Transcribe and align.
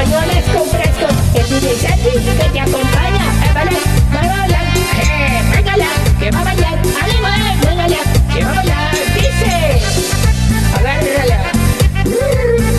que 0.00 0.06
me 0.06 0.16
acompañó 0.16 0.20
les 0.32 0.44
compras 0.44 0.88
con 0.98 1.40
el 1.40 1.48
DJ 1.48 1.76
Santi 1.76 2.10
que 2.10 2.48
te 2.52 2.60
acompaña. 2.60 3.24
Eh, 3.44 3.52
vale, 3.54 3.70
va 4.14 4.20
a 4.20 4.38
bailar, 4.38 4.64
eh, 4.66 5.40
que 6.18 6.30
va 6.30 6.40
a 6.40 6.44
bailar, 6.44 6.82
que 8.32 8.44
va 8.44 8.50
a 8.50 8.54
bailar, 8.54 8.92
dice, 9.14 9.80
agárrala. 10.78 11.38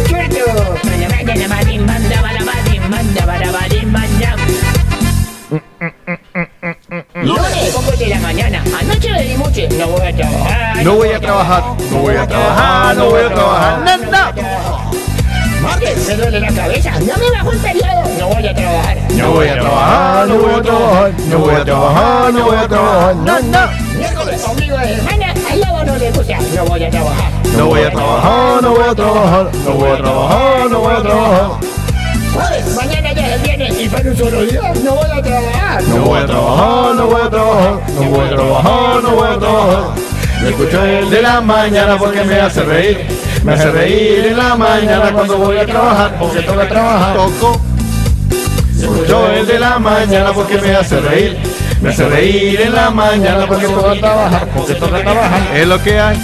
Chuerto. 0.07 0.81
Lunes, 7.23 7.69
poco 7.73 7.91
de 7.97 8.07
la 8.07 8.19
mañana, 8.19 8.63
anoche 8.79 9.11
de 9.11 9.37
noche, 9.37 9.69
no 9.77 9.87
voy 9.87 10.07
a 10.07 10.15
trabajar. 10.15 10.83
No 10.83 10.95
voy 10.95 11.09
a 11.09 11.19
trabajar, 11.19 11.63
no 11.91 11.97
voy 11.97 12.15
a 12.15 12.27
trabajar, 12.27 12.95
no 12.95 13.09
voy 13.09 13.21
a 13.21 13.29
trabajar, 13.33 13.79
no, 13.79 14.11
no. 14.11 14.20
Me 15.81 16.15
duele 16.15 16.39
la 16.39 16.51
cabeza, 16.51 16.91
no 16.91 17.17
me 17.17 17.31
bajo 17.31 17.51
el 17.51 17.57
periodo, 17.57 18.03
no 18.19 18.27
voy 18.27 18.47
a 18.47 18.53
trabajar. 18.53 18.97
No 19.15 19.31
voy 19.31 19.47
a 19.47 19.53
trabajar, 19.59 20.27
no 20.27 20.37
voy 20.37 20.53
a 20.53 20.61
trabajar, 20.61 21.13
no 21.27 21.39
voy 21.39 21.55
a 21.55 21.65
trabajar, 21.65 22.33
no 22.33 22.45
voy 22.45 22.55
a 22.55 22.67
trabajar, 22.67 23.15
no, 23.15 23.39
no. 23.39 23.97
Miércoles, 23.97 24.43
ombligo 24.47 24.77
de 24.77 24.95
semana, 24.95 25.33
al 25.51 25.59
lobo 25.59 25.83
no 25.83 25.97
le 25.97 26.11
gusta, 26.11 26.37
no 26.55 26.65
voy 26.65 26.83
a 26.83 26.89
trabajar. 26.91 27.31
No 27.57 27.65
voy 27.65 27.81
a 27.81 27.89
trabajar, 27.89 28.61
no 28.61 28.71
voy 28.71 28.83
a 28.89 28.95
trabajar, 28.95 29.51
no 29.65 29.71
voy 29.73 29.89
a 29.89 29.97
trabajar, 29.97 30.69
no 30.69 30.79
voy 30.79 30.93
a 30.93 31.01
trabajar. 31.01 31.49
Jueves, 32.31 32.75
mañana 32.75 33.13
ya 33.13 33.27
se 33.29 33.37
viene 33.39 33.69
y 33.81 33.89
para 33.89 34.09
un 34.11 34.17
solo 34.17 34.41
día, 34.43 34.73
no 34.83 34.91
voy 34.93 35.09
a 35.11 35.21
trabajar. 35.23 35.83
No 35.83 36.01
voy 36.03 36.19
a 36.19 36.25
trabajar, 36.27 36.95
no 36.95 37.07
voy 37.07 37.21
a 37.21 37.29
trabajar, 37.29 37.79
no 37.95 38.03
voy 38.03 38.19
a 38.19 38.29
trabajar, 38.29 39.03
no 39.03 39.09
voy 39.15 39.27
a 39.27 39.39
trabajar. 39.39 39.83
Me 40.43 40.49
escucho 40.49 40.85
el 40.85 41.09
de 41.09 41.21
la 41.23 41.41
mañana 41.41 41.97
porque 41.97 42.23
me 42.23 42.39
hace 42.39 42.61
reír. 42.61 43.20
Me 43.43 43.53
hace 43.53 43.71
reír 43.71 44.25
en 44.27 44.37
la 44.37 44.55
mañana 44.55 45.11
cuando 45.11 45.37
voy 45.37 45.57
a 45.57 45.65
trabajar 45.65 46.15
porque 46.19 46.41
toca 46.41 46.67
trabajar. 46.67 47.15
Toco. 47.15 47.61
Escucho 48.79 49.31
el 49.31 49.47
de 49.47 49.59
la 49.59 49.79
mañana 49.79 50.31
porque 50.31 50.57
me 50.59 50.75
hace 50.75 50.99
reír. 50.99 51.37
Me 51.81 51.89
hace 51.89 52.07
reír 52.07 52.61
en 52.61 52.75
la 52.75 52.91
mañana 52.91 53.47
porque 53.47 53.65
toca 53.65 53.95
trabajar 53.95 54.47
porque 54.55 54.75
toca 54.75 55.01
trabajar. 55.01 55.41
Es 55.55 55.67
lo 55.67 55.81
que 55.83 55.99
hay. 55.99 56.17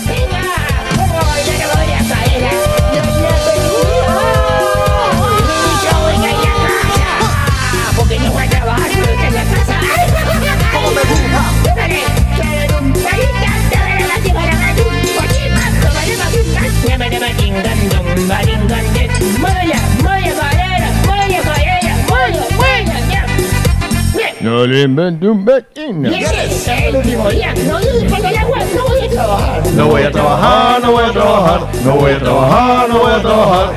No 24.58 24.66
le 24.66 24.86
un 24.86 25.46
vecino. 25.46 26.10
El 26.10 26.96
último 26.96 27.30
día. 27.30 27.54
No 27.68 27.78
digas 27.78 28.20
el 28.20 28.38
agua, 28.38 28.58
no 28.76 28.88
voy 28.88 29.06
a 29.06 29.10
trabajar. 29.10 29.68
No 29.76 29.86
voy 29.86 30.02
a 30.02 30.12
trabajar, 30.12 30.82
no 30.82 30.92
voy 30.94 31.04
a 31.04 31.12
trabajar, 31.12 31.62
no 31.86 31.92
voy 31.94 32.12
a 32.12 32.20
trabajar, 32.20 32.90
no 32.90 32.98
voy 32.98 33.12
a 33.12 33.22
trabajar. 33.22 33.74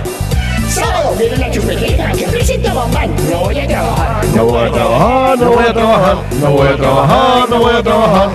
Sábado 0.71 1.15
viene 1.19 1.37
la 1.37 1.51
chupetita 1.51 2.13
que 2.13 2.27
presenta 2.29 2.73
bombán. 2.73 3.15
No 3.31 3.41
voy 3.41 3.59
a 3.61 3.69
trabajar. 3.69 4.25
No 4.35 4.45
voy 4.47 4.69
a 4.69 4.73
trabajar, 4.73 5.39
no 5.39 5.51
voy 5.51 5.65
a 5.67 5.73
trabajar, 5.75 6.17
no 6.41 6.51
voy 6.51 6.69
a 6.69 6.77
trabajar, 6.77 7.51
no 7.51 7.59
voy 7.59 7.75
a 7.75 7.83
trabajar. 7.83 8.31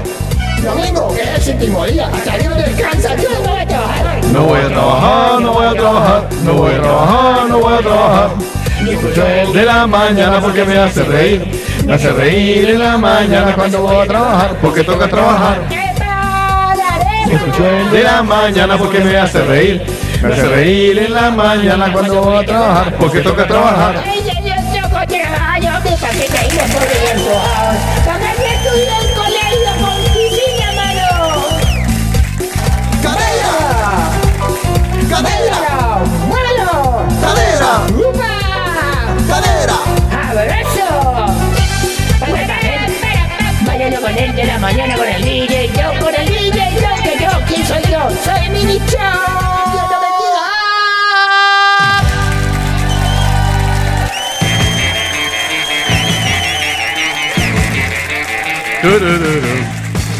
Domingo, 0.64 1.14
que 1.16 1.22
es 1.24 1.30
el 1.30 1.42
séptimo 1.42 1.86
día. 1.88 2.12
Hasta 2.14 2.38
Dios 2.38 2.58
descansa. 2.58 3.16
Yo 3.16 3.30
no 3.32 3.50
voy 3.50 3.60
a 3.60 3.68
trabajar. 3.68 4.26
No 4.26 4.44
voy 4.44 4.60
a 4.60 4.68
trabajar, 4.68 5.42
no 5.42 5.52
voy 5.52 5.66
a 5.66 5.74
trabajar, 5.74 6.30
no 6.44 6.54
voy 6.54 6.74
a 6.74 6.82
trabajar, 6.82 7.50
no 7.50 7.60
voy 7.60 7.74
a 7.74 7.78
trabajar. 7.80 8.30
Y 8.86 8.90
escucho 8.90 9.26
el 9.26 9.52
de 9.52 9.66
la 9.66 9.88
mañana 9.88 10.40
porque 10.40 10.64
me 10.64 10.78
hace 10.78 11.04
reír. 11.06 11.65
Me 11.86 11.94
hace 11.94 12.12
reír 12.12 12.70
en 12.72 12.80
la 12.80 12.98
mañana 12.98 13.54
cuando 13.54 13.82
voy 13.82 13.96
a 13.98 14.06
trabajar 14.08 14.58
porque 14.62 14.84
toca 14.84 15.08
trabajar. 15.08 15.70
De 17.92 18.04
la 18.04 18.24
mañana 18.24 18.78
porque 18.78 19.00
me 19.00 19.18
hace 19.18 19.44
reír. 19.44 19.86
Me 20.22 20.34
hace 20.34 20.48
reír 20.48 20.98
en 20.98 21.14
la 21.14 21.30
mañana 21.30 21.92
cuando 21.94 22.22
voy 22.22 22.44
a 22.44 22.46
trabajar 22.46 22.94
porque 22.98 23.22
toca 23.22 23.48
trabajar. 23.48 24.04
Mañana 44.76 44.98
con 44.98 45.08
el 45.08 45.24
DJ, 45.24 45.70
yo 45.70 46.00
con 46.02 46.14
el 46.14 46.28
DJ, 46.28 46.74
yo 46.82 47.04
que 47.04 47.24
yo, 47.24 47.30
¿quién 47.48 47.66
soy 47.66 47.82
yo? 47.90 48.10
Soy 48.24 48.50
Mini 48.50 48.78
bendiga. 58.84 59.76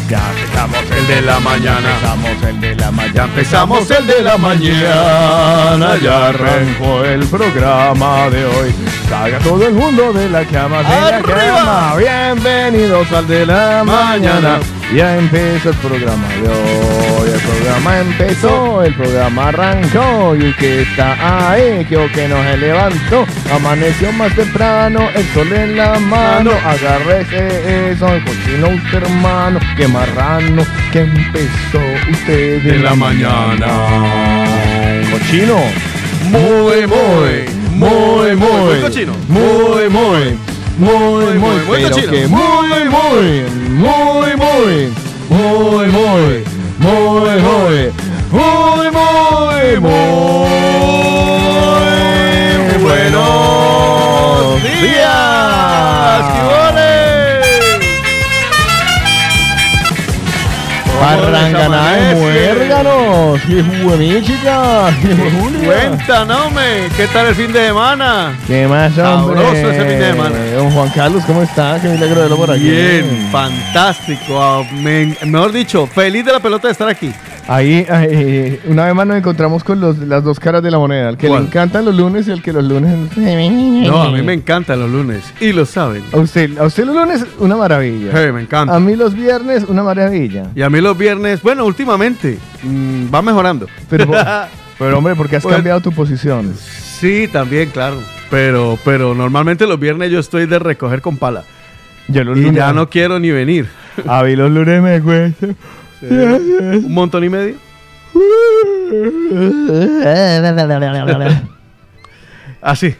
Ya 0.08 0.20
empezamos 0.30 0.84
el 0.90 1.06
de 1.06 1.20
la 1.22 1.40
mañana. 1.40 1.90
Empezamos 1.90 2.42
el 2.42 2.60
de 2.60 2.76
la 2.76 2.90
mañana. 2.90 3.14
Ya 3.14 3.24
empezamos 3.24 3.90
el 3.90 4.06
de 4.06 4.22
la 4.22 4.38
mañana. 4.38 5.96
Ya 6.02 6.28
arrancó 6.28 7.04
el 7.04 7.26
programa 7.26 8.30
de 8.30 8.46
hoy. 8.46 8.74
Salga 9.08 9.38
todo 9.38 9.64
el 9.66 9.74
mundo 9.74 10.12
de 10.12 10.28
la 10.28 10.44
cama, 10.44 10.78
de 10.82 11.10
la 11.12 11.22
cama. 11.22 11.94
Bienvenidos 11.96 13.10
al 13.12 13.26
de 13.28 13.46
la 13.46 13.84
mañana. 13.84 14.58
Ya 14.92 15.16
empezó 15.16 15.70
el 15.70 15.76
programa 15.76 16.26
de 16.28 16.48
hoy. 16.48 17.30
El 17.32 17.40
programa 17.40 18.00
empezó, 18.00 18.82
el 18.82 18.94
programa 18.94 19.48
arrancó. 19.48 20.34
Y 20.34 20.52
que 20.54 20.82
está 20.82 21.50
ahí, 21.52 21.84
que 21.84 22.10
que 22.12 22.26
no 22.26 22.42
se 22.42 22.56
levantó. 22.56 23.26
Amaneció 23.54 24.10
más 24.12 24.34
temprano, 24.34 25.08
el 25.14 25.24
sol 25.32 25.52
en 25.52 25.76
la 25.76 26.00
mano. 26.00 26.50
Agárrese 26.64 27.92
eso, 27.92 28.08
el 28.08 28.24
cochino 28.24 28.68
usted 28.70 29.04
hermano. 29.04 29.60
Que 29.76 29.86
marrano, 29.86 30.64
que 30.92 31.00
empezó 31.02 31.80
usted 32.10 32.60
de 32.62 32.78
la 32.80 32.94
mañana. 32.96 33.66
Cochino. 35.12 35.60
Muy, 36.30 36.86
muy, 36.88 37.55
muy, 37.76 38.36
muy. 38.36 38.50
Muy 38.50 38.80
cochino. 38.80 39.12
Muy, 39.28 39.88
muy. 39.88 40.38
Muy, 40.78 41.38
muy, 41.38 41.60
muy 41.66 41.82
cochino. 41.82 42.12
muy, 42.28 42.68
muy, 42.68 43.44
muy, 43.68 44.36
muy, 44.36 44.36
muy, 44.36 44.86
muy, 45.26 45.86
muy, 45.86 46.44
muy, 46.78 47.20
muy, 47.20 47.90
muy, 48.70 49.80
muy, 49.80 50.06
buenos 52.82 54.62
días. 54.62 55.16
Arrancan 61.02 61.72
de 62.82 62.82
muérganos. 62.82 63.40
¡Qué 63.46 64.22
chica! 64.22 64.90
Cuéntanos, 65.64 66.52
¿qué 66.96 67.06
tal 67.12 67.26
el 67.28 67.34
fin 67.34 67.52
de 67.52 67.66
semana? 67.66 68.32
¿Qué 68.46 68.66
más, 68.68 68.96
hombre? 68.98 69.36
Sabroso 69.42 69.70
ese 69.70 69.78
fin 69.84 69.98
de 69.98 70.10
semana. 70.12 70.36
Don 70.56 70.70
Juan 70.70 70.88
Carlos, 70.94 71.22
¿cómo 71.26 71.42
está? 71.42 71.80
Qué 71.80 71.88
milagro 71.88 72.20
verlo 72.22 72.36
por 72.36 72.50
aquí. 72.50 72.68
Bien, 72.68 73.28
fantástico. 73.32 74.40
ah, 74.40 74.62
me- 74.82 75.16
mejor 75.24 75.52
dicho, 75.52 75.86
feliz 75.86 76.24
de 76.24 76.32
la 76.32 76.40
pelota 76.40 76.68
de 76.68 76.72
estar 76.72 76.88
aquí. 76.88 77.12
Ahí, 77.48 77.86
ahí, 77.88 78.58
una 78.66 78.86
vez 78.86 78.94
más 78.96 79.06
nos 79.06 79.16
encontramos 79.18 79.62
con 79.62 79.78
los, 79.80 79.98
las 79.98 80.24
dos 80.24 80.40
caras 80.40 80.64
de 80.64 80.70
la 80.72 80.78
moneda. 80.80 81.10
El 81.10 81.16
que 81.16 81.28
¿Cuál? 81.28 81.42
le 81.42 81.46
encantan 81.46 81.84
los 81.84 81.94
lunes 81.94 82.26
y 82.26 82.32
el 82.32 82.42
que 82.42 82.52
los 82.52 82.64
lunes... 82.64 82.92
No, 83.16 84.02
a 84.02 84.10
mí 84.10 84.20
me 84.22 84.32
encantan 84.32 84.80
los 84.80 84.90
lunes. 84.90 85.22
Y 85.40 85.52
lo 85.52 85.64
saben. 85.64 86.02
A 86.12 86.16
usted, 86.18 86.58
a 86.58 86.64
usted 86.64 86.84
los 86.84 86.96
lunes, 86.96 87.24
una 87.38 87.54
maravilla. 87.56 88.10
Hey, 88.12 88.32
me 88.32 88.40
encanta. 88.42 88.74
A 88.74 88.80
mí 88.80 88.96
los 88.96 89.14
viernes, 89.14 89.62
una 89.68 89.84
maravilla. 89.84 90.46
Y 90.56 90.62
a 90.62 90.68
mí 90.70 90.80
los 90.80 90.98
viernes, 90.98 91.40
bueno, 91.40 91.64
últimamente 91.64 92.36
mm, 92.62 93.14
va 93.14 93.22
mejorando. 93.22 93.66
Pero, 93.90 94.10
pero 94.78 94.98
hombre, 94.98 95.14
porque 95.14 95.36
has 95.36 95.42
Pues- 95.42 95.54
cambiado 95.54 95.80
tu 95.80 95.92
posición. 95.92 96.54
Sí, 96.56 97.28
también, 97.32 97.70
claro. 97.70 98.00
Pero, 98.30 98.78
pero 98.84 99.14
normalmente 99.14 99.66
los 99.66 99.78
viernes 99.78 100.10
yo 100.10 100.18
estoy 100.18 100.46
de 100.46 100.58
recoger 100.58 101.00
con 101.00 101.16
pala. 101.16 101.44
Yo 102.08 102.24
los 102.24 102.36
Y 102.36 102.42
lunes... 102.42 102.56
ya 102.56 102.72
no 102.72 102.88
quiero 102.90 103.18
ni 103.20 103.30
venir. 103.30 103.68
A 104.08 104.22
mí 104.24 104.34
los 104.36 104.50
lunes 104.50 104.82
me 104.82 105.00
cuesta. 105.00 105.46
Un 106.02 106.92
montón 106.92 107.22
y 107.24 107.28
medio. 107.28 107.54
Así. 112.62 112.96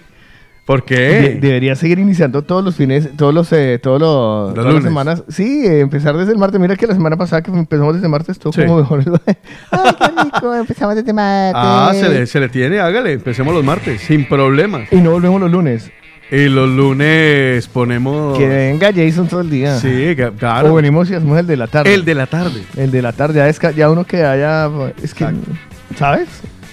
¿Por 0.67 0.81
De- 0.85 0.85
qué? 0.85 1.39
debería 1.41 1.77
seguir 1.77 2.01
iniciando 2.01 2.43
todos 2.43 2.65
los 2.65 2.75
fines, 2.75 3.09
todos 3.17 3.33
los, 3.33 3.53
eh, 3.53 3.79
todos 3.81 4.01
los, 4.01 4.53
todas 4.53 4.65
las 4.65 4.75
lunes. 4.75 4.83
semanas. 4.85 5.23
Sí, 5.29 5.65
eh, 5.65 5.79
empezar 5.81 6.17
desde 6.17 6.33
el 6.33 6.39
martes. 6.39 6.61
Mira 6.61 6.75
que 6.75 6.89
la 6.89 6.95
semana 6.95 7.17
pasada 7.17 7.41
que 7.41 7.53
empezamos 7.53 7.95
desde 7.95 8.09
martes, 8.09 8.37
todo 8.39 8.53
Sí. 8.53 8.63
como 8.65 8.79
mejor. 8.79 9.05
Ay, 9.71 9.95
qué 9.97 10.23
rico, 10.25 10.55
empezamos 10.61 10.97
desde 10.97 11.13
martes. 11.13 11.55
Ah, 11.55 11.93
se 11.95 12.09
le, 12.09 12.27
se 12.27 12.41
le 12.41 12.49
tiene, 12.49 12.81
hágale. 12.81 13.13
Empecemos 13.13 13.55
los 13.55 13.63
martes, 13.65 14.01
sin 14.01 14.27
problemas. 14.29 14.93
Y 14.93 14.97
no 14.97 15.13
volvemos 15.13 15.41
los 15.41 15.51
lunes. 15.53 15.91
Y 16.33 16.49
los 16.49 16.69
lunes 16.69 17.69
ponemos. 17.69 18.37
Que 18.37 18.49
venga 18.49 18.91
Jason 18.93 19.29
todo 19.29 19.43
el 19.43 19.51
día. 19.51 19.79
Sí, 19.79 20.17
que- 20.17 20.25
O 20.25 20.33
claro. 20.35 20.75
venimos 20.75 21.09
y 21.09 21.15
hacemos 21.15 21.39
el 21.39 21.47
de 21.47 21.57
la 21.57 21.69
tarde. 21.69 21.95
El 21.95 22.05
de 22.05 22.15
la 22.17 22.27
tarde. 22.27 22.65
El 22.77 22.91
de 22.91 23.03
la 23.03 23.13
tarde. 23.13 23.35
Ya, 23.37 23.49
es 23.49 23.61
ya 23.77 23.89
uno 23.89 24.03
que 24.03 24.25
haya. 24.25 24.69
Es 25.01 25.15
que. 25.15 25.23
Exacto. 25.23 25.53
¿Sabes? 25.97 26.27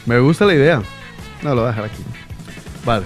Me 0.07 0.17
gusta 0.17 0.45
la 0.45 0.55
idea. 0.55 0.81
No, 1.43 1.49
lo 1.53 1.57
voy 1.57 1.65
a 1.65 1.67
dejar 1.67 1.85
aquí. 1.85 2.01
Vale. 2.83 3.05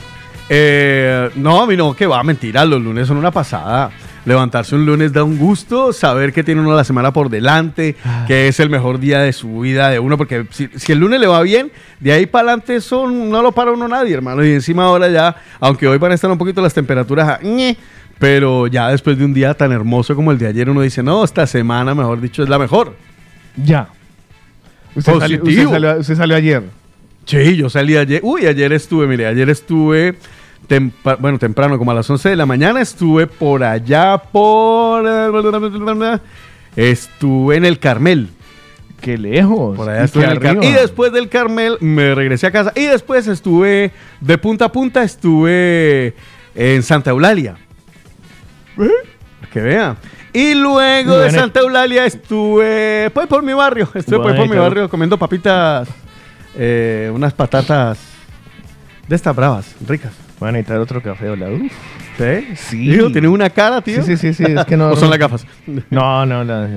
Eh, 0.50 1.30
no, 1.36 1.62
a 1.62 1.68
mí 1.68 1.76
no, 1.76 1.94
que 1.94 2.08
va, 2.08 2.24
mentira. 2.24 2.66
Los 2.66 2.82
lunes 2.82 3.08
son 3.08 3.18
una 3.18 3.32
pasada. 3.32 3.92
Levantarse 4.26 4.76
un 4.76 4.86
lunes 4.86 5.14
da 5.14 5.24
un 5.24 5.38
gusto, 5.38 5.94
saber 5.94 6.34
que 6.34 6.44
tiene 6.44 6.60
uno 6.60 6.76
la 6.76 6.84
semana 6.84 7.14
por 7.14 7.30
delante, 7.30 7.96
que 8.28 8.50
es 8.50 8.60
el 8.60 8.70
mejor 8.70 9.00
día 9.00 9.20
de 9.20 9.32
su 9.32 9.62
vida 9.62 9.90
de 9.90 10.00
uno, 10.00 10.18
porque 10.18 10.46
si, 10.52 10.68
si 10.76 10.92
el 10.92 11.00
lunes 11.00 11.22
le 11.22 11.28
va 11.28 11.42
bien, 11.44 11.72
de 12.02 12.12
ahí 12.12 12.26
para 12.26 12.50
adelante 12.50 12.76
eso 12.76 13.10
no 13.10 13.42
lo 13.42 13.54
para 13.54 13.72
uno 13.72 13.88
nadie, 13.88 14.14
hermano. 14.14 14.44
Y 14.44 14.52
encima 14.52 14.84
ahora 14.84 15.08
ya, 15.08 15.34
aunque 15.62 15.88
hoy 15.88 15.98
van 15.98 16.12
a 16.12 16.16
estar 16.16 16.30
un 16.30 16.38
poquito 16.38 16.62
las 16.62 16.74
temperaturas, 16.74 17.40
pero 18.20 18.68
ya 18.68 18.90
después 18.90 19.18
de 19.18 19.24
un 19.24 19.34
día 19.34 19.54
tan 19.54 19.72
hermoso 19.72 20.14
como 20.14 20.34
el 20.34 20.38
de 20.38 20.48
ayer, 20.48 20.70
uno 20.70 20.82
dice, 20.82 21.02
no, 21.02 21.24
esta 21.24 21.48
semana, 21.48 21.96
mejor 21.96 22.20
dicho, 22.20 22.44
es 22.44 22.50
la 22.50 22.60
mejor. 22.60 22.96
Ya. 23.56 23.88
Usted 24.94 25.20
salió, 25.20 25.38
usted, 25.38 25.40
Positivo. 25.40 25.72
salió, 25.72 25.98
usted 26.00 26.16
salió 26.16 26.36
ayer. 26.36 26.64
Sí, 27.28 27.56
yo 27.58 27.70
salí 27.70 27.96
ayer. 27.98 28.22
Uy, 28.24 28.46
ayer 28.48 28.72
estuve, 28.74 29.06
mire, 29.06 29.28
ayer 29.28 29.50
estuve, 29.50 30.16
tempa- 30.68 31.18
bueno, 31.20 31.38
temprano, 31.38 31.78
como 31.78 31.92
a 31.92 31.94
las 31.94 32.10
11 32.10 32.30
de 32.30 32.36
la 32.36 32.46
mañana, 32.46 32.82
estuve 32.82 33.28
por 33.28 33.64
allá, 33.64 34.18
por... 34.18 35.06
Estuve 36.76 37.58
en 37.58 37.66
el 37.66 37.80
Carmel. 37.80 38.30
Qué 39.02 39.18
lejos. 39.18 39.76
Por 39.76 39.90
allá 39.90 40.06
estuve 40.06 40.24
en 40.24 40.32
el 40.32 40.40
Carmel. 40.40 40.64
Y 40.70 40.72
después 40.72 41.12
del 41.12 41.30
Carmel 41.30 41.78
me 41.82 42.16
regresé 42.16 42.48
a 42.48 42.52
casa. 42.52 42.72
Y 42.76 42.86
después 42.86 43.28
estuve 43.28 43.92
de 44.22 44.38
punta 44.38 44.66
a 44.66 44.72
punta, 44.72 45.04
estuve 45.04 46.16
en 46.56 46.82
Santa 46.82 47.12
Eulalia. 47.12 47.58
Para 48.76 48.90
Que 49.52 49.62
vea. 49.62 49.98
Y 50.34 50.54
luego 50.54 51.18
de 51.18 51.26
Bueno. 51.26 51.40
Santa 51.40 51.60
Eulalia 51.62 52.06
estuve 52.06 53.10
pues 53.14 53.28
por 53.28 53.44
mi 53.44 53.54
barrio. 53.54 53.90
Estuve 53.94 54.20
pues, 54.20 54.36
por 54.36 54.44
mi 54.44 54.48
Bueno. 54.50 54.62
barrio 54.64 54.90
comiendo 54.90 55.18
papitas, 55.18 55.88
eh, 56.58 57.12
unas 57.14 57.34
patatas 57.34 57.98
de 59.08 59.16
estas 59.16 59.36
bravas, 59.36 59.76
ricas. 59.88 60.12
Van 60.40 60.50
a 60.50 60.52
necesitar 60.54 60.80
otro 60.80 61.02
café, 61.02 61.30
hola. 61.30 61.50
Uf. 61.50 61.72
¿Sí? 62.18 62.56
Sí. 62.56 62.92
Tío, 62.92 63.12
¿Tiene 63.12 63.28
una 63.28 63.50
cara, 63.50 63.80
tío? 63.82 64.04
Sí, 64.04 64.18
sí, 64.18 64.34
sí, 64.34 64.46
sí, 64.46 64.52
es 64.52 64.66
que 64.66 64.76
no- 64.78 64.90
¿O 64.92 64.96
son 64.96 65.10
las 65.10 65.18
gafas? 65.20 65.46
No, 65.90 66.26
no, 66.26 66.44
la. 66.44 66.68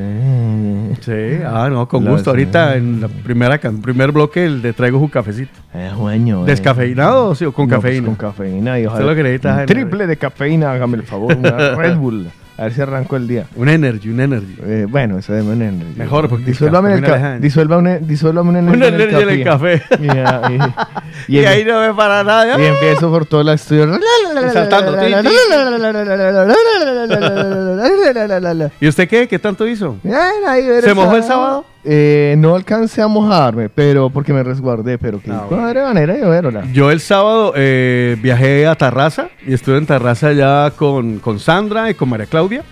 Sí, 1.01 1.43
ah, 1.47 1.69
no, 1.71 1.87
con 1.89 2.05
gusto. 2.07 2.31
Ahorita 2.31 2.77
en 2.77 3.01
la 3.03 3.09
primera 3.09 3.59
primer 3.59 4.13
bloque 4.13 4.45
el 4.47 4.63
de 4.63 4.73
traigo 4.73 4.99
un 4.99 5.09
cafecito. 5.09 5.53
Eh, 5.75 5.91
Juaño, 5.95 6.43
eh. 6.45 6.47
¿Descafeinado 6.47 7.35
sí, 7.35 7.45
o 7.47 7.53
con 7.53 7.69
No, 7.69 7.77
pues, 7.81 7.83
cafeína? 7.85 8.07
con 8.07 8.15
cafeína 8.17 8.81
y 8.81 8.87
ojalá. 8.87 9.07
lo 9.07 9.15
que 9.15 9.23
necesitas, 9.23 9.51
un 9.53 9.57
Jaime. 9.67 9.67
Triple 9.75 10.07
de 10.07 10.17
cafeína, 10.17 10.73
hágame 10.73 10.97
el 10.99 11.03
favor. 11.05 11.35
Una 11.37 11.51
Red 11.75 11.97
Bull. 11.97 12.31
A 12.61 12.65
ver 12.65 12.75
si 12.75 12.81
arranco 12.83 13.17
el 13.17 13.27
día. 13.27 13.47
Un 13.57 13.71
energy, 13.71 14.11
un 14.11 14.21
energy. 14.21 14.55
Eh, 14.63 14.87
bueno, 14.87 15.19
eso 15.19 15.33
de 15.33 15.41
un 15.41 15.63
energy. 15.63 15.95
Mejor, 15.97 16.29
porque 16.29 16.45
Disuélvame, 16.45 16.91
el 16.93 16.99
el 16.99 17.01
café 17.05 17.13
ca- 17.15 17.19
me 17.23 17.29
deja- 17.31 17.41
disuélvame, 17.41 17.97
un- 17.97 18.07
disuélvame 18.07 18.49
un 18.51 18.57
energy. 18.57 18.77
Un 18.77 18.83
energy 18.85 19.17
en 19.23 19.29
el 19.31 19.45
café. 19.45 19.83
Y, 19.99 20.07
y- 20.07 20.59
Y, 21.37 21.41
y- 21.41 21.45
ahí 21.47 21.65
no 21.65 21.81
me 21.81 21.95
para 21.95 22.23
nada. 22.23 22.61
y 22.61 22.67
empiezo 22.67 23.11
por 23.11 23.25
todo 23.25 23.41
el 23.41 23.49
estudio. 23.49 23.87
saltando. 24.53 24.95
¿Y 28.81 28.89
usted 28.89 29.09
qué? 29.09 29.29
¿Qué 29.29 29.39
tanto 29.39 29.67
hizo? 29.67 29.97
¿Se 30.83 30.95
mojó 30.95 31.17
el 31.17 31.23
sábado? 31.25 31.65
Eh, 31.83 32.35
no 32.39 32.55
alcancé 32.57 33.01
a 33.01 33.07
mojarme, 33.09 33.69
pero 33.71 34.11
porque 34.11 34.33
me 34.35 34.43
resguardé, 34.43 34.99
pero 34.99 35.21
que 35.21 35.31
Ah, 35.31 35.45
bueno. 35.49 35.63
madre 35.65 35.83
manera 35.83 36.15
de 36.15 36.29
verla. 36.29 36.65
Yo 36.73 36.91
el 36.91 37.01
sábado 37.01 37.55
eh, 37.57 38.17
viajé 38.23 38.67
a 38.67 38.75
Tarraza 38.75 39.29
y 39.47 39.55
estuve 39.55 39.79
en 39.79 39.87
Tarraza 39.87 40.33
ya 40.33 40.73
con, 40.77 41.19
con 41.21 41.39
Sandra 41.39 41.89
y 41.91 41.95
con 41.95 42.09
María 42.11 42.27
Claudia. 42.27 42.63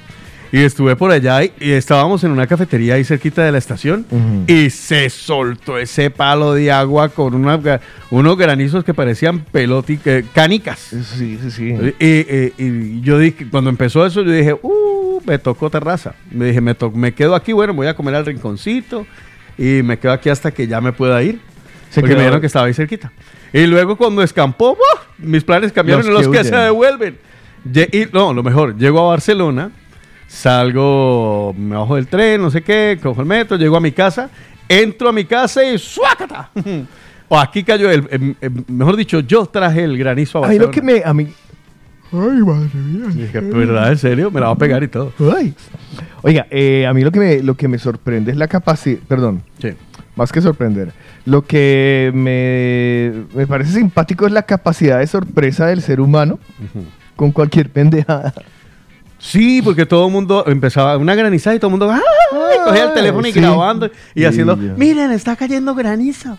Y 0.50 0.60
estuve 0.62 0.96
por 0.96 1.10
allá 1.10 1.44
y, 1.44 1.52
y 1.60 1.72
estábamos 1.72 2.24
en 2.24 2.30
una 2.30 2.46
cafetería 2.46 2.94
ahí 2.94 3.04
cerquita 3.04 3.44
de 3.44 3.52
la 3.52 3.58
estación 3.58 4.06
Ujú. 4.10 4.44
y 4.46 4.70
se 4.70 5.10
soltó 5.10 5.76
ese 5.76 6.10
palo 6.10 6.54
de 6.54 6.72
agua 6.72 7.10
con 7.10 7.34
una 7.34 7.80
unos 8.10 8.38
granizos 8.38 8.82
que 8.82 8.94
parecían 8.94 9.40
peloti, 9.40 9.98
eh, 10.06 10.24
canicas. 10.32 10.78
Sí, 10.78 11.38
sí, 11.42 11.50
sí. 11.50 11.74
Y, 12.00 12.04
y- 12.06 12.52
y 12.56 13.00
yo 13.02 13.18
dije, 13.18 13.46
cuando 13.50 13.68
empezó 13.68 14.06
eso, 14.06 14.22
yo 14.22 14.30
dije, 14.32 14.54
uh, 14.54 15.20
me 15.26 15.38
tocó 15.38 15.68
terraza. 15.68 16.14
Me 16.30 16.46
dije, 16.46 16.60
me, 16.62 16.74
to- 16.74 16.90
me 16.92 17.12
quedo 17.12 17.34
aquí, 17.34 17.52
bueno, 17.52 17.74
voy 17.74 17.86
a 17.86 17.94
comer 17.94 18.14
al 18.14 18.24
rinconcito 18.24 19.06
y 19.58 19.82
me 19.82 19.98
quedo 19.98 20.12
aquí 20.12 20.30
hasta 20.30 20.50
que 20.50 20.66
ya 20.66 20.80
me 20.80 20.92
pueda 20.92 21.22
ir. 21.22 21.40
Se 21.90 22.00
porque 22.00 22.14
me 22.14 22.20
dijeron 22.20 22.40
que 22.40 22.46
estaba 22.46 22.66
ahí 22.66 22.74
cerquita. 22.74 23.12
Y 23.52 23.66
luego 23.66 23.96
cuando 23.96 24.22
escampó, 24.22 24.76
¡buah! 24.76 25.02
mis 25.18 25.44
planes 25.44 25.72
cambiaron 25.72 26.06
Los 26.06 26.08
en 26.08 26.14
los 26.14 26.32
que 26.32 26.38
que 26.42 26.44
se 26.44 26.56
devuelven. 26.56 27.18
Y, 27.66 28.06
no, 28.14 28.32
lo 28.32 28.42
mejor, 28.42 28.76
llego 28.78 29.00
a 29.00 29.08
Barcelona, 29.10 29.70
salgo, 30.28 31.54
me 31.58 31.74
bajo 31.76 31.96
del 31.96 32.06
tren, 32.06 32.40
no 32.40 32.50
sé 32.50 32.62
qué, 32.62 32.98
cojo 33.02 33.20
el 33.22 33.26
metro, 33.26 33.56
llego 33.56 33.76
a 33.76 33.80
mi 33.80 33.92
casa, 33.92 34.30
entro 34.68 35.08
a 35.08 35.12
mi 35.12 35.24
casa 35.24 35.64
y 35.64 35.78
¡suácata! 35.78 36.50
o 37.28 37.38
aquí 37.38 37.64
cayó 37.64 37.90
el, 37.90 38.06
em- 38.10 38.34
em- 38.40 38.64
mejor 38.68 38.96
dicho, 38.96 39.20
yo 39.20 39.46
traje 39.46 39.82
el 39.84 39.98
granizo 39.98 40.38
a 40.44 40.46
A 40.46 40.50
mí 40.50 40.58
Barcelona. 40.58 40.66
lo 40.66 40.70
que 40.70 40.82
me. 40.82 41.02
A 41.04 41.14
mí. 41.14 41.28
Ay, 42.10 42.40
madre 42.44 42.68
mía. 42.74 43.06
Y 43.14 43.18
dije, 43.22 43.40
¿verdad? 43.40 43.90
¿En 43.92 43.98
serio? 43.98 44.30
Me 44.30 44.40
la 44.40 44.46
va 44.46 44.52
a 44.52 44.56
pegar 44.56 44.82
y 44.82 44.88
todo. 44.88 45.12
Ay. 45.36 45.54
Oiga, 46.22 46.46
eh, 46.50 46.86
a 46.86 46.94
mí 46.94 47.02
lo 47.02 47.10
que, 47.10 47.18
me, 47.20 47.42
lo 47.42 47.54
que 47.54 47.68
me 47.68 47.78
sorprende 47.78 48.30
es 48.30 48.36
la 48.38 48.48
capacidad. 48.48 48.98
Perdón, 49.06 49.42
Sí. 49.60 49.70
más 50.16 50.32
que 50.32 50.40
sorprender. 50.40 50.92
Lo 51.26 51.42
que 51.44 52.10
me, 52.14 53.24
me 53.36 53.46
parece 53.46 53.72
simpático 53.72 54.26
es 54.26 54.32
la 54.32 54.42
capacidad 54.44 54.98
de 55.00 55.06
sorpresa 55.06 55.66
del 55.66 55.82
ser 55.82 56.00
humano 56.00 56.38
con 57.14 57.30
cualquier 57.32 57.68
pendejada. 57.70 58.32
Sí, 59.18 59.60
porque 59.62 59.84
todo 59.84 60.06
el 60.06 60.12
mundo 60.12 60.44
empezaba 60.46 60.96
una 60.96 61.14
granizada 61.14 61.56
y 61.56 61.58
todo 61.58 61.68
el 61.68 61.78
mundo 61.78 61.90
¡ay! 61.92 62.58
cogía 62.64 62.84
el 62.84 62.94
teléfono 62.94 63.26
y 63.26 63.32
sí. 63.32 63.40
grabando 63.40 63.90
y 64.14 64.24
haciendo, 64.24 64.56
ya. 64.56 64.74
miren, 64.76 65.10
está 65.12 65.34
cayendo 65.36 65.74
granizo. 65.74 66.38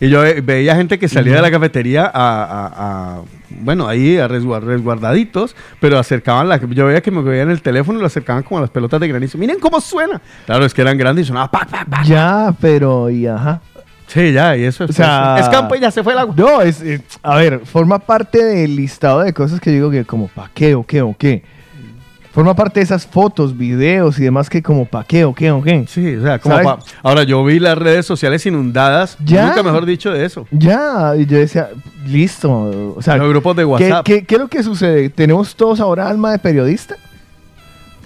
Y 0.00 0.08
yo 0.08 0.22
veía 0.42 0.74
gente 0.76 0.98
que 0.98 1.08
salía 1.08 1.36
de 1.36 1.42
la 1.42 1.50
cafetería 1.50 2.04
a, 2.12 2.42
a- 2.44 2.72
a- 3.18 3.20
bueno, 3.50 3.86
ahí 3.88 4.18
a 4.18 4.26
resguar- 4.28 4.62
resguardaditos, 4.64 5.54
pero 5.80 5.98
acercaban 5.98 6.48
la, 6.48 6.60
yo 6.60 6.86
veía 6.86 7.00
que 7.00 7.10
me 7.12 7.22
veían 7.22 7.50
el 7.50 7.62
teléfono 7.62 7.98
y 7.98 8.00
lo 8.00 8.06
acercaban 8.08 8.42
como 8.42 8.58
a 8.58 8.60
las 8.62 8.70
pelotas 8.70 9.00
de 9.00 9.08
granizo. 9.08 9.38
Miren 9.38 9.58
cómo 9.60 9.80
suena. 9.80 10.20
Claro, 10.46 10.64
es 10.64 10.74
que 10.74 10.82
eran 10.82 10.98
grandes 10.98 11.24
y 11.26 11.28
sonaba 11.28 11.50
¡pac, 11.50 11.68
pac, 11.70 11.88
pac! 11.88 12.04
Ya, 12.04 12.54
pero. 12.60 13.08
Y 13.08 13.26
ajá. 13.26 13.60
Sí, 14.08 14.32
ya, 14.32 14.56
y 14.56 14.64
eso 14.64 14.84
es, 14.84 14.90
O 14.90 14.92
sea- 14.92 15.36
es 15.40 15.48
campo 15.48 15.74
y 15.76 15.80
ya 15.80 15.90
se 15.90 16.02
fue 16.02 16.12
el 16.12 16.18
agua. 16.18 16.34
No, 16.36 16.60
es. 16.60 16.82
eh, 16.82 17.00
a 17.22 17.36
ver, 17.36 17.60
forma 17.64 17.98
parte 18.00 18.42
del 18.44 18.76
listado 18.76 19.20
de 19.20 19.32
cosas 19.32 19.60
que 19.60 19.70
digo 19.70 19.90
que, 19.90 20.04
como, 20.04 20.26
¿pa' 20.28 20.50
qué 20.52 20.74
o 20.74 20.84
qué 20.84 21.00
o 21.02 21.16
qué? 21.18 21.42
Forma 22.34 22.54
parte 22.56 22.80
de 22.80 22.84
esas 22.84 23.06
fotos, 23.06 23.56
videos 23.56 24.18
y 24.18 24.24
demás 24.24 24.50
que, 24.50 24.60
como, 24.60 24.86
¿pa' 24.86 25.04
qué 25.04 25.24
o 25.24 25.32
qué 25.32 25.52
o 25.52 25.62
qué? 25.62 25.84
Sí, 25.88 26.16
o 26.16 26.22
sea, 26.22 26.40
como 26.40 26.60
pa- 26.62 26.80
ahora 27.04 27.22
yo 27.22 27.44
vi 27.44 27.60
las 27.60 27.78
redes 27.78 28.06
sociales 28.06 28.44
inundadas, 28.44 29.16
Ya. 29.24 29.46
nunca 29.46 29.62
mejor 29.62 29.86
dicho 29.86 30.10
de 30.10 30.24
eso. 30.24 30.44
Ya, 30.50 31.12
y 31.16 31.26
yo 31.26 31.38
decía, 31.38 31.68
listo. 32.08 32.94
O 32.96 33.00
sea, 33.02 33.16
Los 33.18 33.28
grupos 33.28 33.54
de 33.54 33.62
¿qué, 33.62 33.66
WhatsApp. 33.66 34.04
qué, 34.04 34.24
qué 34.24 34.34
es 34.34 34.40
lo 34.40 34.48
que 34.48 34.64
sucede? 34.64 35.08
¿Tenemos 35.10 35.54
todos 35.54 35.78
ahora 35.78 36.08
alma 36.08 36.32
de 36.32 36.40
periodista? 36.40 36.96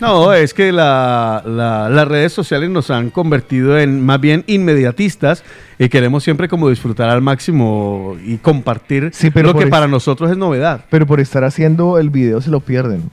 No, 0.00 0.32
es 0.32 0.52
que 0.54 0.70
la- 0.72 1.42
la- 1.46 1.88
las 1.88 2.06
redes 2.06 2.32
sociales 2.32 2.68
nos 2.70 2.90
han 2.90 3.08
convertido 3.10 3.78
en 3.78 4.04
más 4.04 4.20
bien 4.20 4.44
inmediatistas 4.46 5.42
y 5.78 5.88
queremos 5.88 6.22
siempre 6.22 6.48
como 6.48 6.68
disfrutar 6.68 7.08
al 7.08 7.20
máximo 7.22 8.14
y 8.24 8.36
compartir 8.36 9.10
Sí, 9.12 9.30
pero 9.30 9.52
lo 9.54 9.58
que 9.58 9.66
para 9.66 9.88
nosotros 9.88 10.30
es 10.30 10.36
novedad. 10.36 10.84
Pero 10.90 11.06
por 11.06 11.18
estar 11.18 11.42
haciendo 11.44 11.98
el 11.98 12.10
video 12.10 12.40
se 12.42 12.50
lo 12.50 12.60
pierden. 12.60 13.10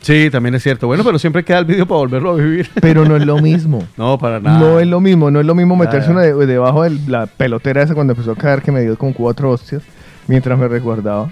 Sí, 0.00 0.30
también 0.30 0.54
es 0.54 0.62
cierto. 0.62 0.86
Bueno, 0.86 1.04
pero 1.04 1.18
siempre 1.18 1.44
queda 1.44 1.58
el 1.58 1.66
video 1.66 1.86
para 1.86 1.98
volverlo 1.98 2.30
a 2.30 2.34
vivir. 2.36 2.70
Pero 2.80 3.04
no 3.04 3.16
es 3.16 3.26
lo 3.26 3.36
mismo. 3.38 3.84
No, 3.98 4.16
para 4.18 4.40
nada. 4.40 4.58
No 4.58 4.80
es 4.80 4.86
lo 4.86 5.00
mismo, 5.00 5.30
no 5.30 5.40
es 5.40 5.46
lo 5.46 5.54
mismo 5.54 5.76
meterse 5.76 6.10
uno 6.10 6.20
de- 6.20 6.46
debajo 6.46 6.82
de 6.84 6.90
la 7.06 7.26
pelotera 7.26 7.82
esa 7.82 7.94
cuando 7.94 8.14
empezó 8.14 8.32
a 8.32 8.36
caer 8.36 8.62
que 8.62 8.72
me 8.72 8.80
dio 8.80 8.96
como 8.96 9.12
cuatro 9.12 9.50
hostias 9.50 9.82
mientras 10.26 10.58
me 10.58 10.68
resguardaba. 10.68 11.30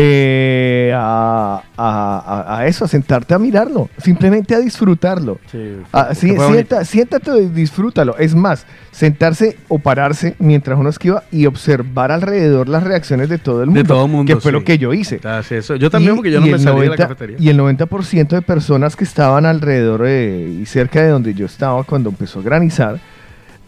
Eh, 0.00 0.92
a, 0.94 1.60
a- 1.76 2.44
a- 2.46 2.58
a 2.58 2.66
eso, 2.68 2.84
a 2.84 2.88
sentarte 2.88 3.34
a 3.34 3.38
mirarlo, 3.40 3.88
simplemente 4.00 4.54
a 4.54 4.60
disfrutarlo. 4.60 5.40
Sí, 5.50 5.76
Ah, 5.92 6.14
sí, 6.14 6.28
bonito. 6.28 6.52
sienta- 6.52 6.84
siéntate 6.84 7.36
y 7.42 7.48
disfrútalo. 7.48 8.16
Es 8.16 8.32
más, 8.36 8.64
sentarse 8.92 9.56
o 9.66 9.80
pararse 9.80 10.36
mientras 10.38 10.78
uno 10.78 10.88
esquiva 10.88 11.24
y 11.32 11.46
observar 11.46 12.12
alrededor 12.12 12.68
las 12.68 12.84
reacciones 12.84 13.28
de 13.28 13.38
todo 13.38 13.62
el 13.64 13.66
mundo. 13.70 13.82
De 13.82 13.88
todo 13.88 14.04
el 14.04 14.12
mundo, 14.12 14.32
Que 14.32 14.40
fue 14.40 14.52
sí. 14.52 14.56
lo 14.56 14.62
que 14.62 14.78
yo 14.78 14.92
hice. 14.94 15.20
Ah, 15.24 15.42
eso. 15.50 15.74
Yo 15.74 15.90
también, 15.90 16.12
Y- 16.12 16.16
porque 16.16 16.30
yo 16.30 16.38
no 16.38 16.46
me 16.46 16.52
salí 16.52 16.62
de 16.62 16.70
la 16.70 16.74
90 16.74 17.02
cafetería. 17.08 17.36
Y 17.40 17.48
el 17.48 17.56
90% 17.56 18.36
de 18.36 18.42
personas 18.42 18.94
que 18.94 19.02
estaban 19.02 19.46
alrededor 19.46 20.04
eh, 20.06 20.58
y 20.62 20.66
cerca 20.66 21.02
de 21.02 21.08
donde 21.08 21.34
yo 21.34 21.46
estaba 21.46 21.82
cuando 21.82 22.08
empezó 22.10 22.38
a 22.38 22.42
granizar, 22.42 23.00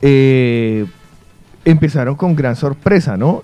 eh, 0.01 0.87
empezaron 1.65 2.15
con 2.15 2.37
gran 2.37 2.55
sorpresa, 2.55 3.17
¿no? 3.17 3.43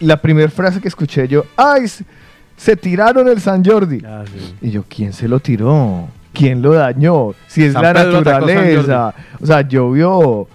La 0.00 0.16
primera 0.22 0.48
frase 0.50 0.80
que 0.80 0.88
escuché 0.88 1.28
yo, 1.28 1.44
¡ay! 1.56 1.84
Se- 2.56 2.76
tiraron 2.76 3.28
el 3.28 3.40
San 3.40 3.64
Jordi. 3.64 4.02
Ah, 4.06 4.24
sí. 4.26 4.54
Y 4.62 4.70
yo, 4.70 4.84
¿quién 4.88 5.12
se 5.12 5.28
lo 5.28 5.40
tiró? 5.40 6.08
¿Quién 6.32 6.62
lo 6.62 6.72
dañó? 6.72 7.32
Si 7.46 7.62
es 7.64 7.72
San 7.74 7.82
la 7.82 7.92
Pedro 7.92 8.12
naturaleza. 8.22 9.14
O 9.40 9.46
sea, 9.46 9.60
llovió. 9.68 10.46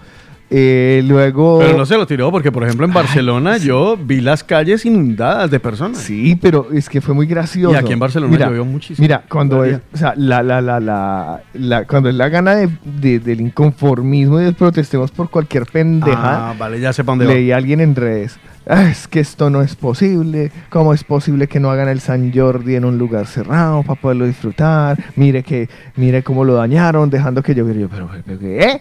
Eh, 0.50 1.02
luego... 1.06 1.58
Pero 1.58 1.76
no 1.76 1.84
se 1.84 1.94
lo 1.98 2.06
tiró 2.06 2.30
porque, 2.30 2.50
por 2.50 2.64
ejemplo, 2.64 2.86
en 2.86 2.92
Barcelona 2.94 3.58
yo 3.58 3.98
vi 4.02 4.22
las 4.22 4.42
calles 4.42 4.86
inundadas 4.86 5.50
de 5.50 5.60
personas. 5.60 5.98
Sí, 5.98 6.38
pero 6.40 6.68
es 6.72 6.88
que 6.88 7.02
fue 7.02 7.14
muy 7.14 7.26
gracioso. 7.26 7.74
Y 7.74 7.76
aquí 7.78 7.92
en 7.92 7.98
Barcelona 7.98 8.32
mira, 8.32 8.46
llovió 8.46 8.64
muchísimo. 8.64 9.04
Mira, 9.04 9.24
cuando 9.28 9.60
o 9.60 9.96
sea, 9.96 10.14
la, 10.16 10.42
la, 10.42 10.62
la, 10.62 11.42
la, 11.52 11.84
cuando 11.84 12.08
es 12.08 12.14
la 12.14 12.30
gana 12.30 12.54
de, 12.54 12.70
de- 12.82 13.20
del 13.20 13.42
inconformismo 13.42 14.40
y 14.40 14.44
del 14.44 14.54
protestemos 14.54 15.10
por 15.10 15.28
cualquier 15.28 15.66
pendeja, 15.66 16.50
Ah, 16.50 16.54
vale, 16.58 16.80
ya 16.80 16.94
sé 16.94 17.04
para 17.04 17.12
dónde 17.18 17.26
va. 17.26 17.34
leí 17.34 17.52
a 17.52 17.56
alguien 17.58 17.82
en 17.82 17.94
redes. 17.94 18.38
"Ah, 18.68 18.90
es 18.90 19.08
que 19.08 19.20
esto 19.20 19.50
no 19.50 19.62
es 19.62 19.74
posible. 19.74 20.52
¿Cómo 20.68 20.92
es 20.92 21.02
posible 21.04 21.48
que 21.48 21.58
no 21.58 21.70
hagan 21.70 21.88
el 21.88 22.00
San 22.00 22.32
Jordi 22.32 22.76
en 22.76 22.84
un 22.84 22.98
lugar 22.98 23.26
cerrado 23.26 23.82
para 23.82 24.00
poderlo 24.00 24.26
disfrutar? 24.26 24.98
Mire 25.16 25.42
que, 25.42 25.68
mire 25.96 26.22
cómo 26.22 26.44
lo 26.44 26.54
dañaron, 26.54 27.08
dejando 27.10 27.42
que 27.42 27.54
lloviera. 27.54 27.80
Yo, 27.80 27.88
pero, 27.88 28.10
pero, 28.26 28.38
¿qué? 28.38 28.80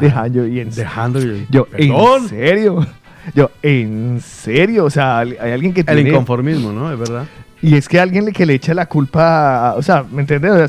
Dejando 0.00 0.46
y 0.46 0.60
en 0.60 0.70
Dejando 0.70 1.20
yo. 1.50 1.66
Perdón. 1.66 2.22
¿en 2.22 2.28
serio? 2.28 2.86
Yo, 3.34 3.50
¿en 3.62 4.20
serio? 4.20 4.84
O 4.84 4.90
sea, 4.90 5.18
hay 5.18 5.36
alguien 5.40 5.72
que 5.72 5.80
El 5.80 5.86
tiene... 5.86 6.10
inconformismo, 6.10 6.72
¿no? 6.72 6.92
Es 6.92 6.98
verdad. 6.98 7.24
Y 7.62 7.74
es 7.76 7.88
que 7.88 7.98
alguien 7.98 8.30
que 8.32 8.44
le 8.44 8.54
echa 8.54 8.74
la 8.74 8.86
culpa, 8.86 9.74
o 9.76 9.82
sea, 9.82 10.04
¿me 10.12 10.20
entiendes? 10.20 10.50
O 10.52 10.68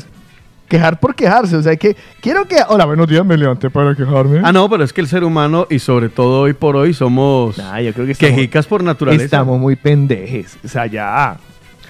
quejar 0.68 0.98
por 1.00 1.14
quejarse, 1.14 1.56
o 1.56 1.62
sea, 1.62 1.76
que, 1.76 1.96
quiero 2.20 2.46
que, 2.46 2.56
hola, 2.68 2.84
buenos 2.84 3.06
días, 3.08 3.24
me 3.24 3.36
levanté 3.36 3.70
para 3.70 3.94
quejarme. 3.94 4.40
Ah, 4.42 4.52
no, 4.52 4.68
pero 4.68 4.84
es 4.84 4.92
que 4.92 5.00
el 5.00 5.08
ser 5.08 5.24
humano, 5.24 5.66
y 5.70 5.78
sobre 5.78 6.08
todo 6.08 6.40
hoy 6.42 6.52
por 6.54 6.76
hoy, 6.76 6.92
somos 6.94 7.56
Nah, 7.58 7.80
yo 7.80 7.92
creo 7.92 8.06
que 8.06 8.12
estamos, 8.12 8.34
quejicas 8.34 8.66
por 8.66 8.82
naturaleza. 8.82 9.24
estamos 9.24 9.58
muy 9.60 9.76
pendejes, 9.76 10.56
o 10.64 10.68
sea, 10.68 10.86
ya. 10.86 11.36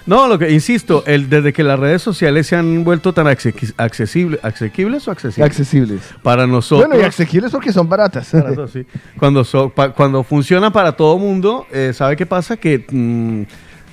No, 0.05 0.29
lo 0.29 0.39
que 0.39 0.53
insisto, 0.53 1.03
el, 1.07 1.29
desde 1.29 1.53
que 1.53 1.65
las 1.65 1.81
redes 1.81 2.01
sociales 2.01 2.47
se 2.47 2.55
han 2.55 2.85
vuelto 2.85 3.13
tan 3.13 3.27
acce- 3.27 3.75
accesible, 3.77 4.39
asequibles 4.41 5.09
o 5.09 5.11
accesibles 5.11 5.51
Accesibles. 5.51 6.01
para 6.23 6.47
nosotros. 6.47 6.87
Bueno, 6.89 7.03
y 7.03 7.05
accesibles 7.05 7.51
porque 7.51 7.73
son 7.73 7.89
baratas. 7.89 8.31
Barato, 8.33 8.69
sí. 8.69 8.87
Cuando, 9.19 9.43
so- 9.43 9.69
pa- 9.71 9.91
cuando 9.91 10.23
funciona 10.23 10.71
para 10.73 10.93
todo 10.93 11.19
mundo, 11.19 11.67
eh, 11.73 11.91
¿sabe 11.93 12.15
qué 12.15 12.25
pasa? 12.25 12.57
Que 12.57 12.87
mm, 12.89 13.43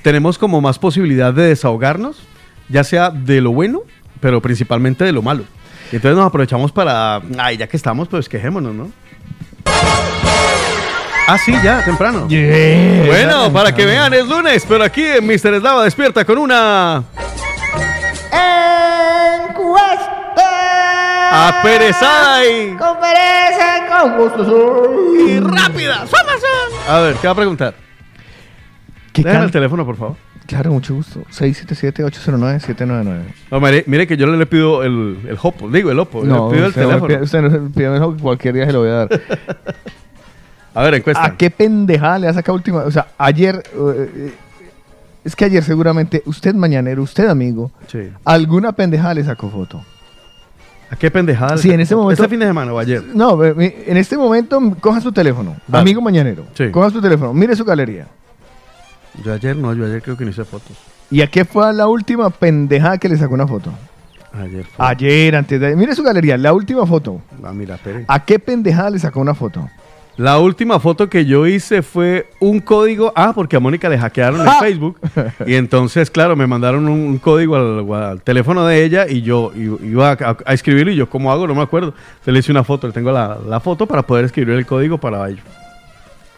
tenemos 0.03 0.37
como 0.37 0.61
más 0.61 0.77
posibilidad 0.77 1.33
de 1.33 1.43
desahogarnos, 1.47 2.21
ya 2.69 2.83
sea 2.83 3.09
de 3.09 3.41
lo 3.41 3.51
bueno, 3.51 3.81
pero 4.23 4.39
principalmente 4.39 5.03
de 5.03 5.11
lo 5.11 5.21
malo. 5.21 5.43
Y 5.91 5.97
entonces 5.97 6.15
nos 6.15 6.27
aprovechamos 6.27 6.71
para, 6.71 7.21
ay, 7.37 7.57
ya 7.57 7.67
que 7.67 7.75
estamos, 7.75 8.07
pues 8.07 8.29
quejémonos, 8.29 8.73
¿no? 8.73 8.89
Ah, 11.27 11.37
sí, 11.37 11.53
ya, 11.61 11.83
temprano. 11.83 12.29
Yeah. 12.29 13.05
Bueno, 13.05 13.51
para 13.51 13.75
que 13.75 13.85
vean, 13.85 14.13
es 14.13 14.25
lunes, 14.25 14.65
pero 14.65 14.85
aquí 14.85 15.03
en 15.03 15.27
Mr. 15.27 15.55
Eslava 15.55 15.83
despierta 15.83 16.23
con 16.23 16.37
una 16.37 17.03
aperezada 21.33 22.45
y, 22.45 22.77
con 23.99 24.17
gusto. 24.17 24.93
y 25.27 25.39
rápida. 25.41 26.05
A 26.87 26.99
ver, 26.99 27.15
¿qué 27.15 27.27
va 27.27 27.33
a 27.33 27.35
preguntar? 27.35 27.75
¿Qué 29.11 29.21
el 29.21 29.51
teléfono, 29.51 29.85
por 29.85 29.97
favor. 29.97 30.15
Claro, 30.45 30.71
mucho 30.71 30.93
gusto. 30.95 31.21
677-809-799. 31.31 33.21
No, 33.51 33.59
mire, 33.61 33.83
mire 33.87 34.07
que 34.07 34.17
yo 34.17 34.25
le, 34.27 34.37
le 34.37 34.45
pido 34.45 34.83
el, 34.83 35.17
el 35.27 35.37
hopo, 35.41 35.69
digo 35.69 35.89
el 35.91 35.99
hopo, 35.99 36.19
le 36.23 36.27
pido 36.29 36.47
el 36.49 36.61
no 36.63 36.71
teléfono. 36.71 37.07
pide- 37.07 37.21
usted 37.21 37.41
no 37.41 37.69
pide 37.69 37.89
mejor 37.89 38.15
que 38.17 38.21
cualquier 38.21 38.53
día 38.55 38.65
se 38.65 38.73
lo 38.73 38.79
voy 38.79 38.89
a 38.89 38.93
dar. 38.93 39.09
A 40.75 40.81
ver, 40.83 40.95
encuesta. 40.95 41.23
¿A 41.23 41.37
qué 41.37 41.49
pendejada 41.51 42.17
le 42.19 42.27
ha 42.27 42.33
sacado 42.33 42.55
última? 42.55 42.79
O 42.81 42.91
sea, 42.91 43.07
ayer. 43.17 43.63
eh, 43.73 44.09
eh, 44.15 44.33
es 45.23 45.35
que 45.35 45.45
ayer 45.45 45.63
seguramente 45.63 46.21
usted 46.25 46.53
mañanero, 46.55 47.01
usted 47.03 47.29
amigo, 47.29 47.71
Sí. 47.87 48.09
alguna 48.25 48.73
pendejada 48.73 49.13
le 49.13 49.23
sacó 49.23 49.49
foto. 49.49 49.81
¿A 50.89 50.95
qué 50.97 51.09
pendejada? 51.09 51.55
le 51.55 51.61
Sí, 51.61 51.71
en 51.71 51.79
foto? 51.85 52.01
momento- 52.01 52.23
¿Este 52.23 52.29
fin 52.29 52.39
de 52.41 52.47
semana 52.47 52.73
o 52.73 52.79
ayer? 52.79 53.01
No, 53.13 53.37
ve, 53.37 53.85
en 53.87 53.95
este 53.97 54.17
momento 54.17 54.59
coja 54.81 54.99
su 54.99 55.11
teléfono, 55.13 55.55
amigo 55.71 56.01
mañanero. 56.01 56.43
Sí. 56.55 56.69
Coja 56.71 56.89
su 56.89 57.01
teléfono, 57.01 57.33
mire 57.33 57.55
su 57.55 57.63
galería. 57.63 58.07
Yo 59.23 59.33
ayer 59.33 59.55
no, 59.55 59.73
yo 59.73 59.85
ayer 59.85 60.01
creo 60.01 60.17
que 60.17 60.23
no 60.25 60.31
hice 60.31 60.45
fotos. 60.45 60.77
¿Y 61.11 61.21
a 61.21 61.27
qué 61.27 61.45
fue 61.45 61.71
la 61.73 61.87
última 61.87 62.29
pendejada 62.29 62.97
que 62.97 63.09
le 63.09 63.17
sacó 63.17 63.33
una 63.33 63.47
foto? 63.47 63.71
Ayer 64.33 64.65
fue. 64.65 64.85
Ayer, 64.85 65.35
antes 65.35 65.59
de. 65.59 65.75
Mire 65.75 65.93
su 65.93 66.01
galería, 66.03 66.37
la 66.37 66.53
última 66.53 66.85
foto. 66.87 67.21
Ah, 67.43 67.53
mira, 67.53 67.75
espere. 67.75 68.05
¿A 68.07 68.25
qué 68.25 68.39
pendejada 68.39 68.89
le 68.89 68.99
sacó 68.99 69.19
una 69.19 69.35
foto? 69.35 69.69
La 70.15 70.37
última 70.37 70.79
foto 70.79 71.09
que 71.09 71.25
yo 71.25 71.47
hice 71.47 71.81
fue 71.81 72.27
un 72.39 72.59
código. 72.59 73.11
Ah, 73.15 73.31
porque 73.33 73.55
a 73.55 73.59
Mónica 73.59 73.89
le 73.89 73.97
hackearon 73.97 74.41
el 74.41 74.47
¡Ja! 74.47 74.59
Facebook. 74.59 74.97
Y 75.47 75.55
entonces, 75.55 76.11
claro, 76.11 76.35
me 76.35 76.45
mandaron 76.45 76.87
un, 76.87 76.99
un 76.99 77.17
código 77.17 77.55
al, 77.55 78.03
al 78.03 78.21
teléfono 78.21 78.65
de 78.65 78.83
ella 78.83 79.07
y 79.07 79.23
yo 79.23 79.51
iba 79.55 80.11
a, 80.11 80.37
a 80.45 80.53
escribirlo 80.53 80.91
y 80.91 80.95
yo, 80.95 81.09
¿cómo 81.09 81.31
hago? 81.31 81.47
No 81.47 81.55
me 81.55 81.63
acuerdo. 81.63 81.95
Entonces 81.97 82.33
le 82.33 82.39
hice 82.39 82.51
una 82.51 82.63
foto, 82.63 82.87
le 82.87 82.93
tengo 82.93 83.11
la, 83.11 83.37
la 83.47 83.59
foto 83.59 83.87
para 83.87 84.03
poder 84.03 84.25
escribir 84.25 84.55
el 84.55 84.65
código 84.67 84.99
para 84.99 85.27
ello. 85.29 85.41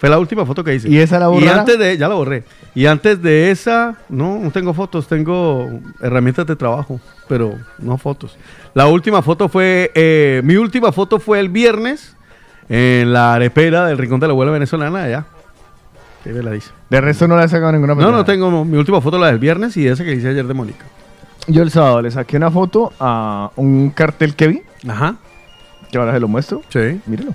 Fue 0.05 0.09
la 0.11 0.19
última 0.19 0.45
foto 0.45 0.63
que 0.63 0.75
hice. 0.75 0.87
¿Y 0.89 0.97
esa 0.99 1.17
la 1.19 1.25
Y 1.25 1.29
borrará? 1.29 1.59
antes 1.61 1.79
de, 1.79 1.97
ya 1.97 2.07
la 2.07 2.13
borré. 2.15 2.43
Y 2.75 2.85
antes 2.85 3.21
de 3.21 3.49
esa, 3.51 3.95
no, 4.09 4.37
no 4.39 4.51
tengo 4.51 4.73
fotos, 4.73 5.07
tengo 5.07 5.67
herramientas 5.99 6.45
de 6.45 6.55
trabajo, 6.55 6.99
pero 7.27 7.55
no 7.79 7.97
fotos. 7.97 8.37
La 8.73 8.85
última 8.87 9.21
foto 9.21 9.49
fue, 9.49 9.91
eh, 9.95 10.41
mi 10.43 10.57
última 10.57 10.91
foto 10.91 11.19
fue 11.19 11.39
el 11.39 11.49
viernes 11.49 12.15
en 12.69 13.13
la 13.13 13.33
arepera 13.33 13.85
del 13.87 13.97
Rincón 13.97 14.19
de 14.19 14.27
la 14.27 14.31
Abuela 14.33 14.51
Venezolana, 14.51 15.03
allá. 15.03 15.25
Ahí 16.25 16.33
me 16.33 16.43
la 16.43 16.51
dice. 16.51 16.69
De 16.89 17.01
resto 17.01 17.27
no 17.27 17.35
le 17.37 17.43
ha 17.43 17.47
sacado 17.47 17.71
ninguna 17.71 17.93
No, 17.93 17.97
pendejada. 17.97 18.17
no 18.19 18.25
tengo, 18.25 18.51
no, 18.51 18.65
mi 18.65 18.77
última 18.77 19.01
foto 19.01 19.17
la 19.17 19.27
del 19.27 19.39
viernes 19.39 19.75
y 19.77 19.87
esa 19.87 20.03
que 20.03 20.13
hice 20.13 20.29
ayer 20.29 20.45
de 20.45 20.53
Mónica. 20.53 20.85
Yo 21.47 21.61
el 21.63 21.71
sábado 21.71 22.01
le 22.01 22.11
saqué 22.11 22.37
una 22.37 22.51
foto 22.51 22.91
a 22.99 23.51
un 23.55 23.89
cartel 23.91 24.35
que 24.35 24.47
vi, 24.47 24.61
Ajá, 24.87 25.15
que 25.91 25.97
ahora 25.97 26.13
se 26.13 26.19
lo 26.19 26.27
muestro. 26.27 26.61
sí. 26.69 26.99
Mírelo. 27.05 27.33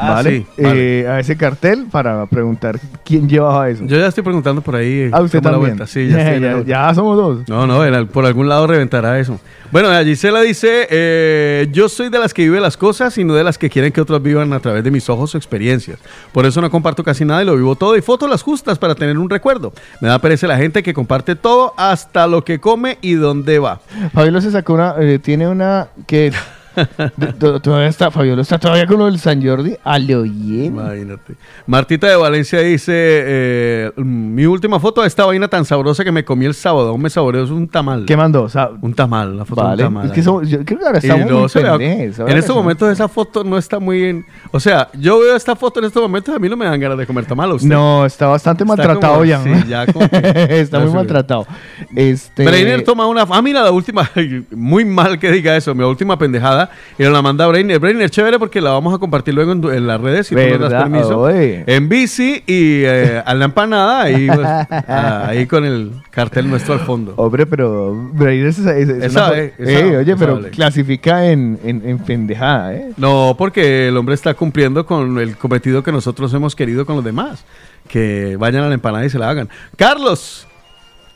Ah, 0.00 0.12
vale. 0.12 0.30
sí, 0.30 0.62
vale. 0.62 1.00
Eh, 1.00 1.08
a 1.08 1.18
ese 1.18 1.36
cartel 1.36 1.86
para 1.90 2.24
preguntar 2.26 2.78
quién 3.04 3.28
llevaba 3.28 3.68
eso. 3.68 3.84
Yo 3.84 3.98
ya 3.98 4.06
estoy 4.06 4.22
preguntando 4.22 4.62
por 4.62 4.76
ahí. 4.76 5.10
ah, 5.12 5.20
usted 5.20 5.40
también. 5.40 5.84
Sí, 5.88 6.08
ya, 6.08 6.34
estoy 6.34 6.74
somos 6.94 7.16
dos. 7.16 7.48
No, 7.48 7.66
no, 7.66 8.06
por 8.06 8.24
algún 8.24 8.48
lado 8.48 8.66
reventará 8.66 9.18
eso. 9.18 9.40
Bueno, 9.70 9.90
Gisela 10.02 10.40
dice, 10.40 10.86
eh, 10.88 11.68
yo 11.72 11.88
soy 11.88 12.08
de 12.08 12.18
las 12.18 12.32
que 12.32 12.42
vive 12.42 12.60
las 12.60 12.76
cosas 12.76 13.18
y 13.18 13.24
no 13.24 13.34
de 13.34 13.44
las 13.44 13.58
que 13.58 13.68
quieren 13.68 13.92
que 13.92 14.00
otros 14.00 14.22
vivan 14.22 14.52
a 14.52 14.60
través 14.60 14.82
de 14.82 14.90
mis 14.90 15.10
ojos 15.10 15.34
o 15.34 15.38
experiencias. 15.38 15.98
Por 16.32 16.46
eso 16.46 16.60
no 16.62 16.70
comparto 16.70 17.04
casi 17.04 17.24
nada 17.24 17.42
y 17.42 17.44
lo 17.44 17.56
vivo 17.56 17.74
todo 17.74 17.96
y 17.96 18.00
fotos 18.00 18.30
las 18.30 18.42
justas 18.42 18.78
para 18.78 18.94
tener 18.94 19.18
un 19.18 19.28
recuerdo. 19.28 19.72
Me 20.00 20.08
da 20.08 20.18
pereza 20.20 20.46
la 20.46 20.56
gente 20.56 20.82
que 20.82 20.94
comparte 20.94 21.34
todo 21.36 21.74
hasta 21.76 22.26
lo 22.26 22.44
que 22.44 22.60
come 22.60 22.98
y 23.02 23.14
dónde 23.14 23.58
va. 23.58 23.80
Fabiola 24.14 24.40
se 24.40 24.50
sacó 24.50 24.74
una, 24.74 24.94
eh, 25.00 25.18
tiene 25.18 25.48
una 25.48 25.88
que 26.06 26.32
todavía 27.62 27.88
está, 27.88 28.10
Fabiola 28.10 28.42
está 28.42 28.58
todavía 28.58 28.86
con 28.86 28.98
lo 28.98 29.06
del 29.06 29.18
San 29.18 29.44
Jordi. 29.44 29.74
A 29.84 29.98
lo 29.98 30.22
bien. 30.22 30.66
Imagínate. 30.66 31.34
Martita 31.66 32.06
de 32.08 32.16
Valencia 32.16 32.60
dice, 32.60 32.92
eh, 32.94 33.92
mi 33.96 34.46
última 34.46 34.78
foto 34.80 35.02
de 35.02 35.08
esta 35.08 35.24
vaina 35.26 35.48
tan 35.48 35.64
sabrosa 35.64 36.04
que 36.04 36.12
me 36.12 36.24
comí 36.24 36.44
el 36.46 36.54
sábado. 36.54 36.90
Aún 36.90 37.02
me 37.02 37.10
saboreó 37.10 37.44
es 37.44 37.50
un 37.50 37.68
tamal. 37.68 38.04
¿Qué 38.06 38.16
mandó? 38.16 38.42
O 38.44 38.48
sea, 38.48 38.70
Un 38.80 38.94
tamal, 38.94 39.36
la 39.36 39.44
foto 39.44 39.60
de 39.62 39.66
vale. 39.68 39.82
un 39.84 39.88
tamal. 39.94 40.06
Es 40.06 40.12
que 40.12 40.22
somos- 40.22 40.48
yo 40.48 40.64
creo 40.64 40.78
que 40.78 40.86
ahora 40.86 40.98
estamos 40.98 41.30
luego 41.30 41.48
muy 41.76 41.84
en 41.84 42.38
estos 42.38 42.54
momentos 42.56 42.90
esa 42.90 43.08
foto 43.08 43.44
no 43.44 43.58
está 43.58 43.78
muy 43.78 44.04
en... 44.04 44.26
O 44.50 44.60
sea, 44.60 44.88
yo 44.94 45.18
veo 45.20 45.36
esta 45.36 45.54
foto 45.56 45.80
en 45.80 45.86
estos 45.86 46.02
momentos 46.02 46.34
a 46.34 46.38
mí 46.38 46.48
no 46.48 46.56
me 46.56 46.64
dan 46.64 46.78
ganas 46.80 46.98
de 46.98 47.06
comer 47.06 47.26
tamal. 47.26 47.50
¿a 47.50 47.54
usted? 47.54 47.68
No, 47.68 48.04
está 48.06 48.26
bastante 48.26 48.64
Está 48.64 48.76
maltratado 48.76 49.12
como- 49.14 49.24
ya. 49.24 49.42
sí, 49.42 49.50
ya 49.68 49.86
como 49.86 50.08
que- 50.08 50.46
está 50.60 50.80
muy 50.80 50.92
maltratado. 50.92 51.46
Este, 51.94 52.44
Breiner 52.44 52.82
toma 52.84 53.06
una... 53.06 53.26
Ah, 53.28 53.42
mira, 53.42 53.62
la 53.62 53.70
última... 53.70 54.08
Muy 54.50 54.84
mal 54.84 55.18
que 55.18 55.30
diga 55.30 55.56
eso. 55.56 55.74
Mi 55.74 55.84
última 55.84 56.18
pendejada 56.18 56.67
acá 56.68 56.76
y 56.98 57.02
nos 57.02 57.12
la 57.12 57.22
manda 57.22 57.46
Brainer. 57.46 57.78
Brainer, 57.78 58.10
chévere 58.10 58.38
porque 58.38 58.60
la 58.60 58.70
vamos 58.70 58.94
a 58.94 58.98
compartir 58.98 59.34
luego 59.34 59.52
en, 59.72 59.86
las 59.86 60.00
redes 60.00 60.26
si 60.28 60.34
tú 60.34 60.40
nos 60.40 60.50
das 60.52 60.70
¿Verdad? 60.70 60.82
permiso. 60.82 61.20
Oye. 61.20 61.64
En 61.66 61.88
bici 61.88 62.42
y 62.46 62.82
eh, 62.84 63.22
a 63.24 63.34
la 63.34 63.44
empanada 63.46 64.02
ahí, 64.02 64.26
pues, 64.34 64.40
ah, 64.46 65.26
ahí 65.28 65.46
con 65.46 65.64
el 65.64 65.92
cartel 66.10 66.48
nuestro 66.48 66.74
al 66.74 66.80
fondo. 66.80 67.14
Hombre, 67.16 67.46
pero 67.46 67.92
Brainer 68.12 68.46
es, 68.48 68.58
es- 68.58 68.88
es 68.88 69.04
Esa, 69.04 69.28
una- 69.28 69.38
eh, 69.38 69.54
esa, 69.58 69.70
Eh, 69.70 69.96
oye, 69.98 70.10
esa 70.12 70.18
pero 70.18 70.34
vale. 70.36 70.50
clasifica 70.50 71.26
en, 71.26 71.58
en, 71.64 71.82
en 71.88 71.98
pendejada, 71.98 72.74
¿eh? 72.74 72.90
No, 72.96 73.34
porque 73.38 73.88
el 73.88 73.96
hombre 73.96 74.14
está 74.14 74.34
cumpliendo 74.34 74.84
con 74.86 75.18
el 75.18 75.36
cometido 75.36 75.82
que 75.82 75.92
nosotros 75.92 76.32
hemos 76.34 76.54
querido 76.56 76.84
con 76.86 76.96
los 76.96 77.04
demás. 77.04 77.44
Que 77.88 78.36
vayan 78.38 78.64
a 78.64 78.68
la 78.68 78.74
empanada 78.74 79.06
y 79.06 79.10
se 79.10 79.18
la 79.18 79.30
hagan. 79.30 79.48
Carlos 79.76 80.46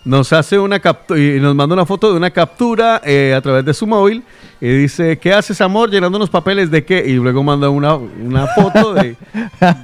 nos 0.05 0.33
hace 0.33 0.59
una 0.59 0.81
captura 0.81 1.21
y 1.21 1.39
nos 1.41 1.55
manda 1.55 1.75
una 1.75 1.87
foto 1.87 2.11
de 2.11 2.17
una 2.17 2.31
captura 2.31 3.01
eh, 3.05 3.35
a 3.37 3.41
través 3.41 3.65
de 3.65 3.75
su 3.75 3.87
móvil 3.87 4.23
y 4.61 4.69
dice, 4.69 5.19
¿qué 5.19 5.33
haces 5.33 5.61
amor 5.61 5.91
llenando 5.91 6.17
unos 6.17 6.31
papeles 6.31 6.71
de 6.71 6.85
qué? 6.85 7.05
Y 7.07 7.15
luego 7.15 7.43
manda 7.43 7.69
una, 7.69 7.95
una 7.95 8.47
foto 8.49 8.95
de, 8.95 9.17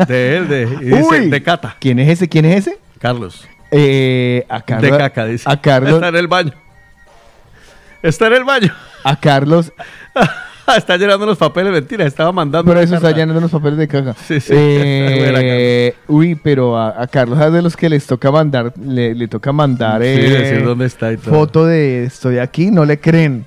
de 0.07 0.37
él, 0.37 0.49
de, 0.49 0.63
y 0.81 0.85
dice, 0.85 1.03
Uy, 1.03 1.31
de 1.31 1.43
Cata. 1.43 1.77
¿Quién 1.79 1.99
es 1.99 2.09
ese? 2.09 2.29
¿Quién 2.29 2.45
es 2.45 2.67
ese? 2.67 2.79
Carlos. 2.99 3.47
Eh, 3.71 4.47
a 4.49 4.63
Carlos. 4.63 4.91
de 4.91 4.99
caca, 4.99 5.27
dice. 5.27 5.45
A 5.49 5.61
Carlos. 5.61 5.95
Está 5.95 6.09
en 6.09 6.17
el 6.17 6.27
baño. 6.27 6.53
Está 8.03 8.27
en 8.29 8.33
el 8.35 8.45
baño. 8.45 8.75
A 9.05 9.17
Carlos. 9.17 9.73
está 10.77 10.97
llenando 10.97 11.27
los 11.27 11.39
papeles, 11.39 11.73
mentira, 11.73 12.05
estaba 12.07 12.33
mandando. 12.33 12.65
Por 12.65 12.77
una 12.77 12.85
eso 12.85 12.97
está 12.97 13.11
llenando 13.11 13.41
los 13.41 13.51
papeles 13.51 13.79
de 13.79 13.89
caca. 13.89 14.15
Sí, 14.27 14.41
sí. 14.41 14.53
Eh, 14.55 15.95
uy, 16.09 16.35
pero 16.35 16.77
a, 16.77 17.03
a 17.03 17.07
Carlos 17.07 17.41
es 17.41 17.53
de 17.53 17.63
los 17.63 17.77
que 17.77 17.89
les 17.89 18.07
toca 18.07 18.31
mandar, 18.31 18.73
le, 18.81 19.15
le 19.15 19.29
toca 19.29 19.53
mandar 19.53 20.03
Sí, 20.03 20.09
eh, 20.09 20.31
decir 20.31 20.65
dónde 20.65 20.87
está 20.87 21.13
y 21.13 21.17
todo. 21.17 21.35
foto 21.35 21.67
de 21.67 22.05
estoy 22.05 22.39
aquí, 22.39 22.71
no 22.71 22.85
le 22.85 22.99
creen. 23.01 23.47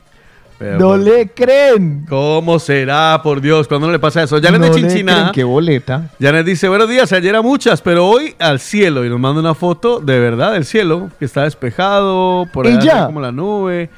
Pero, 0.57 0.77
no 0.77 0.87
bueno. 0.89 1.03
le 1.05 1.27
creen. 1.29 2.05
¿Cómo 2.07 2.59
será, 2.59 3.19
por 3.23 3.41
Dios? 3.41 3.67
¿Cuándo 3.67 3.91
le 3.91 3.97
pasa 3.97 4.21
eso? 4.21 4.39
Janet 4.39 4.61
no 4.61 4.67
de 4.67 4.75
Chinchina. 4.75 5.31
qué 5.33 5.43
boleta. 5.43 6.11
Janet 6.21 6.45
dice, 6.45 6.69
buenos 6.69 6.87
días, 6.87 7.11
ayer 7.13 7.35
a 7.35 7.41
muchas, 7.41 7.81
pero 7.81 8.07
hoy 8.07 8.35
al 8.37 8.59
cielo. 8.59 9.03
Y 9.03 9.09
nos 9.09 9.19
manda 9.19 9.39
una 9.39 9.55
foto 9.55 9.99
de 9.99 10.19
verdad 10.19 10.53
del 10.53 10.65
cielo, 10.65 11.09
que 11.17 11.25
está 11.25 11.45
despejado, 11.45 12.47
por 12.53 12.67
¿Y 12.67 12.73
allá 12.73 13.07
como 13.07 13.21
la 13.21 13.31
nube. 13.31 13.89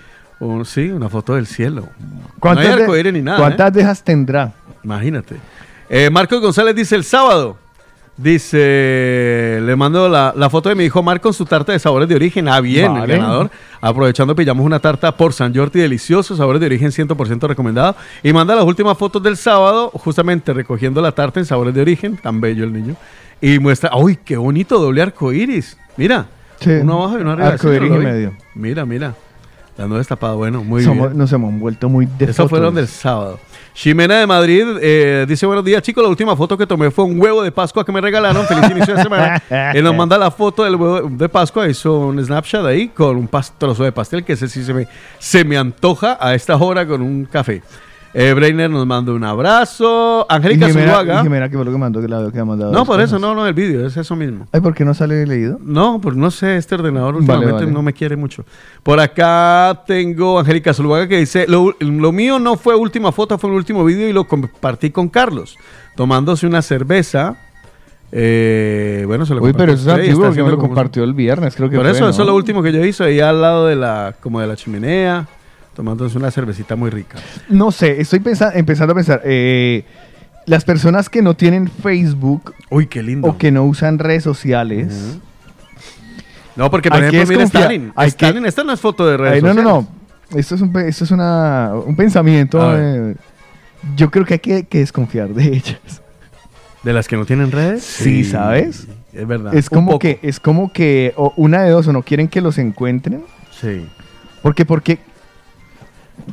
Sí, 0.66 0.90
una 0.90 1.10
foto 1.10 1.36
del 1.36 1.46
cielo. 1.48 1.88
No 2.00 2.30
¿Cuántas, 2.40 2.66
hay 2.68 2.76
de- 2.76 2.82
arcoíris 2.84 3.14
ni 3.14 3.22
nada. 3.22 3.38
¿cuántas 3.40 3.70
¿eh? 3.70 3.72
dejas 3.72 4.04
tendrá? 4.04 4.54
Imagínate. 4.84 5.36
Eh, 5.90 6.10
Marcos 6.10 6.42
González 6.42 6.76
dice 6.76 6.96
el 6.96 7.04
sábado. 7.04 7.58
Dice, 8.16 9.60
le 9.64 9.76
mando 9.76 10.08
la, 10.08 10.34
la 10.36 10.50
foto 10.50 10.70
de 10.70 10.76
mi 10.76 10.84
hijo 10.84 11.02
Marco 11.02 11.24
con 11.24 11.34
su 11.34 11.46
tarta 11.46 11.72
de 11.72 11.80
sabores 11.80 12.08
de 12.08 12.14
origen. 12.16 12.48
Ah, 12.48 12.60
bien, 12.62 12.94
Vale. 12.94 13.14
el 13.14 13.20
ganador. 13.20 13.50
Aprovechando, 13.82 14.36
pillamos 14.36 14.66
una 14.66 14.80
tarta 14.80 15.16
por 15.18 15.34
San 15.34 15.54
Jordi, 15.56 15.80
delicioso, 15.80 16.36
sabores 16.36 16.60
de 16.60 16.68
origen 16.68 16.92
100% 16.92 17.48
recomendado. 17.48 17.96
Y 18.22 18.32
manda 18.32 18.56
las 18.56 18.66
últimas 18.66 18.98
fotos 18.98 19.22
del 19.24 19.36
sábado, 19.36 19.90
justamente 19.96 20.54
recogiendo 20.54 21.02
la 21.02 21.12
tarta 21.12 21.40
en 21.40 21.46
sabores 21.46 21.74
de 21.74 21.82
origen. 21.82 22.18
Tan 22.18 22.40
bello 22.40 22.64
el 22.64 22.74
niño. 22.74 22.96
Y 23.42 23.60
muestra, 23.60 23.96
¡uy, 23.96 24.18
qué 24.24 24.38
bonito! 24.38 24.80
Doble 24.80 25.02
arco 25.02 25.34
iris. 25.34 25.78
Mira, 25.98 26.28
Sí. 26.60 26.70
uno 26.70 26.94
abajo 27.02 27.18
y 27.18 27.22
uno 27.22 27.32
arriba. 27.32 27.48
Arco 27.50 27.74
iris 27.74 27.90
y 27.90 27.98
medio. 27.98 28.34
Mira, 28.56 28.86
mira. 28.86 29.16
La 29.78 29.86
nueva 29.88 30.00
destapada, 30.00 30.36
bueno, 30.36 30.64
muy 30.64 30.84
Somos- 30.84 31.08
bien. 31.08 31.18
Nos 31.18 31.34
hemos 31.34 31.60
vuelto 31.60 31.90
muy 31.90 32.06
de 32.06 32.26
Eso 32.26 32.48
fueron 32.48 32.76
del 32.76 32.88
sábado. 32.88 33.40
Ximena 33.74 34.20
de 34.20 34.28
Madrid 34.28 34.66
eh, 34.82 35.26
dice: 35.28 35.48
Buenos 35.48 35.66
días, 35.66 35.82
chicos. 35.82 36.04
La 36.04 36.10
última 36.10 36.36
foto 36.36 36.56
que 36.56 36.68
tomé 36.68 36.92
fue 36.92 37.06
un 37.06 37.20
huevo 37.20 37.42
de 37.42 37.52
Pascua 37.52 37.84
que 37.84 37.92
me 37.92 38.00
regalaron. 38.00 38.46
Feliz 38.46 38.70
inicio 38.70 38.96
de 38.96 39.02
semana. 39.02 39.42
y 39.74 39.82
nos 39.82 39.96
manda 39.96 40.16
la 40.18 40.30
foto 40.30 40.64
del 40.64 40.76
huevo 40.76 41.10
de 41.10 41.28
Pascua. 41.28 41.68
Hizo 41.68 41.98
un 41.98 42.24
Snapchat 42.24 42.64
ahí 42.66 42.90
con 42.90 43.18
un 43.18 43.30
trozo 43.58 43.84
de 43.84 43.92
pastel 43.92 44.24
que 44.24 44.34
ese 44.34 44.48
sí 44.48 44.64
se 44.64 44.76
me, 44.76 44.88
se 45.18 45.44
me 45.44 45.58
antoja 45.58 46.18
a 46.22 46.36
esta 46.36 46.56
hora 46.56 46.86
con 46.86 47.02
un 47.02 47.26
café. 47.26 47.64
Eh, 48.14 48.34
Breiner 48.34 48.70
nos 48.70 48.86
manda 48.86 49.12
un 49.12 49.24
abrazo. 49.24 50.26
Angélica 50.30 50.70
Zuluaga. 50.70 51.24
Jimena, 51.24 51.50
que 51.50 51.56
fue 51.56 51.66
lo 51.66 51.72
que 51.72 51.78
mandó, 51.78 52.00
que 52.00 52.08
la 52.08 52.30
que 52.32 52.40
ha 52.40 52.46
mandado. 52.46 52.72
No, 52.72 52.86
por 52.86 53.02
eso, 53.02 53.18
no, 53.18 53.34
no, 53.34 53.48
el 53.48 53.54
vídeo, 53.54 53.86
es 53.88 53.98
eso 53.98 54.16
mismo. 54.16 54.48
Ay, 54.52 54.62
¿por 54.62 54.76
qué 54.76 54.86
no 54.86 54.94
sale 54.94 55.26
leído? 55.26 55.60
No, 55.64 56.00
pues 56.00 56.16
no 56.16 56.30
sé, 56.30 56.58
este 56.58 56.76
ordenador 56.76 57.16
últimamente 57.16 57.54
vale. 57.54 57.72
no 57.72 57.82
me 57.82 57.94
quiere 57.94 58.16
mucho. 58.16 58.46
Por 58.84 59.00
acá 59.00 59.84
tengo 59.88 60.40
Angélica 60.40 60.74
Zuluaga 60.74 61.08
que 61.08 61.18
dice, 61.18 61.46
lo, 61.48 61.76
lo 61.80 62.12
mío 62.12 62.38
no 62.38 62.56
fue 62.56 62.76
última 62.76 63.12
foto, 63.12 63.38
fue 63.38 63.50
el 63.50 63.56
último 63.56 63.84
vídeo 63.84 64.08
y 64.08 64.14
lo 64.14 64.28
compartí 64.28 64.92
con 64.92 65.10
Carlos, 65.10 65.58
tomándose 65.96 66.46
una 66.46 66.62
cerveza. 66.62 67.36
Eh, 68.16 69.06
bueno, 69.08 69.26
se 69.26 69.34
lo 69.34 69.42
Uy, 69.42 69.54
pero 69.54 69.74
eso 69.74 69.90
es 69.90 70.00
antiguo, 70.00 70.26
está 70.26 70.36
que 70.36 70.44
me 70.44 70.52
lo 70.52 70.60
compartió 70.60 71.04
el 71.04 71.16
viernes, 71.16 71.56
creo 71.56 71.68
que 71.68 71.78
Por 71.78 71.86
fue, 71.86 71.94
eso, 71.94 72.04
¿no? 72.04 72.10
eso 72.12 72.22
es 72.22 72.28
lo 72.28 72.36
último 72.36 72.62
que 72.62 72.72
yo 72.72 72.86
hice, 72.86 73.06
ahí 73.06 73.20
al 73.20 73.42
lado 73.42 73.66
de 73.66 73.76
la, 73.76 74.14
como 74.20 74.40
de 74.40 74.46
la 74.46 74.56
chimenea, 74.56 75.26
tomándose 75.76 76.18
una 76.18 76.32
cervecita 76.32 76.76
muy 76.76 76.90
rica. 76.90 77.18
No 77.50 77.72
sé, 77.72 78.00
estoy 78.02 78.22
empezando 78.54 78.92
a 78.92 78.96
pensar. 78.96 79.22
eh, 79.24 79.84
las 80.46 80.66
personas 80.66 81.10
que 81.10 81.22
no 81.22 81.36
tienen 81.36 81.70
Facebook 81.70 82.54
Uy, 82.70 82.88
qué 82.88 83.02
lindo. 83.02 83.28
o 83.30 83.38
que 83.38 83.52
no 83.52 83.64
usan 83.64 83.98
redes 84.00 84.24
sociales. 84.24 85.18
No, 86.56 86.70
porque 86.70 86.90
por 86.90 87.04
ejemplo, 87.04 87.28
mira 87.30 87.44
Stalin. 87.46 87.92
hay 87.96 88.12
que- 88.12 88.28
esta 88.46 88.64
no 88.64 88.74
es 88.74 88.80
foto 88.80 89.08
de 89.08 89.18
redes 89.18 89.36
Ay, 89.36 89.42
no, 89.42 89.54
no, 89.54 89.62
sociales. 89.64 89.88
no. 90.32 90.40
Esto 90.40 90.56
es 90.56 90.62
un, 90.62 90.78
esto 90.80 91.04
es 91.04 91.12
una, 91.12 91.72
un 91.86 91.96
pensamiento. 91.96 92.60
Eh, 92.78 93.16
yo 93.96 94.12
creo 94.12 94.26
que 94.26 94.34
hay 94.36 94.40
que, 94.40 94.64
que 94.66 94.80
desconfiar 94.80 95.30
de 95.30 95.44
ellas. 95.48 95.80
¿De 96.84 96.92
las 96.94 97.08
que 97.08 97.16
no 97.16 97.26
tienen 97.26 97.52
redes? 97.52 97.84
Sí, 97.84 98.24
¿sabes? 98.24 98.88
Es 99.14 99.28
verdad. 99.28 99.54
Es 99.56 99.70
como 99.70 99.98
que, 100.00 100.20
es 100.22 100.40
como 100.40 100.74
que 100.74 101.14
o 101.16 101.34
una 101.38 101.62
de 101.64 101.70
dos, 101.72 101.88
o 101.88 101.94
no 101.94 102.02
quieren 102.04 102.28
que 102.28 102.42
los 102.42 102.58
encuentren. 102.58 103.24
Sí. 103.60 103.88
Porque, 104.42 104.66
porque. 104.66 105.00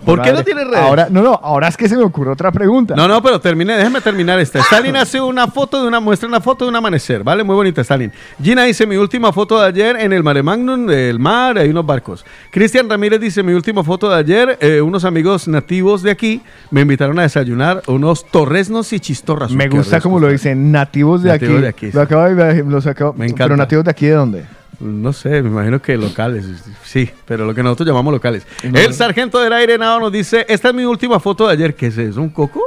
¿Por 0.04 0.22
qué 0.22 0.32
no 0.32 0.44
tiene 0.44 0.62
redes? 0.64 0.78
Ahora, 0.78 1.08
no, 1.10 1.20
no, 1.22 1.32
ahora 1.42 1.66
es 1.68 1.76
que 1.76 1.88
se 1.88 1.96
me 1.96 2.02
ocurre 2.04 2.30
otra 2.30 2.52
pregunta. 2.52 2.94
No, 2.94 3.08
no, 3.08 3.20
pero 3.22 3.40
termine, 3.40 3.76
déjeme 3.76 4.00
terminar 4.00 4.38
esta. 4.38 4.60
Stalin 4.60 4.94
hace 4.96 5.20
una 5.20 5.48
foto 5.48 5.82
de 5.82 5.88
una, 5.88 5.98
muestra 6.00 6.28
una 6.28 6.40
foto 6.40 6.64
de 6.64 6.68
un 6.70 6.76
amanecer, 6.76 7.24
¿vale? 7.24 7.42
Muy 7.42 7.54
bonita, 7.56 7.80
Stalin. 7.80 8.12
Gina 8.42 8.62
dice, 8.64 8.86
mi 8.86 8.96
última 8.96 9.32
foto 9.32 9.60
de 9.60 9.66
ayer 9.66 9.96
en 9.96 10.12
el 10.12 10.22
Mare 10.22 10.42
Magnum, 10.42 10.86
del 10.86 11.18
mar, 11.18 11.58
hay 11.58 11.70
unos 11.70 11.84
barcos. 11.84 12.24
Cristian 12.50 12.88
Ramírez 12.88 13.20
dice, 13.20 13.42
mi 13.42 13.52
última 13.52 13.82
foto 13.82 14.08
de 14.08 14.16
ayer, 14.16 14.58
eh, 14.60 14.80
unos 14.80 15.04
amigos 15.04 15.48
nativos 15.48 16.02
de 16.02 16.10
aquí 16.12 16.40
me 16.70 16.82
invitaron 16.82 17.18
a 17.18 17.22
desayunar 17.22 17.82
unos 17.86 18.26
torresnos 18.26 18.92
y 18.92 19.00
chistorras. 19.00 19.50
Me 19.50 19.68
gusta 19.68 20.00
como 20.00 20.20
lo 20.20 20.28
dicen, 20.28 20.70
nativos 20.70 21.22
de 21.22 21.30
Nativos 21.30 21.54
aquí. 21.54 21.62
de 21.62 21.68
aquí, 21.68 21.86
Lo 21.86 21.92
sí. 21.92 21.98
acabo 21.98 22.22
de 22.24 22.34
ver, 22.34 22.64
los 22.66 22.86
acabo- 22.86 23.14
Me 23.14 23.24
encanta. 23.26 23.44
Pero 23.44 23.56
nativos 23.56 23.84
de 23.84 23.90
aquí, 23.90 24.06
¿de 24.06 24.12
dónde? 24.12 24.44
No 24.80 25.12
sé, 25.12 25.42
me 25.42 25.50
imagino 25.50 25.80
que 25.80 25.96
locales, 25.96 26.46
sí, 26.84 27.10
pero 27.26 27.44
lo 27.44 27.54
que 27.54 27.62
nosotros 27.62 27.86
llamamos 27.86 28.14
locales. 28.14 28.46
El 28.62 28.94
sargento 28.94 29.38
del 29.38 29.52
aire 29.52 29.76
Nao 29.76 30.00
nos 30.00 30.10
dice, 30.10 30.46
esta 30.48 30.68
es 30.68 30.74
mi 30.74 30.84
última 30.84 31.20
foto 31.20 31.46
de 31.46 31.52
ayer, 31.52 31.74
¿qué 31.74 31.88
es 31.88 31.98
eso? 31.98 32.22
¿Un 32.22 32.30
coco? 32.30 32.62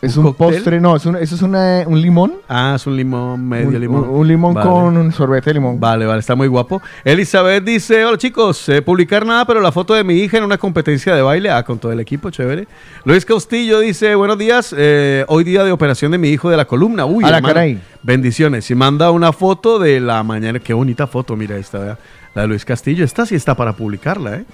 Es 0.00 0.16
¿Un 0.16 0.32
postre, 0.34 0.80
no, 0.80 0.94
es 0.94 1.04
un- 1.06 1.16
eso 1.16 1.34
es 1.34 1.42
una- 1.42 1.82
un 1.86 2.00
limón. 2.00 2.34
Ah, 2.48 2.74
es 2.76 2.86
un 2.86 2.96
limón, 2.96 3.48
medio 3.48 3.66
un, 3.68 3.80
limón. 3.80 4.08
un- 4.08 4.28
limón 4.28 4.54
Vale. 4.54 4.70
con 4.70 4.96
un 4.96 5.10
sorbete 5.12 5.50
de 5.50 5.54
limón. 5.54 5.80
Vale, 5.80 6.06
vale, 6.06 6.20
está 6.20 6.36
muy 6.36 6.46
guapo. 6.46 6.80
Elizabeth 7.04 7.64
dice, 7.64 8.04
hola 8.04 8.16
chicos, 8.16 8.68
eh, 8.68 8.80
publicar 8.80 9.26
nada, 9.26 9.44
pero 9.44 9.60
la 9.60 9.72
foto 9.72 9.94
de 9.94 10.04
mi 10.04 10.14
hija 10.14 10.38
en 10.38 10.44
una 10.44 10.56
competencia 10.56 11.16
de 11.16 11.22
baile, 11.22 11.50
ah, 11.50 11.64
con 11.64 11.80
todo 11.80 11.90
el 11.90 11.98
equipo, 11.98 12.30
chévere. 12.30 12.68
Luis 13.04 13.24
Castillo 13.24 13.80
dice, 13.80 14.14
buenos 14.14 14.38
días, 14.38 14.72
eh, 14.78 15.24
hoy 15.26 15.42
día 15.42 15.64
de 15.64 15.72
operación 15.72 16.12
de 16.12 16.18
mi 16.18 16.28
hijo 16.28 16.48
de 16.48 16.56
la 16.56 16.64
columna. 16.66 17.04
Uy, 17.04 17.24
A 17.24 17.30
la 17.32 17.42
caray. 17.42 17.80
bendiciones. 18.04 18.70
Y 18.70 18.76
manda 18.76 19.10
una 19.10 19.32
foto 19.32 19.80
de 19.80 19.98
la 19.98 20.22
mañana, 20.22 20.60
qué 20.60 20.74
bonita 20.74 21.08
foto, 21.08 21.34
mira 21.34 21.56
esta, 21.56 21.78
¿verdad? 21.80 21.98
la 22.36 22.42
de 22.42 22.48
Luis 22.48 22.64
Castillo. 22.64 23.04
Esta 23.04 23.26
sí 23.26 23.34
está 23.34 23.56
para 23.56 23.72
publicarla, 23.72 24.36
¿eh? 24.36 24.44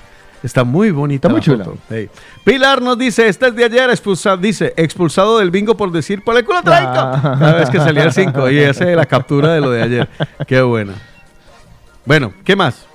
Está 0.44 0.62
muy 0.62 0.90
bonita. 0.90 1.28
Está 1.28 1.30
muy 1.50 1.58
la 1.58 1.64
chula. 1.64 1.78
Pilar 2.44 2.82
nos 2.82 2.98
dice, 2.98 3.26
esta 3.28 3.46
es 3.48 3.56
de 3.56 3.64
ayer, 3.64 3.88
expulsa- 3.90 4.36
dice, 4.36 4.74
expulsado 4.76 5.38
del 5.38 5.50
bingo 5.50 5.76
por 5.76 5.90
decir, 5.90 6.22
por 6.22 6.36
el 6.36 6.44
culo 6.44 6.62
traigo. 6.62 6.90
Ah. 6.94 7.36
Cada 7.40 7.54
vez 7.54 7.70
que 7.70 7.78
salía 7.78 8.04
el 8.04 8.12
5 8.12 8.50
y 8.50 8.58
esa 8.58 8.88
es 8.90 8.96
la 8.96 9.06
captura 9.06 9.54
de 9.54 9.60
lo 9.60 9.70
de 9.70 9.82
ayer. 9.82 10.08
Qué 10.46 10.60
buena. 10.62 10.92
Bueno, 12.04 12.32
¿qué 12.44 12.54
más? 12.54 12.86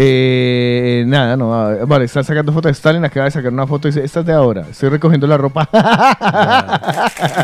Eh, 0.00 1.02
nada, 1.08 1.36
no. 1.36 1.52
ah, 1.52 1.74
Vale, 1.84 2.04
está 2.04 2.22
sacando 2.22 2.52
foto 2.52 2.68
de 2.68 2.72
Stalin. 2.72 3.04
Acaba 3.04 3.24
de 3.24 3.32
sacar 3.32 3.52
una 3.52 3.66
foto 3.66 3.88
y 3.88 3.90
dice: 3.90 4.04
Esta 4.04 4.20
es 4.20 4.26
de 4.26 4.32
ahora. 4.32 4.62
Estoy 4.70 4.90
recogiendo 4.90 5.26
la 5.26 5.36
ropa. 5.36 5.68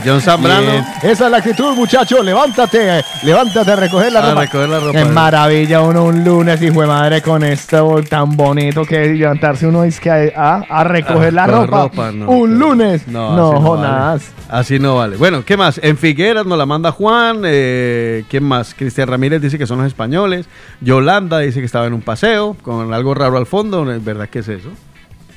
John 0.05 0.21
Zambrano. 0.21 0.61
Bien. 0.71 0.85
Esa 1.03 1.25
es 1.25 1.31
la 1.33 1.39
actitud, 1.39 1.75
muchacho. 1.75 2.23
Levántate. 2.23 3.03
Levántate 3.25 3.73
a 3.73 3.77
recoger 3.77 4.13
la 4.13 4.21
A 4.21 4.29
ropa. 4.31 4.41
recoger 4.43 4.69
la 4.69 4.79
ropa. 4.79 5.01
Es 5.01 5.11
maravilla 5.11 5.81
uno 5.81 6.05
un 6.05 6.23
lunes, 6.23 6.63
hijo 6.63 6.81
de 6.83 6.87
madre, 6.87 7.23
con 7.23 7.43
esto 7.43 8.01
tan 8.09 8.37
bonito 8.37 8.85
que 8.85 9.03
es 9.05 9.19
levantarse 9.19 9.67
uno 9.67 9.83
es 9.83 9.99
que 9.99 10.11
a, 10.11 10.55
a- 10.59 10.65
a 10.81 10.85
recoger 10.85 11.33
la 11.33 11.45
Ah, 11.45 11.49
Con 11.49 11.67
ropa. 11.69 12.13
no, 12.13 12.31
un 12.31 12.57
lunes. 12.59 13.09
No, 13.09 13.35
No, 13.37 13.53
así 13.53 13.63
jodas. 13.63 13.91
Vale. 13.91 14.45
Así 14.61 14.79
no 14.79 14.95
vale. 14.97 15.17
Bueno, 15.17 15.43
¿qué 15.45 15.57
más? 15.57 15.81
En 15.83 15.97
Figueras 15.97 16.47
nos 16.47 16.57
la 16.57 16.67
manda 16.67 16.93
Juan. 16.93 17.43
Eh, 17.45 18.25
¿Quién 18.29 18.45
más? 18.45 18.75
Cristian 18.75 19.09
Ramírez 19.09 19.43
dice 19.43 19.59
que 19.59 19.67
son 19.67 19.79
los 19.79 19.87
españoles. 19.89 20.47
Yolanda 20.81 21.39
dice 21.41 21.59
que 21.61 21.67
estaba 21.67 21.87
en 21.87 21.95
un 21.95 22.03
paseo 22.03 22.44
con 22.53 22.93
algo 22.93 23.15
raro 23.15 23.39
al 23.39 23.47
fondo. 23.47 23.91
¿Es 23.91 24.05
verdad 24.05 24.29
que 24.29 24.41
es 24.41 24.49
eso? 24.49 24.69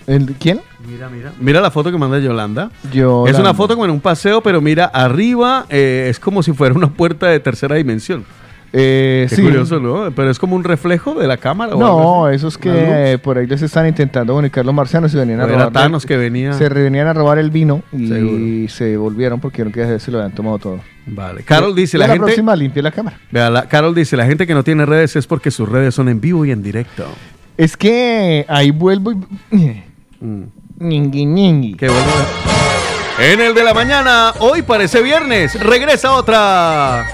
¿El- 0.06 0.36
¿Quién? 0.40 0.62
Mira, 0.88 1.10
mira. 1.10 1.34
Mira 1.40 1.62
la 1.62 1.72
foto 1.72 1.92
que 1.92 1.98
manda 1.98 2.20
Yolanda. 2.20 2.70
Yo. 2.94 3.26
Es 3.28 3.40
una 3.40 3.54
foto 3.54 3.74
como 3.76 3.86
en 3.86 3.92
un 3.92 4.00
paseo, 4.02 4.42
pero 4.42 4.62
mira, 4.62 4.86
arriba 4.86 5.66
eh, 5.70 6.08
es 6.10 6.20
como 6.20 6.44
si 6.44 6.54
fuera 6.54 6.76
una 6.76 6.90
puerta 6.90 7.28
de 7.28 7.40
tercera 7.40 7.76
dimensión. 7.76 8.26
Eh, 8.74 9.28
Qué 9.30 9.36
sí. 9.38 9.42
curioso, 9.42 9.80
¿no? 9.80 10.12
Pero 10.12 10.30
es 10.30 10.38
como 10.40 10.56
un 10.56 10.64
reflejo 10.64 11.14
de 11.16 11.26
la 11.28 11.38
cámara. 11.38 11.74
o 11.74 11.78
algo 11.78 11.88
No, 11.88 12.26
así. 12.26 12.36
eso 12.36 12.48
es 12.50 12.58
que 12.58 12.70
eh, 13.14 13.18
por 13.18 13.38
ahí 13.38 13.48
les 13.48 13.62
están 13.62 13.88
intentando 13.88 14.34
comunicar 14.34 14.66
los 14.66 14.74
marcianos 14.76 15.14
y 15.14 15.18
venían 15.18 15.40
a 15.40 15.48
robar. 15.48 15.72
Thanos 15.72 16.06
que 16.06 16.18
venía. 16.18 16.54
Se 16.54 16.68
venían 16.70 17.08
a 17.08 17.14
robar 17.14 17.38
el 17.38 17.50
vino 17.50 17.82
y 17.94 18.08
Seguro. 18.08 18.70
se 18.70 18.98
volvieron 18.98 19.40
porque 19.40 19.64
no 19.64 19.72
saber 19.72 20.00
si 20.02 20.12
lo 20.12 20.20
habían 20.20 20.36
tomado 20.36 20.58
todo. 20.60 20.80
Vale. 21.06 21.44
Carol 21.44 21.74
dice, 21.74 21.96
Y 21.96 22.00
la 22.02 22.08
la 22.08 22.14
gente... 22.14 22.26
próxima 22.26 22.56
limpie 22.56 22.84
la 22.84 22.92
cámara. 22.92 23.18
Vea, 23.32 23.50
la- 23.50 23.68
Carol 23.70 23.96
dice, 23.96 24.18
la 24.18 24.26
gente 24.26 24.46
que 24.46 24.54
no 24.54 24.64
tiene 24.64 24.86
redes 24.86 25.16
es 25.16 25.26
porque 25.28 25.50
sus 25.52 25.70
redes 25.70 25.96
son 25.96 26.10
en 26.10 26.20
vivo 26.20 26.46
y 26.46 26.52
en 26.52 26.62
directo. 26.62 27.06
Es 27.56 27.78
que 27.78 28.46
ahí 28.50 28.72
vuelvo 28.72 29.14
y... 29.14 29.18
Mm. 30.20 30.44
Ñingui, 30.80 31.26
ñingui. 31.26 31.74
Qué 31.76 31.88
bueno. 31.88 32.04
En 33.20 33.40
el 33.40 33.54
de 33.54 33.64
la 33.64 33.74
mañana, 33.76 34.34
hoy 34.40 34.64
parece 34.64 35.02
viernes, 35.04 35.60
regresa 35.60 36.12
otra. 36.14 37.06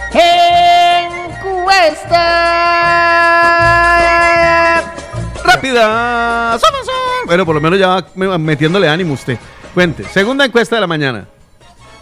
Encuesta. 3.93 4.81
Rápida. 5.45 6.57
Bueno, 7.25 7.45
por 7.45 7.55
lo 7.55 7.61
menos 7.61 7.79
ya 7.79 7.87
va 7.87 8.05
me- 8.15 8.37
metiéndole 8.37 8.89
ánimo 8.89 9.13
usted. 9.13 9.37
Cuente, 9.73 10.03
segunda 10.03 10.43
encuesta 10.45 10.75
de 10.75 10.81
la 10.81 10.87
mañana. 10.87 11.25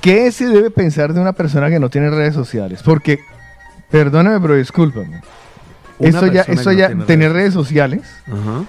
¿Qué 0.01 0.31
se 0.31 0.47
debe 0.47 0.71
pensar 0.71 1.13
de 1.13 1.21
una 1.21 1.33
persona 1.33 1.69
que 1.69 1.79
no 1.79 1.89
tiene 1.89 2.09
redes 2.09 2.33
sociales? 2.33 2.81
Porque, 2.83 3.19
perdóname, 3.91 4.39
pero 4.39 4.55
discúlpame. 4.55 5.21
Una 5.99 6.09
Eso 6.09 6.25
ya, 6.27 6.41
eso 6.41 6.71
no 6.71 6.77
ya, 6.77 6.87
tiene 6.87 7.05
tener 7.05 7.31
redes 7.33 7.53
sociales 7.53 8.01
Ajá. 8.27 8.63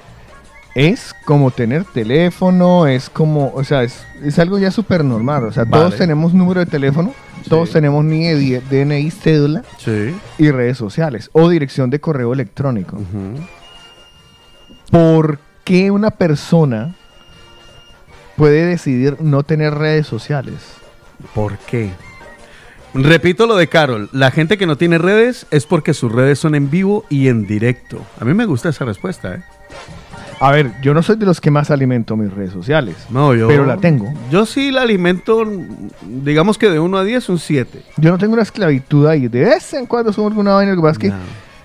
es 0.75 1.15
como 1.25 1.51
tener 1.51 1.85
teléfono, 1.87 2.87
es 2.87 3.09
como, 3.09 3.51
o 3.55 3.65
sea, 3.65 3.83
es, 3.83 4.05
es 4.23 4.39
algo 4.39 4.59
ya 4.59 4.71
súper 4.71 5.03
normal. 5.03 5.45
O 5.47 5.53
sea, 5.53 5.65
Vale. 5.65 5.85
todos 5.85 5.97
tenemos 5.97 6.35
número 6.35 6.61
de 6.61 6.67
teléfono, 6.67 7.15
todos 7.49 7.71
tenemos 7.71 8.05
ni 8.05 8.29
DNI, 8.31 9.11
cédula 9.11 9.63
Sí. 9.79 10.15
y 10.39 10.51
redes 10.51 10.79
sociales 10.79 11.31
o 11.33 11.49
dirección 11.49 11.91
de 11.91 12.01
correo 12.01 12.33
electrónico. 12.33 12.99
¿Por 14.91 15.39
qué 15.65 15.91
una 15.91 16.11
persona 16.11 16.95
puede 18.37 18.67
decidir 18.67 19.17
no 19.21 19.43
tener 19.43 19.75
redes 19.75 20.07
sociales? 20.07 20.57
¿Por 21.35 21.57
qué? 21.59 21.91
Repito 22.95 23.47
lo 23.47 23.57
de 23.57 23.69
Carol, 23.69 24.11
la 24.13 24.31
gente 24.31 24.59
que 24.59 24.67
no 24.67 24.77
tiene 24.77 24.99
redes 24.99 25.47
es 25.51 25.65
porque 25.65 25.95
sus 25.95 26.13
redes 26.13 26.39
son 26.39 26.55
en 26.55 26.69
vivo 26.71 27.07
y 27.09 27.29
en 27.29 27.47
directo. 27.47 28.05
A 28.21 28.25
mí 28.27 28.35
me 28.35 28.45
gusta 28.45 28.69
esa 28.69 28.85
respuesta, 28.85 29.37
¿eh? 29.37 29.43
A 30.43 30.51
ver, 30.51 30.73
yo 30.83 30.93
no 30.93 31.03
soy 31.03 31.15
de 31.17 31.25
los 31.25 31.41
que 31.41 31.51
más 31.53 31.71
alimento 31.71 32.17
mis 32.17 32.33
redes 32.33 32.51
sociales. 32.53 32.97
No, 33.11 33.33
yo... 33.35 33.47
Pero 33.47 33.65
la 33.65 33.77
tengo. 33.77 34.13
Yo 34.31 34.45
sí 34.45 34.73
la 34.73 34.83
alimento, 34.83 35.45
digamos 36.03 36.59
que 36.59 36.69
de 36.69 36.81
1 36.81 36.97
a 36.99 37.05
10, 37.05 37.29
un 37.29 37.39
7. 37.39 37.81
Yo 37.99 38.11
no 38.11 38.19
tengo 38.19 38.33
una 38.33 38.43
esclavitud 38.43 39.07
ahí. 39.07 39.29
De 39.29 39.41
vez 39.45 39.73
en 39.75 39.87
cuando 39.87 40.13
subo 40.13 40.27
alguna 40.27 40.55
vaina. 40.55 40.73
Lo 40.75 40.83
que 40.83 40.83
pasa 40.83 40.93
es 40.93 40.99
que 40.99 41.09
No, 41.11 41.17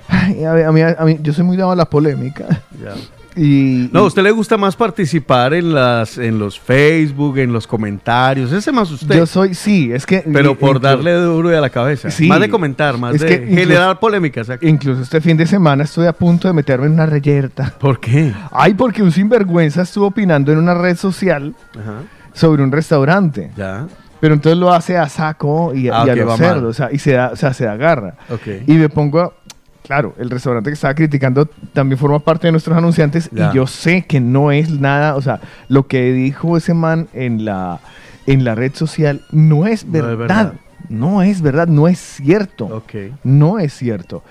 ay, 0.10 0.44
a, 0.46 0.54
mí, 0.54 0.62
a 0.62 0.72
mí- 0.72 0.96
a 0.98 1.06
mí- 1.06 1.18
yo 1.22 1.34
soy 1.34 1.44
muy 1.44 1.58
dado 1.58 1.72
a 1.72 1.76
la 1.76 1.86
polémica. 1.86 2.46
ya. 2.80 2.94
Y, 3.38 3.90
No, 3.94 4.00
a 4.00 4.04
usted 4.04 4.24
le 4.24 4.32
gusta 4.32 4.58
más 4.58 4.76
participar 4.76 5.54
en 5.54 5.74
las 5.74 6.18
en 6.18 6.40
los 6.40 6.60
Facebook, 6.60 7.38
en 7.38 7.54
los 7.54 7.68
comentarios, 7.68 8.52
ese 8.52 8.72
más 8.72 8.90
usted. 8.92 9.16
yo 9.16 9.26
soy, 9.28 9.54
sí, 9.54 9.92
es 9.94 10.06
que. 10.06 10.24
pero 10.34 10.52
y- 10.52 10.56
por 10.56 10.82
darle 10.82 11.14
duro 11.14 11.52
y 11.52 11.56
a 11.56 11.62
la 11.62 11.70
cabeza. 11.70 12.10
Sí. 12.10 12.28
Más 12.28 12.40
de 12.40 12.50
comentar, 12.50 12.98
más 12.98 13.16
Es 13.16 13.22
de 13.22 13.28
que 13.28 13.34
incluso- 13.36 13.56
generar 13.62 14.00
polémica. 14.00 14.42
exacto. 14.42 14.66
Incluso 14.68 15.02
este 15.04 15.22
fin 15.22 15.38
de 15.38 15.46
semana 15.46 15.84
estoy 15.84 16.08
a 16.08 16.14
punto 16.14 16.48
de 16.48 16.54
meterme 16.56 16.88
en 16.88 16.94
una 16.94 17.06
reyerta. 17.06 17.74
¿Por 17.80 18.00
qué? 18.00 18.34
Ay, 18.52 18.74
porque 18.74 19.04
un 19.04 19.12
sinvergüenza 19.12 19.84
estuvo 19.84 20.08
opinando 20.08 20.52
en 20.52 20.58
una 20.58 20.74
red 20.74 20.98
social 20.98 21.54
Ajá. 21.80 22.02
sobre 22.34 22.64
un 22.64 22.72
restaurante. 22.72 23.52
Ya. 23.56 23.86
Pero 24.20 24.34
entonces 24.34 24.58
lo 24.58 24.74
hace 24.74 24.98
a 24.98 25.08
saco 25.10 25.76
y, 25.76 25.90
a- 25.90 26.02
Ah, 26.02 26.06
y 26.08 26.10
a 26.10 26.14
ok, 26.14 26.20
los 26.22 26.38
cerdos. 26.38 26.70
O 26.72 26.74
sea, 26.74 26.90
y 26.92 26.98
se 26.98 27.12
da, 27.12 27.30
o 27.32 27.36
sea, 27.36 27.54
se 27.54 27.68
agarra. 27.68 28.16
Ok. 28.32 28.48
Y 28.66 28.74
me 28.74 28.90
pongo 28.90 29.20
a- 29.22 29.32
Claro, 29.88 30.14
el 30.20 30.30
restaurante 30.30 30.70
que 30.70 30.74
estaba 30.76 30.94
criticando 30.94 31.46
también 31.74 31.98
forma 31.98 32.20
parte 32.20 32.48
de 32.48 32.52
nuestros 32.52 32.78
anunciantes 32.78 33.30
Ya. 33.32 33.50
y 33.52 33.56
yo 33.56 33.66
sé 33.68 34.04
que 34.04 34.20
no 34.20 34.52
es 34.52 34.70
nada, 34.70 35.16
o 35.16 35.22
sea, 35.22 35.40
lo 35.70 35.88
que 35.88 36.12
dijo 36.14 36.58
ese 36.58 36.74
man 36.74 37.08
en 37.14 37.46
la, 37.46 37.80
en 38.26 38.44
la 38.44 38.54
red 38.54 38.74
social 38.76 39.22
no 39.32 39.66
es 39.66 39.86
No 39.86 39.98
es 39.98 40.04
verdad. 40.04 40.18
verdad. 40.18 40.54
No 40.90 41.22
es 41.22 41.42
verdad, 41.42 41.68
no 41.68 41.88
es 41.88 42.00
cierto. 42.00 42.66
Ok. 42.66 42.94
No 43.24 43.60
es 43.60 43.74
cierto. 43.74 44.24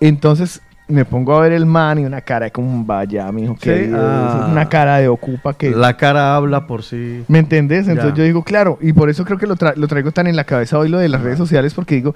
Entonces 0.00 0.62
me 0.86 1.04
pongo 1.04 1.36
a 1.36 1.40
ver 1.40 1.52
el 1.52 1.66
man 1.66 1.98
y 1.98 2.04
una 2.06 2.22
cara 2.22 2.46
de 2.46 2.50
como 2.52 2.82
vaya, 2.84 3.30
mijo, 3.30 3.56
que 3.56 3.86
Sí, 3.86 3.92
ah. 3.94 4.48
una 4.50 4.68
cara 4.70 4.96
de 4.98 5.08
ocupa 5.08 5.52
que... 5.52 5.70
La 5.70 5.96
cara 5.98 6.34
habla 6.34 6.66
por 6.66 6.82
sí. 6.82 7.24
¿Me 7.28 7.40
entendés? 7.40 7.88
Entonces 7.88 8.12
Ya. 8.12 8.16
yo 8.18 8.24
digo, 8.24 8.42
claro, 8.42 8.78
y 8.80 8.94
por 8.94 9.10
eso 9.10 9.24
creo 9.26 9.36
que 9.38 9.46
lo, 9.46 9.56
tra- 9.56 9.74
lo 9.76 9.86
traigo 9.86 10.12
tan 10.12 10.26
en 10.28 10.36
la 10.36 10.44
cabeza 10.44 10.78
hoy 10.78 10.88
lo 10.88 10.98
de 10.98 11.08
las 11.10 11.20
redes 11.20 11.36
sociales, 11.36 11.74
porque 11.74 11.94
digo, 11.96 12.14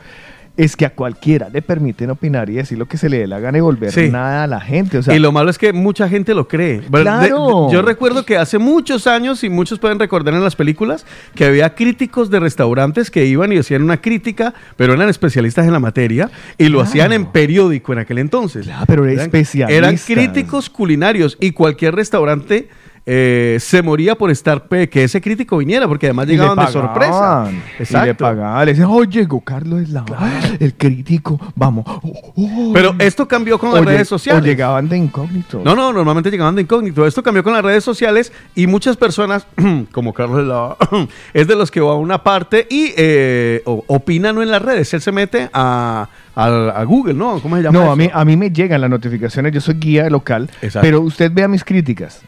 es 0.54 0.76
que 0.76 0.84
a 0.84 0.90
cualquiera 0.90 1.48
le 1.48 1.62
permiten 1.62 2.10
opinar 2.10 2.50
y 2.50 2.54
decir 2.54 2.76
lo 2.76 2.86
que 2.86 2.98
se 2.98 3.08
le 3.08 3.18
dé 3.20 3.26
la 3.26 3.40
gana 3.40 3.56
y 3.56 3.62
volver 3.62 3.90
Sí. 3.90 4.10
nada 4.10 4.44
a 4.44 4.46
la 4.46 4.60
gente. 4.60 4.98
O 4.98 5.02
sea, 5.02 5.14
y 5.16 5.18
lo 5.18 5.32
malo 5.32 5.48
es 5.48 5.56
que 5.56 5.72
mucha 5.72 6.08
gente 6.10 6.34
lo 6.34 6.46
cree. 6.46 6.80
De- 6.80 6.88
Claro. 7.02 7.68
de- 7.68 7.72
yo 7.74 7.80
recuerdo 7.80 8.26
que 8.26 8.36
hace 8.36 8.58
muchos 8.58 9.06
años, 9.06 9.42
y 9.44 9.48
muchos 9.48 9.78
pueden 9.78 9.98
recordar 9.98 10.34
en 10.34 10.44
las 10.44 10.54
películas, 10.54 11.06
que 11.34 11.46
había 11.46 11.74
críticos 11.74 12.28
de 12.28 12.38
restaurantes 12.40 13.10
que 13.10 13.24
iban 13.24 13.50
y 13.52 13.56
hacían 13.58 13.82
una 13.82 13.96
crítica, 14.02 14.52
pero 14.76 14.92
eran 14.92 15.08
especialistas 15.08 15.66
en 15.66 15.72
la 15.72 15.80
materia, 15.80 16.30
y 16.58 16.64
lo 16.64 16.78
Claro. 16.78 16.82
hacían 16.90 17.12
en 17.14 17.26
periódico 17.26 17.94
en 17.94 18.00
aquel 18.00 18.18
entonces. 18.18 18.66
Claro, 18.66 18.84
pero 18.86 19.06
eran 19.06 19.20
especialistas. 19.20 19.74
Eran 19.78 19.96
críticos 19.96 20.68
culinarios, 20.68 21.38
y 21.40 21.52
cualquier 21.52 21.94
restaurante 21.94 22.68
eh, 23.04 23.56
se 23.60 23.82
moría 23.82 24.14
por 24.16 24.30
estar 24.30 24.68
que 24.68 25.02
ese 25.04 25.20
crítico 25.20 25.56
viniera, 25.58 25.88
porque 25.88 26.06
además 26.06 26.26
y 26.28 26.32
llegaban 26.32 26.64
de 26.64 26.70
sorpresa. 26.72 27.48
Y 27.50 27.52
le 27.54 27.62
Exacto. 27.80 28.24
pagaban, 28.24 28.64
le 28.64 28.72
decían, 28.72 28.88
oh, 28.90 29.02
llegó 29.04 29.40
Carlos 29.40 29.82
Eslava, 29.82 30.30
el 30.60 30.74
crítico, 30.74 31.40
vamos. 31.56 31.84
Oh, 31.86 32.32
oh". 32.36 32.70
Pero 32.72 32.94
esto 32.98 33.26
cambió 33.26 33.58
con 33.58 33.70
O 33.70 33.76
las 33.76 33.84
redes 33.84 34.08
sociales. 34.08 34.42
O 34.42 34.46
llegaban 34.46 34.88
de 34.88 34.96
incógnito. 34.98 35.62
No, 35.64 35.74
no, 35.74 35.92
normalmente 35.92 36.30
llegaban 36.30 36.54
de 36.54 36.62
incógnito. 36.62 37.06
Esto 37.06 37.22
cambió 37.22 37.42
con 37.42 37.52
las 37.52 37.64
redes 37.64 37.82
sociales 37.82 38.32
y 38.54 38.66
muchas 38.66 38.96
personas, 38.96 39.46
como 39.92 40.12
Carlos 40.12 40.46
Lava, 40.46 40.76
es 41.34 41.48
de 41.48 41.56
los 41.56 41.70
que 41.70 41.80
va 41.80 41.92
a 41.92 41.96
una 41.96 42.22
parte 42.22 42.66
y 42.70 42.92
eh, 42.96 43.62
o- 43.64 43.84
opina 43.88 44.32
no 44.32 44.42
en 44.42 44.50
las 44.50 44.62
redes. 44.62 44.94
Él 44.94 45.00
se 45.00 45.10
mete 45.12 45.50
a, 45.52 46.08
a- 46.36 46.46
a 46.74 46.84
Google, 46.84 47.14
¿no? 47.14 47.40
¿Cómo 47.40 47.56
se 47.56 47.62
llama? 47.62 47.78
No, 47.78 47.84
eso? 47.84 47.92
a 47.92 47.96
mí, 47.96 48.08
a 48.12 48.24
mí 48.24 48.36
me 48.36 48.50
llegan 48.50 48.80
las 48.80 48.90
notificaciones, 48.90 49.52
yo 49.52 49.60
soy 49.60 49.74
guía 49.74 50.08
local, 50.08 50.48
Exacto. 50.62 50.80
pero 50.86 51.00
usted 51.00 51.30
vea 51.32 51.48
mis 51.48 51.64
críticas, 51.64 52.22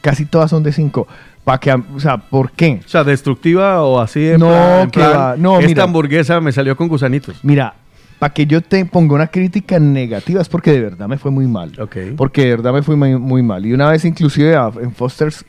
casi 0.00 0.24
todas 0.26 0.50
son 0.50 0.62
de 0.62 0.72
5. 0.72 1.06
Para 1.44 1.58
que, 1.58 1.72
o 1.72 1.98
sea, 2.00 2.18
¿por 2.18 2.50
qué? 2.52 2.80
O 2.84 2.88
sea, 2.88 3.04
destructiva 3.04 3.82
o 3.82 4.00
así. 4.00 4.32
No, 4.38 4.48
plan- 4.48 4.80
en 4.82 4.90
que 4.90 5.00
plan, 5.00 5.12
va. 5.16 5.34
No, 5.38 5.56
esta 5.58 5.68
mira. 5.68 5.82
hamburguesa 5.84 6.40
me 6.40 6.52
salió 6.52 6.76
con 6.76 6.88
gusanitos. 6.88 7.36
Mira, 7.42 7.74
para 8.18 8.34
que 8.34 8.46
yo 8.46 8.60
te 8.60 8.84
ponga 8.84 9.14
una 9.14 9.28
crítica 9.28 9.78
negativa 9.78 10.42
es 10.42 10.48
porque 10.48 10.72
de 10.72 10.80
verdad 10.82 11.08
me 11.08 11.16
fue 11.18 11.30
muy 11.30 11.46
mal. 11.46 11.72
Ok. 11.80 11.96
Porque 12.16 12.42
de 12.42 12.50
verdad 12.50 12.72
me 12.72 12.82
fue 12.82 12.96
muy, 12.96 13.16
muy 13.16 13.42
mal. 13.42 13.64
Y 13.64 13.72
una 13.72 13.88
vez 13.90 14.04
inclusive 14.04 14.56
a- 14.56 14.70
en 14.80 14.92
Foster's 14.92 15.44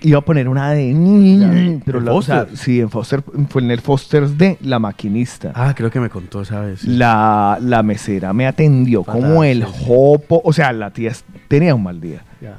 iba 0.00 0.18
a 0.18 0.22
poner 0.22 0.48
una 0.48 0.70
de... 0.72 1.80
Pero 1.84 1.98
¿En 1.98 2.04
la, 2.04 2.12
o 2.12 2.20
sea, 2.22 2.46
sí, 2.54 2.78
en 2.80 2.90
Foster, 2.90 3.22
fue 3.48 3.62
en 3.62 3.70
el 3.70 3.80
Foster's 3.80 4.36
de 4.36 4.58
La 4.60 4.78
Maquinista. 4.78 5.52
Ah, 5.54 5.72
creo 5.74 5.90
que 5.90 5.98
me 6.00 6.10
contó 6.10 6.42
esa 6.42 6.60
vez. 6.60 6.84
La, 6.84 7.58
la 7.60 7.82
mesera 7.82 8.32
me 8.34 8.46
atendió 8.46 9.02
Fatal, 9.02 9.20
como 9.22 9.44
el 9.44 9.64
sí. 9.64 9.84
jopo. 9.86 10.40
O 10.44 10.52
sea, 10.52 10.72
la 10.72 10.90
tía 10.90 11.12
tenía 11.48 11.74
un 11.74 11.82
mal 11.84 12.00
día. 12.00 12.22
Ya. 12.40 12.56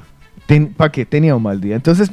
¿Para 0.76 0.92
qué? 0.92 1.04
Tenía 1.06 1.34
un 1.34 1.42
mal 1.42 1.60
día. 1.60 1.76
Entonces, 1.76 2.10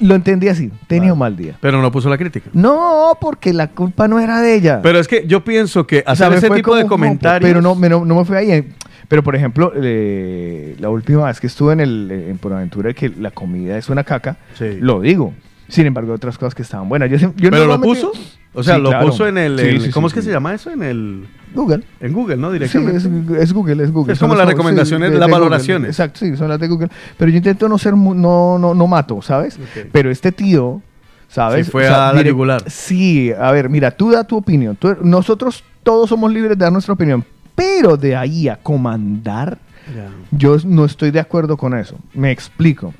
lo 0.00 0.14
entendí 0.14 0.48
así. 0.48 0.70
Tenía 0.86 1.12
un 1.12 1.18
mal 1.18 1.36
día. 1.36 1.56
Pero 1.60 1.80
no 1.80 1.92
puso 1.92 2.08
la 2.08 2.18
crítica. 2.18 2.50
No, 2.52 3.16
porque 3.20 3.52
la 3.52 3.68
culpa 3.68 4.08
no 4.08 4.18
era 4.18 4.40
de 4.40 4.54
ella. 4.54 4.80
Pero 4.82 4.98
es 4.98 5.06
que 5.06 5.26
yo 5.26 5.44
pienso 5.44 5.86
que 5.86 6.02
O 6.06 6.16
sea, 6.16 6.26
hacer 6.28 6.38
ese 6.38 6.50
tipo 6.50 6.74
de 6.74 6.86
comentarios. 6.86 7.48
Pero 7.48 7.62
no, 7.62 7.74
me- 7.74 7.88
no, 7.88 8.04
no 8.04 8.16
me 8.16 8.24
fue 8.24 8.38
ahí. 8.38 8.68
Pero, 9.06 9.22
por 9.22 9.36
ejemplo, 9.36 9.72
eh, 9.76 10.76
la 10.80 10.88
última 10.88 11.26
vez 11.26 11.38
que 11.38 11.46
estuve 11.46 11.74
en 11.74 11.80
el 11.80 12.10
en 12.10 12.52
Aventura 12.52 12.92
que 12.94 13.10
la 13.10 13.30
comida 13.30 13.76
es 13.76 13.88
una 13.90 14.02
caca, 14.02 14.36
Sí. 14.54 14.78
lo 14.80 15.00
digo. 15.00 15.34
Sin 15.68 15.86
embargo, 15.86 16.12
otras 16.12 16.38
cosas 16.38 16.54
que 16.54 16.62
estaban 16.62 16.88
buenas. 16.88 17.10
Yo, 17.10 17.32
¿Pero 17.32 17.66
lo 17.66 17.80
puso? 17.80 18.12
O 18.52 18.62
sea, 18.62 18.76
Sí, 18.76 18.80
lo 18.82 18.88
claro. 18.90 19.06
puso 19.06 19.26
en 19.28 19.38
el. 19.38 19.58
Sí, 19.58 19.66
el- 19.66 19.80
sí, 19.82 19.90
¿Cómo 19.90 20.06
es 20.08 20.14
que 20.14 20.22
se 20.22 20.30
llama 20.30 20.54
eso? 20.54 20.70
En 20.70 20.82
el. 20.82 21.26
Google. 21.54 21.84
En 22.00 22.12
Google, 22.12 22.36
¿no? 22.36 22.48
Sí, 22.48 22.54
Directamente. 22.54 22.96
es, 22.98 23.04
es 23.04 23.52
Google, 23.52 23.82
es 23.84 23.90
Google. 23.92 24.12
Es 24.12 24.18
como 24.18 24.34
las- 24.34 24.40
las 24.44 24.48
recomendaciones, 24.48 25.10
de- 25.10 25.18
las 25.18 25.26
de 25.26 25.32
Google. 25.32 25.44
valoraciones. 25.46 25.88
Exacto, 25.90 26.20
sí, 26.20 26.36
son 26.36 26.48
las 26.48 26.58
de 26.60 26.68
Google. 26.68 26.88
Pero 27.16 27.30
yo 27.30 27.36
intento 27.38 27.68
no 27.68 27.78
ser, 27.78 27.94
no, 27.96 28.58
no, 28.58 28.74
no 28.74 28.86
mato, 28.86 29.22
¿sabes? 29.22 29.56
Ok. 29.56 29.86
Pero 29.92 30.10
este 30.10 30.32
tío, 30.32 30.82
¿sabes? 31.28 31.66
Sí, 31.66 31.72
fue 31.72 31.86
a 31.88 32.12
la 32.12 32.22
yugular. 32.22 32.62
Sí, 32.70 33.32
a 33.32 33.50
ver, 33.52 33.68
mira, 33.68 33.90
tú 33.92 34.10
da 34.10 34.24
tu 34.24 34.36
opinión. 34.36 34.76
Tú- 34.76 34.96
nosotros 35.02 35.64
todos 35.82 36.08
somos 36.08 36.32
libres 36.32 36.58
de 36.58 36.64
dar 36.64 36.72
nuestra 36.72 36.94
opinión. 36.94 37.24
Pero 37.54 37.96
de 37.96 38.16
ahí 38.16 38.48
a 38.48 38.56
comandar, 38.56 39.58
Ya. 39.94 40.08
yo 40.32 40.56
no 40.64 40.84
estoy 40.84 41.10
de 41.12 41.20
acuerdo 41.20 41.56
con 41.56 41.72
eso. 41.78 41.96
Me 42.14 42.30
explico. 42.32 42.94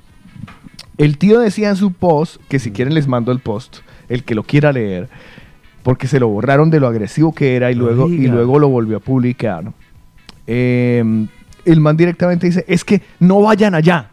El 0.96 1.18
tío 1.18 1.40
decía 1.40 1.70
en 1.70 1.76
su 1.76 1.92
post, 1.92 2.36
que 2.48 2.58
si 2.60 2.70
quieren 2.70 2.94
les 2.94 3.08
mando 3.08 3.32
el 3.32 3.40
post, 3.40 3.78
el 4.08 4.22
que 4.22 4.34
lo 4.36 4.44
quiera 4.44 4.70
leer, 4.72 5.08
porque 5.84 6.08
se 6.08 6.18
lo 6.18 6.26
borraron 6.28 6.70
de 6.70 6.80
lo 6.80 6.88
agresivo 6.88 7.32
que 7.32 7.54
era 7.54 7.70
y 7.70 7.76
No 7.76 7.84
luego, 7.84 8.08
y 8.08 8.26
luego 8.26 8.58
lo 8.58 8.68
volvió 8.68 8.96
a 8.96 9.00
publicar. 9.00 9.64
Eh, 10.46 11.26
el 11.64 11.80
man 11.80 11.96
directamente 11.96 12.46
dice, 12.46 12.64
es 12.66 12.84
que 12.84 13.00
no 13.20 13.40
vayan 13.42 13.74
allá, 13.74 14.10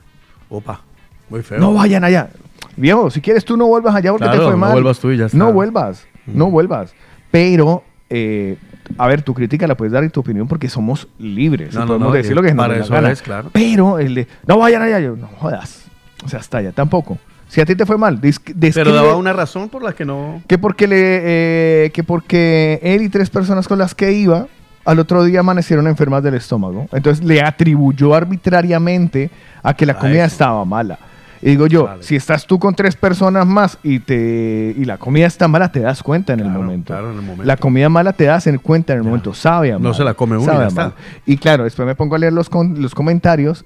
Opa. 0.50 0.82
Muy 1.30 1.42
feo. 1.42 1.60
no 1.60 1.74
vayan 1.74 2.04
allá. 2.04 2.30
Viejo, 2.76 3.10
si 3.10 3.22
quieres 3.22 3.44
tú 3.46 3.56
no 3.58 3.68
vuelvas 3.68 3.96
allá 3.96 4.12
porque 4.12 4.26
Claro, 4.26 4.40
te 4.40 4.44
fue 4.44 4.52
no 4.52 4.58
mal. 4.58 4.74
vuelvas 4.74 5.00
tú 5.00 5.12
y 5.12 5.18
ya 5.18 5.26
está. 5.26 5.38
No 5.38 5.52
vuelvas, 5.54 6.06
no 6.26 6.52
vuelvas. 6.52 6.94
Pero, 7.32 7.84
eh, 8.10 8.58
a 8.98 9.08
ver, 9.08 9.22
tu 9.22 9.34
crítica 9.34 9.66
la 9.66 9.76
puedes 9.76 9.94
dar 9.94 10.04
y 10.04 10.10
tu 10.10 10.20
opinión 10.20 10.48
porque 10.48 10.68
somos 10.68 11.08
libres. 11.20 11.74
No, 11.74 11.82
no, 11.82 11.88
podemos 11.88 12.08
no, 12.10 12.14
decir 12.14 12.36
lo 12.36 12.42
que 12.42 12.54
nos 12.54 12.58
para 12.58 12.78
eso 12.78 12.98
es, 13.08 13.22
claro. 13.22 13.50
Pero 13.54 13.98
el 13.98 14.14
de, 14.14 14.28
no 14.46 14.58
vayan 14.58 14.82
allá, 14.82 15.00
yo, 15.00 15.16
no 15.16 15.28
jodas. 15.28 15.86
O 16.26 16.28
sea, 16.28 16.40
hasta 16.40 16.58
allá 16.58 16.74
tampoco. 16.74 17.18
Si 17.52 17.60
a 17.60 17.66
ti 17.66 17.76
te 17.76 17.86
fue 17.86 17.98
mal, 17.98 18.18
Pero 18.74 18.94
daba 18.94 19.18
una 19.18 19.34
razón 19.34 19.68
por 19.68 19.84
la 19.84 19.92
que 19.92 20.06
no. 20.06 20.42
que 20.48 20.58
porque 20.58 20.88
le 20.88 20.96
eh, 21.86 21.92
que 21.92 22.02
porque 22.02 22.80
él 22.82 23.02
y 23.02 23.10
tres 23.10 23.30
personas 23.30 23.68
con 23.68 23.78
las 23.78 23.94
que 23.94 24.14
iba 24.14 24.48
al 24.86 25.00
otro 25.00 25.22
día 25.26 25.42
amanecieron 25.42 25.86
enfermas 25.88 26.24
del 26.24 26.36
estómago. 26.36 26.88
Entonces 26.94 27.26
le 27.26 27.42
atribuyó 27.42 28.14
arbitrariamente 28.16 29.30
a 29.64 29.74
que 29.74 29.86
la 29.86 29.92
A 29.94 29.98
comida 30.00 30.24
eso. 30.24 30.34
estaba 30.34 30.64
mala. 30.64 30.98
Y 31.42 31.50
digo 31.50 31.68
yo, 31.68 31.86
Vale. 31.86 32.04
si 32.04 32.16
estás 32.16 32.46
tú 32.48 32.58
con 32.58 32.74
tres 32.74 32.96
personas 32.96 33.46
más 33.46 33.78
y 33.84 34.00
te 34.00 34.74
y 34.78 34.86
la 34.86 34.98
comida 34.98 35.26
está 35.26 35.50
mala, 35.50 35.74
te 35.74 35.82
das 35.82 36.02
cuenta 36.04 36.32
en 36.32 36.40
el 36.40 36.50
momento. 36.50 36.94
claro, 36.94 37.10
en 37.12 37.18
el 37.18 37.22
momento. 37.22 37.44
La 37.44 37.58
comida 37.58 37.90
mala 37.90 38.14
te 38.14 38.26
das 38.26 38.48
en 38.48 38.60
cuenta 38.60 38.94
en 38.94 39.00
el 39.00 39.04
momento, 39.06 39.34
sabe 39.34 39.72
a 39.72 39.74
No 39.74 39.80
mal, 39.90 39.96
se 39.96 40.04
la 40.06 40.14
come 40.14 40.38
uno 40.38 40.54
y. 41.26 41.34
Y 41.34 41.38
claro, 41.38 41.66
después 41.66 41.86
me 41.86 41.96
pongo 41.96 42.16
a 42.16 42.20
leer 42.20 42.32
los, 42.32 42.48
con- 42.50 42.82
los 42.82 42.96
comentarios. 42.96 43.66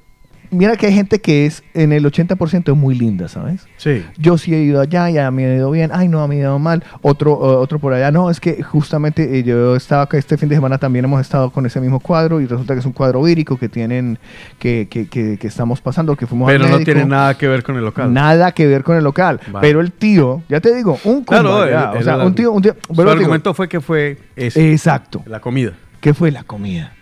Mira 0.56 0.76
que 0.78 0.88
hay 0.88 0.94
gente 0.94 1.20
que 1.20 1.46
es 1.46 1.64
en 1.74 1.92
el 1.92 2.06
80% 2.06 2.74
muy 2.76 2.96
linda, 2.96 3.28
¿sabes? 3.28 3.68
Sí. 3.78 4.04
yo 4.18 4.38
sí 4.38 4.54
he 4.54 4.62
ido 4.62 4.82
allá, 4.82 5.10
ya 5.10 5.30
me 5.32 5.46
ha 5.46 5.56
ido 5.56 5.70
bien, 5.72 5.92
ay 5.94 6.08
no, 6.08 6.28
me 6.28 6.36
ha 6.36 6.40
ido 6.40 6.60
mal, 6.60 6.84
otro, 7.02 7.38
otro 7.38 7.78
por 7.80 7.94
allá, 7.94 8.10
no, 8.12 8.30
es 8.30 8.40
que 8.40 8.64
justamente 8.64 9.38
eh, 9.40 9.44
yo 9.44 9.76
estaba 9.76 10.04
acá 10.04 10.18
este 10.18 10.38
fin 10.38 10.50
de 10.50 10.56
semana 10.56 10.78
también 10.78 11.06
hemos 11.06 11.22
estado 11.22 11.52
con 11.52 11.66
ese 11.66 11.80
mismo 11.82 12.00
cuadro 12.00 12.42
y 12.42 12.48
resulta 12.48 12.74
que 12.74 12.80
es 12.80 12.86
un 12.86 12.94
cuadro 12.94 13.22
vírico 13.22 13.58
que 13.58 13.70
tienen, 13.70 14.18
que, 14.58 14.88
que, 14.90 15.08
que, 15.08 15.38
que 15.38 15.48
estamos 15.48 15.82
pasando, 15.82 16.16
que 16.16 16.26
fuimos 16.26 16.50
al 16.50 16.56
Pero 16.56 16.66
no 16.66 16.72
médico. 16.78 16.86
tiene 16.92 17.06
nada 17.06 17.38
que 17.38 17.48
ver 17.48 17.62
con 17.64 17.76
el 17.78 17.84
local. 17.84 18.14
Nada 18.14 18.52
que 18.54 18.66
ver 18.66 18.84
con 18.84 18.96
el 18.98 19.04
local. 19.04 19.40
Vale. 19.52 19.68
Pero 19.68 19.82
el 19.82 19.92
tío, 19.92 20.42
ya 20.50 20.60
te 20.62 20.74
digo, 20.74 20.98
un 21.04 21.24
Claro, 21.24 21.62
allá, 21.62 21.92
el- 21.94 22.00
o 22.00 22.04
sea, 22.04 22.16
el- 22.16 22.22
un 22.22 22.36
tío, 22.36 22.52
un 22.52 22.62
tío, 22.62 22.76
Su 22.94 23.02
a 23.02 23.12
argumento 23.12 23.54
fue 23.54 23.68
que 23.68 23.82
fue 23.82 24.18
ese, 24.36 24.72
Exacto. 24.72 25.22
la 25.26 25.40
comida. 25.40 25.74
¿Qué 26.02 26.14
fue 26.14 26.32
la 26.32 26.44
comida? 26.44 26.94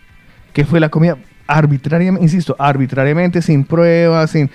¿Qué 0.54 0.66
fue 0.66 0.80
la 0.80 0.90
comida? 0.90 1.18
Arbitrariamente, 1.58 2.24
insisto, 2.24 2.56
arbitrariamente, 2.58 3.42
sin 3.42 3.64
pruebas, 3.64 4.32
sin... 4.32 4.50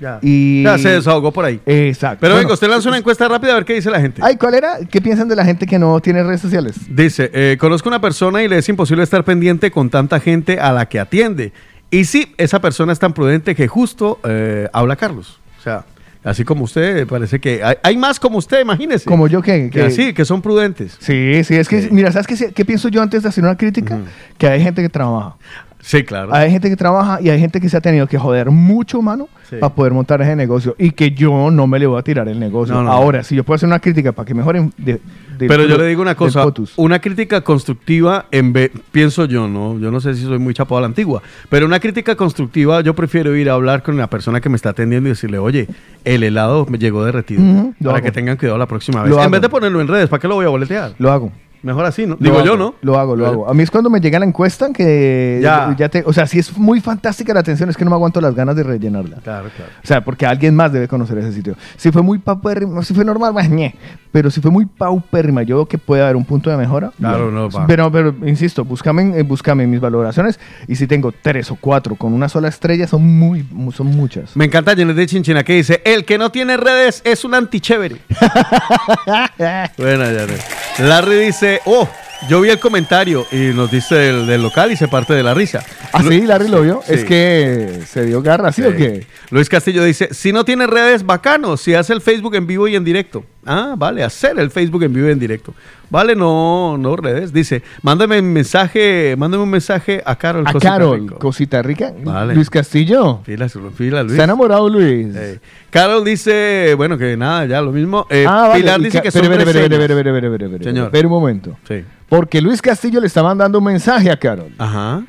Ya. 0.00 0.18
Y... 0.20 0.64
Ya 0.64 0.78
se 0.78 0.88
desahogó 0.88 1.32
por 1.32 1.44
ahí. 1.44 1.60
Exacto. 1.64 2.18
Pero 2.20 2.34
Bueno, 2.34 2.46
venga, 2.48 2.54
usted 2.54 2.68
lanza 2.68 2.88
una 2.88 2.98
encuesta 2.98 3.28
rápida 3.28 3.52
a 3.52 3.54
ver 3.54 3.64
qué 3.64 3.74
dice 3.74 3.88
la 3.90 4.00
gente. 4.00 4.20
Ay, 4.24 4.36
¿cuál 4.36 4.54
era? 4.54 4.78
¿Qué 4.90 5.00
piensan 5.00 5.28
de 5.28 5.36
la 5.36 5.44
gente 5.44 5.64
que 5.64 5.78
no 5.78 6.00
tiene 6.00 6.22
redes 6.24 6.40
sociales? 6.40 6.74
Dice, 6.88 7.30
eh, 7.32 7.56
conozco 7.58 7.88
una 7.88 8.00
persona 8.00 8.42
y 8.42 8.48
le 8.48 8.58
es 8.58 8.68
imposible 8.68 9.04
estar 9.04 9.22
pendiente 9.24 9.70
con 9.70 9.90
tanta 9.90 10.18
gente 10.18 10.58
a 10.58 10.72
la 10.72 10.86
que 10.86 10.98
atiende. 10.98 11.52
Y 11.90 12.04
sí, 12.06 12.34
esa 12.36 12.60
persona 12.60 12.92
es 12.92 12.98
tan 12.98 13.12
prudente 13.12 13.54
que 13.54 13.68
justo 13.68 14.18
eh, 14.24 14.68
habla 14.72 14.96
Carlos. 14.96 15.40
O 15.60 15.62
sea, 15.62 15.84
así 16.24 16.42
como 16.42 16.64
usted, 16.64 17.06
parece 17.06 17.38
que 17.38 17.62
hay, 17.62 17.76
hay 17.84 17.96
más 17.96 18.18
como 18.18 18.38
usted, 18.38 18.60
imagínese. 18.60 19.04
Como 19.04 19.28
yo 19.28 19.40
que... 19.40 19.70
que 19.70 19.82
así, 19.82 20.12
que 20.14 20.24
son 20.24 20.42
prudentes. 20.42 20.96
Sí, 20.98 21.44
sí, 21.44 21.54
es 21.54 21.68
que, 21.68 21.82
Sí. 21.82 21.88
mira, 21.92 22.10
¿sabes 22.10 22.26
qué, 22.26 22.52
qué 22.52 22.64
pienso 22.64 22.88
yo 22.88 23.02
antes 23.02 23.22
de 23.22 23.28
hacer 23.28 23.44
una 23.44 23.56
crítica? 23.56 23.98
Que 24.36 24.48
hay 24.48 24.60
gente 24.62 24.82
que 24.82 24.88
trabaja. 24.88 25.36
Sí, 25.84 26.04
claro. 26.04 26.32
Hay 26.32 26.48
gente 26.52 26.70
que 26.70 26.76
trabaja 26.76 27.18
y 27.20 27.28
hay 27.28 27.40
gente 27.40 27.60
que 27.60 27.68
se 27.68 27.76
ha 27.76 27.80
tenido 27.80 28.06
que 28.06 28.16
joder 28.16 28.50
mucho, 28.52 29.02
mano, 29.02 29.28
Sí. 29.50 29.56
para 29.56 29.74
poder 29.74 29.92
montar 29.92 30.22
ese 30.22 30.36
negocio. 30.36 30.76
Y 30.78 30.92
que 30.92 31.10
yo 31.10 31.50
no 31.50 31.66
me 31.66 31.78
le 31.80 31.86
voy 31.86 31.98
a 31.98 32.02
tirar 32.02 32.28
el 32.28 32.38
negocio. 32.38 32.72
No, 32.74 32.84
no, 32.84 32.92
Ahora, 32.92 33.24
si 33.24 33.34
yo 33.34 33.42
puedo 33.42 33.56
hacer 33.56 33.66
una 33.66 33.80
crítica 33.80 34.12
para 34.12 34.24
que 34.24 34.32
mejoren... 34.32 34.72
de- 34.78 35.00
Pero 35.38 35.64
yo 35.66 35.76
le 35.76 35.86
digo 35.88 36.00
una 36.00 36.14
cosa, 36.14 36.46
una 36.76 37.00
crítica 37.00 37.40
constructiva, 37.40 38.26
en 38.30 38.52
vez, 38.52 38.70
pienso 38.92 39.24
yo, 39.24 39.48
¿no? 39.48 39.76
Yo 39.80 39.90
no 39.90 40.00
sé 40.00 40.14
si 40.14 40.22
soy 40.22 40.38
muy 40.38 40.54
chapado 40.54 40.78
a 40.78 40.82
la 40.82 40.86
antigua, 40.86 41.20
pero 41.48 41.66
una 41.66 41.80
crítica 41.80 42.14
constructiva, 42.14 42.80
yo 42.82 42.94
prefiero 42.94 43.34
ir 43.34 43.50
a 43.50 43.54
hablar 43.54 43.82
con 43.82 43.96
la 43.96 44.06
persona 44.08 44.40
que 44.40 44.48
me 44.48 44.54
está 44.56 44.68
atendiendo 44.70 45.08
y 45.08 45.12
decirle, 45.12 45.38
oye, 45.38 45.66
el 46.04 46.22
helado 46.22 46.64
me 46.70 46.78
llegó 46.78 47.04
derretido, 47.04 47.42
para 47.82 47.96
hago. 47.96 48.04
que 48.04 48.12
tengan 48.12 48.36
cuidado 48.36 48.56
la 48.56 48.66
próxima 48.66 49.02
vez. 49.02 49.10
Lo 49.10 49.16
en 49.16 49.22
hago. 49.22 49.30
vez 49.32 49.40
de 49.42 49.48
ponerlo 49.48 49.80
en 49.80 49.88
redes, 49.88 50.08
¿para 50.08 50.20
qué 50.20 50.28
lo 50.28 50.36
voy 50.36 50.46
a 50.46 50.50
boletear? 50.50 50.92
Lo 50.98 51.10
hago. 51.10 51.32
Mejor 51.62 51.84
así, 51.84 52.06
¿no? 52.06 52.16
Digo 52.18 52.42
yo, 52.44 52.56
¿no? 52.56 52.74
Lo 52.82 52.98
hago, 52.98 53.14
lo 53.16 53.26
hago. 53.26 53.48
A 53.48 53.54
mí 53.54 53.62
es 53.62 53.70
cuando 53.70 53.88
me 53.88 54.00
llega 54.00 54.18
la 54.18 54.24
encuesta 54.26 54.70
que 54.72 55.38
Ya. 55.42 55.74
ya, 55.78 55.88
te, 55.88 56.02
o 56.04 56.12
sea, 56.12 56.26
si 56.26 56.38
es 56.40 56.56
muy 56.58 56.80
fantástica 56.80 57.32
la 57.32 57.40
atención, 57.40 57.70
es 57.70 57.76
que 57.76 57.84
no 57.84 57.90
me 57.90 57.96
aguanto 57.96 58.20
las 58.20 58.34
ganas 58.34 58.56
de 58.56 58.62
rellenarla. 58.64 59.18
Claro, 59.22 59.48
claro. 59.56 59.70
O 59.82 59.86
sea, 59.86 60.02
porque 60.04 60.26
alguien 60.26 60.54
más 60.56 60.72
debe 60.72 60.88
conocer 60.88 61.18
ese 61.18 61.32
sitio. 61.32 61.54
Si 61.76 61.92
fue 61.92 62.02
muy 62.02 62.18
paupérrima, 62.18 62.82
si 62.82 62.94
fue 62.94 63.04
normal, 63.04 63.32
pues, 63.32 63.48
ñe. 63.48 63.74
Pero 64.10 64.30
si 64.30 64.40
fue 64.40 64.50
muy 64.50 64.66
paupérrima, 64.66 65.42
yo 65.42 65.56
veo 65.56 65.66
que 65.66 65.78
puede 65.78 66.02
haber 66.02 66.16
un 66.16 66.24
punto 66.24 66.50
de 66.50 66.56
mejora. 66.56 66.90
Claro, 66.98 67.24
bueno. 67.30 67.40
no, 67.42 67.50
va. 67.50 67.66
Pero, 67.66 67.90
pero, 67.92 68.14
insisto, 68.26 68.64
búscame, 68.64 69.18
eh, 69.18 69.22
búscame 69.22 69.66
mis 69.66 69.80
valoraciones. 69.80 70.38
Y 70.68 70.74
si 70.76 70.86
tengo 70.86 71.12
tres 71.12 71.50
o 71.50 71.56
cuatro 71.56 71.94
con 71.96 72.12
una 72.12 72.28
sola 72.28 72.48
estrella, 72.48 72.86
son 72.86 73.02
muy, 73.18 73.46
mu- 73.50 73.72
son 73.72 73.86
muchas. 73.86 74.36
Me 74.36 74.44
encanta 74.46 74.74
Janet 74.76 74.96
de 74.96 75.06
Chinchina 75.06 75.44
que 75.44 75.54
dice, 75.54 75.80
el 75.84 76.04
que 76.04 76.18
no 76.18 76.30
tiene 76.30 76.56
redes 76.56 77.00
es 77.04 77.24
un 77.24 77.34
antichévere. 77.34 77.96
Buena, 79.78 80.04
Janet. 80.06 80.40
Larry 80.78 81.16
dice, 81.26 81.51
oh, 81.66 81.92
yo 82.28 82.40
vi 82.40 82.50
el 82.50 82.58
comentario 82.58 83.26
y 83.32 83.52
nos 83.54 83.70
dice 83.70 84.10
el 84.10 84.26
del 84.26 84.42
local 84.42 84.70
y 84.70 84.76
se 84.76 84.88
parte 84.88 85.12
de 85.12 85.22
la 85.22 85.34
risa. 85.34 85.64
¿Ah, 85.92 86.02
sí? 86.02 86.22
Larry 86.22 86.48
lo 86.48 86.62
vio. 86.62 86.80
Sí. 86.84 86.94
Es 86.94 87.04
que 87.04 87.80
se 87.86 88.06
dio 88.06 88.22
garra, 88.22 88.52
¿sí, 88.52 88.62
o 88.62 88.74
qué? 88.74 89.06
Luis 89.30 89.48
Castillo 89.48 89.82
dice, 89.84 90.08
si 90.12 90.32
no 90.32 90.44
tiene 90.44 90.66
redes, 90.66 91.04
bacano, 91.04 91.56
si 91.56 91.74
hace 91.74 91.92
el 91.92 92.00
Facebook 92.00 92.34
en 92.34 92.46
vivo 92.46 92.68
y 92.68 92.76
en 92.76 92.84
directo. 92.84 93.24
Ah, 93.44 93.74
vale, 93.76 94.04
hacer 94.04 94.38
el 94.38 94.50
Facebook 94.50 94.84
en 94.84 94.92
vivo 94.92 95.08
y 95.08 95.12
en 95.12 95.18
directo. 95.18 95.52
Vale, 95.90 96.14
no, 96.14 96.78
no 96.78 96.96
redes. 96.96 97.32
Dice, 97.32 97.62
mándame 97.82 98.20
un 98.20 98.32
mensaje, 98.32 99.14
mándame 99.18 99.42
un 99.42 99.50
mensaje 99.50 100.00
a 100.06 100.16
Carol. 100.16 100.46
A 100.46 100.52
Cosita 100.52 100.70
Carol, 100.70 101.00
Rico. 101.00 101.18
cosita 101.18 101.62
rica. 101.62 101.92
Vale. 102.04 102.34
Luis 102.34 102.48
Castillo. 102.48 103.20
Fila, 103.24 103.48
fila, 103.48 104.02
Luis. 104.02 104.12
Está 104.12 104.24
enamorado, 104.24 104.68
Luis. 104.68 105.08
Eh, 105.14 105.40
Carol 105.70 106.04
dice, 106.04 106.74
bueno, 106.76 106.96
que 106.96 107.16
nada, 107.16 107.44
ya 107.46 107.60
lo 107.60 107.72
mismo. 107.72 108.06
Eh, 108.10 108.24
ah, 108.26 108.48
vale. 108.48 108.60
Pilar 108.62 108.80
dice 108.80 109.02
que 109.02 109.10
son 109.10 109.24
espere, 109.24 109.42
espere, 109.42 109.64
espere, 109.74 110.34
espere, 110.34 110.64
Señor. 110.64 110.86
Espere 110.86 111.06
un 111.06 111.12
momento. 111.12 111.56
Sí. 111.66 111.84
Porque 112.12 112.42
Luis 112.42 112.60
Castillo 112.60 113.00
le 113.00 113.06
está 113.06 113.22
mandando 113.22 113.56
un 113.56 113.64
mensaje 113.64 114.10
a 114.10 114.18
Carol. 114.18 114.52
Ajá. 114.58 115.02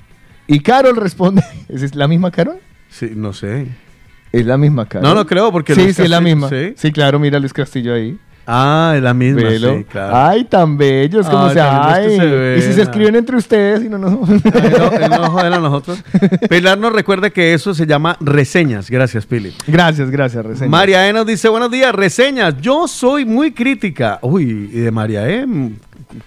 Y 0.48 0.62
Carol 0.62 0.96
responde. 0.96 1.44
¿Es 1.68 1.94
la 1.96 2.08
misma 2.08 2.32
Carol? 2.32 2.60
Sí, 2.90 3.12
no 3.14 3.34
sé. 3.34 3.68
Es 4.32 4.46
la 4.46 4.58
misma 4.58 4.86
Carol. 4.88 5.10
No, 5.10 5.14
no 5.14 5.26
creo, 5.28 5.52
porque 5.52 5.76
Sí, 5.76 5.82
Luis 5.84 5.98
sí, 5.98 6.04
es 6.04 6.10
la 6.10 6.20
Castillo- 6.20 6.36
misma. 6.38 6.50
¿sí? 6.50 6.74
Sí, 6.78 6.92
claro, 6.94 7.20
mira 7.20 7.40
Luis 7.40 7.52
Castillo 7.52 7.94
ahí. 7.94 8.18
Ah, 8.46 8.94
es 8.96 9.02
la 9.02 9.14
misma, 9.14 9.42
Velo. 9.44 9.78
sí, 9.78 9.84
claro. 9.86 10.16
Ay, 10.16 10.44
tan 10.44 10.78
bellos 10.78 11.28
como 11.28 11.46
Ay, 11.46 11.50
se 11.50 11.56
que 11.56 11.62
ay. 11.62 12.18
se 12.18 12.26
ven, 12.26 12.60
Y 12.60 12.62
si 12.62 12.74
se 12.74 12.82
escriben 12.82 13.16
entre 13.16 13.38
ustedes 13.38 13.84
y 13.86 13.90
no 13.90 13.98
nos. 13.98 14.30
Ay, 14.30 15.10
no, 15.10 15.30
no 15.30 15.40
a 15.40 15.60
nosotros. 15.60 16.04
Pilar 16.50 16.78
nos 16.78 16.92
recuerda 16.94 17.30
que 17.30 17.54
eso 17.54 17.74
se 17.74 17.86
llama 17.86 18.18
reseñas. 18.20 18.90
Gracias, 18.90 19.26
Pili. 19.26 19.54
gracias, 19.68 20.10
gracias, 20.10 20.46
reseña. 20.46 20.70
María 20.70 21.08
E 21.08 21.14
nos 21.14 21.26
dice, 21.26 21.48
buenos 21.48 21.72
días, 21.72 21.96
reseñas. 21.96 22.56
Yo 22.60 22.88
soy 22.88 23.24
muy 23.26 23.52
crítica. 23.54 24.20
Uy, 24.22 24.70
y 24.74 24.80
de 24.80 24.92
María 24.92 25.30
E. 25.30 25.46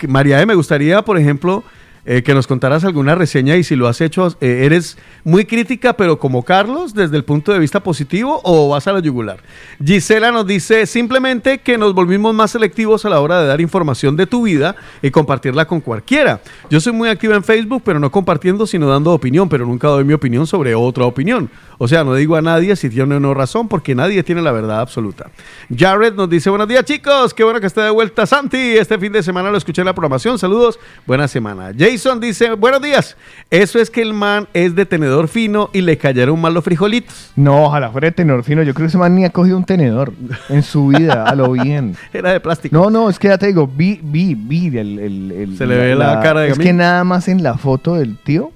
María 0.09 0.41
E, 0.41 0.47
me 0.47 0.55
gustaría, 0.55 1.03
por 1.03 1.19
ejemplo, 1.19 1.63
eh, 2.09 2.23
que 2.23 2.35
nos 2.35 2.47
contaras 2.47 2.85
alguna 2.85 3.17
reseña 3.17 3.57
y 3.57 3.65
si 3.65 3.75
lo 3.75 3.89
has 3.89 4.01
hecho, 4.01 4.29
eh, 4.41 4.61
¿eres 4.65 4.97
muy 5.25 5.45
crítica, 5.45 5.95
pero 5.95 6.21
como 6.21 6.45
Carlos, 6.45 6.95
desde 6.95 7.17
el 7.17 7.25
punto 7.25 7.53
de 7.53 7.59
vista 7.59 7.81
positivo 7.83 8.41
o 8.45 8.69
vas 8.69 8.87
a 8.87 8.93
la 8.93 9.01
yugular? 9.01 9.39
Gisela 9.85 10.31
nos 10.31 10.47
dice 10.47 10.87
simplemente 10.87 11.59
que 11.59 11.77
nos 11.77 11.95
volvimos 11.95 12.33
más 12.33 12.53
selectivos 12.53 13.05
a 13.05 13.09
la 13.09 13.19
hora 13.19 13.41
de 13.41 13.49
dar 13.49 13.61
información 13.61 14.17
de 14.17 14.29
tu 14.29 14.45
vida 14.45 14.77
y 15.03 15.11
compartirla 15.11 15.67
con 15.67 15.81
cualquiera. 15.81 16.41
Yo 16.71 16.81
soy 16.81 16.93
muy 16.93 17.09
activa 17.09 17.35
en 17.35 17.43
Facebook, 17.43 17.83
pero 17.85 17.99
no 17.99 18.13
compartiendo, 18.13 18.69
sino 18.69 18.89
dando 18.89 19.13
opinión, 19.13 19.49
pero 19.49 19.67
nunca 19.67 19.89
doy 19.89 20.05
mi 20.05 20.13
opinión 20.13 20.47
sobre 20.47 20.77
otra 20.77 21.07
opinión. 21.07 21.51
O 21.79 21.89
sea, 21.89 22.05
no 22.05 22.15
digo 22.15 22.37
a 22.37 22.41
nadie 22.41 22.77
si 22.77 22.89
tiene 22.89 23.17
o 23.17 23.21
no 23.21 23.35
razón, 23.35 23.67
porque 23.67 23.97
nadie 23.97 24.23
tiene 24.23 24.43
la 24.43 24.53
verdad 24.53 24.81
absoluta. 24.81 25.33
Jared 25.77 26.15
nos 26.15 26.31
dice, 26.31 26.51
buenos 26.51 26.69
días 26.69 26.85
chicos, 26.85 27.35
qué 27.35 27.43
bueno 27.43 27.61
que 27.61 27.67
esté 27.67 27.81
de 27.81 27.91
vuelta 27.91 28.27
Santi. 28.27 28.77
Este 28.77 28.97
fin 28.97 29.13
de 29.13 29.25
semana 29.25 29.51
lo 29.51 29.59
escuché 29.59 29.83
en 29.83 29.87
la 29.87 29.95
programación, 29.95 30.39
saludos, 30.39 30.79
buena 31.05 31.27
semana. 31.27 31.73
Jason 31.77 31.96
dice, 32.21 32.53
buenos 32.53 32.83
días, 32.83 33.17
eso 33.51 33.79
es 33.79 33.91
que 33.91 34.03
el 34.03 34.13
man 34.13 34.49
es 34.55 34.75
de 34.75 34.87
tenedor 34.87 35.29
fino 35.29 35.71
y 35.73 35.81
le 35.81 35.97
cayeron 35.99 36.41
mal 36.41 36.55
los 36.55 36.65
frijolitos. 36.65 37.31
No, 37.37 37.65
ojalá 37.65 37.91
fuera 37.91 38.07
de 38.07 38.13
tenedor 38.13 38.45
fino. 38.45 38.63
Yo 38.63 38.75
creo 38.75 38.87
que 38.87 38.89
ese 38.89 38.99
man 38.99 39.15
ni 39.15 39.25
ha 39.25 39.31
cogido 39.31 39.57
un 39.57 39.65
tenedor 39.65 40.13
en 40.49 40.63
su 40.63 40.89
vida, 40.89 41.25
a 41.25 41.35
lo 41.35 41.53
bien. 41.53 41.97
Era 42.13 42.33
de 42.33 42.41
plástico. 42.41 42.77
No, 42.77 42.91
no, 42.91 43.09
es 43.11 43.19
que 43.19 43.29
ya 43.29 43.39
te 43.39 43.47
digo, 43.47 43.67
vi, 43.67 44.01
vi, 44.03 44.35
vi 44.35 44.67
el... 44.79 44.99
el- 44.99 45.33
el- 45.33 45.57
Se 45.59 45.67
le 45.67 45.77
ve 45.77 45.95
la 45.95 46.21
cara 46.21 46.41
de 46.41 46.51
Es 46.51 46.59
que 46.59 46.73
nada 46.73 47.05
más 47.05 47.29
en 47.29 47.43
la 47.43 47.57
foto 47.57 47.95
del 47.95 48.17
tío, 48.19 48.53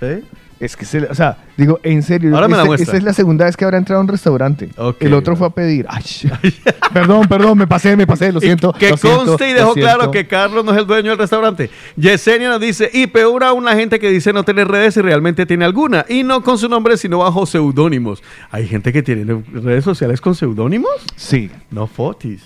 ¿Sí? 0.00 0.22
Es 0.58 0.74
que 0.76 0.84
se 0.86 0.98
o 1.04 1.14
sea, 1.14 1.36
digo, 1.56 1.80
en 1.82 2.02
serio, 2.02 2.34
Ahora 2.34 2.48
me 2.48 2.56
la 2.56 2.64
muestra. 2.64 2.84
esta 2.84 2.96
es 2.96 3.02
la 3.02 3.12
segunda 3.12 3.44
vez 3.44 3.56
que 3.56 3.64
habrá 3.64 3.76
entrado 3.76 4.00
a 4.00 4.02
un 4.02 4.08
restaurante. 4.08 4.70
El 5.00 5.12
otro 5.12 5.36
fue 5.36 5.46
a 5.48 5.50
pedir. 5.50 5.84
Ay, 5.88 6.02
perdón, 6.94 7.28
perdón, 7.28 7.58
me 7.58 7.66
pasé, 7.66 7.94
me 7.96 8.06
pasé, 8.06 8.32
lo 8.32 8.40
siento. 8.40 8.72
que 8.72 8.90
lo 8.90 8.96
siento, 8.96 9.24
conste 9.26 9.50
y 9.50 9.52
dejó 9.52 9.74
claro 9.74 10.10
que 10.10 10.26
Carlos 10.26 10.64
no 10.64 10.72
es 10.72 10.78
el 10.78 10.86
dueño 10.86 11.10
del 11.10 11.18
restaurante. 11.18 11.70
Yesenia 11.96 12.48
nos 12.48 12.60
dice, 12.60 12.90
y 12.92 13.06
peor 13.06 13.44
aún 13.44 13.64
la 13.64 13.74
gente 13.74 13.98
que 13.98 14.10
dice 14.10 14.32
no 14.32 14.44
tener 14.44 14.66
redes 14.68 14.96
y 14.96 15.02
realmente 15.02 15.44
tiene 15.44 15.64
alguna, 15.66 16.06
y 16.08 16.22
no 16.22 16.42
con 16.42 16.56
su 16.56 16.68
nombre, 16.68 16.96
sino 16.96 17.18
bajo 17.18 17.44
seudónimos. 17.44 18.22
Hay 18.50 18.66
gente 18.66 18.92
que 18.92 19.02
tiene 19.02 19.42
redes 19.52 19.84
sociales 19.84 20.20
con 20.20 20.34
seudónimos, 20.34 20.90
Sí. 21.16 21.50
no 21.70 21.86
fotis. 21.86 22.42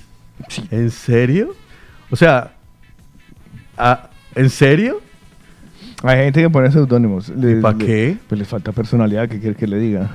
¿En 0.70 0.90
serio? 0.90 1.54
O 2.10 2.16
sea, 2.16 2.54
ah, 3.78 4.08
¿en 4.34 4.50
serio? 4.50 5.00
Hay 6.02 6.16
gente 6.24 6.40
que 6.42 6.50
pone 6.50 6.70
seudónimos. 6.70 7.28
Le- 7.30 7.56
pa' 7.60 7.72
le- 7.72 7.84
qué? 7.86 8.16
Pues 8.28 8.38
les 8.38 8.48
falta 8.48 8.72
personalidad, 8.72 9.28
¿qué 9.28 9.38
quiere 9.38 9.54
que 9.54 9.66
le 9.66 9.78
diga? 9.78 10.10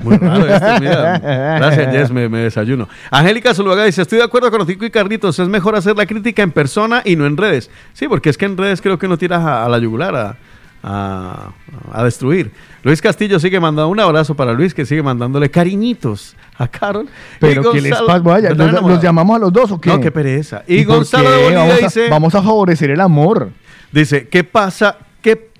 Muy 0.00 0.16
raro 0.16 0.46
esto, 0.46 0.66
mira. 0.80 1.18
Gracias, 1.58 1.92
Jess, 1.92 2.10
me, 2.10 2.28
me 2.28 2.38
desayuno. 2.38 2.88
Angélica 3.10 3.54
Zuluaga 3.54 3.84
dice, 3.84 4.02
estoy 4.02 4.18
de 4.18 4.24
acuerdo 4.24 4.50
con 4.50 4.66
Tico 4.66 4.84
y 4.84 4.90
Carlitos, 4.90 5.38
es 5.38 5.48
mejor 5.48 5.76
hacer 5.76 5.96
la 5.96 6.04
crítica 6.06 6.42
en 6.42 6.50
persona 6.50 7.02
y 7.04 7.16
no 7.16 7.26
en 7.26 7.36
redes. 7.36 7.70
Sí, 7.92 8.08
porque 8.08 8.30
es 8.30 8.36
que 8.38 8.46
en 8.46 8.56
redes 8.56 8.80
creo 8.80 8.98
que 8.98 9.06
no 9.06 9.16
tiras 9.18 9.40
a, 9.44 9.64
a 9.64 9.68
la 9.68 9.78
yugular, 9.78 10.14
a, 10.16 10.36
a- 10.82 11.50
a 11.92 12.04
destruir. 12.04 12.50
Luis 12.82 13.00
Castillo 13.00 13.38
sigue 13.38 13.60
mandando 13.60 13.88
un 13.88 14.00
abrazo 14.00 14.34
para 14.34 14.52
Luis, 14.52 14.74
que 14.74 14.84
sigue 14.84 15.02
mandándole 15.02 15.48
cariñitos 15.50 16.34
a 16.58 16.66
Carol. 16.66 17.06
Pero 17.40 17.70
Y 17.70 17.74
¿qué 17.74 17.80
les 17.82 17.92
pasa? 17.98 18.18
Vaya, 18.18 18.48
¿Están 18.50 18.72
¿los, 18.72 18.82
los 18.82 19.02
llamamos 19.02 19.36
a 19.36 19.38
los 19.38 19.52
dos 19.52 19.70
o 19.70 19.80
qué? 19.80 19.90
No, 19.90 20.00
qué 20.00 20.10
pereza. 20.10 20.62
Y, 20.66 20.84
por 20.84 20.96
Gonzalo 20.96 21.30
de? 21.30 21.36
Bolivia 21.36 21.58
vamos, 21.60 21.78
dice... 21.78 22.08
vamos 22.10 22.34
a 22.34 22.42
favorecer 22.42 22.90
el 22.90 23.00
amor. 23.00 23.50
Dice, 23.94 24.28
¿qué 24.28 24.42
pasa? 24.44 24.96
¿Qué, 25.22 25.50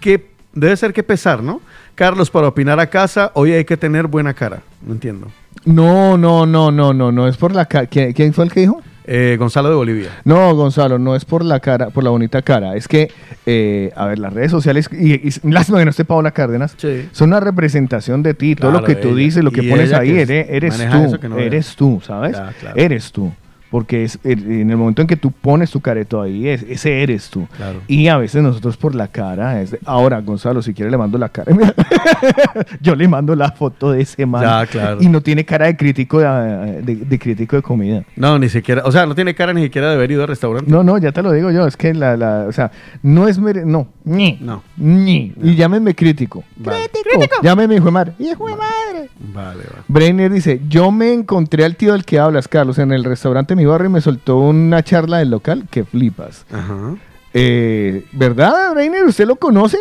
qué 0.00 0.30
debe 0.52 0.76
ser 0.76 0.92
que 0.92 1.02
pesar, 1.02 1.42
no? 1.42 1.60
Carlos, 1.94 2.30
para 2.30 2.48
opinar 2.48 2.80
a 2.80 2.86
casa, 2.88 3.30
hoy 3.34 3.52
hay 3.52 3.64
que 3.64 3.76
tener 3.76 4.06
buena 4.08 4.34
cara. 4.34 4.62
No 4.84 4.92
entiendo. 4.92 5.28
No, 5.64 6.18
no, 6.18 6.44
no, 6.46 6.70
no, 6.72 6.92
no, 6.92 7.12
no 7.12 7.28
es 7.28 7.36
por 7.36 7.54
la 7.54 7.66
cara. 7.66 7.86
¿Quién, 7.86 8.12
quién 8.14 8.32
fue 8.34 8.44
el 8.46 8.50
que 8.52 8.60
dijo? 8.60 8.82
Eh, 9.04 9.36
Gonzalo 9.38 9.68
de 9.68 9.74
Bolivia. 9.74 10.08
No, 10.24 10.54
Gonzalo, 10.54 10.98
no 10.98 11.14
es 11.14 11.24
por 11.24 11.44
la 11.44 11.60
cara, 11.60 11.90
por 11.90 12.02
la 12.04 12.10
bonita 12.10 12.40
cara. 12.42 12.74
Es 12.76 12.88
que, 12.88 13.10
eh, 13.46 13.92
a 13.96 14.06
ver, 14.06 14.18
las 14.18 14.32
redes 14.32 14.50
sociales, 14.50 14.88
y, 14.92 15.28
y 15.28 15.32
lástima 15.50 15.78
que 15.78 15.84
no 15.84 15.90
esté 15.90 16.04
Paola 16.04 16.30
Cárdenas, 16.30 16.74
Sí. 16.76 17.08
son 17.12 17.28
una 17.30 17.40
representación 17.40 18.22
de 18.22 18.34
ti. 18.34 18.54
Todo 18.56 18.70
Claro, 18.70 18.86
lo 18.86 18.86
que 18.86 18.96
tú 19.00 19.08
ella. 19.08 19.16
dices, 19.18 19.44
lo 19.44 19.50
que 19.50 19.62
pones 19.64 19.92
ahí, 19.92 20.12
que 20.12 20.22
es- 20.22 20.30
eres, 20.30 20.48
eres 20.80 20.88
tú. 21.20 21.28
no 21.28 21.38
eres 21.38 21.76
tú, 21.76 22.00
¿sabes? 22.04 22.32
Ya, 22.36 22.52
claro. 22.58 22.76
Eres 22.76 23.12
tú. 23.12 23.32
Porque 23.72 24.04
es, 24.04 24.18
en 24.22 24.70
el 24.70 24.76
momento 24.76 25.00
en 25.02 25.08
que 25.08 25.16
tú 25.16 25.32
pones 25.32 25.70
tu 25.70 25.80
careto 25.80 26.20
ahí, 26.22 26.46
es, 26.46 26.62
ese 26.68 27.02
eres 27.02 27.30
tú. 27.30 27.48
Claro. 27.56 27.80
Y 27.88 28.06
a 28.08 28.18
veces 28.18 28.42
nosotros 28.42 28.76
por 28.76 28.94
la 28.94 29.08
cara. 29.08 29.60
es- 29.62 29.76
ahora, 29.86 30.20
Gonzalo, 30.20 30.60
si 30.62 30.74
quiere 30.74 30.90
le 30.90 30.98
mando 30.98 31.16
la 31.18 31.30
cara. 31.30 31.50
Yo 32.80 32.94
le 32.94 33.08
mando 33.08 33.34
la 33.34 33.50
foto 33.52 33.92
de 33.92 34.02
ese 34.02 34.26
man. 34.26 34.42
Ya, 34.42 34.66
claro. 34.66 34.98
Y 35.00 35.08
no 35.08 35.20
tiene 35.22 35.44
cara 35.44 35.66
de 35.66 35.76
crítico 35.76 36.20
de, 36.20 36.82
de- 36.82 36.96
de 36.96 37.18
crítico 37.18 37.56
de 37.56 37.62
comida. 37.62 38.04
No, 38.16 38.38
ni 38.38 38.48
siquiera, 38.48 38.82
o 38.84 38.92
sea, 38.92 39.06
no 39.06 39.14
tiene 39.14 39.34
cara 39.34 39.52
ni 39.52 39.62
siquiera 39.62 39.88
de 39.88 39.94
haber 39.94 40.10
ido 40.10 40.22
al 40.22 40.28
restaurante. 40.28 40.70
No, 40.70 40.82
no, 40.82 40.98
ya 40.98 41.12
te 41.12 41.22
lo 41.22 41.32
digo 41.32 41.50
yo. 41.50 41.66
Es 41.66 41.76
que 41.76 41.94
la, 41.94 42.16
la 42.16 42.44
o 42.48 42.52
sea, 42.52 42.70
no 43.02 43.26
es 43.28 43.38
mere- 43.38 43.64
no, 43.64 43.88
ni, 44.04 44.38
No. 44.40 44.62
ni. 44.76 45.32
Y 45.42 45.54
llámenme 45.56 45.94
crítico. 45.94 46.44
Vale. 46.56 46.90
Crítico. 46.90 47.36
Llámenme 47.42 47.76
hijo 47.76 47.86
de 47.86 47.90
madre. 47.90 48.12
Hijo 48.18 48.46
de 48.48 48.56
madre. 48.56 49.08
Vale, 49.34 49.58
vale. 49.70 49.82
Brainer 49.88 50.30
dice, 50.32 50.60
yo 50.68 50.90
me 50.90 51.12
encontré 51.12 51.64
al 51.64 51.76
tío 51.76 51.92
del 51.92 52.04
que 52.04 52.18
hablas, 52.18 52.48
Carlos, 52.48 52.78
en 52.78 52.92
el 52.92 53.04
restaurante 53.04 53.54
mi 53.62 53.66
barrio 53.66 53.90
me 53.90 54.00
soltó 54.00 54.38
una 54.38 54.82
charla 54.82 55.18
del 55.18 55.30
local 55.30 55.68
que 55.70 55.84
flipas. 55.84 56.44
Ajá. 56.50 56.96
Eh, 57.32 58.04
¿Verdad, 58.10 58.72
Brainer? 58.72 59.04
¿Usted 59.04 59.24
lo 59.24 59.36
conoce? 59.36 59.78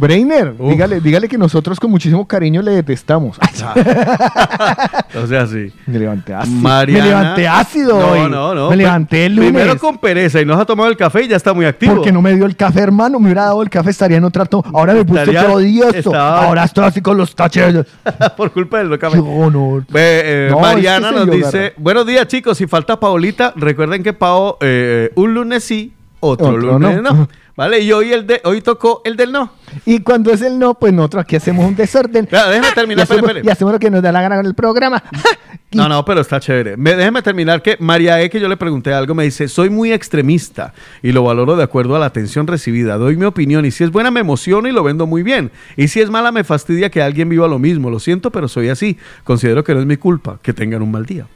Brainer, 0.00 0.54
Uf. 0.58 0.70
dígale, 0.70 1.00
dígale 1.00 1.28
que 1.28 1.36
nosotros 1.36 1.78
con 1.78 1.90
muchísimo 1.90 2.26
cariño 2.26 2.62
le 2.62 2.70
detestamos. 2.72 3.38
O 5.22 5.26
sea, 5.26 5.46
sí. 5.46 5.72
me 5.86 5.98
levanté 5.98 6.32
ácido. 6.34 6.56
Mariana. 6.60 7.02
Me 7.04 7.08
levanté 7.10 7.48
ácido 7.48 7.98
No, 8.00 8.06
hoy. 8.12 8.30
no, 8.30 8.54
no. 8.54 8.70
Me 8.70 8.76
levanté 8.76 9.26
el 9.26 9.34
lunes. 9.36 9.52
Primero 9.52 9.76
con 9.78 9.98
pereza 9.98 10.40
y 10.40 10.46
no 10.46 10.54
se 10.56 10.62
ha 10.62 10.64
tomado 10.64 10.88
el 10.88 10.96
café 10.96 11.24
y 11.24 11.28
ya 11.28 11.36
está 11.36 11.52
muy 11.52 11.66
activo. 11.66 11.96
Porque 11.96 12.12
no 12.12 12.22
me 12.22 12.34
dio 12.34 12.46
el 12.46 12.56
café, 12.56 12.80
hermano. 12.80 13.18
Me 13.18 13.26
hubiera 13.26 13.44
dado 13.46 13.62
el 13.62 13.68
café, 13.68 13.90
estaría 13.90 14.16
en 14.18 14.24
otra 14.24 14.44
toma. 14.46 14.70
Ahora 14.72 14.94
me 14.94 15.04
puse 15.04 15.24
diesto. 15.58 15.96
estaba- 16.10 16.44
Ahora 16.46 16.64
estoy 16.64 16.84
así 16.84 17.00
con 17.00 17.16
los 17.16 17.34
taches. 17.34 17.84
Por 18.36 18.52
culpa 18.52 18.78
del 18.78 18.98
café. 18.98 19.18
eh, 19.18 20.48
No, 20.50 20.60
Mariana 20.60 21.08
es 21.08 21.12
que 21.14 21.18
se 21.20 21.26
nos 21.26 21.36
dice, 21.36 21.58
garra. 21.60 21.74
buenos 21.78 22.06
días 22.06 22.26
chicos, 22.28 22.56
si 22.56 22.66
falta 22.66 22.98
Paolita, 22.98 23.52
recuerden 23.56 24.02
que 24.02 24.12
Pao 24.12 24.56
eh, 24.60 25.10
un 25.16 25.34
lunes 25.34 25.64
sí, 25.64 25.92
otro, 26.20 26.48
Otro 26.48 26.58
lunes 26.78 27.02
no. 27.02 27.12
no. 27.12 27.28
¿Vale? 27.60 27.80
Y 27.80 27.92
hoy, 27.92 28.10
el 28.10 28.26
de, 28.26 28.40
hoy 28.44 28.62
tocó 28.62 29.02
el 29.04 29.16
del 29.18 29.32
no. 29.32 29.52
Y 29.84 30.00
cuando 30.00 30.32
es 30.32 30.40
el 30.40 30.58
no, 30.58 30.72
pues 30.72 30.94
nosotros 30.94 31.24
aquí 31.24 31.36
hacemos 31.36 31.66
un 31.66 31.76
desorden. 31.76 32.24
Claro, 32.24 32.48
déjame 32.52 32.72
terminar, 32.72 33.00
y, 33.00 33.02
hacemos, 33.02 33.18
espere, 33.18 33.38
espere. 33.40 33.50
y 33.50 33.52
hacemos 33.52 33.72
lo 33.74 33.78
que 33.78 33.90
nos 33.90 34.02
da 34.02 34.12
la 34.12 34.22
gana 34.22 34.36
con 34.36 34.46
el 34.46 34.54
programa. 34.54 35.02
Y- 35.70 35.76
No, 35.76 35.86
no, 35.86 36.02
pero 36.06 36.22
está 36.22 36.40
chévere. 36.40 36.78
Me, 36.78 36.96
déjeme 36.96 37.20
terminar 37.20 37.60
que 37.60 37.76
María 37.78 38.18
E, 38.22 38.30
que 38.30 38.40
yo 38.40 38.48
le 38.48 38.56
pregunté 38.56 38.94
algo, 38.94 39.14
me 39.14 39.24
dice, 39.24 39.46
soy 39.46 39.68
muy 39.68 39.92
extremista 39.92 40.72
y 41.02 41.12
lo 41.12 41.22
valoro 41.22 41.54
de 41.54 41.62
acuerdo 41.62 41.94
a 41.96 41.98
la 41.98 42.06
atención 42.06 42.46
recibida. 42.46 42.96
Doy 42.96 43.16
mi 43.18 43.26
opinión 43.26 43.66
y 43.66 43.70
si 43.72 43.84
es 43.84 43.90
buena 43.90 44.10
me 44.10 44.20
emociono 44.20 44.66
y 44.66 44.72
lo 44.72 44.82
vendo 44.82 45.06
muy 45.06 45.22
bien. 45.22 45.50
Y 45.76 45.88
si 45.88 46.00
es 46.00 46.08
mala 46.08 46.32
me 46.32 46.44
fastidia 46.44 46.88
que 46.90 47.02
alguien 47.02 47.28
viva 47.28 47.46
lo 47.46 47.58
mismo. 47.58 47.90
Lo 47.90 48.00
siento, 48.00 48.30
pero 48.32 48.48
soy 48.48 48.70
así. 48.70 48.96
Considero 49.22 49.64
que 49.64 49.74
no 49.74 49.80
es 49.80 49.86
mi 49.86 49.98
culpa. 49.98 50.38
Que 50.40 50.54
tengan 50.54 50.80
un 50.80 50.90
mal 50.92 51.04
día. 51.04 51.26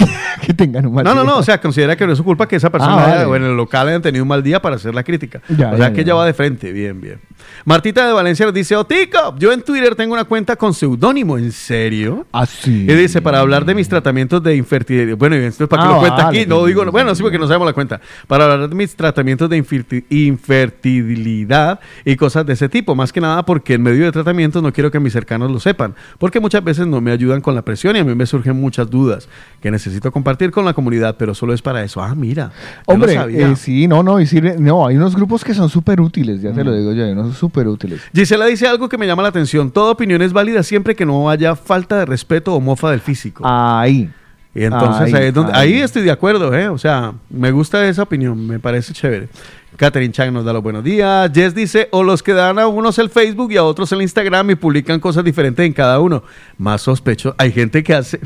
que 0.46 0.54
tengan 0.54 0.86
un 0.86 0.94
mal 0.94 1.04
No, 1.04 1.14
no, 1.14 1.22
día. 1.22 1.30
no, 1.32 1.38
o 1.38 1.42
sea, 1.42 1.60
considera 1.60 1.96
que 1.96 2.06
no 2.06 2.12
es 2.12 2.18
su 2.18 2.24
culpa 2.24 2.46
que 2.48 2.56
esa 2.56 2.70
persona 2.70 2.94
Ah, 2.94 3.04
haya- 3.06 3.14
vale. 3.16 3.24
o 3.26 3.36
en 3.36 3.44
el 3.44 3.56
local 3.56 3.88
hayan 3.88 4.02
tenido 4.02 4.24
un 4.24 4.28
mal 4.28 4.42
día 4.42 4.60
para 4.62 4.76
hacer 4.76 4.94
la 4.94 5.02
crítica. 5.04 5.40
Ya, 5.48 5.68
o 5.72 5.76
sea, 5.76 5.88
ya, 5.88 5.90
que 5.90 5.96
ya. 5.96 6.02
ella 6.02 6.14
va 6.14 6.26
de 6.26 6.34
frente, 6.34 6.72
bien, 6.72 7.00
bien. 7.00 7.18
Martita 7.64 8.06
de 8.06 8.12
Valencia 8.12 8.44
nos 8.46 8.54
dice, 8.54 8.76
Otico, 8.76 9.34
yo 9.38 9.52
en 9.52 9.62
Twitter 9.62 9.94
tengo 9.94 10.12
una 10.14 10.24
cuenta 10.24 10.56
con 10.56 10.72
seudónimo, 10.74 11.36
¿en 11.38 11.52
serio? 11.52 12.26
Así. 12.32 12.70
Y 12.88 12.94
dice, 12.94 13.20
para 13.22 13.40
hablar 13.40 13.64
de 13.64 13.74
mis 13.74 13.88
tratamientos 13.88 14.42
de 14.42 14.56
infertilidad. 14.56 15.16
Bueno, 15.16 15.36
y 15.36 15.40
esto 15.40 15.64
es 15.64 15.70
para 15.70 15.82
que 15.82 15.88
Ah, 15.88 15.92
lo 15.92 15.98
cuente 16.00 16.22
vale. 16.22 16.38
aquí. 16.40 16.48
No 16.48 16.64
digo, 16.64 16.84
bueno, 16.90 17.14
sí, 17.14 17.22
porque 17.22 17.38
no 17.38 17.46
sabemos 17.46 17.66
la 17.66 17.72
cuenta. 17.72 18.00
Para 18.26 18.44
hablar 18.44 18.68
de 18.68 18.74
mis 18.74 18.94
tratamientos 18.94 19.48
de 19.50 19.62
inferti- 19.62 20.04
infertilidad 20.10 21.80
y 22.04 22.16
cosas 22.16 22.46
de 22.46 22.52
ese 22.54 22.68
tipo. 22.68 22.94
Más 22.94 23.12
que 23.12 23.20
nada 23.20 23.44
porque 23.44 23.74
en 23.74 23.82
medio 23.82 24.04
de 24.04 24.12
tratamientos 24.12 24.62
no 24.62 24.72
quiero 24.72 24.90
que 24.90 25.00
mis 25.00 25.12
cercanos 25.12 25.50
lo 25.50 25.60
sepan. 25.60 25.94
Porque 26.18 26.40
muchas 26.40 26.62
veces 26.64 26.86
no 26.86 27.00
me 27.00 27.10
ayudan 27.12 27.40
con 27.40 27.54
la 27.54 27.62
presión 27.62 27.96
y 27.96 28.00
a 28.00 28.04
mí 28.04 28.14
me 28.14 28.26
surgen 28.26 28.56
muchas 28.60 28.88
dudas 28.90 29.28
que 29.60 29.70
necesito 29.70 29.89
compartir 30.12 30.50
con 30.50 30.64
la 30.64 30.72
comunidad, 30.74 31.16
pero 31.18 31.34
solo 31.34 31.52
es 31.54 31.62
para 31.62 31.82
eso. 31.82 32.02
Ah, 32.02 32.14
mira. 32.14 32.52
no 32.86 32.94
Hombre, 32.94 33.14
eh, 33.30 33.56
sí, 33.56 33.88
no, 33.88 34.02
no, 34.02 34.20
y 34.20 34.26
sirve, 34.26 34.56
no, 34.58 34.86
hay 34.86 34.96
unos 34.96 35.16
grupos 35.16 35.42
que 35.44 35.54
son 35.54 35.68
súper 35.68 36.00
útiles, 36.00 36.40
ya 36.42 36.52
te 36.52 36.62
lo 36.64 36.72
digo 36.74 36.92
yo, 36.92 37.04
hay 37.04 37.12
unos 37.12 37.36
súper 37.36 37.66
útiles. 37.68 38.00
Gisela 38.14 38.46
dice 38.46 38.66
algo 38.66 38.88
que 38.88 38.98
me 38.98 39.06
llama 39.06 39.22
la 39.22 39.28
atención. 39.30 39.70
Toda 39.70 39.92
opinión 39.92 40.22
es 40.22 40.32
válida 40.32 40.62
siempre 40.62 40.94
que 40.94 41.04
no 41.06 41.28
haya 41.30 41.56
falta 41.56 41.98
de 41.98 42.04
respeto 42.06 42.54
o 42.54 42.60
mofa 42.60 42.90
del 42.90 43.00
físico. 43.00 43.42
Ahí. 43.46 44.10
Y 44.54 44.64
entonces 44.64 45.14
Ahí, 45.14 45.22
ahí, 45.22 45.28
es 45.28 45.34
donde- 45.34 45.52
ahí 45.54 45.74
ahí. 45.74 45.80
estoy 45.80 46.02
de 46.02 46.10
acuerdo, 46.10 46.52
¿eh? 46.54 46.68
O 46.68 46.76
sea, 46.78 47.12
me 47.30 47.52
gusta 47.52 47.86
esa 47.88 48.02
opinión, 48.02 48.46
me 48.46 48.58
parece 48.58 48.92
chévere. 48.92 49.28
Catherine 49.76 50.12
Chang 50.12 50.32
nos 50.32 50.44
da 50.44 50.52
los 50.52 50.62
buenos 50.62 50.84
días. 50.84 51.30
Jess 51.32 51.54
dice, 51.54 51.88
o 51.92 52.02
los 52.02 52.22
que 52.22 52.34
dan 52.34 52.58
a 52.58 52.66
unos 52.66 52.98
el 52.98 53.08
Facebook 53.08 53.52
y 53.52 53.56
a 53.56 53.64
otros 53.64 53.90
el 53.92 54.02
Instagram 54.02 54.50
y 54.50 54.54
publican 54.56 55.00
cosas 55.00 55.24
diferentes 55.24 55.64
en 55.64 55.72
cada 55.72 56.00
uno. 56.00 56.22
Más 56.58 56.82
sospecho. 56.82 57.34
Hay 57.38 57.52
gente 57.52 57.82
que 57.82 57.94
hace... 57.94 58.20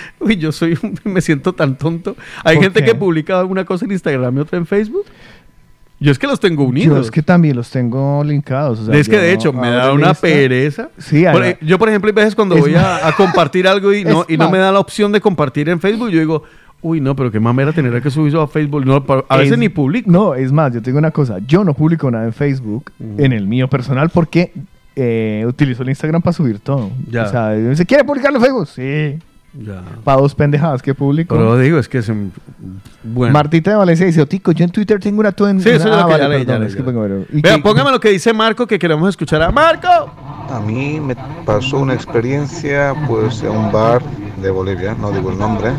Uy, 0.20 0.36
yo 0.36 0.52
soy 0.52 0.78
un- 0.82 0.98
me 1.12 1.20
siento 1.20 1.52
tan 1.52 1.76
tonto. 1.76 2.16
Hay 2.44 2.56
¿Por 2.56 2.64
gente 2.64 2.80
qué? 2.80 2.86
que 2.86 2.94
publica 2.94 3.44
una 3.44 3.64
cosa 3.64 3.84
en 3.84 3.92
Instagram 3.92 4.36
y 4.36 4.40
otra 4.40 4.58
en 4.58 4.66
Facebook. 4.66 5.04
Yo 5.98 6.12
es 6.12 6.18
que 6.18 6.26
los 6.26 6.38
tengo 6.40 6.62
Yo 6.64 6.68
unidos. 6.68 7.06
es 7.06 7.10
que 7.10 7.22
también 7.22 7.56
los 7.56 7.70
tengo 7.70 8.22
linkados. 8.22 8.80
o 8.80 8.84
sea, 8.86 8.94
es 8.96 9.08
que 9.08 9.16
de 9.18 9.28
yo 9.28 9.34
hecho 9.34 9.52
me 9.54 9.70
da 9.70 9.92
una 9.94 10.12
pereza. 10.12 10.90
Sí, 10.98 11.24
Por- 11.32 11.58
yo, 11.60 11.78
por 11.78 11.88
ejemplo, 11.88 12.08
hay 12.08 12.14
veces 12.14 12.34
cuando 12.34 12.54
Es 12.54 12.60
voy 12.60 12.74
a, 12.74 13.06
a 13.08 13.12
compartir 13.12 13.66
algo 13.66 13.94
y 13.94 14.04
no, 14.04 14.26
y 14.28 14.36
no 14.36 14.50
me 14.50 14.58
da 14.58 14.70
la 14.72 14.78
opción 14.80 15.10
de 15.12 15.20
compartir 15.22 15.70
en 15.70 15.80
Facebook, 15.80 16.10
yo 16.10 16.18
digo, 16.18 16.42
uy, 16.82 17.00
no, 17.00 17.16
pero 17.16 17.32
qué 17.32 17.40
mamera 17.40 17.72
tener 17.72 18.02
que 18.02 18.10
subir 18.10 18.28
eso 18.28 18.42
a 18.42 18.46
Facebook. 18.48 18.84
No, 18.84 19.02
a 19.28 19.36
veces 19.38 19.52
Es- 19.54 19.58
ni 19.58 19.70
publico. 19.70 20.10
No, 20.10 20.34
es 20.34 20.52
más, 20.52 20.74
yo 20.74 20.82
tengo 20.82 20.98
una 20.98 21.10
cosa. 21.12 21.38
Yo 21.46 21.64
no 21.64 21.72
publico 21.72 22.10
nada 22.10 22.26
en 22.26 22.34
Facebook, 22.34 22.92
Mm. 22.98 23.18
en 23.24 23.32
el 23.32 23.46
mío 23.46 23.66
personal, 23.68 24.10
porque 24.10 24.52
eh, 24.96 25.44
utilizo 25.48 25.82
el 25.82 25.88
Instagram 25.88 26.20
para 26.20 26.32
subir 26.34 26.58
todo. 26.58 26.90
Ya. 27.10 27.24
O 27.24 27.28
sea, 27.30 27.74
¿se 27.74 27.86
quiere 27.86 28.04
publicarlo 28.04 28.38
en 28.38 28.44
Facebook? 28.44 28.68
Sí. 28.68 29.18
Para 30.04 30.20
dos 30.20 30.34
pendejadas 30.34 30.82
que 30.82 30.94
publico. 30.94 31.34
Pero 31.34 31.58
digo, 31.58 31.78
es 31.78 31.88
que 31.88 31.98
es 31.98 32.08
un- 32.08 32.32
bueno. 33.02 33.32
Martita 33.32 33.70
de 33.70 33.76
Valencia 33.76 34.04
dice, 34.06 34.20
Otico, 34.20 34.52
yo 34.52 34.64
en 34.64 34.70
Twitter 34.70 35.00
tengo 35.00 35.20
una 35.20 35.32
todo 35.32 35.48
en... 35.48 35.60
sí, 35.60 35.68
eso 35.70 35.88
es 35.88 35.94
Ah, 35.94 36.06
vale, 36.06 36.24
es 36.42 36.74
que 36.74 36.82
ya 36.82 36.84
pongo- 36.84 37.06
leí. 37.08 37.26
¿y 37.32 37.40
Vea, 37.40 37.56
qué- 37.56 37.62
póngame 37.62 37.90
lo 37.90 38.00
que 38.00 38.10
dice 38.10 38.32
Marco, 38.32 38.66
que 38.66 38.78
queremos 38.78 39.08
escuchar 39.08 39.42
a 39.42 39.50
Marco. 39.50 39.88
A 40.50 40.60
mí 40.60 41.00
me 41.00 41.16
pasó 41.44 41.78
una 41.78 41.94
experiencia 41.94 42.94
pues 43.08 43.42
en 43.42 43.50
un 43.50 43.72
bar 43.72 44.02
de 44.42 44.50
Bolivia, 44.50 44.94
no 45.00 45.10
digo 45.10 45.30
el 45.32 45.38
nombre, 45.38 45.70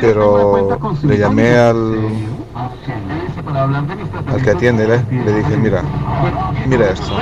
pero 0.00 0.68
le 1.02 1.18
llamé 1.18 1.56
al, 1.56 1.98
al 4.28 4.42
que 4.42 4.50
atiende, 4.50 4.86
le, 4.86 5.24
le 5.24 5.32
dije, 5.34 5.56
mira, 5.56 5.82
mira 6.66 6.90
esto, 6.90 7.12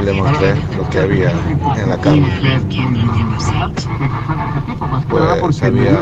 y 0.00 0.04
le 0.04 0.12
mostré 0.12 0.54
lo 0.76 0.88
que 0.90 0.98
había 1.00 1.30
en 1.76 1.88
la 1.90 1.96
cama. 1.98 2.26
Pues 5.40 5.62
había 5.62 5.98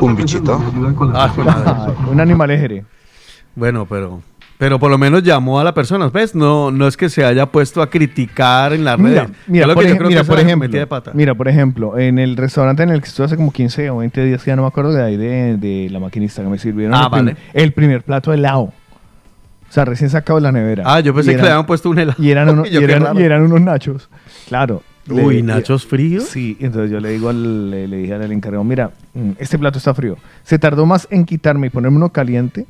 un 0.00 0.16
bichito, 0.16 0.60
Ah, 1.14 1.30
un 2.10 2.20
animal 2.20 2.50
ejere. 2.50 2.84
Bueno, 3.54 3.86
pero, 3.86 4.20
pero 4.58 4.78
por 4.78 4.90
lo 4.90 4.98
menos 4.98 5.22
llamó 5.22 5.60
a 5.60 5.64
la 5.64 5.74
persona, 5.74 6.08
¿ves? 6.08 6.34
No, 6.34 6.70
no 6.70 6.86
es 6.88 6.96
que 6.96 7.08
se 7.08 7.24
haya 7.24 7.46
puesto 7.46 7.82
a 7.82 7.90
criticar 7.90 8.72
en 8.72 8.84
las 8.84 8.98
Mira, 8.98 9.24
redes. 9.24 9.36
mira, 9.46 9.66
por, 9.74 9.84
ej- 9.84 9.92
mira, 9.92 10.20
ejemplo, 10.22 11.10
mira, 11.14 11.34
por 11.34 11.48
ejemplo, 11.48 11.98
en 11.98 12.18
el 12.18 12.36
restaurante 12.36 12.82
en 12.82 12.90
el 12.90 13.00
que 13.02 13.08
estuve 13.08 13.26
hace 13.26 13.36
como 13.36 13.52
15 13.52 13.90
o 13.90 13.98
20 13.98 14.24
días, 14.24 14.42
que 14.42 14.48
ya 14.50 14.56
no 14.56 14.62
me 14.62 14.68
acuerdo 14.68 14.92
de 14.92 15.02
ahí, 15.02 15.16
de, 15.16 15.56
de 15.58 15.88
la 15.90 16.00
maquinista 16.00 16.42
que 16.42 16.48
me 16.48 16.58
sirvieron 16.58 16.94
Ah, 16.94 17.04
el, 17.04 17.10
prim- 17.10 17.24
vale. 17.26 17.36
el 17.52 17.72
primer 17.72 18.02
plato 18.02 18.30
de 18.30 18.38
helado. 18.38 18.62
O 19.68 19.72
sea, 19.72 19.84
recién 19.84 20.08
sacado 20.10 20.38
de 20.38 20.42
la 20.42 20.52
nevera. 20.52 20.84
Ah, 20.86 21.00
yo 21.00 21.12
pensé 21.14 21.34
que 21.36 21.42
le 21.42 21.48
habían 21.50 21.66
puesto 21.66 21.90
un 21.90 21.98
helado. 21.98 22.22
Y 22.22 22.30
eran, 22.30 22.48
unos, 22.50 22.68
Y 22.68 22.70
yo, 22.70 22.80
y 22.80 22.86
qué 22.86 22.92
eran- 22.92 23.02
raro. 23.04 23.20
y 23.20 23.22
eran 23.24 23.42
unos 23.42 23.60
nachos. 23.60 24.08
Claro. 24.48 24.82
Uy, 25.10 25.36
Le- 25.36 25.42
nachos 25.42 25.84
fríos. 25.86 26.24
Sí, 26.24 26.56
entonces 26.60 26.90
yo 26.90 26.98
le 27.00 27.10
digo 27.10 27.28
al, 27.28 27.70
le, 27.70 27.86
le 27.88 27.96
dije 27.98 28.14
al 28.14 28.32
encargado, 28.32 28.64
mira, 28.64 28.90
mm, 29.14 29.32
este 29.38 29.58
plato 29.58 29.78
está 29.78 29.92
frío. 29.92 30.16
Se 30.44 30.58
tardó 30.58 30.86
más 30.86 31.06
en 31.10 31.24
quitarme 31.24 31.66
y 31.66 31.70
ponerme 31.70 31.96
uno 31.98 32.08
caliente 32.10 32.66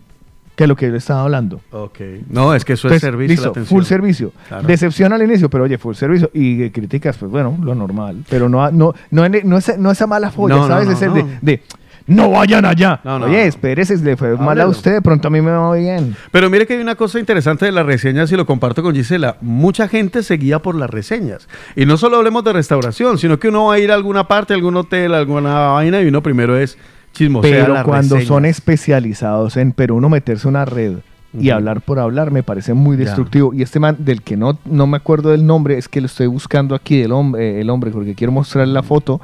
que 0.56 0.64
es 0.64 0.68
lo 0.68 0.74
que 0.74 0.88
yo 0.88 0.96
estaba 0.96 1.22
hablando. 1.22 1.60
Ok. 1.70 1.98
No, 2.30 2.54
es 2.54 2.64
que 2.64 2.72
eso 2.72 2.88
es 2.88 2.92
Pues, 2.92 3.02
servicio. 3.02 3.28
listo, 3.34 3.44
la 3.44 3.50
atención. 3.50 3.78
full 3.78 3.84
servicio. 3.84 4.32
Claro. 4.48 4.66
Decepción 4.66 5.12
al 5.12 5.22
inicio, 5.22 5.48
pero 5.50 5.64
oye, 5.64 5.78
full 5.78 5.94
servicio. 5.94 6.30
Y 6.34 6.70
críticas, 6.70 7.16
pues 7.18 7.30
bueno, 7.30 7.56
lo 7.62 7.74
normal. 7.74 8.24
Pero 8.28 8.48
no, 8.48 8.68
no, 8.72 8.94
no, 9.10 9.28
no, 9.44 9.58
esa, 9.58 9.76
no 9.76 9.90
esa 9.90 10.06
mala 10.06 10.30
folla, 10.30 10.56
No, 10.56 10.66
¿sabes? 10.66 10.86
no, 10.86 10.92
Ese 10.94 11.06
no. 11.08 11.14
De, 11.14 11.24
de, 11.42 11.62
no 12.08 12.30
vayan 12.30 12.64
allá. 12.64 13.00
No, 13.02 13.18
no, 13.18 13.26
oye, 13.26 13.46
espérese, 13.46 13.96
le 13.98 14.16
fue 14.16 14.36
mal 14.36 14.60
a 14.60 14.68
usted, 14.68 14.92
de 14.92 15.02
pronto 15.02 15.26
a 15.26 15.30
mí 15.30 15.40
me 15.40 15.50
va 15.50 15.74
bien. 15.74 16.14
Pero 16.30 16.48
mire 16.48 16.64
que 16.66 16.74
hay 16.74 16.80
una 16.80 16.94
cosa 16.94 17.18
interesante 17.18 17.64
de 17.66 17.72
las 17.72 17.84
reseñas 17.84 18.30
y 18.30 18.36
lo 18.36 18.46
comparto 18.46 18.82
con 18.82 18.94
Gisela. 18.94 19.36
Mucha 19.40 19.88
gente 19.88 20.22
se 20.22 20.36
guía 20.36 20.60
por 20.62 20.76
las 20.76 20.88
reseñas. 20.88 21.48
Y 21.74 21.84
no 21.84 21.96
solo 21.96 22.16
hablemos 22.18 22.44
de 22.44 22.52
restauración, 22.52 23.18
sino 23.18 23.38
que 23.40 23.48
uno 23.48 23.66
va 23.66 23.74
a 23.74 23.78
ir 23.80 23.90
a 23.90 23.94
alguna 23.94 24.28
parte, 24.28 24.54
a 24.54 24.56
algún 24.56 24.76
hotel, 24.76 25.14
a 25.14 25.18
alguna 25.18 25.52
vaina 25.70 26.00
y 26.00 26.06
uno 26.06 26.22
primero 26.22 26.56
es 26.56 26.78
chismosea 27.16 27.64
Pero 27.66 27.74
cuando 27.84 28.16
reseñas. 28.16 28.28
son 28.28 28.44
especializados 28.44 29.56
en, 29.56 29.72
pero 29.72 29.94
uno 29.94 30.08
meterse 30.08 30.46
una 30.48 30.64
red 30.64 30.98
y 31.38 31.48
Ujú. 31.48 31.56
hablar 31.56 31.80
por 31.82 31.98
hablar 31.98 32.30
me 32.30 32.42
parece 32.42 32.72
muy 32.72 32.96
Ya. 32.96 33.04
destructivo. 33.04 33.52
Y 33.52 33.62
este 33.62 33.78
man, 33.80 33.96
del 33.98 34.22
que 34.22 34.36
no, 34.36 34.58
no 34.64 34.86
me 34.86 34.96
acuerdo 34.96 35.30
del 35.30 35.44
nombre, 35.46 35.76
es 35.76 35.88
que 35.88 36.00
lo 36.00 36.06
estoy 36.06 36.28
buscando 36.28 36.74
aquí 36.74 36.98
del 37.00 37.12
hombre, 37.12 37.60
el 37.60 37.68
hombre, 37.68 37.90
porque 37.90 38.14
quiero 38.14 38.32
mostrarle 38.32 38.72
la 38.72 38.82
foto 38.82 39.20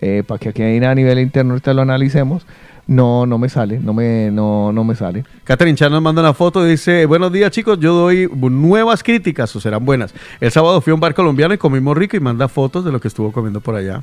eh, 0.00 0.22
para 0.26 0.38
que 0.38 0.50
aquí 0.50 0.62
a 0.62 0.94
nivel 0.94 1.18
interno 1.18 1.52
ahorita 1.54 1.72
lo 1.74 1.82
analicemos. 1.82 2.46
No, 2.88 3.26
no 3.26 3.36
me 3.36 3.48
sale, 3.48 3.80
no 3.80 3.92
me, 3.92 4.30
no, 4.30 4.70
no 4.72 4.84
me 4.84 4.94
sale. 4.94 5.24
Catherine 5.42 5.76
Chan 5.76 5.90
nos 5.90 6.00
manda 6.00 6.22
una 6.22 6.34
foto 6.34 6.64
y 6.64 6.70
dice, 6.70 7.04
buenos 7.06 7.32
días 7.32 7.50
chicos, 7.50 7.80
yo 7.80 7.92
doy 7.92 8.28
nuevas 8.32 9.02
críticas 9.02 9.56
o 9.56 9.60
serán 9.60 9.84
buenas. 9.84 10.14
El 10.40 10.52
sábado 10.52 10.80
fui 10.80 10.92
a 10.92 10.94
un 10.94 11.00
bar 11.00 11.12
colombiano 11.12 11.52
y 11.52 11.58
comimos 11.58 11.96
rico 11.96 12.16
y 12.16 12.20
manda 12.20 12.46
fotos 12.46 12.84
de 12.84 12.92
lo 12.92 13.00
que 13.00 13.08
estuvo 13.08 13.32
comiendo 13.32 13.60
por 13.60 13.74
allá. 13.74 14.02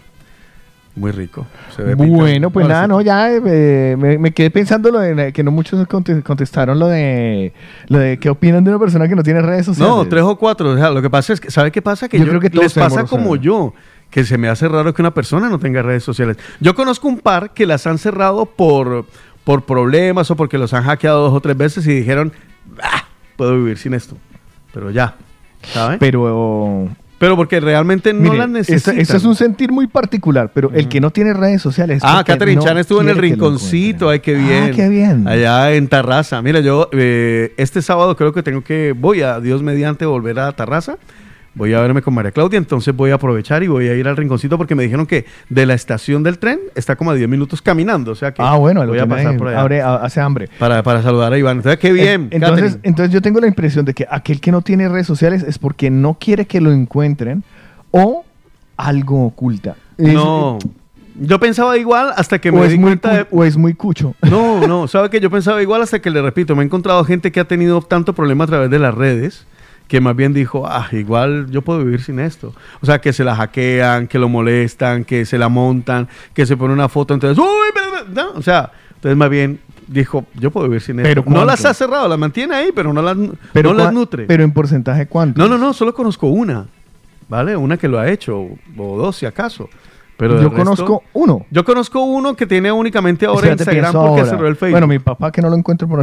Muy 0.96 1.12
rico. 1.12 1.48
Se 1.76 1.82
ve 1.82 1.96
Bueno, 1.96 2.52
pues 2.52 2.68
nada, 2.68 2.86
no, 2.88 3.02
ya 3.02 3.32
eh, 3.34 3.96
me, 3.98 4.18
me 4.20 4.32
quedé 4.32 4.52
pensando 4.52 4.92
lo 4.92 5.00
de 5.00 5.34
que 5.34 5.44
no 5.44 5.50
muchos 5.50 5.88
conte- 5.88 6.22
contestaron 6.22 6.78
lo 6.78 6.88
de 6.88 7.52
lo 7.88 7.98
de 7.98 8.20
qué 8.20 8.30
opinan 8.30 8.64
de 8.64 8.70
una 8.70 8.80
persona 8.80 9.08
que 9.08 9.16
no 9.16 9.24
tiene 9.24 9.42
redes 9.42 9.66
sociales. 9.66 9.92
No, 9.96 10.08
tres 10.08 10.22
o 10.22 10.36
cuatro. 10.38 10.70
O 10.70 10.78
sea, 10.78 10.92
lo 10.92 11.02
que 11.02 11.10
pasa 11.10 11.34
es 11.34 11.42
que, 11.42 11.50
¿sabe 11.50 11.72
qué 11.72 11.82
pasa? 11.82 12.08
Que 12.08 12.20
Yo 12.20 12.26
yo, 12.26 12.30
creo 12.30 12.42
que 12.42 12.52
todos 12.52 12.66
les 12.66 12.74
pasa 12.76 13.06
como 13.06 13.36
yo, 13.36 13.74
que 14.12 14.24
se 14.24 14.38
me 14.38 14.50
hace 14.50 14.68
raro 14.68 14.94
que 14.94 15.02
una 15.02 15.16
persona 15.16 15.50
no 15.50 15.58
tenga 15.58 15.82
redes 15.82 16.04
sociales. 16.04 16.38
Yo 16.60 16.76
conozco 16.76 17.08
un 17.08 17.18
par 17.20 17.56
que 17.56 17.66
las 17.66 17.88
han 17.88 17.98
cerrado 17.98 18.46
por, 18.46 19.08
por 19.44 19.66
problemas 19.66 20.30
o 20.30 20.36
porque 20.36 20.60
los 20.60 20.76
han 20.76 20.84
hackeado 20.84 21.24
dos 21.24 21.34
o 21.34 21.42
tres 21.42 21.58
veces 21.58 21.88
y 21.88 21.94
dijeron, 21.96 22.32
"Ah, 22.84 23.06
puedo 23.36 23.58
vivir 23.58 23.80
sin 23.80 23.96
esto. 23.96 24.16
Pero 24.72 24.92
ya, 24.92 25.16
¿sabe? 25.64 25.98
Pero, 25.98 26.88
Pero 27.24 27.38
porque 27.38 27.62
realmente 27.62 28.12
no 28.12 28.20
mire, 28.20 28.38
las 28.38 28.50
necesitan. 28.50 29.00
eso 29.00 29.16
es 29.16 29.24
un 29.24 29.34
sentir 29.36 29.72
muy 29.72 29.88
particular, 29.88 30.52
pero 30.54 30.72
el 30.74 30.90
que 30.90 31.00
no 31.00 31.10
tiene 31.10 31.34
redes 31.34 31.62
sociales. 31.62 32.00
es 32.00 32.04
Ah, 32.06 32.22
Catherine 32.28 32.58
no 32.58 32.64
Chan 32.64 32.78
estuvo 32.78 33.00
en 33.00 33.08
el 33.08 33.18
rinconcito, 33.18 34.10
ay, 34.10 34.20
qué 34.20 34.34
encuentren. 34.34 34.62
bien. 34.66 34.74
Ah, 34.74 34.76
qué 34.76 34.90
bien. 34.90 35.28
Allá 35.30 35.74
en 35.74 35.88
Tarraza. 35.88 36.42
Mira, 36.42 36.60
yo 36.60 36.90
eh, 36.92 37.54
este 37.56 37.82
sábado 37.82 38.18
creo 38.18 38.34
que 38.34 38.44
tengo 38.44 38.62
que, 38.62 38.94
voy 38.94 39.22
a 39.22 39.40
Dios 39.40 39.64
mediante 39.64 40.06
volver 40.06 40.38
a 40.38 40.52
Tarraza. 40.52 40.98
Voy 41.56 41.72
a 41.74 41.82
verme 41.82 42.02
con 42.02 42.16
María 42.16 42.32
Claudia, 42.32 42.58
entonces 42.58 42.96
voy 42.96 43.12
a 43.12 43.16
aprovechar 43.16 43.62
y 43.62 43.68
voy 43.68 43.88
a 43.88 43.94
ir 43.96 44.08
al 44.08 44.18
rinconcito 44.18 44.58
porque 44.58 44.74
me 44.74 44.82
dijeron 44.84 45.06
que 45.06 45.26
de 45.50 45.66
la 45.68 45.76
estación 45.76 46.24
del 46.24 46.40
tren 46.40 46.60
está 46.74 46.96
como 46.96 47.12
a 47.12 47.14
10 47.14 47.30
minutos 47.30 47.62
caminando, 47.62 48.12
o 48.12 48.16
sea 48.16 48.34
que 48.34 48.42
Ah, 48.42 48.56
bueno, 48.56 48.84
voy 48.88 48.98
a 48.98 49.06
pasar 49.06 49.38
por 49.38 49.50
allá 49.50 49.62
abre- 49.62 49.82
hace 49.82 50.20
hambre. 50.20 50.50
para, 50.58 50.82
para 50.82 51.04
saludar 51.04 51.32
a 51.32 51.38
Iván. 51.38 51.58
Entonces, 51.58 51.80
qué 51.80 51.94
bien, 51.94 52.30
En- 52.32 52.42
Entonces, 52.42 52.64
Catherine. 52.74 52.80
entonces 52.90 53.14
yo 53.14 53.22
tengo 53.22 53.40
la 53.40 53.48
impresión 53.48 53.86
de 53.86 53.94
que 53.94 54.08
aquel 54.10 54.42
que 54.42 54.52
no 54.52 54.62
tiene 54.64 54.90
redes 54.90 55.06
sociales 55.06 55.44
es 55.44 55.60
porque 55.60 55.92
no 55.92 56.16
quiere 56.20 56.48
que 56.48 56.60
lo 56.60 56.72
encuentren 56.72 57.44
o 57.92 58.26
algo 58.76 59.26
oculta. 59.28 59.76
Es- 60.00 60.12
No, 60.14 60.58
yo 61.22 61.40
pensaba 61.40 61.78
igual 61.78 62.14
hasta 62.18 62.40
que 62.40 62.52
me 62.52 62.62
o, 62.62 62.64
es 62.64 62.72
di 62.72 62.78
muy 62.80 62.88
cuenta 62.90 63.16
de... 63.16 63.26
cu- 63.26 63.42
o 63.42 63.44
es 63.44 63.58
muy 63.58 63.76
cucho. 63.76 64.16
No, 64.24 64.66
no, 64.68 64.88
sabe 64.88 65.12
que 65.12 65.20
yo 65.20 65.30
pensaba 65.30 65.62
igual 65.62 65.84
hasta 65.84 66.00
que 66.02 66.10
le 66.10 66.20
repito, 66.22 66.56
me 66.56 66.64
he 66.64 66.66
encontrado 66.66 67.06
gente 67.06 67.32
que 67.32 67.40
ha 67.40 67.46
tenido 67.46 67.80
tanto 67.84 68.14
problema 68.14 68.46
a 68.46 68.48
través 68.48 68.72
de 68.72 68.80
las 68.80 68.96
redes 68.96 69.46
que 69.94 70.02
más 70.02 70.16
bien 70.16 70.34
dijo, 70.34 70.66
ah, 70.66 70.88
igual 70.92 71.52
yo 71.52 71.62
puedo 71.62 71.86
vivir 71.86 72.02
sin 72.02 72.18
esto. 72.18 72.52
O 72.82 72.86
sea, 72.88 73.00
que 73.00 73.14
se 73.14 73.24
la 73.24 73.36
hackean, 73.36 74.08
que 74.08 74.18
lo 74.18 74.28
molestan, 74.28 75.06
que 75.06 75.24
se 75.24 75.38
la 75.38 75.50
montan, 75.50 76.08
que 76.34 76.48
se 76.48 76.58
pone 76.58 76.74
una 76.74 76.90
foto, 76.90 77.14
entonces, 77.14 77.38
uy, 77.38 77.70
pero, 77.76 77.86
pero", 77.92 78.06
no, 78.10 78.40
o 78.40 78.42
sea, 78.42 78.72
entonces 78.96 79.16
más 79.16 79.30
bien 79.30 79.60
dijo, 79.88 80.26
yo 80.34 80.50
puedo 80.50 80.68
vivir 80.68 80.82
sin 80.82 80.96
Pero 80.96 81.10
esto. 81.10 81.30
No 81.30 81.36
¿cuánto? 81.36 81.46
las 81.46 81.66
ha 81.66 81.76
cerrado, 81.76 82.08
las 82.08 82.18
mantiene 82.18 82.56
ahí, 82.56 82.72
pero 82.74 82.92
no 82.92 83.04
las, 83.04 83.16
Pero, 83.52 83.72
no 83.72 83.84
las 83.84 83.94
nutre. 83.94 84.26
pero 84.26 84.44
en 84.44 84.52
porcentaje 84.52 85.06
cuánto. 85.06 85.40
no, 85.40 85.48
no, 85.48 85.60
no, 85.60 85.74
solo 85.74 85.94
conozco 85.94 86.26
una, 86.26 86.66
¿vale? 87.30 87.56
Una 87.56 87.78
que 87.78 87.88
lo 87.88 88.00
ha 88.00 88.10
hecho, 88.10 88.36
o 88.76 88.98
dos 88.98 89.18
si 89.18 89.28
acaso. 89.28 89.70
Pero 90.28 90.42
yo 90.42 90.50
resto- 90.50 90.56
conozco 90.64 91.04
uno. 91.14 91.46
Yo 91.52 91.64
conozco 91.66 92.02
uno 92.02 92.36
que 92.36 92.46
tiene 92.48 92.72
únicamente 92.72 93.26
ahora 93.26 93.50
Espérate, 93.52 93.64
Instagram 93.64 93.92
porque 93.94 94.22
ahora. 94.22 94.32
cerró 94.32 94.48
el 94.48 94.56
Facebook. 94.56 94.72
Bueno, 94.72 94.88
mi 94.88 95.00
papá 95.00 95.32
que 95.32 95.42
no 95.42 95.50
lo 95.50 95.56
encuentro 95.58 95.88
por 95.88 96.00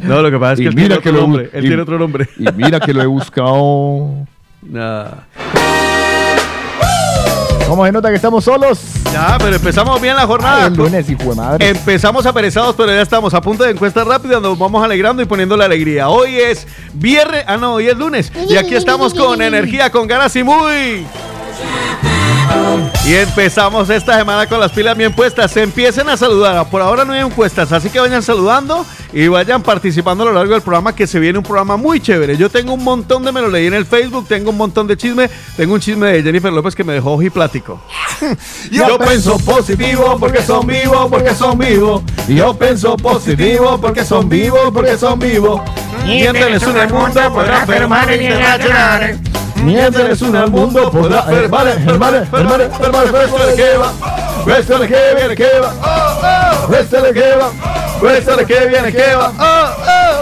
No, 0.00 0.22
lo 0.22 0.30
que 0.30 0.38
pasa 0.38 0.52
es 0.54 0.58
que 0.60 0.66
él 0.66 0.74
mira 0.74 0.98
tiene 0.98 1.02
que 1.02 1.08
otro 1.10 1.12
lo- 1.12 1.20
nombre. 1.20 1.50
Él 1.52 1.64
y- 1.64 1.68
tiene 1.68 1.82
otro 1.82 1.98
nombre. 1.98 2.28
y 2.38 2.46
mira 2.52 2.80
que 2.80 2.92
lo 2.92 3.02
he 3.02 3.06
buscado. 3.06 4.26
Nah. 4.62 5.04
¿Cómo 7.68 7.84
se 7.84 7.92
nota 7.92 8.08
que 8.08 8.16
estamos 8.16 8.44
solos? 8.44 8.80
Ya, 9.12 9.36
pero 9.38 9.56
empezamos 9.56 10.00
bien 10.00 10.16
la 10.16 10.26
jornada. 10.26 10.66
el 10.68 10.74
lunes, 10.74 11.08
hijo 11.10 11.24
de 11.30 11.34
madre. 11.36 11.68
Empezamos 11.68 12.24
aperezados, 12.24 12.74
pero 12.74 12.88
ya 12.92 13.02
estamos 13.02 13.34
a 13.34 13.42
punto 13.42 13.62
de 13.62 13.72
encuesta 13.72 14.04
rápida. 14.04 14.40
Nos 14.40 14.58
vamos 14.58 14.82
alegrando 14.82 15.22
y 15.22 15.26
poniendo 15.26 15.54
la 15.54 15.66
alegría. 15.66 16.08
Hoy 16.08 16.36
es 16.36 16.66
viernes. 16.94 17.44
Ah, 17.46 17.58
no, 17.58 17.74
hoy 17.74 17.88
es 17.88 17.96
lunes. 17.98 18.32
Y 18.48 18.56
aquí 18.56 18.74
estamos 18.74 19.12
con 19.12 19.42
energía, 19.42 19.90
con 19.90 20.06
ganas 20.06 20.34
y 20.36 20.42
muy. 20.42 21.06
Y 23.04 23.14
empezamos 23.14 23.88
esta 23.88 24.18
semana 24.18 24.46
con 24.46 24.60
las 24.60 24.70
pilas 24.70 24.96
bien 24.96 25.12
puestas. 25.14 25.50
Se 25.50 25.62
empiecen 25.62 26.08
a 26.10 26.16
saludar. 26.16 26.68
Por 26.68 26.82
ahora 26.82 27.04
no 27.04 27.14
hay 27.14 27.20
encuestas, 27.20 27.72
así 27.72 27.88
que 27.88 27.98
vayan 27.98 28.22
saludando 28.22 28.84
y 29.14 29.28
vayan 29.28 29.62
participando 29.62 30.24
a 30.24 30.26
lo 30.26 30.32
largo 30.34 30.52
del 30.52 30.60
programa, 30.60 30.94
que 30.94 31.06
se 31.06 31.18
viene 31.18 31.38
un 31.38 31.44
programa 31.44 31.78
muy 31.78 32.00
chévere. 32.00 32.36
Yo 32.36 32.50
tengo 32.50 32.74
un 32.74 32.84
montón 32.84 33.24
de, 33.24 33.32
me 33.32 33.40
lo 33.40 33.48
leí 33.48 33.66
en 33.66 33.72
el 33.72 33.86
Facebook, 33.86 34.26
tengo 34.28 34.50
un 34.50 34.58
montón 34.58 34.86
de 34.86 34.96
chisme. 34.96 35.30
Tengo 35.56 35.74
un 35.74 35.80
chisme 35.80 36.08
de 36.08 36.22
Jennifer 36.22 36.52
López 36.52 36.74
que 36.74 36.84
me 36.84 36.92
dejó 36.92 37.12
ojiplático. 37.12 37.80
Yo 38.70 38.98
pienso 38.98 39.38
positivo 39.38 40.18
porque 40.20 40.42
son 40.42 40.66
vivos, 40.66 41.06
porque 41.08 41.34
son 41.34 41.58
vivos. 41.58 42.02
Yo 42.28 42.58
pienso 42.58 42.96
positivo 42.96 43.80
porque 43.80 44.04
son 44.04 44.28
vivos, 44.28 44.70
porque 44.72 44.98
son 44.98 45.18
vivos. 45.18 45.62
Mientras 46.04 46.62
en 46.62 46.76
el 46.76 46.92
mundo 46.92 47.32
podrá 47.32 47.64
fermar 47.64 48.12
internacionales. 48.12 49.18
Mientras 49.64 50.22
en 50.22 50.36
el 50.36 50.50
mundo 50.50 50.90
podrá 50.90 51.22
fermar, 51.22 51.66
fermar, 51.84 52.26
fermar, 52.26 52.70
fermar, 52.70 53.06
fermar, 53.08 53.54
que 53.54 53.76
va. 53.76 53.92
Cuéstale 54.44 54.88
que 54.88 55.14
viene, 55.16 55.34
que 55.34 55.48
va. 55.60 56.66
Cuéstale 56.66 57.12
que 57.12 57.36
va. 57.36 57.50
Cuéstale 58.00 58.46
que 58.46 58.66
viene, 58.66 58.92
que 58.92 59.14
va. 59.14 59.32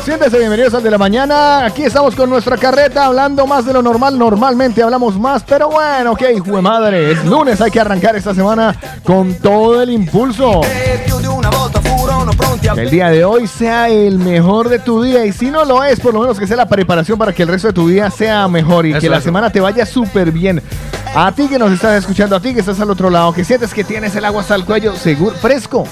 Siéntese, 0.04 0.38
bienvenidos 0.38 0.72
al 0.74 0.82
de 0.82 0.90
la 0.90 0.98
mañana. 0.98 1.66
Aquí 1.66 1.84
estamos 1.84 2.14
con 2.14 2.30
nuestra 2.30 2.56
carreta 2.56 3.06
hablando 3.06 3.46
más 3.46 3.66
de 3.66 3.72
lo 3.72 3.82
normal. 3.82 4.18
Normalmente 4.18 4.82
hablamos 4.82 5.18
más, 5.18 5.42
pero 5.42 5.68
bueno, 5.68 6.12
ok, 6.12 6.22
hijo 6.36 6.56
de 6.56 6.62
madre. 6.62 7.12
Es 7.12 7.24
lunes, 7.24 7.60
hay 7.60 7.70
que 7.70 7.80
arrancar 7.80 8.16
esta 8.16 8.34
semana 8.34 8.74
con 9.02 9.34
todo 9.34 9.82
el 9.82 9.90
impulso. 9.90 10.62
Que 12.74 12.80
el 12.82 12.90
día 12.90 13.10
de 13.10 13.24
hoy 13.24 13.46
sea 13.46 13.88
el 13.88 14.18
mejor 14.18 14.68
de 14.68 14.78
tu 14.78 15.02
día 15.02 15.24
y 15.24 15.32
si 15.32 15.50
no 15.50 15.64
lo 15.64 15.84
es, 15.84 16.00
por 16.00 16.12
lo 16.12 16.20
menos 16.20 16.38
que 16.38 16.46
sea 16.46 16.56
la 16.56 16.68
preparación 16.68 17.18
para 17.18 17.32
que 17.32 17.42
el 17.42 17.48
resto 17.48 17.68
de 17.68 17.74
tu 17.74 17.88
día 17.88 18.10
sea 18.10 18.48
mejor 18.48 18.86
y 18.86 18.90
Eso, 18.90 19.00
que 19.00 19.08
la 19.08 19.18
eso. 19.18 19.25
Semana 19.26 19.50
te 19.50 19.58
vaya 19.58 19.84
súper 19.84 20.30
bien. 20.30 20.62
A 21.12 21.32
ti 21.32 21.48
que 21.48 21.58
nos 21.58 21.72
estás 21.72 21.98
escuchando, 21.98 22.36
a 22.36 22.40
ti 22.40 22.54
que 22.54 22.60
estás 22.60 22.78
al 22.78 22.90
otro 22.90 23.10
lado, 23.10 23.32
que 23.32 23.44
sientes 23.44 23.74
que 23.74 23.82
tienes 23.82 24.14
el 24.14 24.24
agua 24.24 24.42
hasta 24.42 24.54
el 24.54 24.64
cuello, 24.64 24.94
seguro, 24.94 25.34
fresco. 25.34 25.84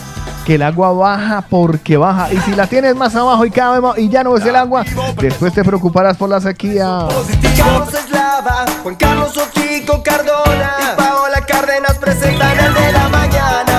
Que 0.46 0.54
el 0.54 0.62
agua 0.62 0.92
baja 0.92 1.44
porque 1.50 1.96
baja. 1.96 2.32
Y 2.32 2.36
si 2.42 2.52
la 2.52 2.68
tienes 2.68 2.94
más 2.94 3.16
abajo 3.16 3.44
y 3.44 3.50
cada 3.50 3.72
vez 3.72 3.82
más, 3.82 3.98
y 3.98 4.08
ya 4.08 4.22
no 4.22 4.34
ves 4.34 4.46
el 4.46 4.54
agua, 4.54 4.84
después 5.20 5.52
te 5.52 5.64
preocuparás 5.64 6.16
por 6.16 6.28
la 6.28 6.40
sequía. 6.40 7.08
Juan 8.84 8.94
Carlos 8.94 9.32
Cardona 10.04 10.76
y 10.78 10.96
Paola 10.96 11.40
Cárdenas 11.44 12.00
de 12.00 12.92
la 12.92 13.08
mañana. 13.08 13.73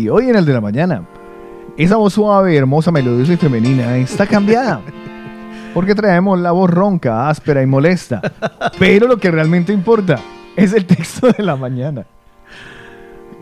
Y 0.00 0.08
hoy 0.08 0.30
en 0.30 0.36
el 0.36 0.46
de 0.46 0.54
la 0.54 0.62
mañana, 0.62 1.02
esa 1.76 1.96
voz 1.96 2.14
suave, 2.14 2.56
hermosa, 2.56 2.90
melodiosa 2.90 3.34
y 3.34 3.36
femenina 3.36 3.98
está 3.98 4.26
cambiada. 4.26 4.80
Porque 5.74 5.94
traemos 5.94 6.40
la 6.40 6.52
voz 6.52 6.70
ronca, 6.70 7.28
áspera 7.28 7.62
y 7.62 7.66
molesta. 7.66 8.22
Pero 8.78 9.06
lo 9.06 9.18
que 9.18 9.30
realmente 9.30 9.74
importa 9.74 10.18
es 10.56 10.72
el 10.72 10.86
texto 10.86 11.30
de 11.30 11.42
la 11.42 11.54
mañana. 11.54 12.06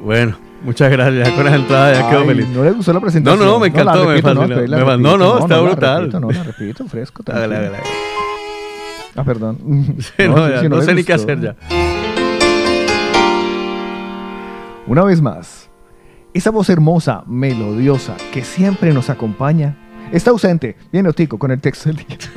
Bueno, 0.03 0.37
muchas 0.65 0.91
gracias. 0.91 1.31
Con 1.31 1.45
la 1.45 1.55
entrada 1.55 1.93
ya 1.93 2.11
quedó 2.11 2.25
feliz. 2.25 2.49
¿No 2.49 2.65
le 2.65 2.73
gustó 2.73 2.93
la 2.93 3.01
presentación? 3.01 3.39
No, 3.39 3.53
no, 3.53 3.61
me 3.61 3.69
la 3.71 3.81
encantó, 3.81 4.05
me 4.05 4.15
repito, 4.15 4.29
fascinó. 4.35 4.43
espera, 4.43 4.67
la 4.67 4.77
Me 4.79 4.85
repito, 4.85 4.99
no, 4.99 5.17
no, 5.17 5.39
está 5.39 5.55
la 5.57 5.63
brutal. 5.63 6.01
repito, 6.01 6.21
no, 6.21 6.31
la 6.33 6.43
repito, 6.43 6.87
fresco. 6.89 7.23
Hágale, 7.31 7.55
tranquilo. 7.55 7.77
hágale. 7.77 7.89
Ah, 9.15 9.23
perdón. 9.25 9.59
Sí, 10.01 10.27
no, 10.27 10.45
sí, 10.45 10.53
ya, 10.53 10.61
sí, 10.63 10.69
no 10.69 10.83
sé 10.83 10.95
ni 10.97 11.05
qué 11.05 11.13
gustó. 11.13 11.33
hacer 11.33 11.41
ya. 11.41 11.57
Una 14.89 15.05
vez 15.05 15.21
más, 15.23 15.68
esa 16.35 16.51
voz 16.51 16.69
hermosa, 16.71 17.25
melodiosa, 17.27 18.17
que 18.33 18.45
siempre 18.45 18.93
nos 18.93 19.11
acompaña, 19.11 19.77
está 20.13 20.31
ausente. 20.31 20.77
Viene 20.93 21.09
Otico 21.09 21.39
con 21.39 21.51
el 21.51 21.61
texto 21.61 21.89
del 21.91 21.97
día. 21.99 22.19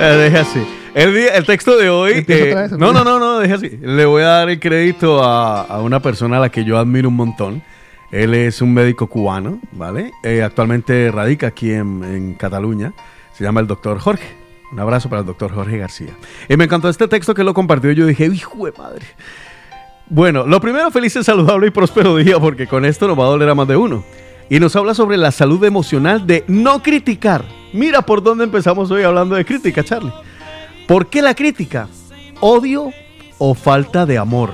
Eh, 0.00 0.04
deje 0.04 0.38
así. 0.38 0.60
El, 0.94 1.14
día- 1.14 1.34
el 1.36 1.46
texto 1.46 1.76
de 1.78 1.88
hoy. 1.88 2.24
Eh, 2.26 2.52
vez, 2.54 2.72
no, 2.72 2.92
no, 2.92 3.04
no, 3.04 3.20
no, 3.20 3.38
deje 3.38 3.54
así. 3.54 3.68
Le 3.80 4.04
voy 4.06 4.22
a 4.22 4.26
dar 4.26 4.50
el 4.50 4.58
crédito 4.58 5.22
a, 5.22 5.60
a 5.62 5.80
una 5.82 6.00
persona 6.00 6.38
a 6.38 6.40
la 6.40 6.48
que 6.50 6.64
yo 6.64 6.78
admiro 6.78 7.08
un 7.08 7.14
montón. 7.16 7.62
Él 8.10 8.34
es 8.34 8.60
un 8.60 8.74
médico 8.74 9.06
cubano, 9.06 9.60
¿vale? 9.72 10.10
Eh, 10.24 10.42
actualmente 10.42 11.10
radica 11.12 11.46
aquí 11.46 11.70
en, 11.72 12.02
en 12.04 12.34
Cataluña. 12.34 12.92
Se 13.34 13.44
llama 13.44 13.60
el 13.60 13.68
doctor 13.68 13.98
Jorge. 14.00 14.26
Un 14.72 14.80
abrazo 14.80 15.08
para 15.08 15.20
el 15.20 15.26
doctor 15.26 15.52
Jorge 15.54 15.78
García. 15.78 16.10
Y 16.48 16.56
me 16.56 16.64
encantó 16.64 16.88
este 16.88 17.06
texto 17.06 17.32
que 17.34 17.44
lo 17.44 17.54
compartió. 17.54 17.92
Yo 17.92 18.06
dije, 18.06 18.26
hijo 18.26 18.66
de 18.66 18.72
madre. 18.76 19.06
Bueno, 20.06 20.46
lo 20.46 20.60
primero, 20.60 20.90
feliz, 20.90 21.14
saludable 21.22 21.68
y 21.68 21.70
próspero 21.70 22.16
día, 22.16 22.38
porque 22.38 22.66
con 22.66 22.84
esto 22.84 23.08
nos 23.08 23.18
va 23.18 23.24
a 23.24 23.28
doler 23.28 23.48
a 23.48 23.54
más 23.54 23.66
de 23.66 23.76
uno. 23.76 24.04
Y 24.50 24.60
nos 24.60 24.76
habla 24.76 24.94
sobre 24.94 25.16
la 25.16 25.32
salud 25.32 25.64
emocional 25.64 26.26
de 26.26 26.44
no 26.46 26.82
criticar. 26.82 27.44
Mira 27.72 28.02
por 28.02 28.22
dónde 28.22 28.44
empezamos 28.44 28.90
hoy 28.90 29.02
hablando 29.02 29.34
de 29.34 29.44
crítica, 29.44 29.82
Charlie. 29.82 30.12
¿Por 30.86 31.06
qué 31.06 31.22
la 31.22 31.34
crítica? 31.34 31.88
¿Odio 32.40 32.90
o 33.38 33.54
falta 33.54 34.04
de 34.04 34.18
amor? 34.18 34.50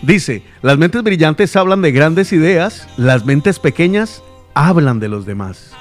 Dice, 0.00 0.42
las 0.62 0.78
mentes 0.78 1.02
brillantes 1.02 1.54
hablan 1.56 1.82
de 1.82 1.92
grandes 1.92 2.32
ideas, 2.32 2.88
las 2.96 3.26
mentes 3.26 3.58
pequeñas 3.58 4.22
hablan 4.54 5.00
de 5.00 5.08
los 5.08 5.26
demás. 5.26 5.72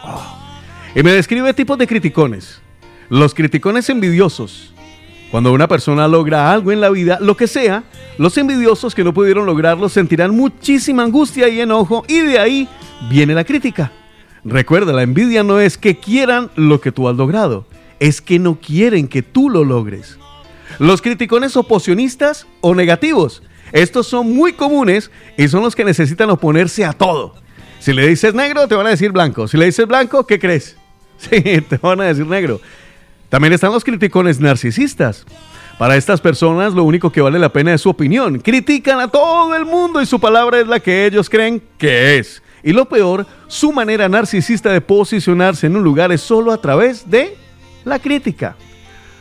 Y 0.94 1.04
me 1.04 1.14
describe 1.14 1.54
tipos 1.54 1.78
de 1.78 1.88
criticones. 1.88 2.62
Los 3.10 3.34
criticones 3.34 3.90
envidiosos. 3.90 4.73
Cuando 5.34 5.52
una 5.52 5.68
persona 5.68 6.08
logra 6.08 6.52
algo 6.52 6.72
en 6.72 6.80
la 6.80 6.92
vida, 6.92 7.18
lo 7.20 7.36
que 7.36 7.48
sea, 7.48 7.86
los 8.20 8.38
envidiosos 8.38 8.94
que 8.94 9.04
no 9.04 9.16
pudieron 9.16 9.48
lograrlo 9.48 9.90
sentirán 9.90 10.30
muchísima 10.30 11.02
angustia 11.02 11.50
y 11.50 11.60
enojo 11.60 12.06
y 12.08 12.20
de 12.20 12.38
ahí 12.38 12.70
viene 13.10 13.34
la 13.34 13.44
crítica. 13.44 13.92
Recuerda, 14.44 14.94
la 14.94 15.02
envidia 15.02 15.42
no 15.42 15.60
es 15.60 15.80
que 15.80 15.98
quieran 15.98 16.52
lo 16.56 16.80
que 16.82 16.92
tú 16.92 17.10
has 17.10 17.16
logrado, 17.16 17.66
es 18.00 18.22
que 18.22 18.38
no 18.38 18.60
quieren 18.60 19.08
que 19.08 19.24
tú 19.24 19.50
lo 19.50 19.64
logres. 19.64 20.20
Los 20.78 21.02
criticones 21.02 21.58
oposicionistas 21.58 22.46
o 22.62 22.76
negativos. 22.76 23.42
Estos 23.72 24.06
son 24.06 24.36
muy 24.36 24.54
comunes 24.54 25.10
y 25.36 25.48
son 25.48 25.64
los 25.64 25.76
que 25.76 25.84
necesitan 25.84 26.30
oponerse 26.30 26.86
a 26.86 26.94
todo. 26.94 27.34
Si 27.80 27.92
le 27.92 28.08
dices 28.08 28.36
negro, 28.36 28.68
te 28.68 28.76
van 28.76 28.86
a 28.86 28.92
decir 28.92 29.12
blanco. 29.12 29.48
Si 29.48 29.58
le 29.58 29.66
dices 29.66 29.88
blanco, 29.88 30.28
¿qué 30.28 30.38
crees? 30.38 30.78
Sí, 31.18 31.42
te 31.42 31.78
van 31.78 32.02
a 32.02 32.06
decir 32.06 32.28
negro. 32.28 32.60
También 33.34 33.54
están 33.54 33.72
los 33.72 33.84
criticones 33.84 34.40
narcisistas. 34.40 35.26
Para 35.80 35.96
estas 35.96 36.22
personas 36.22 36.76
lo 36.76 36.84
único 36.84 37.12
que 37.12 37.20
vale 37.20 37.40
la 37.40 37.52
pena 37.52 37.74
es 37.74 37.82
su 37.82 37.90
opinión. 37.90 38.38
Critican 38.38 39.00
a 39.00 39.08
todo 39.08 39.56
el 39.56 39.66
mundo 39.66 40.04
y 40.04 40.06
su 40.06 40.20
palabra 40.20 40.60
es 40.60 40.68
la 40.68 40.80
que 40.80 41.08
ellos 41.08 41.32
creen 41.32 41.60
que 41.80 42.20
es. 42.20 42.44
Y 42.62 42.74
lo 42.74 42.86
peor, 42.88 43.26
su 43.48 43.72
manera 43.72 44.08
narcisista 44.08 44.72
de 44.72 44.82
posicionarse 44.82 45.66
en 45.66 45.76
un 45.76 45.84
lugar 45.84 46.12
es 46.12 46.22
solo 46.22 46.52
a 46.52 46.62
través 46.62 47.10
de 47.10 47.36
la 47.86 47.98
crítica. 47.98 48.56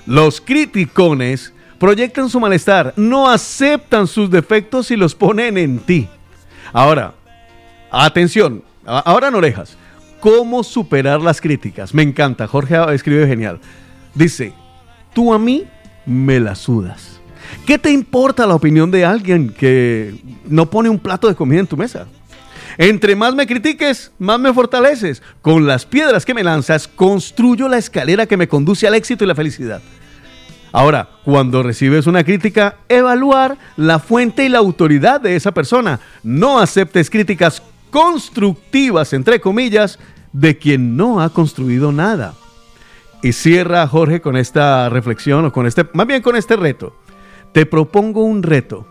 Los 0.05 0.43
criticones 0.43 1.55
proyectan 1.79 2.29
su 2.29 2.39
malestar, 2.39 2.93
no 2.97 3.31
aceptan 3.31 4.07
sus 4.07 4.31
defectos 4.31 4.91
y 4.91 4.97
los 4.97 5.15
ponen 5.15 5.57
en 5.57 5.79
ti. 5.79 6.07
Ahora, 6.75 7.15
atención, 7.91 8.63
ahora 8.85 9.29
en 9.29 9.37
orejas. 9.37 9.79
¿Cómo 10.21 10.63
superar 10.63 11.23
las 11.23 11.41
críticas? 11.41 11.95
Me 11.95 12.03
encanta, 12.03 12.47
Jorge 12.47 12.77
escribe 12.93 13.27
genial. 13.27 13.59
Dice, 14.15 14.53
tú 15.15 15.33
a 15.33 15.39
mí 15.39 15.65
me 16.07 16.41
la 16.41 16.55
sudas. 16.55 17.21
¿Qué 17.67 17.79
te 17.79 17.91
importa 17.91 18.47
la 18.47 18.55
opinión 18.55 18.91
de 18.91 19.05
alguien 19.05 19.51
que 19.51 20.15
no 20.49 20.71
pone 20.71 20.89
un 20.89 20.99
plato 20.99 21.29
de 21.29 21.35
comida 21.35 21.61
en 21.61 21.67
tu 21.67 21.77
mesa? 21.77 22.07
Entre 22.79 23.15
más 23.15 23.35
me 23.35 23.47
critiques, 23.47 24.13
más 24.19 24.41
me 24.41 24.53
fortaleces. 24.53 25.23
Con 25.43 25.67
las 25.67 25.85
piedras 25.85 26.25
que 26.25 26.35
me 26.35 26.43
lanzas, 26.43 26.89
construyo 26.89 27.69
la 27.69 27.79
escalera 27.79 28.27
que 28.27 28.37
me 28.37 28.49
conduce 28.49 28.87
al 28.87 28.95
éxito 28.95 29.25
y 29.25 29.27
la 29.27 29.35
felicidad. 29.35 29.83
Ahora, 30.73 31.11
cuando 31.25 31.63
recibes 31.63 32.07
una 32.07 32.25
crítica, 32.25 32.77
evaluar 32.89 33.59
la 33.77 33.99
fuente 33.99 34.45
y 34.45 34.49
la 34.49 34.59
autoridad 34.59 35.21
de 35.21 35.37
esa 35.37 35.53
persona. 35.53 36.01
No 36.23 36.59
aceptes 36.59 37.11
críticas 37.11 37.63
constructivas, 37.91 39.13
entre 39.13 39.39
comillas, 39.39 39.99
de 40.33 40.57
quien 40.57 40.97
no 40.97 41.21
ha 41.21 41.29
construido 41.29 41.93
nada. 41.93 42.35
Y 43.23 43.33
cierra 43.33 43.87
Jorge 43.87 44.20
con 44.20 44.37
esta 44.37 44.89
reflexión 44.89 45.45
o 45.45 45.53
con 45.53 45.66
este, 45.66 45.87
más 45.95 46.07
bien 46.09 46.23
con 46.23 46.35
este 46.35 46.57
reto. 46.57 46.97
Te 47.53 47.66
propongo 47.66 48.25
un 48.25 48.43
reto. 48.43 48.87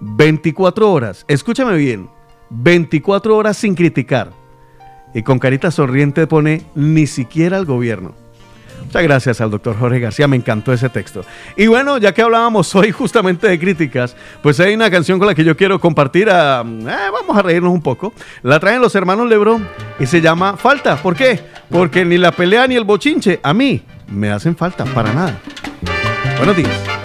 24 0.00 0.90
horas, 0.90 1.24
escúchame 1.28 1.76
bien, 1.76 2.08
24 2.50 3.36
horas 3.36 3.56
sin 3.56 3.74
criticar. 3.74 4.32
Y 5.12 5.22
con 5.22 5.38
carita 5.38 5.70
sonriente 5.70 6.26
pone 6.26 6.64
ni 6.74 7.06
siquiera 7.06 7.56
al 7.56 7.64
gobierno. 7.64 8.14
Muchas 8.84 9.02
gracias 9.02 9.40
al 9.40 9.50
doctor 9.50 9.76
Jorge 9.78 10.00
García, 10.00 10.26
me 10.28 10.36
encantó 10.36 10.72
ese 10.72 10.88
texto. 10.88 11.22
Y 11.56 11.66
bueno, 11.66 11.98
ya 11.98 12.12
que 12.12 12.22
hablábamos 12.22 12.74
hoy 12.74 12.90
justamente 12.90 13.46
de 13.48 13.58
críticas, 13.58 14.16
pues 14.42 14.58
hay 14.60 14.74
una 14.74 14.90
canción 14.90 15.18
con 15.18 15.28
la 15.28 15.34
que 15.34 15.44
yo 15.44 15.56
quiero 15.56 15.78
compartir. 15.78 16.30
a- 16.30 16.62
eh, 16.62 17.10
vamos 17.12 17.36
a 17.36 17.42
reírnos 17.42 17.72
un 17.72 17.82
poco. 17.82 18.12
La 18.42 18.58
traen 18.60 18.80
los 18.80 18.94
hermanos 18.94 19.28
Lebrón 19.28 19.68
y 20.00 20.06
se 20.06 20.20
llama 20.20 20.56
Falta. 20.56 20.96
¿Por 20.96 21.14
qué? 21.16 21.40
Porque 21.70 22.04
ni 22.04 22.16
la 22.16 22.32
pelea 22.32 22.66
ni 22.66 22.76
el 22.76 22.84
bochinche 22.84 23.40
a 23.42 23.52
mí 23.52 23.82
me 24.08 24.30
hacen 24.30 24.56
falta, 24.56 24.84
para 24.86 25.12
nada. 25.12 25.38
Buenos 26.38 26.56
días. 26.56 26.97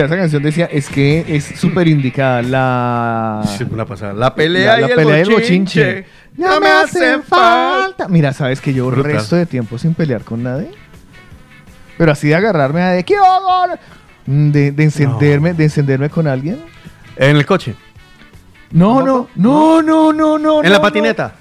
Escuchaba 0.00 0.06
esa 0.06 0.16
canción 0.16 0.42
decía, 0.42 0.66
es 0.66 0.88
que 0.88 1.24
es 1.28 1.44
súper 1.44 1.88
indicada 1.88 2.42
la... 2.42 3.42
Sí, 3.56 3.64
una 3.70 3.84
pasada. 3.84 4.12
La 4.12 4.34
pelea, 4.34 4.74
la, 4.76 4.80
la 4.80 4.86
y, 4.88 4.90
el 4.90 4.96
pelea 4.96 5.20
el 5.20 5.30
bochinche. 5.30 5.84
bochinche. 5.84 6.06
No 6.36 6.60
me 6.60 6.68
hacen 6.68 7.22
falta. 7.22 8.08
Mira, 8.08 8.32
¿sabes 8.32 8.60
que 8.60 8.72
yo 8.72 8.86
Brutal. 8.86 9.12
resto 9.12 9.36
de 9.36 9.46
tiempo 9.46 9.78
sin 9.78 9.94
pelear 9.94 10.22
con 10.22 10.42
nadie? 10.42 10.70
Pero 11.96 12.12
así 12.12 12.28
de 12.28 12.34
agarrarme 12.36 12.82
a 12.82 12.90
de 12.90 13.04
¿qué 13.04 13.16
hago? 13.16 13.74
De, 14.26 14.72
de 14.72 14.82
encenderme, 14.84 15.54
de 15.54 15.64
encenderme 15.64 16.10
con 16.10 16.26
alguien. 16.26 16.60
En 17.16 17.36
el 17.36 17.44
coche. 17.44 17.74
No, 18.70 19.02
no, 19.02 19.28
no, 19.34 19.82
no, 19.82 20.12
no, 20.12 20.38
no. 20.38 20.58
En 20.58 20.66
no, 20.66 20.70
la 20.70 20.80
patineta. 20.80 21.34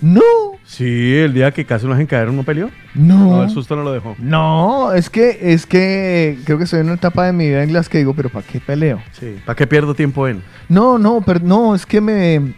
No, 0.00 0.22
Sí, 0.64 1.14
el 1.18 1.34
día 1.34 1.52
que 1.52 1.64
casi 1.64 1.86
nos 1.86 2.04
caer, 2.08 2.32
¿no 2.32 2.42
peleó? 2.42 2.70
No. 2.94 3.36
No, 3.36 3.42
el 3.42 3.50
susto 3.50 3.74
no 3.76 3.82
lo 3.82 3.92
dejó. 3.92 4.14
No, 4.18 4.92
es 4.92 5.10
que, 5.10 5.38
es 5.52 5.66
que 5.66 6.38
creo 6.44 6.58
que 6.58 6.64
estoy 6.64 6.80
en 6.80 6.86
una 6.86 6.94
etapa 6.94 7.26
de 7.26 7.32
mi 7.32 7.48
vida 7.48 7.62
en 7.62 7.72
las 7.72 7.88
que 7.88 7.98
digo, 7.98 8.14
pero 8.14 8.28
¿para 8.28 8.46
qué 8.46 8.60
peleo? 8.60 9.00
Sí. 9.12 9.36
¿Para 9.44 9.56
qué 9.56 9.66
pierdo 9.66 9.94
tiempo 9.94 10.28
en? 10.28 10.42
No, 10.68 10.98
no, 10.98 11.20
pero 11.20 11.40
no, 11.40 11.74
es 11.74 11.84
que 11.86 12.00
me. 12.00 12.54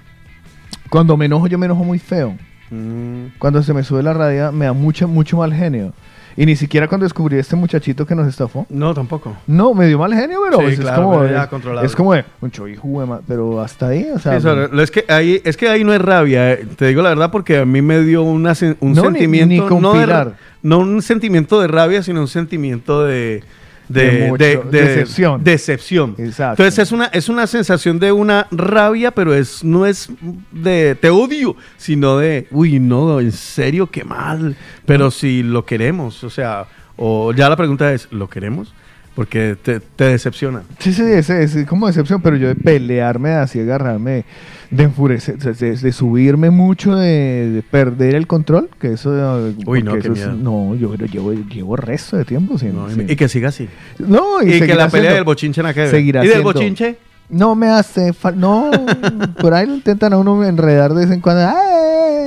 Cuando 0.91 1.17
me 1.17 1.25
enojo, 1.27 1.47
yo 1.47 1.59
me 1.59 1.67
enojo 1.67 1.85
muy 1.85 1.99
feo. 1.99 2.37
Mm, 2.71 3.27
Cuando 3.39 3.63
se 3.63 3.73
me 3.73 3.83
sube 3.83 4.03
la 4.03 4.13
rabia, 4.13 4.51
me 4.53 4.67
da 4.67 4.73
mucho, 4.73 5.09
mucho 5.09 5.37
mal 5.39 5.53
genio. 5.55 5.93
Y 6.39 6.45
ni 6.45 6.55
siquiera 6.55 6.87
cuando 6.87 7.05
descubrí 7.05 7.37
a 7.39 7.41
este 7.41 7.57
muchachito 7.57 8.05
que 8.07 8.15
nos 8.15 8.29
estafó. 8.29 8.67
no, 8.69 8.93
tampoco. 8.93 9.35
No, 9.47 9.73
me 9.73 9.87
dio 9.87 9.99
mal 9.99 10.13
genio, 10.13 10.39
pero 10.45 10.59
Sí, 10.59 10.65
pues, 10.65 10.81
claro, 10.81 10.97
es 11.03 11.05
como. 11.07 11.21
pero 11.21 11.33
ya 11.33 11.43
es- 11.45 11.49
controlable. 11.49 11.87
es 11.87 11.97
como 11.97 12.13
de. 12.15 12.25
Mucho 12.41 12.69
hijo 12.69 13.21
Pero 13.27 13.61
hasta 13.61 13.89
ahí, 13.89 14.07
o 14.15 14.19
sea. 14.19 14.39
Sí, 14.41 14.47
es, 14.81 14.91
que 14.91 15.05
ahí, 15.09 15.41
es 15.45 15.57
que 15.57 15.69
ahí 15.69 15.83
no 15.85 15.95
es 15.95 16.01
rabia, 16.03 16.53
eh, 16.53 16.67
te 16.77 16.87
digo 16.89 17.01
la 17.03 17.09
verdad, 17.11 17.31
porque 17.31 17.59
a 17.59 17.65
mí 17.65 17.81
me 17.81 18.03
dio 18.03 18.23
una 18.23 18.53
un 18.81 18.93
No, 18.93 19.03
ni- 19.03 19.09
sentimiento. 19.19 19.65
ni 19.65 19.69
con 19.69 19.81
no, 19.81 19.95
de 19.95 20.33
no 20.63 20.79
un 20.81 21.01
sentimiento 21.01 21.61
de 21.61 21.69
rabia, 21.69 22.03
sino 22.03 22.21
un 22.21 22.29
sentimiento 22.29 23.05
de. 23.05 23.43
De, 23.89 24.33
decepción. 24.71 25.45
decepción. 25.45 26.15
Exacto. 26.19 26.63
Entonces 26.63 26.79
es 26.87 26.93
una, 26.93 27.07
es 27.07 27.29
una 27.29 27.47
sensación 27.47 27.99
de 27.99 28.13
una 28.13 28.47
rabia, 28.51 29.11
pero 29.11 29.35
es, 29.35 29.63
no 29.63 29.87
es 29.87 30.11
de 30.51 30.97
te 31.01 31.11
odio, 31.11 31.57
sino 31.77 32.19
de, 32.19 32.49
uy, 32.51 32.81
no, 32.81 33.21
en 33.21 33.33
serio, 33.33 33.89
qué 33.89 34.05
mal. 34.05 34.57
Pero 34.85 35.11
si 35.11 35.43
lo 35.43 35.65
queremos, 35.65 36.25
o 36.25 36.31
sea, 36.31 36.67
o 36.97 37.33
ya 37.33 37.49
la 37.49 37.57
pregunta 37.57 37.93
es, 37.93 38.09
¿lo 38.11 38.29
queremos? 38.29 38.75
Porque 39.17 39.57
te, 39.61 39.81
te 39.81 40.05
decepciona. 40.05 40.63
Sí, 40.79 40.93
sí, 40.93 41.03
es, 41.03 41.31
es 41.31 41.67
como 41.67 41.87
decepción, 41.89 42.21
pero 42.23 42.37
yo 42.37 42.47
de 42.49 42.55
pelearme, 42.55 43.31
así 43.31 43.59
agarrarme, 43.59 44.25
de 44.71 44.85
enfurecer, 44.85 45.39
de, 45.39 45.53
de- 45.55 45.77
de 45.77 45.93
subirme 45.93 46.51
mucho, 46.51 46.95
de, 46.95 47.51
de 47.51 47.63
perder 47.63 48.15
el 48.15 48.27
control, 48.27 48.69
que 48.79 48.93
eso... 48.93 49.49
eh, 49.49 49.55
Uy, 49.67 49.83
no, 49.83 49.95
qué 49.95 49.99
eso 50.01 50.13
es- 50.13 50.19
miedo. 50.19 50.33
no, 50.35 50.75
yo 50.77 50.91
pero 50.91 51.07
llevo, 51.07 51.33
llevo 51.33 51.77
resto 51.77 52.19
de 52.19 52.25
tiempo 52.27 52.59
sin... 52.59 52.77
No, 52.77 52.91
y- 52.91 52.95
sin- 52.95 53.11
Y 53.11 53.17
que 53.17 53.27
siga 53.29 53.49
así. 53.49 53.69
no, 53.99 54.43
Y, 54.43 54.61
que 54.61 54.75
la 54.75 54.89
pelea 54.91 55.15
del 55.15 55.25
bochinche 55.25 55.63
que 55.73 55.81
ver. 55.81 55.91
seguirá 55.91 56.23
¿Y 56.23 56.29
del 56.29 56.43
bochinche? 56.43 56.99
No 57.29 57.57
me 57.57 57.67
hace 57.69 58.13
falta. 58.13 58.39
No, 58.39 58.71
por 59.41 59.53
ahí 59.55 59.67
lo 59.67 59.75
intentan 59.75 60.13
a 60.13 60.19
uno 60.19 60.45
enredar 60.45 60.93
de 60.95 61.07
vez 61.07 61.11
en 61.11 61.21
cuando. 61.21 61.43
Ay, 61.49 61.55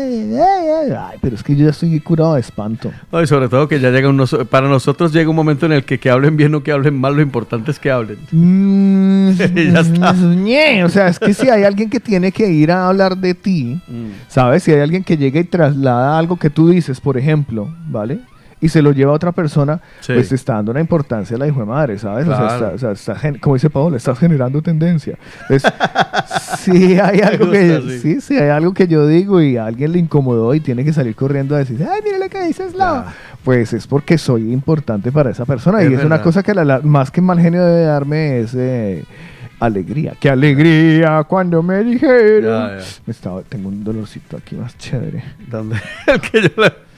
ay, 0.10 1.18
pero 1.22 1.36
es 1.36 1.43
que 1.43 1.55
yo 1.55 1.66
ya 1.66 1.72
estoy 1.72 1.99
curado 1.99 2.34
de 2.36 2.41
espanto. 2.41 2.91
No, 3.12 3.22
y 3.22 3.28
sobre 3.28 3.47
todo 3.49 3.68
que 3.68 3.80
ya 3.80 3.89
llega 3.91 4.10
un 4.10 4.18
noso- 4.18 4.45
para 4.45 4.68
nosotros 4.68 5.14
llega 5.14 5.30
un 5.30 5.36
momento 5.36 5.66
en 5.66 5.72
el 5.74 5.84
que 5.86 5.99
que 5.99 6.10
hablen 6.10 6.36
bien 6.38 6.53
o 6.55 6.64
que 6.64 6.72
hablen 6.72 6.99
mal, 6.99 7.16
lo 7.16 7.22
importante 7.22 7.72
es 7.72 7.80
que 7.80 7.91
hablen. 7.91 8.18
Mm, 8.32 9.32
Ya 9.74 9.80
está. 9.82 10.14
ñe, 10.14 10.84
O 10.84 10.89
sea, 10.89 11.07
es 11.07 11.20
que 11.20 11.34
si 11.34 11.49
hay 11.49 11.64
alguien 11.64 11.89
que 11.89 11.99
tiene 11.99 12.32
que 12.32 12.49
ir 12.51 12.72
a 12.72 12.88
hablar 12.88 13.18
de 13.18 13.34
ti, 13.34 13.80
¿sabes? 14.28 14.64
Si 14.64 14.72
hay 14.72 14.80
alguien 14.82 15.03
que 15.03 15.18
llega 15.18 15.39
y 15.39 15.43
traslada 15.43 16.18
algo 16.18 16.38
que 16.38 16.49
tú 16.49 16.70
dices, 16.70 16.99
por 16.99 17.18
ejemplo, 17.18 17.70
¿vale? 17.88 18.20
Y 18.62 18.68
se 18.70 18.82
lo 18.82 18.91
lleva 18.91 19.12
a 19.14 19.16
otra 19.16 19.32
persona, 19.32 19.80
Sí. 20.01 20.12
pues 20.14 20.28
te 20.30 20.36
está 20.36 20.55
dando 20.55 20.72
una 20.72 20.82
importancia 20.82 21.36
a 21.36 21.39
la 21.39 21.47
hijo 21.47 21.62
de 21.62 21.66
madre, 21.66 21.97
¿sabes? 21.97 22.28
O 22.28 22.32
sea, 22.32 22.38
Claro. 22.38 22.53
está- 22.55 22.76
o 22.76 22.78
sea, 22.78 22.91
está 22.91 23.16
gen- 23.16 23.38
como 23.39 23.55
dice 23.55 23.70
Paola, 23.70 23.95
estás 23.97 24.20
generando 24.20 24.62
tendencia. 24.62 25.18
Entonces, 25.43 25.72
si 26.60 26.99
hay 26.99 27.22
algo 27.22 27.49
que 27.51 27.82
sí. 27.82 27.99
sí, 27.99 28.22
sí, 28.22 28.38
hay 28.38 28.49
algo 28.49 28.74
que 28.74 28.88
yo 28.88 29.07
digo 29.07 29.41
y 29.41 29.55
a 29.57 29.66
alguien 29.66 29.93
le 29.93 29.99
incomodó 29.99 30.53
y 30.55 30.60
tiene 30.60 30.84
que 30.84 30.91
salir 30.91 31.16
corriendo 31.16 31.55
a 31.55 31.60
decir, 31.60 31.82
ay, 31.89 32.01
mira 32.03 32.18
lo 32.18 32.28
que 32.30 32.41
dices, 32.43 32.74
Lau. 32.76 33.03
Ya. 33.05 33.14
Pues 33.43 33.72
es 33.72 33.88
porque 33.88 34.18
soy 34.18 34.51
importante 34.51 35.12
para 35.12 35.30
esa 35.30 35.45
persona. 35.45 35.82
Es 35.82 35.89
y 35.91 35.93
es 35.93 36.03
una 36.03 36.22
cosa 36.22 36.43
que 36.43 36.53
la- 36.53 36.66
la- 36.66 36.80
más 36.82 37.12
que 37.12 37.22
mal 37.22 37.39
genio 37.39 37.64
debe 37.66 37.84
darme 37.86 38.39
es 38.41 38.53
eh, 38.55 39.05
alegría. 39.62 40.14
¡Qué 40.20 40.30
alegría 40.30 41.24
cuando 41.24 41.64
me 41.64 41.82
dijeron! 41.84 42.43
Ya, 42.43 42.78
ya. 42.80 42.86
Me 43.05 43.12
estaba, 43.12 43.41
tengo 43.43 43.70
un 43.70 43.84
dolorcito 43.86 44.36
aquí 44.38 44.55
más 44.55 44.78
chévere. 44.78 45.24
¿Dónde? 45.49 45.78
El 46.07 46.20
que 46.20 46.41
yo, 46.41 46.62
le- 46.62 46.89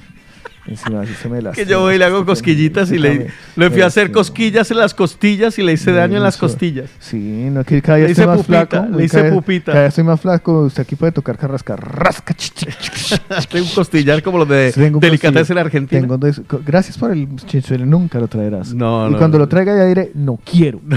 Encima 0.67 1.01
así 1.01 1.13
se 1.15 1.27
me 1.27 1.39
que 1.53 1.65
yo 1.65 1.81
voy 1.81 1.95
y 1.95 1.97
le 1.97 2.05
hago 2.05 2.23
cosquillitas 2.23 2.91
y 2.91 2.99
le, 2.99 3.27
le 3.55 3.69
fui 3.71 3.81
a 3.81 3.87
hacer 3.87 4.11
cosquillas 4.11 4.69
en 4.69 4.77
las 4.77 4.93
costillas 4.93 5.57
y 5.57 5.63
le 5.63 5.73
hice 5.73 5.91
daño 5.91 6.17
en 6.17 6.23
las 6.23 6.37
costillas. 6.37 6.89
Sí, 6.99 7.17
no, 7.51 7.63
que 7.63 7.81
cada 7.81 7.97
día 7.97 8.07
estoy 8.07 8.27
más 8.27 8.37
pupita, 8.37 8.67
flaco. 8.67 8.97
le 8.97 9.05
hice 9.05 9.21
cada, 9.21 9.33
pupita. 9.33 9.71
Cada 9.71 9.79
día 9.79 9.87
estoy 9.89 10.03
más 10.03 10.21
flaco. 10.21 10.61
Usted 10.65 10.83
aquí 10.83 10.95
puede 10.95 11.11
tocar 11.11 11.37
carrasca. 11.37 11.75
Rasca. 11.75 12.35
Tengo 13.49 13.65
un 13.65 13.71
costillar 13.73 14.21
como 14.21 14.37
los 14.37 14.47
de 14.47 14.71
Delicatessen 14.71 15.33
costillar. 15.33 15.65
Argentina. 15.65 16.01
Tengo 16.01 16.19
co- 16.47 16.61
gracias 16.65 16.97
por 16.97 17.11
el 17.11 17.27
chinchuelo, 17.47 17.85
nunca 17.87 18.19
lo 18.19 18.27
traerás. 18.27 18.73
No, 18.73 19.07
y 19.07 19.11
no, 19.13 19.17
cuando 19.17 19.37
no. 19.39 19.45
lo 19.45 19.49
traiga 19.49 19.75
ya 19.75 19.85
diré, 19.85 20.11
no 20.13 20.39
quiero. 20.43 20.79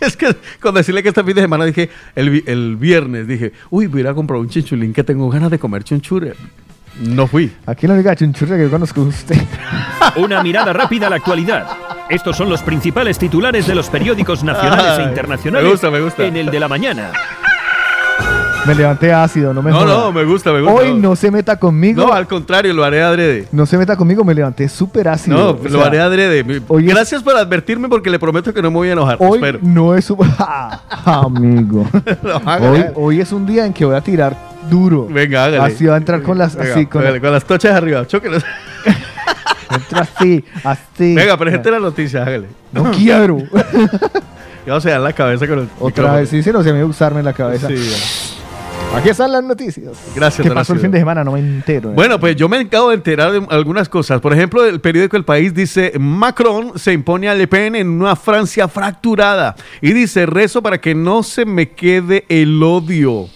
Es 0.00 0.16
que 0.16 0.28
con 0.60 0.76
decirle 0.76 1.02
que 1.02 1.08
este 1.08 1.24
fin 1.24 1.34
de 1.34 1.40
semana 1.42 1.64
dije, 1.64 1.90
el, 2.14 2.30
vi- 2.30 2.44
el 2.46 2.76
viernes 2.76 3.26
dije, 3.26 3.52
uy, 3.68 3.88
voy 3.88 3.98
a 3.98 4.00
ir 4.02 4.06
a 4.08 4.14
comprar 4.14 4.38
un 4.38 4.48
chinchulín 4.48 4.92
que 4.92 5.02
tengo 5.02 5.28
ganas 5.28 5.50
de 5.50 5.58
comer 5.58 5.82
chunchule. 5.82 6.34
No 7.00 7.26
fui. 7.26 7.52
Aquí 7.66 7.86
la 7.86 7.94
única 7.94 8.14
chinchurria 8.16 8.56
que 8.56 8.64
yo 8.64 8.70
conozco 8.70 9.02
es 9.02 9.08
usted. 9.08 9.36
Una 10.16 10.42
mirada 10.42 10.72
rápida 10.72 11.06
a 11.06 11.10
la 11.10 11.16
actualidad. 11.16 11.66
Estos 12.08 12.36
son 12.36 12.48
los 12.48 12.62
principales 12.62 13.18
titulares 13.18 13.66
de 13.66 13.74
los 13.74 13.88
periódicos 13.88 14.42
nacionales 14.42 14.84
Ay, 14.98 15.04
e 15.04 15.08
internacionales 15.08 15.64
me 15.64 15.70
gusta, 15.70 15.90
me 15.90 16.00
gusta. 16.00 16.24
en 16.24 16.36
el 16.36 16.50
de 16.50 16.58
la 16.60 16.68
mañana. 16.68 17.10
Me 18.66 18.74
levanté 18.74 19.12
ácido, 19.12 19.54
no 19.54 19.62
me 19.62 19.70
No, 19.70 19.78
joda. 19.78 19.94
no, 19.94 20.12
me 20.12 20.24
gusta, 20.24 20.52
me 20.52 20.60
gusta. 20.60 20.74
Hoy 20.74 20.92
no 20.94 21.16
se 21.16 21.30
meta 21.30 21.56
conmigo. 21.58 22.04
No, 22.06 22.12
al 22.12 22.26
contrario, 22.26 22.74
lo 22.74 22.84
haré 22.84 23.00
adrede. 23.02 23.46
No 23.52 23.64
se 23.64 23.78
meta 23.78 23.96
conmigo, 23.96 24.24
me 24.24 24.34
levanté 24.34 24.68
súper 24.68 25.08
ácido. 25.08 25.38
No, 25.38 25.50
O 25.50 25.62
lo 25.62 25.70
sea, 25.78 25.86
haré 25.86 26.00
adrede. 26.00 26.40
Es- 26.40 26.62
Gracias 26.84 27.22
por 27.22 27.34
advertirme 27.36 27.88
porque 27.88 28.10
le 28.10 28.18
prometo 28.18 28.52
que 28.52 28.60
no 28.60 28.70
me 28.70 28.76
voy 28.76 28.88
a 28.88 28.92
enojar. 28.92 29.16
Hoy 29.20 29.36
Espero. 29.38 29.60
no 29.62 29.94
es 29.94 30.10
un... 30.10 30.18
Amigo. 31.04 31.86
Hoy 32.96 33.20
es 33.20 33.32
un 33.32 33.46
día 33.46 33.64
en 33.64 33.72
que 33.72 33.84
voy 33.84 33.94
a 33.94 34.00
tirar 34.02 34.36
duro. 34.68 35.06
Venga, 35.06 35.44
hágale. 35.44 35.74
Así 35.74 35.86
va 35.86 35.94
a 35.94 35.98
entrar 35.98 36.22
con 36.22 36.38
las... 36.38 36.56
Venga, 36.56 36.74
así, 36.74 36.86
con, 36.86 37.02
hágale, 37.02 37.20
con 37.20 37.32
las 37.32 37.44
tochas 37.44 37.74
arriba. 37.74 38.06
Chóquelos. 38.06 38.44
entra 39.70 40.00
así, 40.00 40.44
así. 40.64 41.14
Venga, 41.14 41.36
presente 41.36 41.70
la 41.70 41.80
noticia, 41.80 42.22
hágale. 42.22 42.48
No 42.72 42.90
quiero. 42.90 43.38
Ya 44.68 44.74
a 44.74 44.80
dar 44.80 45.00
la 45.00 45.12
cabeza 45.14 45.46
con 45.48 45.60
el 45.60 45.64
Otra 45.80 45.86
micrófono. 45.86 46.14
vez, 46.16 46.28
sí, 46.28 46.42
sí, 46.42 46.50
no 46.52 46.62
se 46.62 46.74
me 46.74 46.80
va 46.80 46.84
a 46.84 46.90
usarme 46.90 47.20
en 47.20 47.24
la 47.24 47.32
cabeza. 47.32 47.68
Sí. 47.68 47.74
Aquí 48.94 49.08
están 49.08 49.32
las 49.32 49.42
noticias. 49.42 49.96
Gracias, 50.14 50.46
¿Qué 50.46 50.52
pasó 50.52 50.74
el 50.74 50.80
fin 50.80 50.90
de 50.90 50.98
semana? 50.98 51.24
No 51.24 51.32
me 51.32 51.38
entero. 51.38 51.90
Bueno, 51.92 52.20
pues 52.20 52.36
yo 52.36 52.50
me 52.50 52.58
acabo 52.58 52.90
de 52.90 52.96
enterar 52.96 53.32
de 53.32 53.46
algunas 53.48 53.88
cosas. 53.88 54.20
Por 54.20 54.34
ejemplo, 54.34 54.66
el 54.66 54.80
periódico 54.80 55.16
El 55.16 55.24
País 55.24 55.54
dice, 55.54 55.92
Macron 55.98 56.78
se 56.78 56.92
impone 56.92 57.30
a 57.30 57.34
Le 57.34 57.46
Pen 57.46 57.76
en 57.76 57.88
una 57.88 58.14
Francia 58.14 58.68
fracturada. 58.68 59.56
Y 59.80 59.94
dice, 59.94 60.26
rezo 60.26 60.62
para 60.62 60.78
que 60.78 60.94
no 60.94 61.22
se 61.22 61.46
me 61.46 61.70
quede 61.70 62.26
el 62.28 62.62
odio. 62.62 63.28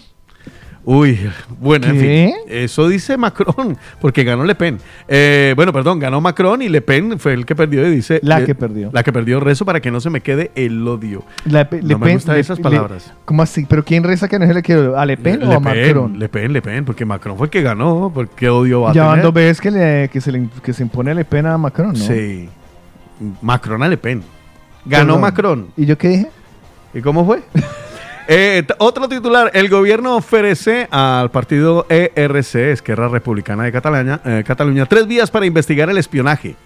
Uy, 0.85 1.31
bueno, 1.61 1.87
en 1.87 1.97
fin. 2.01 2.35
Eso 2.49 2.89
dice 2.89 3.17
Macron, 3.17 3.79
porque 4.01 4.25
ganó 4.25 4.45
Le 4.45 4.57
Pen. 4.57 4.79
Eh, 5.07 5.53
bueno, 5.55 5.73
perdón, 5.73 6.01
ganó 6.01 6.21
Macron 6.21 6.61
y 6.61 6.69
Le 6.69 6.81
Pen 6.81 7.21
fue 7.21 7.35
el 7.35 7.47
que 7.47 7.55
perdió 7.55 7.87
y 7.87 7.95
dice... 7.95 8.19
La 8.25 8.41
eh, 8.41 8.45
que 8.45 8.55
perdió. 8.57 8.91
La 8.93 9.05
que 9.05 9.13
perdió, 9.13 9.39
rezo 9.39 9.65
para 9.65 9.81
que 9.81 9.93
no 9.93 10.01
se 10.01 10.11
me 10.11 10.21
quede 10.23 10.51
el 10.57 10.87
odio. 10.89 11.23
La 11.45 11.69
no 11.71 11.99
me 11.99 12.07
Pen- 12.07 12.15
gustan 12.15 12.37
esas 12.37 12.59
palabras. 12.59 13.13
¿Cómo 13.25 13.43
así? 13.43 13.65
¿Pero 13.69 13.85
quién 13.85 14.03
reza 14.03 14.27
que 14.27 14.39
no 14.41 14.47
se 14.47 14.55
le 14.55 14.63
quiero? 14.63 14.99
¿A 14.99 15.07
Le 15.07 15.17
Pen 15.17 15.45
o 15.45 15.53
a 15.53 15.61
Macron? 15.61 16.19
Le 16.19 16.29
Pen, 16.29 16.53
Le 16.53 16.61
Pen, 16.61 16.85
porque 16.85 17.05
Macron 17.05 17.37
fue 17.39 17.47
el 17.47 17.51
que 17.51 17.63
ganó, 17.63 18.11
porque 18.13 18.49
odio 18.49 18.81
va 18.83 18.91
a 18.91 18.95
Ya 18.95 19.05
van 19.07 19.23
dos 19.23 19.33
veces 19.33 19.61
que, 19.61 19.71
le, 19.71 20.09
que, 20.09 20.21
se 20.21 20.33
le, 20.33 20.49
que 20.65 20.73
se 20.73 20.83
impone 20.83 21.15
Le 21.15 21.25
Pen 21.25 21.47
a 21.47 21.57
Macron, 21.59 21.93
¿no? 21.93 21.95
Sí. 21.95 22.49
Macron 23.41 23.85
a 23.85 23.89
Le 23.89 23.97
Pen. 23.99 24.23
Ganó 24.85 25.05
Perdón. 25.15 25.21
Macron. 25.21 25.67
¿Y 25.77 25.87
yo 25.87 25.97
qué 25.97 26.09
dije? 26.09 26.29
¿Y 26.93 27.01
cómo 27.01 27.25
fue? 27.25 27.41
Eh, 28.35 28.67
otro 28.79 29.11
titular, 29.11 29.51
el 29.53 29.69
gobierno 29.69 30.17
ofrece 30.17 30.89
al 30.91 31.31
partido 31.31 31.85
ERC, 31.91 32.73
Esquerra 32.73 33.09
Republicana 33.09 33.65
de 33.65 33.73
Cataluña, 33.73 34.23
eh, 34.25 34.43
Cataluña, 34.47 34.87
tres 34.87 35.07
vías 35.07 35.31
para 35.31 35.45
investigar 35.45 35.91
el 35.91 35.99
espionaje. 35.99 36.57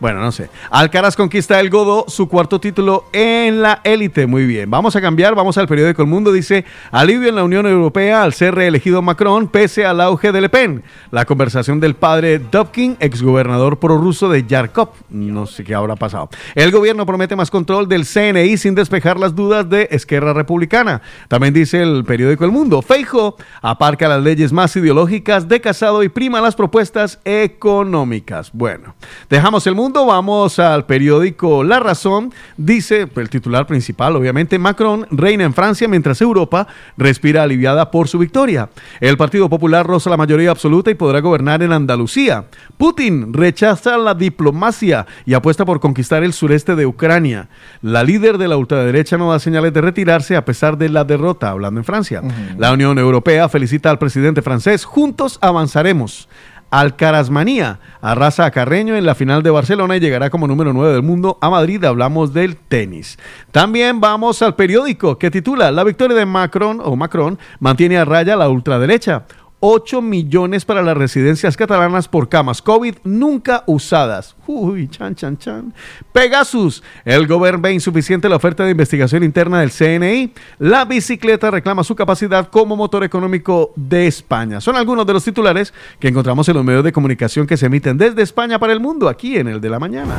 Bueno, 0.00 0.20
no 0.20 0.32
sé. 0.32 0.48
Alcaraz 0.70 1.14
conquista 1.14 1.60
el 1.60 1.68
Godó, 1.68 2.06
su 2.08 2.26
cuarto 2.26 2.58
título 2.58 3.04
en 3.12 3.60
la 3.60 3.82
élite. 3.84 4.26
Muy 4.26 4.46
bien. 4.46 4.70
Vamos 4.70 4.96
a 4.96 5.00
cambiar, 5.00 5.34
vamos 5.34 5.58
al 5.58 5.68
periódico 5.68 6.00
El 6.00 6.08
Mundo. 6.08 6.32
Dice, 6.32 6.64
alivio 6.90 7.28
en 7.28 7.34
la 7.34 7.44
Unión 7.44 7.66
Europea 7.66 8.22
al 8.22 8.32
ser 8.32 8.54
reelegido 8.54 9.02
Macron 9.02 9.48
pese 9.48 9.84
al 9.84 10.00
auge 10.00 10.32
de 10.32 10.40
Le 10.40 10.48
Pen. 10.48 10.82
La 11.10 11.26
conversación 11.26 11.80
del 11.80 11.96
padre 11.96 12.38
Dobkin, 12.38 12.96
exgobernador 12.98 13.78
prorruso 13.78 14.30
de 14.30 14.46
Yarkov. 14.46 14.90
No 15.10 15.46
sé 15.46 15.64
qué 15.64 15.74
habrá 15.74 15.96
pasado. 15.96 16.30
El 16.54 16.70
gobierno 16.70 17.04
promete 17.04 17.36
más 17.36 17.50
control 17.50 17.88
del 17.88 18.06
CNI 18.06 18.56
sin 18.56 18.74
despejar 18.74 19.18
las 19.18 19.34
dudas 19.34 19.68
de 19.68 19.88
Esquerra 19.90 20.32
Republicana. 20.32 21.02
También 21.28 21.52
dice 21.52 21.82
el 21.82 22.04
periódico 22.04 22.44
El 22.46 22.52
Mundo. 22.52 22.80
Feijo 22.80 23.36
aparca 23.60 24.08
las 24.08 24.22
leyes 24.22 24.52
más 24.52 24.74
ideológicas 24.76 25.46
de 25.46 25.60
Casado 25.60 26.02
y 26.02 26.08
prima 26.08 26.40
las 26.40 26.56
propuestas 26.56 27.18
económicas. 27.24 28.50
Bueno, 28.52 28.94
dejamos 29.28 29.66
el 29.66 29.74
mundo, 29.74 29.89
vamos 29.92 30.58
al 30.58 30.86
periódico 30.86 31.64
La 31.64 31.80
Razón. 31.80 32.32
Dice 32.56 33.08
el 33.14 33.30
titular 33.30 33.66
principal, 33.66 34.16
obviamente, 34.16 34.58
Macron 34.58 35.06
reina 35.10 35.44
en 35.44 35.54
Francia 35.54 35.88
mientras 35.88 36.20
Europa 36.20 36.66
respira 36.96 37.42
aliviada 37.42 37.90
por 37.90 38.08
su 38.08 38.18
victoria. 38.18 38.70
El 39.00 39.16
Partido 39.16 39.48
Popular 39.48 39.86
roza 39.86 40.10
la 40.10 40.16
mayoría 40.16 40.50
absoluta 40.50 40.90
y 40.90 40.94
podrá 40.94 41.20
gobernar 41.20 41.62
en 41.62 41.72
Andalucía. 41.72 42.44
Putin 42.78 43.32
rechaza 43.32 43.98
la 43.98 44.14
diplomacia 44.14 45.06
y 45.26 45.34
apuesta 45.34 45.64
por 45.64 45.80
conquistar 45.80 46.22
el 46.22 46.32
sureste 46.32 46.76
de 46.76 46.86
Ucrania. 46.86 47.48
La 47.82 48.04
líder 48.04 48.38
de 48.38 48.48
la 48.48 48.56
ultraderecha 48.56 49.18
no 49.18 49.30
da 49.30 49.38
señales 49.38 49.72
de 49.72 49.80
retirarse 49.80 50.36
a 50.36 50.44
pesar 50.44 50.78
de 50.78 50.88
la 50.88 51.04
derrota, 51.04 51.50
hablando 51.50 51.80
en 51.80 51.84
Francia. 51.84 52.22
La 52.56 52.72
Unión 52.72 52.98
Europea 52.98 53.48
felicita 53.48 53.90
al 53.90 53.98
presidente 53.98 54.42
francés. 54.42 54.84
Juntos 54.84 55.38
avanzaremos. 55.42 56.28
Alcarazmanía 56.70 57.80
arrasa 58.00 58.44
a 58.44 58.50
Carreño 58.50 58.96
en 58.96 59.04
la 59.04 59.14
final 59.14 59.42
de 59.42 59.50
Barcelona 59.50 59.96
y 59.96 60.00
llegará 60.00 60.30
como 60.30 60.46
número 60.46 60.72
9 60.72 60.92
del 60.92 61.02
mundo 61.02 61.38
a 61.40 61.50
Madrid. 61.50 61.84
Hablamos 61.84 62.32
del 62.32 62.56
tenis. 62.56 63.18
También 63.50 64.00
vamos 64.00 64.40
al 64.42 64.54
periódico 64.54 65.18
que 65.18 65.30
titula 65.30 65.70
La 65.72 65.84
victoria 65.84 66.16
de 66.16 66.26
Macron 66.26 66.80
o 66.82 66.96
Macron 66.96 67.38
mantiene 67.58 67.98
a 67.98 68.04
raya 68.04 68.36
la 68.36 68.48
ultraderecha. 68.48 69.24
8 69.60 70.00
millones 70.02 70.64
para 70.64 70.82
las 70.82 70.96
residencias 70.96 71.56
catalanas 71.56 72.08
por 72.08 72.28
camas 72.28 72.62
COVID 72.62 72.96
nunca 73.04 73.62
usadas. 73.66 74.34
Uy, 74.46 74.88
chan, 74.88 75.14
chan, 75.14 75.36
chan. 75.36 75.74
Pegasus. 76.12 76.82
El 77.04 77.26
gobierno 77.26 77.60
ve 77.60 77.72
insuficiente 77.72 78.28
la 78.28 78.36
oferta 78.36 78.64
de 78.64 78.70
investigación 78.70 79.22
interna 79.22 79.60
del 79.60 79.70
CNI. 79.70 80.32
La 80.58 80.84
bicicleta 80.84 81.50
reclama 81.50 81.84
su 81.84 81.94
capacidad 81.94 82.48
como 82.48 82.74
motor 82.74 83.04
económico 83.04 83.72
de 83.76 84.06
España. 84.06 84.60
Son 84.60 84.76
algunos 84.76 85.06
de 85.06 85.12
los 85.12 85.24
titulares 85.24 85.74
que 85.98 86.08
encontramos 86.08 86.48
en 86.48 86.56
los 86.56 86.64
medios 86.64 86.84
de 86.84 86.92
comunicación 86.92 87.46
que 87.46 87.56
se 87.56 87.66
emiten 87.66 87.98
desde 87.98 88.22
España 88.22 88.58
para 88.58 88.72
el 88.72 88.80
mundo, 88.80 89.08
aquí 89.08 89.36
en 89.36 89.48
el 89.48 89.60
de 89.60 89.70
la 89.70 89.78
mañana. 89.78 90.14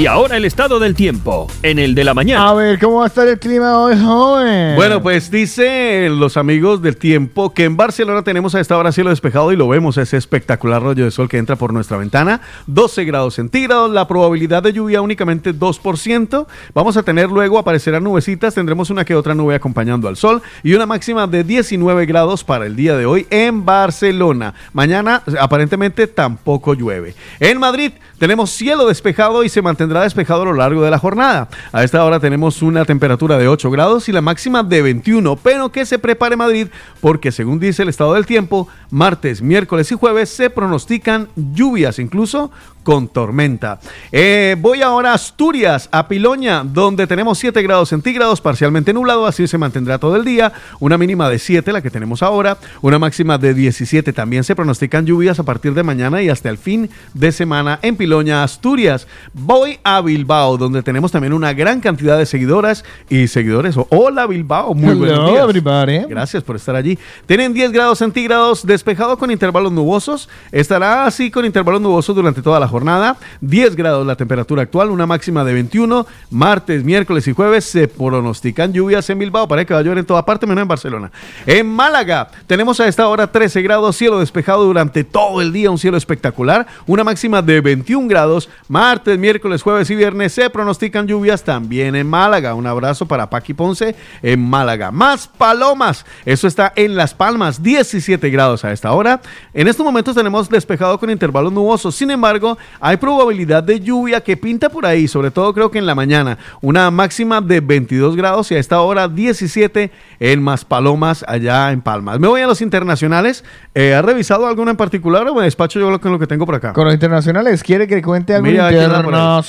Y 0.00 0.06
ahora 0.06 0.38
el 0.38 0.46
estado 0.46 0.78
del 0.78 0.94
tiempo, 0.94 1.46
en 1.62 1.78
el 1.78 1.94
de 1.94 2.04
la 2.04 2.14
mañana. 2.14 2.48
A 2.48 2.54
ver, 2.54 2.78
¿cómo 2.78 3.00
va 3.00 3.04
a 3.04 3.08
estar 3.08 3.28
el 3.28 3.38
clima 3.38 3.78
hoy, 3.78 4.00
joven? 4.02 4.74
Bueno, 4.74 5.02
pues 5.02 5.30
dice 5.30 6.08
los 6.08 6.38
amigos 6.38 6.80
del 6.80 6.96
tiempo 6.96 7.52
que 7.52 7.64
en 7.64 7.76
Barcelona 7.76 8.22
tenemos 8.22 8.54
a 8.54 8.60
esta 8.60 8.78
hora 8.78 8.92
cielo 8.92 9.10
despejado 9.10 9.52
y 9.52 9.56
lo 9.56 9.68
vemos, 9.68 9.98
ese 9.98 10.16
espectacular 10.16 10.82
rollo 10.82 11.04
de 11.04 11.10
sol 11.10 11.28
que 11.28 11.36
entra 11.36 11.56
por 11.56 11.74
nuestra 11.74 11.98
ventana. 11.98 12.40
12 12.66 13.04
grados 13.04 13.34
centígrados, 13.34 13.90
la 13.90 14.08
probabilidad 14.08 14.62
de 14.62 14.72
lluvia 14.72 15.02
únicamente 15.02 15.54
2%. 15.54 16.46
Vamos 16.72 16.96
a 16.96 17.02
tener 17.02 17.28
luego, 17.28 17.58
aparecerán 17.58 18.02
nubecitas, 18.02 18.54
tendremos 18.54 18.88
una 18.88 19.04
que 19.04 19.14
otra 19.14 19.34
nube 19.34 19.54
acompañando 19.54 20.08
al 20.08 20.16
sol 20.16 20.40
y 20.62 20.72
una 20.72 20.86
máxima 20.86 21.26
de 21.26 21.44
19 21.44 22.06
grados 22.06 22.42
para 22.42 22.64
el 22.64 22.74
día 22.74 22.96
de 22.96 23.04
hoy 23.04 23.26
en 23.28 23.66
Barcelona. 23.66 24.54
Mañana 24.72 25.22
aparentemente 25.38 26.06
tampoco 26.06 26.72
llueve. 26.72 27.14
En 27.38 27.58
Madrid 27.58 27.92
tenemos 28.18 28.50
cielo 28.50 28.86
despejado 28.86 29.44
y 29.44 29.50
se 29.50 29.60
mantendrá 29.60 29.89
despejado 29.98 30.42
a 30.42 30.44
lo 30.46 30.52
largo 30.54 30.82
de 30.82 30.90
la 30.90 30.98
jornada. 30.98 31.48
A 31.72 31.82
esta 31.82 32.04
hora 32.04 32.20
tenemos 32.20 32.62
una 32.62 32.84
temperatura 32.84 33.36
de 33.36 33.48
8 33.48 33.70
grados 33.70 34.08
y 34.08 34.12
la 34.12 34.20
máxima 34.20 34.62
de 34.62 34.82
21, 34.82 35.36
pero 35.36 35.72
que 35.72 35.84
se 35.84 35.98
prepare 35.98 36.36
Madrid 36.36 36.68
porque 37.00 37.32
según 37.32 37.58
dice 37.58 37.82
el 37.82 37.88
estado 37.88 38.14
del 38.14 38.26
tiempo, 38.26 38.68
martes, 38.90 39.42
miércoles 39.42 39.90
y 39.90 39.96
jueves 39.96 40.30
se 40.30 40.50
pronostican 40.50 41.28
lluvias, 41.34 41.98
incluso 41.98 42.52
con 42.82 43.08
tormenta. 43.08 43.78
Eh, 44.12 44.56
voy 44.58 44.82
ahora 44.82 45.12
a 45.12 45.14
Asturias, 45.14 45.88
a 45.92 46.08
Piloña, 46.08 46.64
donde 46.64 47.06
tenemos 47.06 47.38
7 47.38 47.62
grados 47.62 47.90
centígrados, 47.90 48.40
parcialmente 48.40 48.92
nublado, 48.92 49.26
así 49.26 49.46
se 49.46 49.58
mantendrá 49.58 49.98
todo 49.98 50.16
el 50.16 50.24
día. 50.24 50.52
Una 50.78 50.98
mínima 50.98 51.28
de 51.28 51.38
7, 51.38 51.72
la 51.72 51.82
que 51.82 51.90
tenemos 51.90 52.22
ahora. 52.22 52.58
Una 52.80 52.98
máxima 52.98 53.38
de 53.38 53.54
17. 53.54 54.12
También 54.12 54.44
se 54.44 54.56
pronostican 54.56 55.06
lluvias 55.06 55.38
a 55.38 55.42
partir 55.42 55.74
de 55.74 55.82
mañana 55.82 56.22
y 56.22 56.28
hasta 56.28 56.48
el 56.48 56.58
fin 56.58 56.90
de 57.14 57.32
semana 57.32 57.78
en 57.82 57.96
Piloña, 57.96 58.42
Asturias. 58.42 59.06
Voy 59.32 59.78
a 59.84 60.00
Bilbao, 60.00 60.56
donde 60.56 60.82
tenemos 60.82 61.12
también 61.12 61.32
una 61.32 61.52
gran 61.52 61.80
cantidad 61.80 62.18
de 62.18 62.26
seguidoras 62.26 62.84
y 63.08 63.28
seguidores. 63.28 63.76
Hola 63.90 64.26
Bilbao, 64.26 64.74
muy 64.74 64.94
buenos 64.94 65.30
días. 65.30 65.44
everybody. 65.44 66.06
Gracias 66.08 66.42
por 66.42 66.56
estar 66.56 66.74
allí. 66.74 66.98
Tienen 67.26 67.52
10 67.52 67.72
grados 67.72 67.98
centígrados, 67.98 68.66
despejado 68.66 69.18
con 69.18 69.30
intervalos 69.30 69.72
nubosos. 69.72 70.28
Estará 70.52 71.04
así 71.04 71.30
con 71.30 71.44
intervalos 71.44 71.80
nubosos 71.80 72.14
durante 72.16 72.42
toda 72.42 72.58
la 72.58 72.68
jornada. 72.70 73.18
10 73.42 73.76
grados 73.76 74.06
la 74.06 74.16
temperatura 74.16 74.62
actual, 74.62 74.90
una 74.90 75.06
máxima 75.06 75.44
de 75.44 75.52
21. 75.52 76.06
Martes, 76.30 76.84
miércoles 76.84 77.28
y 77.28 77.32
jueves 77.34 77.66
se 77.66 77.88
pronostican 77.88 78.72
lluvias 78.72 79.10
en 79.10 79.18
Bilbao. 79.18 79.46
Parece 79.46 79.66
que 79.66 79.74
va 79.74 79.80
a 79.80 79.82
llover 79.82 79.98
en 79.98 80.06
toda 80.06 80.24
parte, 80.24 80.46
menos 80.46 80.62
en 80.62 80.68
Barcelona. 80.68 81.10
En 81.44 81.66
Málaga 81.66 82.30
tenemos 82.46 82.80
a 82.80 82.88
esta 82.88 83.06
hora 83.08 83.30
13 83.30 83.60
grados, 83.60 83.96
cielo 83.96 84.20
despejado 84.20 84.64
durante 84.64 85.04
todo 85.04 85.42
el 85.42 85.52
día, 85.52 85.70
un 85.70 85.78
cielo 85.78 85.96
espectacular. 85.96 86.66
Una 86.86 87.04
máxima 87.04 87.42
de 87.42 87.60
21 87.60 88.08
grados. 88.08 88.48
Martes, 88.68 89.18
miércoles, 89.18 89.62
jueves 89.62 89.90
y 89.90 89.96
viernes 89.96 90.32
se 90.32 90.48
pronostican 90.48 91.06
lluvias 91.06 91.42
también 91.42 91.96
en 91.96 92.08
Málaga. 92.08 92.54
Un 92.54 92.66
abrazo 92.66 93.06
para 93.06 93.28
Paqui 93.28 93.54
Ponce 93.54 93.94
en 94.22 94.40
Málaga. 94.40 94.90
Más 94.90 95.28
palomas. 95.28 96.04
Eso 96.24 96.46
está 96.46 96.72
en 96.76 96.96
Las 96.96 97.14
Palmas, 97.14 97.62
17 97.62 98.30
grados 98.30 98.64
a 98.64 98.72
esta 98.72 98.92
hora. 98.92 99.20
En 99.52 99.68
estos 99.68 99.84
momentos 99.84 100.14
tenemos 100.14 100.48
despejado 100.48 100.98
con 100.98 101.10
intervalos 101.10 101.52
nubosos. 101.52 101.94
Sin 101.94 102.10
embargo, 102.10 102.58
hay 102.80 102.96
probabilidad 102.96 103.62
de 103.62 103.80
lluvia 103.80 104.20
que 104.20 104.36
pinta 104.36 104.68
por 104.68 104.86
ahí, 104.86 105.08
sobre 105.08 105.30
todo 105.30 105.52
creo 105.54 105.70
que 105.70 105.78
en 105.78 105.86
la 105.86 105.94
mañana. 105.94 106.38
Una 106.60 106.90
máxima 106.90 107.40
de 107.40 107.60
22 107.60 108.16
grados 108.16 108.50
y 108.50 108.54
a 108.54 108.58
esta 108.58 108.80
hora 108.80 109.08
17 109.08 109.90
en 110.20 110.42
Maspalomas, 110.42 111.24
allá 111.28 111.70
en 111.72 111.80
Palmas. 111.80 112.18
Me 112.20 112.28
voy 112.28 112.40
a 112.40 112.46
los 112.46 112.60
internacionales. 112.60 113.44
Eh, 113.74 113.94
¿Ha 113.94 114.02
revisado 114.02 114.46
alguno 114.46 114.70
en 114.70 114.76
particular 114.76 115.26
o 115.28 115.34
me 115.34 115.44
despacho 115.44 115.78
yo 115.80 116.00
con 116.00 116.12
lo 116.12 116.18
que 116.18 116.26
tengo 116.26 116.46
por 116.46 116.54
acá? 116.54 116.72
Con 116.72 116.84
los 116.84 116.94
internacionales, 116.94 117.62
¿quiere 117.62 117.86
que 117.86 118.02
cuente 118.02 118.34
algo 118.34 118.46
Mira, 118.48 118.70
internacional? 118.70 119.44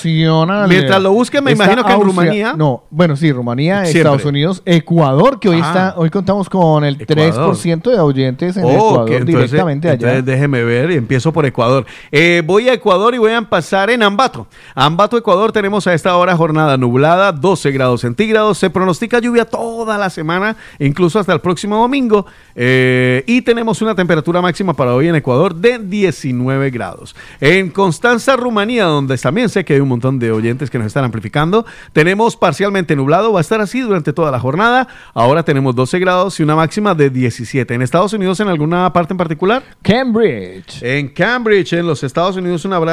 Mientras 0.69 1.01
lo 1.01 1.11
busque, 1.11 1.41
me 1.41 1.51
Está 1.51 1.63
imagino 1.65 1.83
que 1.85 1.91
en 1.91 1.95
Austria- 1.97 2.11
Rumanía. 2.23 2.53
No, 2.57 2.83
bueno, 2.89 3.15
sí, 3.15 3.31
Rumanía, 3.31 3.81
Siempre. 3.85 3.99
Estados 4.01 4.25
Unidos, 4.25 4.61
Ecuador, 4.65 5.39
que 5.39 5.49
hoy 5.49 5.59
Ah. 5.63 5.67
está, 5.67 5.93
hoy 5.97 6.09
contamos 6.09 6.49
con 6.49 6.83
el 6.83 6.95
Ecuador. 6.99 7.33
3% 7.33 7.89
de 7.91 7.99
oyentes 7.99 8.57
en 8.57 8.63
Oh, 8.65 8.69
Ecuador 8.71 9.09
entonces- 9.11 9.25
directamente 9.35 9.87
allá. 9.89 9.93
Entonces 10.07 10.25
déjeme 10.25 10.63
ver 10.63 10.91
y 10.91 10.95
empiezo 10.95 11.31
por 11.31 11.45
Ecuador. 11.45 11.85
Eh, 12.11 12.41
voy 12.45 12.69
a 12.69 12.73
Ecuador 12.73 13.00
y 13.09 13.17
voy 13.17 13.31
a 13.31 13.41
pasar 13.41 13.89
en 13.89 14.03
Ambato. 14.03 14.45
Ambato, 14.75 15.17
Ecuador, 15.17 15.51
tenemos 15.51 15.87
a 15.87 15.93
esta 15.93 16.15
hora 16.15 16.37
jornada 16.37 16.77
nublada, 16.77 17.31
12 17.31 17.71
grados 17.71 18.01
centígrados. 18.01 18.59
Se 18.59 18.69
pronostica 18.69 19.17
lluvia 19.19 19.45
toda 19.45 19.97
la 19.97 20.11
semana, 20.11 20.55
incluso 20.77 21.17
hasta 21.17 21.33
el 21.33 21.41
próximo 21.41 21.77
domingo. 21.77 22.27
Eh, 22.55 23.23
y 23.25 23.41
tenemos 23.41 23.81
una 23.81 23.95
temperatura 23.95 24.41
máxima 24.41 24.73
para 24.73 24.93
hoy 24.93 25.07
en 25.07 25.15
Ecuador 25.15 25.55
de 25.55 25.79
19 25.79 26.69
grados. 26.69 27.15
En 27.39 27.71
Constanza, 27.71 28.35
Rumanía, 28.35 28.85
donde 28.85 29.17
también 29.17 29.49
sé 29.49 29.65
que 29.65 29.73
hay 29.73 29.79
un 29.79 29.89
montón 29.89 30.19
de 30.19 30.31
oyentes 30.31 30.69
que 30.69 30.77
nos 30.77 30.87
están 30.87 31.03
amplificando, 31.03 31.65
tenemos 31.93 32.37
parcialmente 32.37 32.95
nublado. 32.95 33.33
Va 33.33 33.39
a 33.39 33.41
estar 33.41 33.61
así 33.61 33.81
durante 33.81 34.13
toda 34.13 34.29
la 34.29 34.39
jornada. 34.39 34.87
Ahora 35.15 35.41
tenemos 35.43 35.73
12 35.75 35.97
grados 35.97 36.39
y 36.39 36.43
una 36.43 36.55
máxima 36.55 36.93
de 36.93 37.09
17. 37.09 37.73
En 37.73 37.81
Estados 37.81 38.13
Unidos, 38.13 38.39
en 38.39 38.47
alguna 38.47 38.93
parte 38.93 39.15
en 39.15 39.17
particular. 39.17 39.63
Cambridge. 39.81 40.83
En 40.83 41.07
Cambridge, 41.09 41.73
en 41.73 41.87
los 41.87 42.03
Estados 42.03 42.35
Unidos, 42.37 42.63
un 42.63 42.73
abrazo 42.73 42.90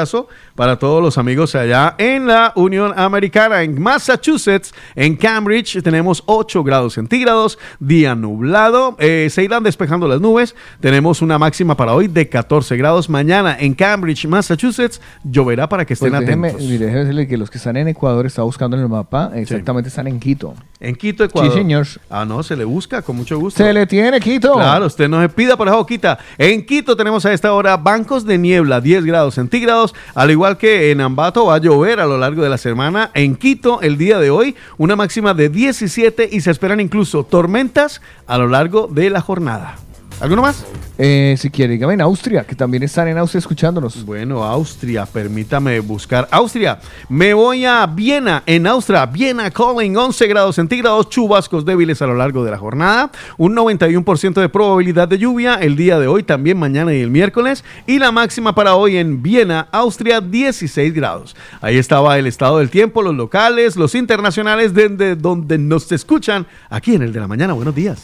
para 0.55 0.79
todos 0.79 1.01
los 1.01 1.17
amigos 1.17 1.55
allá 1.55 1.95
en 1.97 2.27
la 2.27 2.53
Unión 2.55 2.93
Americana. 2.95 3.63
En 3.63 3.81
Massachusetts, 3.81 4.73
en 4.95 5.15
Cambridge, 5.15 5.81
tenemos 5.83 6.23
8 6.25 6.63
grados 6.63 6.93
centígrados, 6.93 7.59
día 7.79 8.15
nublado. 8.15 8.95
Eh, 8.99 9.27
se 9.29 9.43
irán 9.43 9.63
despejando 9.63 10.07
las 10.07 10.21
nubes. 10.21 10.55
Tenemos 10.79 11.21
una 11.21 11.37
máxima 11.37 11.75
para 11.75 11.93
hoy 11.93 12.07
de 12.07 12.29
14 12.29 12.77
grados. 12.77 13.09
Mañana 13.09 13.57
en 13.59 13.73
Cambridge, 13.73 14.25
Massachusetts, 14.25 15.01
lloverá 15.23 15.67
para 15.67 15.85
que 15.85 15.93
estén 15.93 16.11
Pues 16.11 16.21
déjeme, 16.21 16.47
atentos. 16.49 16.67
mire, 16.67 16.85
déjeme 16.85 16.99
decirle 17.01 17.27
que 17.27 17.37
los 17.37 17.49
que 17.49 17.57
están 17.57 17.75
en 17.77 17.87
Ecuador, 17.87 18.25
está 18.25 18.43
buscando 18.43 18.77
en 18.77 18.83
el 18.83 18.89
mapa, 18.89 19.31
exactamente 19.35 19.89
están 19.89 20.07
en 20.07 20.19
Quito. 20.19 20.53
En 20.79 20.95
Quito, 20.95 21.23
Ecuador. 21.25 21.51
Sí, 21.51 21.57
señor. 21.57 21.87
Ah, 22.09 22.25
no, 22.25 22.41
se 22.41 22.55
le 22.55 22.63
busca 22.63 23.01
con 23.01 23.17
mucho 23.17 23.37
gusto. 23.37 23.61
Se 23.63 23.73
le 23.73 23.85
tiene 23.85 24.19
Quito. 24.19 24.53
Claro, 24.53 24.85
usted 24.85 25.09
no 25.09 25.21
se 25.21 25.29
pida 25.29 25.57
por 25.57 25.67
esa 25.67 25.75
boquita. 25.75 26.19
En 26.37 26.65
Quito 26.65 26.95
tenemos 26.95 27.25
a 27.25 27.33
esta 27.33 27.51
hora 27.53 27.75
bancos 27.77 28.25
de 28.25 28.37
niebla, 28.37 28.79
10 28.79 29.05
grados 29.05 29.35
centígrados. 29.35 29.88
Al 30.15 30.31
igual 30.31 30.57
que 30.57 30.91
en 30.91 31.01
Ambato 31.01 31.45
va 31.45 31.55
a 31.55 31.59
llover 31.59 31.99
a 31.99 32.05
lo 32.05 32.17
largo 32.17 32.43
de 32.43 32.49
la 32.49 32.57
semana. 32.57 33.11
En 33.13 33.35
Quito, 33.35 33.81
el 33.81 33.97
día 33.97 34.19
de 34.19 34.29
hoy, 34.29 34.55
una 34.77 34.95
máxima 34.95 35.33
de 35.33 35.49
17 35.49 36.29
y 36.31 36.41
se 36.41 36.51
esperan 36.51 36.79
incluso 36.79 37.23
tormentas 37.23 38.01
a 38.27 38.37
lo 38.37 38.47
largo 38.47 38.87
de 38.87 39.09
la 39.09 39.21
jornada. 39.21 39.77
¿Alguno 40.19 40.41
más? 40.41 40.65
Eh, 40.97 41.35
si 41.37 41.49
quiere, 41.49 41.71
dígame 41.71 41.93
en 41.93 42.01
Austria, 42.01 42.43
que 42.43 42.53
también 42.53 42.83
están 42.83 43.07
en 43.07 43.17
Austria 43.17 43.39
escuchándonos. 43.39 44.03
Bueno, 44.03 44.43
Austria, 44.43 45.05
permítame 45.05 45.79
buscar. 45.79 46.27
Austria, 46.29 46.77
me 47.07 47.33
voy 47.33 47.63
a 47.63 47.85
Viena, 47.85 48.43
en 48.45 48.67
Austria. 48.67 49.05
Viena 49.05 49.49
calling, 49.49 49.95
11 49.95 50.27
grados 50.27 50.55
centígrados, 50.57 51.07
chubascos 51.07 51.63
débiles 51.63 52.01
a 52.01 52.07
lo 52.07 52.15
largo 52.15 52.43
de 52.43 52.51
la 52.51 52.57
jornada. 52.57 53.11
Un 53.37 53.55
91% 53.55 54.41
de 54.41 54.49
probabilidad 54.49 55.07
de 55.07 55.19
lluvia 55.19 55.55
el 55.55 55.77
día 55.77 55.97
de 55.99 56.07
hoy, 56.07 56.23
también 56.23 56.59
mañana 56.59 56.93
y 56.93 56.99
el 56.99 57.11
miércoles. 57.11 57.63
Y 57.87 57.97
la 57.99 58.11
máxima 58.11 58.53
para 58.53 58.75
hoy 58.75 58.97
en 58.97 59.23
Viena, 59.23 59.69
Austria, 59.71 60.19
16 60.19 60.93
grados. 60.93 61.33
Ahí 61.61 61.77
estaba 61.77 62.19
el 62.19 62.27
estado 62.27 62.57
del 62.57 62.69
tiempo, 62.69 63.01
los 63.01 63.15
locales, 63.15 63.77
los 63.77 63.95
internacionales, 63.95 64.73
desde 64.73 65.15
donde 65.15 65.57
nos 65.57 65.89
escuchan, 65.93 66.45
aquí 66.69 66.95
en 66.95 67.03
el 67.03 67.13
de 67.13 67.21
la 67.21 67.27
mañana. 67.29 67.53
Buenos 67.53 67.73
días. 67.73 68.03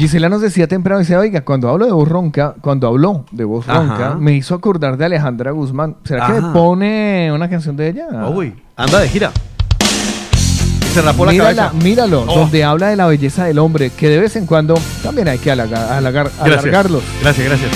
Gisela 0.00 0.30
nos 0.30 0.40
decía 0.40 0.66
temprano, 0.66 0.98
dice, 1.00 1.14
oiga, 1.14 1.42
cuando 1.42 1.68
hablo 1.68 1.84
de 1.84 1.92
voz 1.92 2.08
ronca, 2.08 2.54
cuando 2.62 2.86
habló 2.88 3.26
de 3.32 3.44
voz 3.44 3.68
Ajá. 3.68 3.80
ronca, 3.82 4.14
me 4.18 4.32
hizo 4.32 4.54
acordar 4.54 4.96
de 4.96 5.04
Alejandra 5.04 5.50
Guzmán. 5.50 5.96
¿Será 6.04 6.26
que 6.26 6.40
me 6.40 6.52
pone 6.54 7.30
una 7.30 7.50
canción 7.50 7.76
de 7.76 7.88
ella? 7.90 8.06
Uy, 8.28 8.54
anda 8.76 8.98
de 9.00 9.08
gira. 9.10 9.30
Se 10.94 11.02
rapó 11.02 11.26
la 11.26 11.32
Mírala, 11.32 11.66
cabeza. 11.68 11.84
míralo, 11.84 12.24
Oh. 12.26 12.34
donde 12.34 12.64
habla 12.64 12.88
de 12.88 12.96
la 12.96 13.06
belleza 13.08 13.44
del 13.44 13.58
hombre, 13.58 13.90
que 13.90 14.08
de 14.08 14.18
vez 14.20 14.36
en 14.36 14.46
cuando 14.46 14.74
también 15.02 15.28
hay 15.28 15.36
que 15.38 15.50
halagar, 15.50 15.92
halagar- 15.92 16.30
Gracias. 16.38 16.58
alargarlos. 16.64 17.02
Gracias, 17.20 17.46
gracias. 17.46 17.70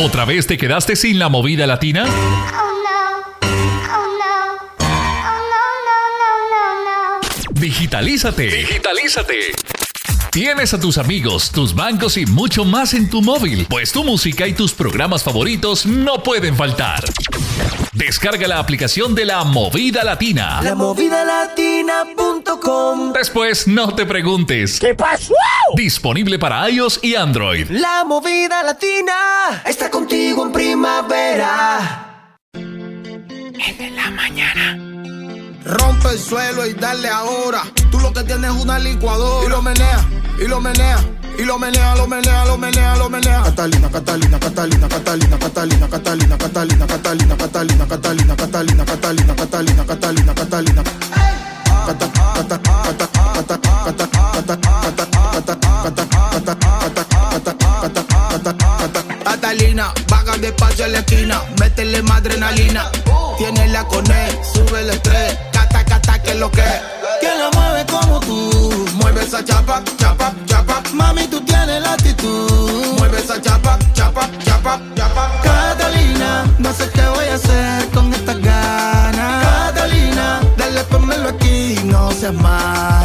¿Otra 0.00 0.24
vez 0.24 0.46
te 0.46 0.56
quedaste 0.56 0.94
sin 0.94 1.18
la 1.18 1.28
movida 1.28 1.66
latina? 1.66 2.06
Digitalízate. 7.50 8.46
Digitalízate. 8.46 9.34
Tienes 10.30 10.72
a 10.72 10.78
tus 10.78 10.98
amigos, 10.98 11.50
tus 11.50 11.74
bancos 11.74 12.16
y 12.16 12.26
mucho 12.26 12.64
más 12.64 12.94
en 12.94 13.10
tu 13.10 13.22
móvil, 13.22 13.66
pues 13.68 13.90
tu 13.90 14.04
música 14.04 14.46
y 14.46 14.52
tus 14.52 14.72
programas 14.72 15.24
favoritos 15.24 15.84
no 15.84 16.22
pueden 16.22 16.54
faltar. 16.54 17.02
Descarga 17.92 18.46
la 18.46 18.60
aplicación 18.60 19.16
de 19.16 19.24
la 19.24 19.42
Movida 19.42 20.04
Latina. 20.04 20.60
Lamovidalatina.com 20.62 23.12
Después 23.12 23.66
no 23.66 23.92
te 23.96 24.06
preguntes. 24.06 24.78
¿Qué 24.78 24.94
pasó? 24.94 25.34
Disponible 25.78 26.40
para 26.40 26.68
iOS 26.68 26.98
y 27.04 27.14
Android. 27.14 27.70
La 27.70 28.02
movida 28.04 28.64
latina 28.64 29.62
está 29.64 29.88
contigo 29.88 30.44
en 30.44 30.50
primavera. 30.50 32.34
Rompe 35.64 36.08
el 36.10 36.18
suelo 36.18 36.66
y 36.66 36.74
dale 36.74 37.08
ahora. 37.08 37.62
Tú 37.92 38.00
lo 38.00 38.12
que 38.12 38.24
tienes 38.24 38.50
es 38.50 38.60
una 38.60 38.80
licuadora. 38.80 39.46
Y 39.46 39.50
lo 39.50 39.62
menea, 39.62 40.04
y 40.44 40.48
lo 40.48 40.60
menea. 40.60 40.98
Y 41.38 41.44
lo 41.44 41.60
menea, 41.60 41.94
lo 41.94 42.08
menea, 42.08 42.44
lo 42.44 42.58
menea, 42.58 42.96
lo 42.96 43.08
menea. 43.08 43.42
Catalina, 43.44 43.88
Catalina, 43.88 44.40
Catalina, 44.40 44.88
Catalina, 44.88 45.38
Catalina, 45.38 45.88
Catalina, 45.88 46.36
Catalina, 46.38 46.86
Catalina, 46.88 47.36
Catalina, 47.36 47.36
Catalina, 47.36 48.34
Catalina, 48.34 48.84
Catalina, 48.84 49.36
Catalina, 49.36 49.86
Catalina, 49.86 50.34
Catalina. 50.34 50.82
Cata- 51.86 52.10
cata- 52.34 52.58
cata- 52.58 53.08
cata- 53.34 53.60
cata- 53.60 55.07
despacio 60.48 60.86
en 60.86 60.92
la 60.92 60.98
esquina, 60.98 61.42
métele 61.60 62.02
más 62.02 62.18
adrenalina. 62.18 62.90
Tiene 63.36 63.68
la 63.68 63.84
cone, 63.84 64.28
sube 64.52 64.80
el 64.80 64.90
estrés, 64.90 65.38
cata, 65.52 65.84
cata, 65.84 66.22
que 66.22 66.30
es 66.30 66.36
lo 66.36 66.50
que. 66.50 66.64
¿Quién 67.20 67.38
la 67.38 67.50
mueve 67.50 67.84
como 67.86 68.20
tú? 68.20 68.86
Mueve 68.94 69.22
esa 69.22 69.44
chapa, 69.44 69.82
chapa, 69.98 70.32
chapa. 70.46 70.82
Mami, 70.92 71.26
tú 71.28 71.40
tienes 71.42 71.82
la 71.82 71.92
actitud. 71.92 72.98
Mueve 72.98 73.18
esa 73.18 73.40
chapa, 73.40 73.78
chapa, 73.92 74.28
chapa, 74.44 74.80
chapa. 74.96 75.40
Catalina, 75.42 76.44
no 76.58 76.72
sé 76.72 76.88
qué 76.94 77.02
voy 77.14 77.26
a 77.26 77.34
hacer 77.34 77.88
con 77.90 78.12
estas 78.12 78.38
ganas. 78.40 79.46
Catalina, 79.46 80.40
dale, 80.56 80.82
pónmelo 80.84 81.28
aquí, 81.28 81.78
no 81.84 82.10
seas 82.12 82.34
mala. 82.34 82.97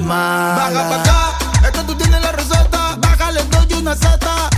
Mala. 0.00 0.70
Baja 0.70 0.88
pa' 0.88 1.00
acá, 1.00 1.38
es 1.64 1.70
que 1.70 1.84
tú 1.84 1.94
tienes 1.94 2.20
la 2.20 2.32
receta. 2.32 2.96
Bájale 2.98 3.42
dos 3.50 3.66
y 3.68 3.74
una 3.74 3.94
zeta. 3.94 4.50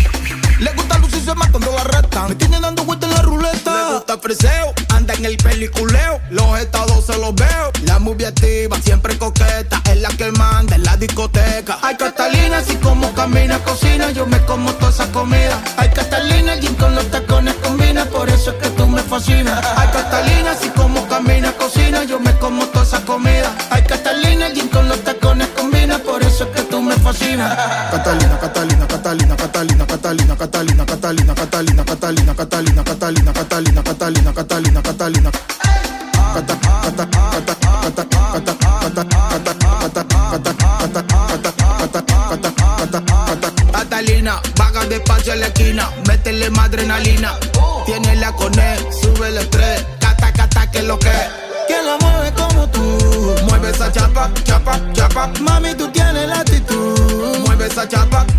Le 0.59 0.73
gusta 0.75 0.99
lucirse 0.99 1.35
más 1.35 1.51
cuando 1.51 1.73
la 1.73 1.81
arrestan. 1.81 2.29
Me 2.29 2.35
tiene 2.37 2.61
dando 2.61 2.85
vueltas 2.85 3.11
en 3.11 3.17
la 3.17 3.23
ruleta. 3.23 3.89
Le 3.89 3.95
gusta 3.95 4.19
freseo, 4.19 4.73
anda 4.95 5.15
en 5.15 5.25
el 5.25 5.37
peliculeo. 5.37 6.21
Los 6.31 6.61
estados 6.61 7.07
se 7.07 7.19
los 7.19 7.35
veo. 7.35 7.73
La 7.85 7.99
movie 7.99 8.27
activa, 8.27 8.77
siempre 8.81 9.19
coqueta. 9.19 9.83
Es 9.91 10.01
la 10.01 10.09
que 10.11 10.31
manda 10.33 10.77
en 10.77 10.85
la 10.85 10.97
discoteca. 10.97 11.79
Ay, 11.83 11.97
Catalina, 11.97 12.59
así 12.59 12.77
como 12.77 13.13
camina, 13.15 13.59
cocina. 13.61 14.11
Yo 14.13 14.27
me 14.27 14.39
como 14.45 14.73
toda 14.75 14.91
esa 14.91 15.11
comida. 15.11 15.61
Ay, 15.77 15.91
Catalina, 15.91 16.53
el 16.55 16.77
con 16.77 16.95
los 16.95 17.11
tacones 17.11 17.55
combina. 17.57 18.05
Por 18.05 18.29
eso 18.29 18.51
es 18.51 18.57
que 18.57 18.71
tú 18.71 18.87
me 18.87 19.03
fascinas. 19.03 19.65
Ay, 19.77 19.89
Catalina, 19.93 20.53
así 20.53 20.69
como 20.71 20.82
Catalina, 27.33 28.37
Catalina, 28.39 28.87
Catalina, 28.87 28.87
Catalina, 28.87 29.87
Catalina, 29.87 30.37
Catalina, 30.37 30.85
Catalina, 30.85 30.85
Catalina, 30.85 31.35
Catalina, 31.35 32.35
Catalina, 32.35 32.83
Catalina, 32.85 33.33
Catalina, 33.33 33.83
Catalina, 33.83 34.33
Catalina, 34.33 34.83
Catalina. 34.83 35.31
Cata- 36.35 36.57
cata- 36.61 37.07
cata- 37.07 37.57
cata- 37.57 37.57
cata- 37.65 38.05
cata- 38.05 38.55
cata- 38.55 39.05
cata- 39.05 39.55
cata- 39.55 40.05
cata- 40.05 40.53
cata- 40.53 40.93
cata- 40.93 42.53
cata- 42.53 43.01
cata- 43.01 43.73
Catalina, 43.73 44.41
vaga 44.57 44.85
despacio 44.87 45.33
en 45.33 45.41
la 45.41 45.47
esquina, 45.47 45.91
métele 46.07 46.51
más 46.51 46.67
adrenalina. 46.67 47.39
Tiene 47.87 48.17
la 48.17 48.33
cone, 48.33 48.77
sube 49.01 49.29
el 49.29 49.39
estrés, 49.39 49.85
cata, 50.01 50.33
cata, 50.33 50.71
que 50.71 50.83
lo 50.83 50.99
que. 50.99 51.13
¿Quién 51.67 51.87
la 51.87 51.97
mueve 51.99 52.33
como 52.35 52.69
tú? 52.69 53.35
Mueve 53.49 53.71
esa 53.71 53.91
chapa, 53.93 54.31
chapa, 54.45 54.79
chapa. 54.93 55.31
Mami, 55.41 55.75
tú. 55.75 55.92
chat 57.93 58.11
back 58.11 58.32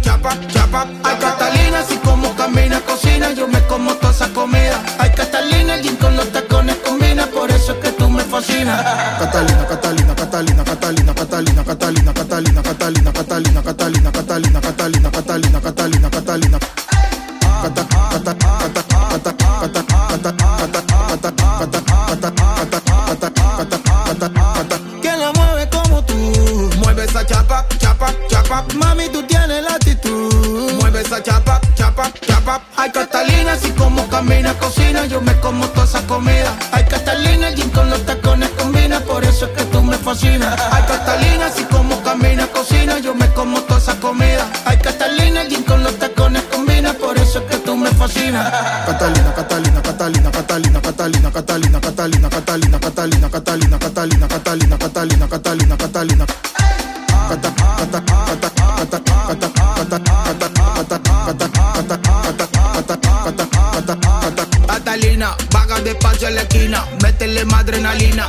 despacio 65.84 66.28
en 66.28 66.36
la 66.36 66.42
esquina, 66.42 66.84
métele 67.02 67.46
más 67.46 67.62
adrenalina. 67.62 68.28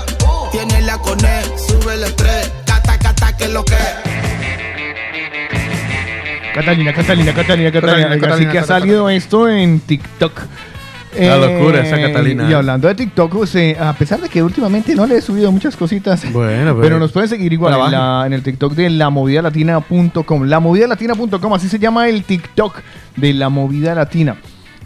Tiene 0.52 0.82
la 0.82 0.98
cone, 0.98 1.42
sube 1.57 1.94
el 1.94 2.05
estrés, 2.05 2.50
cata, 2.66 2.98
cata, 2.98 3.36
que 3.36 3.44
es 3.44 3.50
lo 3.52 3.64
que. 3.64 3.74
Catalina, 6.55 6.92
Catalina, 6.94 7.34
Catalina, 7.34 7.72
Catalina. 7.72 8.09
Catalina, 8.11 8.34
Así 8.34 8.46
que 8.46 8.59
ha 8.59 8.64
salido 8.64 9.11
esto 9.11 9.48
en 9.48 9.80
TikTok. 9.80 10.32
La 11.18 11.36
locura 11.36 11.80
esa 11.80 11.96
Catalina. 12.00 12.48
Y 12.50 12.52
hablando 12.52 12.88
de 12.88 12.94
TikTok, 12.96 13.32
pues, 13.32 13.55
eh, 13.55 13.76
a 13.78 13.92
pesar 13.92 14.20
de 14.20 14.28
que 14.28 14.42
últimamente 14.42 14.94
no 14.96 15.07
le 15.07 15.16
he 15.16 15.20
subido 15.20 15.50
muchas 15.52 15.76
cositas, 15.76 16.24
Bueno, 16.32 16.76
pero 16.80 16.98
nos 16.98 17.12
pueden 17.12 17.28
seguir 17.28 17.52
igual 17.52 17.72
en, 17.74 17.90
la- 17.92 18.24
en 18.26 18.32
el 18.32 18.42
TikTok 18.42 18.72
de 18.74 18.90
lamovidalatina.com. 18.90 20.42
Lamovidalatina.com, 20.44 21.55
así 21.55 21.68
se 21.68 21.78
llama 21.78 22.09
el 22.09 22.24
TikTok 22.24 22.76
de 23.16 23.32
La 23.32 23.48
Movida 23.48 23.94
Latina. 23.94 24.36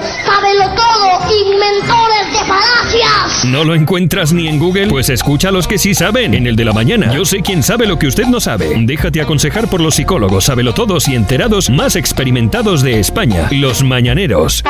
todo, 0.76 1.06
inventores 1.44 2.32
de 2.32 2.38
falacias. 2.46 3.44
¿No 3.46 3.64
lo 3.64 3.74
encuentras 3.74 4.32
ni 4.32 4.46
en 4.48 4.58
Google? 4.58 4.88
Pues 4.88 5.08
escucha 5.08 5.48
a 5.48 5.52
los 5.52 5.66
que 5.66 5.78
sí 5.78 5.94
saben, 5.94 6.34
en 6.34 6.46
el 6.46 6.54
de 6.54 6.64
la 6.64 6.72
mañana. 6.72 7.12
Yo 7.12 7.24
sé 7.24 7.40
quién 7.42 7.62
sabe 7.62 7.86
lo 7.86 7.98
que 7.98 8.06
usted 8.06 8.26
no 8.26 8.38
sabe. 8.38 8.72
Déjate 8.78 9.20
aconsejar 9.20 9.68
por 9.68 9.80
los 9.80 9.96
psicólogos 9.96 10.44
sabelotodos 10.44 11.08
y 11.08 11.14
enterados 11.14 11.70
más 11.70 11.96
experimentados 11.96 12.35
de 12.82 13.00
España, 13.00 13.48
los 13.50 13.82
mañaneros. 13.82 14.62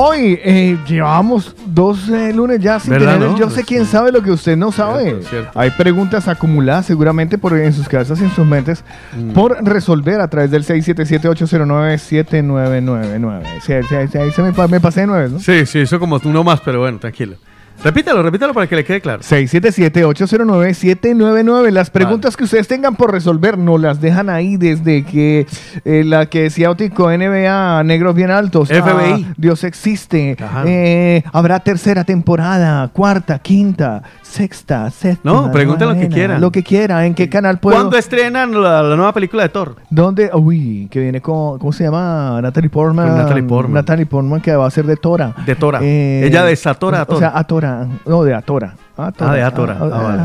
Hoy 0.00 0.38
eh, 0.44 0.78
llevamos 0.86 1.56
dos 1.66 2.08
eh, 2.08 2.32
lunes 2.32 2.60
ya 2.60 2.78
sin 2.78 2.90
¿Verdad, 2.92 3.14
tener 3.14 3.30
el? 3.30 3.34
Yo 3.36 3.50
sé 3.50 3.64
quién 3.64 3.84
sabe 3.84 4.12
lo 4.12 4.22
que 4.22 4.30
usted 4.30 4.56
no 4.56 4.70
sabe. 4.70 5.02
Cierto, 5.04 5.28
cierto. 5.28 5.58
Hay 5.58 5.70
preguntas 5.70 6.28
acumuladas 6.28 6.86
seguramente 6.86 7.36
por, 7.36 7.58
en 7.58 7.72
sus 7.72 7.88
cabezas 7.88 8.20
y 8.20 8.24
en 8.24 8.30
sus 8.30 8.46
mentes 8.46 8.84
Mm. 9.16 9.32
por 9.32 9.56
resolver 9.64 10.20
a 10.20 10.28
través 10.28 10.50
del 10.52 10.64
677-809-7999. 10.64 13.42
Sí, 13.60 13.72
sí, 13.88 13.94
sí, 14.12 14.18
ahí 14.18 14.30
se 14.30 14.42
me, 14.42 14.52
me 14.68 14.80
pasé 14.80 15.00
de 15.00 15.06
nueve, 15.08 15.30
¿no? 15.30 15.40
Sí, 15.40 15.66
sí, 15.66 15.80
hizo 15.80 15.98
como 15.98 16.20
uno 16.24 16.44
más, 16.44 16.60
pero 16.60 16.78
bueno, 16.80 16.98
tranquilo. 16.98 17.34
Repítalo, 17.82 18.22
repítalo 18.24 18.52
para 18.52 18.66
que 18.66 18.74
le 18.76 18.84
quede 18.84 19.00
claro. 19.00 19.22
677-809-799. 19.22 21.70
Las 21.70 21.90
preguntas 21.90 22.36
que 22.36 22.42
ustedes 22.44 22.66
tengan 22.66 22.96
por 22.96 23.12
resolver 23.12 23.56
nos 23.56 23.80
las 23.80 24.00
dejan 24.00 24.28
ahí 24.30 24.56
desde 24.56 25.04
que 25.04 25.46
eh, 25.84 26.02
la 26.04 26.26
que 26.26 26.42
decía 26.42 26.70
Otico, 26.70 27.08
NBA, 27.10 27.84
Negros 27.84 28.14
Bien 28.16 28.30
Altos, 28.32 28.68
FBI. 28.68 28.82
ah, 28.82 29.18
Dios 29.36 29.62
existe, 29.64 30.36
eh, 30.66 31.22
habrá 31.32 31.60
tercera 31.60 32.02
temporada, 32.04 32.88
cuarta, 32.88 33.38
quinta, 33.38 34.02
sexta, 34.22 34.90
séptima. 34.90 35.32
No, 35.32 35.52
pregunten 35.52 35.88
lo 35.88 35.94
que 35.94 36.08
quieran. 36.08 36.40
Lo 36.40 36.50
que 36.50 36.64
quiera, 36.64 37.06
¿en 37.06 37.14
qué 37.14 37.28
canal 37.28 37.58
puedo? 37.60 37.76
¿Cuándo 37.76 37.96
estrenan 37.96 38.60
la, 38.60 38.82
la 38.82 38.96
nueva 38.96 39.12
película 39.12 39.44
de 39.44 39.50
Thor? 39.50 39.76
¿Dónde? 39.88 40.30
Uy, 40.34 40.88
que 40.90 40.98
viene 41.00 41.20
con, 41.20 41.58
¿cómo 41.60 41.72
se 41.72 41.84
llama? 41.84 42.40
Natalie 42.42 42.70
Portman. 42.70 43.06
Con 43.08 43.18
Natalie 43.18 43.42
Portman. 43.44 43.74
Natalie 43.74 44.06
Portman 44.06 44.40
que 44.40 44.56
va 44.56 44.66
a 44.66 44.70
ser 44.70 44.84
de 44.86 44.96
Tora. 44.96 45.34
De 45.46 45.54
Tora. 45.54 45.78
Eh, 45.82 46.22
Ella 46.24 46.42
desatora 46.44 47.00
a 47.00 47.02
O 47.02 47.06
Thor. 47.06 47.18
sea, 47.18 47.28
Atora. 47.68 47.88
No, 48.06 48.24
de 48.24 48.34
Atora. 48.34 48.74
Atora. 48.96 49.30
Ah, 49.30 49.34
de 49.34 49.42
Atora. 49.42 49.76
Ah, 49.80 49.84
vale. 49.86 50.22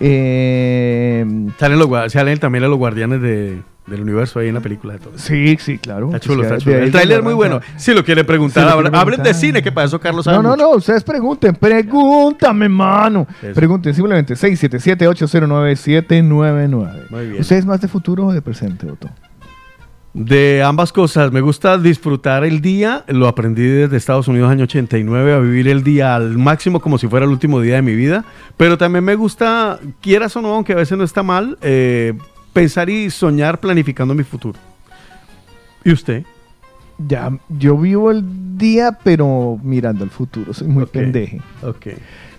Eh, 0.00 1.24
Salen, 1.58 1.78
los, 1.78 2.12
salen 2.12 2.38
también 2.38 2.68
los 2.68 2.76
guardianes 2.78 3.20
de- 3.22 3.62
del 3.86 4.00
universo 4.02 4.38
ahí 4.38 4.46
en 4.46 4.54
la 4.54 4.60
película 4.60 4.92
de 4.92 5.00
Thor. 5.00 5.12
sí, 5.16 5.56
sí, 5.58 5.76
claro. 5.78 6.06
Está 6.06 6.20
chulo, 6.20 6.36
Sí, 6.36 6.42
está 6.44 6.54
de 6.54 6.60
chulo. 6.60 6.76
El 6.76 6.92
tráiler 6.92 7.20
muy 7.22 7.34
bueno. 7.34 7.58
Si 7.76 7.92
lo 7.92 8.04
quiere 8.04 8.22
preguntar, 8.22 8.62
quiere 8.62 8.72
hablen 8.72 8.92
de 8.92 9.04
preguntar. 9.06 9.34
cine, 9.34 9.60
que 9.60 9.72
para 9.72 9.88
eso 9.88 9.98
Carlos 9.98 10.24
sabe 10.24 10.36
No, 10.36 10.42
no, 10.44 10.50
mucho. 10.50 10.62
no, 10.62 10.70
ustedes 10.76 11.02
pregunten, 11.02 11.56
pregúntame, 11.56 12.68
mano. 12.68 13.26
Eso. 13.42 13.52
Pregunten 13.54 13.92
simplemente 13.92 14.34
677-809-799. 14.36 17.10
Muy 17.10 17.26
bien. 17.28 17.40
¿Usted 17.40 17.56
es 17.56 17.66
más 17.66 17.80
de 17.80 17.88
futuro 17.88 18.26
o 18.26 18.32
de 18.32 18.40
presente, 18.40 18.88
Otto? 18.90 19.08
De 20.14 20.62
ambas 20.62 20.92
cosas, 20.92 21.32
me 21.32 21.40
gusta 21.40 21.78
disfrutar 21.78 22.44
el 22.44 22.60
día, 22.60 23.02
lo 23.08 23.28
aprendí 23.28 23.62
desde 23.62 23.96
Estados 23.96 24.28
Unidos 24.28 24.50
año 24.50 24.64
89, 24.64 25.32
a 25.32 25.38
vivir 25.38 25.68
el 25.68 25.82
día 25.82 26.14
al 26.14 26.36
máximo 26.36 26.80
como 26.80 26.98
si 26.98 27.08
fuera 27.08 27.24
el 27.24 27.32
último 27.32 27.60
día 27.62 27.76
de 27.76 27.82
mi 27.82 27.94
vida, 27.94 28.22
pero 28.58 28.76
también 28.76 29.04
me 29.04 29.14
gusta, 29.14 29.80
quieras 30.02 30.36
o 30.36 30.42
no, 30.42 30.54
aunque 30.54 30.74
a 30.74 30.76
veces 30.76 30.98
no 30.98 31.04
está 31.04 31.22
mal, 31.22 31.56
eh, 31.62 32.12
pensar 32.52 32.90
y 32.90 33.08
soñar 33.08 33.58
planificando 33.58 34.14
mi 34.14 34.22
futuro. 34.22 34.58
¿Y 35.82 35.92
usted? 35.92 36.24
Ya, 37.08 37.30
yo 37.48 37.78
vivo 37.78 38.10
el 38.10 38.58
día, 38.58 38.98
pero 39.02 39.58
mirando 39.62 40.04
al 40.04 40.10
futuro. 40.10 40.52
Soy 40.52 40.68
muy 40.68 40.82
Ok, 40.84 40.90
pendeje. 40.90 41.40
Ok. 41.62 41.86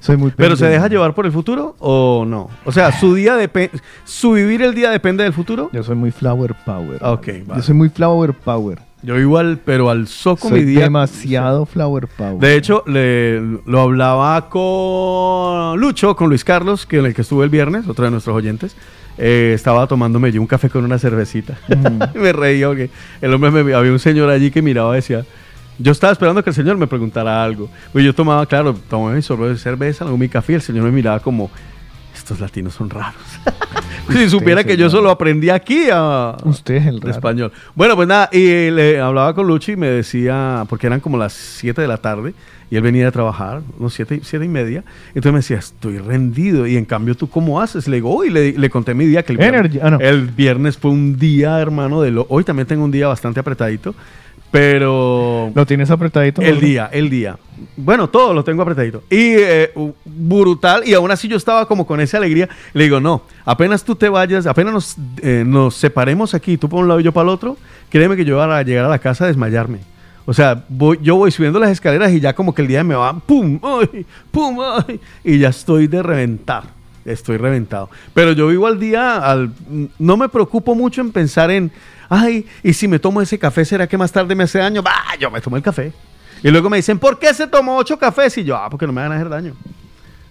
Soy 0.04 0.18
muy 0.18 0.32
¿Pero 0.36 0.58
se 0.58 0.66
deja 0.66 0.90
llevar 0.90 1.14
por 1.16 1.26
el 1.26 1.32
futuro 1.32 1.78
o 1.80 2.26
no? 2.28 2.50
O 2.66 2.74
sea, 2.74 2.92
su 2.92 3.16
día 3.16 3.38
depende, 3.38 3.80
su 4.04 4.34
vivir 4.34 4.62
el 4.62 4.76
día 4.76 4.90
depende 4.92 5.24
del 5.24 5.32
futuro. 5.32 5.70
Yo 5.72 5.82
soy 5.82 5.96
muy 5.96 6.12
flower 6.12 6.54
power. 6.66 6.98
Ok, 7.02 7.28
¿vale? 7.48 7.62
Yo 7.62 7.62
soy 7.62 7.74
muy 7.76 7.88
flower 7.88 8.34
power. 8.34 8.80
Yo 9.02 9.18
igual, 9.18 9.60
pero 9.64 9.90
alzó 9.90 10.36
con 10.36 10.50
Soy 10.52 10.60
mi 10.60 10.66
día. 10.66 10.82
demasiado 10.82 11.66
flower 11.66 12.08
power. 12.18 12.38
De 12.38 12.58
hecho, 12.58 12.84
le- 12.86 13.40
lo 13.66 13.80
hablaba 13.80 14.50
con 14.50 15.80
Lucho, 15.80 16.18
con 16.18 16.28
Luis 16.28 16.44
Carlos, 16.44 16.86
que 16.86 16.98
en 17.00 17.06
el 17.06 17.14
que 17.14 17.22
estuve 17.22 17.46
el 17.46 17.50
viernes, 17.50 17.88
otro 17.88 18.04
de 18.04 18.12
nuestros 18.12 18.36
oyentes. 18.36 18.76
Eh, 19.18 19.54
estaba 19.56 19.88
tomándome 19.88 20.32
yo 20.34 20.42
un 20.42 20.48
café 20.48 20.70
con 20.70 20.84
una 20.84 21.00
cervecita. 21.00 21.58
Y 22.14 22.18
me 22.18 22.34
reía 22.34 22.68
porque 22.68 22.90
el 23.22 23.34
hombre 23.34 23.52
me, 23.52 23.74
había 23.74 23.92
un 23.92 24.00
señor 24.00 24.30
allí 24.30 24.52
que 24.52 24.62
miraba 24.62 24.92
y 24.94 24.96
decía. 24.98 25.24
Yo 25.80 25.92
estaba 25.92 26.14
esperando 26.14 26.44
que 26.44 26.50
el 26.52 26.56
señor 26.56 26.78
me 26.78 26.88
preguntara 26.88 27.44
algo. 27.44 27.70
Pues 27.92 28.06
yo 28.06 28.14
tomaba, 28.14 28.46
claro, 28.46 28.76
tomaba 28.90 29.14
mi 29.16 29.22
sorbo 29.22 29.48
de 29.48 29.58
cerveza, 29.58 30.04
luego 30.06 30.18
mi 30.18 30.30
café, 30.30 30.54
y 30.54 30.56
el 30.56 30.62
señor 30.62 30.84
me 30.84 30.92
miraba 30.92 31.20
como, 31.20 31.50
estos 32.16 32.40
latinos 32.40 32.74
son 32.74 32.90
raros. 32.90 33.16
si 34.10 34.30
supiera 34.30 34.64
que 34.64 34.78
yo 34.78 34.90
solo 34.90 35.10
aprendí 35.10 35.50
aquí 35.50 35.88
a, 35.92 36.38
Usted 36.44 36.76
es 36.76 36.86
el 36.86 37.02
raro. 37.02 37.12
español. 37.12 37.52
Bueno, 37.76 37.96
pues 37.96 38.08
nada, 38.08 38.30
y 38.32 38.72
le 38.72 39.00
hablaba 39.00 39.34
con 39.34 39.48
Lucho 39.48 39.72
y 39.72 39.76
me 39.76 39.88
decía, 39.88 40.66
porque 40.70 40.88
eran 40.88 41.00
como 41.00 41.18
las 41.18 41.34
7 41.34 41.82
de 41.82 41.88
la 41.88 41.98
tarde, 41.98 42.34
y 42.70 42.76
él 42.76 42.82
venía 42.82 43.08
a 43.08 43.12
trabajar, 43.12 43.62
unos 43.78 43.94
7 43.94 44.22
siete 44.24 44.46
y 44.46 44.48
media, 44.48 44.84
entonces 45.10 45.32
me 45.32 45.40
decía, 45.40 45.58
estoy 45.58 45.98
rendido, 45.98 46.66
y 46.68 46.78
en 46.78 46.86
cambio, 46.86 47.16
¿tú 47.16 47.30
cómo 47.30 47.60
haces? 47.60 47.88
Le 47.88 47.98
digo, 47.98 48.16
uy, 48.16 48.30
le, 48.30 48.54
le 48.54 48.70
conté 48.70 48.94
mi 48.94 49.06
día, 49.06 49.24
que 49.24 49.34
el 49.34 49.38
viernes, 49.40 49.60
Energy, 49.60 49.80
ah, 49.82 49.90
no. 49.90 50.00
el 50.00 50.28
viernes 50.28 50.78
fue 50.78 50.92
un 50.92 51.18
día, 51.18 51.60
hermano, 51.60 52.02
de 52.02 52.12
lo... 52.12 52.26
Hoy 52.30 52.44
también 52.44 52.68
tengo 52.68 52.84
un 52.84 52.92
día 52.92 53.08
bastante 53.08 53.40
apretadito, 53.40 53.96
pero... 54.54 55.52
¿Lo 55.56 55.66
tienes 55.66 55.90
apretadito? 55.90 56.40
El 56.44 56.62
día, 56.62 56.88
el 56.94 57.10
día. 57.10 57.40
Bueno, 57.76 58.08
todo 58.08 58.36
lo 58.36 58.44
tengo 58.44 58.62
apretadito. 58.62 59.02
Y 59.10 59.34
eh, 59.36 59.72
brutal, 60.06 60.84
y 60.88 60.94
aún 60.94 61.10
así 61.10 61.28
yo 61.28 61.38
estaba 61.38 61.68
como 61.68 61.88
con 61.88 62.00
esa 62.00 62.18
alegría. 62.18 62.48
Le 62.72 62.84
digo, 62.84 63.00
no, 63.00 63.24
apenas 63.46 63.84
tú 63.84 63.96
te 63.96 64.10
vayas, 64.10 64.46
apenas 64.46 64.72
nos, 64.72 64.96
eh, 65.24 65.44
nos 65.44 65.74
separemos 65.74 66.36
aquí, 66.36 66.58
tú 66.58 66.70
por 66.70 66.82
un 66.84 66.88
lado 66.88 67.00
y 67.00 67.04
yo 67.04 67.12
para 67.12 67.24
el 67.24 67.30
otro, 67.30 67.58
créeme 67.90 68.16
que 68.16 68.26
yo 68.26 68.36
iba 68.36 68.56
a 68.56 68.62
llegar 68.62 68.86
a 68.86 68.90
la 68.90 69.00
casa 69.00 69.24
a 69.24 69.28
desmayarme. 69.28 69.80
O 70.28 70.36
sea, 70.36 70.64
voy- 70.70 71.00
yo 71.02 71.16
voy 71.16 71.32
subiendo 71.32 71.60
las 71.60 71.72
escaleras 71.72 72.12
y 72.12 72.20
ya 72.20 72.34
como 72.34 72.54
que 72.54 72.62
el 72.62 72.68
día 72.68 72.84
me 72.84 72.94
va, 72.94 73.12
pum, 73.20 73.60
ay, 73.64 74.06
pum, 74.30 74.60
ay, 74.62 75.00
y 75.24 75.40
ya 75.40 75.50
estoy 75.50 75.88
de 75.88 76.04
reventar. 76.04 76.66
Estoy 77.06 77.36
reventado. 77.36 77.90
Pero 78.14 78.32
yo 78.32 78.48
vivo 78.48 78.66
al 78.68 78.80
día, 78.80 79.18
al, 79.18 79.52
no 80.00 80.16
me 80.16 80.30
preocupo 80.30 80.74
mucho 80.76 81.02
en 81.02 81.12
pensar 81.12 81.52
en, 81.52 81.70
ay, 82.10 82.46
y 82.64 82.74
si 82.74 82.88
me 82.88 83.00
tomo 83.00 83.22
ese 83.22 83.38
café, 83.40 83.66
¿será 83.66 83.88
que 83.88 83.98
más 83.98 84.12
tarde 84.12 84.36
me 84.36 84.44
hace 84.44 84.60
daño? 84.60 84.82
Bah, 84.82 85.16
yo 85.20 85.30
me 85.32 85.42
tomo 85.42 85.58
el 85.58 85.64
café. 85.64 85.92
Y 86.44 86.50
luego 86.52 86.70
me 86.70 86.78
dicen, 86.78 87.00
¿por 87.00 87.20
qué 87.20 87.34
se 87.34 87.48
tomó 87.48 87.78
ocho 87.78 87.98
cafés? 87.98 88.38
Y 88.38 88.44
yo, 88.44 88.56
ah, 88.58 88.70
porque 88.70 88.86
no 88.86 88.94
me 88.94 89.02
van 89.02 89.12
a 89.12 89.16
hacer 89.16 89.30
daño. 89.30 89.54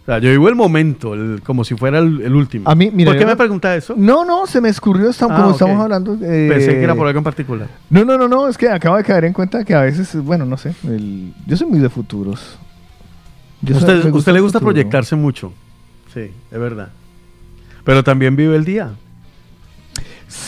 O 0.02 0.04
sea, 0.04 0.18
yo 0.18 0.30
vivo 0.30 0.48
el 0.48 0.56
momento, 0.56 1.14
el- 1.14 1.40
como 1.44 1.62
si 1.64 1.76
fuera 1.76 2.00
el, 2.00 2.20
el 2.22 2.34
último. 2.34 2.68
A 2.68 2.74
mí, 2.74 2.90
mira, 2.92 3.10
¿Por 3.12 3.18
qué 3.18 3.24
me 3.24 3.36
pregunta 3.36 3.74
eso? 3.76 3.94
No, 3.96 4.24
no, 4.24 4.48
se 4.48 4.60
me 4.60 4.68
escurrió 4.68 5.10
Ah, 5.10 5.14
como 5.36 5.50
estamos 5.52 5.80
hablando. 5.80 6.14
eh, 6.20 6.48
Pensé 6.50 6.72
que 6.72 6.82
era 6.82 6.94
por 6.96 7.06
algo 7.06 7.18
en 7.18 7.24
particular. 7.24 7.68
No, 7.88 8.04
no, 8.04 8.18
no, 8.18 8.26
no, 8.26 8.48
es 8.48 8.58
que 8.58 8.68
acabo 8.68 8.96
de 8.96 9.04
caer 9.04 9.26
en 9.26 9.32
cuenta 9.32 9.64
que 9.64 9.74
a 9.74 9.82
veces, 9.82 10.14
bueno, 10.16 10.44
no 10.44 10.56
sé, 10.56 10.74
el- 10.88 11.32
yo 11.46 11.56
soy 11.56 11.68
muy 11.68 11.78
de 11.78 11.88
futuros. 11.88 12.58
Yo 13.60 13.76
usted, 13.76 14.02
le 14.04 14.10
gusta 14.10 14.32
futuro. 14.32 14.60
proyectarse 14.60 15.14
mucho. 15.14 15.52
Sí, 16.12 16.32
es 16.50 16.58
verdad. 16.58 16.88
Pero 17.84 18.02
también 18.02 18.34
vive 18.34 18.56
el 18.56 18.64
día. 18.64 18.90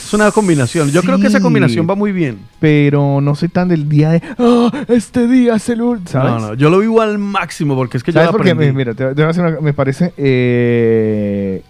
Es 0.05 0.13
una 0.15 0.31
combinación. 0.31 0.91
Yo 0.91 1.03
creo 1.03 1.19
que 1.19 1.27
esa 1.29 1.41
combinación 1.41 1.87
va 1.89 1.95
muy 1.95 2.13
bien. 2.13 2.39
Pero 2.61 3.21
no 3.21 3.35
soy 3.35 3.49
tan 3.49 3.69
del 3.69 3.89
día 3.89 4.11
de, 4.11 4.23
"Ah, 4.39 4.71
este 4.89 5.27
día 5.27 5.55
es 5.57 5.69
el 5.69 5.83
último. 5.83 6.23
No, 6.23 6.39
no, 6.39 6.55
yo 6.55 6.71
lo 6.71 6.79
vivo 6.79 7.01
al 7.01 7.19
máximo 7.19 7.75
porque 7.75 7.97
es 7.97 8.03
que 8.05 8.13
yo 8.13 8.17
¿Sabes 8.21 8.29
lo 8.29 8.33
por 8.33 8.45
qué? 8.45 8.53
aprendí. 8.53 8.75
Mira, 8.77 8.95
te, 8.95 9.07
te 9.07 9.15
voy 9.15 9.25
a 9.25 9.29
hacer 9.29 9.45
una- 9.45 9.61
me 9.61 9.73
parece, 9.73 10.13
eh, 10.17 11.63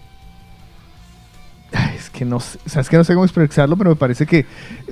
es 1.97 2.09
que 2.09 2.25
no 2.25 2.39
sé, 2.39 2.59
o 2.65 2.69
sea, 2.69 2.81
es 2.81 2.89
que 2.89 2.97
no 2.97 3.03
sé 3.03 3.13
cómo 3.13 3.25
expresarlo, 3.25 3.75
pero 3.75 3.89
me 3.89 3.95
parece 3.95 4.25
que 4.25 4.45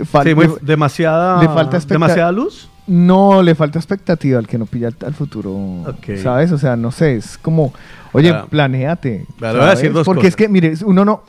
falta, 0.05 0.29
Sí, 0.29 0.51
demasiada, 0.61 1.41
le 1.41 1.47
falta 1.47 1.79
demasiada 1.79 2.31
luz. 2.31 2.69
No, 2.85 3.41
le 3.41 3.55
falta 3.55 3.79
expectativa 3.79 4.39
al 4.39 4.47
que 4.47 4.57
no 4.57 4.65
pilla 4.65 4.89
al, 5.05 5.13
futuro. 5.13 5.85
¿Sabes? 6.21 6.51
O 6.51 6.57
sea, 6.57 6.75
no 6.75 6.91
sé, 6.91 7.15
es 7.15 7.37
como, 7.37 7.73
oye, 8.11 8.29
Claro. 8.29 8.47
Claro, 9.37 9.59
voy 9.59 9.67
a 9.67 9.71
decir 9.71 9.93
dos 9.93 10.05
Porque 10.05 10.27
es 10.27 10.35
que, 10.35 10.49
mire, 10.49 10.73
uno 10.85 11.05
no. 11.05 11.23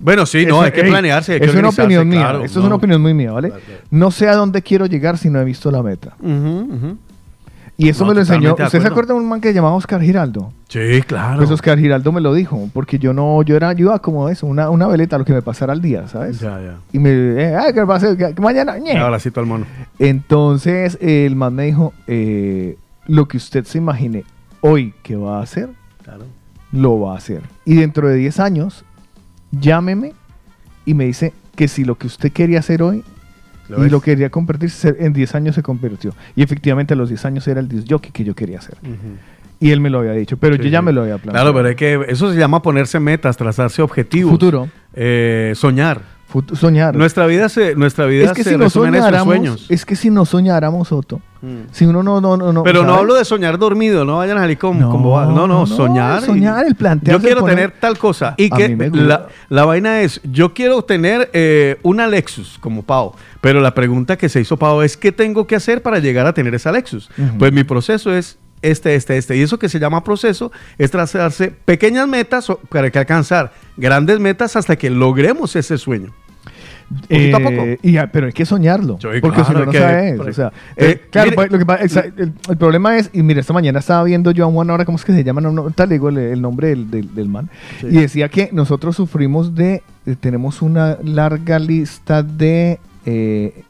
Bueno, 0.00 0.24
sí, 0.26 0.46
no, 0.46 0.60
Es- 0.64 0.72
hay 0.72 0.72
que 0.82 0.88
planearse. 0.88 1.34
Hay 1.34 1.40
que 1.40 1.46
es 1.46 1.54
una 1.54 1.68
opinión 1.68 2.08
mía. 2.08 2.20
claro, 2.20 2.44
Esto 2.44 2.60
es 2.60 2.66
una 2.66 2.74
opinión 2.74 3.00
muy 3.02 3.14
mía, 3.14 3.32
¿vale? 3.32 3.52
No 3.90 4.10
sé 4.10 4.28
a 4.28 4.34
dónde 4.34 4.62
quiero 4.62 4.86
llegar 4.86 5.18
si 5.18 5.28
no 5.30 5.38
he 5.40 5.44
visto 5.44 5.70
la 5.70 5.82
meta. 5.82 6.14
Y 7.76 7.88
eso 7.88 8.04
No, 8.04 8.08
me 8.10 8.14
lo 8.14 8.20
enseñó. 8.20 8.52
¿Usted 8.58 8.82
se 8.82 8.86
acuerda 8.88 9.14
de 9.14 9.20
un 9.20 9.26
man 9.28 9.40
que 9.40 9.48
se 9.48 9.54
llamaba 9.54 9.74
Oscar 9.74 10.02
Giraldo? 10.02 10.52
Sí, 10.68 11.00
claro. 11.06 11.38
Pues 11.38 11.50
Oscar 11.50 11.78
Giraldo 11.78 12.12
me 12.12 12.20
lo 12.20 12.34
dijo, 12.34 12.68
porque 12.74 12.98
yo 12.98 13.14
no, 13.14 13.42
yo 13.42 13.56
era, 13.56 13.72
yo 13.72 13.86
iba 13.86 13.98
como 14.00 14.28
eso, 14.28 14.46
una, 14.46 14.68
una 14.68 14.86
veleta, 14.86 15.16
lo 15.16 15.24
que 15.24 15.32
me 15.32 15.40
pasara 15.40 15.72
al 15.72 15.80
día, 15.80 16.06
¿sabes? 16.06 16.40
Ya, 16.40 16.60
ya. 16.60 16.74
Y 16.92 16.98
me, 16.98 17.10
eh, 17.10 17.56
ay, 17.56 17.72
¿qué 17.72 17.86
pasa? 17.86 18.14
¿Qué- 18.16 18.34
mañana? 18.38 18.76
ñe". 18.78 18.98
Ahora 18.98 19.18
sí, 19.18 19.30
todo 19.30 19.44
el 19.44 19.48
mono. 19.48 19.64
Entonces 19.98 20.98
el 21.00 21.36
man 21.36 21.54
me 21.54 21.64
dijo, 21.64 21.94
eh, 22.06 22.76
lo 23.06 23.26
que 23.28 23.38
usted 23.38 23.64
se 23.64 23.78
imagine 23.78 24.24
hoy 24.60 24.92
que 25.02 25.16
va 25.16 25.38
a 25.38 25.42
hacer, 25.42 25.70
Claro. 26.04 26.24
lo 26.72 27.00
va 27.00 27.14
a 27.14 27.16
hacer. 27.16 27.40
Y 27.64 27.76
dentro 27.76 28.08
de 28.08 28.16
10 28.16 28.40
años, 28.40 28.84
llámeme 29.52 30.12
y 30.84 30.94
me 30.94 31.04
dice 31.06 31.32
que 31.56 31.68
si 31.68 31.84
lo 31.84 31.96
que 31.96 32.06
usted 32.06 32.32
quería 32.32 32.58
hacer 32.60 32.82
hoy 32.82 33.02
¿Lo 33.68 33.86
y 33.86 33.88
lo 33.90 34.00
quería 34.00 34.30
convertirse, 34.30 34.96
en 34.98 35.12
10 35.12 35.34
años 35.36 35.54
se 35.54 35.62
convirtió. 35.62 36.12
Y 36.34 36.42
efectivamente 36.42 36.94
a 36.94 36.96
los 36.96 37.08
10 37.08 37.24
años 37.26 37.46
era 37.46 37.60
el 37.60 37.68
disc 37.68 37.86
jockey 37.88 38.10
que 38.10 38.24
yo 38.24 38.34
quería 38.34 38.58
hacer. 38.58 38.76
Y 39.60 39.70
él 39.70 39.80
me 39.80 39.90
lo 39.90 40.00
había 40.00 40.10
dicho, 40.12 40.36
pero 40.38 40.56
Sí, 40.56 40.62
yo 40.64 40.68
ya 40.70 40.82
me 40.82 40.90
lo 40.92 41.02
había 41.02 41.18
planteado. 41.18 41.52
Claro, 41.52 41.56
pero 41.56 41.68
es 41.68 41.76
que 41.76 42.10
eso 42.12 42.32
se 42.32 42.36
llama 42.38 42.62
ponerse 42.62 42.98
metas, 42.98 43.36
trazarse 43.36 43.80
objetivos. 43.80 44.32
Futuro. 44.32 44.68
Eh, 44.92 45.52
soñar. 45.54 46.00
Fut- 46.32 46.52
soñar. 46.56 46.96
Nuestra 46.96 47.26
vida 47.26 47.48
se, 47.48 47.76
nuestra 47.76 48.06
vida 48.06 48.24
es 48.24 48.32
que 48.32 48.42
se 48.42 48.50
si 48.50 48.56
no 48.56 48.64
en 48.86 48.94
esos 48.96 49.22
sueños. 49.22 49.66
es 49.70 49.84
que 49.84 49.94
si 49.94 50.10
no 50.10 50.24
soñáramos, 50.24 50.90
Otto, 50.90 51.20
Mm. 51.42 51.68
si 51.72 51.86
uno 51.86 52.02
no, 52.02 52.20
no, 52.20 52.36
no, 52.36 52.52
no 52.52 52.62
Pero 52.62 52.84
no 52.84 52.94
hablo 52.94 53.14
de 53.14 53.24
soñar 53.24 53.58
dormido, 53.58 54.04
no 54.04 54.18
vayan 54.18 54.36
a 54.38 54.42
salir 54.42 54.58
con, 54.58 54.78
No, 54.78 54.90
con 54.90 55.02
bobadas. 55.02 55.30
No, 55.34 55.46
no, 55.46 55.60
no, 55.60 55.66
soñar. 55.66 56.22
y- 56.22 56.26
soñar, 56.26 56.66
el 56.66 56.74
plantearse, 56.74 57.18
Yo 57.22 57.26
quiero 57.26 57.40
poner- 57.40 57.56
tener 57.56 57.72
tal 57.80 57.96
cosa. 57.98 58.34
Y 58.36 58.52
A 58.52 58.56
que 58.56 58.90
la, 58.92 59.28
la 59.48 59.64
vaina 59.64 60.02
es, 60.02 60.20
yo 60.24 60.52
quiero 60.52 60.82
tener 60.82 61.30
eh, 61.32 61.78
una 61.82 62.06
Lexus 62.06 62.58
como 62.60 62.82
Pau. 62.82 63.14
Pero 63.40 63.60
la 63.60 63.72
pregunta 63.74 64.18
que 64.18 64.28
se 64.28 64.40
hizo 64.40 64.56
Pau 64.58 64.82
es, 64.82 64.96
¿qué 64.96 65.12
tengo 65.12 65.46
que 65.46 65.56
hacer 65.56 65.82
para 65.82 65.98
llegar 65.98 66.26
a 66.26 66.34
tener 66.34 66.54
esa 66.54 66.72
Lexus? 66.72 67.08
Pues 67.38 67.52
mi 67.52 67.64
proceso 67.64 68.12
es 68.14 68.38
este, 68.62 68.94
este, 68.94 69.16
este. 69.16 69.36
Y 69.38 69.40
eso 69.42 69.58
que 69.58 69.70
se 69.70 69.78
llama 69.80 70.04
proceso 70.04 70.52
es 70.76 70.90
trazarse 70.90 71.50
pequeñas 71.64 72.06
metas 72.06 72.46
para 72.68 72.90
que 72.90 72.98
alcanzar 72.98 73.52
grandes 73.78 74.20
metas 74.20 74.54
hasta 74.56 74.76
que 74.76 74.90
logremos 74.90 75.56
ese 75.56 75.78
sueño. 75.78 76.12
Poquito 76.90 77.36
a 77.36 77.40
Eh, 77.40 77.76
poco. 77.78 77.88
y 77.88 77.96
pero 78.12 78.26
hay 78.26 78.32
que 78.32 78.44
soñarlo. 78.44 78.98
Porque 79.00 79.20
si 79.20 79.20
claro, 79.44 79.58
no, 79.60 79.64
no 79.66 79.70
que- 79.70 79.78
sabes. 79.78 80.16
por- 80.16 80.28
O 80.28 80.32
sea, 80.32 80.48
eh, 80.76 80.90
eh, 80.90 81.02
claro, 81.10 81.30
mire- 81.30 81.48
lo 81.48 81.58
que 81.64 81.84
el, 82.16 82.32
el 82.48 82.56
problema 82.56 82.98
es, 82.98 83.10
y 83.12 83.22
mira, 83.22 83.40
esta 83.40 83.52
mañana 83.52 83.78
estaba 83.78 84.02
viendo 84.02 84.32
yo 84.32 84.46
a 84.48 84.50
Juan 84.50 84.70
ahora, 84.70 84.84
¿cómo 84.84 84.96
es 84.96 85.04
que 85.04 85.12
se 85.12 85.22
llama? 85.22 85.40
No, 85.40 85.52
no, 85.52 85.70
tal, 85.70 85.88
digo 85.88 86.08
el, 86.08 86.18
el 86.18 86.42
nombre 86.42 86.68
del, 86.68 86.90
del- 86.90 87.14
del 87.14 87.28
man. 87.28 87.48
Sí. 87.80 87.86
Y 87.86 87.90
decía 87.92 88.28
que 88.28 88.50
nosotros 88.52 88.96
sufrimos 88.96 89.54
de, 89.54 89.82
eh, 90.06 90.16
tenemos 90.18 90.62
una 90.62 90.98
larga 91.04 91.60
lista 91.60 92.24
de 92.24 92.80
eh, 93.06 93.62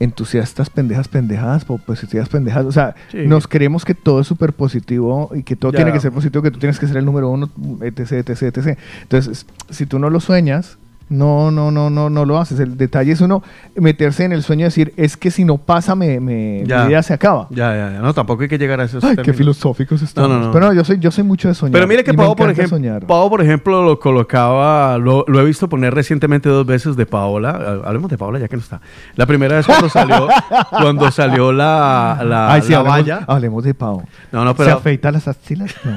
entusiastas 0.00 0.68
pendejas 0.70 1.06
pendejadas, 1.08 1.64
po- 1.64 1.78
positivas 1.78 2.28
pendejadas. 2.28 2.66
O 2.66 2.72
sea, 2.72 2.94
Sí. 3.10 3.18
nos 3.26 3.46
creemos 3.46 3.84
que 3.84 3.94
todo 3.94 4.20
es 4.20 4.26
súper 4.26 4.52
positivo 4.52 5.30
y 5.34 5.42
que 5.44 5.54
todo 5.54 5.70
Ya. 5.72 5.76
tiene 5.78 5.92
que 5.92 6.00
ser 6.00 6.10
positivo, 6.10 6.42
que 6.42 6.50
tú 6.50 6.58
tienes 6.58 6.78
que 6.78 6.86
ser 6.88 6.96
el 6.96 7.04
número 7.04 7.30
uno, 7.30 7.48
etc, 7.82 8.12
etc, 8.28 8.42
etc. 8.56 8.78
Entonces, 9.02 9.46
si 9.70 9.86
tú 9.86 9.98
no 10.00 10.10
lo 10.10 10.18
sueñas, 10.18 10.76
no, 11.12 11.50
no, 11.50 11.70
no, 11.70 11.90
no, 11.90 12.10
no 12.10 12.24
lo 12.24 12.38
haces. 12.38 12.58
El 12.60 12.76
detalle 12.76 13.12
es 13.12 13.20
uno 13.20 13.42
meterse 13.76 14.24
en 14.24 14.32
el 14.32 14.42
sueño 14.42 14.62
y 14.62 14.64
decir, 14.64 14.92
es 14.96 15.16
que 15.16 15.30
si 15.30 15.44
no 15.44 15.58
pasa, 15.58 15.94
me, 15.94 16.18
me 16.20 16.64
Ya. 16.66 16.82
mi 16.82 16.88
vida 16.88 17.02
se 17.02 17.12
acaba. 17.14 17.46
Ya, 17.50 17.74
ya, 17.76 17.92
ya. 17.92 17.98
No, 18.00 18.12
tampoco 18.14 18.42
hay 18.42 18.48
que 18.48 18.58
llegar 18.58 18.80
a 18.80 18.84
esos 18.84 19.02
Ay, 19.04 19.10
qué 19.10 19.16
términos. 19.16 19.36
filosóficos 19.38 20.02
estamos. 20.02 20.30
No, 20.30 20.38
no, 20.38 20.46
no. 20.46 20.52
Pero 20.52 20.66
no, 20.66 20.72
yo 20.72 20.84
soy, 20.84 20.98
yo 20.98 21.10
soy 21.10 21.24
mucho 21.24 21.48
de 21.48 21.54
soñar. 21.54 21.72
Pero 21.72 21.86
mire 21.86 22.02
que 22.04 22.14
Pau, 22.14 22.34
por 22.34 22.50
ejemplo, 22.50 22.76
soñar. 22.76 23.06
Pau, 23.06 23.28
por 23.30 23.40
ejemplo, 23.42 23.82
lo 23.84 23.98
colocaba, 24.00 24.98
lo, 24.98 25.24
lo 25.28 25.40
he 25.40 25.44
visto 25.44 25.68
poner 25.68 25.94
recientemente 25.94 26.48
dos 26.48 26.66
veces 26.66 26.96
de 26.96 27.06
Paola. 27.06 27.80
Hablemos 27.84 28.10
de 28.10 28.18
Paola 28.18 28.38
ya 28.38 28.48
que 28.48 28.56
no 28.56 28.62
está. 28.62 28.80
La 29.16 29.26
primera 29.26 29.56
vez 29.56 29.66
cuando 29.66 29.88
salió, 29.88 30.28
cuando 30.70 31.10
salió 31.10 31.52
la, 31.52 32.20
la, 32.24 32.52
Ay, 32.52 32.62
sí, 32.62 32.72
la 32.72 32.78
hablemos, 32.78 32.98
valla. 32.98 33.24
hablemos 33.26 33.64
de 33.64 33.74
Pau. 33.74 34.02
No, 34.32 34.44
no, 34.44 34.52
¿Se 34.52 34.56
pero 34.56 34.76
afeita 34.76 35.10
las 35.12 35.28
axilas? 35.28 35.74
No. 35.84 35.92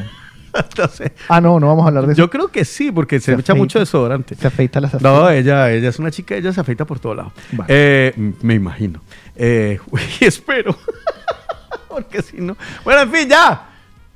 Ah, 1.29 1.41
no, 1.41 1.59
no 1.59 1.67
vamos 1.67 1.85
a 1.85 1.87
hablar 1.89 2.05
de 2.07 2.13
eso. 2.13 2.19
Yo 2.21 2.29
creo 2.29 2.47
que 2.49 2.65
sí, 2.65 2.91
porque 2.91 3.19
se, 3.19 3.33
Se 3.33 3.41
echa 3.41 3.55
mucho 3.55 3.79
desodorante. 3.79 4.35
Se 4.35 4.47
afeita 4.47 4.79
las 4.79 4.93
axilas. 4.93 5.13
No, 5.13 5.29
ella, 5.29 5.71
ella 5.71 5.89
es 5.89 5.99
una 5.99 6.11
chica, 6.11 6.35
ella 6.35 6.53
se 6.53 6.61
afeita 6.61 6.85
por 6.85 6.99
todo 6.99 7.15
lado. 7.15 7.31
Vale. 7.51 7.65
Eh, 7.69 8.33
me 8.41 8.53
imagino. 8.53 9.01
Eh, 9.35 9.79
y 10.21 10.25
espero. 10.25 10.75
porque 11.89 12.21
si 12.21 12.37
no. 12.37 12.55
Bueno, 12.83 13.01
en 13.01 13.11
fin, 13.11 13.29
ya. 13.29 13.69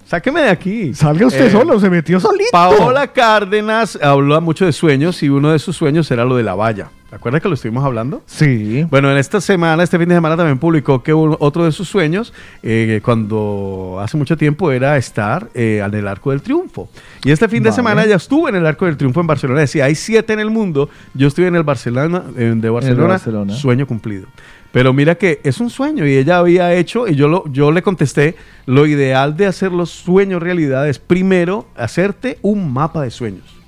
Sáqueme 0.05 0.41
de 0.41 0.49
aquí. 0.49 0.93
Salga 0.93 1.27
usted 1.27 1.47
Eh, 1.47 1.51
solo, 1.51 1.79
se 1.79 1.89
metió 1.89 2.19
solito. 2.19 2.49
Paola 2.51 3.07
Cárdenas 3.07 3.97
habló 4.01 4.39
mucho 4.41 4.65
de 4.65 4.73
sueños 4.73 5.21
y 5.21 5.29
uno 5.29 5.51
de 5.51 5.59
sus 5.59 5.75
sueños 5.77 6.09
era 6.09 6.25
lo 6.25 6.35
de 6.35 6.43
la 6.43 6.55
valla. 6.55 6.89
¿Te 7.09 7.15
acuerdas 7.15 7.41
que 7.41 7.47
lo 7.47 7.55
estuvimos 7.55 7.83
hablando? 7.83 8.21
Sí. 8.27 8.85
Bueno, 8.91 9.09
en 9.11 9.17
esta 9.17 9.41
semana, 9.41 9.81
este 9.81 9.97
fin 9.97 10.07
de 10.09 10.13
semana 10.13 10.37
también 10.37 10.59
publicó 10.59 11.01
que 11.01 11.11
otro 11.11 11.65
de 11.65 11.71
sus 11.71 11.87
sueños, 11.89 12.33
eh, 12.61 13.01
cuando 13.03 13.97
hace 13.99 14.15
mucho 14.15 14.37
tiempo, 14.37 14.71
era 14.71 14.95
estar 14.95 15.49
eh, 15.55 15.81
en 15.83 15.93
el 15.95 16.07
Arco 16.07 16.29
del 16.29 16.43
Triunfo. 16.43 16.87
Y 17.23 17.31
este 17.31 17.49
fin 17.49 17.63
de 17.63 17.69
Vale. 17.71 17.75
semana 17.75 18.05
ya 18.05 18.15
estuvo 18.15 18.47
en 18.47 18.55
el 18.55 18.65
Arco 18.65 18.85
del 18.85 18.95
Triunfo 18.95 19.21
en 19.21 19.27
Barcelona. 19.27 19.61
Decía, 19.61 19.85
hay 19.85 19.95
siete 19.95 20.33
en 20.33 20.39
el 20.39 20.51
mundo, 20.51 20.87
yo 21.15 21.27
estoy 21.27 21.45
en 21.45 21.55
el 21.55 21.63
Barcelona, 21.63 22.25
eh, 22.37 22.53
de 22.55 22.69
Barcelona, 22.69 23.07
Barcelona. 23.07 23.53
sueño 23.55 23.87
cumplido. 23.87 24.27
Pero 24.71 24.93
mira 24.93 25.15
que 25.15 25.41
es 25.43 25.59
un 25.59 25.71
sueño 25.71 26.05
y 26.05 26.15
ella 26.15 26.37
había 26.37 26.75
hecho, 26.75 27.07
y 27.07 27.15
yo, 27.15 27.27
lo, 27.27 27.43
yo 27.51 27.71
le 27.71 27.81
contesté, 27.81 28.35
lo 28.67 28.85
ideal 28.85 29.35
de 29.35 29.47
hacer 29.47 29.71
los 29.71 29.89
sueños 29.89 30.43
realidad 30.43 30.87
es 30.87 30.99
primero 30.99 31.65
hacerte 31.75 32.37
un 32.43 32.71
mapa 32.71 33.01
de 33.01 33.09
sueños 33.09 33.59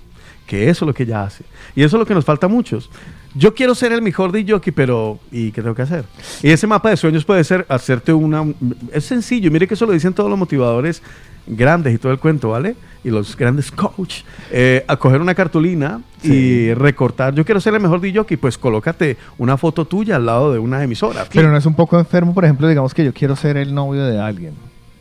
que 0.52 0.70
eso 0.70 0.84
es 0.84 0.88
lo 0.88 0.94
que 0.94 1.04
ella 1.04 1.24
hace. 1.24 1.46
Y 1.78 1.84
eso 1.84 1.96
es 1.96 2.00
lo 2.02 2.06
que 2.06 2.14
nos 2.14 2.26
falta 2.26 2.48
a 2.48 2.50
muchos. 2.50 2.90
Yo 3.34 3.54
quiero 3.54 3.76
ser 3.76 3.94
el 3.94 4.02
mejor 4.02 4.32
de 4.32 4.46
jockey, 4.48 4.72
pero 4.72 5.20
¿y 5.32 5.52
qué 5.52 5.62
tengo 5.62 5.76
que 5.76 5.84
hacer? 5.84 6.06
Y 6.44 6.50
ese 6.50 6.68
mapa 6.68 6.90
de 6.90 6.98
sueños 6.98 7.24
puede 7.24 7.44
ser 7.44 7.66
hacerte 7.70 8.12
una... 8.12 8.46
Es 8.92 9.06
sencillo, 9.06 9.50
mire 9.52 9.68
que 9.68 9.76
eso 9.76 9.86
lo 9.86 9.94
dicen 9.94 10.14
todos 10.14 10.30
los 10.30 10.38
motivadores 10.38 11.02
grandes 11.48 11.94
y 11.94 11.98
todo 11.98 12.12
el 12.12 12.20
cuento, 12.20 12.50
¿vale? 12.50 12.76
Y 13.04 13.10
los 13.10 13.36
grandes 13.36 13.72
coach. 13.72 14.22
Eh, 14.52 14.84
a 14.88 14.98
coger 14.98 15.22
una 15.22 15.34
cartulina 15.34 16.02
y 16.24 16.74
recortar, 16.74 17.34
yo 17.34 17.46
quiero 17.46 17.60
ser 17.60 17.74
el 17.74 17.80
mejor 17.80 18.00
de 18.00 18.14
jockey, 18.14 18.38
pues 18.38 18.58
colócate 18.58 19.18
una 19.38 19.58
foto 19.58 19.86
tuya 19.86 20.18
al 20.18 20.26
lado 20.26 20.54
de 20.54 20.60
una 20.60 20.84
emisora. 20.84 21.26
Pero 21.32 21.50
no 21.50 21.58
es 21.58 21.66
un 21.66 21.74
poco 21.74 21.98
enfermo, 21.98 22.34
por 22.34 22.46
ejemplo, 22.46 22.68
digamos 22.68 22.94
que 22.94 23.04
yo 23.04 23.14
quiero 23.14 23.36
ser 23.36 23.58
el 23.58 23.74
novio 23.74 24.06
de 24.06 24.20
alguien. 24.20 24.54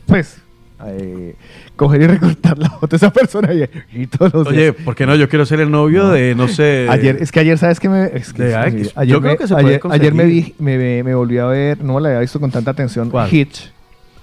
Pues, 0.07 0.41
eh, 0.87 1.35
coger 1.75 2.01
y 2.01 2.07
recortar 2.07 2.57
la 2.57 2.69
foto 2.69 2.87
de 2.87 2.97
esa 2.97 3.11
persona 3.11 3.53
y, 3.53 3.69
y 3.93 4.07
todos 4.07 4.33
los 4.33 4.47
Oye, 4.47 4.71
días. 4.71 4.75
¿por 4.83 4.95
qué 4.95 5.05
no? 5.05 5.15
Yo 5.15 5.27
quiero 5.29 5.45
ser 5.45 5.59
el 5.59 5.71
novio 5.71 6.09
de, 6.09 6.35
no 6.35 6.47
sé... 6.47 6.87
Ayer, 6.89 7.17
es 7.19 7.31
que 7.31 7.39
ayer, 7.39 7.57
¿sabes 7.57 7.79
qué 7.79 7.89
me...? 7.89 8.05
Es 8.13 8.33
que, 8.33 8.43
de 8.43 8.55
ayer, 8.55 8.91
Yo 9.07 9.21
me, 9.21 9.27
creo 9.27 9.37
que 9.37 9.47
se 9.47 9.53
puede 9.53 9.67
ayer, 9.67 9.81
ayer 9.89 10.13
me, 10.13 10.25
vi, 10.25 10.55
me 10.59 11.15
volví 11.15 11.37
a 11.37 11.45
ver, 11.45 11.83
no 11.83 11.99
la 11.99 12.09
había 12.09 12.21
visto 12.21 12.39
con 12.39 12.51
tanta 12.51 12.71
atención, 12.71 13.09
¿Cuál? 13.09 13.33
Hitch. 13.33 13.71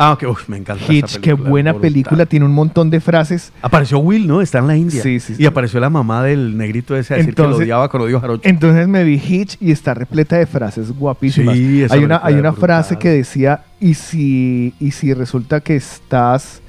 Ah, 0.00 0.12
ok, 0.12 0.22
uf, 0.30 0.48
me 0.48 0.56
encanta. 0.58 0.84
esa 0.84 0.92
Hitch, 0.92 1.18
qué 1.18 1.32
buena 1.32 1.72
brutal. 1.72 1.90
película, 1.90 2.24
tiene 2.26 2.46
un 2.46 2.52
montón 2.52 2.88
de 2.88 3.00
frases. 3.00 3.52
Apareció 3.62 3.98
Will, 3.98 4.28
¿no? 4.28 4.40
Está 4.40 4.58
en 4.60 4.68
la 4.68 4.76
India. 4.76 5.02
Sí, 5.02 5.18
sí, 5.18 5.34
Y 5.36 5.44
apareció 5.44 5.80
la 5.80 5.90
mamá 5.90 6.22
del 6.22 6.56
negrito 6.56 6.96
ese 6.96 7.14
a 7.14 7.16
decir 7.16 7.34
que 7.34 7.42
lo 7.42 7.48
Entonces- 7.48 7.64
odiaba 7.66 7.88
con 7.88 8.02
odio 8.02 8.20
jarocho. 8.20 8.48
Entonces 8.48 8.86
me 8.86 9.02
vi 9.02 9.14
Hitch 9.16 9.56
y 9.60 9.72
está 9.72 9.94
repleta 9.94 10.36
de 10.36 10.46
frases 10.46 10.92
guapísimas. 10.92 11.56
Sí, 11.56 11.82
esa 11.82 11.94
hay 11.96 12.04
una, 12.04 12.20
hay 12.22 12.34
una 12.34 12.50
brutal. 12.52 12.60
frase 12.68 12.96
que 12.96 13.08
decía, 13.08 13.64
y 13.80 13.94
si, 13.94 14.72
y 14.78 14.92
si 14.92 15.12
resulta 15.14 15.60
que 15.60 15.74
estás... 15.74 16.62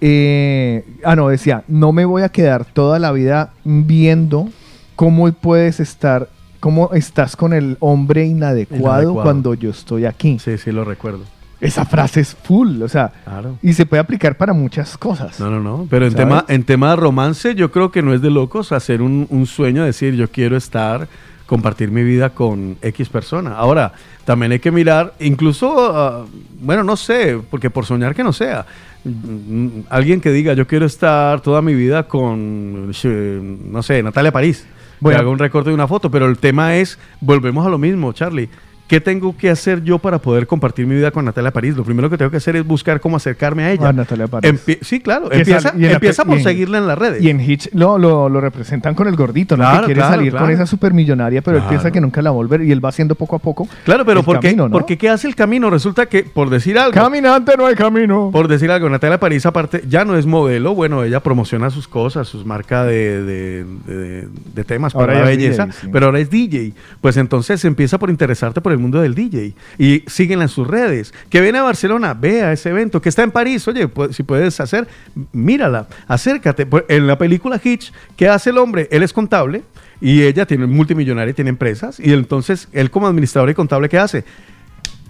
eh, 0.00 0.84
ah, 1.04 1.14
no, 1.14 1.28
decía, 1.28 1.62
no 1.68 1.92
me 1.92 2.04
voy 2.04 2.22
a 2.22 2.28
quedar 2.28 2.64
toda 2.64 2.98
la 2.98 3.12
vida 3.12 3.52
viendo 3.64 4.48
cómo 4.96 5.30
puedes 5.32 5.78
estar, 5.78 6.28
cómo 6.58 6.90
estás 6.92 7.36
con 7.36 7.52
el 7.52 7.76
hombre 7.80 8.26
inadecuado, 8.26 9.02
Inadecuado. 9.02 9.22
cuando 9.22 9.54
yo 9.54 9.70
estoy 9.70 10.06
aquí. 10.06 10.38
Sí, 10.40 10.58
sí, 10.58 10.72
lo 10.72 10.84
recuerdo. 10.84 11.20
Esa 11.62 11.84
frase 11.86 12.20
es 12.20 12.34
full, 12.34 12.82
o 12.82 12.88
sea, 12.88 13.12
Claro. 13.24 13.56
y 13.62 13.72
se 13.72 13.86
puede 13.86 14.00
aplicar 14.00 14.36
para 14.36 14.52
muchas 14.52 14.98
cosas. 14.98 15.38
No, 15.40 15.48
no, 15.48 15.60
no. 15.60 15.86
Pero 15.88 16.04
en 16.06 16.12
¿Sabes? 16.12 16.26
tema, 16.26 16.44
en 16.48 16.64
tema 16.64 16.90
de 16.90 16.96
romance, 16.96 17.54
yo 17.54 17.70
creo 17.70 17.90
que 17.92 18.02
no 18.02 18.12
es 18.12 18.20
de 18.20 18.30
locos 18.30 18.72
hacer 18.72 19.00
un, 19.00 19.26
un 19.30 19.46
sueño, 19.46 19.84
decir 19.84 20.14
yo 20.14 20.28
quiero 20.28 20.56
estar, 20.56 21.06
compartir 21.46 21.90
mi 21.92 22.02
vida 22.02 22.30
con 22.30 22.76
X 22.82 23.08
persona. 23.08 23.54
Ahora, 23.54 23.92
también 24.24 24.50
hay 24.52 24.58
que 24.58 24.72
mirar, 24.72 25.14
incluso, 25.20 25.94
ah, 25.96 26.26
bueno, 26.60 26.82
no 26.82 26.96
sé, 26.96 27.38
porque 27.50 27.70
por 27.70 27.86
soñar 27.86 28.14
que 28.14 28.24
no 28.24 28.32
sea, 28.32 28.66
mm, 29.04 29.68
alguien 29.88 30.20
que 30.20 30.32
diga 30.32 30.54
yo 30.54 30.66
quiero 30.66 30.86
estar 30.86 31.40
toda 31.42 31.62
mi 31.62 31.74
vida 31.74 32.04
con, 32.08 32.88
no 32.88 33.82
sé, 33.82 34.02
Natalia 34.02 34.32
París. 34.32 34.66
Bueno. 35.00 35.16
que 35.16 35.20
haga 35.22 35.30
un 35.30 35.38
recorte 35.40 35.70
de 35.70 35.74
una 35.74 35.88
foto, 35.88 36.12
pero 36.12 36.26
el 36.26 36.38
tema 36.38 36.76
es, 36.76 36.96
volvemos 37.20 37.66
a 37.66 37.68
lo 37.68 37.76
mismo, 37.76 38.12
Charlie. 38.12 38.48
¿Qué 38.88 39.00
tengo 39.00 39.34
que 39.34 39.48
hacer 39.48 39.82
yo 39.82 39.98
para 39.98 40.18
poder 40.18 40.46
compartir 40.46 40.86
mi 40.86 40.94
vida 40.96 41.10
con 41.10 41.24
Natalia 41.24 41.50
París? 41.50 41.74
Lo 41.76 41.82
primero 41.82 42.10
que 42.10 42.18
tengo 42.18 42.30
que 42.30 42.36
hacer 42.36 42.56
es 42.56 42.66
buscar 42.66 43.00
cómo 43.00 43.16
acercarme 43.16 43.64
a 43.64 43.72
ella. 43.72 43.88
A 43.88 43.92
Natalia 43.94 44.26
París. 44.26 44.52
Empie- 44.52 44.78
sí, 44.82 45.00
claro. 45.00 45.32
Empieza, 45.32 45.72
y 45.78 45.86
empieza 45.86 46.24
por 46.26 46.34
y 46.34 46.38
en- 46.38 46.44
seguirla 46.44 46.76
en 46.76 46.86
las 46.86 46.98
redes. 46.98 47.22
Y 47.22 47.30
en 47.30 47.40
Hitch 47.40 47.70
lo, 47.72 47.96
lo, 47.96 48.28
lo 48.28 48.40
representan 48.42 48.94
con 48.94 49.08
el 49.08 49.16
gordito, 49.16 49.56
¿no? 49.56 49.62
Claro, 49.64 49.80
que 49.80 49.86
quiere 49.86 50.00
claro, 50.00 50.14
salir 50.16 50.30
claro. 50.32 50.44
con 50.46 50.54
esa 50.54 50.66
supermillonaria, 50.66 51.40
pero 51.40 51.56
él 51.56 51.62
piensa 51.70 51.90
que 51.90 52.02
nunca 52.02 52.20
la 52.20 52.30
va 52.30 52.34
a 52.34 52.36
volver 52.36 52.60
y 52.62 52.70
él 52.72 52.84
va 52.84 52.90
haciendo 52.90 53.14
poco 53.14 53.36
a 53.36 53.38
poco. 53.38 53.66
Claro, 53.84 54.04
pero 54.04 54.22
¿por 54.22 54.40
qué, 54.40 54.54
¿no? 54.54 54.68
porque 54.68 54.98
¿qué 54.98 55.08
hace 55.08 55.26
el 55.26 55.36
camino? 55.36 55.70
Resulta 55.70 56.04
que, 56.04 56.24
por 56.24 56.50
decir 56.50 56.78
algo... 56.78 56.92
Caminante 56.92 57.54
no 57.56 57.64
hay 57.66 57.74
camino. 57.74 58.28
Por 58.30 58.46
decir 58.46 58.70
algo, 58.70 58.90
Natalia 58.90 59.18
París 59.18 59.46
aparte 59.46 59.84
ya 59.88 60.04
no 60.04 60.16
es 60.18 60.26
modelo, 60.26 60.74
bueno, 60.74 61.02
ella 61.02 61.20
promociona 61.20 61.70
sus 61.70 61.88
cosas, 61.88 62.28
sus 62.28 62.44
marcas 62.44 62.86
de, 62.86 63.22
de- 63.22 63.64
de- 63.86 64.28
de 64.54 64.64
temas 64.64 64.92
para 64.92 65.14
la 65.14 65.24
belleza, 65.24 65.64
DJ, 65.66 65.80
sí. 65.80 65.88
pero 65.90 66.06
ahora 66.06 66.18
es 66.18 66.28
DJ. 66.28 66.74
Pues 67.00 67.16
entonces 67.16 67.64
empieza 67.64 67.98
por 67.98 68.10
interesarte 68.10 68.60
por 68.60 68.72
el 68.72 68.81
mundo 68.82 69.00
del 69.00 69.14
DJ 69.14 69.54
y 69.78 70.04
síguenla 70.06 70.44
en 70.44 70.48
sus 70.48 70.66
redes. 70.66 71.14
Que 71.30 71.40
viene 71.40 71.58
a 71.58 71.62
Barcelona, 71.62 72.14
vea 72.14 72.52
ese 72.52 72.70
evento. 72.70 73.00
Que 73.00 73.08
está 73.08 73.22
en 73.22 73.30
París, 73.30 73.66
oye, 73.68 73.88
si 74.10 74.22
puedes 74.22 74.60
hacer, 74.60 74.86
mírala, 75.32 75.88
acércate. 76.06 76.66
Pues, 76.66 76.84
En 76.88 77.06
la 77.06 77.16
película 77.16 77.60
Hitch, 77.62 77.92
¿qué 78.16 78.28
hace 78.28 78.50
el 78.50 78.58
hombre? 78.58 78.88
Él 78.90 79.02
es 79.02 79.12
contable 79.12 79.62
y 80.00 80.22
ella 80.22 80.46
tiene 80.46 80.66
multimillonaria, 80.66 81.32
tiene 81.32 81.50
empresas 81.50 81.98
y 82.00 82.12
entonces 82.12 82.68
él 82.72 82.90
como 82.90 83.06
administrador 83.06 83.48
y 83.50 83.54
contable, 83.54 83.88
¿qué 83.88 83.98
hace? 83.98 84.24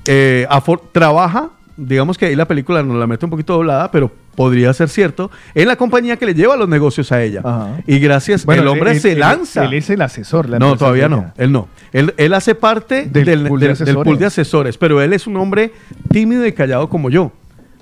eh, 0.06 0.46
trabaja, 0.92 1.50
digamos 1.76 2.18
que 2.18 2.26
ahí 2.26 2.36
la 2.36 2.46
película 2.46 2.82
nos 2.82 2.96
la 2.96 3.06
mete 3.06 3.24
un 3.26 3.30
poquito 3.30 3.54
doblada, 3.54 3.90
pero 3.90 4.10
podría 4.34 4.72
ser 4.72 4.88
cierto, 4.88 5.30
en 5.54 5.68
la 5.68 5.76
compañía 5.76 6.16
que 6.16 6.24
le 6.26 6.34
lleva 6.34 6.56
los 6.56 6.68
negocios 6.68 7.12
a 7.12 7.22
ella. 7.22 7.40
Ajá. 7.44 7.78
Y 7.86 7.98
gracias, 7.98 8.44
Bueno, 8.46 8.62
el 8.62 8.68
hombre 8.68 8.92
él- 8.92 9.00
se 9.00 9.12
él- 9.12 9.20
lanza. 9.20 9.64
Él 9.64 9.74
es 9.74 9.90
el 9.90 10.00
asesor. 10.00 10.48
la 10.48 10.58
no, 10.58 10.76
todavía 10.76 11.08
no, 11.08 11.32
él 11.36 11.52
no. 11.52 11.68
Él, 11.92 12.14
él 12.16 12.32
hace 12.34 12.54
parte 12.54 13.06
Del 13.06 13.24
del, 13.24 13.46
pool 13.46 13.60
de 13.60 13.68
del- 13.74 13.84
del 13.84 13.98
pool 13.98 14.18
de 14.18 14.26
asesores, 14.26 14.78
pero 14.78 15.02
él 15.02 15.12
es 15.12 15.26
un 15.26 15.36
hombre 15.36 15.72
tímido 16.10 16.46
y 16.46 16.52
callado 16.52 16.88
como 16.88 17.10
yo. 17.10 17.32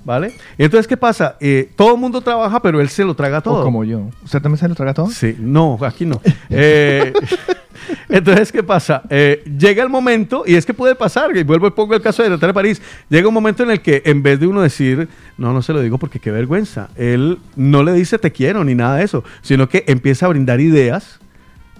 ¿Vale? 0.03 0.33
Entonces, 0.57 0.87
¿qué 0.87 0.97
pasa? 0.97 1.35
Eh, 1.39 1.69
todo 1.75 1.93
el 1.93 1.99
mundo 1.99 2.21
trabaja, 2.21 2.61
pero 2.61 2.81
él 2.81 2.89
se 2.89 3.05
lo 3.05 3.13
traga 3.13 3.41
todo. 3.41 3.61
O 3.61 3.63
como 3.63 3.83
yo. 3.83 4.09
¿Usted 4.23 4.41
también 4.41 4.59
se 4.59 4.67
lo 4.67 4.75
traga 4.75 4.93
todo? 4.93 5.09
Sí, 5.09 5.35
no, 5.39 5.77
aquí 5.81 6.05
no. 6.05 6.19
Eh, 6.49 7.13
entonces, 8.09 8.51
¿qué 8.51 8.63
pasa? 8.63 9.03
Eh, 9.09 9.43
llega 9.57 9.83
el 9.83 9.89
momento, 9.89 10.43
y 10.45 10.55
es 10.55 10.65
que 10.65 10.73
puede 10.73 10.95
pasar, 10.95 11.35
y 11.35 11.43
vuelvo 11.43 11.67
y 11.67 11.71
pongo 11.71 11.93
el 11.93 12.01
caso 12.01 12.23
de 12.23 12.29
Natalia 12.29 12.53
París, 12.53 12.81
llega 13.09 13.27
un 13.27 13.33
momento 13.33 13.63
en 13.63 13.71
el 13.71 13.81
que 13.81 14.01
en 14.05 14.23
vez 14.23 14.39
de 14.39 14.47
uno 14.47 14.61
decir, 14.61 15.07
no, 15.37 15.53
no 15.53 15.61
se 15.61 15.73
lo 15.73 15.81
digo 15.81 15.97
porque 15.97 16.19
qué 16.19 16.31
vergüenza, 16.31 16.89
él 16.95 17.37
no 17.55 17.83
le 17.83 17.93
dice 17.93 18.17
te 18.17 18.31
quiero 18.31 18.63
ni 18.63 18.75
nada 18.75 18.97
de 18.97 19.03
eso, 19.03 19.23
sino 19.41 19.69
que 19.69 19.83
empieza 19.87 20.25
a 20.25 20.29
brindar 20.29 20.59
ideas 20.59 21.19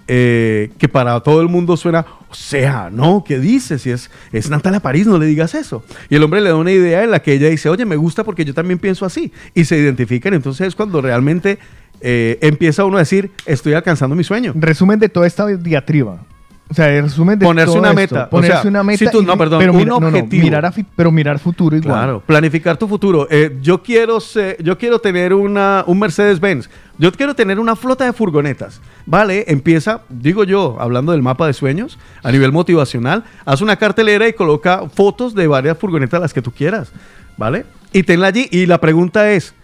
eh, 0.08 0.70
que 0.78 0.88
para 0.88 1.20
todo 1.20 1.40
el 1.40 1.48
mundo 1.48 1.76
suena, 1.76 2.04
o 2.28 2.34
sea, 2.34 2.90
no, 2.90 3.24
¿qué 3.26 3.38
dices? 3.38 3.82
Si 3.82 3.90
es, 3.90 4.10
es 4.32 4.50
Natalia 4.50 4.80
París, 4.80 5.06
no 5.06 5.18
le 5.18 5.26
digas 5.26 5.54
eso. 5.54 5.84
Y 6.08 6.16
el 6.16 6.22
hombre 6.22 6.40
le 6.40 6.50
da 6.50 6.56
una 6.56 6.72
idea 6.72 7.04
en 7.04 7.10
la 7.10 7.22
que 7.22 7.34
ella 7.34 7.48
dice, 7.48 7.68
oye, 7.68 7.84
me 7.84 7.96
gusta 7.96 8.24
porque 8.24 8.44
yo 8.44 8.54
también 8.54 8.78
pienso 8.78 9.04
así. 9.04 9.32
Y 9.54 9.64
se 9.64 9.78
identifican, 9.78 10.34
entonces 10.34 10.68
es 10.68 10.74
cuando 10.74 11.00
realmente 11.00 11.58
eh, 12.00 12.38
empieza 12.40 12.84
uno 12.84 12.96
a 12.96 13.00
decir, 13.00 13.30
estoy 13.46 13.74
alcanzando 13.74 14.16
mi 14.16 14.24
sueño. 14.24 14.52
Resumen 14.56 14.98
de 14.98 15.08
toda 15.08 15.26
esta 15.26 15.46
diatriba. 15.46 16.24
O 16.70 16.74
sea, 16.74 16.88
el 16.88 17.02
resumen 17.04 17.38
de 17.38 17.44
Ponerse 17.44 17.66
todo 17.72 17.80
una 17.80 17.88
esto. 17.90 18.00
meta. 18.00 18.24
O 18.24 18.30
Ponerse 18.30 18.62
sea, 18.62 18.70
una 18.70 18.82
meta. 18.82 18.98
si 18.98 19.10
tú- 19.10 19.20
y- 19.20 19.26
no, 19.26 19.36
perdón, 19.36 19.58
pero 19.58 19.72
un 19.72 19.78
mira- 19.78 19.90
no, 19.90 20.00
no, 20.00 20.06
objetivo. 20.08 20.42
mirar 20.44 20.64
a 20.64 20.72
pero 20.96 21.12
mirar 21.12 21.38
futuro 21.38 21.76
igual. 21.76 21.92
Claro, 21.98 22.22
planificar 22.24 22.78
tu 22.78 22.88
futuro. 22.88 23.26
Eh, 23.30 23.58
yo, 23.60 23.82
quiero 23.82 24.20
ser- 24.20 24.56
yo 24.62 24.78
quiero 24.78 24.98
tener 24.98 25.34
una, 25.34 25.84
un 25.86 25.98
Mercedes-Benz. 25.98 26.70
Yo 26.96 27.12
quiero 27.12 27.34
tener 27.34 27.58
una 27.58 27.76
flota 27.76 28.06
de 28.06 28.14
furgonetas. 28.14 28.80
Vale, 29.04 29.44
empieza, 29.48 30.00
digo 30.08 30.44
yo, 30.44 30.76
hablando 30.80 31.12
del 31.12 31.20
mapa 31.20 31.46
de 31.46 31.52
sueños, 31.52 31.98
a 32.22 32.32
nivel 32.32 32.52
motivacional, 32.52 33.24
haz 33.44 33.60
una 33.60 33.76
cartelera 33.76 34.26
y 34.26 34.32
coloca 34.32 34.82
fotos 34.94 35.34
de 35.34 35.46
varias 35.46 35.76
furgonetas 35.76 36.20
las 36.22 36.32
que 36.32 36.40
tú 36.40 36.52
quieras. 36.52 36.90
¿Vale? 37.36 37.66
Y 37.92 38.02
tenla 38.04 38.28
allí. 38.28 38.48
Y 38.50 38.64
la 38.66 38.78
pregunta 38.80 39.30
es, 39.32 39.54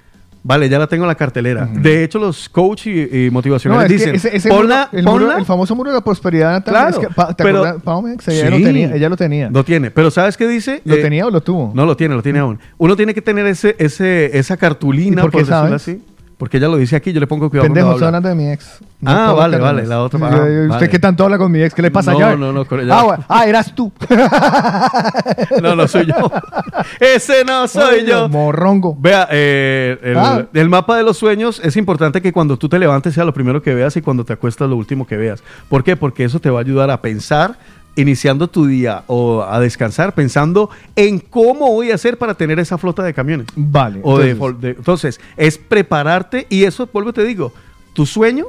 vale, 0.43 0.69
ya 0.69 0.79
la 0.79 0.87
tengo 0.87 1.05
en 1.05 1.09
la 1.09 1.15
cartelera. 1.15 1.67
De 1.67 2.05
hecho, 2.05 2.19
los 2.19 2.49
coach 2.49 2.87
y, 2.87 3.27
y 3.27 3.31
motivacionales 3.31 3.89
dicen, 3.91 4.15
ese, 4.15 4.37
ese 4.37 4.49
ponla, 4.49 4.89
muro- 4.93 4.99
el, 4.99 5.05
muro- 5.05 5.27
ponla- 5.27 5.39
el 5.39 5.45
famoso 5.45 5.75
muro 5.77 5.91
de 5.91 5.97
la 5.97 6.05
prosperidad 6.05 6.65
Claro, 6.65 6.91
es 6.91 6.99
que, 6.99 7.09
pa- 7.15 7.35
¿te 7.35 7.43
pero-? 7.45 7.65
Ella, 7.65 8.21
Sí. 8.21 8.43
lo 8.51 8.57
tenía, 8.57 8.95
ella 8.95 9.09
lo 9.09 9.17
tenía. 9.17 9.51
Lo 9.51 9.65
tiene, 9.65 9.91
pero 9.91 10.11
¿sabes 10.11 10.37
qué 10.37 10.47
dice? 10.49 10.81
¿Lo 10.85 10.95
Eh, 10.97 11.03
tenía 11.03 11.27
o 11.27 11.31
lo 11.31 11.41
tuvo? 11.41 11.73
No 11.75 11.85
lo 11.87 11.97
tiene, 11.97 12.15
lo 12.15 12.23
tiene 12.23 12.39
aún. 12.39 12.59
Uno 12.79 12.97
tiene 12.97 13.15
que 13.15 13.23
tener 13.23 13.47
ese, 13.47 13.77
ese, 13.79 14.37
esa 14.39 14.57
cartulina, 14.57 15.23
¿Y 15.23 15.25
por 15.25 15.33
decirlo 15.33 15.57
sabes? 15.57 15.73
así. 15.75 16.03
Porque 16.39 16.59
ella 16.59 16.69
lo 16.69 16.77
dice 16.77 16.95
aquí, 16.95 17.13
yo 17.13 17.19
le 17.19 17.27
pongo 17.27 17.51
cuidado. 17.51 17.67
Pendejo, 17.67 17.91
estoy 17.91 18.07
habla. 18.07 18.19
hablando 18.19 18.29
de 18.29 18.35
mi 18.47 18.53
ex. 18.53 18.79
Ah, 19.05 19.33
vale, 19.37 19.59
vale, 19.59 19.85
la 19.87 20.03
otra- 20.03 20.21
ah, 20.23 20.29
¿Usted 20.31 20.69
vale. 20.69 20.89
qué 20.89 20.99
tanto 21.01 21.25
habla 21.25 21.37
con 21.37 21.51
mi 21.51 21.61
ex? 21.63 21.75
¿Qué 21.75 21.83
le 21.83 21.91
pasa 21.91 22.13
No, 22.13 22.37
no, 22.37 22.53
no, 22.53 22.65
Ah, 22.93 23.03
bueno. 23.03 23.25
Ah, 23.29 23.45
eras 23.47 23.75
tú. 23.75 23.93
No, 25.63 25.75
no 25.75 25.89
soy 25.89 26.07
yo. 26.07 26.31
Ese 27.01 27.45
no 27.45 27.67
soy 27.69 28.05
yo. 28.07 28.29
Morrongo. 28.29 28.97
Vea, 28.99 29.29
eh, 29.31 29.99
el, 30.03 30.17
Ah. 30.19 30.47
el 30.53 30.69
mapa 30.69 30.97
de 30.97 31.03
los 31.03 31.17
sueños 31.19 31.61
es 31.65 31.77
importante 31.77 32.23
que 32.23 32.33
cuando 32.33 32.57
tú 32.57 32.69
te 32.69 32.79
levantes 32.79 33.15
sea 33.15 33.25
lo 33.25 33.35
primero 33.35 33.63
que 33.63 33.75
veas 33.75 33.97
y 33.97 34.03
cuando 34.03 34.25
te 34.25 34.33
acuestas 34.33 34.69
lo 34.69 34.77
último 34.77 35.07
que 35.07 35.17
veas. 35.17 35.43
¿Por 35.69 35.83
qué? 35.85 35.97
Porque 35.97 36.25
eso 36.25 36.41
te 36.41 36.51
va 36.51 36.59
a 36.61 36.63
ayudar 36.63 36.91
a 36.91 37.01
pensar 37.03 37.57
iniciando 38.01 38.49
tu 38.49 38.67
día 38.67 39.03
o 39.09 39.43
a 39.43 39.59
descansar 39.61 40.15
pensando 40.15 40.71
en 40.97 41.19
cómo 41.19 41.73
voy 41.73 41.91
a 41.91 41.97
hacer 41.97 42.17
para 42.19 42.35
tener 42.35 42.59
esa 42.59 42.79
flota 42.79 43.03
de 43.03 43.13
camiones. 43.13 43.47
Vale. 43.57 44.01
O 44.05 44.21
entonces, 44.21 44.61
de- 44.61 44.71
entonces, 44.71 45.21
es 45.37 45.59
prepararte 45.59 46.47
y 46.49 46.65
eso, 46.65 46.89
vuelvo 46.93 47.11
y 47.11 47.13
te 47.15 47.25
digo, 47.25 47.53
tu 47.93 48.07
sueño 48.07 48.47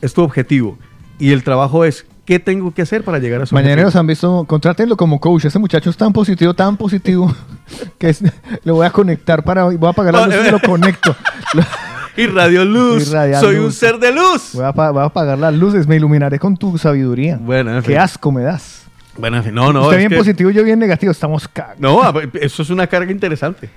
es 0.00 0.12
tu 0.14 0.22
objetivo 0.22 0.78
y 1.18 1.32
el 1.32 1.42
trabajo 1.42 1.84
es 1.84 2.04
qué 2.24 2.38
tengo 2.38 2.72
que 2.72 2.82
hacer 2.82 3.02
para 3.02 3.18
llegar 3.18 3.42
a 3.42 3.46
su 3.46 3.54
Mañaneros 3.54 3.96
han 3.96 4.06
visto, 4.06 4.44
contrátenlo 4.44 4.96
como 4.96 5.18
coach. 5.20 5.44
Ese 5.46 5.58
muchacho 5.58 5.90
es 5.90 5.96
tan 5.96 6.12
positivo, 6.12 6.54
tan 6.54 6.76
positivo, 6.76 7.34
que 7.98 8.10
es- 8.10 8.22
le 8.62 8.72
voy 8.72 8.86
a 8.86 8.90
conectar 8.90 9.42
para. 9.42 9.64
Voy 9.64 9.78
a 9.86 9.90
apagar 9.90 10.14
la 10.14 10.26
No, 10.26 10.36
luz 10.36 10.46
y 10.46 10.50
lo 10.50 10.60
conecto. 10.60 11.16
Y 12.16 12.26
Radio 12.26 12.64
Luz, 12.64 13.04
soy 13.40 13.56
Luz. 13.56 13.64
un 13.66 13.72
ser 13.72 13.98
de 13.98 14.12
luz. 14.12 14.50
Voy 14.52 14.64
a, 14.64 14.72
pa- 14.72 14.90
voy 14.90 15.02
a 15.02 15.06
apagar 15.06 15.38
las 15.38 15.54
luces, 15.54 15.86
me 15.86 15.96
iluminaré 15.96 16.38
con 16.38 16.56
tu 16.56 16.76
sabiduría. 16.76 17.38
Bueno, 17.40 17.70
en 17.74 17.82
Qué 17.82 17.92
fin. 17.92 17.98
asco 17.98 18.30
me 18.30 18.42
das. 18.42 18.84
Bueno, 19.16 19.38
en 19.38 19.44
fin, 19.44 19.54
no, 19.54 19.72
no. 19.72 19.84
usted 19.84 19.96
bien 19.98 20.08
que- 20.10 20.16
positivo, 20.16 20.50
yo 20.50 20.62
bien 20.64 20.78
negativo. 20.78 21.10
Estamos 21.12 21.48
cagados. 21.48 21.80
No, 21.80 22.02
a 22.02 22.12
ver, 22.12 22.30
eso 22.34 22.62
es 22.62 22.70
una 22.70 22.86
carga 22.86 23.10
interesante. 23.12 23.68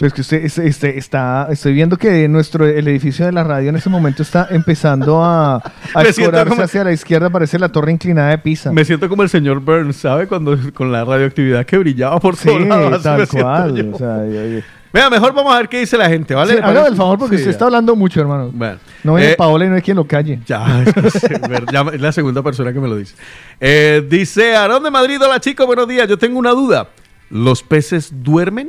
Es 0.00 0.12
que 0.12 0.22
usted 0.22 0.44
este, 0.44 0.66
este, 0.66 0.98
está, 0.98 1.46
estoy 1.50 1.74
viendo 1.74 1.96
que 1.96 2.26
nuestro 2.26 2.66
el 2.66 2.88
edificio 2.88 3.24
de 3.24 3.30
la 3.30 3.44
radio 3.44 3.68
en 3.68 3.76
este 3.76 3.88
momento 3.88 4.22
está 4.22 4.48
empezando 4.50 5.22
a, 5.22 5.56
a 5.94 6.42
como- 6.48 6.62
hacia 6.62 6.82
la 6.82 6.92
izquierda, 6.92 7.30
parece 7.30 7.56
la 7.58 7.68
torre 7.68 7.92
inclinada 7.92 8.30
de 8.30 8.38
Pisa. 8.38 8.72
Me 8.72 8.84
siento 8.84 9.08
como 9.08 9.22
el 9.22 9.28
señor 9.28 9.60
Burns, 9.60 9.96
¿sabe? 9.96 10.26
Cuando 10.26 10.58
con 10.74 10.90
la 10.90 11.04
radioactividad 11.04 11.64
que 11.66 11.78
brillaba 11.78 12.18
por 12.18 12.34
sí, 12.36 12.48
todos 12.48 12.62
lados. 12.66 13.02
tal 13.02 13.28
cual. 13.28 13.90
o 13.94 13.98
sea, 13.98 14.26
yo- 14.26 14.46
yo- 14.58 14.60
Mira, 14.92 15.08
mejor 15.08 15.32
vamos 15.32 15.54
a 15.54 15.56
ver 15.58 15.68
qué 15.68 15.80
dice 15.80 15.96
la 15.96 16.08
gente, 16.08 16.34
¿vale? 16.34 16.50
Sí, 16.50 16.56
¿Le 16.56 16.60
hágame 16.62 16.74
parece? 16.80 16.90
el 16.92 16.96
favor 16.96 17.18
porque 17.18 17.36
Sí, 17.36 17.42
usted 17.42 17.50
ya. 17.50 17.52
está 17.52 17.64
hablando 17.64 17.96
mucho, 17.96 18.20
hermano. 18.20 18.50
Bueno. 18.52 18.78
No 19.04 19.14
viene 19.14 19.32
Eh, 19.32 19.36
Paola 19.36 19.64
y 19.64 19.68
no 19.70 19.74
hay 19.76 19.80
quien 19.82 19.96
lo 19.96 20.06
calle. 20.06 20.40
Ya, 20.46 20.82
es, 21.04 21.12
que 21.22 21.40
ya 21.72 21.80
es 21.92 22.00
la 22.00 22.12
segunda 22.12 22.42
persona 22.42 22.72
que 22.72 22.80
me 22.80 22.88
lo 22.88 22.96
dice. 22.96 23.14
Eh, 23.58 24.06
dice 24.08 24.54
Aarón 24.54 24.82
de 24.82 24.90
Madrid, 24.90 25.18
hola 25.22 25.40
chicos, 25.40 25.66
buenos 25.66 25.88
días. 25.88 26.06
Yo 26.08 26.18
tengo 26.18 26.38
una 26.38 26.50
duda. 26.50 26.88
¿Los 27.30 27.62
peces 27.62 28.22
duermen? 28.22 28.68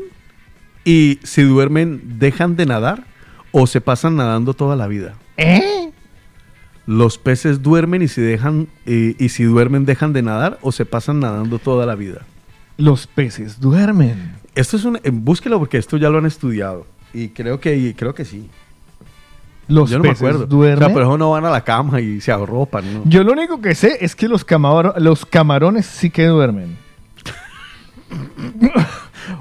Y 0.86 1.20
si 1.24 1.42
duermen, 1.44 2.02
¿dejan 2.20 2.56
de 2.56 2.66
nadar? 2.66 3.04
¿O 3.52 3.68
se 3.68 3.82
pasan 3.82 4.16
nadando 4.16 4.54
toda 4.54 4.76
la 4.78 4.88
vida? 4.88 5.16
¿Eh? 5.38 5.92
¿Los 6.86 7.18
peces 7.18 7.62
duermen 7.62 8.02
y 8.02 8.08
si, 8.08 8.22
dejan, 8.22 8.68
y, 8.86 9.22
y 9.24 9.30
si 9.30 9.44
duermen, 9.44 9.86
dejan 9.86 10.14
de 10.14 10.22
nadar? 10.22 10.58
¿O 10.62 10.72
se 10.72 10.86
pasan 10.86 11.20
nadando 11.20 11.60
toda 11.60 11.86
la 11.86 11.96
vida? 11.96 12.22
Los 12.78 13.08
peces 13.08 13.60
duermen. 13.60 14.34
Esto 14.56 14.78
es 14.78 14.86
un. 14.86 14.98
eh, 14.98 15.10
Búsquelo 15.12 15.60
porque 15.60 15.78
esto 15.78 15.98
ya 15.98 16.10
lo 16.10 16.18
han 16.20 16.26
estudiado. 16.26 16.86
Y 17.14 17.30
creo 17.30 17.60
que, 17.60 17.76
y 17.76 17.94
creo 17.94 18.14
que 18.14 18.26
sí. 18.26 18.50
Los 19.68 19.90
Yo 19.90 19.98
no 19.98 20.04
me 20.04 20.10
acuerdo. 20.12 20.46
duermen. 20.46 20.84
O 20.84 20.86
sea, 20.88 20.94
pero 20.94 21.08
eso 21.08 21.18
no 21.18 21.32
van 21.32 21.46
a 21.46 21.50
la 21.50 21.64
cama 21.64 22.02
y 22.02 22.20
se 22.22 22.32
arropan, 22.32 22.94
¿no? 22.94 23.02
Yo 23.06 23.24
lo 23.24 23.32
único 23.32 23.62
que 23.62 23.76
sé 23.76 23.98
es 24.02 24.16
que 24.16 24.28
los, 24.28 24.46
camaro- 24.46 24.94
los 24.98 25.26
camarones 25.26 25.86
sí 25.86 26.10
que 26.10 26.26
duermen. 26.26 26.78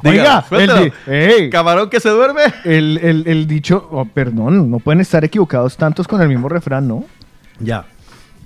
Diga, 0.02 0.05
Oiga, 0.05 0.39
el, 0.39 0.44
suéltalo. 0.48 0.84
di- 0.84 0.93
ey, 1.09 1.51
Camarón 1.51 1.90
que 1.90 1.98
se 2.01 2.09
duerme. 2.09 2.43
el, 2.64 2.98
el- 3.02 3.24
el 3.26 3.47
dicho, 3.47 3.89
oh, 3.90 4.05
perdón, 4.05 4.70
no 4.70 4.78
pueden 4.78 5.01
estar 5.01 5.24
equivocados 5.24 5.76
tantos 5.76 6.06
con 6.06 6.20
el 6.22 6.28
mismo 6.28 6.48
refrán, 6.48 6.86
¿no? 6.89 7.05
Ya. 7.59 7.84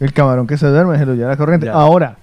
El 0.01 0.13
camarón 0.13 0.47
que 0.47 0.57
se 0.57 0.67
duerme 0.67 0.99
se 0.99 1.07
lo 1.07 1.15
lleva 1.15 1.31
la 1.31 1.37
corriente. 1.37 1.67
Ya. 1.67 1.73
Ahora, 1.73 2.17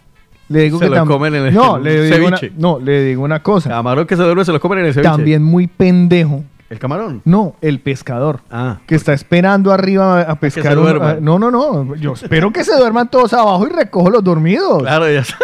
le 0.49 0.61
digo 0.61 0.79
Se 0.79 0.85
que 0.89 0.95
lo 0.95 1.05
comen 1.05 1.35
en 1.35 1.45
el- 1.47 1.53
no, 1.53 1.77
le 1.79 2.01
digo 2.03 2.27
una, 2.27 2.39
no, 2.57 2.79
le 2.79 3.03
digo 3.03 3.23
una 3.23 3.41
cosa. 3.41 3.69
Camarón 3.69 4.05
que 4.07 4.15
se 4.15 4.23
duerme 4.23 4.45
se 4.45 4.51
lo 4.51 4.59
comen 4.59 4.79
en 4.79 4.85
el 4.87 4.93
ceviche. 4.93 5.09
También 5.11 5.43
muy 5.43 5.67
pendejo. 5.67 6.43
¿El 6.69 6.79
camarón? 6.79 7.21
No, 7.23 7.55
el 7.61 7.79
pescador. 7.79 8.39
Ah. 8.49 8.79
Que 8.87 8.95
está 8.95 9.13
esperando 9.13 9.71
arriba 9.71 10.21
a, 10.21 10.35
pescar. 10.39 10.63
se 10.63 10.69
un- 10.77 10.83
duerman. 10.83 11.17
a- 11.17 11.19
no, 11.19 11.37
no, 11.37 11.51
no. 11.51 11.95
Yo 11.95 12.13
espero 12.13 12.51
que 12.51 12.63
se 12.63 12.75
duerman 12.75 13.09
todos 13.09 13.31
abajo 13.33 13.67
y 13.67 13.69
recojo 13.69 14.09
los 14.09 14.23
dormidos. 14.23 14.81
Claro, 14.81 15.11
ya 15.11 15.19
está. 15.19 15.37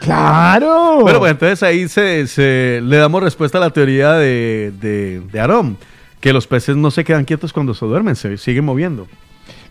Claro. 0.00 1.00
Bueno, 1.00 1.18
pues 1.18 1.32
entonces 1.32 1.62
ahí 1.62 1.88
se, 1.88 2.26
se- 2.26 2.80
le 2.82 2.96
damos 2.96 3.22
respuesta 3.22 3.58
a 3.58 3.60
la 3.60 3.70
teoría 3.70 4.12
de, 4.14 4.72
de, 4.80 5.20
de 5.30 5.40
Aarón, 5.40 5.76
que 6.20 6.32
los 6.32 6.46
peces 6.46 6.76
no 6.76 6.90
se 6.90 7.04
quedan 7.04 7.24
quietos 7.24 7.52
cuando 7.52 7.74
se 7.74 7.84
duermen, 7.86 8.16
se 8.16 8.36
siguen 8.38 8.64
moviendo. 8.64 9.06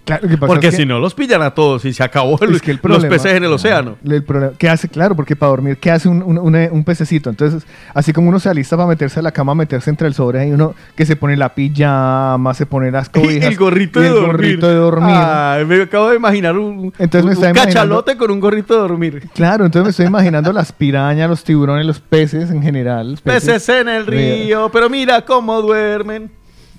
Claro, 0.09 0.27
que 0.27 0.37
Porque 0.37 0.67
es 0.67 0.71
que- 0.75 0.81
si 0.81 0.85
no, 0.85 0.99
los 0.99 1.13
pillan 1.13 1.41
a 1.41 1.51
todos 1.53 1.85
y 1.85 1.93
se 1.93 2.03
acabó 2.03 2.37
el- 2.41 2.55
Es 2.55 2.61
que 2.61 2.71
el 2.71 2.77
los 2.77 2.81
problema- 2.81 3.09
peces 3.09 3.33
en 3.33 3.43
el 3.43 3.53
océano. 3.53 3.97
El 4.03 4.23
problema- 4.23 4.53
¿Qué 4.57 4.69
hace? 4.69 4.89
Claro, 4.89 5.15
porque 5.15 5.35
para 5.35 5.51
dormir, 5.51 5.77
¿qué 5.77 5.91
hace 5.91 6.09
un, 6.09 6.23
un- 6.23 6.37
un- 6.37 6.55
un 6.71 6.83
pececito? 6.83 7.29
Entonces, 7.29 7.63
así 7.93 8.11
como 8.13 8.29
uno 8.29 8.39
se 8.39 8.49
alista 8.49 8.75
para 8.75 8.87
meterse 8.89 9.19
a 9.19 9.23
la 9.23 9.31
cama, 9.31 9.53
meterse 9.55 9.89
entre 9.89 10.07
el 10.07 10.13
sobre, 10.13 10.39
hay 10.39 10.51
uno 10.51 10.73
que 10.95 11.05
se 11.05 11.15
pone 11.15 11.37
la 11.37 11.53
pijama, 11.53 12.53
se 12.53 12.65
pone 12.65 12.91
las 12.91 13.09
cobijas. 13.09 13.45
el 13.51 13.55
gorrito 13.57 13.99
y 13.99 14.03
de 14.03 14.09
el 14.09 14.15
dormir. 14.15 14.31
gorrito 14.31 14.67
de 14.67 14.75
dormir. 14.75 15.15
Ay, 15.15 15.65
me 15.65 15.81
acabo 15.83 16.09
de 16.09 16.15
imaginar 16.15 16.57
un, 16.57 16.93
Entonces 16.97 17.37
me 17.39 17.53
cachalote 17.53 18.17
con 18.17 18.31
un 18.31 18.39
gorrito 18.39 18.73
de 18.73 18.79
dormir. 18.81 19.29
Claro, 19.33 19.65
entonces 19.65 19.83
me 19.85 19.89
estoy 19.91 20.05
imaginando 20.07 20.51
las 20.51 20.71
pirañas, 20.71 21.29
los 21.29 21.43
tiburones, 21.43 21.85
los 21.85 21.99
peces 21.99 22.49
en 22.51 22.61
general. 22.63 23.19
Peces 23.23 23.69
en 23.69 23.87
el 23.89 24.05
río, 24.07 24.69
pero 24.73 24.89
mira 24.89 25.21
cómo 25.23 25.61
duermen. 25.61 26.31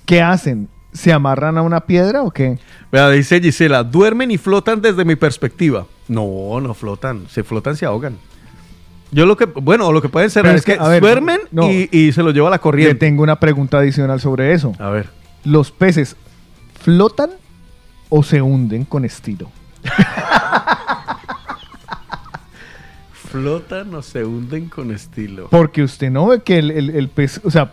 ¿Qué 0.05 0.21
hacen? 0.21 0.67
¿Se 0.93 1.13
amarran 1.13 1.57
a 1.57 1.61
una 1.61 1.81
piedra 1.81 2.21
o 2.23 2.31
qué? 2.31 2.59
Vea, 2.91 3.09
dice 3.09 3.39
Gisela, 3.39 3.83
duermen 3.83 4.29
y 4.31 4.37
flotan 4.37 4.81
desde 4.81 5.05
mi 5.05 5.15
perspectiva. 5.15 5.85
No, 6.09 6.59
no 6.59 6.73
flotan, 6.73 7.25
se 7.29 7.43
flotan, 7.43 7.77
se 7.77 7.85
ahogan. 7.85 8.17
Yo 9.11 9.25
lo 9.25 9.35
que, 9.37 9.45
bueno, 9.45 9.91
lo 9.91 10.01
que 10.01 10.09
pueden 10.09 10.29
ser 10.29 10.43
Pero 10.43 10.55
es 10.57 10.63
que, 10.65 10.73
que 10.75 10.79
a 10.79 10.87
ver, 10.87 11.01
duermen 11.01 11.39
no. 11.51 11.69
y, 11.69 11.89
y 11.91 12.11
se 12.11 12.23
lo 12.23 12.31
lleva 12.31 12.49
la 12.49 12.57
Le 12.57 12.61
corriente. 12.61 12.95
tengo 12.95 13.23
una 13.23 13.39
pregunta 13.39 13.77
adicional 13.79 14.19
sobre 14.21 14.53
eso. 14.53 14.73
A 14.79 14.89
ver. 14.89 15.09
¿Los 15.43 15.71
peces 15.71 16.15
flotan 16.81 17.31
o 18.09 18.23
se 18.23 18.41
hunden 18.41 18.83
con 18.85 19.05
estilo? 19.05 19.49
Flotan 23.13 23.93
o 23.95 24.01
se 24.01 24.25
hunden 24.25 24.67
con 24.67 24.91
estilo. 24.91 25.47
Porque 25.49 25.83
usted 25.83 26.09
no 26.11 26.27
ve 26.27 26.41
que 26.41 26.59
el, 26.59 26.71
el- 26.71 26.89
el 26.91 27.07
pez, 27.07 27.39
o 27.43 27.51
sea, 27.51 27.71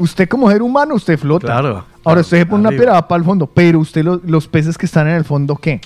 usted 0.00 0.28
como 0.28 0.50
ser 0.50 0.62
humano, 0.62 0.94
usted 0.96 1.18
flota. 1.18 1.46
Claro. 1.46 1.84
Ahora 2.04 2.20
usted 2.22 2.38
se 2.38 2.46
pone 2.46 2.60
una 2.60 2.68
Arriba. 2.70 2.92
va 2.94 3.06
para 3.08 3.18
el 3.18 3.24
fondo, 3.24 3.46
pero 3.46 3.78
usted 3.78 4.02
lo- 4.04 4.20
los 4.24 4.48
peces 4.48 4.76
que 4.76 4.86
están 4.86 5.06
en 5.08 5.14
el 5.16 5.24
fondo, 5.24 5.54
¿qué? 5.56 5.80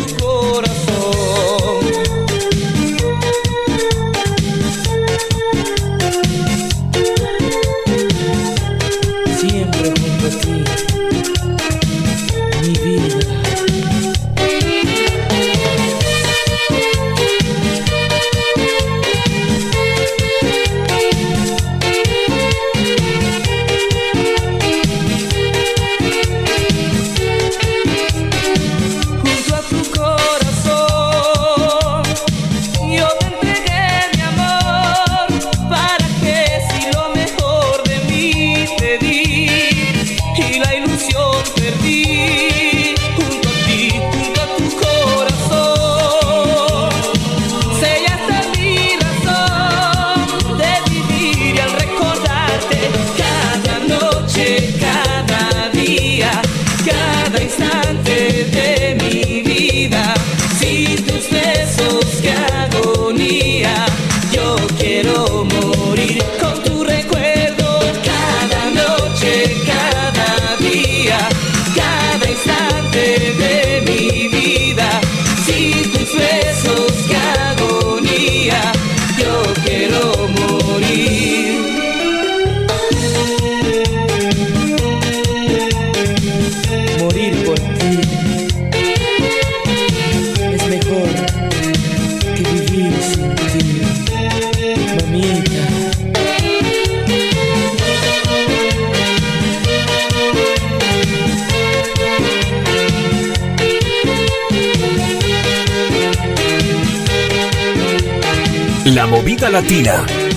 Latina. 109.52 110.31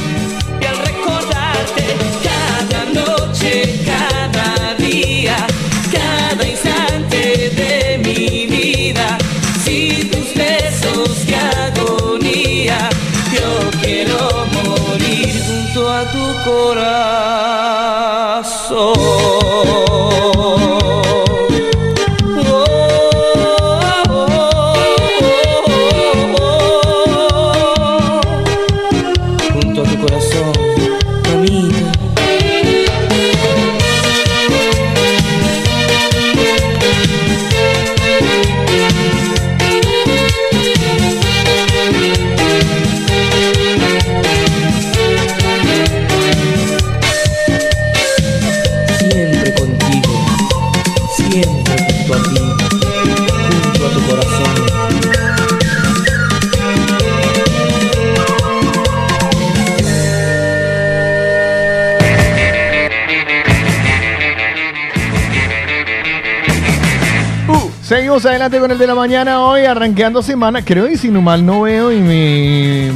Seguimos 68.15 68.31
adelante 68.31 68.59
con 68.61 68.71
el 68.71 68.77
de 68.77 68.87
la 68.87 68.95
mañana 68.95 69.41
hoy, 69.41 69.65
arranqueando 69.65 70.21
semana. 70.21 70.63
Creo 70.63 70.87
y 70.89 70.95
si 70.95 71.09
no 71.09 71.21
mal 71.21 71.45
no 71.45 71.63
veo 71.63 71.91
y 71.91 71.99
mi. 71.99 72.89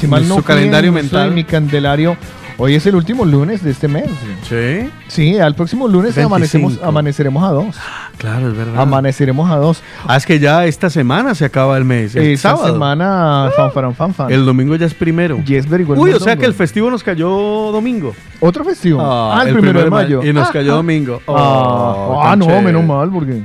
Si 0.00 0.06
mal 0.06 0.26
no 0.26 0.36
Su 0.36 0.42
calendario 0.42 0.90
pienso 0.90 1.16
mental. 1.16 1.32
mi 1.34 1.44
candelario. 1.44 2.16
Hoy 2.56 2.74
es 2.74 2.86
el 2.86 2.94
último 2.94 3.26
lunes 3.26 3.62
de 3.62 3.72
este 3.72 3.88
mes. 3.88 4.06
Sí. 4.48 4.88
Sí, 5.08 5.38
al 5.38 5.54
próximo 5.54 5.86
lunes 5.86 6.14
25. 6.14 6.26
amanecemos, 6.34 6.80
amaneceremos 6.82 7.44
a 7.44 7.48
dos. 7.48 7.76
Claro, 8.24 8.48
es 8.48 8.56
verdad. 8.56 8.80
Amaneceremos 8.80 9.50
a 9.50 9.56
dos. 9.56 9.82
Ah, 10.06 10.16
es 10.16 10.24
que 10.24 10.38
ya 10.38 10.64
esta 10.64 10.88
semana 10.88 11.34
se 11.34 11.44
acaba 11.44 11.76
el 11.76 11.84
mes. 11.84 12.16
El 12.16 12.22
Esta 12.32 12.50
sábado. 12.56 12.72
semana, 12.72 13.50
fanfarón, 13.54 13.94
fanfan. 13.94 14.32
El 14.32 14.46
domingo 14.46 14.74
ya 14.76 14.86
es 14.86 14.94
primero. 14.94 15.42
Yes, 15.44 15.68
very 15.68 15.84
well, 15.84 15.98
Uy, 16.00 16.10
o 16.12 16.18
sea 16.20 16.34
que 16.36 16.46
el 16.46 16.54
festivo 16.54 16.90
nos 16.90 17.02
cayó 17.02 17.28
domingo. 17.28 18.14
¿Otro 18.40 18.64
festivo? 18.64 18.98
Ah, 19.02 19.40
Ah, 19.40 19.46
el, 19.46 19.52
primero 19.52 19.84
de 19.84 19.90
mayo. 19.90 20.22
Y 20.24 20.32
nos 20.32 20.48
Ah, 20.48 20.52
cayó 20.54 20.72
ah. 20.72 20.76
domingo. 20.76 21.20
Ah, 21.28 21.32
Oh, 21.32 22.22
ah, 22.22 22.34
no, 22.34 22.46
chévere. 22.46 22.62
menos 22.64 22.84
mal, 22.84 23.10
porque. 23.10 23.42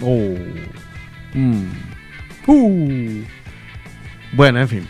Oh. 0.00 0.34
Mm. 1.34 1.64
Uh. 2.46 3.22
Bueno, 4.32 4.60
en 4.60 4.68
fin. 4.68 4.88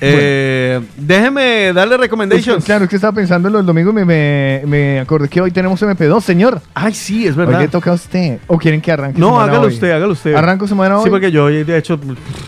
Eh, 0.00 0.80
déjeme 0.96 1.72
darle 1.72 1.96
recommendations. 1.96 2.56
Pues, 2.56 2.64
claro, 2.64 2.84
es 2.84 2.90
que 2.90 2.96
estaba 2.96 3.12
pensando 3.14 3.48
en 3.48 3.54
los 3.54 3.64
domingos 3.64 3.92
y 3.92 3.94
me, 3.96 4.04
me, 4.04 4.62
me 4.66 5.00
acordé 5.00 5.28
que 5.28 5.40
hoy 5.40 5.50
tenemos 5.50 5.80
MP2, 5.80 6.20
señor. 6.20 6.60
Ay, 6.74 6.92
sí, 6.92 7.26
es 7.26 7.32
Hoy 7.32 7.46
verdad. 7.46 7.60
le 7.60 7.68
toca 7.68 7.90
a 7.90 7.94
usted. 7.94 8.38
¿O 8.48 8.58
quieren 8.58 8.80
que 8.80 8.90
arranque 8.92 9.18
No, 9.18 9.28
semana 9.28 9.44
hágalo 9.44 9.66
hoy? 9.68 9.72
usted, 9.74 9.90
hágalo 9.92 10.12
usted. 10.12 10.34
¿Arranco 10.34 10.66
semana 10.66 10.98
hoy? 10.98 11.04
Sí, 11.04 11.10
porque 11.10 11.30
yo 11.30 11.46
de 11.46 11.78
hecho. 11.78 11.98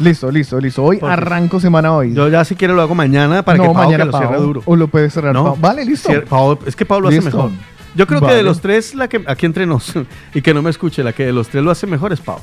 Listo, 0.00 0.30
listo, 0.30 0.60
listo. 0.60 0.82
Hoy 0.84 0.98
Porque- 0.98 1.12
arranco 1.12 1.60
semana 1.60 1.92
hoy. 1.94 2.12
Yo 2.14 2.28
ya 2.28 2.44
si 2.44 2.56
quiero 2.56 2.74
lo 2.74 2.82
hago 2.82 2.94
mañana 2.94 3.42
para 3.42 3.58
no, 3.58 3.64
que 3.64 3.68
Pau 3.72 3.84
mañana 3.84 4.04
que 4.04 4.10
lo 4.10 4.18
cierre 4.18 4.34
Pau. 4.36 4.42
duro. 4.42 4.62
O 4.66 4.76
lo 4.76 4.88
puede 4.88 5.08
cerrar 5.08 5.32
No. 5.32 5.44
Pau. 5.44 5.56
Vale, 5.60 5.84
listo. 5.84 6.08
Cier- 6.10 6.24
Pau- 6.24 6.58
es 6.66 6.74
que 6.76 6.84
Pau 6.84 7.00
lo 7.00 7.08
hace 7.08 7.20
mejor. 7.20 7.50
Yo 7.94 8.06
creo 8.06 8.20
que 8.20 8.34
de 8.34 8.42
los 8.42 8.60
tres, 8.60 8.94
la 8.94 9.08
que 9.08 9.22
aquí 9.26 9.46
entre 9.46 9.64
nos, 9.66 9.94
y 10.34 10.42
que 10.42 10.52
no 10.52 10.60
me 10.62 10.68
escuche, 10.70 11.02
la 11.02 11.12
que 11.14 11.24
de 11.26 11.32
los 11.32 11.48
tres 11.48 11.62
lo 11.64 11.70
hace 11.70 11.86
mejor 11.86 12.12
es 12.12 12.20
Pau. 12.20 12.38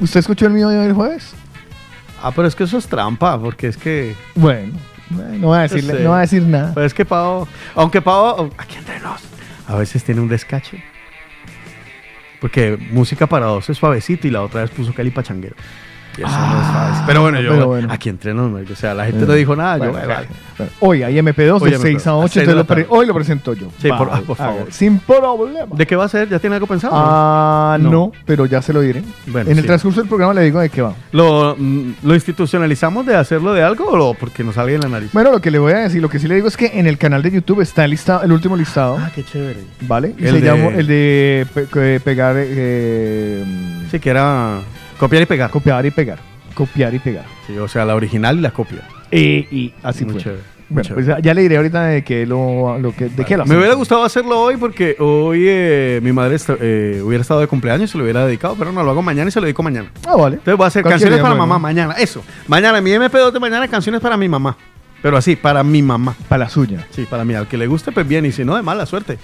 ¿Usted 0.00 0.20
escuchó 0.20 0.46
el 0.46 0.52
mío 0.52 0.68
hoy 0.68 0.76
el 0.76 0.92
jueves? 0.94 1.34
Ah, 2.22 2.30
pero 2.34 2.46
es 2.46 2.54
que 2.54 2.64
eso 2.64 2.78
es 2.78 2.86
trampa, 2.86 3.38
porque 3.40 3.66
es 3.66 3.76
que. 3.76 4.14
Bueno, 4.34 4.72
no 5.10 5.48
voy 5.48 5.58
a 5.58 5.62
decirle, 5.62 6.02
no 6.02 6.10
voy 6.10 6.18
a 6.18 6.20
decir 6.20 6.42
nada. 6.42 6.72
Pero 6.72 6.86
es 6.86 6.94
que 6.94 7.04
Pau, 7.04 7.48
aunque 7.74 8.00
Pau, 8.00 8.50
aquí 8.56 8.76
entre 8.76 9.00
nos, 9.00 9.22
a 9.66 9.76
veces 9.76 10.04
tiene 10.04 10.20
un 10.20 10.28
descache. 10.28 10.82
Porque 12.40 12.78
música 12.90 13.26
para 13.26 13.46
dos 13.46 13.68
es 13.70 13.78
suavecito 13.78 14.26
y 14.26 14.30
la 14.30 14.42
otra 14.42 14.62
vez 14.62 14.70
puso 14.70 14.94
Cali 14.94 15.10
Pachanguero. 15.10 15.54
Y 16.18 16.22
eso 16.22 16.30
no 16.30 16.60
es 16.60 16.66
suavecito. 16.68 17.04
Pero 17.06 17.22
bueno, 17.22 17.40
yo, 17.40 17.50
Ah, 17.50 17.54
pero 17.54 17.66
bueno. 17.68 17.88
aquí 17.90 18.08
entre 18.08 18.34
nos, 18.34 18.70
o 18.70 18.74
sea, 18.74 18.94
la 18.94 19.06
gente 19.06 19.24
Eh, 19.24 19.26
no 19.26 19.32
dijo 19.34 19.56
nada, 19.56 19.78
yo, 19.78 19.92
bueno, 19.92 19.98
"Ay, 20.00 20.06
vale". 20.08 20.28
Hoy 20.80 21.02
hay 21.02 21.18
MP2 21.18 21.60
Hoy 21.62 21.70
de 21.70 21.76
hay 21.76 21.82
6 21.82 22.06
a 22.06 22.10
MP2, 22.10 22.24
8, 22.24 22.28
seis 22.28 22.34
de 22.34 22.40
entonces 22.42 22.54
la 22.54 22.54
lo 22.62 22.66
pre- 22.66 22.82
tarde. 22.84 22.96
hoy 22.96 23.06
lo 23.06 23.14
presento 23.14 23.54
yo. 23.54 23.68
Sí, 23.80 23.88
por- 23.88 24.08
Vale, 24.08 24.10
ah, 24.12 24.22
por 24.26 24.36
favor. 24.36 24.66
Sin 24.70 24.98
problema. 25.00 25.66
¿De 25.74 25.86
qué 25.86 25.96
va 25.96 26.04
a 26.04 26.08
ser? 26.08 26.28
¿Ya 26.28 26.38
tiene 26.38 26.54
algo 26.56 26.66
pensado? 26.68 26.92
Ah, 26.94 27.78
no. 27.80 27.90
No. 27.90 28.12
pero 28.26 28.46
ya 28.46 28.60
se 28.62 28.72
lo 28.72 28.80
diré. 28.80 29.02
En 29.34 29.58
el 29.58 29.66
transcurso 29.66 30.00
del 30.00 30.08
programa 30.08 30.34
le 30.34 30.42
digo 30.42 30.60
de 30.60 30.68
qué 30.68 30.82
va. 30.82 30.94
¿Lo, 31.12 31.56
mm, 31.58 31.92
¿Lo 32.04 32.14
institucionalizamos 32.14 33.06
de 33.06 33.16
hacerlo 33.16 33.52
de 33.54 33.62
algo 33.62 33.86
o 33.86 33.96
lo- 33.96 34.14
porque 34.14 34.44
nos 34.44 34.54
salga 34.54 34.72
en 34.74 34.80
la 34.82 34.88
nariz? 34.88 35.10
Bueno, 35.12 35.32
lo 35.32 35.40
que 35.40 35.50
le 35.50 35.58
voy 35.58 35.72
a 35.72 35.78
decir, 35.78 36.00
lo 36.02 36.08
que 36.08 36.18
sí 36.18 36.28
le 36.28 36.34
digo 36.36 36.48
es 36.48 36.56
que 36.56 36.78
en 36.78 36.86
el 36.86 36.98
canal 36.98 37.22
de 37.22 37.30
YouTube 37.32 37.60
está 37.62 37.84
el, 37.84 37.90
listado, 37.92 38.22
el 38.22 38.32
último 38.32 38.56
listado. 38.56 38.98
Ah, 39.00 39.10
qué 39.14 39.24
chévere. 39.24 39.60
¿Vale? 39.82 40.14
Y 40.18 40.24
El 40.26 40.34
se 40.34 40.40
de- 40.40 40.46
llama 40.46 40.76
el 40.76 40.86
de 40.86 41.46
pe- 41.54 42.00
pegar. 42.00 42.36
eh, 42.38 43.44
Sí, 43.90 43.98
que 44.00 44.10
era 44.10 44.60
copiar 45.02 45.22
y 45.24 45.26
pegar. 45.26 45.50
Copiar 45.50 45.84
y 45.84 45.90
pegar. 45.90 46.18
Copiar 46.54 46.94
y 46.94 46.98
pegar. 47.00 47.24
Sí, 47.46 47.58
o 47.58 47.66
sea, 47.66 47.84
la 47.84 47.96
original 47.96 48.38
y 48.38 48.40
la 48.40 48.52
copia. 48.52 48.82
Y, 49.10 49.18
y 49.50 49.74
así 49.82 50.04
Muy 50.04 50.14
fue. 50.14 50.22
chévere, 50.22 50.42
Bueno, 50.68 50.90
pues 50.94 51.06
ya, 51.06 51.34
le 51.34 51.42
diré 51.42 51.56
ahorita 51.56 51.82
de 51.86 52.04
qué 52.04 52.24
lo, 52.24 52.78
lo 52.78 52.94
que, 52.94 53.08
de 53.08 53.24
qué 53.24 53.36
lo 53.36 53.44
Me 53.44 53.56
hubiera 53.56 53.74
gustado 53.74 54.04
hacerlo 54.04 54.40
hoy 54.40 54.56
porque 54.56 54.94
hoy 55.00 55.44
eh, 55.48 56.00
mi 56.04 56.12
madre 56.12 56.36
eh, 56.60 57.02
hubiera 57.04 57.22
estado 57.22 57.40
de 57.40 57.48
cumpleaños 57.48 57.90
y 57.90 57.92
se 57.92 57.98
lo 57.98 58.04
hubiera 58.04 58.24
dedicado, 58.24 58.54
pero 58.56 58.70
no 58.70 58.84
lo 58.84 58.90
hago 58.92 59.02
mañana 59.02 59.28
y 59.28 59.32
se 59.32 59.40
lo 59.40 59.46
dedico 59.46 59.64
mañana. 59.64 59.90
Ah, 60.06 60.14
vale. 60.14 60.36
Entonces 60.36 60.56
voy 60.56 60.64
a 60.64 60.68
hacer 60.68 60.84
canciones 60.84 61.18
para 61.18 61.30
bueno. 61.34 61.46
mamá 61.46 61.58
mañana, 61.58 61.94
eso. 61.94 62.22
Mañana, 62.46 62.80
mi 62.80 62.92
MP2 62.92 63.32
de 63.32 63.40
mañana, 63.40 63.66
canciones 63.66 64.00
para 64.00 64.16
mi 64.16 64.28
mamá. 64.28 64.56
Pero 65.02 65.16
así, 65.16 65.34
para 65.34 65.64
mi 65.64 65.82
mamá. 65.82 66.14
Para 66.28 66.44
la 66.44 66.48
suya. 66.48 66.86
Sí, 66.90 67.06
para 67.10 67.24
mí. 67.24 67.34
Al 67.34 67.48
que 67.48 67.58
le 67.58 67.66
guste, 67.66 67.90
pues 67.90 68.06
bien. 68.06 68.24
Y 68.24 68.30
si 68.30 68.44
no, 68.44 68.54
de 68.54 68.62
mala 68.62 68.86
suerte. 68.86 69.18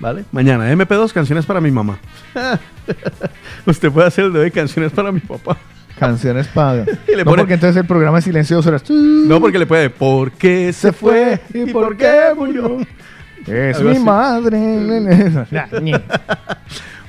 ¿Vale? 0.00 0.24
Mañana, 0.32 0.72
MP2, 0.72 1.12
canciones 1.12 1.44
para 1.46 1.60
mi 1.60 1.70
mamá. 1.70 1.98
Usted 3.66 3.90
puede 3.92 4.08
hacer 4.08 4.24
el 4.24 4.32
de 4.32 4.40
hoy, 4.40 4.50
canciones 4.50 4.92
para 4.92 5.12
mi 5.12 5.20
papá. 5.20 5.56
Canciones 5.98 6.46
para. 6.48 6.84
No, 7.16 7.24
pone- 7.24 7.42
porque 7.42 7.54
entonces 7.54 7.76
el 7.76 7.86
programa 7.86 8.18
es 8.18 8.24
silencioso. 8.24 8.72
No, 8.88 9.40
porque 9.40 9.58
le 9.58 9.66
puede. 9.66 9.90
¿Por 9.90 10.32
qué 10.32 10.72
se 10.72 10.92
fue? 10.92 11.38
¿Y 11.52 11.66
por 11.72 11.96
qué 11.96 12.12
murió? 12.36 12.78
Es 13.46 13.76
Algo 13.78 13.88
mi 13.90 13.96
así. 13.96 14.04
madre. 14.04 15.46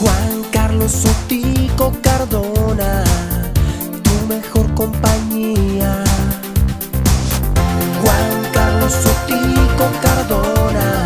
Juan 0.00 0.44
Carlos 0.52 0.92
Sotico 0.92 1.92
Cardona, 2.02 3.04
compañía. 4.74 6.04
Juan 8.00 8.52
Carlos 8.52 8.92
Sotico 8.92 9.86
Cardona, 10.02 11.03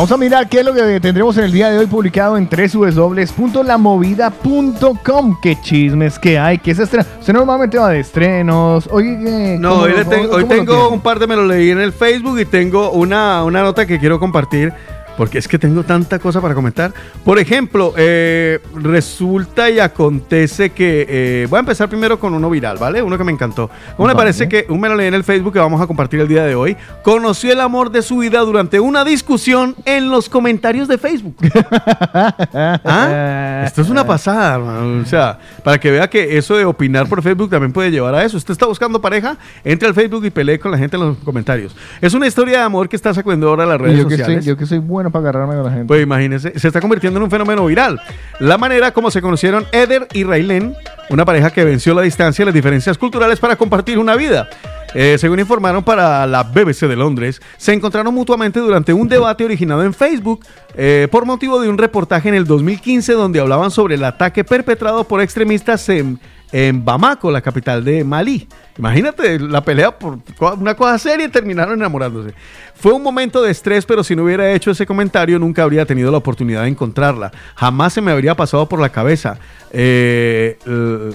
Vamos 0.00 0.12
a 0.12 0.16
mirar 0.16 0.48
qué 0.48 0.60
es 0.60 0.64
lo 0.64 0.72
que 0.72 0.98
tendremos 0.98 1.36
en 1.36 1.44
el 1.44 1.52
día 1.52 1.68
de 1.68 1.76
hoy 1.76 1.84
publicado 1.84 2.38
en 2.38 2.48
www.lamovida.com. 2.48 5.36
Qué 5.42 5.60
chismes 5.60 6.18
que 6.18 6.38
hay, 6.38 6.56
qué 6.56 6.74
se 6.74 6.84
estrena. 6.84 7.06
Usted 7.20 7.34
normalmente 7.34 7.76
va 7.76 7.90
de 7.90 8.00
estrenos. 8.00 8.88
Hoy, 8.90 9.08
eh, 9.08 9.58
No, 9.60 9.68
¿cómo 9.72 9.82
hoy, 9.82 9.92
lo- 9.92 10.06
tengo, 10.06 10.36
hoy 10.36 10.44
un 10.90 11.00
par 11.02 11.18
de 11.18 11.26
me 11.26 11.36
lo 11.36 11.44
leí 11.44 11.70
en 11.70 11.82
el 11.82 11.92
Facebook 11.92 12.40
y 12.40 12.46
tengo 12.46 12.92
una, 12.92 13.44
una 13.44 13.62
nota 13.62 13.84
que 13.84 13.98
quiero 13.98 14.18
compartir 14.18 14.72
porque 15.20 15.36
es 15.36 15.46
que 15.46 15.58
tengo 15.58 15.82
tanta 15.82 16.18
cosa 16.18 16.40
para 16.40 16.54
comentar. 16.54 16.94
Por 17.26 17.38
ejemplo, 17.38 17.92
eh, 17.98 18.58
resulta 18.74 19.68
y 19.68 19.78
acontece 19.78 20.70
que 20.70 21.04
eh, 21.06 21.46
voy 21.50 21.58
a 21.58 21.60
empezar 21.60 21.90
primero 21.90 22.18
con 22.18 22.32
uno 22.32 22.48
viral, 22.48 22.78
¿vale? 22.78 23.02
Uno 23.02 23.18
que 23.18 23.24
me 23.24 23.30
encantó. 23.30 23.68
¿Cómo 23.98 24.08
le 24.08 24.14
Vale. 24.14 24.28
parece 24.30 24.48
que 24.48 24.64
un 24.70 24.80
me 24.80 24.88
lo 24.88 24.94
leí 24.94 25.08
en 25.08 25.12
el 25.12 25.22
Facebook 25.22 25.52
que 25.52 25.58
vamos 25.58 25.78
a 25.82 25.86
compartir 25.86 26.20
el 26.20 26.26
día 26.26 26.44
de 26.44 26.54
hoy? 26.54 26.74
Conoció 27.02 27.52
el 27.52 27.60
amor 27.60 27.90
de 27.90 28.00
su 28.00 28.16
vida 28.16 28.40
durante 28.40 28.80
una 28.80 29.04
discusión 29.04 29.76
en 29.84 30.08
los 30.08 30.30
comentarios 30.30 30.88
de 30.88 30.96
Facebook. 30.96 31.36
¿Ah? 32.54 33.64
Esto 33.66 33.82
es 33.82 33.90
una 33.90 34.06
pasada, 34.06 34.54
hermano. 34.54 35.02
O 35.02 35.04
sea, 35.04 35.38
para 35.62 35.78
que 35.78 35.90
vea 35.90 36.08
que 36.08 36.38
eso 36.38 36.56
de 36.56 36.64
opinar 36.64 37.10
por 37.10 37.22
Facebook 37.22 37.50
también 37.50 37.74
puede 37.74 37.90
llevar 37.90 38.14
a 38.14 38.24
eso. 38.24 38.38
Usted 38.38 38.52
está 38.52 38.64
buscando 38.64 39.02
pareja, 39.02 39.36
entre 39.64 39.86
al 39.86 39.92
Facebook 39.92 40.24
y 40.24 40.30
pelee 40.30 40.58
con 40.58 40.70
la 40.70 40.78
gente 40.78 40.96
en 40.96 41.02
los 41.02 41.18
comentarios. 41.18 41.76
Es 42.00 42.14
una 42.14 42.26
historia 42.26 42.60
de 42.60 42.64
amor 42.64 42.88
que 42.88 42.96
está 42.96 43.12
sacudiendo 43.12 43.50
ahora 43.50 43.66
las 43.66 43.78
redes 43.78 43.98
yo 43.98 44.04
que, 44.04 44.14
soy, 44.14 44.18
sociales. 44.24 44.44
yo 44.46 44.56
que 44.56 44.64
soy 44.64 44.78
bueno 44.78 45.09
para 45.10 45.28
agarrarme 45.28 45.54
con 45.54 45.64
la 45.64 45.70
gente. 45.70 45.86
Pues 45.86 46.02
imagínense, 46.02 46.58
se 46.58 46.66
está 46.66 46.80
convirtiendo 46.80 47.18
en 47.18 47.24
un 47.24 47.30
fenómeno 47.30 47.66
viral. 47.66 48.00
La 48.38 48.58
manera 48.58 48.92
como 48.92 49.10
se 49.10 49.20
conocieron 49.20 49.66
Eder 49.72 50.08
y 50.12 50.24
Raylene, 50.24 50.74
una 51.10 51.24
pareja 51.24 51.50
que 51.50 51.64
venció 51.64 51.94
la 51.94 52.02
distancia 52.02 52.42
y 52.42 52.46
las 52.46 52.54
diferencias 52.54 52.98
culturales 52.98 53.38
para 53.38 53.56
compartir 53.56 53.98
una 53.98 54.16
vida. 54.16 54.48
Eh, 54.94 55.16
según 55.18 55.38
informaron 55.38 55.84
para 55.84 56.26
la 56.26 56.42
BBC 56.42 56.88
de 56.88 56.96
Londres, 56.96 57.40
se 57.56 57.72
encontraron 57.72 58.12
mutuamente 58.12 58.58
durante 58.58 58.92
un 58.92 59.08
debate 59.08 59.44
originado 59.44 59.84
en 59.84 59.94
Facebook 59.94 60.44
eh, 60.74 61.06
por 61.10 61.24
motivo 61.26 61.60
de 61.60 61.68
un 61.68 61.78
reportaje 61.78 62.28
en 62.28 62.34
el 62.34 62.44
2015 62.44 63.12
donde 63.12 63.40
hablaban 63.40 63.70
sobre 63.70 63.94
el 63.94 64.04
ataque 64.04 64.42
perpetrado 64.42 65.04
por 65.04 65.20
extremistas 65.20 65.88
en, 65.88 66.18
en 66.50 66.84
Bamako, 66.84 67.30
la 67.30 67.40
capital 67.40 67.84
de 67.84 68.02
Malí. 68.02 68.48
Imagínate 68.78 69.38
la 69.38 69.62
pelea 69.62 69.96
por 69.96 70.18
una 70.58 70.74
cosa 70.74 70.98
seria 70.98 71.26
y 71.26 71.28
terminaron 71.28 71.74
enamorándose. 71.78 72.34
Fue 72.80 72.92
un 72.92 73.02
momento 73.02 73.42
de 73.42 73.50
estrés, 73.50 73.84
pero 73.84 74.02
si 74.02 74.16
no 74.16 74.24
hubiera 74.24 74.52
hecho 74.52 74.70
ese 74.70 74.86
comentario 74.86 75.38
nunca 75.38 75.62
habría 75.62 75.84
tenido 75.84 76.10
la 76.10 76.16
oportunidad 76.16 76.62
de 76.62 76.68
encontrarla. 76.68 77.30
Jamás 77.54 77.92
se 77.92 78.00
me 78.00 78.10
habría 78.10 78.34
pasado 78.34 78.66
por 78.68 78.80
la 78.80 78.88
cabeza. 78.88 79.38
Eh, 79.70 80.58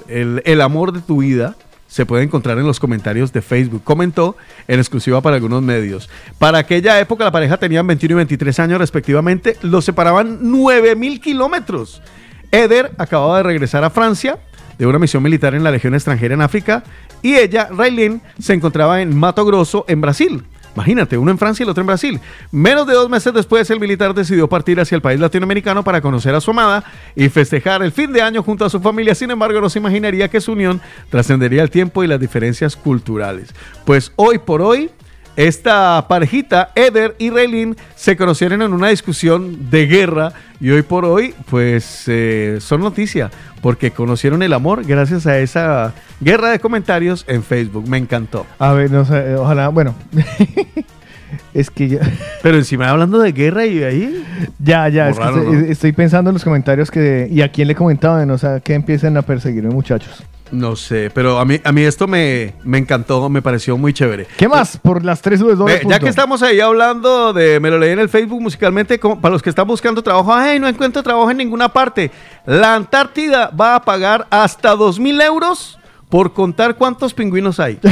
el, 0.08 0.42
el- 0.46 0.62
amor 0.62 0.92
de 0.94 1.02
tu 1.02 1.18
vida 1.22 1.56
se 1.88 2.06
puede 2.06 2.24
encontrar 2.24 2.58
en 2.60 2.68
los 2.68 2.80
comentarios 2.80 3.34
de 3.34 3.42
Facebook. 3.42 3.84
Comentó 3.84 4.36
en 4.68 4.80
exclusiva 4.80 5.22
para 5.22 5.38
algunos 5.38 5.64
medios. 5.64 6.08
Para 6.38 6.60
aquella 6.60 7.00
época 7.00 7.24
la 7.24 7.32
pareja 7.32 7.58
tenían 7.58 7.88
21 7.88 8.14
y 8.14 8.18
23 8.18 8.60
años 8.60 8.80
respectivamente. 8.80 9.58
Los 9.64 9.86
separaban 9.86 10.38
9 10.42 10.96
mil 10.96 11.20
kilómetros. 11.20 12.02
Eder 12.52 12.92
acababa 13.00 13.38
de 13.38 13.44
regresar 13.44 13.84
a 13.84 13.90
Francia 13.90 14.38
de 14.78 14.86
una 14.86 15.00
misión 15.00 15.24
militar 15.24 15.56
en 15.56 15.64
la 15.64 15.72
Legión 15.72 15.96
extranjera 15.96 16.34
en 16.36 16.42
África 16.42 16.84
y 17.22 17.36
ella, 17.36 17.70
Raylene, 17.72 18.20
se 18.40 18.54
encontraba 18.54 19.02
en 19.02 19.16
Mato 19.18 19.46
Grosso, 19.46 19.86
en 19.88 20.02
Brasil. 20.02 20.44
Imagínate, 20.76 21.18
uno 21.18 21.32
en 21.32 21.38
Francia 21.38 21.64
y 21.64 21.66
el 21.66 21.70
otro 21.70 21.82
en 21.82 21.88
Brasil. 21.88 22.20
Menos 22.52 22.86
de 22.86 22.94
dos 22.94 23.10
meses 23.10 23.34
después, 23.34 23.70
el 23.70 23.80
militar 23.80 24.14
decidió 24.14 24.50
partir 24.50 24.80
hacia 24.80 24.96
el 24.96 25.02
país 25.02 25.20
latinoamericano 25.20 25.84
para 25.84 26.02
conocer 26.02 26.36
a 26.36 26.42
su 26.42 26.52
amada 26.52 26.84
y 27.16 27.30
festejar 27.30 27.82
el 27.82 27.94
fin 27.94 28.12
de 28.12 28.22
año 28.22 28.44
junto 28.44 28.66
a 28.66 28.70
su 28.70 28.82
familia. 28.82 29.16
Sin 29.16 29.32
embargo, 29.32 29.62
no 29.62 29.70
se 29.70 29.80
imaginaría 29.80 30.30
que 30.30 30.42
su 30.42 30.52
unión 30.52 30.82
trascendería 31.10 31.64
el 31.64 31.70
tiempo 31.70 32.04
y 32.04 32.08
las 32.08 32.20
diferencias 32.20 32.76
culturales. 32.76 33.54
Pues 33.86 34.12
hoy 34.18 34.38
por 34.38 34.62
hoy, 34.62 34.92
esta 35.36 36.06
parejita, 36.08 36.72
Eder 36.76 37.16
y 37.20 37.30
Raylene, 37.30 37.76
se 37.96 38.16
conocieron 38.16 38.62
en 38.62 38.74
una 38.74 38.90
discusión 38.90 39.70
de 39.70 39.86
guerra 39.86 40.34
y 40.60 40.70
hoy 40.70 40.82
por 40.82 41.06
hoy, 41.06 41.34
pues 41.50 42.04
eh, 42.08 42.58
son 42.62 42.82
noticia 42.82 43.30
porque 43.62 43.92
conocieron 43.92 44.44
el 44.44 44.54
amor 44.54 44.86
gracias 44.86 45.28
a 45.28 45.40
esa 45.40 45.94
guerra 46.22 46.52
de 46.52 46.60
comentarios 46.60 47.26
en 47.28 47.44
Facebook. 47.44 47.88
Me 47.88 47.98
encantó. 47.98 48.46
A 48.60 48.74
ver, 48.74 48.92
no 48.92 49.06
sé, 49.06 49.36
ojalá, 49.36 49.70
bueno. 49.70 49.96
es 51.54 51.70
que 51.70 51.88
ya. 51.90 52.00
Pero 52.44 52.58
encima 52.58 52.90
hablando 52.90 53.20
de 53.20 53.32
guerra 53.32 53.66
y 53.66 53.84
ahí. 53.84 54.24
Ya, 54.60 54.88
ya, 54.90 55.10
es 55.10 55.18
que 55.18 55.24
Raro, 55.24 55.38
estoy, 55.38 55.56
¿no? 55.56 55.66
estoy 55.66 55.92
pensando 55.92 56.30
en 56.30 56.36
los 56.36 56.44
comentarios 56.44 56.92
que. 56.92 57.28
¿Y 57.32 57.42
a 57.42 57.52
quién 57.52 57.68
le? 57.68 57.76
No, 57.76 58.34
o 58.34 58.38
sea, 58.38 58.60
que 58.60 58.74
empiecen 58.74 59.18
a 59.18 59.24
perseguirme, 59.24 59.72
muchachos. 59.72 60.24
No 60.52 60.76
sé, 60.76 61.10
pero 61.14 61.40
a 61.40 61.46
mí, 61.46 61.60
a 61.64 61.72
mí 61.72 61.82
esto 61.82 62.08
me, 62.08 62.54
me 62.64 62.78
encantó, 62.78 63.28
me 63.30 63.42
pareció 63.42 63.78
muy 63.78 63.94
chévere. 63.94 64.28
¿Qué 64.38 64.48
más? 64.48 64.78
Por 64.78 65.04
las 65.04 65.20
tres 65.22 65.40
W. 65.40 65.82
ya 65.88 66.00
que 66.00 66.08
estamos 66.08 66.44
ahí 66.44 66.60
hablando 66.60 67.34
de, 67.34 67.60
me 67.60 67.72
lo 67.72 67.80
leí 67.80 67.92
en 67.92 68.00
el 68.00 68.10
Facebook 68.10 68.42
musicalmente, 68.42 69.00
como- 69.00 69.20
para 69.20 69.34
los 69.34 69.42
que 69.42 69.50
están 69.50 69.66
buscando 69.68 70.04
trabajo, 70.04 70.32
ay, 70.34 70.60
no 70.60 70.68
encuentro 70.68 71.02
trabajo 71.02 71.32
en 71.32 71.38
ninguna 71.38 71.70
parte. 71.70 72.12
La 72.46 72.76
Antártida 72.76 73.50
va 73.60 73.76
a 73.76 73.82
pagar 73.82 74.28
hasta 74.30 74.76
dos 74.76 75.00
mil 75.00 75.20
euros 75.20 75.80
por 76.10 76.32
contar 76.34 76.76
cuántos 76.76 77.14
pingüinos 77.14 77.60
hay. 77.60 77.80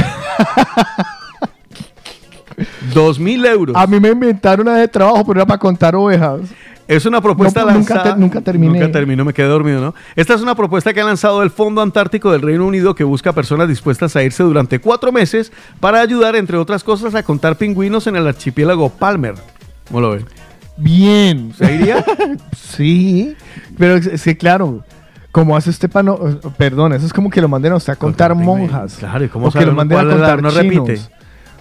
Dos 2.94 3.18
mil 3.18 3.44
euros. 3.46 3.74
A 3.76 3.86
mí 3.86 3.98
me 3.98 4.10
inventaron 4.10 4.68
una 4.68 4.76
de 4.78 4.86
trabajo, 4.86 5.24
pero 5.26 5.40
era 5.40 5.46
para 5.46 5.58
contar 5.58 5.96
ovejas. 5.96 6.40
Es 6.86 7.06
una 7.06 7.20
propuesta 7.22 7.60
No, 7.60 7.66
nunca 7.72 7.94
lanzada. 7.94 8.14
te- 8.14 8.20
nunca 8.20 8.40
terminé. 8.42 8.78
Nunca 8.78 8.92
termino, 8.92 9.24
me 9.24 9.32
quedé 9.32 9.46
dormido, 9.46 9.80
¿no? 9.80 9.94
Esta 10.16 10.34
es 10.34 10.42
una 10.42 10.54
propuesta 10.54 10.92
que 10.92 11.00
ha 11.00 11.04
lanzado 11.04 11.42
el 11.42 11.50
Fondo 11.50 11.80
Antártico 11.80 12.30
del 12.30 12.42
Reino 12.42 12.66
Unido 12.66 12.94
que 12.94 13.04
busca 13.04 13.32
personas 13.32 13.68
dispuestas 13.68 14.14
a 14.16 14.22
irse 14.22 14.42
durante 14.42 14.78
cuatro 14.80 15.10
meses 15.10 15.50
para 15.80 16.00
ayudar, 16.00 16.36
entre 16.36 16.58
otras 16.58 16.84
cosas, 16.84 17.14
a 17.14 17.22
contar 17.22 17.56
pingüinos 17.56 18.06
en 18.06 18.16
el 18.16 18.26
archipiélago 18.26 18.90
Palmer. 18.90 19.34
¿Cómo 19.88 20.00
lo 20.02 20.10
ven? 20.10 20.26
Bien. 20.76 21.52
¿Se 21.56 21.74
iría? 21.74 22.04
sí, 22.56 23.34
pero 23.78 23.94
es, 23.96 24.06
es 24.06 24.22
que 24.22 24.36
claro, 24.36 24.84
como 25.32 25.56
hace 25.56 25.70
usted 25.70 25.90
para 25.90 26.02
no, 26.04 26.18
perdón, 26.56 26.92
eso 26.92 27.06
es 27.06 27.12
como 27.12 27.30
que 27.30 27.40
lo 27.40 27.48
manden 27.48 27.72
a 27.72 27.76
usted 27.76 27.92
a 27.92 27.96
contar 27.96 28.34
monjas. 28.34 28.96
Claro, 28.98 29.24
¿y 29.24 29.28
cómo 29.28 29.46
o 29.48 29.50
que 29.50 29.64
lo 29.64 29.72
manden 29.72 29.98
a 29.98 30.04
contar 30.10 30.42
no 30.42 30.50
chinos. 30.50 30.86
repite? 30.88 31.00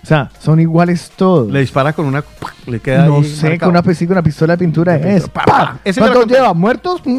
O 0.03 0.05
sea, 0.05 0.29
son 0.37 0.59
iguales 0.59 1.13
todos. 1.15 1.49
Le 1.49 1.61
dispara 1.61 1.93
con 1.93 2.05
una. 2.05 2.25
Le 2.65 2.81
queda 2.81 3.05
no 3.05 3.19
ahí 3.19 3.23
sé, 3.23 3.49
marcado. 3.49 3.71
con 3.71 3.77
una, 3.77 3.81
con 3.81 4.11
una 4.11 4.21
pistola 4.21 4.53
de 4.53 4.57
pintura 4.57 4.95
es. 4.97 5.29
Pa, 5.29 5.43
¡pa! 5.45 5.79
Ese 5.83 6.01
¿Cuántos 6.01 6.27
lleva? 6.27 6.53
¿Muertos? 6.53 7.01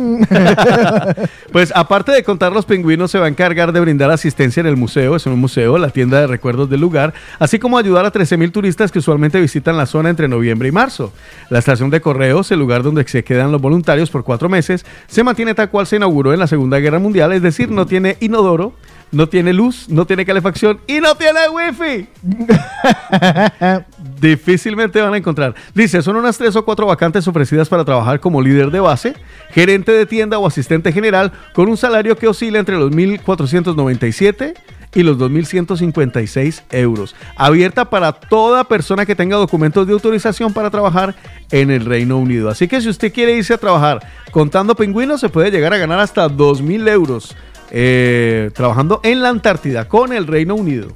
Pues 1.53 1.73
aparte 1.75 2.11
de 2.11 2.25
contar 2.25 2.53
los 2.53 2.67
pingüinos, 2.67 3.13
se 3.13 3.19
va 3.19 3.27
a 3.27 3.29
encargar 3.29 3.73
de 3.73 3.79
brindar 3.79 4.11
asistencia 4.11 4.61
en 4.61 4.67
el 4.67 4.77
museo, 4.77 5.15
es 5.15 5.25
un 5.25 5.39
museo, 5.39 5.79
la 5.79 5.91
tienda 5.91 6.19
de 6.19 6.27
recuerdos 6.27 6.69
del 6.69 6.81
lugar, 6.81 7.15
así 7.39 7.61
como 7.61 7.79
ayudar 7.79 8.05
a 8.05 8.13
13.000 8.13 8.51
turistas 8.51 8.91
que 8.91 8.99
usualmente 8.99 9.41
visitan 9.41 9.77
la 9.77 9.87
zona 9.87 10.11
entre 10.11 10.27
noviembre 10.27 10.69
y 10.69 10.73
marzo. 10.73 11.13
La 11.51 11.61
estación 11.61 11.91
de 11.91 12.01
correos, 12.01 12.51
el 12.51 12.59
lugar 12.59 12.83
donde 12.83 13.07
se 13.07 13.23
quedan 13.23 13.53
los 13.53 13.61
voluntarios 13.61 14.11
por 14.11 14.25
cuatro 14.25 14.49
meses, 14.49 14.85
se 15.07 15.23
mantiene 15.23 15.55
tal 15.55 15.71
cual 15.71 15.87
se 15.87 15.97
inauguró 15.97 16.33
en 16.33 16.41
la 16.41 16.49
Segunda 16.49 16.79
Guerra 16.81 16.99
Mundial, 16.99 17.33
es 17.33 17.43
decir, 17.43 17.71
no 17.71 17.87
tiene 17.87 18.17
inodoro, 18.19 18.73
no 19.15 19.29
tiene 19.29 19.53
luz, 19.53 19.89
no 19.89 20.07
tiene 20.07 20.27
calefacción 20.27 20.81
y 20.87 21.01
no 21.01 21.15
tiene 21.15 21.49
wifi. 21.49 22.09
Difícilmente 24.21 25.01
van 25.01 25.15
a 25.15 25.17
encontrar. 25.17 25.55
Dice, 25.75 26.03
son 26.03 26.17
unas 26.17 26.37
tres 26.37 26.57
o 26.57 26.65
cuatro 26.65 26.87
vacantes 26.87 27.27
ofrecidas 27.29 27.69
para 27.69 27.85
trabajar 27.85 28.21
como 28.21 28.43
líder 28.43 28.71
de 28.71 28.81
base, 28.81 29.15
gerente 29.51 29.93
de 29.93 30.07
tienda 30.07 30.39
o 30.39 30.47
asistente 30.47 30.93
general 30.93 31.33
con 31.55 31.69
un 31.69 31.77
salario 31.77 32.17
que 32.17 32.29
oscila 32.29 32.59
entre 32.59 32.77
los 32.77 32.91
1.497 32.91 34.55
y 34.95 35.03
los 35.03 35.19
2.156 35.19 36.63
euros. 36.71 37.15
Abierta 37.37 37.91
para 37.91 38.13
toda 38.13 38.65
persona 38.65 39.07
que 39.07 39.15
tenga 39.15 39.37
documentos 39.37 39.87
de 39.87 39.93
autorización 39.93 40.53
para 40.53 40.71
trabajar 40.71 41.15
en 41.51 41.71
el 41.71 41.85
Reino 41.85 42.19
Unido. 42.19 42.49
Así 42.49 42.69
que 42.69 42.81
si 42.81 42.89
usted 42.89 43.13
quiere 43.13 43.37
irse 43.37 43.55
a 43.55 43.59
trabajar 43.59 44.07
contando 44.31 44.75
pingüinos, 44.75 45.21
se 45.21 45.29
puede 45.29 45.51
llegar 45.51 45.73
a 45.75 45.79
ganar 45.79 45.99
hasta 45.99 46.29
2.000 46.29 46.89
euros 46.89 47.35
eh, 47.77 48.53
trabajando 48.55 49.01
en 49.03 49.21
la 49.21 49.31
Antártida 49.31 49.89
con 49.89 50.13
el 50.13 50.29
Reino 50.29 50.55
Unido. 50.55 50.93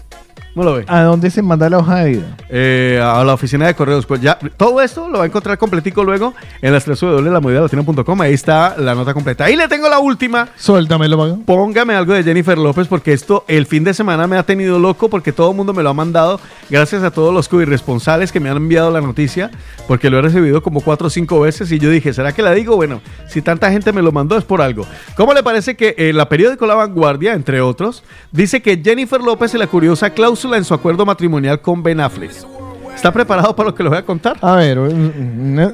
¿Cómo 0.54 0.64
lo 0.64 0.74
ve? 0.74 0.84
¿A 0.88 1.02
dónde 1.02 1.30
se 1.30 1.42
manda 1.42 1.68
la 1.68 1.78
hoja 1.78 1.96
de 1.96 2.10
vida? 2.10 2.36
Eh, 2.48 3.00
a 3.02 3.22
la 3.24 3.34
oficina 3.34 3.66
de 3.66 3.74
correos. 3.74 4.06
Pues 4.06 4.20
ya, 4.20 4.38
todo 4.56 4.80
esto 4.80 5.08
lo 5.08 5.18
va 5.18 5.24
a 5.24 5.26
encontrar 5.26 5.58
completico 5.58 6.04
luego 6.04 6.34
en 6.62 6.72
las 6.72 6.84
3 6.84 7.00
www.lamovidalatina.com. 7.00 8.20
Ahí 8.20 8.34
está 8.34 8.76
la 8.78 8.94
nota 8.94 9.14
completa. 9.14 9.44
Ahí 9.44 9.56
le 9.56 9.68
tengo 9.68 9.88
la 9.88 9.98
última. 9.98 10.48
Suéltamelo, 10.56 11.18
mago. 11.18 11.38
Póngame 11.44 11.94
algo 11.94 12.14
de 12.14 12.24
Jennifer 12.24 12.56
López 12.58 12.88
porque 12.88 13.12
esto 13.12 13.44
el 13.48 13.66
fin 13.66 13.84
de 13.84 13.94
semana 13.94 14.26
me 14.26 14.36
ha 14.36 14.42
tenido 14.42 14.78
loco 14.78 15.08
porque 15.08 15.32
todo 15.32 15.50
el 15.50 15.56
mundo 15.56 15.72
me 15.72 15.82
lo 15.82 15.90
ha 15.90 15.94
mandado. 15.94 16.40
Gracias 16.70 17.02
a 17.02 17.10
todos 17.10 17.32
los 17.34 17.48
irresponsables 17.52 18.32
que 18.32 18.40
me 18.40 18.50
han 18.50 18.56
enviado 18.56 18.90
la 18.90 19.00
noticia 19.00 19.50
porque 19.86 20.10
lo 20.10 20.18
he 20.18 20.22
recibido 20.22 20.62
como 20.62 20.80
cuatro 20.80 21.06
o 21.06 21.10
cinco 21.10 21.40
veces 21.40 21.70
y 21.72 21.78
yo 21.78 21.90
dije, 21.90 22.12
¿será 22.12 22.32
que 22.32 22.42
la 22.42 22.52
digo? 22.52 22.76
Bueno, 22.76 23.00
si 23.28 23.42
tanta 23.42 23.70
gente 23.70 23.92
me 23.92 24.02
lo 24.02 24.12
mandó 24.12 24.36
es 24.36 24.44
por 24.44 24.60
algo. 24.60 24.86
¿Cómo 25.16 25.34
le 25.34 25.42
parece 25.42 25.76
que 25.76 25.94
eh, 25.98 26.12
la 26.12 26.28
periódico 26.28 26.66
La 26.66 26.74
Vanguardia, 26.74 27.32
entre 27.32 27.60
otros, 27.60 28.02
dice 28.32 28.60
que 28.62 28.80
Jennifer 28.82 29.20
López 29.20 29.54
y 29.54 29.58
la 29.58 29.66
curiosa 29.66 30.10
cláusula 30.38 30.56
en 30.56 30.64
su 30.64 30.72
acuerdo 30.72 31.04
matrimonial 31.04 31.60
con 31.60 31.82
Ben 31.82 31.98
Affleck? 31.98 32.57
¿Está 32.98 33.12
preparado 33.12 33.54
para 33.54 33.68
lo 33.68 33.74
que 33.76 33.84
le 33.84 33.90
voy 33.90 33.98
a 33.98 34.04
contar? 34.04 34.36
A 34.42 34.56
ver, 34.56 34.76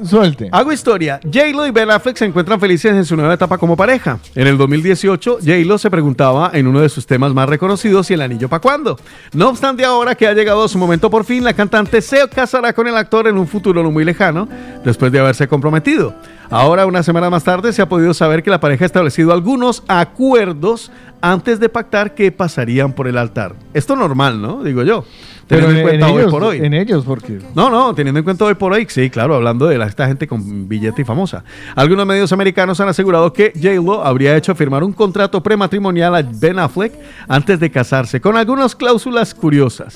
suelte. 0.03 0.47
Hago 0.51 0.71
historia. 0.71 1.19
J-Lo 1.23 1.65
y 1.65 1.71
Ben 1.71 1.89
Affleck 1.89 2.17
se 2.17 2.25
encuentran 2.25 2.59
felices 2.59 2.93
en 2.93 3.03
su 3.03 3.15
nueva 3.15 3.33
etapa 3.33 3.57
como 3.57 3.75
pareja. 3.75 4.19
En 4.35 4.45
el 4.45 4.59
2018, 4.59 5.39
J-Lo 5.43 5.79
se 5.79 5.89
preguntaba 5.89 6.51
en 6.53 6.67
uno 6.67 6.81
de 6.81 6.87
sus 6.87 7.07
temas 7.07 7.33
más 7.33 7.49
reconocidos, 7.49 8.11
¿y 8.11 8.13
el 8.13 8.21
anillo 8.21 8.47
para 8.47 8.61
cuándo? 8.61 8.99
No 9.33 9.49
obstante, 9.49 9.83
ahora 9.83 10.13
que 10.13 10.27
ha 10.27 10.33
llegado 10.33 10.67
su 10.67 10.77
momento 10.77 11.09
por 11.09 11.25
fin, 11.25 11.43
la 11.43 11.53
cantante 11.53 11.99
se 12.03 12.29
casará 12.29 12.73
con 12.73 12.87
el 12.87 12.95
actor 12.95 13.27
en 13.27 13.39
un 13.39 13.47
futuro 13.47 13.81
no 13.81 13.89
muy 13.89 14.05
lejano, 14.05 14.47
después 14.83 15.11
de 15.11 15.19
haberse 15.19 15.47
comprometido. 15.47 16.13
Ahora, 16.51 16.85
una 16.85 17.01
semana 17.01 17.31
más 17.31 17.43
tarde, 17.43 17.73
se 17.73 17.81
ha 17.81 17.89
podido 17.89 18.13
saber 18.13 18.43
que 18.43 18.51
la 18.51 18.59
pareja 18.59 18.85
ha 18.85 18.87
establecido 18.87 19.33
algunos 19.33 19.83
acuerdos 19.87 20.91
antes 21.21 21.59
de 21.59 21.69
pactar 21.69 22.13
que 22.13 22.31
pasarían 22.31 22.93
por 22.93 23.07
el 23.07 23.17
altar. 23.17 23.55
Esto 23.73 23.95
normal, 23.95 24.39
¿no? 24.39 24.63
Digo 24.63 24.83
yo. 24.83 25.05
Pero 25.47 25.67
Teniendo 25.67 25.89
en, 25.89 25.95
en 25.95 25.99
cuenta 25.99 26.07
en 26.07 26.13
hoy 26.15 26.19
ellos, 26.21 26.31
por 26.31 26.43
hoy. 26.43 26.57
en 26.57 26.73
ellos, 26.73 27.05
porque 27.05 27.39
No, 27.53 27.69
no, 27.69 27.93
teniendo 27.93 28.17
en 28.19 28.23
cuenta 28.23 28.45
hoy 28.45 28.55
por 28.55 28.73
hoy, 28.73 28.87
sí, 28.89 29.09
claro, 29.11 29.35
hablando 29.35 29.67
de 29.67 29.77
la, 29.77 29.85
esta 29.85 30.07
gente 30.07 30.27
con 30.27 30.67
billete 30.67 31.03
y 31.03 31.05
famosa. 31.05 31.43
Algunos 31.75 32.05
medios 32.07 32.31
americanos 32.33 32.79
han 32.79 32.87
asegurado 32.89 33.31
que 33.31 33.53
J-Lo 33.55 34.03
habría 34.03 34.35
hecho 34.35 34.55
firmar 34.55 34.83
un 34.83 34.91
contrato 34.93 35.43
prematrimonial 35.43 36.15
a 36.15 36.23
Ben 36.23 36.57
Affleck 36.57 36.93
antes 37.27 37.59
de 37.59 37.69
casarse, 37.69 38.19
con 38.19 38.35
algunas 38.37 38.75
cláusulas 38.75 39.35
curiosas. 39.35 39.95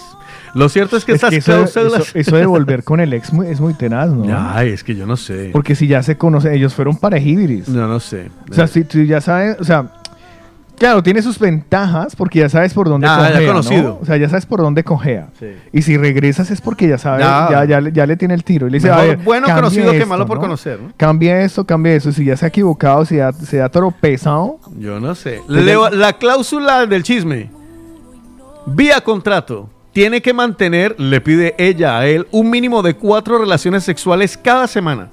Lo 0.54 0.70
cierto 0.70 0.98
es 0.98 1.06
que 1.06 1.14
Es 1.14 1.16
estas 1.18 1.30
que 1.32 1.38
eso, 1.38 1.52
cláusulas... 1.52 2.02
eso- 2.10 2.18
eso 2.20 2.36
de 2.36 2.46
volver 2.46 2.84
con 2.84 3.00
el 3.00 3.12
ex 3.14 3.32
es 3.48 3.60
muy 3.60 3.74
tenaz, 3.74 4.10
¿no? 4.12 4.26
Ay, 4.54 4.70
es 4.70 4.84
que 4.84 4.96
yo 4.96 5.06
no 5.08 5.18
sé. 5.18 5.50
Porque 5.52 5.74
si 5.76 5.88
ya 5.88 6.04
se 6.04 6.18
conocen, 6.18 6.54
ellos 6.54 6.74
fueron 6.76 6.98
parejibiris. 6.98 7.70
No, 7.70 7.88
no 7.88 8.00
sé. 8.00 8.30
O 8.50 8.54
sea, 8.54 8.68
si 8.68 8.84
tú 8.84 9.02
ya 9.04 9.20
sabes, 9.22 9.58
o 9.60 9.64
sea, 9.64 9.94
claro, 10.80 11.04
tiene 11.04 11.22
sus 11.22 11.38
ventajas 11.38 12.16
porque 12.16 12.40
ya 12.40 12.50
sabes 12.50 12.74
por 12.74 12.90
dónde 12.90 13.06
Ah, 13.08 13.30
ya 13.34 13.46
conocido. 13.46 13.84
¿no? 13.84 14.00
O 14.02 14.06
sea, 14.06 14.18
ya 14.18 14.28
sabes 14.30 14.46
por 14.48 14.62
dónde 14.62 14.84
cojea. 14.84 15.28
Sí. 15.40 15.48
Y 15.72 15.82
si 15.84 15.98
regresas 15.98 16.50
es 16.50 16.62
porque 16.62 16.88
ya 16.88 16.98
sabes, 16.98 17.24
Ya. 17.26 17.48
ya, 17.52 17.66
ya, 17.66 17.82
le- 17.82 17.92
ya 17.92 18.06
le 18.08 18.16
tiene 18.18 18.34
el 18.34 18.44
tiro. 18.44 18.68
Y 18.68 18.72
le 18.72 18.78
dice, 18.78 18.88
Mejor 18.90 19.04
a 19.04 19.08
ver, 19.08 19.18
bueno 19.18 19.48
conocido 19.54 19.92
que 19.92 20.06
malo 20.06 20.26
por 20.26 20.38
¿no? 20.38 20.42
conocer, 20.42 20.80
¿no? 20.82 20.92
Cambia 20.98 21.42
esto, 21.42 21.64
cambia 21.66 21.94
eso. 21.94 22.12
Si 22.12 22.26
ya 22.26 22.36
se 22.36 22.46
ha 22.46 22.48
equivocado, 22.48 23.06
si 23.06 23.20
ha- 23.20 23.32
se 23.34 23.62
ha 23.62 23.70
tropezado. 23.70 24.58
Yo 24.80 25.00
no 25.00 25.14
sé. 25.14 25.42
Leo- 25.48 25.90
la 25.92 26.14
cláusula 26.14 26.88
del 26.88 27.04
chisme. 27.04 27.52
Vía 28.66 29.02
contrato. 29.02 29.70
Tiene 29.92 30.22
que 30.22 30.34
mantener, 30.34 30.96
le 31.00 31.20
pide 31.20 31.56
ella 31.58 31.98
a 31.98 32.06
él, 32.06 32.28
un 32.32 32.50
mínimo 32.50 32.84
de 32.84 32.94
cuatro 32.94 33.40
relaciones 33.40 33.84
sexuales 33.84 34.38
cada 34.38 34.68
semana. 34.68 35.10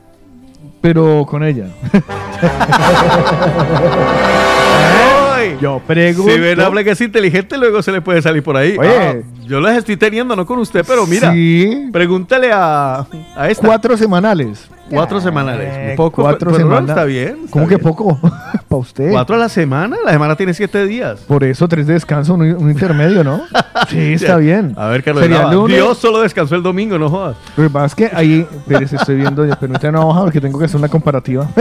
Pero 0.83 1.25
con 1.27 1.43
ella. 1.43 1.69
Yo 5.61 5.81
pregunto. 5.87 6.33
Si 6.33 6.41
Ben 6.41 6.61
Affleck 6.61 6.87
es 6.89 7.01
inteligente, 7.01 7.57
luego 7.59 7.83
se 7.83 7.93
le 7.93 8.01
puede 8.01 8.23
salir 8.23 8.43
por 8.43 8.57
ahí. 8.57 8.77
Oye. 8.79 8.91
Ah, 8.99 9.15
yo 9.47 9.61
las 9.61 9.77
estoy 9.77 9.97
teniendo, 9.97 10.35
no 10.35 10.45
con 10.45 10.59
usted, 10.59 10.85
pero 10.87 11.07
mira. 11.07 11.33
Sí. 11.33 11.89
Pregúntale 11.93 12.51
a, 12.53 13.07
a 13.37 13.49
esta. 13.49 13.67
Cuatro 13.67 13.97
semanales. 13.97 14.69
Cuatro 14.91 15.21
semanales. 15.21 15.69
Eh, 15.71 15.95
poco, 15.97 16.23
cuatro 16.23 16.53
pero 16.53 16.63
semanas. 16.63 16.91
está 16.91 17.05
bien. 17.05 17.39
está 17.45 17.51
¿Cómo 17.51 17.67
que 17.67 17.79
poco? 17.79 18.19
Para 18.69 18.81
usted. 18.81 19.11
¿Cuatro 19.11 19.35
a 19.35 19.39
la 19.39 19.49
semana? 19.49 19.97
La 20.05 20.13
semana 20.13 20.37
tiene 20.37 20.55
siete 20.55 20.87
días. 20.87 21.21
Por 21.21 21.43
eso 21.45 21.67
tres 21.67 21.87
de 21.87 21.95
descanso, 21.95 22.35
un, 22.35 22.43
un 22.43 22.71
intermedio, 22.71 23.25
¿no? 23.25 23.43
Sí, 23.89 24.15
está 24.15 24.37
bien. 24.39 24.75
A 24.77 24.89
ver, 24.89 25.05
Carlos. 25.05 25.69
Dios 25.69 25.99
solo 25.99 26.23
descansó 26.23 26.57
el 26.57 26.63
domingo, 26.63 26.99
no 26.99 27.11
jodas. 27.11 27.37
Que 27.55 27.69
pasa 27.69 27.87
es 27.87 27.95
que 27.95 28.11
ahí, 28.17 28.47
pero 28.67 28.81
estoy 28.85 29.17
viendo, 29.17 29.47
permítame 29.59 29.99
una 29.99 30.07
hoja 30.07 30.23
porque 30.23 30.41
tengo 30.41 30.59
que 30.59 30.65
hacer 30.65 30.79
una 30.79 30.89
comparativa. 30.89 31.47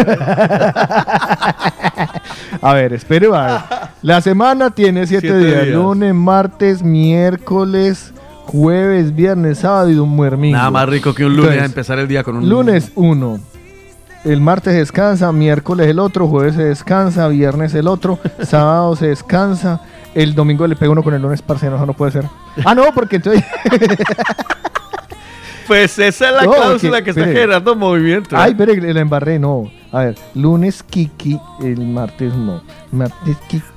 a 2.69 2.73
ver, 2.73 2.93
espere, 2.93 3.27
va. 3.27 3.57
a 3.57 3.67
ver. 3.69 3.89
La 4.01 4.21
semana 4.21 4.69
tiene 4.71 5.05
siete, 5.07 5.27
Siete 5.29 5.45
días. 5.45 5.63
días. 5.65 5.75
Lunes, 5.75 6.13
martes, 6.13 6.83
miércoles, 6.83 8.13
jueves, 8.45 9.15
viernes, 9.15 9.59
sábado 9.59 9.89
y 9.89 9.95
un 9.97 10.15
domingo. 10.15 10.55
Nada 10.57 10.71
más 10.71 10.87
rico 10.89 11.13
que 11.13 11.25
un 11.25 11.31
lunes 11.35 11.43
Entonces, 11.53 11.61
a 11.63 11.65
empezar 11.65 11.99
el 11.99 12.07
día 12.07 12.23
con 12.23 12.37
un 12.37 12.49
Lunes 12.49 12.91
uno. 12.95 13.39
El 14.23 14.41
martes 14.41 14.73
descansa, 14.73 15.31
miércoles 15.31 15.87
el 15.87 15.99
otro, 15.99 16.27
jueves 16.27 16.55
se 16.55 16.63
descansa, 16.63 17.27
viernes 17.27 17.73
el 17.75 17.87
otro, 17.87 18.17
sábado 18.41 18.95
se 18.95 19.07
descansa, 19.09 19.81
el 20.15 20.33
domingo 20.33 20.65
le 20.65 20.75
pega 20.75 20.91
uno 20.91 21.03
con 21.03 21.13
el 21.13 21.21
lunes, 21.21 21.43
parce, 21.43 21.69
no, 21.69 21.75
eso 21.75 21.85
no 21.85 21.93
puede 21.93 22.11
ser. 22.13 22.25
Ah, 22.65 22.73
no, 22.73 22.85
porque 22.93 23.17
entonces... 23.17 23.43
Pues 25.67 25.97
esa 25.97 26.27
es 26.29 26.35
la 26.35 26.43
No, 26.43 26.51
cláusula 26.51 26.97
que- 26.99 27.05
que 27.05 27.09
está 27.09 27.21
espere. 27.21 27.39
generando 27.41 27.75
movimiento. 27.75 28.37
Ay, 28.37 28.53
pero 28.55 28.71
la 28.75 28.99
embarré, 29.01 29.39
no. 29.39 29.71
A 29.95 29.99
ver, 29.99 30.17
lunes 30.33 30.83
Kiki, 30.83 31.39
el 31.61 31.79
martes 31.79 32.33
no. 32.33 32.61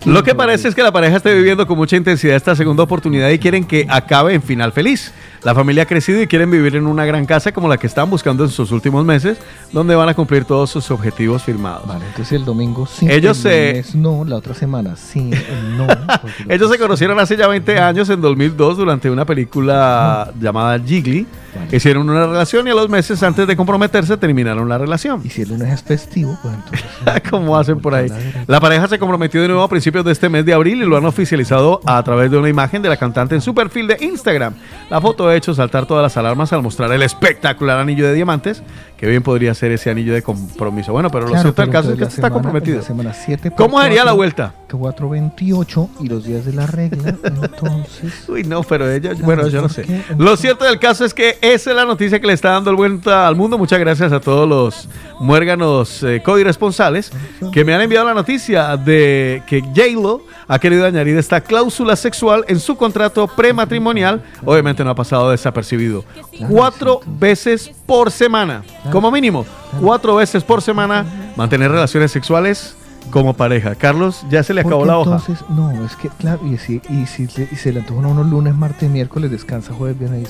Lo 0.05 0.23
que 0.23 0.35
parece 0.35 0.69
es 0.69 0.75
que 0.75 0.83
la 0.83 0.93
pareja 0.93 1.17
está 1.17 1.31
viviendo 1.31 1.67
con 1.67 1.77
mucha 1.77 1.97
intensidad 1.97 2.37
esta 2.37 2.55
segunda 2.57 2.83
oportunidad 2.83 3.29
y 3.31 3.39
quieren 3.39 3.65
que 3.65 3.87
acabe 3.89 4.35
en 4.35 4.43
final 4.43 4.73
feliz. 4.73 5.13
La 5.45 5.55
familia 5.55 5.85
ha 5.85 5.87
crecido 5.87 6.21
y 6.21 6.27
quieren 6.27 6.51
vivir 6.51 6.75
en 6.75 6.87
una 6.87 7.05
gran 7.05 7.25
casa 7.25 7.53
como 7.53 7.69
la 7.69 7.77
que 7.77 7.87
están 7.87 8.11
buscando 8.11 8.43
en 8.45 8.51
sus 8.51 8.73
últimos 8.73 9.05
meses, 9.05 9.39
donde 9.73 9.95
van 9.95 10.09
a 10.09 10.15
cumplir 10.15 10.45
todos 10.45 10.69
sus 10.71 10.91
objetivos 10.91 11.43
firmados. 11.45 11.87
Vale, 11.87 12.05
entonces 12.07 12.33
el 12.33 12.45
domingo 12.45 12.87
sí. 12.87 13.07
Ellos 13.09 13.37
el 13.39 13.43
se- 13.43 13.71
lunes 13.73 13.95
no, 13.95 14.25
la 14.25 14.37
otra 14.37 14.55
semana 14.55 14.97
sí, 14.97 15.31
el 15.33 15.77
no. 15.77 15.87
Ellos 16.49 16.71
se 16.71 16.79
conocieron 16.79 17.19
hace 17.21 17.37
ya 17.37 17.47
20 17.47 17.79
años, 17.79 18.11
en 18.11 18.21
2002, 18.21 18.77
durante 18.79 19.09
una 19.11 19.25
película 19.25 20.33
llamada 20.41 20.79
Jiggly. 20.79 21.27
Hicieron 21.73 22.09
una 22.09 22.27
relación 22.27 22.67
y 22.69 22.71
a 22.71 22.75
los 22.75 22.89
meses 22.89 23.21
antes 23.23 23.47
de 23.47 23.57
comprometerse 23.57 24.17
terminaron 24.17 24.69
la 24.69 24.79
relación. 24.79 25.21
Y 25.25 25.31
si 25.31 25.43
el 25.43 25.49
lunes 25.51 25.73
es 25.73 25.83
festivo, 25.83 26.39
pues 26.43 26.55
entonces. 27.05 27.31
¿Cómo 27.31 27.57
hacen 27.57 27.81
por 27.81 27.95
ahí? 27.95 28.09
La 28.47 28.61
pareja 28.61 28.87
se 28.87 28.99
comprometido 29.09 29.41
de 29.41 29.49
nuevo 29.49 29.63
a 29.63 29.69
principios 29.69 30.05
de 30.05 30.13
este 30.13 30.29
mes 30.29 30.45
de 30.45 30.53
abril 30.53 30.83
y 30.83 30.85
lo 30.85 30.95
han 30.99 31.07
oficializado 31.07 31.81
a 31.87 32.03
través 32.03 32.31
de 32.31 32.37
una 32.37 32.51
imagen 32.51 32.83
de 32.83 32.91
la 32.91 32.99
cantante 32.99 33.35
en 33.35 33.41
su 33.41 33.55
perfil 33.55 33.87
de 33.87 33.97
Instagram. 34.01 34.53
La 34.91 35.01
foto 35.01 35.29
ha 35.29 35.35
hecho 35.35 35.55
saltar 35.55 35.87
todas 35.87 36.03
las 36.03 36.15
alarmas 36.19 36.53
al 36.53 36.63
mostrar 36.63 36.93
el 36.93 37.03
espectacular 37.03 37.79
anillo 37.79 38.07
de 38.07 38.13
diamantes, 38.13 38.63
que 38.99 39.07
bien 39.07 39.23
podría 39.23 39.55
ser 39.55 39.73
ese 39.73 39.89
anillo 39.89 40.13
de 40.13 40.21
compromiso. 40.21 40.93
Bueno, 40.93 41.11
pero 41.11 41.25
lo 41.25 41.31
Claro, 41.31 41.43
cierto 41.43 41.63
del 41.63 41.71
caso 41.71 41.89
es 41.89 41.95
que 41.95 42.03
la 42.03 42.09
está 42.09 42.31
comprometido. 42.31 42.77
la 42.77 42.83
semana 42.83 43.15
7 43.15 43.51
por 43.51 43.57
¿Cómo 43.67 43.81
sería 43.81 44.05
la 44.05 44.13
4, 44.13 44.17
vuelta? 44.17 44.55
428 44.77 45.91
y 46.01 46.09
los 46.09 46.25
días 46.25 46.45
de 46.45 46.53
la 46.53 46.67
regla, 46.67 47.15
entonces... 47.23 48.29
Uy, 48.29 48.45
no, 48.45 48.63
pero 48.63 48.91
ella, 48.91 49.13
bueno, 49.21 49.49
yo 49.49 49.63
no 49.63 49.69
sé. 49.69 50.05
Lo 50.19 50.37
cierto 50.37 50.65
del 50.65 50.79
caso 50.79 51.05
es 51.05 51.15
que 51.15 51.39
esa 51.41 51.71
es 51.71 51.77
la 51.77 51.85
noticia 51.85 52.21
que 52.21 52.27
le 52.27 52.33
está 52.33 52.51
dando 52.51 52.71
el 52.71 52.77
vuelta 52.77 53.27
al 53.27 53.37
mundo. 53.37 53.59
Muchas 53.59 53.79
gracias 53.79 54.13
a 54.13 54.21
todos 54.21 54.49
los 54.49 54.89
muérganos 55.21 56.03
eh, 56.03 56.23
co-irresponsables 56.25 57.11
que 57.53 57.65
me 57.65 57.75
han 57.75 57.81
enviado 57.81 58.07
la 58.07 58.15
noticia 58.15 58.77
de 58.77 59.43
que 59.47 59.61
J-Lo 59.61 60.23
ha 60.47 60.59
querido 60.59 60.87
añadir 60.87 61.17
esta 61.19 61.41
cláusula 61.41 61.97
sexual 61.97 62.45
en 62.49 62.61
su 62.61 62.77
contrato 62.77 63.27
prematrimonial. 63.29 64.23
Obviamente 64.45 64.85
no 64.85 64.91
ha 64.91 64.95
pasado 64.95 65.31
desapercibido. 65.31 66.05
Cuatro 66.49 67.01
veces 67.05 67.71
por 67.87 68.11
semana, 68.11 68.63
como 68.91 69.11
mínimo, 69.11 69.45
cuatro 69.81 70.17
veces 70.17 70.43
por 70.45 70.63
semana, 70.63 71.05
mantener 71.37 71.71
relaciones 71.71 72.13
sexuales 72.13 72.78
como 73.11 73.35
pareja. 73.35 73.75
Carlos, 73.75 74.25
ya 74.31 74.43
se 74.43 74.55
le 74.55 74.61
acabó 74.63 74.85
la 74.85 74.99
hoja. 74.99 75.17
Entonces, 75.17 75.45
no, 75.51 75.71
es 75.85 75.97
que, 75.97 76.09
claro, 76.09 76.41
y 76.47 76.57
si, 76.59 76.81
y 76.89 77.07
si 77.07 77.25
y 77.25 77.57
se 77.57 77.73
le 77.73 77.81
antojan 77.81 78.05
a 78.05 78.09
uno 78.09 78.25
lunes, 78.25 78.55
martes, 78.55 78.89
miércoles, 78.91 79.31
descansa 79.31 79.73
jueves, 79.73 79.99
viernes 79.99 80.29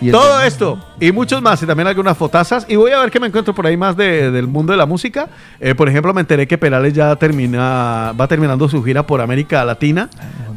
y 0.00 0.10
Todo 0.10 0.40
esto 0.42 0.78
y 1.00 1.12
muchos 1.12 1.40
más, 1.42 1.62
y 1.62 1.66
también 1.66 1.86
algunas 1.88 2.16
fotazas. 2.16 2.66
Y 2.68 2.76
voy 2.76 2.90
a 2.92 2.98
ver 3.00 3.10
qué 3.10 3.20
me 3.20 3.26
encuentro 3.28 3.54
por 3.54 3.66
ahí 3.66 3.76
más 3.76 3.96
de- 3.96 4.30
del 4.30 4.46
mundo 4.48 4.72
de 4.72 4.76
la 4.76 4.86
música. 4.86 5.28
Eh, 5.60 5.74
por 5.74 5.88
ejemplo, 5.88 6.12
me 6.14 6.20
enteré 6.20 6.46
que 6.46 6.58
Perales 6.58 6.92
ya 6.92 7.14
termina, 7.16 8.12
va 8.18 8.26
terminando 8.28 8.68
su 8.68 8.82
gira 8.82 9.06
por 9.06 9.20
América 9.20 9.64
Latina. 9.64 10.08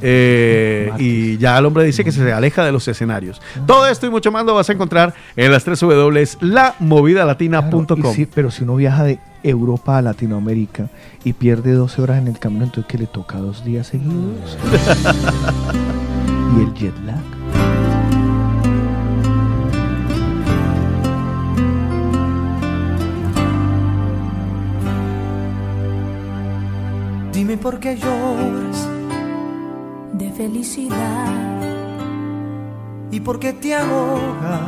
eh, 0.04 0.92
y 0.98 1.38
ya 1.38 1.58
el 1.60 1.66
hombre 1.66 1.84
dice 1.84 2.04
que 2.04 2.12
se 2.12 2.34
aleja 2.34 2.64
de 2.66 2.72
los 2.72 2.88
escenarios. 2.88 3.40
Todo 3.68 3.86
esto 3.88 4.08
y 4.08 4.10
mucho 4.10 4.32
más 4.32 4.44
lo 4.46 4.56
vas 4.56 4.68
a 4.70 4.74
encontrar 4.74 5.14
en 5.36 5.52
las 5.52 5.64
3 5.64 5.80
W, 5.80 6.28
lamovidalatina.com. 6.42 8.14
Sí, 8.14 8.28
pero 8.34 8.50
si 8.52 8.64
uno 8.64 8.76
viaja 8.76 9.04
de 9.04 9.20
Europa 9.44 9.98
a 9.98 10.02
Latinoamérica 10.02 10.90
y 11.24 11.34
pierde 11.34 11.74
12 11.74 12.02
horas 12.02 12.18
en 12.20 12.28
el 12.28 12.40
camino, 12.40 12.66
entonces 12.66 12.90
que 12.90 12.98
le 12.98 13.08
toca 13.08 13.40
dos 13.40 13.64
días 13.64 13.88
seguidos. 13.88 14.58
y 16.58 16.62
el 16.62 16.74
jet 16.74 16.98
lag. 17.06 17.22
Dime 27.34 27.58
por 27.58 27.80
qué 27.80 27.98
lloras 27.98 28.88
de 30.14 30.30
felicidad 30.32 31.62
y 33.10 33.20
por 33.20 33.40
qué 33.40 33.54
te 33.54 33.74
ahogas 33.74 34.62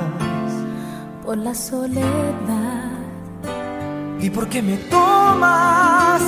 por 1.23 1.37
la 1.37 1.53
soledad. 1.53 2.82
Y 4.23 4.29
por 4.29 4.47
qué 4.47 4.61
me 4.61 4.77
tomas 4.77 6.21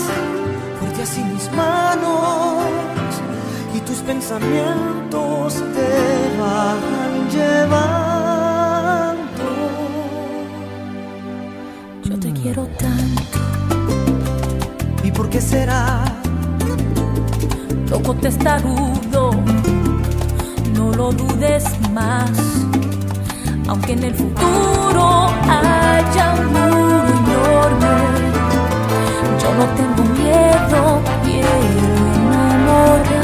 fuerte 0.80 1.04
así 1.04 1.24
mis 1.24 1.50
manos 1.54 2.66
y 3.74 3.80
tus 3.80 4.00
pensamientos 4.00 5.54
te 5.54 6.38
van 6.38 6.80
llevando. 7.32 8.36
Yo 12.04 12.20
te 12.20 12.34
quiero 12.34 12.68
tanto, 12.78 13.40
¿Y 15.04 15.12
por 15.12 15.30
qué 15.30 15.40
será? 15.40 16.04
loco 17.90 18.14
testarudo, 18.16 19.32
no 20.74 20.92
lo 20.92 21.14
dudes 21.14 21.64
más. 21.94 22.30
Aunque 23.68 23.94
en 23.94 24.04
el 24.04 24.14
futuro 24.14 25.32
haya 25.50 26.36
un 26.40 26.46
muro 26.54 27.08
enorme, 27.08 27.96
yo 29.42 29.50
no 29.56 29.66
tengo 29.80 30.04
miedo, 30.22 31.02
quiero 31.24 31.50
enamorarme. 32.22 33.24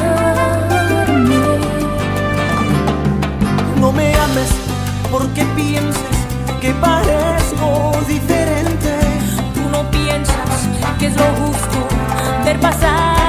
No 3.79 3.91
me 3.91 4.15
ames 4.15 4.51
porque 5.11 5.45
pienses 5.55 6.01
que 6.59 6.71
parezco 6.73 7.91
diferente. 8.07 8.91
Tú 9.53 9.61
no 9.71 9.89
piensas 9.91 10.67
que 10.97 11.05
es 11.05 11.15
lo 11.15 11.25
justo 11.35 11.87
ver 12.43 12.59
pasar 12.59 13.20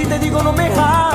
si 0.00 0.06
te 0.06 0.18
digo 0.18 0.42
no 0.42 0.52
me 0.52 0.66
ames. 0.66 1.09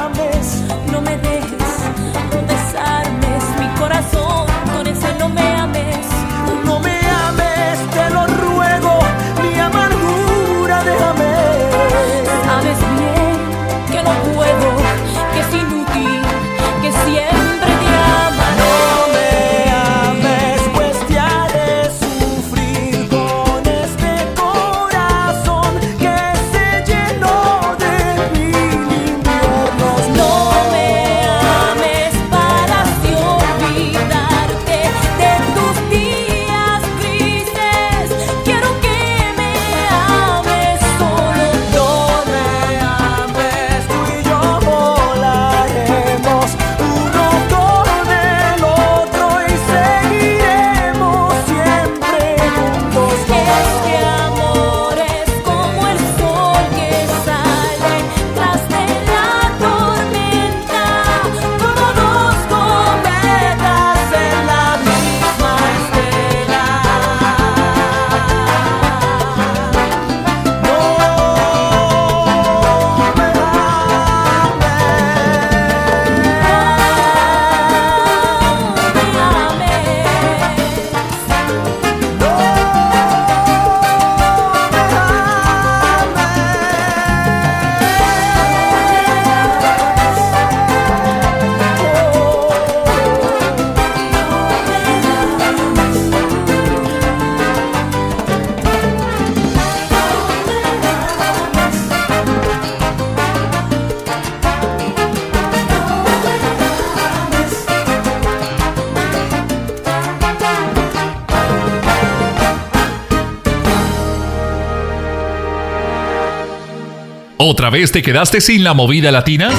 ¿Otra 117.66 117.80
vez 117.80 117.92
te 117.92 118.04
quedaste 118.04 118.42
sin 118.42 118.64
la 118.64 118.76
movida 118.76 119.12
latina? 119.12 119.50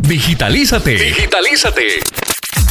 Digitalízate. 0.00 0.96
Digitalízate. 0.96 2.00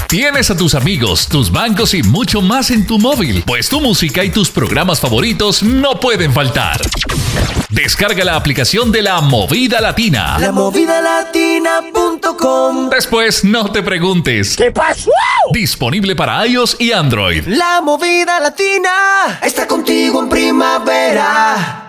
Tienes 0.07 0.51
a 0.51 0.55
tus 0.55 0.75
amigos, 0.75 1.27
tus 1.27 1.51
bancos 1.51 1.95
y 1.95 2.03
mucho 2.03 2.43
más 2.43 2.69
en 2.69 2.85
tu 2.85 2.99
móvil, 2.99 3.41
pues 3.47 3.69
tu 3.69 3.81
música 3.81 4.23
y 4.23 4.29
tus 4.29 4.51
programas 4.51 4.99
favoritos 4.99 5.63
no 5.63 5.99
pueden 5.99 6.31
faltar. 6.31 6.79
Descarga 7.77 8.25
la 8.25 8.35
aplicación 8.35 8.91
de 8.91 9.03
la 9.03 9.21
Movida 9.21 9.79
Latina. 9.79 10.39
Lamovidalatina.com 10.39 12.89
Después 12.89 13.43
no 13.43 13.71
te 13.71 13.83
preguntes. 13.83 14.57
¿Qué 14.57 14.71
pasó? 14.71 15.11
Disponible 15.51 16.15
para 16.15 16.47
iOS 16.47 16.77
y 16.79 16.91
Android. 16.91 17.45
La 17.45 17.79
movida 17.81 18.39
latina 18.39 19.37
está 19.43 19.67
contigo 19.67 20.23
en 20.23 20.27
primavera. 20.27 21.86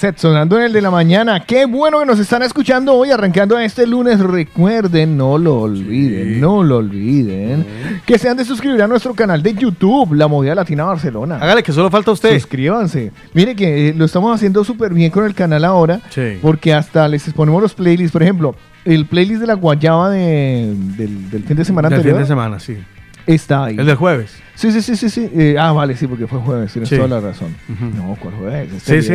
Merced, 0.00 0.20
sonando 0.20 0.56
en 0.58 0.66
el 0.66 0.72
de 0.72 0.80
la 0.80 0.92
mañana. 0.92 1.40
Qué 1.44 1.64
bueno 1.66 1.98
que 1.98 2.06
nos 2.06 2.20
están 2.20 2.42
escuchando 2.44 2.94
hoy, 2.94 3.10
arrancando 3.10 3.58
este 3.58 3.84
lunes. 3.84 4.20
Recuerden, 4.20 5.16
no 5.16 5.36
lo 5.38 5.62
olviden, 5.62 6.40
no 6.40 6.62
lo 6.62 6.76
olviden, 6.76 7.66
que 8.06 8.16
se 8.16 8.28
han 8.28 8.36
de 8.36 8.44
suscribir 8.44 8.80
a 8.80 8.86
nuestro 8.86 9.12
canal 9.14 9.42
de 9.42 9.54
YouTube, 9.54 10.12
La 10.14 10.28
Movida 10.28 10.54
Latina 10.54 10.84
Barcelona. 10.84 11.38
Hágale, 11.40 11.64
que 11.64 11.72
solo 11.72 11.90
falta 11.90 12.12
usted. 12.12 12.32
Suscríbanse. 12.34 13.10
Mire 13.34 13.56
que 13.56 13.88
eh, 13.88 13.94
lo 13.96 14.04
estamos 14.04 14.32
haciendo 14.32 14.62
súper 14.62 14.94
bien 14.94 15.10
con 15.10 15.24
el 15.24 15.34
canal 15.34 15.64
ahora, 15.64 16.00
Sí. 16.10 16.38
porque 16.40 16.72
hasta 16.72 17.08
les 17.08 17.28
ponemos 17.32 17.60
los 17.60 17.74
playlists. 17.74 18.12
Por 18.12 18.22
ejemplo, 18.22 18.54
el 18.84 19.04
playlist 19.06 19.40
de 19.40 19.48
la 19.48 19.54
guayaba 19.54 20.10
de- 20.10 20.76
del, 20.96 21.28
del 21.28 21.42
fin 21.42 21.56
de 21.56 21.64
semana 21.64 21.88
Del 21.88 21.96
fin 21.98 22.00
anterior 22.10 22.20
de 22.20 22.26
semana, 22.28 22.60
sí. 22.60 22.76
está 23.26 23.64
ahí. 23.64 23.76
El 23.76 23.86
del 23.86 23.96
jueves. 23.96 24.32
Sí, 24.54 24.70
sí, 24.70 24.80
sí, 24.80 24.94
sí. 24.94 25.10
sí. 25.10 25.28
Eh, 25.34 25.56
ah, 25.58 25.72
vale, 25.72 25.96
sí, 25.96 26.06
porque 26.06 26.28
fue 26.28 26.38
jueves, 26.38 26.72
tienes 26.72 26.88
Sí. 26.88 26.94
toda 26.94 27.08
la 27.08 27.20
razón. 27.20 27.56
No, 27.96 28.16
¿cuál 28.20 28.34
jueves? 28.34 28.72
Este 28.74 29.02
Sí, 29.02 29.08
sí. 29.08 29.12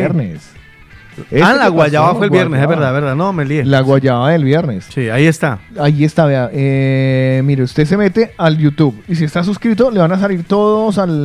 Viernes. 1.16 1.26
ah, 1.30 1.34
Este 1.36 1.40
la 1.40 1.58
pasó, 1.64 1.72
guayaba 1.72 2.14
fue 2.14 2.26
el 2.26 2.30
viernes, 2.30 2.62
es 2.62 2.68
verdad, 2.68 2.92
verdad. 2.92 3.14
No, 3.16 3.32
me 3.32 3.44
lié. 3.44 3.64
La 3.64 3.80
guayaba 3.80 4.30
del 4.30 4.44
viernes. 4.44 4.86
Sí, 4.92 5.08
ahí 5.08 5.26
está. 5.26 5.58
Ahí 5.78 6.04
está, 6.04 6.26
vea. 6.26 6.50
Eh, 6.52 7.42
mire, 7.44 7.62
usted 7.62 7.84
se 7.86 7.96
mete 7.96 8.32
al 8.36 8.58
YouTube 8.58 9.02
y 9.08 9.14
si 9.14 9.24
está 9.24 9.42
suscrito 9.44 9.90
le 9.90 10.00
van 10.00 10.12
a 10.12 10.18
salir 10.18 10.44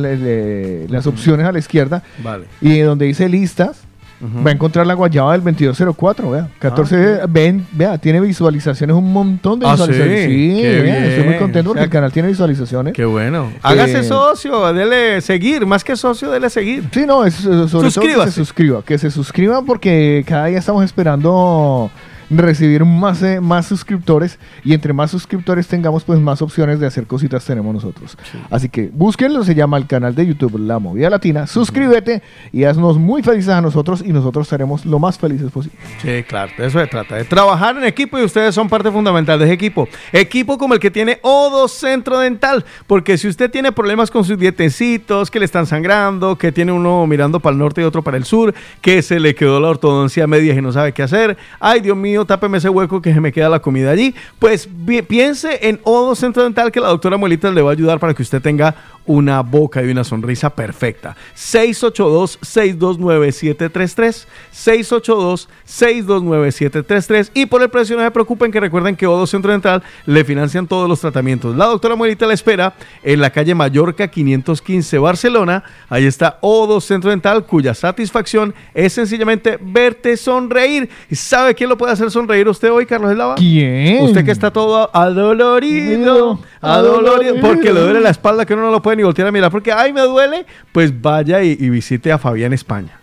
el, 0.06 0.22
eh, 0.26 0.86
las 0.88 1.06
opciones 1.06 1.46
a 1.46 1.52
la 1.52 1.58
izquierda 1.58 2.02
Vale. 2.22 2.44
y 2.60 2.78
donde 2.80 3.06
dice 3.06 3.28
listas, 3.28 3.79
Va 4.22 4.50
a 4.50 4.52
encontrar 4.52 4.86
la 4.86 4.92
guayaba 4.94 5.32
del 5.32 5.40
2204, 5.42 6.30
vea. 6.30 6.48
14, 6.58 7.20
ven, 7.28 7.66
vea, 7.72 7.96
tiene 7.96 8.20
visualizaciones, 8.20 8.94
un 8.94 9.12
montón 9.12 9.58
de 9.58 9.66
Ah, 9.66 9.72
visualizaciones. 9.72 10.24
sí, 10.26 10.62
vea, 10.62 11.06
estoy 11.06 11.24
muy 11.24 11.36
contento 11.36 11.70
porque 11.70 11.78
O 11.78 11.80
sea, 11.80 11.84
el 11.84 11.90
canal 11.90 12.12
tiene 12.12 12.28
visualizaciones. 12.28 12.92
Qué 12.92 13.04
bueno. 13.06 13.50
Hágase 13.62 14.00
Eh, 14.00 14.04
socio, 14.04 14.72
dele 14.74 15.20
seguir. 15.22 15.64
Más 15.64 15.82
que 15.84 15.96
socio, 15.96 16.30
dele 16.30 16.50
seguir. 16.50 16.84
Sí, 16.92 17.04
no, 17.06 17.24
es, 17.24 17.34
sobre 17.34 17.66
todo 17.68 17.82
que 17.82 17.90
Suscríbase. 17.90 18.30
se 18.32 18.36
suscriba, 18.36 18.82
que 18.84 18.98
se 18.98 19.10
suscriban 19.10 19.64
porque 19.64 20.22
cada 20.26 20.46
día 20.46 20.58
estamos 20.58 20.84
esperando 20.84 21.90
recibir 22.30 22.84
más, 22.84 23.22
eh, 23.22 23.40
más 23.40 23.66
suscriptores 23.66 24.38
y 24.64 24.74
entre 24.74 24.92
más 24.92 25.10
suscriptores 25.10 25.66
tengamos 25.66 26.04
pues 26.04 26.20
más 26.20 26.40
opciones 26.42 26.80
de 26.80 26.86
hacer 26.86 27.06
cositas 27.06 27.44
tenemos 27.44 27.74
nosotros. 27.74 28.16
Así 28.50 28.68
que 28.68 28.90
búsquenlo, 28.92 29.44
se 29.44 29.54
llama 29.54 29.76
el 29.76 29.86
canal 29.86 30.14
de 30.14 30.26
YouTube 30.26 30.58
La 30.58 30.78
Movida 30.78 31.10
Latina, 31.10 31.46
suscríbete 31.46 32.22
y 32.52 32.64
haznos 32.64 32.98
muy 32.98 33.22
felices 33.22 33.50
a 33.50 33.60
nosotros 33.60 34.02
y 34.04 34.12
nosotros 34.12 34.48
seremos 34.48 34.86
lo 34.86 34.98
más 34.98 35.18
felices 35.18 35.50
posible. 35.50 35.78
Sí, 36.00 36.22
claro, 36.22 36.52
de 36.56 36.66
eso 36.66 36.78
se 36.78 36.86
trata, 36.86 37.16
de 37.16 37.24
trabajar 37.24 37.76
en 37.76 37.84
equipo 37.84 38.18
y 38.18 38.22
ustedes 38.22 38.54
son 38.54 38.68
parte 38.68 38.90
fundamental 38.90 39.38
de 39.38 39.46
ese 39.46 39.54
equipo. 39.54 39.88
Equipo 40.12 40.58
como 40.58 40.74
el 40.74 40.80
que 40.80 40.90
tiene 40.90 41.20
O2 41.22 41.68
Centro 41.68 42.18
Dental, 42.18 42.64
porque 42.86 43.18
si 43.18 43.28
usted 43.28 43.50
tiene 43.50 43.72
problemas 43.72 44.10
con 44.10 44.24
sus 44.24 44.38
dietecitos, 44.38 45.30
que 45.30 45.38
le 45.38 45.44
están 45.44 45.66
sangrando, 45.66 46.36
que 46.36 46.52
tiene 46.52 46.72
uno 46.72 47.06
mirando 47.06 47.40
para 47.40 47.52
el 47.52 47.58
norte 47.58 47.80
y 47.80 47.84
otro 47.84 48.02
para 48.02 48.16
el 48.16 48.24
sur, 48.24 48.54
que 48.80 49.02
se 49.02 49.18
le 49.20 49.34
quedó 49.34 49.60
la 49.60 49.68
ortodoncia 49.68 50.24
a 50.24 50.26
medias 50.26 50.56
y 50.56 50.62
no 50.62 50.72
sabe 50.72 50.92
qué 50.92 51.02
hacer, 51.02 51.36
ay 51.58 51.80
Dios 51.80 51.96
mío, 51.96 52.19
tápeme 52.26 52.58
ese 52.58 52.68
hueco 52.68 53.00
que 53.02 53.12
se 53.14 53.20
me 53.20 53.32
queda 53.32 53.48
la 53.48 53.60
comida 53.60 53.90
allí, 53.90 54.14
pues 54.38 54.68
pi- 54.86 55.02
piense 55.02 55.68
en 55.68 55.80
O2 55.82 56.14
Centro 56.16 56.42
Dental 56.42 56.70
que 56.72 56.80
la 56.80 56.88
doctora 56.88 57.16
Muelita 57.16 57.50
le 57.50 57.62
va 57.62 57.70
a 57.70 57.72
ayudar 57.72 57.98
para 57.98 58.14
que 58.14 58.22
usted 58.22 58.40
tenga 58.42 58.74
una 59.06 59.40
boca 59.42 59.82
y 59.82 59.90
una 59.90 60.04
sonrisa 60.04 60.50
perfecta. 60.50 61.16
682-629-733. 61.36 64.26
682-629-733. 64.54 67.30
Y 67.34 67.46
por 67.46 67.62
el 67.62 67.70
precio 67.70 67.96
no 67.96 68.02
se 68.02 68.10
preocupen 68.10 68.52
que 68.52 68.60
recuerden 68.60 68.96
que 68.96 69.06
Odo 69.06 69.26
Centro 69.26 69.52
Dental 69.52 69.82
le 70.06 70.24
financian 70.24 70.66
todos 70.66 70.88
los 70.88 71.00
tratamientos. 71.00 71.54
La 71.56 71.66
doctora 71.66 71.94
Muelita 71.96 72.26
la 72.26 72.34
espera 72.34 72.74
en 73.02 73.20
la 73.20 73.30
calle 73.30 73.54
Mallorca 73.54 74.08
515 74.08 74.98
Barcelona. 74.98 75.64
Ahí 75.88 76.06
está 76.06 76.38
Odo 76.40 76.80
Centro 76.80 77.10
Dental 77.10 77.44
cuya 77.44 77.74
satisfacción 77.74 78.54
es 78.74 78.92
sencillamente 78.92 79.58
verte 79.60 80.16
sonreír. 80.16 80.88
¿Y 81.08 81.16
sabe 81.16 81.54
quién 81.54 81.68
lo 81.68 81.76
puede 81.76 81.92
hacer 81.92 82.08
sonreír 82.10 82.48
usted 82.48 82.70
hoy, 82.70 82.86
Carlos 82.86 83.10
Eslava? 83.10 83.34
¿Quién? 83.36 84.04
Usted 84.04 84.24
que 84.24 84.30
está 84.30 84.52
todo 84.52 84.88
adolorido, 84.94 86.38
adolorido, 86.60 87.36
porque 87.40 87.72
le 87.72 87.80
duele 87.80 88.00
la 88.00 88.10
espalda 88.10 88.46
que 88.46 88.54
uno 88.54 88.62
no 88.62 88.70
lo 88.70 88.80
puede 88.82 88.99
ni 89.00 89.04
voltear 89.04 89.28
a 89.28 89.32
mirar, 89.32 89.50
porque 89.50 89.72
ay 89.72 89.92
me 89.92 90.02
duele, 90.02 90.46
pues 90.72 91.00
vaya 91.00 91.42
y, 91.42 91.56
y 91.58 91.70
visite 91.70 92.12
a 92.12 92.18
Fabián 92.18 92.52
España. 92.52 93.00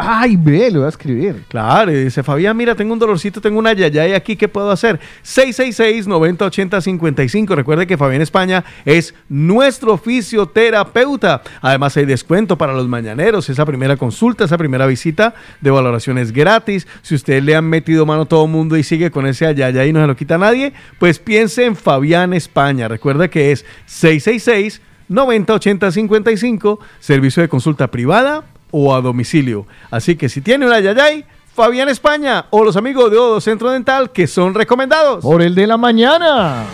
Ay, 0.00 0.36
ve, 0.36 0.70
lo 0.70 0.78
voy 0.78 0.86
a 0.86 0.90
escribir. 0.90 1.42
Claro, 1.48 1.90
y 1.90 2.04
dice 2.04 2.22
Fabián, 2.22 2.56
mira, 2.56 2.76
tengo 2.76 2.92
un 2.92 3.00
dolorcito, 3.00 3.40
tengo 3.40 3.58
una 3.58 3.72
yayay 3.72 4.14
aquí, 4.14 4.36
¿qué 4.36 4.46
puedo 4.46 4.70
hacer? 4.70 5.00
666-9080-55. 5.24 7.56
Recuerde 7.56 7.88
que 7.88 7.96
Fabián 7.96 8.22
España 8.22 8.64
es 8.84 9.12
nuestro 9.28 9.98
fisioterapeuta. 9.98 11.42
Además, 11.60 11.96
hay 11.96 12.04
descuento 12.04 12.56
para 12.56 12.74
los 12.74 12.86
mañaneros. 12.86 13.50
Esa 13.50 13.66
primera 13.66 13.96
consulta, 13.96 14.44
esa 14.44 14.56
primera 14.56 14.86
visita 14.86 15.34
de 15.60 15.72
valoraciones 15.72 16.30
gratis. 16.30 16.86
Si 17.02 17.16
usted 17.16 17.42
le 17.42 17.56
han 17.56 17.64
metido 17.64 18.06
mano 18.06 18.22
a 18.22 18.26
todo 18.26 18.44
el 18.44 18.52
mundo 18.52 18.76
y 18.76 18.84
sigue 18.84 19.10
con 19.10 19.26
ese 19.26 19.46
ayayay 19.46 19.88
y 19.88 19.92
no 19.92 20.00
se 20.00 20.06
lo 20.06 20.14
quita 20.14 20.38
nadie, 20.38 20.74
pues 21.00 21.18
piense 21.18 21.64
en 21.64 21.74
Fabián 21.74 22.34
España. 22.34 22.86
Recuerde 22.86 23.30
que 23.30 23.50
es 23.50 23.64
666 23.86 24.80
908055, 25.08 26.78
servicio 27.00 27.42
de 27.42 27.48
consulta 27.48 27.88
privada 27.88 28.44
o 28.70 28.94
a 28.94 29.00
domicilio. 29.00 29.66
Así 29.90 30.16
que 30.16 30.28
si 30.28 30.40
tiene 30.40 30.66
una 30.66 30.80
yayay, 30.80 31.24
Fabián 31.54 31.88
España 31.88 32.46
o 32.50 32.62
los 32.62 32.76
amigos 32.76 33.10
de 33.10 33.18
Odo 33.18 33.40
Centro 33.40 33.70
Dental 33.70 34.12
que 34.12 34.26
son 34.26 34.54
recomendados. 34.54 35.24
Por 35.24 35.42
el 35.42 35.54
de 35.54 35.66
la 35.66 35.76
mañana. 35.76 36.64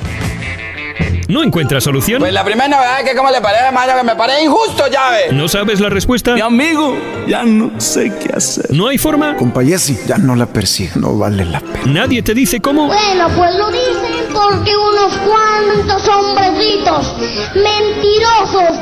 ¿No 1.29 1.43
encuentras 1.43 1.85
solución? 1.85 2.21
Pues 2.21 2.33
la 2.33 2.45
primera 2.45 2.69
novedad 2.69 3.01
es 3.01 3.09
que 3.09 3.17
como 3.17 3.31
le 3.31 3.41
parece, 3.41 3.73
Mario, 3.73 3.95
que 3.97 4.05
me 4.05 4.15
parece 4.15 4.45
injusto, 4.45 4.85
llave. 4.91 5.33
¿No 5.33 5.49
sabes 5.49 5.81
la 5.81 5.89
respuesta? 5.89 6.35
Mi 6.35 6.41
amigo, 6.43 6.97
ya 7.27 7.45
no 7.45 7.81
sé 7.81 8.13
qué 8.21 8.35
hacer. 8.35 8.67
¿No 8.71 8.89
hay 8.89 8.99
forma? 8.99 9.37
Compayesi, 9.37 9.99
ya 10.07 10.19
no 10.19 10.37
la 10.37 10.47
persigue. 10.47 10.93
No 10.97 11.17
vale 11.17 11.45
la 11.45 11.61
pena. 11.61 11.87
¿Nadie 11.87 12.23
te 12.23 12.35
dice 12.35 12.61
cómo? 12.61 12.87
Bueno, 12.87 13.29
pues 13.37 13.55
lo 13.55 13.71
dicen 13.71 14.27
porque 14.33 14.73
unos 14.77 15.17
cuantos 15.19 16.09
hombrecitos 16.09 17.17
mentirosos, 17.55 18.79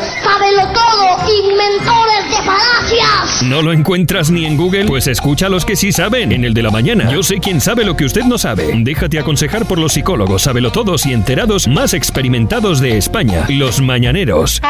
todo, 0.73 1.43
inventores 1.45 2.31
de 2.31 2.37
falacias. 2.45 3.43
¿No 3.45 3.63
lo 3.63 3.73
encuentras 3.73 4.31
ni 4.31 4.47
en 4.47 4.57
Google? 4.57 4.87
Pues 4.87 5.07
escucha 5.07 5.47
a 5.47 5.49
los 5.49 5.65
que 5.65 5.77
sí 5.77 5.93
saben, 5.93 6.33
en 6.33 6.45
el 6.45 6.55
de 6.55 6.63
la 6.63 6.71
mañana. 6.71 7.11
Yo 7.11 7.23
sé 7.23 7.39
quién 7.39 7.61
sabe 7.61 7.85
lo 7.85 7.97
que 7.97 8.05
usted 8.05 8.25
no 8.25 8.39
sabe. 8.39 8.73
Déjate 8.75 9.19
aconsejar 9.19 9.67
por 9.67 9.79
los 9.79 9.93
psicólogos, 9.93 10.43
sabelotodos 10.43 11.07
y 11.07 11.13
enterados 11.13 11.69
más 11.69 11.95
experimentados 11.95 12.32
de 12.33 12.97
España. 12.97 13.45
Los 13.51 13.83
mañaneros. 13.83 14.63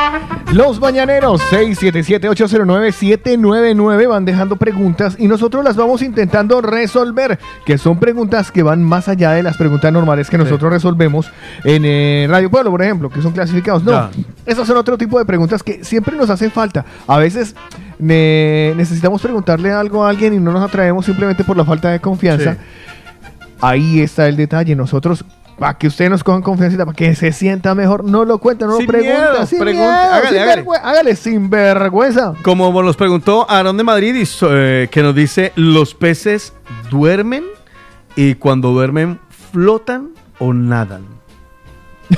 Los 0.52 0.80
mañaneros 0.80 1.40
677-809-799 1.52 4.09
van 4.09 4.24
dejando 4.24 4.56
preguntas 4.56 5.14
y 5.16 5.28
nosotros 5.28 5.62
las 5.62 5.76
vamos 5.76 6.02
intentando 6.02 6.60
resolver, 6.60 7.39
que 7.64 7.78
son 7.78 8.01
preguntas 8.01 8.51
que 8.51 8.64
van 8.64 8.82
más 8.82 9.06
allá 9.06 9.30
de 9.30 9.44
las 9.44 9.56
preguntas 9.56 9.93
normales 9.93 10.28
que 10.28 10.39
nosotros 10.39 10.72
resolvemos 10.72 11.30
en 11.62 11.84
eh, 11.84 12.26
Radio 12.28 12.51
Pueblo, 12.51 12.72
por 12.72 12.82
ejemplo, 12.82 13.09
que 13.10 13.22
son 13.22 13.30
clasificados. 13.30 13.84
No, 13.84 13.93
Ya. 13.93 14.10
esas 14.44 14.66
son 14.66 14.76
otro 14.76 14.98
tipo 14.98 15.20
de 15.20 15.24
preguntas 15.24 15.62
que 15.62 15.84
siempre 15.84 16.16
nos 16.16 16.30
hacen 16.30 16.51
falta. 16.51 16.84
A 17.06 17.18
veces 17.18 17.55
ne- 18.01 18.74
necesitamos 18.76 19.22
preguntarle 19.22 19.70
algo 19.70 20.05
a 20.05 20.10
alguien 20.10 20.34
y 20.34 20.40
no 20.40 20.51
nos 20.51 20.68
atraemos 20.68 21.06
simplemente 21.06 21.44
por 21.44 21.56
la 21.56 21.64
falta 21.64 21.90
de 21.90 22.01
confianza. 22.01 22.55
Sí. 22.55 22.59
Ahí 23.60 24.01
está 24.01 24.26
el 24.26 24.36
detalle. 24.36 24.74
Nosotros, 24.74 25.24
para 25.59 25.79
que 25.79 25.87
ustedes 25.87 26.11
nos 26.11 26.24
cojan 26.24 26.43
confianza, 26.43 26.79
para 26.85 26.95
que 26.97 27.15
se 27.15 27.33
sienta 27.33 27.74
mejor, 27.74 28.05
no 28.05 28.24
lo 28.24 28.39
cuenten, 28.39 28.69
no 28.69 28.77
Sin 28.79 28.87
lo 28.91 28.99
miedo, 28.99 29.47
sin 29.47 29.65
miedo, 29.65 29.89
hágale, 29.89 30.29
sin 30.29 30.39
hágale. 30.39 30.65
vergüe- 30.65 30.81
hágale 30.83 31.16
sin 31.16 31.51
vergüenza. 31.51 32.35
Como 32.43 32.83
nos 32.83 32.97
preguntó 32.97 33.47
Aarón 33.49 33.77
de 33.77 33.85
Madrid, 33.85 34.15
y 34.15 34.24
eh, 34.51 34.89
que 34.91 35.03
nos 35.03 35.15
dice, 35.15 35.53
¿los 35.57 35.95
peces 35.95 36.53
duermen? 36.91 37.45
Y 38.16 38.35
cuando 38.35 38.70
duermen, 38.73 39.19
¿flotan 39.53 40.11
o 40.39 40.53
nadan? 40.53 41.03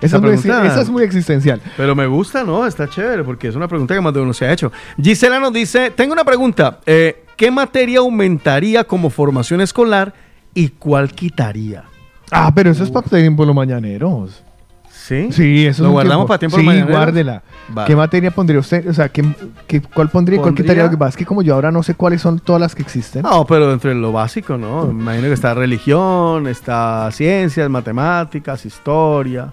Esa, 0.00 0.16
es 0.16 0.22
muy, 0.22 0.30
pregunta- 0.32 0.66
esa 0.66 0.80
es 0.80 0.88
muy 0.88 1.02
existencial. 1.04 1.60
Pero 1.76 1.94
me 1.94 2.06
gusta, 2.06 2.42
¿no? 2.42 2.66
Está 2.66 2.88
chévere 2.88 3.22
porque 3.22 3.48
es 3.48 3.54
una 3.54 3.68
pregunta 3.68 3.94
que 3.94 4.00
más 4.00 4.12
de 4.12 4.20
uno 4.20 4.32
se 4.32 4.44
ha 4.46 4.52
hecho. 4.52 4.72
Gisela 5.00 5.38
nos 5.38 5.52
dice, 5.52 5.90
tengo 5.90 6.12
una 6.12 6.24
pregunta. 6.24 6.80
eh, 6.86 7.22
¿Qué 7.36 7.50
materia 7.50 7.98
aumentaría 7.98 8.84
como 8.84 9.10
formación 9.10 9.60
escolar 9.60 10.14
y 10.54 10.70
cuál 10.70 11.12
quitaría? 11.12 11.84
Ah, 12.30 12.52
pero 12.54 12.70
eso 12.70 12.82
es 12.84 12.90
para 12.90 13.06
tiempo 13.08 13.44
los 13.44 13.54
mañaneros. 13.54 14.42
¿Sí? 14.90 15.28
Sí, 15.30 15.64
eso 15.66 15.84
¿Lo 15.84 15.90
es 15.90 15.92
guardamos 15.92 16.16
tiempo. 16.22 16.26
para 16.28 16.38
tiempo 16.40 16.56
Sí, 16.56 16.62
los 16.64 16.66
mañaneros? 16.74 16.96
guárdela. 16.96 17.42
Vale. 17.68 17.86
¿Qué 17.86 17.94
materia 17.94 18.30
pondría 18.32 18.58
usted? 18.58 18.88
O 18.88 18.92
sea, 18.92 19.08
¿qué, 19.08 19.24
qué- 19.68 19.80
cuál 19.80 20.08
pondría 20.08 20.36
y 20.36 20.40
cuál 20.40 20.50
Pondría- 20.52 20.64
quitaría? 20.64 20.84
Lo 20.84 20.90
que 20.90 20.96
pasa 20.96 21.10
es 21.10 21.16
que 21.16 21.24
como 21.26 21.42
yo 21.42 21.54
ahora 21.54 21.70
no 21.70 21.84
sé 21.84 21.94
cuáles 21.94 22.20
son 22.20 22.40
todas 22.40 22.60
las 22.60 22.74
que 22.74 22.82
existen. 22.82 23.22
No, 23.22 23.46
pero 23.46 23.68
dentro 23.70 23.90
de 23.90 23.94
lo 23.96 24.10
básico, 24.10 24.56
¿no? 24.56 24.86
Me 24.86 25.02
imagino 25.02 25.28
que 25.28 25.34
está 25.34 25.54
religión, 25.54 26.48
está 26.48 27.08
ciencias, 27.12 27.70
matemáticas, 27.70 28.66
historia. 28.66 29.52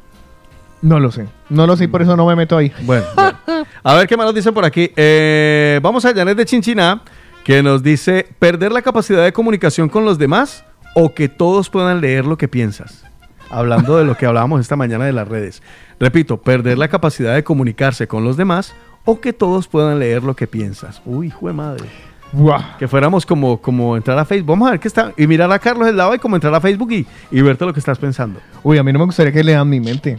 No 0.82 1.00
lo 1.00 1.12
sé. 1.12 1.28
No 1.50 1.68
lo 1.68 1.78
sé 1.78 1.84
y 1.84 1.88
por 1.88 2.02
eso 2.02 2.18
no 2.18 2.26
me 2.26 2.36
meto 2.36 2.58
ahí. 2.58 2.72
Bueno, 2.82 3.06
bueno. 3.16 3.38
a 3.84 3.94
ver 3.94 4.08
qué 4.08 4.18
más 4.18 4.26
nos 4.26 4.34
dicen 4.36 4.54
por 4.56 4.66
aquí. 4.66 4.92
Eh, 4.96 5.80
vamos 5.84 6.04
a 6.06 6.14
Janet 6.16 6.36
de 6.36 6.46
Chinchiná, 6.46 7.02
que 7.44 7.62
nos 7.62 7.84
dice, 7.84 8.28
¿perder 8.40 8.72
la 8.72 8.82
capacidad 8.82 9.24
de 9.24 9.32
comunicación 9.32 9.88
con 9.88 10.04
los 10.04 10.18
demás 10.18 10.66
o 10.96 11.14
que 11.14 11.30
todos 11.30 11.70
puedan 11.70 12.02
leer 12.02 12.26
lo 12.26 12.38
que 12.38 12.48
piensas? 12.48 13.04
Hablando 13.50 13.98
de 13.98 14.06
lo 14.06 14.16
que 14.16 14.26
hablábamos 14.26 14.62
esta 14.62 14.76
mañana 14.76 15.06
de 15.06 15.14
las 15.14 15.28
redes. 15.28 15.62
Repito, 16.00 16.42
perder 16.42 16.78
la 16.78 16.88
capacidad 16.88 17.36
de 17.36 17.44
comunicarse 17.44 18.08
con 18.08 18.24
los 18.24 18.36
demás 18.36 18.74
o 19.06 19.20
que 19.20 19.34
todos 19.34 19.68
puedan 19.68 20.00
leer 20.00 20.24
lo 20.24 20.36
que 20.36 20.48
piensas. 20.48 21.02
Uy, 21.06 21.28
hijo 21.28 21.48
de 21.48 21.54
madre. 21.54 21.86
Buah. 22.32 22.78
Que 22.78 22.88
fuéramos 22.88 23.26
como, 23.26 23.62
como 23.62 23.96
entrar 23.96 24.18
a 24.18 24.26
Facebook. 24.26 24.50
Vamos 24.50 24.68
a 24.68 24.72
ver 24.72 24.80
qué 24.80 24.88
está. 24.88 25.14
Y 25.18 25.28
mirar 25.28 25.52
a 25.52 25.60
Carlos 25.60 25.86
del 25.86 25.98
lado 25.98 26.16
y 26.16 26.20
como 26.20 26.36
entrar 26.36 26.54
a 26.56 26.60
Facebook 26.60 26.92
y, 26.92 27.06
y 27.30 27.42
verte 27.42 27.64
lo 27.64 27.74
que 27.74 27.80
estás 27.80 28.00
pensando. 28.00 28.40
Uy, 28.64 28.80
a 28.80 28.84
mí 28.84 28.92
no 28.92 29.00
me 29.00 29.06
gustaría 29.06 29.32
que 29.32 29.44
lean 29.44 29.70
mi 29.70 29.80
mente. 29.80 30.18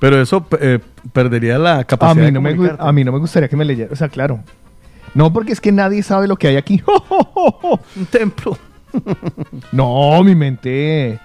Pero 0.00 0.20
eso 0.20 0.44
eh, 0.58 0.80
perdería 1.12 1.58
la 1.58 1.78
A 1.78 1.84
capacidad 1.84 2.16
mí, 2.16 2.22
de 2.22 2.32
no 2.32 2.40
me, 2.40 2.72
a 2.76 2.92
mí 2.92 3.04
no 3.04 3.12
me 3.12 3.18
gustaría 3.18 3.48
que 3.48 3.56
me 3.56 3.64
leyeran. 3.64 3.92
O 3.92 3.96
sea, 3.96 4.08
claro. 4.08 4.40
No, 5.14 5.32
porque 5.32 5.52
es 5.52 5.60
que 5.60 5.70
nadie 5.70 6.02
sabe 6.02 6.26
lo 6.26 6.36
que 6.36 6.48
hay 6.48 6.56
aquí. 6.56 6.82
Un 7.96 8.06
templo. 8.06 8.58
no, 9.72 10.22
mi 10.24 10.34
mente. 10.34 11.18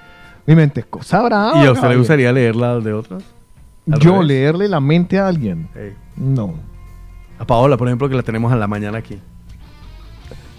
Mi 0.45 0.55
mente 0.55 0.81
es 0.81 0.85
cosa 0.85 1.21
brava. 1.23 1.63
¿Y 1.63 1.65
a 1.67 1.71
usted 1.71 1.89
le 1.89 1.95
gustaría 1.97 2.31
leer 2.31 2.55
las 2.55 2.83
de 2.83 2.93
otros? 2.93 3.23
Yo 3.85 4.13
revés. 4.13 4.27
leerle 4.27 4.67
la 4.67 4.79
mente 4.79 5.19
a 5.19 5.27
alguien. 5.27 5.67
No. 6.15 6.53
A 7.39 7.45
Paola, 7.45 7.77
por 7.77 7.87
ejemplo, 7.87 8.07
que 8.09 8.15
la 8.15 8.23
tenemos 8.23 8.51
a 8.51 8.55
la 8.55 8.67
mañana 8.67 8.97
aquí. 8.99 9.19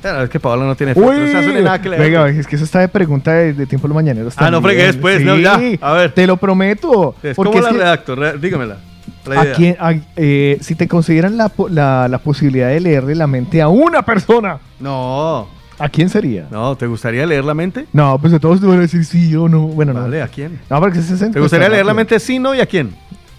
Claro, 0.03 0.23
es 0.25 0.31
que 0.31 0.39
Paola 0.39 0.65
no 0.67 0.77
tiene 0.77 0.93
Uy, 0.93 1.03
foto, 1.03 1.11
o 1.23 1.27
sea, 1.27 1.41
nada 1.63 1.81
que 1.81 1.89
venga, 1.89 2.29
es 2.29 2.47
que 2.47 2.55
eso 2.57 2.65
está 2.65 2.81
de 2.81 2.89
pregunta 2.89 3.33
de, 3.33 3.55
de 3.55 3.67
tiempo 3.67 3.89
de 3.89 3.95
los 3.95 3.95
mañaneros. 3.97 4.35
Ah, 4.37 4.51
no 4.51 4.61
fregues, 4.61 4.97
pues, 4.97 5.23
no, 5.23 5.37
ya, 5.37 5.59
a 5.81 5.93
ver. 5.95 6.13
Te 6.13 6.27
lo 6.27 6.37
prometo. 6.37 7.15
Es 7.23 7.35
¿Cómo 7.37 7.59
la 7.61 7.71
redacto? 7.71 8.15
Re- 8.15 8.39
dígamela. 8.39 8.77
La 9.25 9.41
¿A 9.41 9.53
quién- 9.53 9.77
a- 9.81 9.95
eh, 10.15 10.59
si 10.61 10.75
te 10.77 10.87
consideran 10.87 11.37
la, 11.37 11.51
la- 11.71 12.07
la 12.09 12.19
posibilidad 12.19 12.69
de 12.69 12.79
leerle 12.81 13.15
la 13.17 13.27
mente 13.27 13.61
a 13.63 13.69
una 13.69 14.03
persona, 14.03 14.59
No. 14.79 15.49
¿A 15.79 15.89
quién 15.89 16.09
sería? 16.09 16.49
No, 16.51 16.77
¿te 16.77 16.87
gustaría 16.87 17.27
leer 17.27 17.45
la 17.45 17.55
mente? 17.55 17.87
No, 17.93 18.19
pues 18.19 18.33
de 18.33 18.41
todos 18.41 18.61
te 18.61 18.67
van 18.67 18.79
a 18.79 18.83
decir 18.83 19.05
sí 19.05 19.35
o 19.35 19.49
no. 19.49 19.67
Bueno, 19.69 19.95
Vale, 19.95 20.19
no. 20.19 20.25
¿a 20.25 20.29
quién? 20.29 20.61
No, 20.71 20.81
porque 20.81 20.99
ese 20.99 21.15
es 21.15 21.31
¿Te 21.31 21.41
gustaría 21.41 21.69
leer 21.69 21.87
la 21.87 21.95
mente 21.95 22.19
sí, 22.19 22.39
no 22.39 22.55
y 22.55 22.61
a 22.61 22.67
quién? 22.67 22.95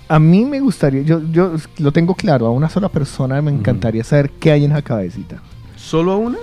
A 0.10 0.20
mí 0.20 0.46
me 0.46 0.60
gustaría, 0.62 1.02
yo, 1.02 1.22
yo 1.32 1.56
lo 1.80 1.92
tengo 1.92 2.16
claro, 2.16 2.48
a 2.48 2.52
una 2.52 2.70
sola 2.70 2.88
persona 2.88 3.42
me 3.42 3.52
encantaría 3.52 4.04
saber 4.06 4.30
qué 4.40 4.52
hay 4.52 4.64
en 4.64 4.72
esa 4.72 4.82
cabecita. 4.82 5.42
¿Solo 5.76 6.14
a 6.14 6.18
una? 6.18 6.38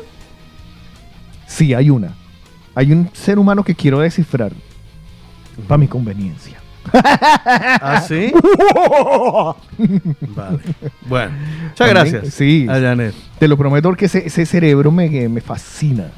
Sí, 1.46 1.72
hay 1.72 1.88
una. 1.90 2.14
Hay 2.74 2.92
un 2.92 3.08
ser 3.12 3.38
humano 3.38 3.64
que 3.64 3.74
quiero 3.74 4.00
descifrar. 4.00 4.52
Para 5.68 5.78
mi 5.78 5.86
conveniencia. 5.86 6.58
¿Ah, 6.92 8.02
sí? 8.06 8.32
Vale. 10.36 10.58
Bueno, 11.06 11.32
muchas 11.62 11.76
También, 11.76 12.12
gracias. 12.12 12.34
Sí. 12.34 12.66
A 12.68 12.80
Janet. 12.80 13.14
Te 13.38 13.48
lo 13.48 13.56
prometo 13.56 13.88
porque 13.88 14.06
ese, 14.06 14.26
ese 14.26 14.46
cerebro 14.46 14.90
me, 14.90 15.28
me 15.28 15.40
fascina. 15.40 16.08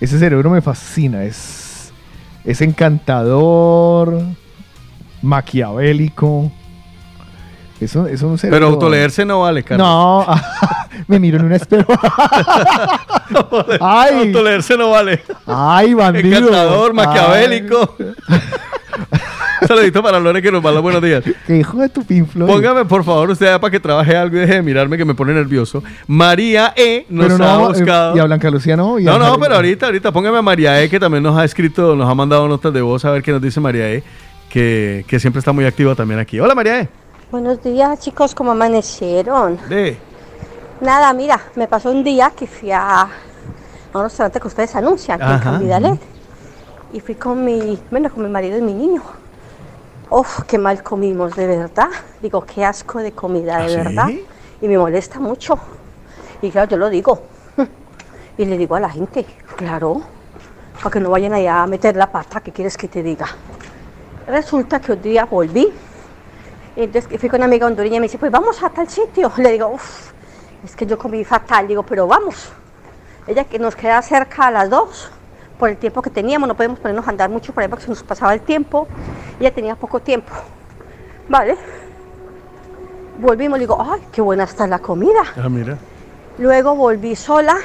Ese 0.00 0.18
cerebro 0.18 0.50
me 0.50 0.60
fascina. 0.60 1.24
Es, 1.24 1.92
es 2.44 2.60
encantador, 2.60 4.22
maquiavélico. 5.22 6.52
Eso 7.80 8.06
es 8.06 8.22
un 8.22 8.38
cerebro. 8.38 8.58
Pero 8.58 8.66
autoleerse 8.68 9.24
no 9.24 9.40
vale, 9.40 9.62
Carlos. 9.64 9.86
No, 9.86 10.26
me 11.08 11.18
miro 11.18 11.38
en 11.38 11.46
un 11.46 11.52
espejo. 11.52 11.92
Ay. 13.80 14.28
Autoleerse 14.28 14.76
no 14.76 14.90
vale. 14.90 15.22
Ay, 15.46 15.92
bandido. 15.92 16.38
Encantador, 16.38 16.94
maquiavélico. 16.94 17.96
Un 19.64 19.68
saludito 19.76 20.02
para 20.02 20.20
Lore 20.20 20.40
que 20.42 20.52
nos 20.52 20.64
va 20.64 20.70
los 20.72 20.82
buenos 20.82 21.02
días. 21.02 21.22
Que 21.46 21.58
hijo 21.58 21.78
de 21.78 21.88
tu 21.88 22.04
pinflo. 22.04 22.46
Póngame, 22.46 22.84
por 22.84 23.02
favor, 23.04 23.30
usted 23.30 23.58
para 23.60 23.70
que 23.70 23.80
trabaje 23.80 24.16
algo 24.16 24.36
y 24.36 24.40
deje 24.40 24.54
de 24.54 24.62
mirarme 24.62 24.96
que 24.96 25.04
me 25.04 25.14
pone 25.14 25.32
nervioso. 25.32 25.82
María 26.06 26.72
E. 26.76 27.06
nos 27.08 27.26
Pero 27.32 27.44
ha 27.44 27.56
no, 27.56 27.64
eh, 27.64 27.68
buscado. 27.68 28.16
y 28.16 28.18
a 28.20 28.24
Blanca 28.24 28.50
Lucía 28.50 28.76
no. 28.76 28.98
y 28.98 29.04
No, 29.04 29.18
no, 29.18 29.24
Harry- 29.26 29.40
pero 29.40 29.54
ahorita, 29.56 29.86
ahorita 29.86 30.12
póngame 30.12 30.38
a 30.38 30.42
María 30.42 30.82
E, 30.82 30.88
que 30.88 31.00
también 31.00 31.22
nos 31.22 31.36
ha 31.38 31.44
escrito, 31.44 31.94
nos 31.96 32.08
ha 32.10 32.14
mandado 32.14 32.46
notas 32.48 32.72
de 32.72 32.82
voz 32.82 33.04
a 33.04 33.10
ver 33.10 33.22
qué 33.22 33.32
nos 33.32 33.40
dice 33.42 33.60
María 33.60 33.90
E, 33.92 34.02
que, 34.50 35.04
que 35.08 35.18
siempre 35.18 35.38
está 35.40 35.52
muy 35.52 35.64
activa 35.64 35.94
también 35.94 36.20
aquí. 36.20 36.38
Hola 36.40 36.54
María 36.54 36.80
E. 36.82 36.88
Buenos 37.30 37.62
días, 37.62 37.98
chicos, 38.00 38.34
¿cómo 38.34 38.52
amanecieron? 38.52 39.58
De. 39.68 39.96
Nada, 40.80 41.12
mira, 41.14 41.40
me 41.56 41.66
pasó 41.66 41.90
un 41.90 42.04
día 42.04 42.32
que 42.36 42.46
fui 42.46 42.70
a, 42.70 43.08
un 43.94 44.02
restaurante 44.02 44.38
que 44.40 44.46
ustedes 44.46 44.74
anuncian, 44.76 45.20
en 45.20 45.26
Ajá. 45.26 45.40
Cambidalet. 45.52 46.00
Y 46.92 47.00
fui 47.00 47.14
con 47.16 47.44
mi, 47.44 47.76
bueno, 47.90 48.08
con 48.10 48.22
mi 48.22 48.28
marido 48.30 48.56
y 48.58 48.62
mi 48.62 48.72
niño. 48.74 49.02
Uf, 50.10 50.42
qué 50.46 50.58
mal 50.58 50.82
comimos, 50.82 51.34
de 51.34 51.46
verdad. 51.46 51.88
Digo, 52.20 52.44
qué 52.44 52.64
asco 52.64 52.98
de 52.98 53.12
comida, 53.12 53.58
de 53.58 53.64
¿Ah, 53.64 53.68
sí? 53.68 53.76
verdad. 53.76 54.08
Y 54.60 54.68
me 54.68 54.78
molesta 54.78 55.18
mucho. 55.18 55.58
Y 56.42 56.50
claro, 56.50 56.70
yo 56.70 56.76
lo 56.76 56.90
digo. 56.90 57.22
Y 58.36 58.44
le 58.46 58.58
digo 58.58 58.74
a 58.74 58.80
la 58.80 58.90
gente, 58.90 59.24
claro, 59.56 60.02
para 60.78 60.90
que 60.90 60.98
no 60.98 61.08
vayan 61.10 61.34
allá 61.34 61.62
a 61.62 61.66
meter 61.68 61.94
la 61.94 62.10
pata, 62.10 62.40
¿qué 62.40 62.50
quieres 62.50 62.76
que 62.76 62.88
te 62.88 63.00
diga? 63.00 63.28
Resulta 64.26 64.80
que 64.80 64.90
un 64.90 65.00
día 65.00 65.24
volví 65.24 65.72
y 66.76 66.82
entonces 66.82 67.20
fui 67.20 67.28
con 67.28 67.38
una 67.38 67.44
amiga 67.44 67.66
hondureña 67.68 67.98
y 67.98 68.00
me 68.00 68.06
dice, 68.06 68.18
pues 68.18 68.32
vamos 68.32 68.60
a 68.62 68.70
tal 68.70 68.88
sitio. 68.88 69.30
Le 69.36 69.52
digo, 69.52 69.68
uff, 69.68 70.10
es 70.64 70.74
que 70.74 70.84
yo 70.84 70.98
comí 70.98 71.24
fatal. 71.24 71.68
Digo, 71.68 71.84
pero 71.84 72.06
vamos. 72.06 72.50
Ella 73.26 73.44
que 73.44 73.58
nos 73.58 73.76
queda 73.76 74.02
cerca 74.02 74.48
a 74.48 74.50
las 74.50 74.68
dos, 74.68 75.10
por 75.58 75.68
el 75.68 75.76
tiempo 75.76 76.02
que 76.02 76.10
teníamos, 76.10 76.48
no 76.48 76.56
podemos 76.56 76.80
ponernos 76.80 77.06
a 77.06 77.10
andar 77.10 77.30
mucho 77.30 77.54
por 77.54 77.62
ahí 77.62 77.68
porque 77.68 77.84
se 77.84 77.90
nos 77.90 78.02
pasaba 78.02 78.34
el 78.34 78.40
tiempo. 78.40 78.88
Ella 79.40 79.52
tenía 79.52 79.74
poco 79.74 80.00
tiempo. 80.00 80.32
Vale. 81.28 81.56
Volvimos, 83.18 83.58
le 83.58 83.64
digo, 83.64 83.78
ay, 83.80 84.00
qué 84.12 84.20
buena 84.20 84.44
está 84.44 84.66
la 84.66 84.78
comida. 84.80 85.20
Ah, 85.36 85.48
mira. 85.48 85.76
Luego 86.38 86.74
volví 86.74 87.14
sola, 87.14 87.56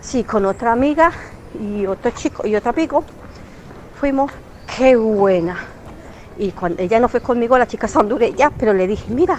sí, 0.00 0.24
con 0.24 0.44
otra 0.46 0.72
amiga 0.72 1.12
y 1.60 1.86
otro 1.86 2.10
chico 2.10 2.46
y 2.46 2.56
otro 2.56 2.70
amigo. 2.70 3.04
Fuimos, 4.00 4.32
qué 4.76 4.96
buena. 4.96 5.56
Y 6.36 6.50
cuando 6.50 6.82
ella 6.82 6.98
no 6.98 7.08
fue 7.08 7.20
conmigo, 7.20 7.56
la 7.56 7.66
chica 7.68 7.88
hondureña, 7.94 8.50
pero 8.50 8.72
le 8.72 8.88
dije, 8.88 9.12
mira, 9.12 9.38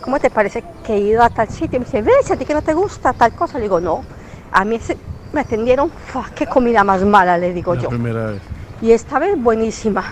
¿cómo 0.00 0.18
te 0.18 0.30
parece 0.30 0.64
que 0.84 0.94
he 0.94 0.98
ido 1.00 1.22
a 1.22 1.28
tal 1.28 1.48
sitio? 1.48 1.76
Y 1.76 1.80
me 1.80 1.84
dice, 1.84 2.00
ves, 2.00 2.30
a 2.30 2.36
ti 2.36 2.46
que 2.46 2.54
no 2.54 2.62
te 2.62 2.72
gusta 2.72 3.12
tal 3.12 3.32
cosa. 3.32 3.58
Le 3.58 3.64
digo, 3.64 3.78
no, 3.80 4.02
a 4.50 4.64
mí 4.64 4.76
ese- 4.76 4.96
me 5.34 5.42
atendieron, 5.42 5.92
qué 6.34 6.46
comida 6.46 6.82
más 6.82 7.02
mala, 7.04 7.36
le 7.36 7.52
digo 7.52 7.74
La 7.74 7.82
yo. 7.82 7.88
primera 7.90 8.26
vez. 8.28 8.40
Y 8.82 8.92
esta 8.92 9.18
vez 9.18 9.40
buenísima. 9.40 10.04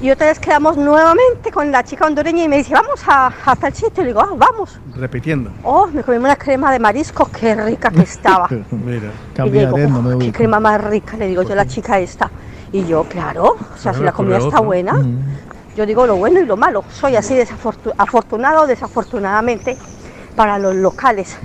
Y 0.00 0.10
otra 0.10 0.26
vez 0.26 0.40
quedamos 0.40 0.76
nuevamente 0.76 1.52
con 1.52 1.70
la 1.70 1.84
chica 1.84 2.06
hondureña 2.06 2.44
y 2.44 2.48
me 2.48 2.56
dice, 2.58 2.74
vamos 2.74 3.00
a, 3.06 3.32
a 3.46 3.56
tal 3.56 3.72
sitio. 3.72 4.02
Le 4.02 4.08
digo, 4.08 4.20
ah, 4.20 4.30
vamos. 4.36 4.78
Repitiendo. 4.96 5.50
Oh, 5.62 5.86
me 5.86 6.02
comí 6.02 6.16
una 6.18 6.34
crema 6.36 6.72
de 6.72 6.78
marisco, 6.80 7.28
qué 7.30 7.54
rica 7.54 7.90
que 7.90 8.02
estaba. 8.02 8.48
Mira. 8.70 8.72
Y 8.74 8.90
le 8.94 8.98
digo, 9.02 9.10
Cambiaré, 9.34 9.88
no 9.88 10.02
me 10.02 10.14
"Oh, 10.14 10.18
qué 10.18 10.32
crema 10.32 10.58
más 10.58 10.82
rica, 10.82 11.16
le 11.16 11.26
digo 11.28 11.42
yo 11.42 11.52
a 11.52 11.56
la 11.56 11.66
chica 11.66 12.00
esta. 12.00 12.30
Y 12.72 12.84
yo, 12.86 13.04
claro, 13.04 13.44
o 13.44 13.56
sea, 13.76 13.92
Claro, 13.92 13.98
si 13.98 14.04
la 14.04 14.12
comida 14.12 14.36
está 14.38 14.48
otra. 14.48 14.60
buena, 14.60 14.94
yo 15.76 15.86
digo 15.86 16.06
lo 16.06 16.16
bueno 16.16 16.40
y 16.40 16.46
lo 16.46 16.56
malo. 16.56 16.82
Soy 16.90 17.14
así 17.16 17.34
desafortu- 17.34 17.92
afortunado 17.96 18.62
o 18.62 18.66
desafortunadamente 18.66 19.76
para 20.34 20.58
los 20.58 20.74
locales. 20.74 21.36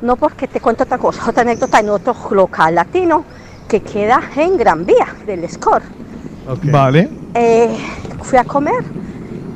No 0.00 0.16
porque 0.16 0.48
te 0.48 0.60
cuento 0.60 0.82
otra 0.84 0.98
cosa, 0.98 1.28
otra 1.28 1.42
anécdota 1.42 1.78
en 1.78 1.90
otro 1.90 2.16
local 2.32 2.74
latino 2.74 3.24
que 3.72 3.80
queda 3.80 4.20
en 4.36 4.58
Gran 4.58 4.84
Vía 4.84 5.06
del 5.24 5.48
Score. 5.48 5.82
Vale. 6.64 7.08
Eh, 7.32 7.74
fui 8.22 8.36
a 8.36 8.44
comer 8.44 8.84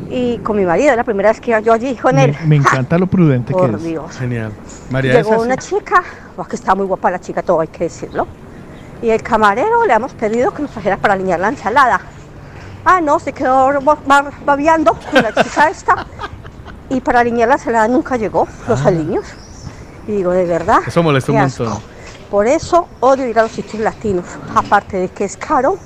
y 0.09 0.39
con 0.39 0.57
mi 0.57 0.65
marido, 0.65 0.97
la 0.97 1.05
primera 1.05 1.29
vez 1.29 1.39
que 1.39 1.51
iba 1.51 1.61
yo 1.61 1.75
allí 1.75 1.95
con 1.97 2.19
él. 2.19 2.35
Me, 2.41 2.47
me 2.47 2.57
encanta 2.57 2.97
lo 2.97 3.07
prudente 3.09 3.53
que 3.53 3.59
Por 3.59 3.75
es. 3.75 3.83
Dios. 3.83 4.17
Genial. 4.17 4.53
María 4.91 5.13
Llegó 5.17 5.43
una 5.43 5.59
chica, 5.59 6.03
oh, 6.35 6.45
que 6.45 6.57
está 6.57 6.75
muy 6.75 6.87
guapa 6.87 7.11
la 7.11 7.19
chica, 7.21 7.43
todo 7.43 7.61
hay 7.61 7.69
que 7.69 7.85
decirlo. 7.85 8.27
Y 9.03 9.11
el 9.11 9.23
camarero 9.23 9.85
le 9.85 9.93
hemos 9.93 10.15
pedido 10.15 10.51
que 10.55 10.63
nos 10.63 10.71
trajera 10.71 10.97
para 10.97 11.13
alinear 11.13 11.39
la 11.39 11.49
ensalada. 11.51 12.01
Ah, 12.87 13.03
no, 13.03 13.19
se 13.19 13.35
quedó 13.35 13.79
ba- 13.83 13.99
ba- 14.07 14.31
babeando 14.47 14.95
con 14.95 15.23
la 15.23 15.35
chica 15.35 15.69
esta. 15.71 16.07
Y 16.89 17.03
para 17.03 17.21
alinear 17.21 17.49
la 17.51 17.57
ensalada 17.57 17.87
nunca 17.87 18.17
llegó, 18.17 18.49
los 18.67 18.81
Ah. 18.81 18.89
aliños. 18.89 19.27
Y 20.09 20.13
digo, 20.13 20.31
de 20.31 20.47
verdad. 20.47 20.79
Eso 20.87 21.03
molesta 21.03 21.33
un 21.33 21.39
montón. 21.41 21.96
Por 22.31 22.47
eso 22.47 22.89
odio 23.01 23.27
ir 23.27 23.39
a 23.39 23.43
los 23.43 23.53
sitios 23.53 23.83
latinos. 23.83 24.25
Aparte 24.55 24.97
de 24.97 25.09
que 25.09 25.25
es 25.25 25.37
caro, 25.37 25.79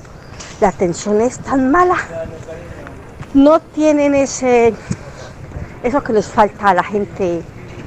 la 0.59 0.69
atención 0.69 1.21
es 1.21 1.39
tan 1.39 1.71
mala. 1.71 1.97
No 3.33 3.59
tienen 3.59 4.15
ese 4.15 4.73
eso 5.83 6.03
que 6.03 6.13
les 6.13 6.27
falta 6.27 6.69
a 6.69 6.73
la 6.73 6.83
gente 6.83 7.41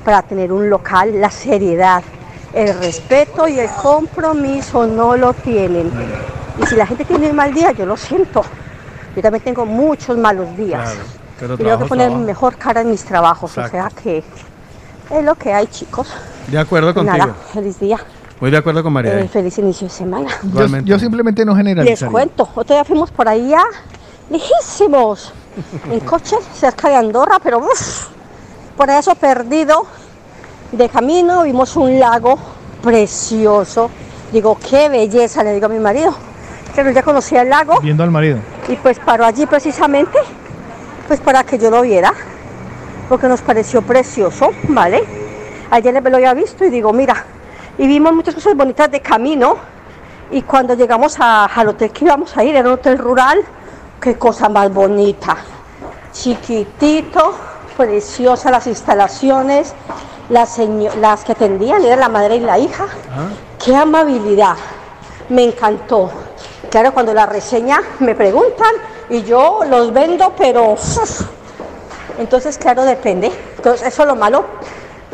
para 0.04 0.22
tener 0.22 0.52
un 0.52 0.68
local, 0.68 1.20
la 1.20 1.30
seriedad, 1.30 2.02
el 2.52 2.78
respeto 2.78 3.46
y 3.48 3.58
el 3.58 3.70
compromiso 3.70 4.86
no 4.86 5.16
lo 5.16 5.32
tienen. 5.32 5.90
Y 6.60 6.66
si 6.66 6.76
la 6.76 6.86
gente 6.86 7.04
tiene 7.04 7.30
un 7.30 7.36
mal 7.36 7.52
día, 7.52 7.72
yo 7.72 7.86
lo 7.86 7.96
siento. 7.96 8.44
Yo 9.14 9.22
también 9.22 9.42
tengo 9.44 9.64
muchos 9.64 10.16
malos 10.16 10.56
días. 10.56 10.90
Claro, 10.90 11.04
pero 11.38 11.54
Y 11.54 11.56
tengo 11.58 11.78
que 11.78 11.84
poner 11.86 12.06
trabajo. 12.08 12.26
mejor 12.26 12.56
cara 12.56 12.80
en 12.80 12.90
mis 12.90 13.04
trabajos. 13.04 13.56
Exacto. 13.56 13.76
O 13.76 13.80
sea 13.80 14.02
que 14.02 14.24
es 15.10 15.24
lo 15.24 15.34
que 15.34 15.52
hay, 15.52 15.66
chicos. 15.68 16.08
De 16.48 16.58
acuerdo 16.58 16.92
contigo. 16.94 17.16
Nada, 17.16 17.34
feliz 17.52 17.78
día. 17.78 17.98
Muy 18.44 18.50
de 18.50 18.58
acuerdo 18.58 18.82
con 18.82 18.92
María 18.92 19.20
eh, 19.20 19.26
feliz 19.26 19.56
inicio 19.56 19.86
de 19.86 19.94
semana. 19.94 20.28
Yo, 20.52 20.66
yo 20.80 20.98
simplemente 20.98 21.46
no 21.46 21.52
Les 21.52 21.60
generalizaría. 21.60 22.12
cuento, 22.12 22.46
otro 22.54 22.74
día 22.74 22.84
fuimos 22.84 23.10
por 23.10 23.26
ahí 23.26 23.48
ya 23.48 23.64
lejísimos, 24.28 25.32
en 25.90 26.00
coche, 26.00 26.36
cerca 26.52 26.90
de 26.90 26.96
Andorra, 26.96 27.38
pero 27.42 27.60
uff, 27.60 28.08
por 28.76 28.90
eso 28.90 29.14
perdido 29.14 29.86
de 30.72 30.90
camino 30.90 31.44
vimos 31.44 31.74
un 31.76 31.98
lago 31.98 32.38
precioso. 32.82 33.90
Digo, 34.30 34.58
qué 34.68 34.90
belleza, 34.90 35.42
le 35.42 35.54
digo 35.54 35.64
a 35.64 35.70
mi 35.70 35.78
marido. 35.78 36.14
Pero 36.76 36.90
ya 36.90 37.02
conocía 37.02 37.40
el 37.40 37.48
lago 37.48 37.80
Viendo 37.80 38.02
al 38.02 38.10
marido. 38.10 38.40
y 38.68 38.76
pues 38.76 38.98
paró 38.98 39.24
allí 39.24 39.46
precisamente, 39.46 40.18
pues 41.08 41.18
para 41.18 41.44
que 41.44 41.58
yo 41.58 41.70
lo 41.70 41.80
viera, 41.80 42.12
porque 43.08 43.26
nos 43.26 43.40
pareció 43.40 43.80
precioso, 43.80 44.50
¿vale? 44.68 45.02
Ayer 45.70 46.02
me 46.02 46.10
lo 46.10 46.18
había 46.18 46.34
visto 46.34 46.62
y 46.66 46.68
digo, 46.68 46.92
mira, 46.92 47.24
y 47.78 47.86
vimos 47.86 48.12
muchas 48.12 48.34
cosas 48.34 48.54
bonitas 48.56 48.90
de 48.90 49.00
camino, 49.00 49.56
y 50.30 50.42
cuando 50.42 50.74
llegamos 50.74 51.16
a- 51.20 51.44
al 51.46 51.68
hotel 51.68 51.90
que 51.90 52.04
íbamos 52.04 52.36
a 52.36 52.44
ir, 52.44 52.56
era 52.56 52.68
un 52.68 52.74
hotel 52.74 52.98
rural, 52.98 53.40
qué 54.00 54.16
cosa 54.18 54.48
más 54.48 54.72
bonita, 54.72 55.36
chiquitito, 56.12 57.34
preciosa 57.76 58.50
las 58.50 58.66
instalaciones, 58.66 59.74
las, 60.30 60.58
las 61.00 61.24
que 61.24 61.32
atendían, 61.32 61.84
era 61.84 61.96
la 61.96 62.08
madre 62.08 62.36
y 62.36 62.40
la 62.40 62.58
hija, 62.58 62.86
qué 63.62 63.74
amabilidad, 63.76 64.56
me 65.28 65.44
encantó. 65.44 66.10
Claro, 66.70 66.92
cuando 66.92 67.12
la 67.14 67.26
reseña 67.26 67.80
me 68.00 68.14
preguntan 68.14 68.72
y 69.10 69.22
yo 69.22 69.60
los 69.68 69.92
vendo, 69.92 70.32
pero 70.36 70.72
uf, 70.72 71.20
entonces 72.18 72.58
claro, 72.58 72.84
depende. 72.84 73.30
Entonces 73.56 73.86
eso 73.86 74.02
es 74.02 74.08
lo 74.08 74.16
malo. 74.16 74.44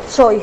Soy. 0.09 0.41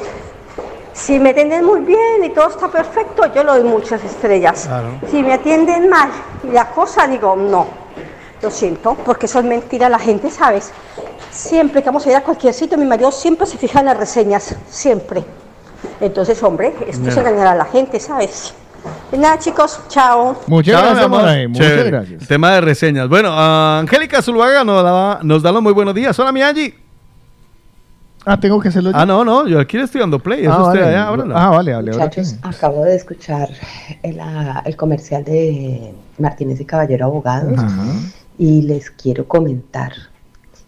Si 0.99 1.19
me 1.21 1.31
atienden 1.31 1.65
muy 1.65 1.81
bien 1.83 2.25
y 2.25 2.31
todo 2.31 2.49
está 2.49 2.69
perfecto, 2.69 3.23
yo 3.33 3.45
le 3.45 3.53
doy 3.53 3.63
muchas 3.63 4.03
estrellas. 4.03 4.65
Claro. 4.67 4.89
Si 5.11 5.23
me 5.23 5.33
atienden 5.33 5.89
mal 5.89 6.11
y 6.43 6.49
la 6.53 6.67
cosa, 6.71 7.07
digo, 7.07 7.37
no. 7.37 7.67
Lo 8.43 8.51
siento, 8.51 8.95
porque 9.05 9.27
eso 9.27 9.39
es 9.39 9.45
mentira. 9.45 9.89
La 9.89 9.99
gente, 9.99 10.31
¿sabes? 10.31 10.71
Siempre 11.31 11.83
que 11.83 11.87
vamos 11.89 12.05
a 12.07 12.11
ir 12.11 12.17
a 12.17 12.23
cualquier 12.23 12.53
sitio, 12.53 12.77
mi 12.79 12.85
marido 12.85 13.11
siempre 13.13 13.47
se 13.47 13.57
fija 13.59 13.81
en 13.81 13.87
las 13.87 13.97
reseñas. 13.97 14.55
Siempre. 14.69 15.25
Entonces, 16.01 16.43
hombre, 16.43 16.75
esto 16.89 17.09
es 17.09 17.15
Ya. 17.15 17.21
engañar 17.21 17.47
a 17.49 17.55
la 17.55 17.65
gente, 17.65 17.99
¿sabes? 18.01 18.55
Pues 19.11 19.21
nada, 19.21 19.39
chicos, 19.39 19.81
chao. 19.89 20.37
Muchas 20.47 20.75
Chao, 20.75 20.85
gracias. 20.85 21.09
Moray, 21.09 21.47
muchas 21.49 21.67
Chévere. 21.67 21.91
gracias. 21.91 22.29
Tema 22.29 22.53
de 22.53 22.61
reseñas. 22.61 23.09
Bueno, 23.09 23.31
ah, 23.33 23.79
Angélica 23.81 24.21
Zuluaga 24.23 24.65
nos 24.65 24.83
da, 24.83 25.19
nos 25.23 25.43
da 25.43 25.53
los 25.53 25.63
muy 25.63 25.73
buenos 25.73 25.95
días. 25.95 26.19
Hola, 26.19 26.33
mi 26.33 26.43
Angie. 26.43 26.88
Ah, 28.29 28.39
tengo 28.39 28.61
que 28.61 28.69
hacerlo 28.69 28.91
yo. 28.91 28.97
Ah, 28.97 29.07
no, 29.07 29.25
no, 29.25 29.47
yo 29.49 29.59
aquí 29.59 29.77
le 29.79 29.85
estoy 29.85 30.01
dando 30.01 30.19
play. 30.19 30.43
Eso 30.43 30.53
Ah, 30.53 30.67
usted 30.69 30.81
vale. 30.81 30.95
allá, 30.95 31.09
ábralo. 31.09 31.37
Ah, 31.37 31.49
vale, 31.51 31.73
vale. 31.75 31.91
ahora 31.93 32.05
Muchachos, 32.05 32.37
acabo 32.43 32.85
de 32.85 32.95
escuchar 32.97 33.49
el, 34.03 34.21
ah, 34.21 34.63
el 34.67 34.77
comercial 34.77 35.25
de 35.25 35.93
Martínez 36.19 36.61
y 36.61 36.65
Caballero 36.65 37.07
Abogados 37.07 37.59
y 38.39 38.63
les 38.63 38.91
quiero 38.91 39.27
comentar 39.27 39.93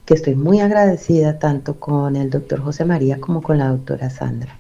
que 0.05 0.15
estoy 0.15 0.35
muy 0.35 0.59
agradecida 0.61 1.39
tanto 1.39 1.75
con 1.79 2.17
el 2.17 2.31
doctor 2.31 2.61
José 2.61 2.85
María 2.85 3.21
como 3.21 3.43
con 3.43 3.59
la 3.59 3.69
doctora 3.69 4.11
Sandra. 4.11 4.57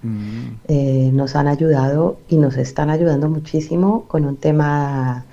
Eh, 0.68 1.10
nos 1.12 1.35
han 1.35 1.48
ayudado 1.48 2.18
y 2.28 2.36
nos 2.36 2.56
están 2.56 2.89
ayudando 2.89 3.28
muchísimo 3.28 4.05
con 4.06 4.24
un 4.27 4.36
tema 4.36 5.24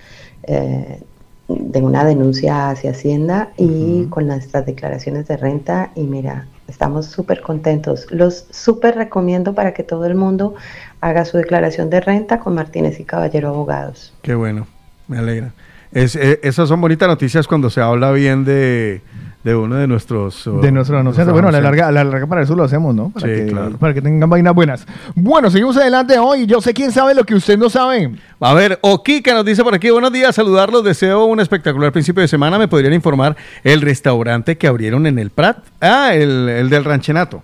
eh, 0.43 1.03
de 1.47 1.81
una 1.81 2.03
denuncia 2.03 2.69
hacia 2.71 2.91
Hacienda 2.91 3.51
y 3.57 4.05
con 4.05 4.25
nuestras 4.25 4.65
declaraciones 4.65 5.27
de 5.27 5.37
renta 5.37 5.91
y 5.95 6.01
mira, 6.01 6.47
estamos 6.67 7.07
súper 7.07 7.41
contentos. 7.41 8.07
Los 8.11 8.45
súper 8.51 8.95
recomiendo 8.95 9.53
para 9.53 9.73
que 9.73 9.83
todo 9.83 10.05
el 10.05 10.15
mundo 10.15 10.55
haga 11.01 11.25
su 11.25 11.37
declaración 11.37 11.89
de 11.89 12.01
renta 12.01 12.39
con 12.39 12.55
Martínez 12.55 12.99
y 12.99 13.03
Caballero 13.03 13.49
Abogados. 13.49 14.13
Qué 14.21 14.35
bueno, 14.35 14.67
me 15.07 15.17
alegra. 15.17 15.53
Es, 15.91 16.15
eh, 16.15 16.39
esas 16.43 16.67
son 16.69 16.81
bonitas 16.81 17.07
noticias 17.07 17.47
cuando 17.47 17.69
se 17.69 17.81
habla 17.81 18.11
bien 18.11 18.43
de, 18.43 19.01
de 19.47 19.55
uno 19.55 19.75
de 19.75 19.87
nuestros... 19.87 20.49
De 20.61 20.71
nuestro 20.73 20.99
anunciante. 20.99 21.31
Bueno, 21.31 21.47
a 21.47 21.51
la, 21.51 21.61
larga, 21.61 21.87
a 21.87 21.91
la 21.91 22.03
larga 22.03 22.27
para 22.27 22.41
eso 22.41 22.53
lo 22.53 22.63
hacemos, 22.65 22.93
¿no? 22.93 23.09
Para, 23.11 23.25
Sí, 23.27 23.33
que, 23.33 23.45
claro. 23.47 23.77
para 23.77 23.93
que 23.93 24.01
tengan 24.01 24.29
vainas 24.29 24.53
buenas. 24.53 24.85
Bueno, 25.15 25.49
seguimos 25.49 25.77
adelante 25.77 26.19
hoy. 26.19 26.45
Yo 26.45 26.59
sé 26.59 26.73
quién 26.73 26.91
sabe 26.91 27.15
lo 27.15 27.23
que 27.23 27.33
usted 27.33 27.57
no 27.57 27.69
sabe. 27.69 28.11
A 28.41 28.53
ver, 28.53 28.77
Okika 28.81 29.33
nos 29.33 29.45
dice 29.45 29.63
por 29.63 29.73
aquí, 29.73 29.89
buenos 29.89 30.11
días, 30.11 30.35
saludarlos, 30.35 30.83
deseo 30.83 31.25
un 31.25 31.39
espectacular 31.39 31.93
principio 31.93 32.21
de 32.21 32.27
semana. 32.27 32.59
¿Me 32.59 32.67
podrían 32.67 32.93
informar 32.93 33.37
el 33.63 33.79
restaurante 33.81 34.57
que 34.57 34.67
abrieron 34.67 35.07
en 35.07 35.17
el 35.17 35.29
Prat? 35.29 35.59
Ah, 35.79 36.13
el, 36.13 36.49
el 36.49 36.69
del 36.69 36.83
Ranchenato. 36.83 37.41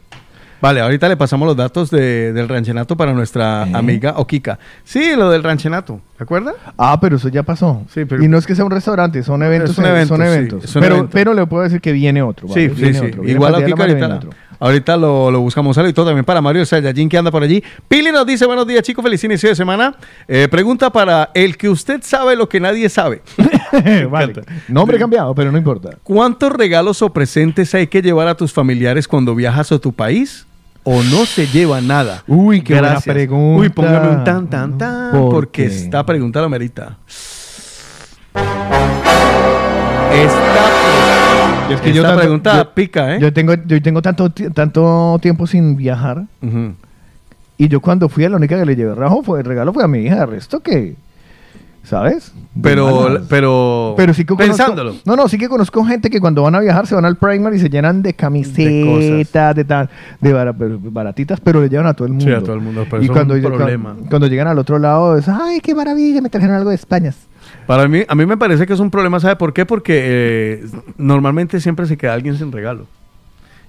Vale, 0.62 0.80
ahorita 0.80 1.10
le 1.10 1.18
pasamos 1.18 1.46
los 1.46 1.58
datos 1.58 1.90
de- 1.90 2.32
del 2.32 2.48
Ranchenato 2.48 2.96
para 2.96 3.12
nuestra 3.14 3.64
amiga 3.64 4.14
Okika. 4.16 4.60
Sí, 4.86 5.14
lo 5.18 5.30
del 5.30 5.44
Ranchenato, 5.44 6.00
¿te 6.18 6.24
acuerdas? 6.24 6.56
Ah, 6.78 7.00
pero 7.02 7.16
eso 7.18 7.30
ya 7.30 7.44
pasó. 7.44 7.84
Sí, 7.94 8.06
pero- 8.06 8.24
y 8.24 8.28
no 8.28 8.38
es 8.38 8.46
que 8.46 8.56
sea 8.56 8.66
un 8.66 8.72
restaurante, 8.72 9.24
son 9.24 9.44
eventos. 9.44 9.72
Es 9.72 9.78
un 9.78 9.86
evento, 9.86 10.08
son 10.16 10.22
sí, 10.26 10.28
eventos. 10.34 10.64
es 10.64 10.76
un 10.76 10.82
pero, 10.82 10.96
evento. 10.96 11.12
pero 11.14 11.34
le 11.34 11.46
puedo 11.48 11.64
decir 11.64 11.82
que 11.82 11.92
viene 11.92 12.22
otro. 12.22 12.48
Sí, 12.50 12.68
¿vale? 12.68 12.70
sí, 12.76 12.82
Viene 12.82 13.00
sí. 13.00 13.06
otro. 13.08 13.22
Viene 13.22 13.32
Igual 13.36 13.52
la 13.52 13.60
Madre, 13.60 13.72
ahorita, 13.72 13.86
viene 13.98 14.14
otro. 14.16 14.30
ahorita 14.60 14.98
lo, 14.98 15.32
lo 15.32 15.40
buscamos 15.42 15.78
algo 15.78 15.90
y 15.90 15.94
todo 15.94 16.06
también 16.06 16.24
para 16.26 16.40
Mario 16.42 16.66
Sayajin 16.66 17.10
que 17.10 17.18
anda 17.18 17.32
por 17.32 17.44
allí. 17.44 17.64
Pili 17.88 18.12
nos 18.12 18.26
dice, 18.26 18.46
buenos 18.46 18.68
días 18.68 18.84
chicos, 18.84 19.04
feliz 19.04 19.24
inicio 19.24 19.50
de 19.50 19.56
semana. 19.56 19.96
Eh, 20.28 20.48
pregunta 20.50 20.92
para 20.92 21.30
el 21.34 21.58
que 21.58 21.70
usted 21.70 22.02
sabe 22.04 22.36
lo 22.36 22.48
que 22.48 22.60
nadie 22.60 22.88
sabe. 22.90 23.22
vale. 24.10 24.34
Nombre 24.68 25.00
cambiado, 25.00 25.34
pero 25.36 25.52
no 25.52 25.58
importa. 25.58 25.98
¿Cuántos 26.04 26.52
regalos 26.52 27.02
o 27.02 27.12
presentes 27.12 27.74
hay 27.76 27.88
que 27.88 28.02
llevar 28.02 28.28
a 28.28 28.36
tus 28.38 28.54
familiares 28.54 29.08
cuando 29.08 29.34
viajas 29.36 29.72
a 29.72 29.80
tu 29.80 29.92
país? 29.94 30.46
¿O 30.86 31.02
no 31.04 31.26
se 31.26 31.48
lleva 31.48 31.80
nada? 31.80 32.24
Uy, 32.28 32.62
qué 32.62 32.74
buena 32.74 32.90
Gracias. 32.90 33.14
pregunta. 33.14 33.62
Uy, 33.62 33.70
póngame 33.70 34.10
un 34.10 34.24
tan, 34.26 34.50
tan, 34.50 34.78
tan, 34.78 35.12
¿Por 35.12 35.30
porque 35.32 35.68
qué? 35.68 35.76
esta 35.76 36.06
pregunta 36.06 36.42
lo 36.42 36.50
merita. 36.50 36.98
Esta, 40.14 41.74
es 41.74 41.82
que 41.82 41.90
esta 41.90 41.92
yo 41.92 42.04
tanto- 42.04 42.20
pregunta 42.20 42.58
yo- 42.58 42.74
pica, 42.74 43.16
¿eh? 43.16 43.20
Yo 43.20 43.34
tengo, 43.34 43.54
yo 43.66 43.82
tengo 43.82 44.02
tanto, 44.02 44.30
tanto 44.30 45.18
tiempo 45.22 45.48
sin 45.48 45.76
viajar. 45.76 46.24
Y 47.58 47.68
yo 47.68 47.80
cuando 47.82 48.10
fui, 48.10 48.28
la 48.28 48.36
única 48.36 48.58
que 48.60 48.66
le 48.66 48.76
llevé 48.76 48.94
rajo 48.96 49.24
fue 49.24 49.40
el 49.40 49.46
regalo 49.46 49.74
fue 49.74 49.84
a 49.84 49.88
mi 49.88 50.00
hija. 50.00 50.24
El 50.24 50.30
resto 50.32 50.60
que, 50.60 50.96
¿sabes? 51.84 52.32
De 52.56 52.62
Pero, 52.62 53.20
pero, 53.30 53.94
Pero 53.98 54.14
sí 54.14 54.24
que 54.24 54.34
conozco- 54.34 54.48
pensándolo. 54.58 54.96
no, 55.06 55.16
no, 55.16 55.28
sí 55.28 55.38
que 55.38 55.50
conozco 55.50 55.84
gente 55.84 56.10
que 56.10 56.20
cuando 56.20 56.44
van 56.44 56.56
a 56.56 56.60
viajar 56.60 56.88
se 56.88 56.96
van 56.96 57.04
al 57.06 57.18
Primer 57.18 57.54
y 57.54 57.60
se 57.60 57.70
llenan 57.70 58.02
de 58.02 58.14
camisetas, 58.14 59.56
de, 59.56 59.64
de 60.22 60.34
bara- 60.34 60.54
pero 60.54 60.80
baratitas, 60.82 61.40
pero 61.40 61.62
le 61.62 61.70
llevan 61.70 61.88
a 61.88 61.94
todo 61.94 62.06
el 62.08 62.14
mundo. 62.14 62.26
Sí, 62.26 62.32
a 62.32 62.42
todo 62.42 62.54
el 62.56 62.62
mundo, 62.62 62.86
pero 62.90 63.02
y 63.02 63.06
eso 63.06 63.14
es 63.14 63.18
cuando, 63.18 63.34
un 63.34 63.42
lleg- 63.42 63.48
problema. 63.56 63.96
cuando 64.10 64.28
llegan 64.28 64.48
al 64.48 64.60
otro 64.60 64.80
lado, 64.80 65.18
es, 65.18 65.28
ay, 65.28 65.60
qué 65.62 65.74
maravilla, 65.76 66.22
me 66.22 66.30
trajeron 66.30 66.56
algo 66.56 66.70
de 66.70 66.76
España. 66.76 67.14
Para 67.68 67.88
mí, 67.88 68.04
a 68.08 68.16
mí 68.16 68.26
me 68.26 68.38
parece 68.38 68.66
que 68.66 68.74
es 68.74 68.80
un 68.80 68.90
problema, 68.92 69.20
¿sabe 69.20 69.36
por 69.36 69.54
qué? 69.54 69.66
Porque 69.66 69.94
eh, 70.64 70.66
normalmente 70.98 71.60
siempre 71.60 71.86
se 71.86 71.98
queda 71.98 72.14
alguien 72.14 72.38
sin 72.38 72.52
regalo. 72.52 72.86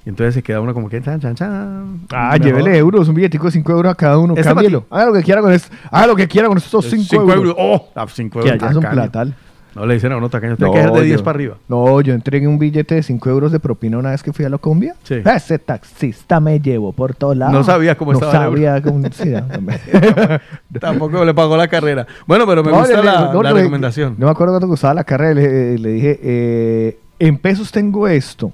Y 0.07 0.11
entonces 0.11 0.35
se 0.35 0.43
queda 0.43 0.61
uno 0.61 0.75
como 0.75 0.89
que 0.91 1.01
chan, 1.01 1.19
chan, 1.21 1.35
chan. 1.35 2.01
Ah, 2.13 2.37
llévele 2.37 2.77
euros, 2.77 3.09
un 3.09 3.15
billetico 3.15 3.47
de 3.47 3.53
5 3.53 3.73
euros 3.73 3.93
a 3.93 3.95
cada 3.95 4.19
uno, 4.19 4.35
cámbielo. 4.35 4.85
Haga 4.91 5.07
lo 5.07 5.13
que 5.15 5.23
quiera 5.23 5.41
con 5.41 5.53
esto. 5.53 5.75
Haga 5.91 6.07
lo 6.09 6.17
que 6.17 6.29
quiera 6.29 6.49
con 6.49 6.59
estos 6.59 6.85
5 6.85 7.05
Cinco 7.09 7.33
euros. 7.33 7.55
Oh, 7.59 7.89
ah, 7.95 8.05
cinco 8.13 8.41
Que 8.41 8.51
euros. 8.51 8.71
es 8.71 8.77
un 8.77 8.85
platal. 8.85 9.35
No 9.75 9.87
le 9.87 9.95
dicen 9.95 10.13
a 10.13 10.17
uno 10.19 10.29
tacaño, 10.29 10.57
tiene 10.57 10.73
que 10.73 10.83
ser 10.83 10.93
de 10.93 11.03
10 11.03 11.19
yo- 11.19 11.25
para 11.25 11.35
arriba. 11.37 11.57
No, 11.69 12.01
yo 12.01 12.15
entregué 12.15 12.47
un 12.47 12.61
billete 12.61 12.95
de 12.95 13.03
5 13.03 13.29
euros 13.31 13.51
de 13.51 13.59
propina 13.59 13.99
una 13.99 14.11
vez 14.11 14.23
que 14.23 14.33
fui 14.33 14.45
a 14.45 14.49
la 14.49 14.59
Colombia. 14.59 14.95
Sí. 15.03 15.17
Ese 15.25 15.59
taxista 15.59 16.39
me 16.39 16.61
llevó 16.61 16.93
por 16.93 17.15
todos 17.17 17.37
lados. 17.37 17.53
No 17.55 17.65
sabía 17.65 17.97
cómo 17.97 18.13
no 18.13 18.19
estaba 18.19 18.45
el 18.45 18.51
sabía 18.53 18.81
cómo... 18.83 19.03
sí. 19.11 19.33
Tampoco 20.81 21.25
le 21.25 21.35
pagó 21.35 21.57
la 21.57 21.67
carrera. 21.69 22.07
Bueno, 22.27 22.47
pero 22.47 22.63
me 22.63 22.71
No, 22.71 22.79
gusta 22.79 22.99
le- 22.99 23.05
la, 23.05 23.33
no, 23.33 23.43
la 23.43 23.53
recomendación. 23.53 24.15
No 24.19 24.27
me 24.27 24.33
acuerdo 24.33 24.53
cuánto 24.53 24.69
costaba 24.69 24.95
la 24.95 25.05
carrera. 25.05 25.35
Le, 25.35 25.79
le 25.79 25.89
dije, 25.89 26.21
eh, 26.23 26.99
en 27.19 27.39
pesos 27.39 27.73
tengo 27.73 28.07
esto. 28.07 28.53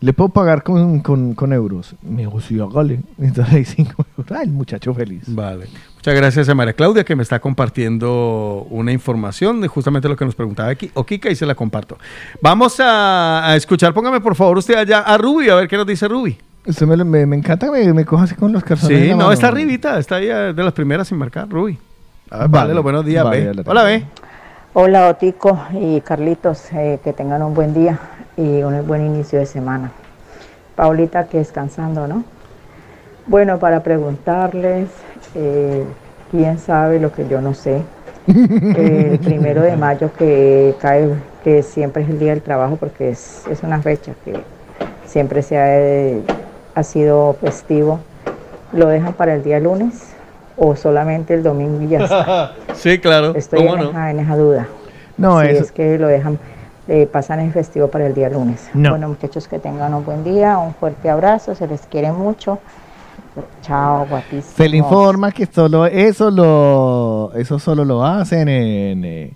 ¿Le 0.00 0.14
puedo 0.14 0.30
pagar 0.30 0.62
con, 0.62 1.00
con, 1.00 1.34
con 1.34 1.52
euros? 1.52 1.94
Me 2.02 2.22
dijo, 2.22 2.40
sí, 2.40 2.58
hágale. 2.58 3.00
Entonces 3.18 3.54
ahí 3.54 3.64
5 3.66 4.06
euros. 4.16 4.32
Ah, 4.32 4.42
el 4.42 4.50
muchacho 4.50 4.94
feliz. 4.94 5.24
Vale. 5.26 5.66
Muchas 5.96 6.14
gracias 6.14 6.48
a 6.48 6.54
María 6.54 6.72
Claudia 6.72 7.04
que 7.04 7.14
me 7.14 7.22
está 7.22 7.38
compartiendo 7.38 8.66
una 8.70 8.92
información 8.92 9.60
de 9.60 9.68
justamente 9.68 10.08
lo 10.08 10.16
que 10.16 10.24
nos 10.24 10.34
preguntaba 10.34 10.70
aquí, 10.70 10.90
o 10.94 11.04
Kika 11.04 11.28
y 11.28 11.36
se 11.36 11.44
la 11.44 11.54
comparto. 11.54 11.98
Vamos 12.40 12.80
a, 12.80 13.46
a 13.46 13.56
escuchar, 13.56 13.92
póngame 13.92 14.22
por 14.22 14.34
favor 14.34 14.56
usted 14.56 14.74
allá 14.76 15.00
a 15.00 15.18
Ruby, 15.18 15.50
a 15.50 15.56
ver 15.56 15.68
qué 15.68 15.76
nos 15.76 15.86
dice 15.86 16.08
Ruby. 16.08 16.38
Usted 16.66 16.86
me, 16.86 16.96
me, 17.04 17.26
me 17.26 17.36
encanta 17.36 17.66
que 17.66 17.72
me, 17.72 17.92
me 17.92 18.04
coja 18.06 18.24
así 18.24 18.34
con 18.34 18.52
los 18.52 18.64
calzones. 18.64 19.02
Sí, 19.02 19.10
no, 19.10 19.18
mano. 19.18 19.32
está 19.32 19.48
arribita, 19.48 19.98
está 19.98 20.16
ahí 20.16 20.28
eh, 20.28 20.54
de 20.54 20.62
las 20.62 20.72
primeras 20.72 21.08
sin 21.08 21.18
marcar, 21.18 21.46
Ruby. 21.48 21.78
Ah, 22.30 22.46
vale, 22.46 22.48
Vale, 22.48 22.74
los 22.74 22.82
buenos 22.82 23.04
días, 23.04 23.22
vale, 23.22 23.54
tengo. 23.54 23.70
Hola, 23.70 23.82
ve. 23.82 24.04
Hola 24.72 25.08
Otico 25.08 25.58
y 25.74 26.00
Carlitos, 26.00 26.72
eh, 26.72 27.00
que 27.02 27.12
tengan 27.12 27.42
un 27.42 27.54
buen 27.54 27.74
día 27.74 27.98
y 28.40 28.62
un 28.62 28.86
buen 28.86 29.04
inicio 29.04 29.38
de 29.38 29.46
semana. 29.46 29.90
Paulita 30.76 31.24
que 31.24 31.38
descansando, 31.38 32.06
¿no? 32.08 32.24
Bueno, 33.26 33.58
para 33.58 33.82
preguntarles, 33.82 34.88
eh, 35.34 35.84
¿quién 36.30 36.58
sabe 36.58 36.98
lo 36.98 37.12
que 37.12 37.28
yo 37.28 37.40
no 37.40 37.54
sé? 37.54 37.82
El 38.26 39.18
primero 39.18 39.62
de 39.62 39.76
mayo 39.76 40.10
que 40.18 40.74
cae, 40.80 41.08
que 41.44 41.62
siempre 41.62 42.02
es 42.02 42.08
el 42.08 42.18
día 42.18 42.30
del 42.30 42.42
trabajo 42.42 42.76
porque 42.76 43.10
es, 43.10 43.46
es 43.50 43.62
una 43.62 43.80
fecha 43.82 44.12
que 44.24 44.34
siempre 45.06 45.42
se 45.42 45.58
ha, 45.58 46.20
ha 46.78 46.82
sido 46.82 47.34
festivo, 47.40 48.00
¿lo 48.72 48.86
dejan 48.88 49.12
para 49.14 49.34
el 49.34 49.42
día 49.42 49.58
lunes 49.58 50.12
o 50.56 50.76
solamente 50.76 51.34
el 51.34 51.42
domingo 51.42 51.82
y 51.82 51.88
ya 51.88 52.04
está? 52.04 52.52
sí, 52.74 52.98
claro. 52.98 53.34
Estoy 53.34 53.60
¿Cómo 53.60 53.74
en, 53.74 53.80
no? 53.84 53.90
esa, 53.90 54.10
en 54.10 54.20
esa 54.20 54.36
duda. 54.36 54.66
No, 55.18 55.40
si 55.40 55.46
eso- 55.48 55.64
es 55.64 55.72
que 55.72 55.98
lo 55.98 56.06
dejan, 56.08 56.38
eh, 56.90 57.06
pasan 57.10 57.40
el 57.40 57.52
festivo 57.52 57.88
para 57.88 58.06
el 58.06 58.14
día 58.14 58.28
lunes. 58.28 58.68
No. 58.74 58.90
Bueno, 58.90 59.08
muchachos, 59.08 59.46
que 59.48 59.58
tengan 59.58 59.94
un 59.94 60.04
buen 60.04 60.24
día, 60.24 60.58
un 60.58 60.74
fuerte 60.74 61.08
abrazo, 61.08 61.54
se 61.54 61.66
les 61.66 61.80
quiere 61.82 62.10
mucho. 62.12 62.58
Chao, 63.62 64.06
guapísimos. 64.08 64.44
Se 64.56 64.68
le 64.68 64.76
informa 64.76 65.30
que 65.30 65.46
solo 65.46 65.86
eso 65.86 66.30
lo 66.30 67.30
eso 67.36 67.58
solo 67.58 67.84
lo 67.84 68.04
hacen 68.04 68.48
en, 68.48 69.04
eh, 69.04 69.32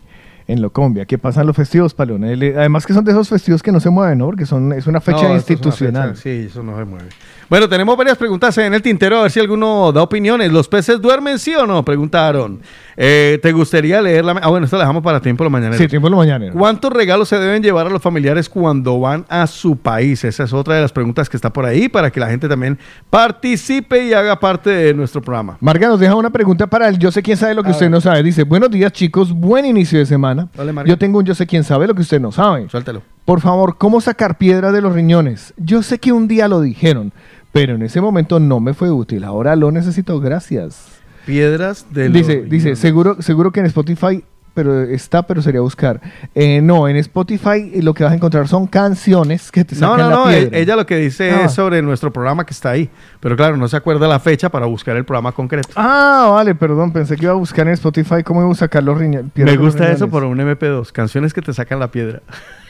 en 0.48 0.60
Locombia, 0.60 1.06
que 1.06 1.16
pasan 1.16 1.46
los 1.46 1.54
festivos, 1.56 1.94
Palón. 1.94 2.24
El- 2.24 2.58
Además 2.58 2.84
que 2.86 2.92
son 2.92 3.04
de 3.04 3.12
esos 3.12 3.28
festivos 3.28 3.62
que 3.62 3.70
no 3.72 3.78
se 3.80 3.88
mueven, 3.90 4.18
¿no? 4.18 4.26
Porque 4.26 4.44
son, 4.46 4.72
es 4.72 4.86
una 4.86 5.00
fecha 5.00 5.28
No, 5.28 5.36
esto 5.36 5.52
es 5.52 5.60
una 5.60 5.68
institucional. 5.68 6.08
fecha, 6.16 6.22
sí, 6.22 6.46
eso 6.50 6.62
no 6.62 6.76
se 6.76 6.84
mueve. 6.84 7.08
Bueno, 7.48 7.68
tenemos 7.68 7.96
varias 7.96 8.18
preguntas 8.18 8.58
en 8.58 8.74
el 8.74 8.82
tintero, 8.82 9.18
a 9.18 9.22
ver 9.22 9.30
si 9.30 9.38
alguno 9.40 9.92
da 9.92 10.02
opiniones. 10.02 10.52
¿Los 10.52 10.66
peces 10.68 11.00
duermen, 11.00 11.38
sí 11.38 11.54
o 11.54 11.66
no? 11.66 11.84
Preguntaron. 11.84 12.60
Eh, 12.96 13.38
¿Te 13.42 13.52
gustaría 13.52 14.00
leer 14.00 14.24
la... 14.24 14.32
Ah, 14.42 14.48
bueno, 14.48 14.64
esto 14.64 14.76
lo 14.76 14.80
dejamos 14.80 15.02
para 15.02 15.20
tiempo 15.20 15.44
de 15.44 15.50
la 15.50 15.52
mañana. 15.52 15.76
Sí, 15.76 15.88
tiempo 15.88 16.08
de 16.08 16.12
la 16.12 16.16
mañana. 16.16 16.52
¿Cuántos 16.52 16.92
regalos 16.92 17.28
se 17.28 17.38
deben 17.38 17.62
llevar 17.62 17.86
a 17.86 17.90
los 17.90 18.02
familiares 18.02 18.48
cuando 18.48 19.00
van 19.00 19.24
a 19.28 19.46
su 19.46 19.76
país? 19.76 20.24
Esa 20.24 20.44
es 20.44 20.52
otra 20.52 20.76
de 20.76 20.82
las 20.82 20.92
preguntas 20.92 21.28
que 21.28 21.36
está 21.36 21.52
por 21.52 21.64
ahí 21.64 21.88
para 21.88 22.10
que 22.10 22.20
la 22.20 22.28
gente 22.28 22.48
también 22.48 22.78
participe 23.10 24.06
y 24.06 24.12
haga 24.12 24.38
parte 24.38 24.70
de 24.70 24.94
nuestro 24.94 25.22
programa. 25.22 25.56
Marga 25.60 25.88
nos 25.88 26.00
deja 26.00 26.14
una 26.14 26.30
pregunta 26.30 26.66
para 26.66 26.88
el 26.88 26.98
Yo 26.98 27.10
sé 27.10 27.22
quién 27.22 27.36
sabe 27.36 27.54
lo 27.54 27.62
que 27.62 27.70
usted 27.70 27.90
no 27.90 28.00
sabe. 28.00 28.22
Dice, 28.22 28.44
buenos 28.44 28.70
días 28.70 28.92
chicos, 28.92 29.32
buen 29.32 29.64
inicio 29.66 29.98
de 29.98 30.06
semana. 30.06 30.48
Dale, 30.54 30.72
Marga. 30.72 30.88
Yo 30.88 30.98
tengo 30.98 31.18
un 31.18 31.24
Yo 31.24 31.34
sé 31.34 31.46
quién 31.46 31.64
sabe 31.64 31.86
lo 31.86 31.94
que 31.94 32.02
usted 32.02 32.20
no 32.20 32.32
sabe. 32.32 32.68
Suéltalo. 32.68 33.02
Por 33.24 33.40
favor, 33.40 33.78
¿cómo 33.78 34.00
sacar 34.00 34.36
piedra 34.36 34.70
de 34.70 34.82
los 34.82 34.92
riñones? 34.92 35.54
Yo 35.56 35.82
sé 35.82 35.98
que 35.98 36.12
un 36.12 36.28
día 36.28 36.46
lo 36.46 36.60
dijeron, 36.60 37.12
pero 37.52 37.74
en 37.74 37.82
ese 37.82 38.00
momento 38.00 38.38
no 38.38 38.60
me 38.60 38.74
fue 38.74 38.90
útil. 38.90 39.24
Ahora 39.24 39.56
lo 39.56 39.72
necesito, 39.72 40.20
gracias. 40.20 40.93
Piedras 41.26 41.86
de 41.90 42.04
los 42.08 42.12
Dice, 42.14 42.42
dice, 42.42 42.76
seguro, 42.76 43.20
seguro 43.22 43.50
que 43.52 43.60
en 43.60 43.66
Spotify 43.66 44.22
pero 44.54 44.82
está, 44.82 45.26
pero 45.26 45.42
sería 45.42 45.60
buscar. 45.62 46.00
Eh, 46.32 46.60
no, 46.62 46.86
en 46.86 46.94
Spotify 46.98 47.72
lo 47.82 47.92
que 47.92 48.04
vas 48.04 48.12
a 48.12 48.14
encontrar 48.14 48.46
son 48.46 48.68
canciones 48.68 49.50
que 49.50 49.64
te 49.64 49.74
No, 49.74 49.80
sacan 49.96 49.98
no, 49.98 50.10
la 50.10 50.16
no. 50.16 50.24
piedra. 50.28 50.56
Ella 50.58 50.76
lo 50.76 50.86
que 50.86 50.96
dice 50.96 51.28
Ah. 51.32 51.46
es 51.46 51.52
sobre 51.54 51.82
nuestro 51.82 52.12
programa 52.12 52.46
que 52.46 52.52
está 52.52 52.70
ahí. 52.70 52.88
Pero 53.18 53.34
claro, 53.36 53.56
no 53.56 53.66
se 53.66 53.76
acuerda 53.76 54.06
la 54.06 54.20
fecha 54.20 54.50
para 54.50 54.66
buscar 54.66 54.96
el 54.96 55.04
programa 55.04 55.32
concreto. 55.32 55.70
Ah, 55.74 56.28
vale, 56.30 56.54
perdón, 56.54 56.92
pensé 56.92 57.16
que 57.16 57.24
iba 57.24 57.32
a 57.32 57.36
buscar 57.36 57.66
en 57.66 57.72
Spotify 57.74 58.22
cómo 58.22 58.42
iba 58.42 58.52
a 58.52 58.54
sacar 58.54 58.84
los 58.84 58.96
riñones. 58.96 59.32
Me 59.34 59.56
gusta 59.56 59.90
eso 59.90 60.06
por 60.06 60.22
un 60.22 60.38
MP2. 60.38 60.92
Canciones 60.92 61.34
que 61.34 61.42
te 61.42 61.52
sacan 61.52 61.80
la 61.80 61.88
piedra. 61.88 62.22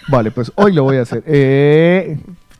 Vale, 0.08 0.30
pues 0.30 0.52
hoy 0.54 0.72
lo 0.72 0.84
voy 0.84 0.96
a 0.96 1.02
hacer. 1.02 1.22
Eh, 1.26 2.16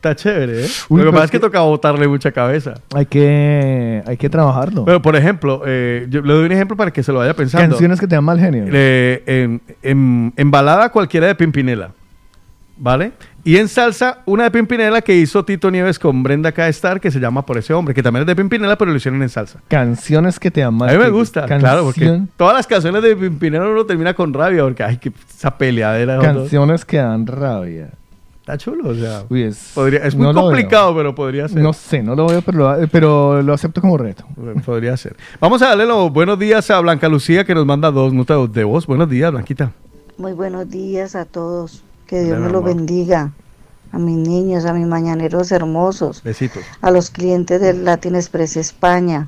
Está 0.09 0.15
chévere, 0.15 0.65
¿eh? 0.65 0.69
Uy, 0.89 0.99
lo 1.01 1.07
que 1.07 1.11
pasa 1.13 1.25
es 1.25 1.31
que 1.31 1.37
que- 1.39 1.41
toca 1.47 1.61
botarle 1.61 2.07
mucha 2.07 2.31
cabeza. 2.31 2.75
hay 2.93 3.07
que, 3.07 4.03
hay 4.05 4.17
que 4.17 4.29
trabajarlo. 4.29 4.85
Pero, 4.85 5.01
por 5.01 5.15
ejemplo, 5.15 5.63
eh, 5.65 6.05
yo 6.09 6.21
le 6.21 6.33
doy 6.33 6.45
un 6.45 6.51
ejemplo 6.51 6.77
para 6.77 6.91
que 6.91 7.01
se 7.01 7.11
lo 7.11 7.19
vaya 7.19 7.33
pensando. 7.35 7.69
Canciones 7.69 7.99
que 7.99 8.07
te 8.07 8.13
dan 8.15 8.23
mal 8.23 8.39
genio. 8.39 8.65
Eh, 8.71 9.23
en, 9.25 9.61
en- 9.81 10.33
en 10.37 10.51
balada 10.51 10.89
cualquiera 10.89 11.25
de 11.25 11.33
Pimpinela, 11.33 11.89
¿vale? 12.77 13.13
Y 13.43 13.57
en 13.57 13.67
salsa, 13.67 14.19
una 14.25 14.43
de 14.45 14.51
Pimpinela 14.51 15.01
que 15.01 15.15
hizo 15.15 15.45
Tito 15.45 15.69
Nieves 15.71 15.97
con 15.99 16.23
Brenda 16.23 16.51
K. 16.51 16.67
Star, 16.69 16.99
que 16.99 17.09
se 17.11 17.19
llama 17.19 17.45
Por 17.45 17.57
ese 17.57 17.73
hombre, 17.73 17.93
que 17.93 18.01
también 18.03 18.21
es 18.21 18.27
de 18.27 18.35
Pimpinela, 18.35 18.75
pero 18.77 18.91
lo 18.91 18.97
hicieron 18.97 19.21
en 19.23 19.29
salsa. 19.29 19.59
Canciones 19.67 20.39
que 20.39 20.49
te 20.51 20.61
dan 20.61 20.73
mal 20.75 20.89
A 20.89 20.93
mí 20.93 20.97
me 20.99 21.09
gusta, 21.09 21.41
Canción- 21.41 21.59
claro, 21.59 21.83
porque 21.83 22.21
todas 22.37 22.55
las 22.55 22.67
canciones 22.67 23.01
de 23.03 23.15
Pimpinela 23.15 23.67
uno 23.67 23.85
termina 23.85 24.13
con 24.13 24.33
rabia, 24.33 24.63
porque 24.63 24.83
ay, 24.83 24.97
que 24.97 25.11
esa 25.35 25.57
peleadera. 25.57 26.19
Canciones 26.19 26.85
que 26.85 26.97
dan 26.97 27.25
rabia. 27.27 27.89
Está 28.45 28.59
chulo, 28.59 28.89
o 28.89 28.93
sea. 28.93 29.23
Uy, 29.27 29.41
es, 29.41 29.71
podría- 29.73 30.01
es 30.05 30.13
muy 30.13 30.27
no 30.31 30.39
complicado, 30.39 30.95
pero 30.95 31.15
podría 31.15 31.47
ser. 31.47 31.63
No 31.63 31.73
sé, 31.73 32.03
no 32.03 32.13
lo 32.15 32.27
veo, 32.27 32.43
pero 32.43 32.79
lo, 32.79 32.87
pero 32.89 33.41
lo 33.41 33.53
acepto 33.55 33.81
como 33.81 33.97
reto. 33.97 34.23
Bueno, 34.35 34.61
Podría 34.63 34.95
ser. 34.97 35.15
Vamos 35.39 35.63
a 35.63 35.69
darle 35.69 35.87
los 35.87 36.13
buenos 36.13 36.37
días 36.37 36.69
a 36.69 36.79
Blanca 36.79 37.09
Lucía, 37.09 37.43
que 37.43 37.55
nos 37.55 37.65
manda 37.65 37.89
dos 37.89 38.13
notas 38.13 38.53
de 38.53 38.63
voz. 38.63 38.85
Buenos 38.85 39.09
días, 39.09 39.31
Blanquita. 39.31 39.71
Muy 40.19 40.33
buenos 40.33 40.69
días 40.69 41.15
a 41.15 41.25
todos. 41.25 41.83
Que 42.05 42.23
Dios 42.23 42.37
me 42.37 42.45
mi 42.45 42.51
lo 42.51 42.59
amor. 42.59 42.75
bendiga. 42.75 43.31
A 43.91 43.97
mis 43.97 44.15
niños, 44.17 44.65
a 44.65 44.73
mis 44.73 44.85
mañaneros 44.85 45.51
hermosos, 45.51 46.21
Besitos. 46.21 46.61
a 46.81 46.91
los 46.91 47.09
clientes 47.09 47.59
del 47.61 47.83
Latin 47.85 48.13
Express 48.15 48.57
España, 48.57 49.27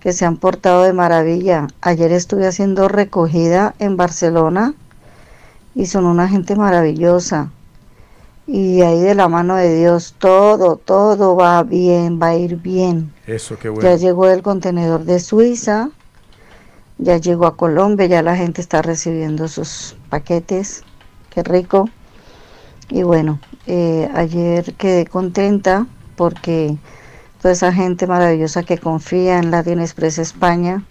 que 0.00 0.12
se 0.14 0.24
han 0.24 0.38
portado 0.38 0.84
de 0.84 0.94
maravilla. 0.94 1.66
Ayer 1.82 2.12
estuve 2.12 2.46
haciendo 2.46 2.88
recogida 2.88 3.74
en 3.78 3.96
Barcelona 3.98 4.72
y 5.74 5.84
son 5.86 6.06
una 6.06 6.28
gente 6.28 6.54
maravillosa. 6.56 7.50
Y 8.54 8.82
ahí 8.82 9.00
de 9.00 9.14
la 9.14 9.28
mano 9.28 9.56
de 9.56 9.74
Dios, 9.74 10.14
todo, 10.18 10.76
todo 10.76 11.36
va 11.36 11.62
bien, 11.62 12.20
va 12.20 12.28
a 12.28 12.36
ir 12.36 12.56
bien. 12.56 13.10
Eso, 13.26 13.58
qué 13.58 13.72
Ya 13.80 13.96
llegó 13.96 14.28
el 14.28 14.42
contenedor 14.42 15.04
de 15.04 15.20
Suiza, 15.20 15.88
ya 16.98 17.16
llegó 17.16 17.46
a 17.46 17.56
Colombia, 17.56 18.04
ya 18.04 18.20
la 18.20 18.36
gente 18.36 18.60
está 18.60 18.82
recibiendo 18.82 19.48
sus 19.48 19.96
paquetes, 20.10 20.84
qué 21.30 21.42
rico. 21.42 21.88
Y 22.90 23.04
bueno, 23.04 23.40
eh, 23.66 24.10
ayer 24.14 24.74
quedé 24.74 25.06
contenta 25.06 25.86
porque 26.14 26.76
toda 27.40 27.52
esa 27.52 27.72
gente 27.72 28.06
maravillosa 28.06 28.64
que 28.64 28.76
confía 28.76 29.38
en 29.38 29.50
Latin 29.50 29.80
Express 29.80 30.18
España 30.18 30.84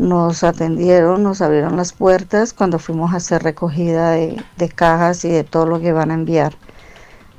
nos 0.00 0.42
atendieron, 0.44 1.22
nos 1.22 1.42
abrieron 1.42 1.76
las 1.76 1.92
puertas 1.92 2.52
cuando 2.54 2.78
fuimos 2.78 3.12
a 3.12 3.18
hacer 3.18 3.42
recogida 3.42 4.10
de, 4.12 4.42
de 4.56 4.68
cajas 4.68 5.24
y 5.24 5.28
de 5.28 5.44
todo 5.44 5.66
lo 5.66 5.78
que 5.80 5.92
van 5.92 6.10
a 6.10 6.14
enviar 6.14 6.54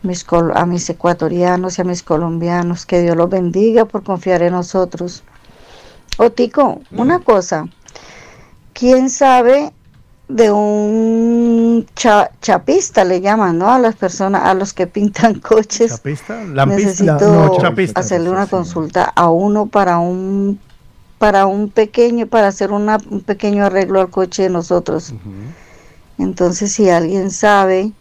mis 0.03 0.25
a 0.55 0.65
mis 0.65 0.89
ecuatorianos 0.89 1.77
y 1.77 1.81
a 1.81 1.85
mis 1.85 2.03
colombianos. 2.03 2.85
Que 2.85 3.01
Dios 3.01 3.15
los 3.15 3.29
bendiga 3.29 3.85
por 3.85 4.03
confiar 4.03 4.41
en 4.43 4.53
nosotros. 4.53 5.23
Otico, 6.17 6.81
una 6.91 7.19
cosa. 7.19 7.67
¿Quién 8.73 9.09
sabe 9.09 9.71
de 10.27 10.51
un 10.51 11.85
cha- 11.95 12.31
chapista, 12.41 13.03
le 13.03 13.21
llaman, 13.21 13.57
¿no? 13.57 13.69
A 13.69 13.79
las 13.79 13.95
personas, 13.95 14.43
a 14.45 14.53
los 14.53 14.73
que 14.73 14.87
pintan 14.87 15.39
coches. 15.39 15.91
¿Chapista? 15.91 16.43
Necesito 16.65 17.19
No, 17.19 17.57
chapista. 17.59 17.99
hacerle 17.99 18.29
una 18.29 18.47
consulta 18.47 19.03
a 19.15 19.29
uno 19.29 19.65
para 19.67 19.97
un 19.99 20.59
para 21.21 21.45
un 21.45 21.69
pequeño, 21.69 22.25
para 22.25 22.47
hacer 22.47 22.71
una- 22.71 22.97
un 23.11 23.21
pequeño 23.21 23.63
arreglo 23.63 24.01
al 24.01 24.09
coche 24.09 24.41
de 24.41 24.49
nosotros. 24.49 25.13
Entonces, 26.17 26.71
si 26.71 26.89
alguien 26.89 27.29
sabe, 27.29 27.91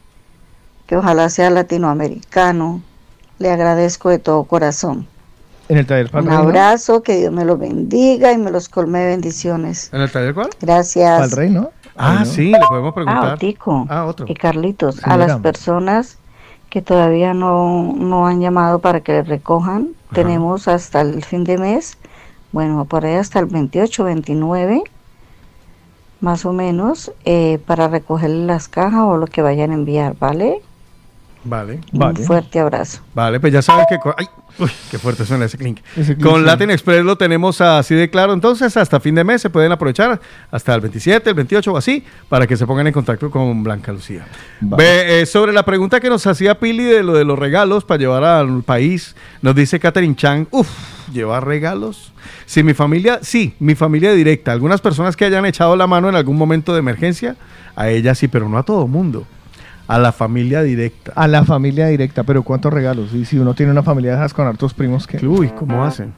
que 0.87 0.97
ojalá 0.97 1.29
sea 1.29 1.51
latinoamericano, 1.51 2.81
le 3.39 3.51
agradezco 3.51 4.09
de 4.09 4.19
todo 4.21 4.45
corazón. 4.45 5.07
En 5.69 5.77
el 5.77 5.87
taller 5.87 6.09
Un 6.17 6.31
abrazo, 6.31 7.03
que 7.03 7.19
Dios 7.19 7.31
me 7.31 7.45
los 7.45 7.59
bendiga 7.59 8.33
y 8.33 8.39
me 8.39 8.51
los 8.51 8.71
colme 8.71 9.01
de 9.01 9.09
bendiciones. 9.09 9.91
¿En 9.93 10.01
el 10.01 10.11
taller 10.11 10.33
cuál? 10.33 10.49
Gracias. 10.59 11.21
Pal 11.21 11.31
Rey, 11.33 11.51
¿no? 11.51 11.73
Ah, 11.97 12.25
sí, 12.25 12.53
le 12.53 12.67
podemos 12.67 12.95
preguntar. 12.95 13.25
Ah, 13.33 13.35
Otico. 13.35 13.87
Ah, 13.91 14.07
otro. 14.07 14.25
Y 14.31 14.35
Carlitos, 14.35 15.05
a 15.05 15.19
las 15.19 15.39
personas 15.43 16.17
que 16.71 16.81
todavía 16.81 17.35
no, 17.35 17.93
no 17.99 18.27
han 18.27 18.41
llamado 18.41 18.79
para 18.79 19.01
que 19.03 19.13
les 19.13 19.29
recojan, 19.29 19.89
tenemos 20.15 20.69
hasta 20.69 21.03
el 21.03 21.23
fin 21.23 21.45
de 21.45 21.59
mes, 21.59 21.99
bueno, 22.53 22.85
por 22.85 23.05
ahí 23.05 23.15
hasta 23.15 23.39
el 23.39 23.47
28, 23.47 24.05
29, 24.05 24.83
más 26.21 26.45
o 26.45 26.53
menos, 26.53 27.13
eh, 27.25 27.59
para 27.67 27.89
recoger 27.89 28.31
las 28.31 28.69
cajas 28.69 29.05
o 29.05 29.17
lo 29.17 29.27
que 29.27 29.43
vayan 29.43 29.71
a 29.71 29.75
enviar, 29.75 30.17
¿vale? 30.19 30.63
Vale. 31.45 31.81
Un 31.93 32.17
fuerte 32.17 32.61
abrazo. 32.61 33.01
Vale, 33.15 33.41
pues 33.41 33.53
ya 33.53 33.63
saben 33.63 33.87
que... 33.89 33.99
¡Ay! 34.17 34.27
Uy, 34.59 34.71
qué 34.91 34.99
fuerte 34.99 35.25
suena 35.25 35.47
ese 35.47 35.57
clink. 35.57 35.79
Ese 35.97 36.15
clink, 36.15 36.29
Con 36.29 36.41
sí. 36.41 36.47
Latin 36.47 36.71
Express 36.71 37.05
lo 37.05 37.17
tenemos 37.17 37.61
así 37.61 37.95
de 37.95 38.11
claro. 38.11 38.33
Entonces, 38.33 38.77
hasta 38.77 39.01
fin 39.01 39.15
de 39.15 39.25
mes 39.25 39.41
se 39.41 39.49
pueden 39.49 39.73
aprovechar, 39.73 40.21
hasta 40.51 40.75
el 40.75 40.83
27, 40.83 41.31
el 41.31 41.35
28 41.35 41.73
o 41.73 41.77
así, 41.77 42.05
para 42.29 42.47
que 42.47 42.57
se 42.57 42.67
pongan 42.67 42.87
en 42.87 42.93
contacto 42.93 43.31
con 43.31 43.63
Blanca 43.63 43.93
Lucía. 43.93 44.27
Ve, 44.61 45.23
eh, 45.23 45.27
sobre 45.27 45.53
la 45.53 45.65
pregunta 45.65 46.01
que 46.01 46.11
nos 46.11 46.27
hacía 46.27 46.59
Pili 46.59 46.85
de 46.85 47.03
lo 47.03 47.15
de 47.15 47.25
los 47.25 47.39
regalos 47.39 47.85
para 47.85 47.99
llevar 47.99 48.25
al 48.25 48.63
país, 48.63 49.15
nos 49.41 49.55
dice 49.55 49.81
Catherine 49.81 50.17
Chang, 50.17 50.47
uff, 50.51 50.69
¿llevar 51.13 51.47
regalos? 51.47 52.13
Si 52.45 52.63
mi 52.63 52.75
familia, 52.75 53.21
sí, 53.23 53.55
mi 53.61 53.75
familia 53.75 54.13
directa. 54.13 54.53
Algunas 54.53 54.81
personas 54.81 55.17
que 55.17 55.25
hayan 55.25 55.47
echado 55.47 55.77
la 55.77 55.87
mano 55.87 56.09
en 56.09 56.17
algún 56.17 56.37
momento 56.37 56.73
de 56.73 56.81
emergencia, 56.81 57.37
a 57.77 57.89
ella 57.89 58.15
sí, 58.15 58.29
pero 58.29 58.49
no 58.49 58.59
a 58.59 58.63
todo 58.63 58.87
mundo. 58.87 59.25
A 59.91 59.99
la 59.99 60.13
familia 60.13 60.63
directa. 60.63 61.11
A 61.17 61.27
la 61.27 61.45
familia 61.45 61.89
directa, 61.89 62.23
pero 62.23 62.45
¿cuántos 62.45 62.73
regalos? 62.73 63.13
Y 63.13 63.25
si 63.25 63.41
uno 63.41 63.55
tiene 63.55 63.73
una 63.73 63.83
familia 63.83 64.13
de 64.13 64.19
esas 64.19 64.33
con 64.33 64.47
hartos 64.47 64.73
primos, 64.73 65.05
¿qué? 65.05 65.27
Uy, 65.27 65.49
¿cómo 65.49 65.85
hacen? 65.85 66.15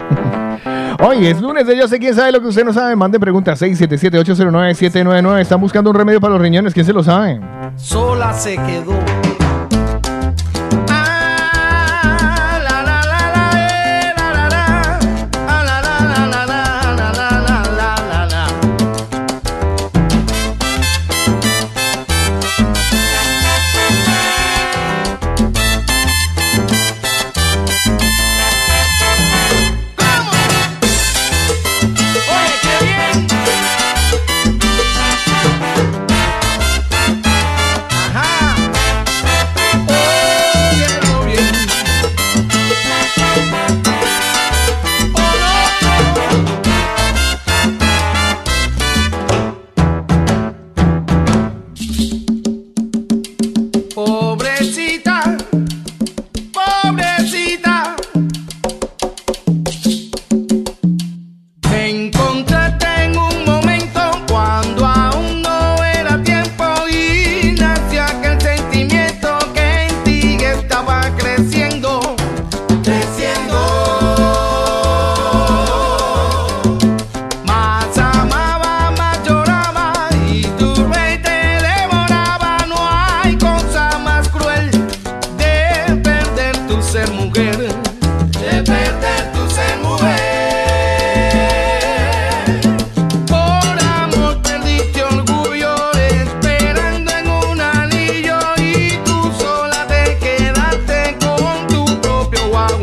Hoy 1.02 1.26
es 1.26 1.40
lunes 1.40 1.66
de 1.66 1.78
Yo 1.78 1.88
sé 1.88 1.98
quién 1.98 2.14
sabe 2.14 2.32
lo 2.32 2.42
que 2.42 2.48
usted 2.48 2.66
no 2.66 2.74
sabe. 2.74 2.94
Mande 2.96 3.18
preguntas 3.18 3.62
677-809-799. 3.62 5.38
Están 5.40 5.58
buscando 5.58 5.88
un 5.88 5.96
remedio 5.96 6.20
para 6.20 6.34
los 6.34 6.42
riñones. 6.42 6.74
¿Quién 6.74 6.84
se 6.84 6.92
lo 6.92 7.02
sabe? 7.02 7.40
sola 7.76 8.34
se 8.34 8.56
quedó. 8.56 9.21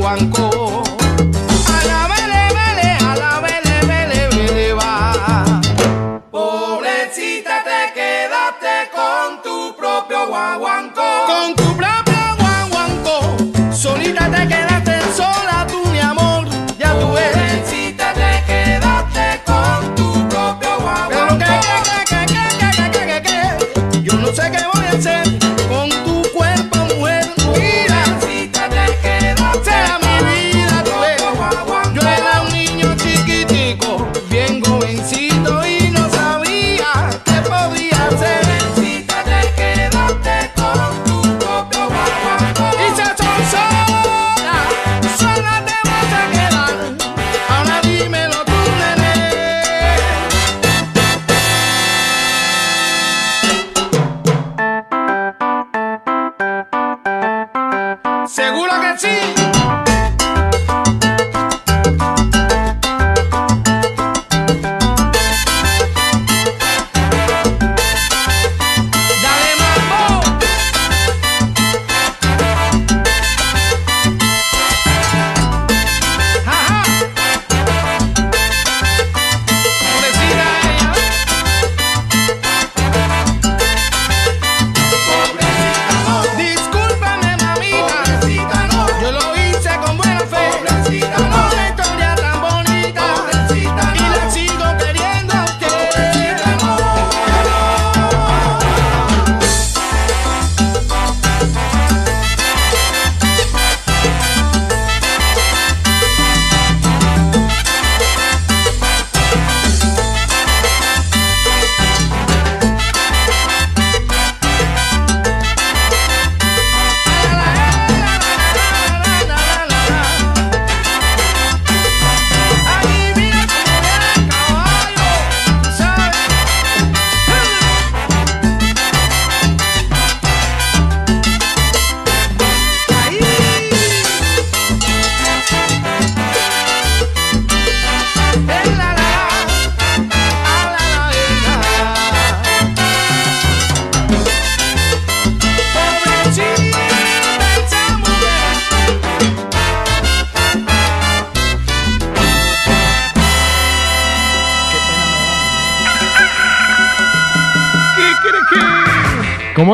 banco. 0.10 0.59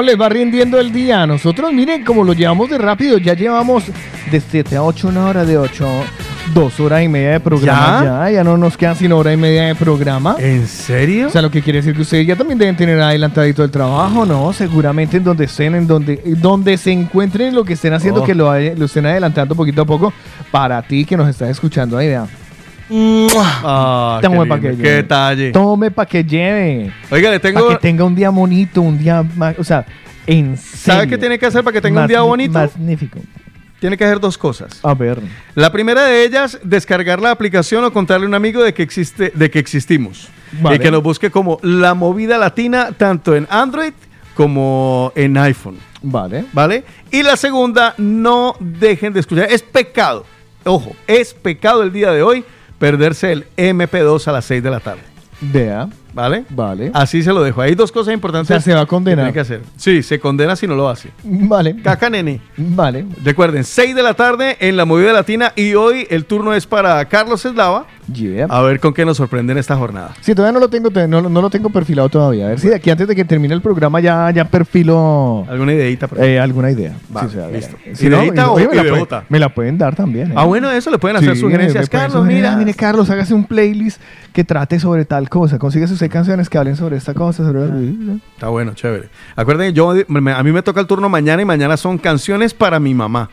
Les 0.06 0.19
va 0.19 0.30
rindiendo 0.30 0.80
el 0.80 0.91
día? 0.91 1.26
Nosotros, 1.27 1.73
miren, 1.73 2.03
como 2.06 2.23
lo 2.23 2.34
llevamos 2.34 2.69
de 2.69 2.77
rápido, 2.77 3.18
ya 3.18 3.34
llevamos 3.34 3.84
de 4.32 4.40
7 4.41 4.77
a 4.77 4.84
8, 4.84 5.07
una 5.10 5.26
hora 5.27 5.44
de 5.45 5.57
8, 5.57 5.88
dos 6.53 6.80
horas 6.80 7.03
y 7.03 7.07
media 7.07 7.32
de 7.32 7.40
programa. 7.40 8.27
¿Ya? 8.30 8.32
ya, 8.32 8.44
no 8.44 8.57
nos 8.57 8.77
quedan 8.77 8.95
sino 8.95 9.18
hora 9.18 9.34
y 9.34 9.38
media 9.38 9.64
de 9.64 9.76
programa. 9.76 10.36
¿En 10.40 10.68
serio? 10.68 11.27
O 11.27 11.30
sea, 11.30 11.41
lo 11.41 11.49
que 11.52 11.61
quiere 11.61 11.80
decir 11.80 11.95
que 11.95 12.02
ustedes 12.03 12.26
ya 12.27 12.36
también 12.36 12.57
deben 12.57 12.76
tener 12.77 12.99
adelantadito 13.02 13.64
el 13.64 13.72
trabajo, 13.72 14.26
¿no? 14.26 14.53
Seguramente 14.53 15.18
en 15.18 15.23
donde 15.23 15.45
estén, 15.45 15.76
en 15.76 15.88
donde, 15.88 16.22
donde 16.38 16.77
se 16.77 16.91
encuentren 16.91 17.53
lo 17.56 17.65
que 17.65 17.73
estén 17.73 17.94
haciendo, 17.94 18.22
Oh. 18.22 18.26
que 18.26 18.36
lo, 18.36 18.53
lo 18.53 18.86
estén 18.86 19.06
adelantando 19.06 19.56
poquito 19.56 19.82
a 19.82 19.86
poco. 19.86 20.14
Para 20.52 20.82
ti 20.82 21.03
que 21.06 21.18
nos 21.18 21.27
estás 21.27 21.49
escuchando 21.49 21.98
ahí, 21.98 22.07
vea. 22.07 22.27
Ah, 22.90 24.20
Tome 24.22 24.44
qué 24.44 24.49
pa' 24.49 24.60
que 24.60 24.70
lleve. 24.70 24.84
qué 24.84 24.90
detalle. 24.91 25.52
Tome 25.52 25.91
para 25.91 26.10
que 26.10 26.24
lleve. 26.24 26.94
Oiga, 27.10 27.32
le 27.32 27.40
tengo. 27.40 27.66
Para 27.66 27.78
que 27.78 27.82
tenga 27.82 28.03
un 28.03 28.16
día 28.16 28.30
bonito, 28.30 28.82
un 28.82 28.98
día 28.98 29.24
más, 29.36 29.57
o 29.57 29.64
sea, 29.64 29.86
en 30.28 30.57
¿Sabe 30.57 31.07
qué 31.07 31.18
tiene 31.18 31.40
que 31.40 31.45
hacer 31.45 31.64
para 31.64 31.74
que 31.74 31.82
tenga 31.82 32.02
un 32.02 32.07
día 32.07 32.22
bonito? 32.22 32.53
Magnífico. 32.53 33.20
Tiene 33.80 33.98
que 33.98 34.06
hacer 34.06 34.20
dos 34.20 34.38
cosas. 34.38 34.80
A 34.84 34.94
ver. 34.94 35.20
La 35.53 35.72
primera 35.72 36.06
de 36.06 36.24
ellas, 36.24 36.60
descargar 36.64 37.22
la 37.22 37.32
aplicación 37.32 37.84
o 37.84 37.91
contarle 37.91 38.26
a 38.26 38.30
un 38.30 38.34
amigo 38.34 38.64
de 38.64 38.74
que 38.74 38.82
existe, 38.82 39.32
de 39.36 39.52
que 39.52 39.60
existimos. 39.60 40.30
Vale. 40.62 40.78
Y 40.78 40.80
que 40.80 40.90
nos 40.91 41.03
busque 41.03 41.30
como 41.30 41.60
La 41.62 41.94
Movida 41.94 42.38
Latina, 42.38 42.91
tanto 42.98 43.36
en 43.36 43.45
Android 43.49 43.94
como 44.34 45.12
en 45.16 45.38
iPhone. 45.38 45.78
Vale. 46.02 46.45
¿Vale? 46.53 46.84
Y 47.12 47.24
la 47.24 47.36
segunda, 47.36 47.94
no 47.98 48.56
dejen 48.60 49.14
de 49.14 49.20
escuchar. 49.20 49.48
Es 49.52 49.62
pecado. 49.62 50.26
Ojo, 50.64 50.95
es 51.06 51.34
pecado 51.34 51.84
el 51.84 51.91
día 51.91 52.12
de 52.12 52.24
hoy 52.24 52.44
perderse 52.80 53.31
el 53.31 53.47
MP2 53.57 54.27
a 54.27 54.31
las 54.31 54.45
6 54.45 54.64
de 54.64 54.69
la 54.69 54.80
tarde. 54.80 55.02
Vea. 55.41 55.89
¿Vale? 56.16 56.46
Vale. 56.50 56.92
Así 56.94 57.22
se 57.22 57.32
lo 57.34 57.44
dejo. 57.44 57.62
Hay 57.62 57.76
dos 57.76 57.92
cosas 57.92 58.14
importantes. 58.14 58.46
O 58.50 58.54
sea, 58.54 58.62
se 58.62 58.74
va 58.74 58.82
a 58.82 58.86
condenar. 58.86 59.26
que 59.26 59.32
tiene 59.32 59.34
que 59.34 59.40
hacer. 59.42 59.62
Sí, 59.76 60.02
se 60.02 60.20
condena 60.20 60.56
si 60.56 60.66
no 60.66 60.76
lo 60.76 60.88
hace. 60.90 61.10
Vale. 61.24 61.76
Caca 61.84 62.10
nene. 62.10 62.40
Vale. 62.58 63.06
Recuerden, 63.24 63.64
6 63.66 63.94
de 63.94 64.02
la 64.02 64.14
tarde 64.14 64.56
en 64.62 64.78
la 64.78 64.86
movida 64.86 65.12
latina 65.14 65.52
y 65.56 65.74
hoy 65.76 66.08
el 66.10 66.26
turno 66.26 66.54
es 66.54 66.66
para 66.66 67.04
Carlos 67.06 67.46
Eslava. 67.46 67.86
Yeah. 68.14 68.46
A 68.50 68.62
ver 68.62 68.80
con 68.80 68.94
qué 68.94 69.04
nos 69.04 69.18
sorprende 69.18 69.52
en 69.52 69.58
esta 69.58 69.76
jornada. 69.76 70.14
Sí, 70.22 70.34
todavía 70.36 70.54
no 70.54 70.60
lo 70.60 70.70
tengo, 70.70 70.92
te- 70.92 71.08
no, 71.08 71.22
no 71.24 71.42
lo 71.42 71.50
tengo 71.50 71.70
perfilado 71.72 72.08
todavía. 72.08 72.46
A 72.46 72.50
ver 72.50 72.60
si 72.60 72.68
de 72.70 72.76
aquí 72.76 72.92
antes 72.92 73.08
de 73.08 73.16
que 73.16 73.26
termine 73.26 73.54
el 73.56 73.62
programa 73.62 74.00
ya, 74.00 74.30
ya 74.32 74.46
perfilo 74.46 75.44
¿Alguna 75.50 75.74
ideita? 75.74 76.08
por 76.08 76.24
eh, 76.24 76.40
alguna 76.40 76.70
idea. 76.72 76.94
Vale, 77.10 77.30
Sí, 77.30 77.38
o 77.38 77.40
sea, 77.42 77.50
listo. 77.50 77.76
si 77.94 78.08
no, 78.10 78.22
¿Ideita 78.24 78.52
oye, 78.52 78.68
o 78.68 78.70
me, 78.70 78.76
la 78.76 78.82
pueden, 78.84 78.96
ideota? 78.96 79.24
me 79.28 79.40
la 79.40 79.50
pueden 79.50 79.78
dar 79.80 79.96
también. 79.96 80.32
¿eh? 80.32 80.36
Ah, 80.38 80.46
bueno, 80.46 80.70
eso 80.72 80.92
le 80.92 81.00
pueden 81.00 81.18
hacer 81.18 81.34
Sí, 81.36 81.42
sugerencias. 81.42 81.90
Carlos, 81.90 82.24
mira. 82.26 82.56
Mire, 82.56 82.74
Carlos, 82.76 83.10
hágase 83.10 83.34
un 83.34 83.44
playlist 83.46 84.00
que 84.34 84.44
trate 84.44 84.80
sobre 84.80 85.06
tal 85.06 85.28
cosa. 85.30 85.58
Consíguese 85.58 85.98
canciones 86.10 86.49
que 86.49 86.57
hablen 86.57 86.76
sobre 86.76 86.98
esta 86.98 87.14
cosa. 87.14 87.45
Sobre... 87.45 87.64
Está 88.34 88.48
bueno, 88.49 88.73
chévere. 88.73 89.10
Acuérdense, 89.36 89.73
yo, 89.73 89.94
me- 90.07 90.32
a 90.34 90.44
mí 90.44 90.52
me 90.52 90.61
toca 90.61 90.80
el 90.82 90.88
turno 90.88 91.10
mañana 91.10 91.41
y 91.41 91.45
mañana 91.45 91.77
son 91.77 91.98
canciones 91.98 92.53
para 92.53 92.80
mi 92.80 92.94
mamá. 92.94 93.30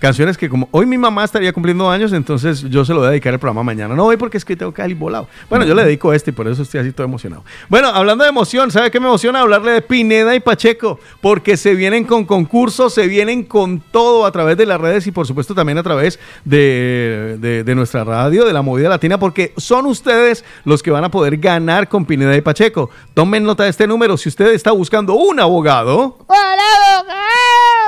Canciones 0.00 0.36
que 0.36 0.50
como 0.50 0.68
hoy 0.70 0.84
mi 0.84 0.98
mamá 0.98 1.24
estaría 1.24 1.50
cumpliendo 1.52 1.88
años, 1.90 2.12
entonces 2.12 2.60
yo 2.68 2.84
se 2.84 2.92
lo 2.92 2.98
voy 2.98 3.06
a 3.06 3.10
dedicar 3.12 3.32
el 3.32 3.38
programa 3.38 3.62
mañana. 3.62 3.94
No 3.94 4.04
hoy 4.04 4.18
porque 4.18 4.36
es 4.36 4.44
que 4.44 4.54
tengo 4.54 4.72
que 4.74 4.82
salir 4.82 4.96
volado. 4.98 5.28
Bueno, 5.48 5.64
yo 5.64 5.74
le 5.74 5.82
dedico 5.84 6.12
este 6.12 6.30
y 6.30 6.34
por 6.34 6.46
eso 6.46 6.62
estoy 6.62 6.80
así 6.80 6.92
todo 6.92 7.06
emocionado. 7.06 7.42
Bueno, 7.70 7.88
hablando 7.88 8.22
de 8.24 8.28
emoción, 8.30 8.70
¿sabe 8.70 8.90
qué 8.90 9.00
me 9.00 9.06
emociona? 9.06 9.40
Hablarle 9.40 9.70
de 9.72 9.80
Pineda 9.82 10.34
y 10.34 10.40
Pacheco, 10.40 11.00
porque 11.22 11.56
se 11.56 11.74
vienen 11.74 12.04
con 12.04 12.26
concursos, 12.26 12.92
se 12.92 13.06
vienen 13.06 13.44
con 13.44 13.80
todo 13.80 14.26
a 14.26 14.32
través 14.32 14.58
de 14.58 14.66
las 14.66 14.78
redes 14.80 15.06
y 15.06 15.10
por 15.12 15.26
supuesto 15.26 15.54
también 15.54 15.78
a 15.78 15.82
través 15.82 16.18
de, 16.44 17.36
de- 17.40 17.64
de 17.64 17.74
nuestra 17.74 18.04
radio, 18.04 18.44
de 18.44 18.52
la 18.52 18.60
movida 18.62 18.88
latina, 18.90 19.18
porque 19.18 19.54
son 19.56 19.86
ustedes 19.86 20.44
los 20.64 20.82
que 20.82 20.90
van 20.90 21.04
a 21.04 21.10
poder 21.10 21.38
ganar 21.38 21.88
con 21.88 22.04
Pineda 22.04 22.36
y 22.36 22.42
Pacheco. 22.42 22.90
Tomen 23.14 23.42
nota 23.44 23.64
de 23.64 23.70
este 23.70 23.86
número 23.86 24.16
si 24.18 24.28
usted 24.28 24.52
está 24.52 24.70
buscando 24.72 25.14
un 25.14 25.40
abogado. 25.40 26.18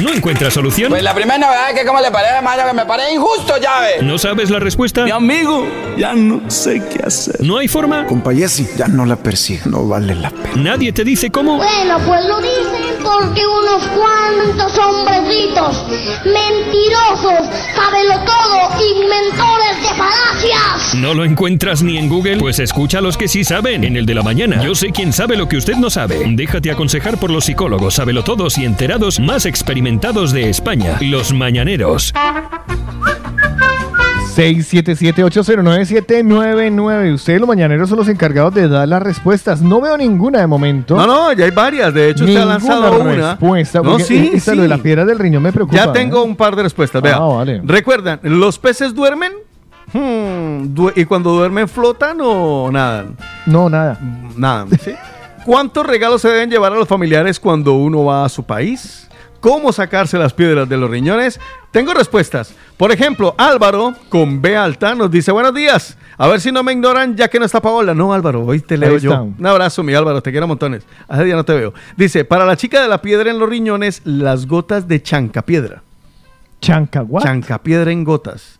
¿No 0.00 0.14
encuentras 0.14 0.54
solución? 0.54 0.88
Pues 0.88 1.02
la 1.02 1.14
primera 1.14 1.38
novedad 1.38 1.70
es 1.70 1.78
que 1.78 1.86
como 1.86 2.00
le 2.00 2.10
parece, 2.10 2.40
mano, 2.40 2.62
que 2.66 2.72
me 2.72 2.86
parece 2.86 3.12
injusto, 3.12 3.58
llave. 3.58 4.02
¿No 4.02 4.16
sabes 4.16 4.48
la 4.48 4.58
respuesta? 4.58 5.04
Mi 5.04 5.10
amigo, 5.10 5.66
ya 5.98 6.14
no 6.14 6.50
sé 6.50 6.82
qué 6.90 7.04
hacer. 7.04 7.36
¿No 7.40 7.58
hay 7.58 7.68
forma? 7.68 8.06
Jessy, 8.34 8.66
ya 8.78 8.88
no 8.88 9.04
la 9.04 9.16
persigue. 9.16 9.60
No 9.66 9.86
vale 9.86 10.14
la 10.14 10.30
pena. 10.30 10.54
¿Nadie 10.56 10.92
te 10.92 11.04
dice 11.04 11.30
cómo? 11.30 11.58
Bueno, 11.58 11.98
pues 12.06 12.24
lo 12.24 12.40
porque 13.02 13.42
unos 13.46 13.86
cuantos 13.88 14.78
hombrecitos 14.78 15.84
mentirosos, 16.24 17.48
todo, 18.24 18.60
inventores 18.94 19.82
de 19.82 19.88
falacias. 19.88 20.94
¿No 20.96 21.14
lo 21.14 21.24
encuentras 21.24 21.82
ni 21.82 21.98
en 21.98 22.08
Google? 22.08 22.38
Pues 22.38 22.58
escucha 22.58 22.98
a 22.98 23.00
los 23.00 23.16
que 23.16 23.28
sí 23.28 23.44
saben, 23.44 23.84
en 23.84 23.96
el 23.96 24.06
de 24.06 24.14
la 24.14 24.22
mañana. 24.22 24.62
Yo 24.62 24.74
sé 24.74 24.90
quién 24.90 25.12
sabe 25.12 25.36
lo 25.36 25.48
que 25.48 25.56
usted 25.56 25.76
no 25.76 25.90
sabe. 25.90 26.22
Déjate 26.28 26.70
aconsejar 26.70 27.18
por 27.18 27.30
los 27.30 27.44
psicólogos, 27.44 27.94
sabelotodos 27.94 28.58
y 28.58 28.64
enterados 28.64 29.20
más 29.20 29.46
experimentados 29.46 30.32
de 30.32 30.50
España, 30.50 30.98
los 31.00 31.32
mañaneros. 31.32 32.12
677-809-799. 34.36 37.14
Ustedes 37.14 37.40
los 37.40 37.48
mañaneros 37.48 37.88
son 37.88 37.98
los 37.98 38.08
encargados 38.08 38.54
de 38.54 38.68
dar 38.68 38.88
las 38.88 39.02
respuestas. 39.02 39.60
No 39.62 39.80
veo 39.80 39.96
ninguna 39.96 40.40
de 40.40 40.46
momento. 40.46 40.96
No, 40.96 41.06
no, 41.06 41.32
ya 41.32 41.44
hay 41.44 41.50
varias. 41.50 41.92
De 41.94 42.10
hecho, 42.10 42.24
usted 42.24 42.36
ha 42.36 42.40
Ninguna 42.40 42.58
lanzado 42.58 43.00
una. 43.00 43.30
respuesta. 43.32 43.80
No, 43.82 43.98
sí, 43.98 44.30
esta, 44.34 44.52
sí. 44.52 44.56
lo 44.56 44.62
de 44.62 44.68
la 44.68 44.78
piedra 44.78 45.04
del 45.04 45.18
riñón 45.18 45.42
me 45.42 45.52
preocupa. 45.52 45.76
Ya 45.76 45.92
tengo 45.92 46.22
un 46.22 46.36
par 46.36 46.56
de 46.56 46.62
respuestas. 46.64 47.02
Vea. 47.02 47.16
Ah, 47.16 47.20
vale. 47.26 47.60
¿Recuerdan? 47.64 48.20
¿Los 48.22 48.58
peces 48.58 48.94
duermen? 48.94 49.32
Hmm, 49.92 50.72
du- 50.74 50.92
¿Y 50.94 51.04
cuando 51.04 51.32
duermen 51.32 51.68
flotan 51.68 52.18
o 52.20 52.70
nadan? 52.70 53.16
No, 53.46 53.68
nada. 53.68 53.98
Nada. 54.36 54.66
¿sí? 54.82 54.92
¿Cuántos 55.44 55.84
regalos 55.86 56.22
se 56.22 56.28
deben 56.28 56.50
llevar 56.50 56.72
a 56.72 56.76
los 56.76 56.86
familiares 56.86 57.40
cuando 57.40 57.74
uno 57.74 58.04
va 58.04 58.24
a 58.24 58.28
su 58.28 58.44
país? 58.44 59.08
¿Cómo 59.40 59.72
sacarse 59.72 60.18
las 60.18 60.34
piedras 60.34 60.68
de 60.68 60.76
los 60.76 60.90
riñones? 60.90 61.40
Tengo 61.70 61.94
respuestas. 61.94 62.54
Por 62.76 62.92
ejemplo, 62.92 63.34
Álvaro, 63.38 63.94
con 64.10 64.42
B 64.42 64.54
alta, 64.54 64.94
nos 64.94 65.10
dice 65.10 65.32
buenos 65.32 65.54
días. 65.54 65.96
A 66.18 66.28
ver 66.28 66.42
si 66.42 66.52
no 66.52 66.62
me 66.62 66.72
ignoran 66.72 67.16
ya 67.16 67.28
que 67.28 67.38
no 67.38 67.46
está 67.46 67.62
Paola. 67.62 67.94
No, 67.94 68.12
Álvaro, 68.12 68.44
hoy 68.44 68.60
te 68.60 68.76
leo 68.76 68.98
yo. 68.98 69.22
Un 69.22 69.46
abrazo, 69.46 69.82
mi 69.82 69.94
Álvaro, 69.94 70.22
te 70.22 70.30
quiero 70.30 70.46
montones. 70.46 70.84
Hace 71.08 71.24
día 71.24 71.36
no 71.36 71.44
te 71.44 71.54
veo. 71.54 71.72
Dice, 71.96 72.26
para 72.26 72.44
la 72.44 72.56
chica 72.56 72.82
de 72.82 72.88
la 72.88 73.00
piedra 73.00 73.30
en 73.30 73.38
los 73.38 73.48
riñones, 73.48 74.02
las 74.04 74.46
gotas 74.46 74.86
de 74.86 75.02
chancapiedra. 75.02 75.82
Chancaguat. 76.60 77.24
Chancapiedra 77.24 77.90
en 77.90 78.04
gotas. 78.04 78.59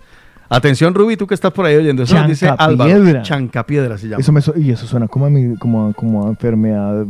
Atención, 0.52 0.92
Ruby, 0.94 1.16
tú 1.16 1.26
que 1.28 1.34
estás 1.34 1.52
por 1.52 1.64
ahí 1.64 1.76
oyendo. 1.76 2.02
Eso 2.02 2.20
dice 2.26 2.48
Álvaro. 2.58 3.22
Chancapiedra. 3.22 3.96
Se 3.96 4.08
llama. 4.08 4.20
Eso 4.20 4.32
me 4.32 4.40
su- 4.40 4.52
y 4.58 4.70
eso 4.72 4.84
suena 4.86 5.06
como 5.06 5.26
a, 5.26 5.30
mi, 5.30 5.56
como 5.56 5.86
a, 5.88 5.92
como 5.94 6.26
a 6.26 6.30
enfermedad, 6.30 7.04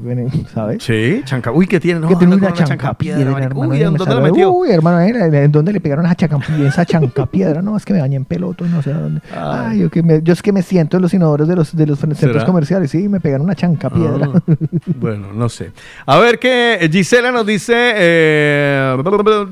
¿sabes? 0.52 0.82
Sí, 0.84 1.22
chanca. 1.24 1.50
Uy, 1.50 1.66
¿qué 1.66 1.80
tiene? 1.80 2.00
No, 2.00 2.08
que 2.08 2.16
tiene 2.16 2.34
una 2.36 2.52
chancapiedra, 2.52 3.30
marico. 3.30 3.60
Uy, 3.60 3.82
¿en 3.82 3.94
dónde 3.94 4.14
la 4.14 4.20
metió? 4.20 4.52
Uy, 4.52 4.70
hermano. 4.70 5.00
¿en 5.00 5.50
dónde 5.50 5.72
le 5.72 5.80
pegaron 5.80 6.04
esa 6.04 6.14
chancapiedra? 6.14 6.68
Esa 6.68 6.84
chancapiedra, 6.84 7.62
no, 7.62 7.76
es 7.76 7.84
que 7.86 7.94
me 7.94 8.00
bañé 8.00 8.16
en 8.16 8.26
peloto, 8.26 8.66
no 8.66 8.82
sé 8.82 8.92
a 8.92 8.98
dónde. 8.98 9.22
Ay, 9.34 9.78
yo, 9.80 9.90
que 9.90 10.02
me- 10.02 10.20
yo 10.22 10.32
es 10.34 10.42
que 10.42 10.52
me 10.52 10.60
siento 10.62 10.96
en 10.98 11.02
los 11.02 11.14
inodoros 11.14 11.48
de 11.48 11.56
los, 11.56 11.74
de 11.74 11.86
los 11.86 11.98
centros 11.98 12.18
¿Será? 12.20 12.44
comerciales, 12.44 12.90
sí, 12.90 13.08
me 13.08 13.20
pegaron 13.20 13.44
una 13.46 13.54
chancapiedra. 13.54 14.28
Ah, 14.34 14.54
bueno, 14.96 15.32
no 15.32 15.48
sé. 15.48 15.72
A 16.04 16.18
ver 16.18 16.38
qué 16.38 16.88
Gisela 16.92 17.32
nos 17.32 17.46
dice. 17.46 17.72
eh, 17.76 18.96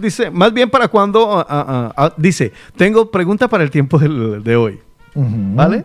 dice, 0.01 0.31
más 0.31 0.53
bien 0.53 0.69
para 0.69 0.89
cuando. 0.89 1.39
ah, 1.39 1.47
ah, 1.49 1.93
ah, 1.97 2.13
dice, 2.17 2.53
tengo 2.77 3.11
pregunta 3.11 3.49
para 3.49 3.65
el 3.65 3.71
tiempo 3.79 3.99
del- 4.01 4.43
de 4.43 4.57
hoy. 4.57 4.79
¿Vale? 5.15 5.85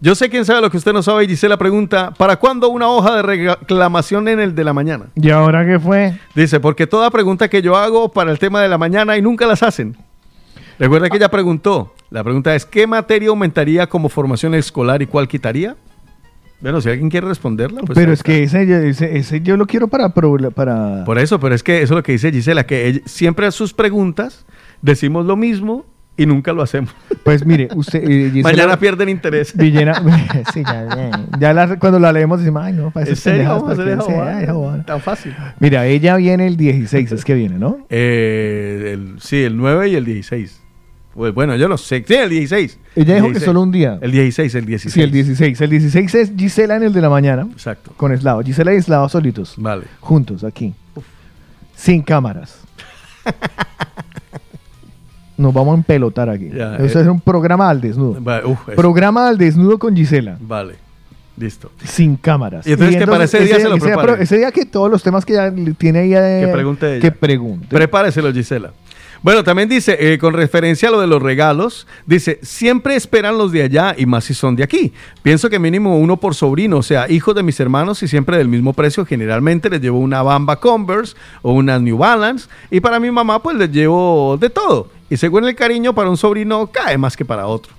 Yo 0.00 0.14
sé 0.14 0.28
quién 0.30 0.44
sabe 0.44 0.60
lo 0.62 0.70
que 0.70 0.76
usted 0.78 0.92
no 0.94 1.02
sabe. 1.02 1.24
y 1.24 1.28
Gisela 1.28 1.56
pregunta: 1.58 2.12
¿para 2.16 2.36
cuándo 2.36 2.68
una 2.70 2.88
hoja 2.88 3.16
de 3.16 3.22
reclamación 3.22 4.28
en 4.28 4.40
el 4.40 4.54
de 4.54 4.64
la 4.64 4.72
mañana? 4.72 5.06
¿Y 5.14 5.28
ahora 5.30 5.64
qué 5.66 5.78
fue? 5.78 6.18
Dice, 6.34 6.58
porque 6.60 6.86
toda 6.86 7.10
pregunta 7.10 7.48
que 7.48 7.60
yo 7.62 7.76
hago 7.76 8.10
para 8.10 8.30
el 8.30 8.38
tema 8.38 8.60
de 8.62 8.68
la 8.68 8.78
mañana 8.78 9.16
y 9.18 9.22
nunca 9.22 9.46
las 9.46 9.62
hacen. 9.62 9.94
Recuerda 10.78 11.08
que 11.10 11.16
ella 11.18 11.30
preguntó. 11.30 11.94
La 12.10 12.24
pregunta 12.24 12.54
es: 12.54 12.64
¿qué 12.66 12.86
materia 12.86 13.28
aumentaría 13.28 13.86
como 13.86 14.08
formación 14.08 14.54
escolar 14.54 15.02
y 15.02 15.06
cuál 15.06 15.28
quitaría? 15.28 15.76
Bueno, 16.60 16.80
si 16.80 16.88
alguien 16.88 17.10
quiere 17.10 17.26
responderla, 17.28 17.82
pues. 17.82 17.94
pero 17.94 18.10
es 18.12 18.22
que 18.22 18.42
ese, 18.44 18.88
ese, 18.88 19.18
ese 19.18 19.40
yo 19.42 19.56
lo 19.58 19.66
quiero 19.66 19.88
para... 19.88 20.08
para... 20.08 21.04
Por 21.04 21.18
eso, 21.18 21.38
pero 21.38 21.54
es 21.54 21.62
que 21.62 21.82
eso 21.82 21.92
es 21.92 21.96
lo 21.96 22.02
que 22.02 22.12
dice 22.12 22.32
Gisela, 22.32 22.64
que 22.64 22.86
ella- 22.88 23.00
siempre 23.04 23.46
a 23.46 23.50
sus 23.50 23.74
preguntas 23.74 24.46
decimos 24.80 25.26
lo 25.26 25.36
mismo 25.36 25.84
y 26.16 26.26
nunca 26.26 26.52
lo 26.52 26.62
hacemos. 26.62 26.94
Pues 27.24 27.44
mire, 27.44 27.68
usted... 27.74 28.02
eh, 28.02 28.30
Gisela- 28.32 28.42
Mañana 28.52 28.78
pierden 28.78 29.08
interés. 29.08 29.56
Villena, 29.56 29.94
sí, 30.52 30.62
ya, 30.64 31.10
ya, 31.40 31.52
la- 31.52 31.78
cuando 31.78 31.98
la 31.98 32.12
leemos 32.12 32.38
decimos, 32.38 32.62
ay, 32.64 32.72
no, 32.72 32.90
para 32.90 33.08
¿En 33.08 33.16
serio? 33.16 33.48
Vamos 33.48 33.62
a 33.64 33.66
¿para 33.76 33.82
hacer 33.82 33.88
esa 33.94 34.02
Sí, 34.06 34.12
bobada? 34.12 34.36
ay, 34.38 34.44
esa 34.44 34.52
bobada. 34.52 34.82
Tan 34.84 35.00
fácil. 35.00 35.34
Mira, 35.58 35.86
ella 35.86 36.16
viene 36.16 36.46
el 36.46 36.56
16, 36.56 37.12
es 37.12 37.24
que 37.24 37.34
viene, 37.34 37.58
¿no? 37.58 37.78
Eh, 37.90 38.90
el- 38.94 39.20
sí, 39.20 39.42
el 39.42 39.56
9 39.56 39.88
y 39.88 39.94
el 39.96 40.04
16. 40.04 40.60
Pues 41.14 41.32
bueno, 41.32 41.54
yo 41.54 41.68
no 41.68 41.76
sé. 41.78 42.04
Sí, 42.08 42.14
el 42.14 42.28
16. 42.28 42.78
Ella 42.96 43.02
El 43.02 43.06
dijo 43.14 43.26
que 43.28 43.32
16. 43.34 43.44
solo 43.44 43.60
un 43.62 43.70
día. 43.70 43.98
El 44.02 44.10
16, 44.10 44.52
el 44.56 44.66
16. 44.66 44.92
Sí, 44.94 45.00
el 45.00 45.10
16. 45.12 45.60
El 45.60 45.70
16 45.70 46.14
es 46.16 46.32
Gisela 46.36 46.74
en 46.74 46.82
el 46.82 46.92
de 46.92 47.00
la 47.00 47.08
mañana. 47.08 47.46
Exacto. 47.52 47.92
Con 47.96 48.10
Eslavo. 48.12 48.42
Gisela 48.42 48.74
y 48.74 48.78
Eslavo 48.78 49.08
solitos. 49.08 49.54
Vale. 49.56 49.84
Juntos, 50.00 50.42
aquí. 50.42 50.74
Sin 51.76 52.02
cámaras. 52.02 52.58
Nos 55.36 55.52
vamos 55.52 55.74
a 55.74 55.78
empelotar 55.78 56.28
aquí. 56.28 56.50
Ya, 56.54 56.76
Eso 56.76 56.98
eh. 56.98 57.02
es 57.02 57.08
un 57.08 57.20
programa 57.20 57.68
al 57.68 57.80
desnudo. 57.80 58.16
Vale, 58.20 58.46
uf, 58.46 58.68
eso. 58.68 58.76
programa 58.76 59.28
al 59.28 59.38
desnudo 59.38 59.78
con 59.78 59.96
Gisela. 59.96 60.36
Vale. 60.40 60.76
Listo. 61.36 61.72
Sin 61.82 62.16
cámaras. 62.16 62.66
Y 62.66 62.72
entonces 62.72 62.96
que 62.96 63.06
para 63.06 63.24
ese 63.24 63.40
día 63.40 63.56
se 63.56 63.68
lo 63.68 63.74
ese 63.74 63.86
prepare. 63.86 64.22
ese 64.22 64.38
día 64.38 64.52
que 64.52 64.64
todos 64.64 64.88
los 64.88 65.02
temas 65.02 65.24
que 65.24 65.32
ya 65.32 65.52
tiene 65.76 66.04
ella. 66.04 66.46
Que 66.46 66.52
pregunte 66.52 66.92
ella. 66.92 67.00
Que 67.00 67.10
pregunte. 67.10 67.66
Prepáreselo, 67.68 68.32
Gisela. 68.32 68.72
Bueno, 69.24 69.42
también 69.42 69.70
dice, 69.70 69.96
eh, 69.98 70.18
con 70.18 70.34
referencia 70.34 70.90
a 70.90 70.92
lo 70.92 71.00
de 71.00 71.06
los 71.06 71.22
regalos, 71.22 71.86
dice, 72.04 72.38
siempre 72.42 72.94
esperan 72.94 73.38
los 73.38 73.52
de 73.52 73.62
allá 73.62 73.94
y 73.96 74.04
más 74.04 74.24
si 74.24 74.34
son 74.34 74.54
de 74.54 74.62
aquí. 74.62 74.92
Pienso 75.22 75.48
que 75.48 75.58
mínimo 75.58 75.96
uno 75.96 76.18
por 76.18 76.34
sobrino, 76.34 76.76
o 76.76 76.82
sea, 76.82 77.10
hijos 77.10 77.34
de 77.34 77.42
mis 77.42 77.58
hermanos 77.58 78.02
y 78.02 78.06
siempre 78.06 78.36
del 78.36 78.48
mismo 78.48 78.74
precio. 78.74 79.06
Generalmente 79.06 79.70
les 79.70 79.80
llevo 79.80 79.98
una 79.98 80.22
Bamba 80.22 80.60
Converse 80.60 81.16
o 81.40 81.54
unas 81.54 81.80
New 81.80 81.96
Balance 81.96 82.48
y 82.70 82.80
para 82.80 83.00
mi 83.00 83.10
mamá 83.10 83.42
pues 83.42 83.56
les 83.56 83.72
llevo 83.72 84.36
de 84.38 84.50
todo. 84.50 84.90
Y 85.10 85.16
según 85.16 85.44
el 85.44 85.54
cariño 85.54 85.94
para 85.94 86.10
un 86.10 86.16
sobrino 86.16 86.66
cae 86.68 86.96
más 86.98 87.16
que 87.16 87.24
para 87.24 87.46
otro. 87.46 87.72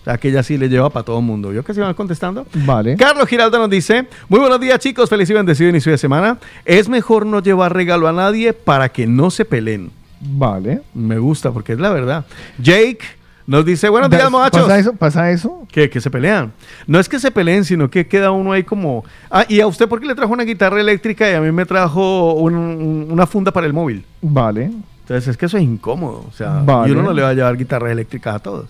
O 0.00 0.04
sea, 0.04 0.18
que 0.18 0.28
ella 0.30 0.42
sí 0.42 0.58
le 0.58 0.68
lleva 0.68 0.90
para 0.90 1.04
todo 1.04 1.18
el 1.20 1.24
mundo. 1.24 1.52
¿Yo 1.52 1.64
que 1.64 1.72
se 1.74 1.80
van 1.80 1.94
contestando? 1.94 2.44
Vale. 2.54 2.96
Carlos 2.96 3.28
Giraldo 3.28 3.58
nos 3.58 3.70
dice, 3.70 4.06
muy 4.28 4.40
buenos 4.40 4.60
días 4.60 4.78
chicos, 4.80 5.08
feliz 5.08 5.30
y 5.30 5.32
bendecido 5.34 5.70
inicio 5.70 5.92
de 5.92 5.98
semana. 5.98 6.38
Es 6.64 6.88
mejor 6.88 7.24
no 7.24 7.40
llevar 7.40 7.72
regalo 7.72 8.08
a 8.08 8.12
nadie 8.12 8.52
para 8.52 8.88
que 8.88 9.06
no 9.06 9.30
se 9.30 9.44
peleen. 9.44 9.90
Vale. 10.20 10.82
Me 10.92 11.18
gusta 11.18 11.52
porque 11.52 11.74
es 11.74 11.78
la 11.78 11.90
verdad. 11.90 12.24
Jake 12.58 12.98
nos 13.46 13.64
dice, 13.64 13.88
buenos 13.88 14.10
días, 14.10 14.28
muchachos. 14.30 14.62
¿Pasa 14.62 14.78
eso? 14.78 14.92
¿Pasa 14.94 15.30
eso? 15.30 15.66
Que, 15.70 15.88
que 15.88 16.00
se 16.00 16.10
pelean. 16.10 16.52
No 16.88 16.98
es 16.98 17.08
que 17.08 17.20
se 17.20 17.30
peleen, 17.30 17.64
sino 17.64 17.88
que 17.88 18.06
queda 18.08 18.32
uno 18.32 18.50
ahí 18.52 18.64
como... 18.64 19.04
Ah, 19.30 19.44
¿y 19.48 19.60
a 19.60 19.68
usted 19.68 19.88
por 19.88 20.00
qué 20.00 20.06
le 20.06 20.14
trajo 20.16 20.32
una 20.32 20.42
guitarra 20.44 20.80
eléctrica 20.80 21.30
y 21.30 21.34
a 21.34 21.40
mí 21.40 21.50
me 21.52 21.64
trajo 21.64 22.34
un- 22.34 22.54
un- 22.54 23.06
una 23.10 23.26
funda 23.26 23.52
para 23.52 23.66
el 23.68 23.72
móvil? 23.72 24.04
Vale. 24.20 24.70
Entonces 25.12 25.28
es 25.32 25.36
que 25.36 25.46
eso 25.46 25.56
es 25.58 25.62
incómodo. 25.64 26.24
O 26.28 26.32
sea, 26.32 26.62
Vale. 26.64 26.88
y 26.88 26.92
uno 26.92 27.02
no 27.02 27.12
le 27.12 27.22
va 27.22 27.28
a 27.30 27.34
llevar 27.34 27.56
guitarras 27.56 27.92
eléctricas 27.92 28.36
a 28.36 28.38
todos. 28.38 28.66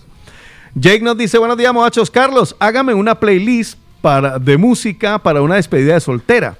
Jake 0.75 1.01
nos 1.01 1.17
dice, 1.17 1.37
buenos 1.37 1.57
días, 1.57 1.73
muchachos. 1.73 2.09
Carlos, 2.11 2.55
hágame 2.59 2.93
una 2.93 3.15
playlist 3.19 3.77
para, 4.01 4.39
de 4.39 4.57
música 4.57 5.19
para 5.19 5.41
una 5.41 5.55
despedida 5.55 5.93
de 5.93 5.99
soltera. 5.99 6.55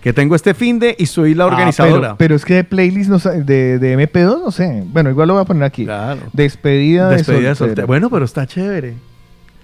Que 0.00 0.12
tengo 0.12 0.36
este 0.36 0.54
fin 0.54 0.78
de 0.78 0.94
y 0.96 1.06
soy 1.06 1.34
la 1.34 1.44
Ah, 1.44 1.46
organizadora. 1.48 2.00
pero, 2.00 2.16
pero 2.18 2.36
es 2.36 2.44
que 2.44 2.54
de 2.54 2.64
playlist 2.64 3.10
no 3.10 3.18
de, 3.18 3.78
de 3.80 3.98
MP2, 3.98 4.40
no 4.44 4.50
sé. 4.52 4.84
Bueno, 4.86 5.10
igual 5.10 5.26
lo 5.28 5.34
voy 5.34 5.42
a 5.42 5.44
poner 5.44 5.64
aquí. 5.64 5.84
Claro. 5.84 6.20
Despedida, 6.32 7.10
Despedida 7.10 7.10
de 7.10 7.48
de 7.48 7.54
soltera. 7.54 7.54
soltera. 7.56 7.86
Bueno, 7.86 8.08
pero 8.08 8.24
está 8.24 8.46
chévere. 8.46 8.94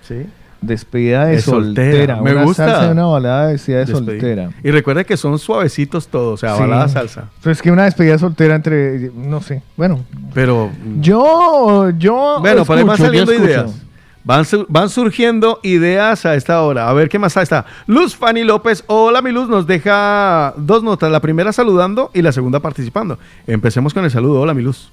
Sí. 0.03 0.27
Despedida 0.67 1.27
de, 1.27 1.37
De 1.37 1.41
soltera. 1.43 2.17
soltera. 2.17 2.17
Me 2.23 2.33
Una 2.33 2.45
gusta. 2.45 2.67
salsa 2.69 2.89
y 2.89 2.93
una 2.93 3.07
balada 3.07 3.47
de 3.47 3.53
despedida 3.53 3.79
de 3.81 3.85
Despedida. 3.87 4.13
soltera. 4.13 4.51
Y 4.63 4.71
recuerda 4.71 5.05
que 5.05 5.17
son 5.17 5.39
suavecitos 5.39 6.09
todos, 6.09 6.35
o 6.35 6.37
sea, 6.47 6.55
Sí. 6.57 6.61
balada 6.63 6.89
salsa. 6.89 7.25
Pero 7.43 7.53
es 7.53 7.61
que 7.63 7.71
una 7.71 7.85
despedida 7.85 8.19
soltera 8.19 8.55
entre, 8.55 9.11
no 9.15 9.41
sé, 9.41 9.63
bueno. 9.77 10.01
Pero 10.33 10.71
Yo, 11.01 11.91
yo. 11.99 12.39
Bueno, 12.41 12.65
por 12.65 12.79
ahí 12.79 12.85
van 12.85 12.95
escucho, 12.95 13.07
saliendo 13.07 13.33
escucho. 13.33 13.51
ideas. 13.51 13.81
Van, 14.27 14.47
su- 14.47 14.65
van 14.71 14.89
surgiendo 14.89 15.61
ideas 15.63 16.25
a 16.25 16.35
esta 16.35 16.63
hora. 16.63 16.89
A 16.89 16.95
ver 16.95 17.11
qué 17.11 17.19
más 17.19 17.37
está. 17.37 17.67
Luz 17.87 18.17
Fanny 18.17 18.43
López. 18.43 18.83
Hola, 18.87 19.21
mi 19.21 19.31
Luz. 19.33 19.51
Nos 19.51 19.67
deja 19.67 20.55
dos 20.57 20.83
notas. 20.83 21.13
La 21.13 21.21
primera 21.21 21.53
saludando 21.53 22.11
y 22.15 22.23
la 22.23 22.33
segunda 22.33 22.59
participando. 22.61 23.19
Empecemos 23.47 23.93
con 23.93 24.03
el 24.03 24.11
saludo. 24.11 24.41
Hola, 24.41 24.55
mi 24.55 24.63
Luz. 24.63 24.91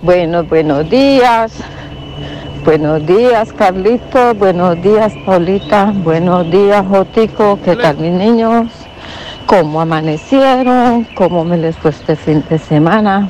Bueno, 0.00 0.42
buenos 0.44 0.88
días. 0.88 1.52
Buenos 2.70 3.04
días, 3.04 3.52
Carlito. 3.52 4.32
Buenos 4.36 4.80
días, 4.80 5.12
Paulita. 5.26 5.92
Buenos 5.92 6.48
días, 6.52 6.86
Jotico. 6.86 7.58
¿Qué 7.64 7.74
tal, 7.74 7.96
mis 7.96 8.12
niños? 8.12 8.68
¿Cómo 9.46 9.80
amanecieron? 9.80 11.02
¿Cómo 11.16 11.44
me 11.44 11.56
les 11.56 11.76
fue 11.76 11.90
este 11.90 12.14
fin 12.14 12.44
de 12.48 12.60
semana? 12.60 13.26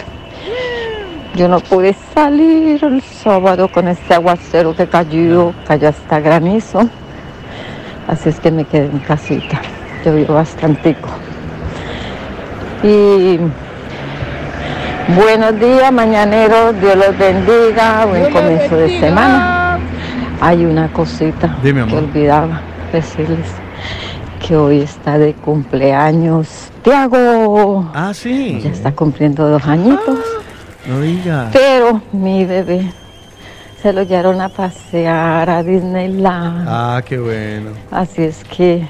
Yo 1.37 1.49
no 1.49 1.59
pude 1.61 1.97
salir 2.13 2.85
el 2.85 3.01
sábado 3.01 3.69
con 3.69 3.89
este 3.89 4.13
aguacero 4.13 4.77
que 4.77 4.87
cayó, 4.87 5.55
cayó 5.67 5.89
hasta 5.89 6.21
granizo. 6.21 6.87
Así 8.09 8.29
es 8.29 8.41
que 8.41 8.51
me 8.51 8.67
quedé 8.67 8.91
en 8.93 8.99
casita. 8.99 9.63
Llovió 10.05 10.35
bastantico. 10.35 11.09
Y 12.83 13.39
Buenos 15.17 15.59
días, 15.59 15.93
mañaneros. 15.93 16.79
Dios 16.81 16.97
los 16.97 17.19
bendiga. 17.19 18.05
Buen 18.07 18.33
comienzo 18.33 18.77
de 18.77 19.01
semana. 19.01 19.79
Hay 20.41 20.65
una 20.65 20.93
cosita 20.93 21.57
Dime, 21.63 21.87
que 21.87 21.97
olvidaba 21.97 22.61
decirles 22.93 23.47
que 24.47 24.57
hoy 24.57 24.81
está 24.81 25.19
de 25.19 25.35
cumpleaños 25.35 26.71
Tiago. 26.83 27.91
Ah, 27.95 28.13
sí. 28.15 28.61
Ya 28.63 28.71
está 28.71 28.93
cumpliendo 28.93 29.49
dos 29.49 29.65
añitos. 29.67 30.19
No 30.87 31.01
diga. 31.01 31.49
Pero 31.53 32.01
mi 32.13 32.45
bebé 32.45 32.91
se 33.83 33.93
lo 33.93 34.03
llevaron 34.03 34.41
a 34.41 34.49
pasear 34.49 35.51
a 35.51 35.63
Disneyland. 35.63 36.67
Ah, 36.69 37.03
qué 37.05 37.19
bueno. 37.19 37.71
Así 37.91 38.23
es 38.23 38.45
que 38.45 38.87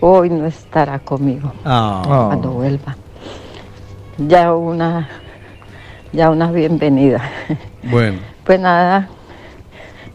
hoy 0.00 0.30
no 0.30 0.46
estará 0.46 0.98
conmigo 1.00 1.52
Ah. 1.64 2.02
cuando 2.28 2.50
vuelva. 2.52 2.96
Ya 4.18 4.52
una, 4.52 5.08
ya 6.12 6.30
una 6.30 6.50
bienvenida. 6.50 7.20
Bueno. 7.84 8.18
Pues 8.44 8.58
nada, 8.58 9.08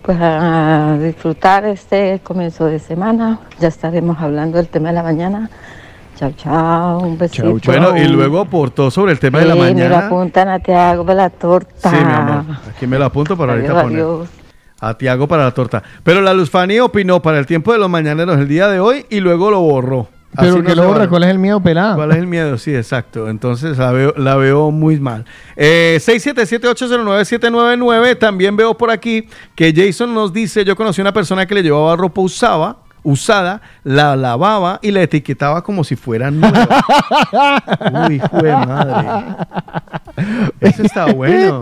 pues 0.02 0.18
a 0.20 0.98
disfrutar 1.02 1.66
este 1.66 2.20
comienzo 2.24 2.66
de 2.66 2.80
semana. 2.80 3.40
Ya 3.60 3.68
estaremos 3.70 4.20
hablando 4.20 4.58
del 4.58 4.68
tema 4.68 4.90
de 4.90 4.96
la 4.96 5.04
mañana. 5.04 5.50
Chao, 6.18 6.32
chao, 6.36 7.00
un 7.00 7.18
besito. 7.18 7.58
Bueno, 7.66 7.96
y 7.98 8.08
luego 8.08 8.42
aportó 8.42 8.92
sobre 8.92 9.14
el 9.14 9.20
tema 9.20 9.40
de 9.40 9.46
la 9.46 9.54
Sí, 9.54 9.60
Me 9.60 9.68
lo 9.68 9.74
mañana. 9.74 10.06
apuntan 10.08 10.50
a 10.50 10.60
Tiago 10.60 11.04
de 11.04 11.16
la 11.16 11.30
torta. 11.30 11.90
Sí, 11.90 11.96
mi 11.96 12.12
amor. 12.14 12.44
Aquí 12.76 12.88
me 12.88 13.00
lo 13.00 13.06
apunto 13.06 13.38
para 13.38 13.54
ahorita 13.54 13.72
Adiós, 13.72 13.84
poner. 13.84 14.00
adiós. 14.02 14.30
A 14.82 14.98
Tiago 14.98 15.28
para 15.28 15.44
la 15.46 15.52
torta. 15.52 15.82
Pero 16.04 16.22
la 16.22 16.34
Luz 16.34 16.50
Fanny 16.50 16.80
opinó 16.80 17.22
para 17.22 17.40
el 17.40 17.46
tiempo 17.46 17.72
de 17.72 17.80
los 17.80 17.90
mañaneros 17.90 18.38
el 18.38 18.48
día 18.48 18.68
de 18.68 18.80
hoy 18.80 19.06
y 19.10 19.22
luego 19.22 19.50
lo 19.50 19.62
borró. 19.62 20.08
Así 20.36 20.48
Pero 20.48 20.58
no 20.58 20.64
que 20.64 20.70
se 20.72 20.76
lo 20.76 20.88
borra. 20.88 21.08
¿cuál 21.08 21.24
es 21.24 21.30
el 21.30 21.40
miedo 21.40 21.62
pelado? 21.62 21.96
¿Cuál 21.96 22.12
es 22.12 22.18
el 22.18 22.28
miedo? 22.28 22.58
Sí, 22.58 22.76
exacto. 22.76 23.30
Entonces 23.30 23.78
la 23.78 23.92
veo, 23.92 24.14
la 24.18 24.36
veo 24.36 24.72
muy 24.72 25.00
mal. 25.00 25.26
Eh, 25.56 26.00
677-809-799. 26.02 28.18
También 28.18 28.56
veo 28.56 28.76
por 28.76 28.90
aquí 28.90 29.28
que 29.56 29.74
Jason 29.76 30.14
nos 30.14 30.34
dice, 30.34 30.66
yo 30.66 30.76
conocí 30.76 31.02
una 31.02 31.14
persona 31.14 31.46
que 31.46 31.56
le 31.56 31.64
llevaba 31.64 31.96
ropa 31.96 32.22
usada, 32.22 32.78
usada, 33.04 33.62
la 33.84 34.16
lavaba 34.16 34.80
y 34.82 34.92
la 34.92 35.02
etiquetaba 35.02 35.64
como 35.64 35.84
si 35.84 35.96
fuera 35.96 36.32
nueva. 36.32 36.68
Uy, 38.08 38.16
hijo 38.16 38.38
de 38.42 38.52
madre. 38.54 39.36
Eso 40.60 40.84
está 40.84 41.12
bueno. 41.14 41.62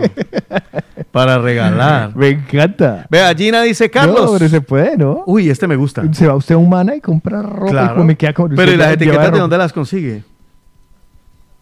Para 1.10 1.38
regalar. 1.38 2.14
Me 2.16 2.28
encanta. 2.30 3.06
Vea, 3.10 3.34
Gina 3.34 3.62
dice, 3.62 3.90
Carlos. 3.90 4.24
No, 4.32 4.38
pero 4.38 4.48
se 4.48 4.60
puede, 4.60 4.96
¿no? 4.96 5.22
Uy, 5.26 5.50
este 5.50 5.66
me 5.66 5.76
gusta. 5.76 6.02
Se 6.12 6.26
va 6.26 6.34
usted 6.34 6.54
a 6.54 6.58
Humana 6.58 6.94
y 6.94 7.00
compra 7.00 7.42
ropa. 7.42 7.70
Claro. 7.70 8.04
me 8.04 8.16
queda 8.16 8.32
con- 8.32 8.54
Pero 8.54 8.72
¿y 8.72 8.76
las 8.76 8.92
etiquetas 8.92 9.32
de 9.32 9.38
dónde 9.38 9.58
las 9.58 9.72
consigue? 9.72 10.22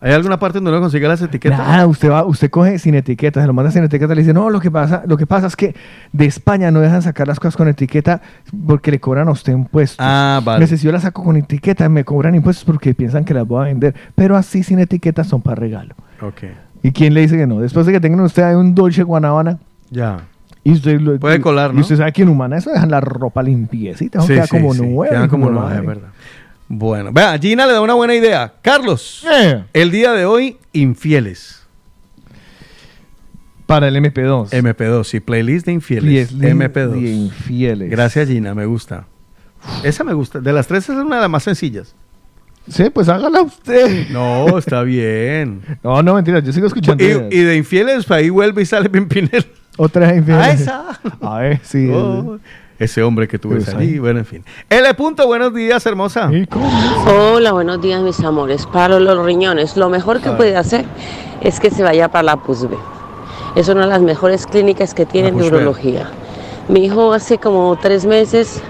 ¿Hay 0.03 0.13
alguna 0.13 0.39
parte 0.39 0.57
donde 0.59 0.71
uno 0.71 0.81
consigue 0.81 1.07
las 1.07 1.21
etiquetas? 1.21 1.59
Nada, 1.59 1.87
usted 1.87 2.11
va, 2.11 2.25
usted 2.25 2.49
coge 2.49 2.79
sin 2.79 2.95
etiqueta, 2.95 3.41
se 3.43 3.47
lo 3.47 3.53
manda 3.53 3.71
sin 3.71 3.85
etiqueta, 3.85 4.15
le 4.15 4.23
dice, 4.23 4.33
no, 4.33 4.49
lo 4.49 4.59
que 4.59 4.71
pasa, 4.71 5.03
lo 5.07 5.19
que 5.19 5.27
pasa 5.27 5.47
es 5.47 5.57
que 5.57 5.75
de 6.13 6.25
España 6.25 6.71
no 6.71 6.81
dejan 6.81 7.03
sacar 7.03 7.29
las 7.29 7.39
cosas 7.39 7.55
con 7.57 7.69
etiqueta 7.69 8.23
porque 8.67 8.91
le 8.91 8.99
cobran 8.99 9.29
a 9.29 9.33
usted 9.33 9.53
impuestos. 9.53 9.99
Ah, 10.01 10.41
vale. 10.43 10.57
Entonces, 10.57 10.81
si 10.81 10.87
yo 10.87 10.93
las 10.93 11.03
saco 11.03 11.23
con 11.23 11.37
etiqueta, 11.37 11.87
me 11.91 12.05
cobran 12.05 12.35
impuestos 12.35 12.65
porque 12.65 12.95
piensan 12.95 13.25
que 13.27 13.35
las 13.35 13.47
voy 13.47 13.61
a 13.61 13.65
vender. 13.65 13.95
Pero 14.15 14.37
así 14.39 14.63
sin 14.63 14.79
etiqueta 14.79 15.23
son 15.23 15.43
para 15.43 15.57
regalo. 15.57 15.95
Ok. 16.23 16.45
¿Y 16.83 16.93
quién 16.93 17.13
le 17.13 17.21
dice 17.21 17.37
que 17.37 17.47
no? 17.47 17.61
Después 17.61 17.85
de 17.85 17.93
que 17.93 18.01
tengan 18.01 18.21
usted 18.21 18.55
un 18.55 18.75
Dolce 18.75 19.03
Guanabana. 19.03 19.59
Ya. 19.91 20.21
Y 20.65 20.73
usted 20.73 21.01
lo- 21.01 21.19
Puede 21.19 21.41
colar, 21.41 21.71
Y 21.73 21.75
¿no? 21.77 21.81
usted 21.81 21.97
sabe 21.97 22.13
que 22.13 22.23
en 22.23 22.29
Humana 22.29 22.59
eso 22.59 22.71
dejan 22.71 22.91
la 22.91 23.01
ropa 23.01 23.43
limpiecita, 23.43 24.21
Sí, 24.23 24.29
queda 24.29 24.45
sí, 24.45 24.51
como 24.51 24.75
sí, 24.75 24.81
nueva. 24.83 25.09
quedan 25.11 25.29
como 25.29 25.51
nuevas, 25.51 25.75
es 25.79 25.87
verdad. 25.87 26.09
Bueno, 26.73 27.11
vea, 27.13 27.37
Gina 27.37 27.67
le 27.67 27.73
da 27.73 27.81
una 27.81 27.95
buena 27.95 28.15
idea. 28.15 28.55
Carlos, 28.63 29.27
el 29.73 29.91
día 29.91 30.13
de 30.13 30.25
hoy, 30.25 30.57
infieles. 30.73 31.67
Para 33.67 33.89
el 33.89 33.97
MP2. 33.97 34.51
MP2, 34.51 35.03
sí, 35.03 35.19
playlist 35.19 35.67
de 35.67 35.73
infieles. 35.73 36.29
Playlist 36.29 36.57
MP2. 36.57 36.91
de 36.93 37.11
infieles. 37.11 37.91
Gracias, 37.91 38.29
Gina, 38.29 38.55
me 38.55 38.67
gusta. 38.67 39.07
Esa 39.83 40.05
me 40.05 40.13
gusta. 40.13 40.39
De 40.39 40.53
las 40.53 40.69
tres, 40.69 40.89
es 40.89 40.91
una 40.95 41.17
de 41.17 41.23
las 41.23 41.31
más 41.31 41.43
sencillas. 41.43 41.97
Sí, 42.69 42.89
pues 42.89 43.09
hágala 43.09 43.43
usted. 43.43 44.09
No, 44.11 44.57
está 44.57 44.85
bien. 44.85 45.63
No, 45.83 46.05
no, 46.05 46.15
mentira, 46.15 46.39
yo 46.39 46.53
sigo 46.53 46.69
escuchando. 46.69 47.03
Y, 47.03 47.37
y 47.37 47.43
de 47.43 47.57
infieles, 47.57 48.05
pues 48.07 48.17
ahí 48.17 48.31
vuelve 48.31 48.63
y 48.63 48.67
sale 48.67 48.89
Pimpinel. 48.89 49.45
Otra 49.77 50.15
infieles. 50.15 50.45
Ah, 50.45 50.53
esa. 50.53 51.01
A 51.21 51.39
ver, 51.41 51.61
sí. 51.65 51.91
Oh, 51.93 52.39
ese 52.81 53.03
hombre 53.03 53.29
que 53.29 53.39
tú 53.39 53.51
ves 53.51 53.69
allí. 53.69 53.99
Bueno, 53.99 54.21
en 54.21 54.25
fin. 54.25 54.45
L. 54.69 54.95
Punto, 54.95 55.27
buenos 55.27 55.55
días, 55.55 55.85
hermosa. 55.85 56.31
Hola, 57.07 57.53
buenos 57.53 57.81
días 57.81 58.03
mis 58.03 58.19
amores. 58.21 58.67
Para 58.67 58.99
los 58.99 59.25
riñones, 59.25 59.77
lo 59.77 59.91
mejor 59.91 60.21
que 60.21 60.31
puede 60.31 60.57
hacer 60.57 60.87
es 61.43 61.61
que 61.61 61.71
se 61.71 61.83
vaya 61.83 62.09
para 62.09 62.23
la 62.23 62.37
PUSB. 62.37 62.71
Es 63.55 63.69
una 63.69 63.83
de 63.83 63.89
las 63.89 64.01
mejores 64.01 64.47
clínicas 64.47 64.95
que 64.95 65.05
tiene 65.05 65.31
neurología. 65.31 66.11
Mi 66.69 66.87
hijo 66.87 67.13
hace 67.13 67.37
como 67.37 67.79
tres 67.81 68.07
meses 68.07 68.63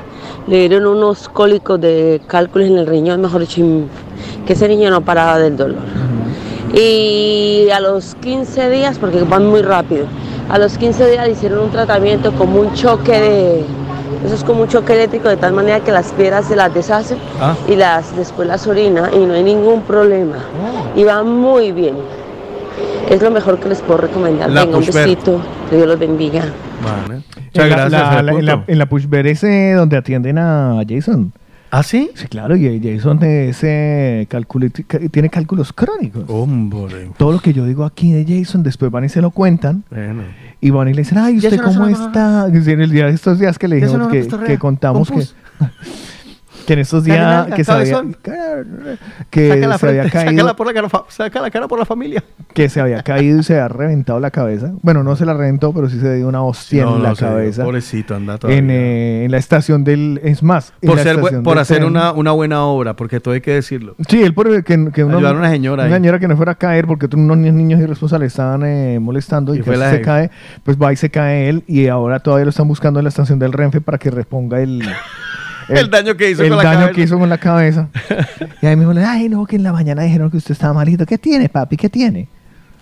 le 0.48 0.68
dieron 0.68 0.86
unos 0.86 1.28
cólicos 1.28 1.80
de 1.80 2.20
cálculos 2.26 2.68
en 2.68 2.78
el 2.78 2.86
riñón, 2.88 3.20
mejor 3.20 3.42
dicho, 3.42 3.62
que 4.44 4.54
ese 4.54 4.68
niño 4.68 4.90
no 4.90 5.02
paraba 5.02 5.38
del 5.38 5.56
dolor. 5.56 5.82
Y 6.74 7.68
a 7.72 7.78
los 7.78 8.16
15 8.16 8.70
días, 8.70 8.98
porque 8.98 9.20
van 9.22 9.46
muy 9.46 9.62
rápido, 9.62 10.06
a 10.48 10.58
los 10.58 10.76
15 10.78 11.10
días 11.10 11.26
le 11.26 11.32
hicieron 11.32 11.60
un 11.60 11.70
tratamiento 11.70 12.32
como 12.32 12.60
un 12.60 12.74
choque 12.74 13.12
de... 13.12 13.64
Eso 14.24 14.34
es 14.34 14.44
como 14.44 14.62
un 14.62 14.68
choque 14.68 14.92
eléctrico 14.94 15.28
de 15.28 15.36
tal 15.36 15.52
manera 15.52 15.80
que 15.80 15.92
las 15.92 16.12
piedras 16.12 16.46
se 16.46 16.56
las 16.56 16.72
deshace 16.74 17.16
Ah. 17.40 17.54
y 17.68 17.76
las 17.76 18.14
después 18.16 18.46
las 18.48 18.66
orina 18.66 19.10
y 19.14 19.18
no 19.18 19.34
hay 19.34 19.42
ningún 19.42 19.82
problema. 19.82 20.36
Oh. 20.36 20.98
Y 20.98 21.04
va 21.04 21.22
muy 21.22 21.72
bien. 21.72 21.96
Es 23.08 23.20
lo 23.22 23.30
mejor 23.30 23.58
que 23.58 23.68
les 23.68 23.80
puedo 23.82 23.98
recomendar. 24.00 24.50
La 24.50 24.64
Venga, 24.64 24.78
un 24.78 24.86
besito. 24.86 25.40
Que 25.68 25.76
Dios 25.76 25.88
los 25.88 25.98
bendiga. 25.98 26.42
Vale. 26.82 27.20
En 27.20 27.44
Muchas 27.44 27.68
la, 27.68 27.76
gracias. 27.76 27.90
la- 27.90 28.18
en, 28.20 28.26
Punto. 28.36 28.42
la, 28.46 28.64
en 28.66 28.78
la 28.78 28.86
Pushver 28.86 29.26
ese 29.26 29.72
donde 29.72 29.96
atienden 29.96 30.38
a 30.38 30.82
Jason. 30.88 31.32
¿Ah, 31.72 31.82
sí? 31.84 32.10
Sí, 32.14 32.26
claro, 32.26 32.56
y 32.56 32.80
Jason 32.82 33.18
tiene 33.20 34.26
cálculos 35.30 35.72
crónicos. 35.72 36.24
Hombre. 36.28 37.10
Todo 37.16 37.32
lo 37.32 37.38
que 37.38 37.52
yo 37.52 37.64
digo 37.64 37.84
aquí 37.84 38.12
de 38.12 38.24
Jason, 38.26 38.62
después 38.62 38.90
van 38.90 39.04
y 39.04 39.08
se 39.08 39.20
lo 39.20 39.30
cuentan. 39.30 39.84
Bueno. 39.90 40.22
Y 40.60 40.70
van 40.70 40.88
y 40.88 40.94
le 40.94 41.02
dicen, 41.02 41.18
ay, 41.18 41.36
¿usted 41.36 41.56
Jason, 41.58 41.74
cómo 41.74 41.86
no- 41.88 42.06
está? 42.06 42.48
En 42.48 42.80
el 42.80 42.90
día 42.90 43.06
de 43.06 43.12
estos 43.12 43.38
días 43.38 43.56
que 43.58 43.68
le 43.68 43.76
dijimos 43.76 43.98
no, 43.98 44.08
que, 44.08 44.58
contamos 44.58 45.08
Compus. 45.08 45.34
que 45.58 45.66
en 46.74 46.78
estos 46.80 47.04
días 47.04 47.46
que 47.54 47.64
se 47.64 47.72
había, 47.72 48.02
que 49.30 49.56
la 49.56 49.78
se 49.78 49.88
había 49.88 50.02
caído, 50.10 50.30
sácala 50.30 50.56
por 50.56 50.66
la 50.66 50.72
cara, 50.74 50.88
fa- 50.88 51.04
saca 51.08 51.40
la 51.40 51.50
cara 51.50 51.68
por 51.68 51.78
la 51.78 51.84
familia. 51.84 52.22
que 52.54 52.68
se 52.68 52.80
había 52.80 53.02
caído 53.02 53.40
y 53.40 53.42
se 53.42 53.54
había 53.54 53.68
reventado 53.68 54.20
la 54.20 54.30
cabeza. 54.30 54.72
Bueno, 54.82 55.02
no 55.02 55.16
se 55.16 55.24
la 55.26 55.34
reventó, 55.34 55.72
pero 55.72 55.88
sí 55.88 55.98
se 56.00 56.14
dio 56.16 56.28
una 56.28 56.42
hostia 56.42 56.84
No, 56.84 56.96
en 56.96 57.02
la 57.02 57.10
dio. 57.10 57.18
cabeza. 57.18 57.64
Pobrecito, 57.64 58.14
anda 58.14 58.38
todavía. 58.38 58.58
en, 58.58 58.70
eh, 58.70 59.24
en 59.24 59.30
la 59.30 59.38
estación 59.38 59.84
del. 59.84 60.20
Es 60.22 60.42
más, 60.42 60.72
Por, 60.82 60.98
ser, 60.98 61.18
hacer 61.58 61.76
tren. 61.78 61.84
una, 61.88 62.12
una 62.12 62.32
buena 62.32 62.64
obra, 62.64 62.94
porque 62.94 63.20
todo 63.20 63.34
hay 63.34 63.40
que 63.40 63.52
decirlo. 63.54 63.94
Sí, 64.08 64.22
él 64.22 64.34
por 64.34 64.48
que, 64.64 64.90
que 64.92 65.04
uno- 65.04 65.18
Ayudar 65.18 65.34
a 65.36 65.38
una 65.38 65.50
señora 65.50 65.84
Una 65.84 65.94
ahí. 65.94 66.00
señora 66.00 66.18
que 66.18 66.28
no 66.28 66.36
fuera 66.36 66.52
a 66.52 66.54
caer 66.56 66.86
porque 66.86 67.08
unos 67.14 67.36
ni- 67.36 67.50
niños 67.52 67.80
irresponsables 67.80 68.20
le 68.20 68.26
estaban 68.28 68.62
eh, 68.64 68.98
molestando 69.00 69.54
y, 69.54 69.58
Y 69.58 69.62
que 69.62 69.76
se 69.76 70.00
cae, 70.00 70.30
pues 70.64 70.76
va 70.76 70.92
y 70.92 70.96
se 70.96 71.10
cae 71.10 71.48
él 71.48 71.64
y 71.66 71.86
ahora 71.88 72.20
todavía 72.20 72.44
lo 72.44 72.50
están 72.50 72.68
buscando 72.68 73.00
en 73.00 73.04
la 73.04 73.08
estación 73.08 73.38
del 73.38 73.52
Renfe 73.52 73.80
para 73.80 73.98
que 73.98 74.10
reponga 74.10 74.60
el... 74.60 74.82
El 75.70 75.90
daño 75.90 76.16
que 76.16 76.30
hizo 76.30 76.42
el 76.42 76.48
con 76.50 76.58
la 76.58 76.64
daño 76.64 76.78
cabeza. 76.80 76.94
que 76.94 77.02
hizo 77.02 77.18
con 77.18 77.28
la 77.28 77.38
cabeza. 77.38 77.88
y 78.62 78.66
ahí 78.66 78.76
me 78.76 78.84
dijo, 78.86 79.06
ay 79.06 79.28
no, 79.28 79.46
que 79.46 79.56
en 79.56 79.62
la 79.62 79.72
mañana 79.72 80.02
dijeron 80.02 80.30
que 80.30 80.36
usted 80.36 80.52
estaba 80.52 80.72
malito. 80.74 81.06
¿Qué 81.06 81.18
tiene, 81.18 81.48
papi? 81.48 81.76
¿Qué 81.76 81.88
tiene? 81.88 82.28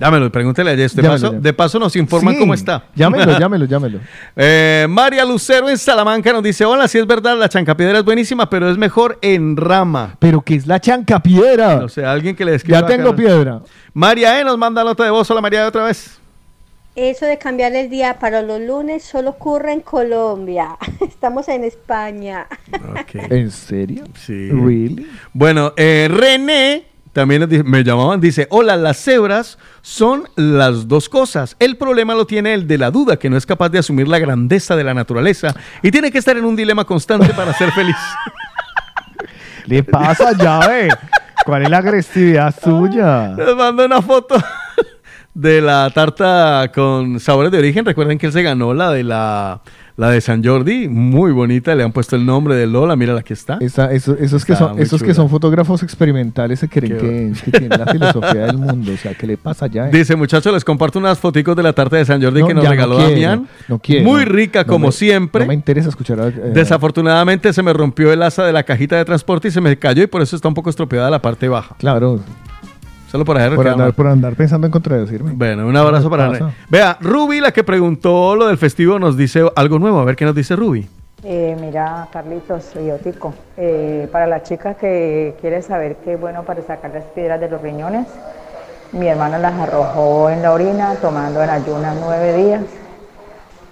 Llámelo, 0.01 0.31
pregúntele 0.31 0.71
a 0.71 0.77
Jess. 0.77 0.95
De, 0.95 1.03
Llámelo, 1.03 1.15
paso, 1.15 1.27
llámelo. 1.27 1.43
de 1.43 1.53
paso 1.53 1.79
nos 1.81 1.97
informan 1.97 2.35
Sí, 2.35 2.41
cómo 2.41 2.55
está. 2.55 2.85
Llámelo, 2.95 3.37
llámelo, 3.41 3.65
llámelo. 3.65 3.99
Eh, 4.37 4.87
María 4.89 5.25
Lucero 5.25 5.69
en 5.69 5.77
Salamanca 5.77 6.33
nos 6.33 6.43
dice, 6.43 6.65
hola, 6.65 6.87
si 6.87 6.99
es 6.99 7.07
verdad, 7.07 7.37
la 7.37 7.49
chancapiedra 7.49 7.99
es 7.99 8.05
buenísima, 8.05 8.49
pero 8.49 8.71
es 8.71 8.79
mejor 8.79 9.19
en 9.23 9.57
rama. 9.57 10.15
Pero 10.21 10.41
¿qué 10.43 10.55
es 10.55 10.67
la 10.69 10.81
chancapiedra? 10.81 11.79
O 11.85 11.89
sea, 11.89 12.13
alguien 12.13 12.37
que 12.37 12.45
le 12.45 12.53
describa. 12.53 12.81
Ya 12.81 12.87
tengo 12.87 13.09
acá. 13.09 13.17
piedra. 13.17 13.61
María 13.93 14.41
E 14.41 14.45
nos 14.45 14.57
manda 14.57 14.85
nota 14.85 15.03
de 15.03 15.11
voz. 15.11 15.29
Hola, 15.33 15.41
María, 15.41 15.67
otra 15.67 15.83
vez. 15.85 16.21
Eso 17.01 17.27
de 17.27 17.39
cambiar 17.39 17.77
el 17.77 17.89
día 17.91 18.19
para 18.19 18.43
los 18.43 18.61
lunes 18.61 19.05
solo 19.05 19.31
ocurre 19.31 19.73
en 19.73 19.83
Colombia. 19.83 20.77
Estamos 21.01 21.47
en 21.47 21.63
España. 21.63 22.49
¿En 23.15 23.53
serio? 23.53 24.03
Sí. 24.17 24.49
¿Really? 24.51 25.09
Bueno, 25.33 25.73
eh, 25.77 26.09
René 26.11 26.87
también 27.13 27.49
dice- 27.49 27.63
me 27.63 27.85
llamaban, 27.85 28.21
dice, 28.21 28.49
hola, 28.51 28.77
las 28.77 28.97
cebras 28.97 29.59
son 29.81 30.29
las 30.35 30.89
dos 30.89 31.09
cosas. 31.09 31.55
El 31.61 31.77
problema 31.77 32.17
lo 32.17 32.27
tiene 32.27 32.53
el 32.53 32.67
de 32.67 32.79
la 32.79 32.91
duda, 32.91 33.17
que 33.17 33.31
no 33.31 33.37
es 33.37 33.47
capaz 33.47 33.69
de 33.69 33.79
asumir 33.79 34.09
la 34.09 34.19
grandeza 34.19 34.75
de 34.75 34.83
la 34.83 34.93
naturaleza 34.93 35.55
y 35.85 35.93
tiene 35.93 36.11
que 36.11 36.19
estar 36.19 36.37
en 36.37 36.45
un 36.45 36.57
dilema 36.57 36.85
constante 36.85 37.33
para 37.33 37.53
ser 37.55 37.71
feliz. 37.71 37.95
¿Le 39.67 39.85
pasa 39.85 40.33
llave? 40.33 40.89
¿Cuál 41.45 41.63
es 41.63 41.71
la 41.71 41.79
agresividad 41.79 42.53
suya? 42.61 43.35
Les 43.37 43.55
mando 43.55 43.85
una 43.87 44.03
foto 44.03 44.35
de 45.39 45.61
la 45.61 45.89
tarta 45.95 46.71
con 46.75 47.21
sabores 47.21 47.53
de 47.53 47.59
origen. 47.59 47.85
Recuerden 47.85 48.19
que 48.19 48.27
él 48.27 48.33
se 48.33 48.43
ganó 48.43 48.75
la 48.75 48.91
de 48.91 49.05
la, 49.05 49.61
la 49.97 50.11
de 50.11 50.21
San 50.21 50.43
Jordi, 50.45 50.89
muy 50.89 51.31
bonita. 51.31 51.77
Le 51.77 51.85
han 51.85 51.93
puesto 51.93 52.17
el 52.17 52.27
nombre 52.27 52.57
de 52.57 52.67
Lola. 52.67 52.97
Mira, 52.97 53.17
aquí 53.17 53.35
está. 53.35 53.57
Esa- 53.61 53.93
eso- 53.93 54.17
esos 54.19 54.45
que 54.45 54.55
Está 54.55 54.69
son, 54.71 54.79
esos 54.81 55.01
que 55.01 55.15
son 55.15 55.31
fotógrafos 55.31 55.85
experimentales 55.85 56.59
se 56.59 56.69
creen 56.69 56.99
que, 56.99 57.33
que 57.45 57.51
tienen 57.59 57.79
la 57.79 57.87
filosofía 57.93 58.47
del 58.47 58.59
mundo. 58.59 58.93
O 58.93 58.97
sea, 58.97 59.15
¿qué 59.15 59.29
le 59.29 59.37
pasa 59.37 59.69
ya? 59.69 59.85
Dice, 59.87 60.17
muchachos, 60.17 60.53
les 60.53 60.65
comparto 60.65 60.99
unas 60.99 61.19
foticos 61.21 61.55
de 61.55 61.63
la 61.63 61.73
tarta 61.73 61.97
de 61.97 62.05
San 62.05 62.21
Jordi 62.21 62.41
No, 62.41 62.47
que 62.49 62.55
nos 62.55 62.65
no 62.65 62.71
regaló 62.71 62.97
quiero, 62.97 63.11
Damián. 63.11 63.49
no 63.69 63.79
quiero, 63.79 64.05
Muy 64.11 64.25
no. 64.25 64.33
rica, 64.33 64.63
No 64.65 64.67
como 64.73 64.87
me- 64.87 64.93
siempre. 64.93 65.43
No 65.43 65.49
me 65.49 65.55
interesa 65.55 65.89
escuchar. 65.89 66.19
eh, 66.21 66.51
Desafortunadamente 66.53 67.53
se 67.53 67.63
me 67.63 67.73
rompió 67.73 68.13
el 68.13 68.23
asa 68.25 68.45
de 68.45 68.53
la 68.53 68.65
cajita 68.65 68.97
de 68.97 69.05
transporte 69.05 69.47
y 69.49 69.51
se 69.53 69.61
me 69.61 69.79
cayó 69.79 70.03
y 70.03 70.09
por 70.09 70.21
eso 70.21 70.35
está 70.35 70.49
un 70.49 70.55
poco 70.55 70.69
estropeada 70.69 71.09
la 71.11 71.23
parte 71.23 71.49
baja. 71.49 71.77
Claro. 71.79 72.19
Solo 73.11 73.25
por 73.25 73.37
por, 73.55 73.69
andar, 73.69 73.95
por 73.95 74.07
andar 74.07 74.35
pensando 74.35 74.67
en 74.67 74.71
contradecirme. 74.71 75.33
Bueno, 75.33 75.67
un 75.67 75.77
abrazo 75.77 76.11
¿Qué 76.11 76.17
para? 76.17 76.29
René. 76.29 76.53
Vea, 76.69 76.99
Ruby, 77.01 77.41
la 77.41 77.53
que 77.53 77.65
preguntó 77.65 78.37
lo 78.37 78.47
del 78.47 78.59
festivo, 78.59 78.99
nos 78.99 79.17
dice 79.17 79.45
algo 79.57 79.79
nuevo. 79.79 79.99
A 79.99 80.05
ver 80.05 80.15
qué 80.15 80.27
nos 80.27 80.35
dice 80.35 80.55
Ruby. 80.57 80.87
Eh, 81.25 81.57
mira, 81.59 82.07
Carlitos 82.13 82.75
y 82.77 82.91
Otico, 82.91 83.35
eh, 83.57 84.09
para 84.13 84.27
la 84.27 84.43
chica 84.43 84.75
que 84.75 85.35
quiere 85.41 85.63
saber 85.63 85.97
qué 86.05 86.15
es 86.15 86.21
bueno 86.21 86.45
para 86.45 86.63
sacar 86.63 86.93
las 86.93 87.05
piedras 87.07 87.41
de 87.41 87.49
los 87.49 87.61
riñones, 87.61 88.07
mi 88.93 89.09
hermano 89.09 89.39
las 89.39 89.55
arrojó 89.55 90.31
en 90.31 90.43
la 90.43 90.53
orina 90.53 90.95
tomando 90.97 91.43
en 91.43 91.51
ayunas 91.51 91.97
nueve 92.01 92.37
días, 92.37 92.63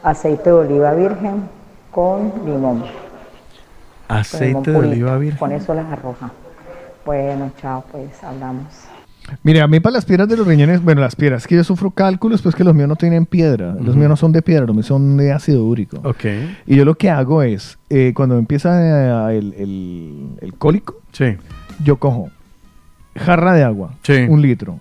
aceite 0.03 0.51
de 0.51 0.53
oliva 0.57 0.93
virgen 0.95 1.49
con 1.91 2.33
limón. 2.45 2.85
con 4.09 4.35
limón 4.45 4.65
Aceite 4.65 4.71
de 4.73 4.77
oliva 4.79 5.17
virgen. 5.19 5.39
Con 5.39 5.53
eso 5.53 5.75
las 5.75 5.93
arroja. 5.93 6.31
Bueno, 7.05 7.53
chao, 7.61 7.85
pues 7.93 8.25
hablamos. 8.25 8.67
Mire, 9.43 9.61
a 9.61 9.67
mí 9.67 9.81
para 9.81 9.95
las 9.95 10.05
piedras 10.05 10.29
de 10.29 10.37
los 10.37 10.47
riñones, 10.47 10.83
bueno, 10.83 11.01
las 11.01 11.17
piedras, 11.17 11.47
que 11.47 11.57
yo 11.57 11.65
sufro 11.65 11.91
cálculos, 11.91 12.43
pues 12.43 12.55
que 12.55 12.63
los 12.65 12.75
míos 12.75 12.89
no 12.89 12.97
tienen 12.97 13.27
piedra. 13.27 13.75
Los 13.81 13.97
míos 13.97 14.09
no 14.09 14.17
son 14.17 14.31
de 14.33 14.41
piedra, 14.43 14.67
los 14.67 14.75
míos 14.75 14.87
son 14.87 15.17
de 15.17 15.33
ácido 15.33 15.65
úrico. 15.65 15.99
Ok. 16.05 16.25
Y 16.67 16.77
yo 16.77 16.85
lo 16.85 16.95
que 16.97 17.11
hago 17.11 17.43
es, 17.43 17.79
eh, 17.91 18.13
cuando 18.15 18.39
empieza 18.39 19.31
eh, 19.33 19.39
el, 19.39 19.55
el- 19.55 20.27
el 20.41 20.55
cólico, 20.55 21.01
Sí. 21.13 21.37
yo 21.83 21.97
cojo 21.97 22.31
jarra 23.17 23.55
de 23.55 23.63
agua, 23.65 23.95
Sí. 24.03 24.27
un 24.29 24.43
litro, 24.43 24.79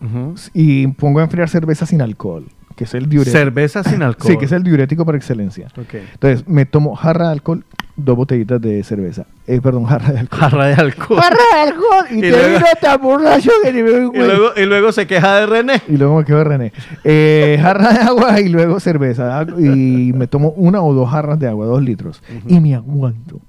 y 0.53 0.87
pongo 0.87 1.19
a 1.19 1.23
enfriar 1.23 1.49
cerveza 1.49 1.85
sin 1.85 2.01
alcohol, 2.01 2.45
que 2.75 2.83
es 2.83 2.93
el 2.93 3.07
diurético. 3.09 3.37
Cerveza 3.37 3.83
sin 3.83 4.03
alcohol. 4.03 4.27
Sí, 4.31 4.37
que 4.37 4.45
es 4.45 4.51
el 4.51 4.63
diurético 4.63 5.05
por 5.05 5.15
excelencia. 5.15 5.67
Ok. 5.77 5.95
Entonces, 6.13 6.47
me 6.47 6.65
tomo 6.65 6.95
jarra 6.95 7.27
de 7.27 7.31
alcohol, 7.31 7.63
dos 7.97 8.15
botellitas 8.17 8.59
de 8.61 8.83
cerveza. 8.83 9.25
Eh, 9.47 9.61
perdón, 9.61 9.85
jarra 9.85 10.11
de 10.11 10.19
alcohol. 10.19 10.41
Jarra 10.41 10.65
de 10.67 10.73
alcohol. 10.81 11.19
¡Jarra 11.21 11.37
de 11.55 11.61
alcohol! 11.69 12.05
Y, 12.11 12.17
Y 12.17 12.21
te 12.21 12.29
luego- 12.31 12.47
vino 12.47 12.65
tan 12.81 13.01
borracho 13.01 13.51
que 13.63 13.73
ni 13.73 13.83
me 13.83 13.89
Y 13.89 13.93
luego, 14.25 14.47
y 14.57 14.65
luego 14.65 14.91
se 14.91 15.07
queja 15.07 15.35
de 15.35 15.45
René. 15.45 15.81
Y 15.87 15.97
luego 15.97 16.17
me 16.17 16.25
quedo 16.25 16.37
de 16.39 16.43
René. 16.43 16.73
Eh, 17.03 17.57
jarra 17.61 17.93
de 17.93 17.99
agua 17.99 18.39
y 18.41 18.49
luego 18.49 18.79
cerveza. 18.79 19.39
Ag- 19.41 19.55
Y 19.59 20.11
me 20.13 20.27
tomo 20.27 20.49
una 20.57 20.81
o 20.81 20.93
dos 20.93 21.09
jarras 21.09 21.39
de 21.39 21.47
agua, 21.47 21.65
dos 21.67 21.81
litros. 21.81 22.21
Y 22.47 22.59
me 22.59 22.75
aguanto. 22.75 23.39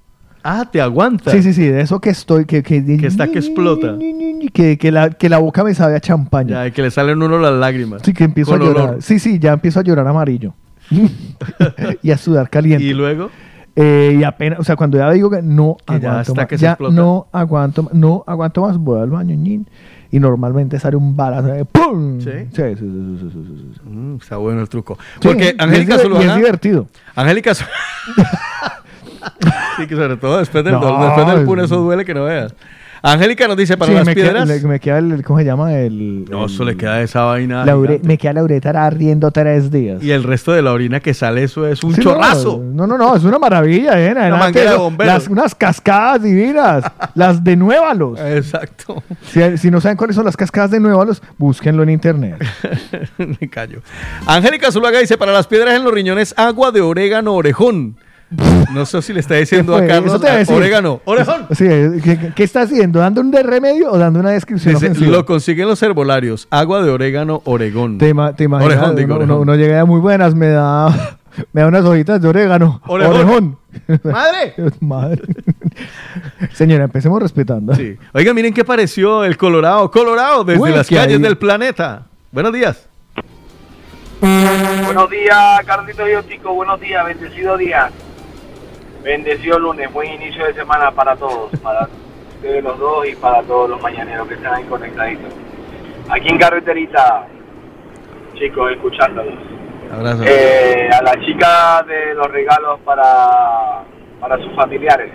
Ah, 0.48 0.68
te 0.70 0.80
aguanta. 0.80 1.32
Sí, 1.32 1.42
sí, 1.42 1.52
sí. 1.52 1.64
De 1.66 1.80
eso 1.80 2.00
que 2.00 2.10
estoy. 2.10 2.44
Que, 2.44 2.62
que, 2.62 2.84
Que 2.84 3.06
está 3.08 3.26
que 3.26 3.38
explota. 3.40 3.96
que, 4.52 4.78
que 4.78 4.92
la, 4.92 5.10
que 5.10 5.28
la 5.28 5.38
boca 5.38 5.64
me 5.64 5.74
sabe 5.74 5.96
a 5.96 6.00
champaña. 6.00 6.66
Ya, 6.66 6.70
que 6.70 6.82
le 6.82 6.92
salen 6.92 7.20
uno 7.20 7.40
las 7.40 7.52
lágrimas. 7.54 8.02
Sí, 8.04 8.12
que 8.12 8.22
empiezo 8.22 8.52
Con 8.52 8.62
a 8.62 8.64
llorar. 8.64 8.88
olor. 8.90 9.02
Sí, 9.02 9.18
sí, 9.18 9.40
ya 9.40 9.54
empiezo 9.54 9.80
a 9.80 9.82
llorar 9.82 10.06
amarillo. 10.06 10.54
y 12.02 12.10
a 12.12 12.16
sudar 12.18 12.48
caliente. 12.48 12.84
Y 12.84 12.92
luego. 12.94 13.30
Eh, 13.78 14.16
y 14.18 14.24
apenas, 14.24 14.58
o 14.58 14.64
sea, 14.64 14.74
cuando 14.74 14.96
ya 14.96 15.10
digo 15.10 15.28
que 15.28 15.42
no 15.42 15.76
Que 15.86 16.00
ya 16.00 16.08
aguanto 16.08 16.20
hasta 16.32 16.34
más, 16.34 16.46
que 16.46 16.56
se 16.58 16.62
ya 16.64 16.78
no 16.90 17.26
aguanto, 17.30 17.88
no 17.92 18.24
aguanto 18.26 18.62
más, 18.62 18.78
voy 18.78 19.00
al 19.02 19.10
baño, 19.10 19.34
ñin, 19.34 19.66
y 20.10 20.18
normalmente 20.18 20.78
sale 20.80 20.96
un 20.96 21.14
balazo, 21.14 21.52
eh, 21.54 21.64
¡pum! 21.66 22.18
¿Sí? 22.20 22.30
Sí, 22.30 22.46
sí, 22.54 22.74
sí, 22.76 23.18
sí, 23.20 23.30
sí, 23.30 23.42
sí, 23.44 23.72
sí. 23.74 23.80
Mm, 23.84 24.16
está 24.16 24.38
bueno 24.38 24.62
el 24.62 24.68
truco. 24.70 24.98
Porque 25.20 25.54
Angélica 25.58 25.98
Zuluaga. 25.98 26.24
es 26.30 26.36
divertido. 26.36 26.86
Angélica 27.14 27.50
Zu- 27.52 27.66
Sí, 29.76 29.86
que 29.86 29.94
sobre 29.94 30.16
todo 30.16 30.38
después 30.38 30.64
del, 30.64 30.72
No, 30.74 30.80
dolor, 30.80 31.04
después 31.04 31.26
del 31.36 31.44
pun, 31.44 31.60
eso 31.60 31.76
duele 31.76 32.04
que 32.04 32.14
no 32.14 32.24
veas. 32.24 32.54
Angélica 33.02 33.46
nos 33.48 33.56
dice 33.56 33.76
para 33.76 33.90
Sí, 33.92 33.96
las 33.96 34.06
me 34.06 34.14
queda, 34.14 34.24
piedras. 34.30 34.48
le- 34.48 34.60
me 34.68 34.80
queda 34.80 34.98
el, 34.98 35.22
¿cómo 35.22 35.38
se 35.38 35.44
llama? 35.44 35.72
El, 35.74 36.24
No, 36.30 36.46
eso 36.46 36.64
le 36.64 36.76
queda 36.76 37.00
esa 37.02 37.22
vaina. 37.22 37.64
la 37.64 37.76
ure- 37.76 37.86
gigante. 37.88 38.08
me 38.08 38.18
queda 38.18 38.32
la 38.32 38.42
uretra 38.42 38.84
ardiendo 38.86 39.30
tres 39.30 39.70
días. 39.70 40.02
Y 40.02 40.10
el 40.10 40.22
resto 40.22 40.52
de 40.52 40.62
la 40.62 40.72
orina 40.72 41.00
que 41.00 41.14
sale, 41.14 41.42
eso 41.42 41.66
es 41.66 41.82
un 41.84 41.92
Sí, 41.94 42.00
no, 42.00 42.04
chorrazo. 42.12 42.62
No, 42.64 42.86
no, 42.86 42.96
no, 42.98 43.14
es 43.16 43.24
una 43.24 43.38
maravilla, 43.38 44.00
¿eh? 44.00 44.10
Adelante, 44.10 44.38
manguera 44.38 44.70
de 44.72 44.76
bomberos. 44.78 45.12
las, 45.14 45.28
unas 45.28 45.54
cascadas 45.54 46.22
divinas, 46.22 46.84
las 47.14 47.42
de 47.44 47.56
Nuévalos. 47.56 48.18
Exacto. 48.20 49.02
Si, 49.30 49.58
si 49.58 49.70
no 49.70 49.80
saben 49.80 49.96
cuáles 49.96 50.16
son 50.16 50.24
las 50.24 50.36
cascadas 50.36 50.70
de 50.70 50.80
Nuévalos, 50.80 51.22
búsquenlo 51.38 51.82
en 51.82 51.90
internet. 51.90 52.36
Me 53.18 53.48
callo. 53.48 53.80
Angélica 54.26 54.70
Zuluaga 54.72 54.98
dice: 54.98 55.16
Para 55.18 55.32
las 55.32 55.46
piedras 55.46 55.74
en 55.74 55.84
los 55.84 55.92
riñones, 55.92 56.34
agua 56.36 56.72
de 56.72 56.80
orégano 56.80 57.34
orejón. 57.34 57.96
No 58.72 58.84
sé 58.86 59.00
si 59.02 59.12
le 59.12 59.20
está 59.20 59.36
diciendo 59.36 59.76
a 59.76 59.86
Carlos 59.86 60.20
a 60.22 60.52
orégano. 60.52 61.00
Orejón. 61.04 61.46
Sí, 61.52 61.64
¿qué, 62.02 62.32
qué 62.34 62.42
está 62.42 62.62
haciendo? 62.62 62.98
¿Dando 62.98 63.20
un 63.20 63.30
de 63.30 63.42
remedio 63.42 63.92
o 63.92 63.98
dando 63.98 64.18
una 64.18 64.30
descripción 64.30 64.74
Dice, 64.74 65.06
lo 65.06 65.24
consiguen 65.24 65.68
los 65.68 65.80
herbolarios. 65.82 66.48
Agua 66.50 66.82
de 66.82 66.90
orégano 66.90 67.40
Oregón. 67.44 67.98
Te, 67.98 68.12
ima- 68.12 68.34
te 68.34 68.44
imaginas, 68.44 68.76
Orejón, 68.78 68.96
digo, 68.96 69.06
uno, 69.14 69.16
orejón. 69.16 69.30
uno- 69.36 69.42
uno 69.42 69.54
llega 69.54 69.84
muy 69.84 70.00
buenas, 70.00 70.34
me 70.34 70.48
da, 70.48 70.88
me 71.52 71.60
da 71.60 71.68
unas 71.68 71.84
hojitas 71.84 72.20
de 72.20 72.28
orégano. 72.28 72.80
Orejón. 72.86 73.58
¡Madre! 74.02 74.54
Madre. 74.80 75.22
Señora, 76.52 76.84
empecemos 76.84 77.22
respetando. 77.22 77.74
Sí. 77.76 77.96
Oiga, 78.12 78.34
miren 78.34 78.52
qué 78.52 78.64
pareció 78.64 79.22
el 79.24 79.36
Colorado. 79.36 79.88
Colorado, 79.90 80.42
desde 80.42 80.60
Uy, 80.62 80.70
las 80.72 80.88
calles 80.88 81.20
del 81.22 81.38
planeta. 81.38 82.02
Buenos 82.32 82.52
días. 82.52 82.88
Buenos 84.20 85.10
días, 85.10 85.38
Carlito 85.66 86.04
Biotico. 86.04 86.54
Buenos 86.54 86.80
días, 86.80 87.04
bendecido 87.06 87.56
día. 87.56 87.90
Bendecido 89.02 89.58
lunes, 89.58 89.92
buen 89.92 90.12
inicio 90.12 90.46
de 90.46 90.54
semana 90.54 90.90
para 90.90 91.16
todos, 91.16 91.50
para 91.60 91.88
ustedes 92.34 92.62
los 92.62 92.78
dos 92.78 93.08
y 93.08 93.14
para 93.14 93.42
todos 93.42 93.70
los 93.70 93.80
mañaneros 93.80 94.26
que 94.26 94.34
están 94.34 94.54
ahí 94.54 94.64
conectaditos. 94.64 95.32
Aquí 96.08 96.28
en 96.28 96.38
Carreterita, 96.38 97.26
chicos, 98.34 98.72
escuchándolos. 98.72 99.34
Abrazo. 99.92 100.24
Eh, 100.26 100.88
a 100.92 101.02
la 101.02 101.12
chica 101.24 101.84
de 101.86 102.14
los 102.14 102.26
regalos 102.30 102.80
para, 102.84 103.84
para 104.20 104.36
sus 104.38 104.52
familiares, 104.54 105.12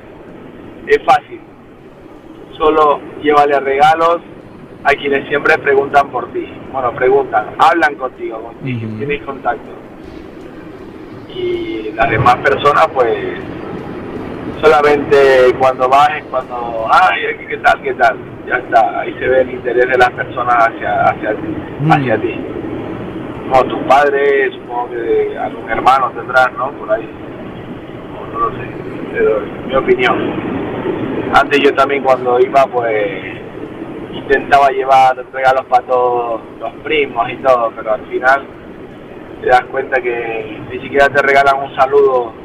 es 0.88 1.00
fácil. 1.06 1.42
Solo 2.58 3.00
llévale 3.22 3.60
regalos 3.60 4.22
a 4.84 4.90
quienes 4.90 5.28
siempre 5.28 5.58
preguntan 5.58 6.10
por 6.10 6.32
ti. 6.32 6.48
Bueno, 6.72 6.92
preguntan, 6.94 7.56
hablan 7.60 7.96
contigo, 7.96 8.42
contigo, 8.42 8.98
tienes 8.98 9.24
contacto. 9.24 9.72
Y 11.36 11.92
las 11.94 12.10
demás 12.10 12.36
personas, 12.38 12.88
pues, 12.94 13.16
solamente 14.62 15.54
cuando 15.60 15.88
vas 15.90 16.10
es 16.18 16.24
cuando, 16.26 16.88
ay, 16.92 17.22
¿qué 17.48 17.58
tal, 17.58 17.82
qué 17.82 17.94
tal? 17.96 18.18
Ya 18.48 18.56
está, 18.56 19.02
ahí 19.02 19.14
se 19.20 19.28
ve 19.28 19.42
el 19.42 19.52
interés 19.52 19.88
de 19.88 19.98
las 19.98 20.10
personas 20.12 20.56
hacia, 20.68 21.04
hacia, 21.04 21.36
ti, 21.36 21.56
hacia 21.90 22.22
ti. 22.22 22.40
Como 23.50 23.64
tus 23.66 23.80
padres, 23.84 24.54
supongo 24.54 24.90
que 24.92 25.38
algún 25.38 25.70
hermano 25.70 26.12
tendrás, 26.12 26.52
¿no? 26.58 26.72
Por 26.72 26.92
ahí. 26.92 27.10
O 28.18 28.34
no 28.34 28.40
lo 28.40 28.50
sé, 28.52 28.68
pero 29.14 29.42
mi 29.68 29.76
opinión. 29.76 30.52
Antes 31.34 31.60
yo 31.62 31.74
también 31.76 32.04
cuando 32.04 32.40
iba, 32.40 32.66
pues, 32.66 33.42
intentaba 34.14 34.70
llevar 34.70 35.16
regalos 35.32 35.66
para 35.66 35.86
todos 35.86 36.42
los 36.60 36.74
primos 36.84 37.30
y 37.30 37.36
todo, 37.38 37.72
pero 37.76 37.94
al 37.94 38.06
final 38.08 38.46
te 39.42 39.48
das 39.48 39.64
cuenta 39.72 40.02
que 40.02 40.60
ni 40.72 40.80
siquiera 40.82 41.08
te 41.10 41.22
regalan 41.22 41.64
un 41.64 41.76
saludo 41.76 42.41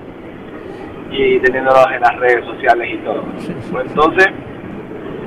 y 1.10 1.38
teniéndolos 1.40 1.86
en 1.94 2.00
las 2.00 2.16
redes 2.18 2.44
sociales 2.44 2.88
y 2.94 3.04
todo. 3.04 3.22
Pues 3.70 3.86
entonces, 3.88 4.26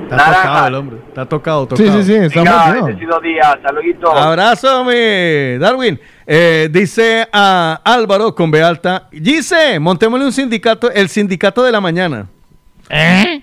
Está 0.04 0.16
Naranja. 0.16 0.42
tocado 0.42 0.66
el 0.68 0.74
hombre. 0.74 0.96
Está 1.08 1.26
tocado, 1.26 1.66
tocado. 1.68 1.88
Sí, 1.92 1.98
sí, 1.98 2.04
sí, 2.04 2.14
está 2.14 2.40
Venga, 2.40 2.52
emocionado. 2.52 2.86
bendecido 2.86 3.20
día, 3.20 3.60
saluditos. 3.64 4.10
Abrazo, 4.16 4.84
mi 4.84 5.58
Darwin. 5.58 6.00
Eh, 6.26 6.68
dice 6.72 7.28
a 7.32 7.80
Álvaro 7.84 8.34
con 8.34 8.50
B 8.50 8.60
alta. 8.62 9.08
Dice, 9.12 9.78
montémosle 9.78 10.26
un 10.26 10.32
sindicato, 10.32 10.90
el 10.90 11.08
sindicato 11.08 11.62
de 11.62 11.70
la 11.72 11.80
mañana. 11.80 12.26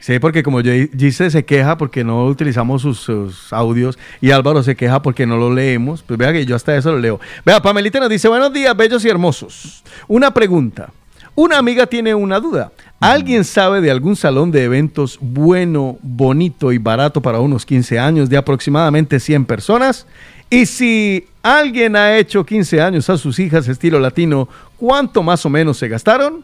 Sí, 0.02 0.20
porque 0.20 0.44
como 0.44 0.60
yo, 0.60 0.74
Gise 0.98 1.32
se 1.32 1.46
queja 1.46 1.78
porque 1.78 2.04
no 2.04 2.26
utilizamos 2.26 2.82
sus, 2.82 3.00
sus 3.00 3.54
audios 3.54 3.98
y 4.20 4.32
Álvaro 4.32 4.62
se 4.62 4.76
queja 4.76 5.02
porque 5.02 5.26
no 5.26 5.38
lo 5.38 5.54
leemos. 5.54 6.04
Pues 6.04 6.18
vea 6.20 6.34
que 6.34 6.46
yo 6.46 6.54
hasta 6.58 6.76
eso 6.76 6.92
lo 6.92 7.00
leo. 7.00 7.18
Vea, 7.46 7.62
Pamelita 7.62 7.98
nos 8.02 8.10
dice, 8.10 8.28
buenos 8.28 8.52
días, 8.52 8.76
bellos 8.76 9.06
y 9.06 9.10
hermosos. 9.10 9.86
Una 10.10 10.32
pregunta. 10.34 10.90
Una 11.38 11.60
amiga 11.60 11.86
tiene 11.86 12.16
una 12.16 12.40
duda. 12.40 12.72
¿Alguien 13.00 13.44
sabe 13.44 13.80
de 13.80 13.92
algún 13.92 14.16
salón 14.16 14.50
de 14.50 14.64
eventos 14.64 15.20
bueno, 15.22 16.00
bonito 16.02 16.72
y 16.72 16.80
barato 16.80 17.22
para 17.22 17.40
unos 17.40 17.64
15 17.64 18.00
años 18.00 18.28
de 18.28 18.38
aproximadamente 18.38 19.20
100 19.20 19.46
personas? 19.46 20.08
Y 20.50 20.66
si 20.66 21.28
alguien 21.44 21.96
ha 21.96 22.18
hecho 22.18 22.44
15 22.44 22.82
años 22.82 23.08
a 23.12 23.20
sus 23.20 23.38
hijas 23.38 23.68
estilo 23.68 24.00
latino, 24.00 24.50
¿cuánto 24.78 25.22
más 25.22 25.46
o 25.46 25.50
menos 25.52 25.78
se 25.78 25.88
gastaron? 25.88 26.44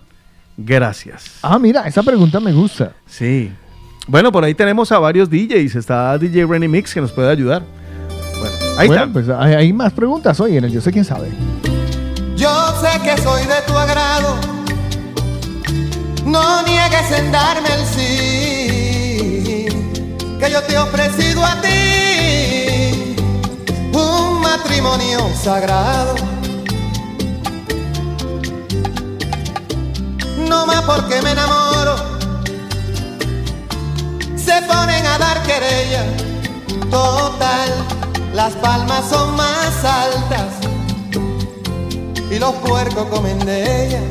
Gracias. 0.56 1.40
Ah, 1.42 1.58
mira, 1.58 1.88
esa 1.88 2.04
pregunta 2.04 2.40
me 2.40 2.54
gusta. 2.54 2.94
Sí. 3.08 3.52
Bueno, 4.06 4.32
por 4.32 4.44
ahí 4.44 4.54
tenemos 4.54 4.92
a 4.92 5.00
varios 5.00 5.28
DJs. 5.28 5.76
Está 5.76 6.16
DJ 6.20 6.46
Renny 6.46 6.68
Mix 6.68 6.94
que 6.94 7.02
nos 7.02 7.12
puede 7.12 7.32
ayudar. 7.32 7.64
Bueno, 8.40 8.56
ahí 8.78 8.88
bueno, 8.88 9.04
está. 9.06 9.14
pues 9.14 9.30
hay, 9.30 9.56
hay 9.56 9.74
más 9.74 9.92
preguntas 9.92 10.40
hoy 10.40 10.56
en 10.56 10.66
el 10.66 10.72
Yo 10.72 10.82
sé 10.82 10.92
quién 10.92 11.04
sabe. 11.04 11.30
Yo 12.36 12.76
sé 12.80 13.02
que 13.02 13.20
soy 13.20 13.42
de 13.48 13.60
tu 13.66 13.74
agrado. 13.74 14.63
No 16.26 16.64
niegues 16.64 17.12
en 17.12 17.32
darme 17.32 17.70
el 17.74 17.86
sí. 17.86 19.68
Que 20.40 20.52
yo 20.52 20.62
te 20.64 20.74
he 20.74 20.78
ofrecido 20.78 21.46
a 21.46 21.62
ti 21.62 23.16
un 23.94 24.42
matrimonio 24.42 25.20
sagrado. 25.42 26.16
No 30.48 30.66
más 30.66 30.82
porque 30.84 31.22
me 31.22 31.32
enamoro. 31.32 31.96
Se 34.36 34.62
ponen 34.64 35.06
a 35.06 35.18
dar 35.18 35.44
querella. 35.44 36.06
Total, 36.90 37.70
las 38.34 38.54
palmas 38.54 39.04
son 39.10 39.36
más 39.36 39.84
altas 39.84 40.64
y 42.30 42.40
los 42.40 42.54
puercos 42.56 43.06
comen 43.08 43.40
de 43.40 43.88
ella. 43.88 44.02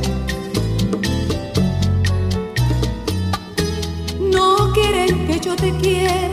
No 4.32 4.72
quieren 4.72 5.26
que 5.26 5.38
yo 5.40 5.54
te 5.54 5.70
quiera, 5.76 6.30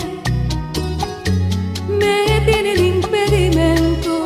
me 2.00 2.42
tienen 2.45 2.95
impedimento 2.95 4.24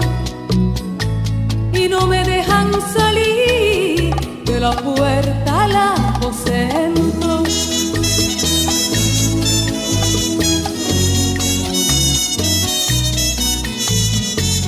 y 1.73 1.87
no 1.87 2.05
me 2.05 2.23
dejan 2.23 2.71
salir 2.95 4.13
de 4.45 4.59
la 4.59 4.73
puerta 4.75 5.63
al 5.63 5.75
aposento. 5.75 7.43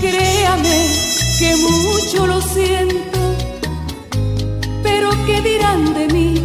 Créame 0.02 0.88
que 1.38 1.56
mucho 1.58 2.26
lo 2.26 2.42
siento, 2.42 3.20
pero 4.82 5.10
¿qué 5.28 5.42
dirán 5.42 5.94
de 5.94 6.08
mí? 6.08 6.45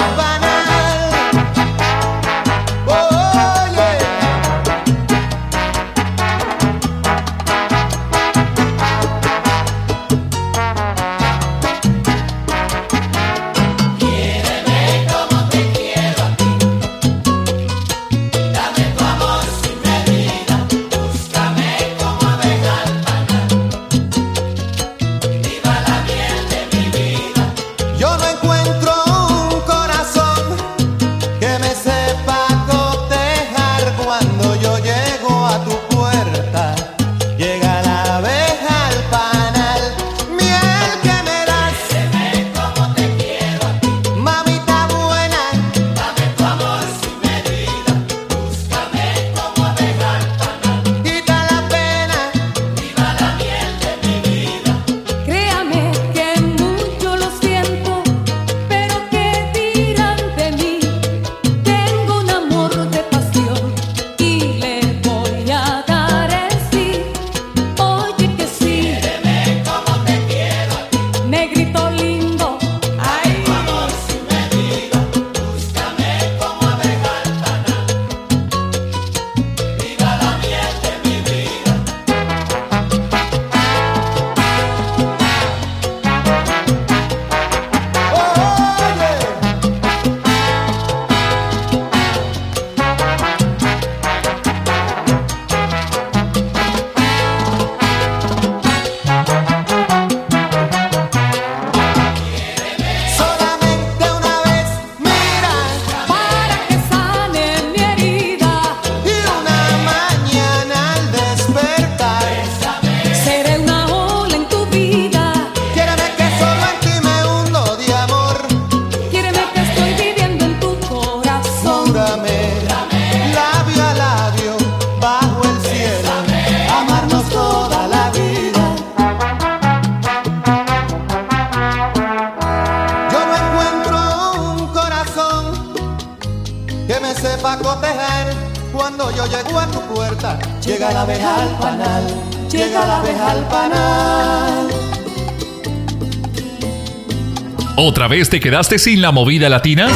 ¿te 148.31 148.39
quedaste 148.39 148.79
sin 148.79 149.01
la 149.01 149.11
movida 149.11 149.49
latina? 149.49 149.89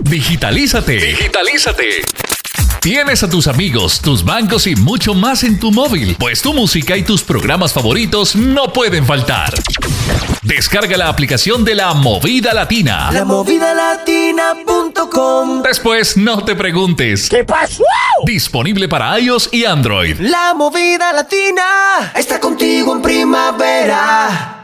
Digitalízate. 0.00 0.96
Digitalízate. 0.96 2.02
Tienes 2.80 3.22
a 3.22 3.30
tus 3.30 3.46
amigos, 3.46 4.00
tus 4.00 4.24
bancos 4.24 4.66
y 4.66 4.74
mucho 4.74 5.14
más 5.14 5.44
en 5.44 5.60
tu 5.60 5.70
móvil, 5.70 6.16
pues 6.18 6.42
tu 6.42 6.52
música 6.52 6.96
y 6.96 7.04
tus 7.04 7.22
programas 7.22 7.72
favoritos 7.72 8.34
no 8.34 8.72
pueden 8.72 9.06
faltar. 9.06 9.54
Descarga 10.42 10.96
la 10.96 11.08
aplicación 11.08 11.64
de 11.64 11.76
la 11.76 11.94
Movida 11.94 12.52
Latina. 12.52 13.10
La 13.12 13.24
Después 15.62 16.16
no 16.16 16.44
te 16.44 16.56
preguntes. 16.56 17.28
¿Qué 17.28 17.44
pasó? 17.44 17.84
Disponible 18.28 18.90
para 18.90 19.18
iOS 19.18 19.48
y 19.54 19.64
Android. 19.64 20.20
La 20.20 20.52
movida 20.52 21.14
latina 21.14 22.12
está 22.14 22.38
contigo 22.38 22.94
en 22.94 23.00
primavera. 23.00 24.57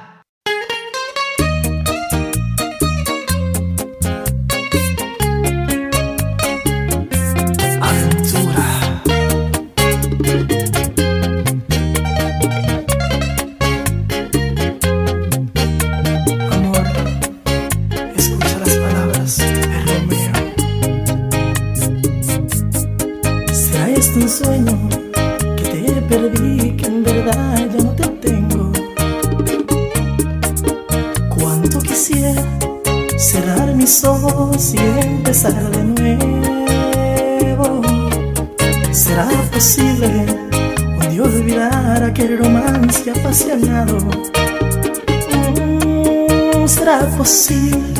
será 46.67 46.99
posible 47.17 47.93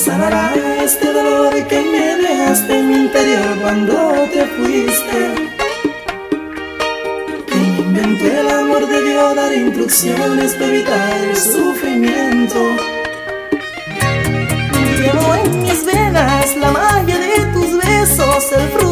sanará 0.00 0.54
este 0.82 1.12
dolor 1.12 1.52
que 1.68 1.80
me 1.82 2.16
dejaste 2.16 2.78
en 2.78 2.88
mi 2.88 2.94
interior 3.06 3.58
cuando 3.60 3.94
te 4.32 4.46
fuiste. 4.46 5.18
Que 7.46 7.54
me 7.54 7.78
inventé 7.84 8.40
el 8.40 8.50
amor 8.50 8.88
de 8.88 9.02
Dios, 9.02 9.36
dar 9.36 9.52
instrucciones 9.52 10.54
para 10.54 10.66
evitar 10.66 11.12
el 11.28 11.36
sufrimiento. 11.36 12.60
Llevo 14.98 15.34
en 15.44 15.62
mis 15.62 15.84
venas 15.84 16.56
la 16.56 16.70
magia 16.70 17.18
de 17.18 17.36
tus 17.52 17.70
besos, 17.76 18.52
el 18.52 18.68
fruto 18.70 18.89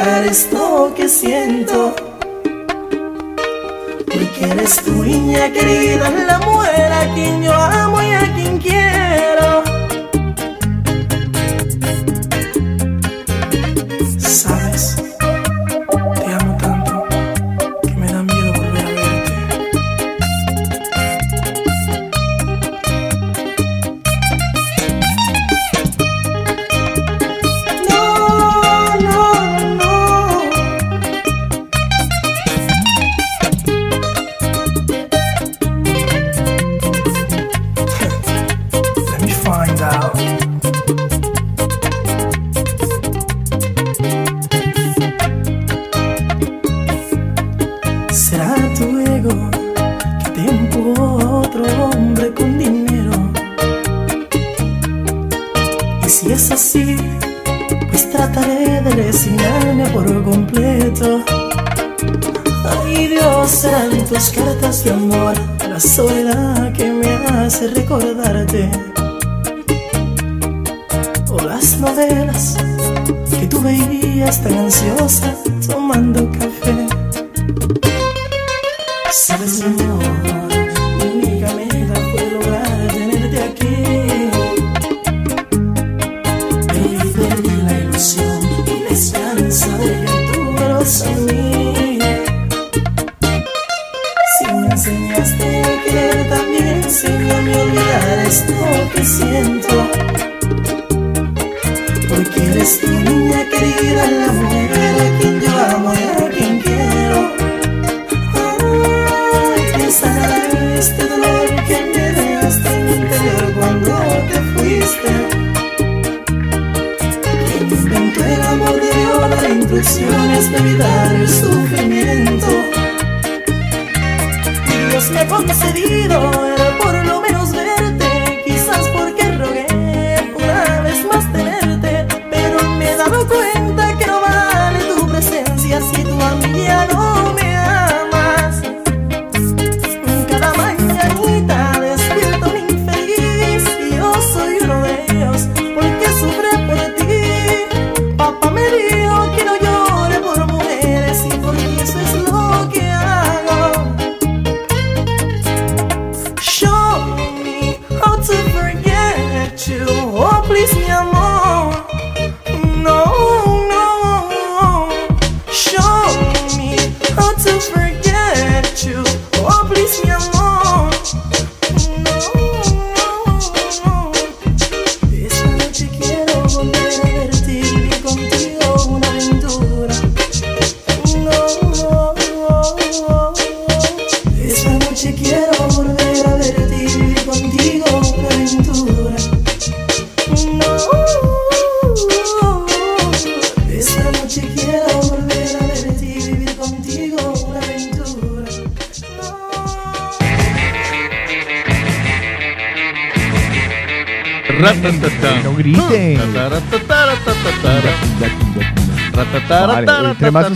esto 0.00 0.92
que 0.96 1.08
siento. 1.08 1.94
Porque 4.06 4.44
eres 4.50 4.76
tu 4.82 5.04
niña 5.04 5.52
querida, 5.52 6.10
la 6.10 6.38
mujer 6.38 6.92
a 6.92 7.14
quien 7.14 7.42
yo 7.42 7.52
amo 7.54 8.02
y 8.02 8.12
a 8.12 8.34
quien 8.34 8.58
quiero. 8.58 8.79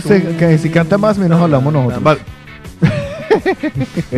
Que 0.07 0.57
si 0.57 0.69
canta 0.69 0.97
más, 0.97 1.17
menos 1.17 1.41
hablamos 1.41 1.73
nosotros. 1.73 2.17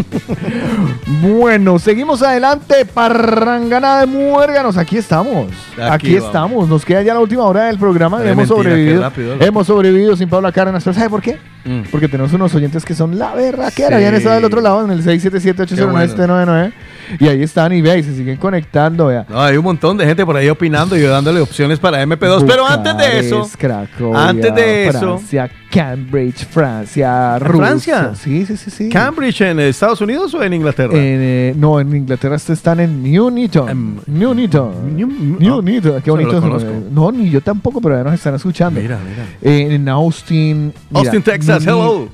bueno, 1.22 1.80
seguimos 1.80 2.22
adelante. 2.22 2.86
Parrangana 2.86 4.02
de 4.02 4.08
muérganos. 4.08 4.78
Aquí 4.78 4.98
estamos. 4.98 5.48
Aquí, 5.90 6.16
estamos. 6.16 6.68
Nos 6.68 6.86
queda 6.86 7.02
ya 7.02 7.14
la 7.14 7.20
última 7.20 7.44
hora 7.44 7.66
del 7.66 7.78
programa. 7.78 8.18
Hemos 8.18 8.36
mentira, 8.36 8.48
sobrevivido. 8.56 9.02
rápido. 9.02 9.36
Hemos 9.40 9.68
sobrevivido 9.68 10.16
sin 10.16 10.30
Paula 10.30 10.52
Cárdenas. 10.52 10.84
¿Pero 10.84 10.94
sabe 10.94 11.10
por 11.10 11.22
qué? 11.22 11.38
Mm. 11.66 11.82
Porque 11.92 12.08
tenemos 12.08 12.32
unos 12.34 12.54
oyentes 12.56 12.86
que 12.86 12.96
son 12.96 13.18
la 13.18 13.34
berraquera. 13.34 13.90
Sí. 13.90 13.94
Habían 13.96 14.16
estado 14.16 14.36
del 14.36 14.46
otro 14.46 14.62
lado 14.62 14.86
en 14.86 14.92
el 14.92 15.04
677-809-799. 15.04 16.72
Y 17.20 17.28
ahí 17.28 17.44
están 17.44 17.72
y 17.74 17.82
vea, 17.82 17.98
y 17.98 18.04
se 18.04 18.16
siguen 18.16 18.38
conectando. 18.38 19.08
Vea. 19.08 19.26
No, 19.30 19.42
hay 19.42 19.58
un 19.58 19.64
montón 19.64 19.98
de 19.98 20.06
gente 20.06 20.26
por 20.26 20.36
ahí 20.36 20.50
opinando 20.50 20.98
y 20.98 21.02
yo 21.02 21.10
dándole 21.10 21.40
opciones 21.40 21.80
para 21.80 22.04
MP2. 22.06 22.46
Pero 22.46 22.68
antes 22.68 22.98
de 22.98 23.20
eso, 23.20 23.50
Cracovia, 23.58 24.28
antes 24.30 24.54
de 24.56 24.88
eso- 24.88 25.18
Francia, 25.18 25.50
Cambridge, 25.78 26.46
Francia, 26.48 27.38
Rusia. 27.40 27.58
Francia? 27.68 28.16
Sí, 28.16 28.46
sí, 28.46 28.58
sí, 28.58 28.70
sí. 28.72 28.90
¿Cambridge 28.90 29.42
en 29.42 29.60
Estados 29.60 30.02
Unidos 30.02 30.34
o 30.34 30.42
en 30.44 30.54
Inglaterra? 30.54 30.94
En, 30.94 31.00
eh, 31.22 31.54
no, 31.56 31.80
en 31.80 31.96
Inglaterra 31.96 32.36
est- 32.36 32.50
están 32.50 32.80
en 32.80 33.04
New 33.04 33.30
Newton. 33.30 34.02
New 34.08 34.34
Newton. 34.34 34.96
New, 34.96 35.62
Newton. 35.62 36.02
Qué 36.02 36.10
bonito. 36.12 36.38
eh, 36.60 36.82
No, 36.92 37.12
ni 37.12 37.30
yo 37.30 37.42
tampoco, 37.42 37.80
pero 37.80 37.96
ya 37.98 38.04
nos 38.04 38.14
están 38.16 38.36
escuchando. 38.36 38.80
Mira, 38.82 38.98
mira. 39.08 39.26
Eh, 39.42 39.76
en 39.76 39.88
Austin. 39.90 40.74
mira, 40.90 41.00
Austin, 41.00 41.22
Texas, 41.22 41.66
New- 41.66 41.76
hello. 41.78 42.10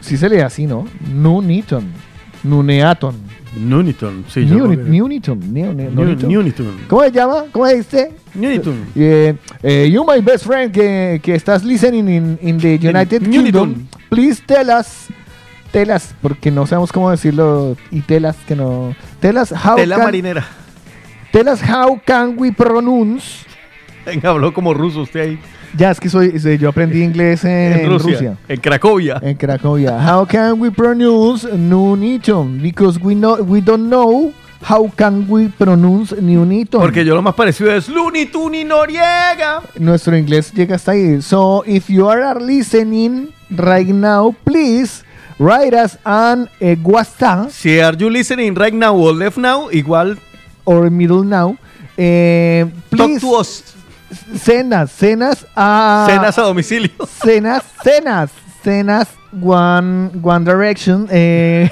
Sí 0.00 0.16
se 0.16 0.28
lee 0.28 0.40
así, 0.40 0.66
¿no? 0.66 0.86
New 1.14 1.42
Newton. 1.42 1.84
Nuneaton. 2.44 3.14
Newton, 3.56 4.24
sí. 4.28 4.46
yo 4.46 4.54
New, 4.68 5.08
Newton. 5.08 5.40
New, 5.52 5.72
New- 5.72 5.90
New- 5.90 6.04
Newton. 6.04 6.28
Newton. 6.28 6.66
¿Cómo 6.86 7.02
se 7.02 7.10
llama? 7.10 7.44
¿Cómo 7.50 7.66
se 7.66 7.76
dice? 7.78 8.12
Newton. 8.38 8.86
Eh, 8.96 9.34
eh, 9.62 9.88
you, 9.90 10.04
my 10.04 10.20
best 10.20 10.44
friend, 10.46 10.72
que, 10.72 11.20
que 11.22 11.34
estás 11.34 11.64
listening 11.64 12.08
in, 12.08 12.38
in 12.42 12.58
the 12.58 12.74
United 12.76 13.22
Newton. 13.22 13.44
Kingdom, 13.74 13.86
please 14.08 14.40
tell 14.46 14.70
us, 14.70 15.08
tell 15.72 15.90
us, 15.90 16.14
porque 16.22 16.50
no 16.50 16.66
sabemos 16.66 16.92
cómo 16.92 17.10
decirlo, 17.10 17.76
y 17.90 18.00
tell 18.02 18.24
us 18.26 18.36
que 18.46 18.54
no, 18.56 18.94
tell 19.20 19.36
us 19.36 19.52
how 19.52 19.76
Tela 19.76 19.96
can, 19.96 20.04
marinera. 20.06 20.46
tell 21.32 21.48
us 21.48 21.60
how 21.62 22.00
can 22.04 22.36
we 22.38 22.50
pronounce, 22.52 23.44
Venga, 24.06 24.30
habló 24.30 24.52
como 24.54 24.72
ruso 24.72 25.02
usted 25.02 25.20
ahí. 25.20 25.38
ya 25.76 25.90
es 25.90 26.00
que 26.00 26.08
soy, 26.08 26.38
soy- 26.40 26.56
yo 26.58 26.70
aprendí 26.70 27.02
inglés 27.04 27.44
en, 27.44 27.72
En 27.80 27.90
Rusia. 27.90 28.12
Rusia. 28.12 28.36
En 28.48 28.60
Cracovia. 28.60 29.18
En 29.22 29.36
Cracovia. 29.36 29.98
How 30.00 30.26
can 30.26 30.58
we 30.60 30.70
pronounce 30.70 31.46
Nuneaton? 31.56 32.60
Because 32.62 32.98
we 32.98 33.14
know 33.14 33.36
we 33.42 33.60
don't 33.60 33.88
know 33.90 34.32
how 34.60 34.88
can 34.96 35.26
we 35.28 35.48
pronounce 35.48 36.12
Nuneaton. 36.20 36.80
Porque 36.80 37.04
yo 37.04 37.14
lo 37.14 37.22
más 37.22 37.34
parecido 37.34 37.70
es 37.72 37.88
Looney 37.88 38.26
Tunes 38.26 38.66
Noriega. 38.66 39.62
Nuestro 39.78 40.16
inglés 40.16 40.52
llega 40.52 40.76
hasta 40.76 40.92
ahí. 40.92 41.22
So 41.22 41.62
if 41.66 41.88
you 41.88 42.08
are 42.08 42.40
listening 42.40 43.28
right 43.50 43.88
now, 43.88 44.34
please 44.44 45.04
write 45.38 45.74
us 45.74 45.96
on 46.04 46.48
a 46.60 46.74
WhatsApp 46.76 47.50
Si 47.50 47.78
are 47.80 47.96
you 47.96 48.10
listening 48.10 48.54
right 48.54 48.74
now 48.74 48.96
or 48.96 49.14
left 49.14 49.38
now, 49.38 49.68
igual 49.70 50.18
or 50.64 50.90
middle 50.90 51.22
now. 51.24 51.56
Eh, 51.96 52.64
talk 52.90 53.06
please 53.08 53.20
to 53.20 53.34
us. 53.36 53.74
cenas, 54.36 54.90
cenas 54.92 55.46
a 55.54 56.06
Cenas 56.08 56.38
a 56.38 56.42
domicilio. 56.42 56.90
cenas, 57.22 57.62
cenas, 57.84 58.30
cenas 58.62 59.08
One 59.40 60.10
One 60.22 60.44
Direction. 60.44 61.06
Eh, 61.10 61.68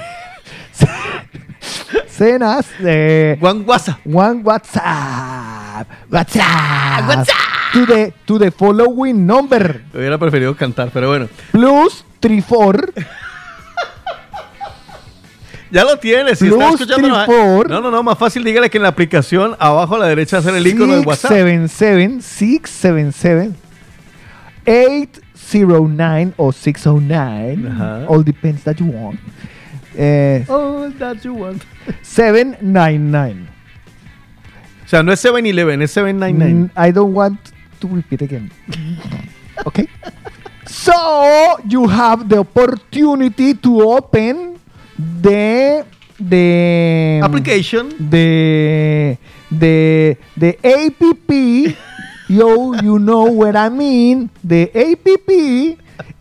cenas 2.07 2.67
eh, 2.79 3.37
One 3.41 3.63
WhatsApp. 3.65 3.99
One 4.05 4.41
WhatsApp. 4.43 5.87
WhatsApp. 6.09 7.07
WhatsApp. 7.07 7.35
To 7.73 7.85
the, 7.85 8.13
to 8.25 8.39
the 8.39 8.51
following 8.51 9.25
number. 9.25 9.83
Hubiera 9.93 10.17
preferido 10.17 10.55
cantar, 10.55 10.89
pero 10.91 11.09
bueno. 11.09 11.27
Plus 11.51 12.05
34 12.19 12.93
Ya 15.69 15.83
lo 15.83 15.97
tiene, 15.97 16.35
si 16.35 16.45
Plus 16.45 16.59
está 16.59 16.69
escuchando. 16.75 17.09
No, 17.09 17.25
Trifort. 17.25 17.69
no, 17.69 17.91
no, 17.91 18.03
más 18.03 18.17
fácil 18.17 18.43
dígale 18.43 18.69
que 18.69 18.77
en 18.77 18.83
la 18.83 18.89
aplicación 18.89 19.55
abajo 19.59 19.95
a 19.95 19.99
la 19.99 20.07
derecha 20.07 20.37
hacer 20.37 20.55
el 20.55 20.65
icono 20.65 20.93
de 20.95 21.01
WhatsApp. 21.01 21.31
677 21.31 22.21
677 22.21 23.53
809 24.65 26.33
o 26.37 26.51
609 26.51 27.69
Ajá. 27.69 28.05
all 28.07 28.23
depends 28.23 28.63
that 28.63 28.75
you 28.77 28.85
want 28.87 29.19
eh, 29.97 30.45
Oh, 30.47 30.89
that 30.99 31.23
you 31.25 31.33
want. 31.33 31.61
799 32.01 33.47
O 34.85 34.89
sea, 34.89 35.03
no 35.03 35.11
es 35.11 35.25
7-Eleven, 35.25 35.81
es 35.81 35.91
799. 35.91 36.69
Mm, 36.73 36.87
I 36.87 36.91
don't 36.93 37.13
want 37.13 37.39
to 37.79 37.87
repeat 37.89 38.21
again 38.21 38.49
okay 39.65 39.87
so 40.65 40.93
you 41.67 41.87
have 41.87 42.27
the 42.29 42.37
opportunity 42.39 43.53
to 43.53 43.81
open 43.81 44.57
the 44.97 45.85
the 46.19 47.21
Application. 47.23 47.89
the 48.09 49.17
the 49.51 50.17
the 50.35 50.57
app 50.63 51.01
yo 52.29 52.73
you 52.81 52.97
know 52.99 53.23
what 53.25 53.55
I 53.55 53.69
mean 53.69 54.29
the 54.43 54.69
app 54.73 55.07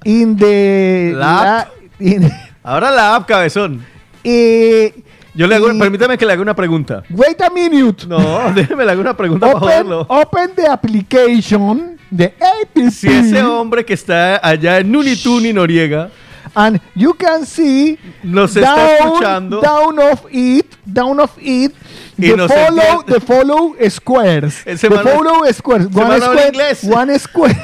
in 0.04 0.36
the 0.36 1.12
La 1.16 1.64
in- 1.98 2.30
Ahora 2.66 2.90
la 2.90 3.14
app, 3.14 3.28
cabezón. 3.28 3.80
eh, 4.24 4.92
Yo 5.34 5.46
le 5.46 5.54
hago, 5.54 5.70
y- 5.72 5.78
permítame 5.78 6.18
que 6.18 6.26
le 6.26 6.32
haga 6.32 6.42
una 6.42 6.54
pregunta. 6.56 7.04
wait 7.10 7.40
a 7.40 7.48
minute 7.48 8.06
No, 8.08 8.50
déjeme 8.54 8.84
le 8.84 8.90
hago 8.90 9.00
una 9.02 9.16
pregunta 9.16 9.46
para 9.46 9.58
joderlo. 9.60 10.00
open 10.08 10.50
the 10.56 10.66
application 10.66 11.96
the 12.10 12.34
app 12.40 12.90
Si 12.90 13.06
ese 13.08 13.40
hombre 13.42 13.84
que 13.84 13.94
está 13.94 14.40
allá 14.42 14.78
en 14.78 14.90
Tunes 15.22 15.54
Noriega 15.54 16.10
and 16.56 16.80
you 16.96 17.14
can 17.14 17.44
see 17.46 17.98
Nos 18.24 18.56
está 18.56 18.96
escuchando. 18.98 19.60
down 19.60 19.98
of 20.00 20.24
it 20.32 20.66
down 20.84 21.20
of 21.20 21.30
it 21.38 21.72
Y 22.18 22.30
the 22.32 22.48
follow 22.48 23.02
the 23.06 23.20
follow 23.20 23.74
squares 23.90 24.64
the 24.64 24.76
follow 24.88 25.44
squares 25.52 25.86
one 25.94 26.18
square 26.18 26.82
one 26.82 27.18
square 27.18 27.54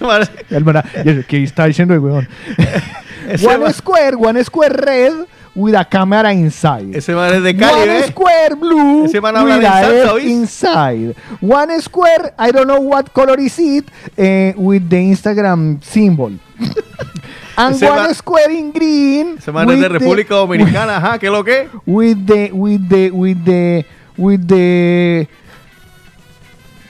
man- 0.00 0.28
Hermana, 0.50 0.84
¿qué 1.26 1.42
está 1.42 1.64
diciendo 1.64 1.94
el 1.94 2.00
weón? 2.00 2.28
Ese 3.34 3.46
one 3.46 3.72
square 3.72 4.16
one 4.16 4.44
square 4.44 4.70
red 4.72 5.26
with 5.54 5.74
a 5.74 5.84
camera 5.84 6.32
inside 6.32 6.94
Ese 6.96 7.10
man 7.14 7.34
es 7.34 7.42
de 7.42 7.56
Cali, 7.56 7.80
One 7.82 7.98
¿eh? 7.98 8.02
square 8.08 8.54
blue 8.54 9.04
Ese 9.04 9.20
man 9.20 9.36
habla 9.36 9.56
with 9.56 9.64
a 9.66 10.18
inside. 10.20 11.14
One 11.40 11.80
square, 11.82 12.32
I 12.38 12.50
don't 12.52 12.66
know 12.66 12.80
what 12.80 13.12
color 13.12 13.38
is 13.40 13.58
it, 13.58 13.84
eh, 14.16 14.52
with 14.56 14.88
the 14.88 14.96
Instagram 14.96 15.82
symbol. 15.82 16.32
And 17.56 17.74
Ese 17.74 17.82
one 17.90 18.14
square 18.14 18.50
in 18.52 18.70
green. 18.72 19.36
Ese 19.38 19.52
man 19.52 19.68
es 19.68 19.74
with 19.76 19.82
de 19.82 19.88
the- 19.88 19.98
República 19.98 20.34
Dominicana, 20.36 20.96
ajá, 20.96 21.18
¿qué 21.18 21.26
es 21.26 21.32
lo 21.32 21.42
que? 21.44 21.68
With 21.84 22.18
the, 22.26 22.50
with 22.52 22.88
the, 22.88 23.10
with 23.10 23.44
the, 23.44 23.84
with 24.16 24.46
the. 24.46 25.28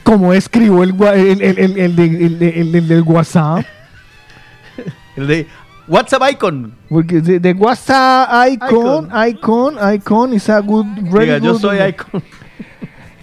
Como 0.02 0.32
escribo 0.32 0.82
el, 0.82 0.94
el, 1.00 1.40
el- 1.42 2.42
el 2.42 2.88
del 2.88 3.02
WhatsApp. 3.02 3.64
El 5.16 5.26
de 5.26 5.46
WhatsApp 5.90 6.22
Icon. 6.30 6.72
Porque 6.88 7.20
the, 7.20 7.40
the 7.40 7.54
WhatsApp 7.54 8.28
icon, 8.52 9.08
icon, 9.12 9.76
icon, 9.94 10.32
is 10.34 10.48
a 10.48 10.60
good, 10.60 10.86
Diga, 10.86 11.38
yo 11.38 11.52
good- 11.52 11.60
soy 11.60 11.78
Icon. 11.80 12.22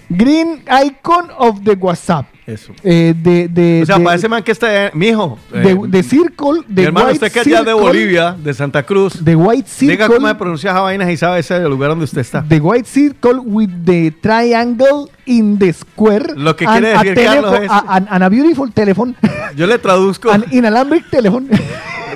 Green 0.10 0.62
icon 0.86 1.30
of 1.38 1.64
the 1.64 1.74
WhatsApp. 1.76 2.26
Eso. 2.46 2.72
Eh, 2.82 3.14
de, 3.22 3.50
de, 3.50 3.82
O 3.84 3.86
sea, 3.86 3.98
de- 3.98 4.04
para 4.06 4.16
ese 4.16 4.30
man 4.30 4.42
que 4.42 4.54
está, 4.54 4.86
eh, 4.88 4.92
mijo. 4.94 5.38
eh, 5.54 5.60
de, 5.60 5.88
de 5.90 6.02
circle, 6.04 6.62
mi 6.66 6.76
de 6.76 6.84
hermano, 6.84 7.08
white 7.08 7.26
usted 7.26 7.32
que 7.34 7.40
allá 7.42 7.60
de 7.60 7.72
circle, 7.72 7.82
Bolivia, 7.82 8.32
de 8.42 8.54
Santa 8.54 8.84
Cruz. 8.84 9.22
de 9.22 9.36
white 9.36 9.70
Diga 9.82 10.06
circle, 10.06 10.16
cómo 10.16 10.28
se 10.30 10.36
pronuncia 10.36 10.72
esa 10.72 10.80
vaina 10.80 11.12
y 11.12 11.18
sabe 11.18 11.40
ese 11.40 11.60
lugar 11.68 11.90
donde 11.90 12.06
usted 12.06 12.22
está. 12.22 12.46
the 12.48 12.62
white 12.62 12.88
circle 12.88 13.40
with 13.44 13.70
the 13.84 14.14
triangle 14.22 15.10
in 15.26 15.60
the 15.60 15.74
square. 15.74 16.34
Lo 16.38 16.56
que 16.56 16.66
and 16.66 16.80
quiere 16.80 16.96
a 16.96 17.00
decir, 17.04 17.16
telephone- 17.16 17.42
Carlos, 17.44 17.64
es- 17.66 17.70
a- 17.72 17.96
an, 17.98 18.08
and 18.10 18.24
a 18.24 18.30
beautiful 18.30 18.72
telephone, 18.72 19.16
Yo 19.58 19.68
le 19.68 19.78
traduzco. 19.78 20.32
an 20.32 20.46
inalambric 20.50 21.10
telephone. 21.10 21.50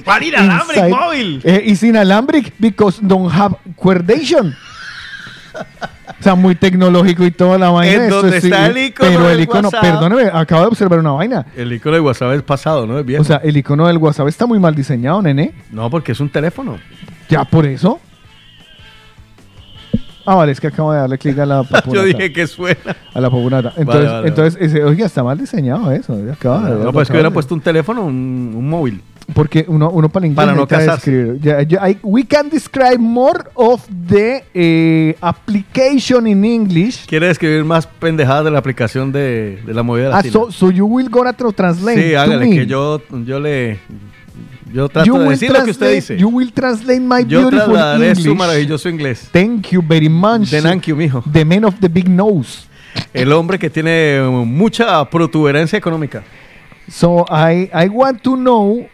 Para 0.04 0.26
inalámbric 0.26 0.78
inside. 0.78 0.90
móvil. 0.90 1.42
Eh, 1.44 1.62
is 1.66 1.84
inalambric 1.84 2.54
because 2.60 3.00
don't 3.02 3.32
have 3.34 3.56
coordination. 3.76 4.56
O 6.20 6.24
sea, 6.24 6.36
muy 6.36 6.56
tecnológico 6.56 7.26
y 7.26 7.32
toda 7.32 7.58
la 7.58 7.70
vaina. 7.70 8.06
En 8.06 8.10
donde 8.10 8.38
es- 8.38 8.44
está 8.44 8.68
el 8.68 8.78
icono 8.78 9.10
Pero 9.10 9.24
el 9.30 9.32
del 9.38 9.44
icono, 9.44 9.70
WhatsApp. 9.70 9.82
perdóneme, 9.82 10.30
acabo 10.32 10.62
de 10.62 10.68
observar 10.68 11.00
una 11.00 11.12
vaina. 11.12 11.46
El 11.58 11.74
icono 11.74 11.96
de 11.96 12.02
WhatsApp 12.02 12.34
es 12.34 12.44
pasado, 12.44 12.86
¿no? 12.86 13.00
Es 13.00 13.06
viejo. 13.06 13.22
O 13.22 13.26
sea, 13.26 13.38
el 13.38 13.58
icono 13.58 13.88
del 13.88 13.98
WhatsApp 13.98 14.28
está 14.28 14.46
muy 14.46 14.60
mal 14.60 14.76
diseñado, 14.76 15.22
nene. 15.22 15.54
no, 15.72 15.90
porque 15.90 16.12
es 16.12 16.20
un 16.20 16.30
teléfono. 16.30 16.78
Ya 17.30 17.44
por 17.44 17.66
eso. 17.66 18.00
Ah, 20.26 20.36
vale, 20.36 20.52
es 20.52 20.62
que 20.62 20.68
acabo 20.68 20.94
de 20.94 21.00
darle 21.00 21.18
clic 21.18 21.38
a 21.40 21.46
la 21.48 21.64
papunata. 21.64 21.92
Yo 21.94 22.04
dije 22.04 22.32
que 22.32 22.46
suena. 22.46 22.96
A 23.14 23.20
la 23.20 23.30
papunata. 23.30 23.74
Entonces, 23.76 24.12
vale, 24.12 24.28
entonces 24.28 24.62
ese, 24.62 24.84
oiga, 24.84 25.08
está 25.08 25.24
mal 25.24 25.38
diseñado 25.38 25.92
eso. 25.92 26.16
Acaba 26.32 26.70
de- 26.70 26.76
No, 26.78 26.84
lo 26.86 26.94
pues 26.94 27.08
que 27.08 27.14
acabo 27.14 27.18
hubiera 27.18 27.32
puesto 27.34 27.56
un 27.56 27.62
teléfono, 27.62 28.04
un, 28.06 28.54
un 28.56 28.70
móvil. 28.70 29.02
Porque 29.34 29.66
uno, 29.68 29.90
uno 29.90 30.10
para 30.10 30.26
inglés 30.26 30.46
Para 30.46 30.54
no 30.58 30.68
casarse. 30.68 31.38
I- 31.44 31.98
we 32.04 32.26
can 32.26 32.50
describe 32.50 32.98
more 32.98 33.40
of 33.56 33.86
the 34.08 34.44
eh, 34.54 35.16
application 35.22 36.28
in 36.28 36.44
English. 36.44 37.06
Quiere 37.08 37.28
describir 37.28 37.64
más 37.64 37.86
pendejadas 37.88 38.46
de 38.46 38.52
la 38.52 38.60
aplicación 38.60 39.12
de, 39.12 39.62
de 39.66 39.74
la 39.74 39.84
movida 39.84 40.08
Ah, 40.08 40.18
latina. 40.18 40.34
so, 40.34 40.52
so 40.52 40.70
you 40.72 40.86
will 40.86 41.10
gonna 41.10 41.34
translate 41.34 42.10
sí, 42.10 42.16
hágale, 42.16 42.50
que 42.50 42.66
yo, 42.66 43.02
yo 43.26 43.40
le... 43.40 43.80
Yo 44.74 44.88
trato 44.88 45.06
You 45.06 45.18
de 45.20 45.30
decir 45.32 45.52
lo 45.52 45.64
que 45.66 45.72
usted 45.72 45.94
dice. 45.94 46.18
You 46.18 46.30
will 46.30 46.54
translate 46.54 47.02
my 47.02 47.26
Yo 47.28 47.42
beautiful 47.42 47.74
trasladaré 47.74 48.16
su 48.16 48.22
English. 48.22 48.38
maravilloso 48.38 48.88
inglés. 48.90 49.30
Thank 49.34 49.68
you 49.72 49.82
very 49.86 50.08
much. 50.08 50.50
De 50.50 50.62
thank 50.62 50.84
you, 50.84 50.96
mijo. 50.96 51.22
The 51.30 51.44
man 51.44 51.66
of 51.66 51.76
the 51.82 51.90
big 51.90 52.08
nose. 52.08 52.68
El 53.14 53.34
hombre 53.34 53.60
que 53.60 53.70
tiene 53.70 54.22
mucha 54.46 55.04
protuberancia 55.10 55.78
económica. 55.78 56.24
So 56.90 57.26
I, 57.30 57.70
I 57.74 57.90
want 57.90 58.22
to 58.22 58.36
know 58.38 58.88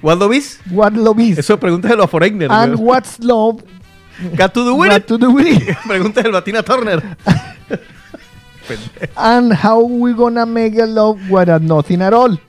What 0.00 0.18
love 0.18 0.32
is? 0.34 0.58
what 0.70 0.92
love 0.94 1.20
is. 1.20 1.38
Eso 1.38 1.56
pregúnteselo 1.58 2.04
a 2.04 2.06
Foreigner. 2.06 2.48
and 2.50 2.74
güey. 2.74 2.80
what's 2.84 3.18
love. 3.20 3.62
Got 4.36 4.54
to 4.54 4.64
do 4.64 4.74
with 4.74 4.88
What 4.88 5.02
it. 5.02 5.08
to 5.08 5.18
do 5.18 5.30
with 5.30 5.46
it. 5.46 5.68
A 6.34 6.40
Tina 6.40 6.62
Turner. 6.62 7.02
and 9.16 9.52
how 9.52 9.82
we 9.82 10.12
gonna 10.14 10.46
make 10.46 10.76
a 10.78 10.86
love 10.86 11.18
without 11.30 11.62
nothing 11.62 12.00
at 12.02 12.12
all. 12.14 12.36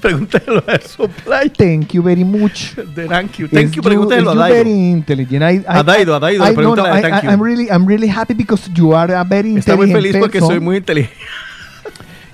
Pregúnteselo 0.00 0.62
a 0.68 0.80
Supply. 0.80 1.48
Thank 1.48 1.94
you 1.94 2.02
very 2.02 2.22
much. 2.22 2.76
De 2.76 3.08
thank 3.08 3.38
you. 3.40 3.48
Thank 3.48 3.70
Is 3.70 3.76
you, 3.76 3.82
pregúnteselo 3.82 4.32
a 4.32 4.36
Daido. 4.36 4.64
very 4.64 4.90
intelligent. 4.90 5.42
I, 5.42 5.64
I, 5.66 5.80
A 5.80 5.84
Daido, 5.84 6.14
a 6.16 6.20
Daido, 6.20 6.42
I, 6.44 6.52
no, 6.54 6.74
no, 6.74 6.84
thank 6.84 7.06
I- 7.06 7.22
you. 7.22 7.30
I'm 7.30 7.42
really, 7.42 7.70
I'm 7.70 7.86
really 7.86 8.06
happy 8.06 8.34
because 8.34 8.68
you 8.76 8.92
are 8.92 9.10
a 9.12 9.24
very 9.24 9.54
Está 9.54 9.74
muy 9.76 9.86
intelligent 9.88 9.94
feliz 9.94 10.16
porque 10.22 10.38
person. 10.38 10.48
soy 10.48 10.60
muy 10.60 10.76
inteligente. 10.76 11.16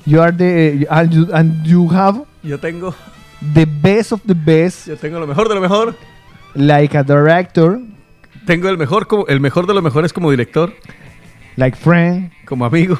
You 0.04 0.20
are 0.20 0.32
the, 0.32 0.86
and 0.90 1.14
you, 1.14 1.28
and 1.32 1.66
you 1.66 1.88
have 1.88 2.26
Yo 2.42 2.58
tengo, 2.58 2.94
the 3.54 3.64
best 3.66 4.12
of 4.12 4.20
the 4.26 4.34
best, 4.34 4.88
yo 4.88 4.96
tengo 4.96 5.18
lo 5.20 5.26
mejor 5.26 5.48
de 5.48 5.54
lo 5.54 5.60
mejor. 5.60 5.96
like 6.54 6.96
a 6.96 7.02
director, 7.02 7.80
Tengo 8.46 8.68
el 8.68 8.76
mejor, 8.76 9.06
como, 9.06 9.26
el 9.28 9.40
mejor 9.40 9.66
de 9.68 9.74
los 9.74 9.82
mejores 9.82 10.12
como 10.12 10.30
director, 10.30 10.74
like 11.56 11.76
friend, 11.76 12.32
como 12.44 12.64
amigo, 12.64 12.98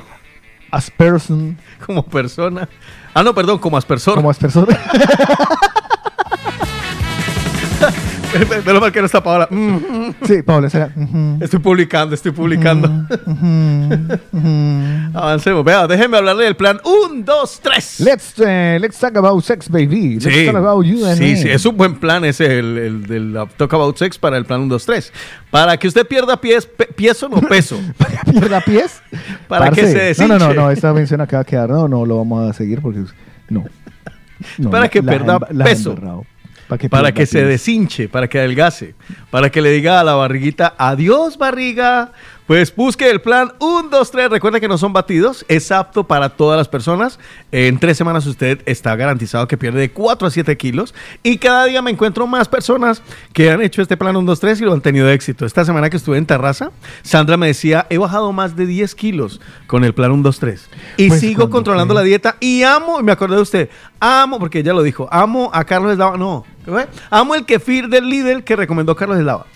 as 0.71 0.91
person, 0.91 1.59
como 1.85 2.05
persona. 2.05 2.69
Ah, 3.15 3.23
no, 3.25 3.35
perdón, 3.35 3.59
como 3.59 3.77
aspersor. 3.77 4.15
como 4.15 4.31
as 4.31 4.39
persona. 4.39 4.79
Menos 8.67 8.81
mal 8.81 8.93
que 8.93 9.01
no 9.01 9.07
está 9.07 9.23
Paola. 9.23 9.47
Mm, 9.51 9.57
mm. 9.77 10.15
sí, 10.27 10.43
Paula, 10.43 10.71
será. 10.71 10.91
Estoy 11.41 11.59
publicando, 11.61 12.15
estoy 12.15 12.33
publicando. 12.33 12.89
ujú, 13.27 14.09
ujú. 14.33 15.19
Avancemos. 15.19 15.65
Vea, 15.65 15.87
déjenme 15.87 16.17
hablarle 16.17 16.45
del 16.45 16.57
plan 16.57 16.81
1, 16.85 17.23
2, 17.25 17.61
3. 17.63 18.01
Let's 18.01 18.35
uh, 18.39 18.79
let's 18.81 18.99
talk 18.99 19.17
about 19.17 19.43
sex, 19.45 19.69
baby. 19.69 20.15
Let's 20.21 20.25
Sí, 20.25 20.47
talk 20.47 20.57
about 20.57 20.85
you 20.85 21.05
and 21.05 21.17
sí, 21.19 21.23
me. 21.25 21.37
sí, 21.37 21.49
es 21.51 21.65
un 21.67 21.77
buen 21.77 21.97
plan 22.01 22.25
ese, 22.25 22.59
el, 22.59 22.79
el 22.79 23.07
del 23.07 23.37
uh, 23.37 23.47
Talk 23.57 23.73
About 23.75 23.97
Sex 23.99 24.19
para 24.19 24.37
el 24.37 24.45
plan 24.45 24.61
1, 24.63 24.69
2, 24.75 24.87
3. 24.87 25.13
Para 25.51 25.77
que 25.77 25.89
usted 25.89 26.07
pierda 26.07 26.41
pies, 26.41 26.67
pe- 26.67 26.87
pieso 26.87 27.29
no 27.29 27.41
peso. 27.41 27.79
pierda 28.31 28.61
pies. 28.61 29.03
Para 29.49 29.71
que 29.71 29.83
Parce, 29.83 30.15
se 30.15 30.23
No, 30.27 30.29
no, 30.29 30.39
no, 30.39 30.45
deshinche. 30.47 30.61
no, 30.63 30.71
esta 30.71 30.93
mención 30.93 31.21
acá 31.21 31.37
va 31.39 31.43
a 31.43 31.45
quedar. 31.45 31.69
No, 31.71 31.89
no 31.89 32.07
lo 32.07 32.19
vamos 32.19 32.49
a 32.51 32.53
seguir 32.53 32.81
porque. 32.81 33.01
No. 33.49 33.65
No, 34.59 34.71
para 34.71 34.85
la- 34.85 34.89
que 34.89 35.03
pierda 35.03 35.39
peso. 35.41 35.95
Para 36.73 36.79
que, 36.79 36.89
para 36.89 37.03
pierda 37.03 37.19
que 37.19 37.27
se 37.27 37.45
deshinche, 37.45 38.09
para 38.09 38.29
que 38.29 38.39
adelgace, 38.39 38.95
para 39.31 39.51
que 39.51 39.61
le 39.61 39.71
diga 39.73 40.01
a 40.01 40.05
la 40.05 40.15
barriguita, 40.15 40.75
adiós 40.79 41.37
barriga. 41.37 42.13
Pues 42.47 42.75
busque 42.75 43.09
el 43.09 43.21
plan 43.21 43.53
1, 43.61 43.89
2, 43.89 44.11
3. 44.11 44.31
Recuerde 44.31 44.61
que 44.61 44.67
no 44.69 44.77
son 44.77 44.93
batidos, 44.93 45.45
es 45.49 45.71
apto 45.71 46.05
para 46.05 46.31
todas 46.31 46.59
las 46.59 46.69
personas. 46.69 47.19
En 47.53 47.79
tres 47.79 47.97
semanas 47.97 48.27
usted 48.27 48.61
está 48.67 48.95
garantizado 48.97 49.47
que 49.47 49.57
pierde 49.57 49.79
de 49.81 49.91
4 49.93 50.27
a 50.27 50.31
7 50.31 50.57
kilos. 50.57 50.93
Y 51.23 51.39
cada 51.39 51.67
día 51.67 51.81
me 51.83 51.93
encuentro 51.93 52.27
más 52.27 52.49
personas 52.49 53.01
que 53.33 53.51
han 53.51 53.63
hecho 53.63 53.81
este 53.81 53.97
plan 53.97 54.17
1, 54.17 54.27
2, 54.27 54.41
3 54.41 54.61
y 54.61 54.65
lo 54.65 54.73
han 54.73 54.81
tenido 54.81 55.09
éxito. 55.09 55.47
Esta 55.47 55.65
semana 55.65 55.89
que 55.89 55.97
estuve 55.97 56.19
en 56.19 56.27
Terraza, 56.27 56.73
Sandra 57.03 57.37
me 57.37 57.47
decía, 57.47 57.87
he 57.91 57.97
bajado 57.97 58.33
más 58.33 58.57
de 58.57 58.67
10 58.67 58.95
kilos 58.97 59.41
con 59.69 59.85
el 59.85 59.95
plan 59.95 60.11
1, 60.11 60.23
2, 60.25 60.39
3. 60.41 60.69
Y 60.97 61.09
Pues, 61.09 61.21
sigo 61.21 61.49
controlando 61.49 61.95
fue- 61.95 62.03
la 62.03 62.07
dieta 62.07 62.37
y 62.41 62.65
amo, 62.65 62.99
y 63.01 63.05
me 63.05 63.13
acordé 63.13 63.37
de 63.37 63.43
usted, 63.43 63.71
amo, 64.01 64.39
porque 64.41 64.59
ella 64.59 64.73
lo 64.75 64.83
dijo, 64.83 65.09
amo 65.13 65.49
a 65.55 65.65
Carlos 65.65 65.93
Eslava, 65.93 66.19
no, 66.19 66.45
¿qué 66.65 66.71
fue? 66.73 66.89
amo 67.09 67.35
el 67.37 67.47
kefir 67.47 67.89
del 67.89 68.11
líder 68.11 68.43
que 68.43 68.57
recomendó 68.57 68.97
Carlos 68.97 69.19
Eslava. 69.19 69.47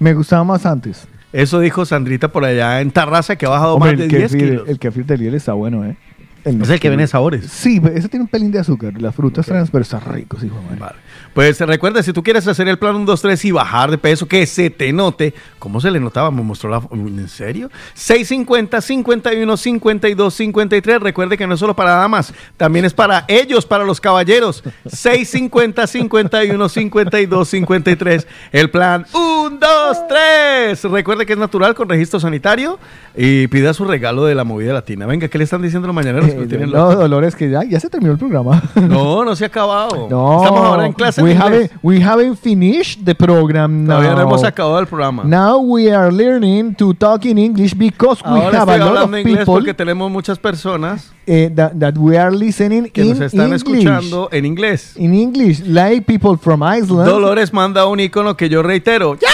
Me 0.00 0.12
gustaba 0.12 0.42
más 0.42 0.66
antes. 0.66 1.06
Eso 1.32 1.60
dijo 1.60 1.84
Sandrita 1.84 2.28
por 2.28 2.44
allá 2.44 2.80
en 2.80 2.90
Tarraza, 2.90 3.36
que 3.36 3.46
ha 3.46 3.50
bajado 3.50 3.74
Hombre, 3.76 3.92
más 3.92 3.98
de 3.98 4.04
el 4.04 4.10
10 4.10 4.22
kefir, 4.32 4.48
kilos. 4.50 4.68
el 4.68 4.78
kefir 4.78 5.06
de 5.06 5.18
Liel 5.18 5.34
está 5.34 5.52
bueno, 5.54 5.84
¿eh? 5.84 5.96
Es 6.44 6.68
el 6.70 6.80
que 6.80 6.88
viene 6.88 7.04
de 7.04 7.06
sabores. 7.06 7.46
Sí, 7.46 7.80
ese 7.94 8.08
tiene 8.08 8.24
un 8.24 8.28
pelín 8.28 8.50
de 8.50 8.58
azúcar. 8.58 9.00
Las 9.00 9.14
frutas 9.14 9.46
trans, 9.46 9.70
pero 9.70 9.82
está 9.82 10.00
rico, 10.00 10.38
sí. 10.40 10.50
Vale. 10.78 10.96
Pues 11.34 11.58
recuerda, 11.60 12.02
si 12.02 12.12
tú 12.12 12.22
quieres 12.22 12.46
hacer 12.46 12.68
el 12.68 12.78
plan 12.78 12.94
1, 12.96 13.06
2, 13.06 13.22
3 13.22 13.44
y 13.46 13.50
bajar 13.52 13.90
de 13.90 13.98
peso, 13.98 14.26
que 14.28 14.44
se 14.46 14.68
te 14.70 14.92
note, 14.92 15.32
¿cómo 15.58 15.80
se 15.80 15.90
le 15.90 15.98
notaba? 15.98 16.30
Me 16.30 16.42
mostró 16.42 16.68
la... 16.68 16.82
¿En 16.92 17.28
serio? 17.28 17.70
650, 17.94 18.80
51, 18.80 19.56
52, 19.56 20.34
53. 20.34 21.00
Recuerde 21.00 21.38
que 21.38 21.46
no 21.46 21.54
es 21.54 21.60
solo 21.60 21.74
para 21.74 21.92
damas, 21.92 22.34
también 22.56 22.84
es 22.84 22.92
para 22.92 23.24
ellos, 23.28 23.64
para 23.64 23.84
los 23.84 24.00
caballeros. 24.00 24.62
650, 24.86 25.86
51, 25.86 26.68
52, 26.68 27.48
53. 27.48 28.26
El 28.52 28.70
plan 28.70 29.06
1, 29.14 29.58
2, 29.58 29.98
3. 30.08 30.84
Recuerde 30.84 31.24
que 31.24 31.32
es 31.32 31.38
natural 31.38 31.74
con 31.74 31.88
registro 31.88 32.20
sanitario 32.20 32.78
y 33.16 33.46
pida 33.48 33.72
su 33.74 33.84
regalo 33.84 34.24
de 34.24 34.34
la 34.34 34.44
movida 34.44 34.72
latina. 34.72 35.06
Venga, 35.06 35.28
¿qué 35.28 35.38
le 35.38 35.44
están 35.44 35.62
diciendo 35.62 35.86
los 35.86 35.94
mañaneros? 35.94 36.28
Eh, 36.28 36.46
no, 36.66 36.66
loco? 36.66 36.96
Dolores, 36.96 37.36
que 37.36 37.50
ya, 37.50 37.62
ya 37.64 37.80
se 37.80 37.88
terminó 37.88 38.12
el 38.12 38.18
programa. 38.18 38.62
No, 38.74 39.24
no 39.24 39.36
se 39.36 39.44
ha 39.44 39.48
acabado. 39.48 40.08
No, 40.12 40.42
Estamos 40.42 40.64
ahora 40.64 40.86
en 40.86 40.92
clase. 40.92 41.21
We 41.22 41.30
inglés. 41.32 41.38
haven't, 41.42 41.70
we 41.82 42.00
haven't 42.00 42.36
finished 42.36 43.04
the 43.04 43.14
program 43.14 43.84
now. 43.84 43.96
Todavía 43.96 44.14
no 44.14 44.22
hemos 44.22 44.44
acabado 44.44 44.78
el 44.78 44.86
programa. 44.86 45.22
Now 45.24 45.58
we 45.58 45.90
are 45.92 46.10
learning 46.12 46.74
to 46.76 46.92
talk 46.94 47.24
in 47.24 47.38
English 47.38 47.74
because 47.74 48.22
we 48.24 48.30
Ahora 48.40 48.60
have 48.60 48.68
a 48.68 48.78
lot 48.78 48.96
of 49.04 49.10
inglés 49.14 49.38
people 49.38 49.44
porque 49.44 49.74
tenemos 49.74 50.10
muchas 50.10 50.38
personas 50.38 51.12
eh, 51.26 51.50
that, 51.54 51.72
that 51.78 51.96
we 51.96 52.16
are 52.18 52.30
listening 52.34 52.90
que 52.90 53.02
in 53.02 53.10
nos 53.10 53.20
están 53.20 53.52
English. 53.52 53.62
escuchando 53.62 54.28
en 54.32 54.44
inglés. 54.44 54.96
In 54.96 55.14
English, 55.14 55.60
like 55.66 56.02
people 56.06 56.36
from 56.36 56.62
Iceland. 56.62 57.08
Dolores 57.08 57.52
manda 57.52 57.86
un 57.86 58.00
icono 58.00 58.36
que 58.36 58.48
yo 58.48 58.62
reitero. 58.62 59.16
¡Ya! 59.20 59.28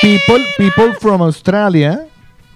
People, 0.00 0.44
people 0.56 0.92
from 1.00 1.22
Australia. 1.22 2.06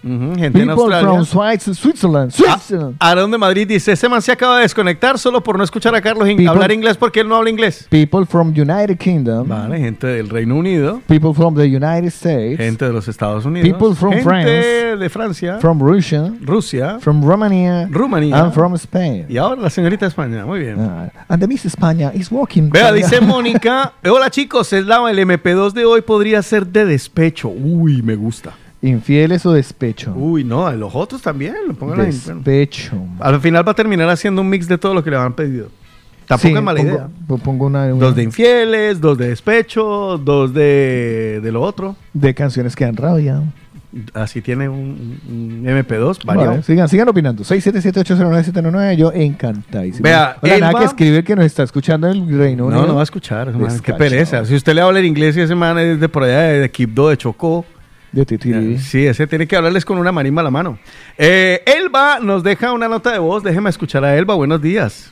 Ujú, 0.04 0.34
gente 0.34 0.46
en 0.46 0.52
People 0.52 0.72
Australia. 0.94 1.24
from 1.24 1.74
Switzerland. 1.74 2.32
Ah, 2.32 2.58
Switzerland. 2.58 2.96
Aaron 2.98 3.30
de 3.30 3.38
Madrid 3.38 3.68
dice, 3.68 3.92
ese 3.92 4.08
man 4.08 4.20
se 4.20 4.32
acaba 4.32 4.56
de 4.56 4.62
desconectar 4.62 5.18
solo 5.18 5.42
por 5.42 5.56
no 5.56 5.64
escuchar 5.64 5.94
a 5.94 6.00
Carlos 6.00 6.26
People- 6.26 6.48
hablar 6.48 6.72
inglés 6.72 6.96
porque 6.96 7.20
él 7.20 7.28
no 7.28 7.36
habla 7.36 7.50
inglés. 7.50 7.86
People 7.88 8.26
from 8.26 8.48
United 8.48 8.96
Kingdom. 8.98 9.46
Vale, 9.48 9.78
gente 9.78 10.06
del 10.06 10.28
Reino 10.28 10.56
Unido, 10.56 11.00
People 11.06 11.32
from 11.34 11.54
the 11.54 11.64
United 11.66 12.06
States. 12.08 12.56
gente 12.58 12.84
de 12.84 12.92
los 12.92 13.06
Estados 13.06 13.44
Unidos, 13.44 13.68
People 13.68 13.94
from 13.94 14.12
gente 14.12 14.24
France. 14.24 14.96
de 14.98 15.08
Francia, 15.08 15.58
From 15.60 15.80
Russia. 15.80 16.32
Rusia, 16.40 16.98
From 17.00 17.22
Romania. 17.24 17.86
Rumanía 17.90 18.40
And 18.42 18.52
from 18.52 18.74
Spain. 18.74 19.26
y 19.28 19.36
ahora 19.36 19.60
la 19.62 19.70
señorita 19.70 20.06
España. 20.06 20.44
Muy 20.44 20.60
bien. 20.60 20.76
Ah, 20.80 21.10
and 21.28 21.40
the 21.40 21.46
Miss 21.46 21.64
España 21.64 22.10
is 22.14 22.30
walking. 22.30 22.70
Vea, 22.70 22.92
dice 22.92 23.20
Mónica, 23.20 23.92
hola 24.04 24.30
chicos, 24.30 24.72
es 24.72 24.84
la, 24.86 25.08
el 25.10 25.18
MP2 25.18 25.72
de 25.72 25.84
hoy 25.84 26.00
podría 26.02 26.42
ser 26.42 26.66
de 26.66 26.84
despecho. 26.84 27.48
Uy, 27.48 28.02
me 28.02 28.16
gusta. 28.16 28.52
Infieles 28.82 29.46
o 29.46 29.52
despecho. 29.52 30.12
Uy, 30.14 30.42
no, 30.44 30.66
a 30.66 30.72
los 30.72 30.92
otros 30.94 31.22
también. 31.22 31.54
lo 31.68 31.74
pongan 31.74 32.00
ahí. 32.00 32.10
Bueno, 32.26 32.40
Despecho. 32.40 32.96
Al 33.20 33.40
final 33.40 33.66
va 33.66 33.72
a 33.72 33.74
terminar 33.76 34.08
haciendo 34.08 34.40
un 34.42 34.48
mix 34.48 34.66
de 34.66 34.76
todo 34.76 34.92
lo 34.92 35.04
que 35.04 35.10
le 35.10 35.16
han 35.16 35.34
pedido. 35.34 35.68
Tampoco 36.26 36.48
Sí, 36.48 36.54
es 36.56 36.62
mala 36.62 36.80
pongo- 36.80 36.92
idea. 36.94 37.08
po- 37.28 37.38
Pongo 37.38 37.66
una, 37.66 37.84
una- 37.94 38.06
Dos 38.06 38.16
de 38.16 38.22
infieles, 38.24 39.00
dos 39.00 39.16
de 39.18 39.28
despecho, 39.28 40.18
dos 40.18 40.52
de, 40.52 41.40
de 41.42 41.52
lo 41.52 41.62
otro. 41.62 41.94
de 42.12 42.34
canciones 42.34 42.74
que 42.74 42.84
dan 42.84 42.96
rabia. 42.96 43.42
Así 44.14 44.40
tiene 44.40 44.68
un, 44.70 45.20
un 45.28 45.64
MP2 45.66 46.24
variado. 46.24 46.50
Vale, 46.52 46.62
sigan, 46.62 46.88
sigan 46.88 47.08
opinando. 47.08 47.44
677-809-799. 47.44 48.96
Yo 48.96 49.12
encantadísimo. 49.12 50.04
Vea, 50.04 50.36
Oiga, 50.40 50.58
nada 50.58 50.78
que 50.78 50.84
escribir 50.86 51.24
que 51.24 51.36
nos 51.36 51.44
está 51.44 51.62
escuchando 51.62 52.08
en 52.08 52.16
el 52.28 52.38
Reino 52.38 52.66
Unido. 52.66 52.80
No, 52.82 52.88
no 52.88 52.94
va 52.94 53.00
a 53.00 53.04
escuchar. 53.04 53.48
man, 53.52 53.58
qué 53.60 53.64
Descachado. 53.66 53.98
pereza. 53.98 54.44
Si 54.46 54.54
usted 54.54 54.74
le 54.74 54.80
habla 54.80 54.98
en 55.00 55.04
inglés 55.06 55.36
y 55.36 55.40
ese 55.42 55.54
man 55.54 55.78
es 55.78 56.00
de 56.00 56.08
por 56.08 56.22
allá 56.24 56.40
de, 56.40 56.60
de 56.60 56.70
Quibdó, 56.70 57.10
de 57.10 57.16
Chocó. 57.18 57.64
De 58.12 58.26
Titiri. 58.26 58.78
Sí, 58.78 59.06
ese 59.06 59.26
tiene 59.26 59.46
que 59.46 59.56
hablarles 59.56 59.84
con 59.86 59.96
una 59.98 60.12
marimba 60.12 60.42
a 60.42 60.44
la 60.44 60.50
mano. 60.50 60.78
Eh, 61.16 61.62
Elba 61.64 62.18
nos 62.20 62.42
deja 62.42 62.72
una 62.72 62.86
nota 62.88 63.10
de 63.12 63.18
voz. 63.18 63.42
Déjeme 63.42 63.70
escuchar 63.70 64.04
a 64.04 64.16
Elba. 64.16 64.34
Buenos 64.34 64.60
días. 64.60 65.10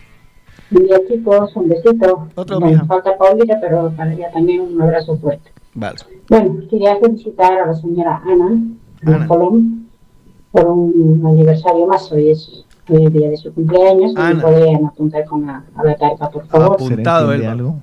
Buen 0.71 0.87
día 0.87 0.99
chicos, 1.09 1.51
un 1.57 1.69
besito. 1.69 2.29
Otro, 2.35 2.61
no 2.61 2.67
mija. 2.67 2.85
falta 2.85 3.17
Paulita, 3.17 3.57
pero 3.61 3.91
para 3.97 4.13
ella 4.13 4.31
también 4.33 4.61
un 4.61 4.83
abrazo 4.83 5.17
fuerte. 5.17 5.51
Vale. 5.75 5.97
Bueno, 6.29 6.57
quería 6.69 6.97
felicitar 7.01 7.53
a 7.61 7.67
la 7.69 7.75
señora 7.75 8.23
Ana, 8.25 8.61
de 9.03 9.15
Ana. 9.15 9.27
Colón, 9.27 9.89
por 10.53 10.67
un 10.67 11.23
aniversario 11.27 11.87
más. 11.87 12.13
Hoy 12.13 12.31
es 12.31 12.65
el 12.89 13.11
día 13.13 13.31
de 13.31 13.37
su 13.39 13.53
cumpleaños. 13.55 14.13
Y 14.13 14.19
Ana. 14.21 14.35
me 14.35 14.43
pueden 14.43 14.85
apuntar 14.87 15.25
con 15.25 15.47
la, 15.47 15.65
a 15.75 15.85
la 15.85 15.97
carta, 15.97 16.29
por 16.31 16.47
favor. 16.47 16.75
Apuntado, 16.75 17.33
¿Entiende 17.33 17.47
Elba. 17.47 17.53
algo? 17.53 17.81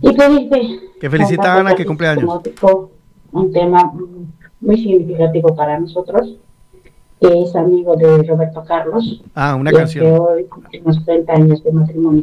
Y 0.00 0.12
pedirte 0.16 0.80
Que 1.00 1.10
felicita 1.10 1.54
a 1.54 1.60
Ana 1.60 1.74
que 1.74 1.82
un 1.82 1.88
cumple 1.88 2.06
años. 2.06 2.24
tópico, 2.24 2.92
Un 3.32 3.52
tema 3.52 3.92
muy 4.60 4.76
significativo 4.76 5.54
para 5.54 5.78
nosotros. 5.80 6.36
que 7.20 7.42
es 7.42 7.54
amigo 7.54 7.94
de 7.96 8.22
Roberto 8.22 8.64
Carlos. 8.66 9.22
Ah, 9.34 9.54
una 9.54 9.70
y 9.70 9.74
que 9.74 9.78
canción. 9.80 10.06
hoy 10.18 10.44
cumplimos 10.44 11.04
30 11.04 11.32
años 11.34 11.62
de 11.62 11.70
matrimonio. 11.72 12.22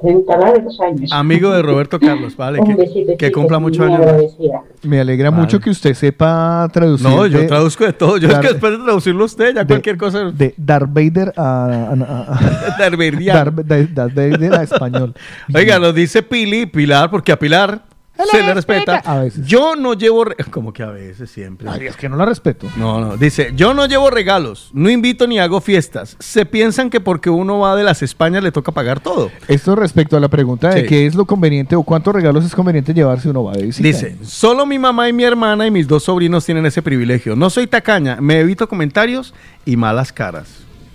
30 0.00 0.36
largos 0.38 0.80
años. 0.80 1.12
Amigo 1.12 1.50
de 1.52 1.62
Roberto 1.62 2.00
Carlos, 2.00 2.36
vale. 2.36 2.58
Un 2.58 2.66
Que, 2.66 2.74
besito, 2.74 3.12
que 3.16 3.30
cumpla 3.30 3.60
muchos 3.60 3.86
años. 3.86 4.00
agradecida. 4.00 4.60
Me 4.82 4.98
alegra 4.98 5.30
Vale. 5.30 5.42
mucho 5.42 5.60
que 5.60 5.70
usted 5.70 5.94
sepa 5.94 6.68
traducir. 6.72 7.06
No, 7.06 7.24
yo 7.28 7.46
traduzco 7.46 7.84
de 7.84 7.92
todo. 7.92 8.16
Yo 8.16 8.26
es 8.26 8.32
Dar- 8.32 8.42
que 8.42 8.48
después 8.48 8.72
de 8.76 8.84
traducirlo 8.84 9.24
usted, 9.24 9.54
ya 9.54 9.60
de- 9.62 9.66
cualquier 9.68 9.96
cosa. 9.96 10.32
De 10.32 10.54
Darth 10.56 10.88
Vader 10.92 11.32
a, 11.36 11.66
a- 11.66 11.92
a- 11.92 12.32
a- 12.34 12.76
Darth 12.80 14.14
Vader 14.16 14.54
a 14.54 14.62
español. 14.64 15.14
Oiga, 15.54 15.78
nos 15.78 15.94
dice 15.94 16.24
Pili, 16.24 16.66
Pilar, 16.66 17.08
porque 17.08 17.30
a 17.30 17.38
Pilar 17.38 17.82
se 18.30 18.42
le 18.42 18.54
respeta. 18.54 18.98
A 19.04 19.20
veces. 19.20 19.46
Yo 19.46 19.74
no 19.76 19.94
llevo. 19.94 20.24
re- 20.24 20.36
Como 20.50 20.72
que 20.72 20.82
a 20.82 20.90
veces, 20.90 21.30
siempre. 21.30 21.68
Ay, 21.68 21.86
es 21.86 21.96
que 21.96 22.08
no 22.08 22.16
la 22.16 22.24
respeto. 22.24 22.68
No, 22.76 23.00
no. 23.00 23.16
Dice: 23.16 23.52
Yo 23.56 23.74
no 23.74 23.86
llevo 23.86 24.10
regalos, 24.10 24.70
no 24.74 24.90
invito 24.90 25.26
ni 25.26 25.38
hago 25.38 25.60
fiestas. 25.60 26.16
Se 26.20 26.44
piensan 26.46 26.90
que 26.90 27.00
porque 27.00 27.30
uno 27.30 27.58
va 27.60 27.74
de 27.76 27.84
las 27.84 28.02
Españas 28.02 28.42
le 28.42 28.52
toca 28.52 28.72
pagar 28.72 29.00
todo. 29.00 29.30
Esto 29.48 29.74
respecto 29.76 30.16
a 30.16 30.20
la 30.20 30.28
pregunta 30.28 30.68
de 30.70 30.82
Sí. 30.82 30.86
qué 30.86 31.06
es 31.06 31.14
lo 31.14 31.24
conveniente 31.24 31.74
o 31.76 31.82
cuántos 31.82 32.14
regalos 32.14 32.44
es 32.44 32.54
conveniente 32.54 32.92
llevar 32.94 33.20
si 33.20 33.28
uno 33.28 33.44
va 33.44 33.52
de 33.54 33.62
visita. 33.64 33.86
Dice, 33.88 34.16
solo 34.22 34.66
mi 34.66 34.78
mamá 34.78 35.08
y 35.08 35.12
mi 35.12 35.24
hermana 35.24 35.66
y 35.66 35.70
mis 35.70 35.88
dos 35.88 36.04
sobrinos 36.04 36.44
tienen 36.44 36.66
ese 36.66 36.82
privilegio. 36.82 37.34
No 37.36 37.50
soy 37.50 37.66
tacaña, 37.66 38.18
me 38.20 38.40
evito 38.40 38.68
comentarios 38.68 39.34
y 39.64 39.76
malas 39.76 40.12
caras. 40.12 40.48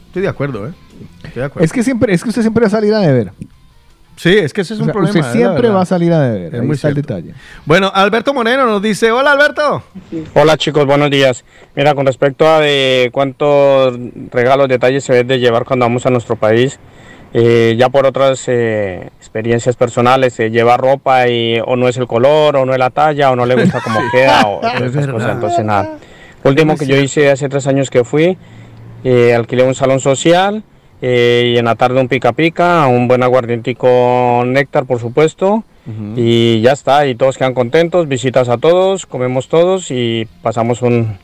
Estoy 0.08 0.22
de 0.22 0.28
acuerdo, 0.30 0.68
¿eh? 0.68 0.72
Estoy 1.24 1.42
de 1.42 1.46
acuerdo. 1.46 1.66
Es 1.66 1.72
que 1.72 1.84
siempre, 1.84 2.14
es 2.14 2.24
que 2.24 2.30
usted 2.30 2.42
siempre 2.42 2.62
va 2.62 2.68
a 2.68 2.72
salir 2.72 2.94
a 2.94 3.00
deber. 3.00 3.32
Sí, 4.18 4.36
es 4.36 4.52
que 4.52 4.62
ese 4.62 4.74
es 4.74 4.80
O 4.80 4.84
un 4.84 4.86
sea, 4.88 4.94
problema. 4.94 5.10
usted 5.12 5.20
es 5.20 5.26
la 5.28 5.32
siempre 5.32 5.70
va 5.70 5.82
a 5.82 5.86
salir 5.86 6.12
a 6.12 6.20
deber. 6.22 6.56
Es 6.56 6.60
Ahí 6.60 6.66
muy 6.66 6.76
está 6.76 6.88
el 6.90 6.96
detalle. 6.96 7.34
Bueno, 7.66 7.92
Alberto 7.94 8.34
Moreno 8.34 8.66
nos 8.66 8.82
dice, 8.82 9.12
hola 9.12 9.32
Alberto. 9.32 9.84
Hola 10.34 10.58
chicos, 10.58 10.86
buenos 10.88 11.12
días. 11.12 11.46
Mira, 11.76 11.94
con 11.94 12.06
respecto 12.08 12.48
a 12.48 12.60
de 12.60 13.10
cuántos 13.14 13.96
regalos, 14.32 14.68
detalles 14.70 15.04
se 15.04 15.14
debe 15.14 15.36
de 15.36 15.40
llevar 15.40 15.66
cuando 15.66 15.86
vamos 15.86 16.06
a 16.08 16.10
nuestro 16.10 16.36
país, 16.36 16.80
eh, 17.34 17.76
ya 17.78 17.90
por 17.90 18.08
otras 18.08 18.44
eh, 18.48 19.12
experiencias 19.20 19.76
personales, 19.76 20.40
eh, 20.40 20.50
llevar 20.50 20.82
ropa 20.82 21.28
y 21.28 21.60
o 21.64 21.76
no 21.76 21.88
es 21.88 21.98
el 21.98 22.08
color, 22.08 22.56
o 22.58 22.66
no 22.66 22.74
es 22.74 22.80
la 22.80 22.90
talla, 22.90 23.30
o 23.32 23.36
no 23.36 23.46
le 23.46 23.54
gusta 23.56 23.82
cómo 23.82 24.00
queda, 24.12 24.48
o 24.48 24.62
esas 24.84 25.08
cosas, 25.08 25.32
entonces 25.36 25.64
nada. 25.64 25.98
Último 26.44 26.76
que 26.76 26.88
yo 26.88 26.96
hice 26.96 27.30
hace 27.30 27.50
tres 27.50 27.68
años 27.68 27.92
que 27.92 28.04
fui, 28.04 28.36
eh, 29.04 29.36
alquilé 29.36 29.62
un 29.64 29.76
salón 29.76 30.00
social 30.00 30.64
eh, 31.02 31.54
y 31.54 31.58
en 31.58 31.66
la 31.66 31.76
tarde 31.76 32.00
un 32.02 32.08
pica 32.08 32.32
pica, 32.34 32.88
un 32.88 33.08
buen 33.08 33.24
aguardientico 33.24 34.44
néctar 34.46 34.86
por 34.86 35.00
supuesto. 35.00 35.64
Y 36.18 36.60
ya 36.60 36.74
está, 36.74 37.08
y 37.08 37.16
todos 37.16 37.38
quedan 37.38 37.54
contentos, 37.54 38.10
visitas 38.10 38.50
a 38.50 38.58
todos, 38.58 39.06
comemos 39.06 39.48
todos 39.48 39.90
y 39.90 40.28
pasamos 40.42 40.82
un, 40.82 41.16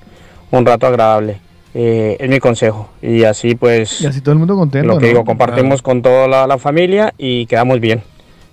un 0.51 0.65
rato 0.65 0.87
agradable. 0.87 1.39
Eh, 1.73 2.15
es 2.17 2.29
mi 2.29 2.39
consejo. 2.39 2.89
Y 3.01 3.25
así 3.25 3.55
pues, 3.55 3.99
Y 3.99 4.05
así 4.07 4.21
todo 4.21 4.31
el 4.31 4.39
mundo 4.39 4.55
contento. 4.55 4.87
lo 4.87 4.99
que 4.99 5.01
¿no? 5.01 5.07
digo, 5.09 5.25
compartimos 5.25 5.81
con 5.81 6.01
toda 6.01 6.29
la, 6.29 6.47
la 6.47 6.57
familia 6.57 7.13
y 7.17 7.45
quedamos 7.47 7.81
bien. 7.81 8.03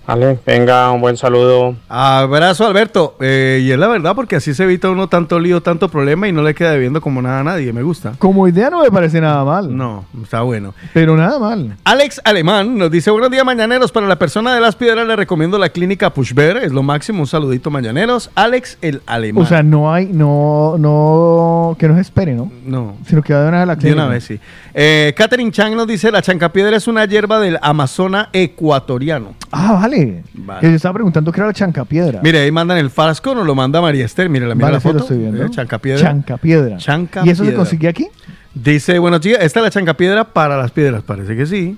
Vale, 0.07 0.41
venga, 0.45 0.91
un 0.91 1.01
buen 1.01 1.17
saludo. 1.17 1.77
Abrazo 1.89 2.67
Alberto. 2.67 3.17
Eh, 3.21 3.61
y 3.63 3.71
es 3.71 3.79
la 3.79 3.87
verdad 3.87 4.17
porque 4.17 4.35
así 4.35 4.55
se 4.55 4.65
evita 4.65 4.91
uno 4.91 5.09
tanto 5.09 5.39
lío, 5.39 5.61
tanto 5.63 5.89
problema 5.89 6.27
y 6.27 6.33
no 6.33 6.43
le 6.43 6.53
queda 6.55 6.73
debiendo 6.73 7.01
como 7.01 7.23
nada 7.23 7.41
a 7.41 7.45
nadie. 7.45 7.73
Me 7.73 7.83
gusta. 7.83 8.15
Como 8.19 8.49
idea 8.49 8.71
no 8.71 8.83
me 8.83 8.91
parece 8.91 9.21
nada 9.21 9.45
mal. 9.45 9.77
No, 9.77 10.05
está 10.21 10.41
bueno. 10.43 10.75
Pero 10.93 11.17
nada 11.17 11.39
mal. 11.39 11.77
Alex 11.85 12.21
Alemán 12.25 12.77
nos 12.77 12.91
dice, 12.91 13.11
buenos 13.13 13.31
días 13.31 13.45
mañaneros, 13.45 13.93
para 13.93 14.09
la 14.09 14.17
persona 14.17 14.53
de 14.53 14.61
las 14.61 14.75
piedras 14.75 15.07
le 15.07 15.15
recomiendo 15.15 15.59
la 15.59 15.69
clínica 15.69 16.11
Pushber, 16.11 16.57
es 16.57 16.73
lo 16.73 16.83
máximo, 16.83 17.21
un 17.21 17.27
saludito 17.29 17.71
mañaneros. 17.71 18.31
Alex 18.35 18.79
el 18.83 19.03
Alemán. 19.07 19.45
O 19.45 19.47
sea, 19.47 19.63
no 19.63 19.93
hay, 19.93 20.07
no, 20.07 20.75
no, 20.79 21.77
que 21.79 21.87
no 21.87 21.95
se 21.95 22.01
espere, 22.01 22.35
¿no? 22.35 22.51
No. 22.65 22.97
Sino 23.07 23.23
que 23.23 23.33
va 23.33 23.43
de 23.43 23.49
una 23.49 23.59
vez 23.59 23.63
a 23.63 23.67
la 23.67 23.75
De 23.77 23.81
clínica. 23.81 24.03
una 24.03 24.13
vez, 24.13 24.25
sí. 24.25 24.41
Eh, 24.75 25.15
Catherine 25.17 25.53
Chang 25.53 25.77
nos 25.77 25.87
dice, 25.87 26.11
la 26.11 26.21
chancapiedra 26.23 26.77
es 26.77 26.89
una 26.89 27.05
hierba 27.05 27.39
del 27.39 27.59
Amazonas 27.63 28.29
ecuatoriano. 28.33 29.35
Ah, 29.53 29.75
vale. 29.75 29.90
Vale. 30.35 30.61
Que 30.61 30.69
yo 30.71 30.77
estaba 30.77 30.95
preguntando 30.95 31.33
qué 31.33 31.41
era 31.41 31.47
la 31.49 31.53
chancapiedra. 31.55 32.21
Mire, 32.23 32.41
ahí 32.41 32.51
mandan 32.51 32.79
el 32.79 32.91
frasco, 32.91 33.35
nos 33.35 33.47
lo 33.47 33.55
manda 33.55 33.81
María 33.81 34.05
Esther, 34.05 34.29
mire, 34.29 34.47
la 34.47 34.55
mira 34.55 34.67
Vale, 34.67 34.75
la 34.77 34.81
sí, 34.81 34.87
lo 34.89 34.93
foto. 34.93 35.05
estoy 35.05 35.19
viendo. 35.19 35.45
Eh, 35.45 35.51
chancapiedra. 35.51 36.01
Chancapiedra. 36.03 36.77
Chanca 36.77 37.23
¿Y 37.25 37.31
eso 37.31 37.45
se 37.45 37.55
consigue 37.55 37.89
aquí? 37.89 38.09
Dice, 38.55 38.99
buenos 38.99 39.21
días, 39.21 39.39
esta 39.43 39.61
es 39.61 39.65
la 39.65 39.71
chancapiedra 39.71 40.25
para 40.25 40.57
las 40.57 40.71
piedras, 40.71 41.03
parece 41.03 41.37
que 41.37 41.47
sí. 41.47 41.77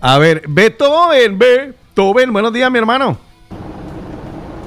A 0.00 0.18
ver, 0.18 0.42
Beethoven, 0.48 1.38
Beethoven, 1.38 2.32
buenos 2.32 2.52
días, 2.52 2.70
mi 2.70 2.78
hermano. 2.78 3.18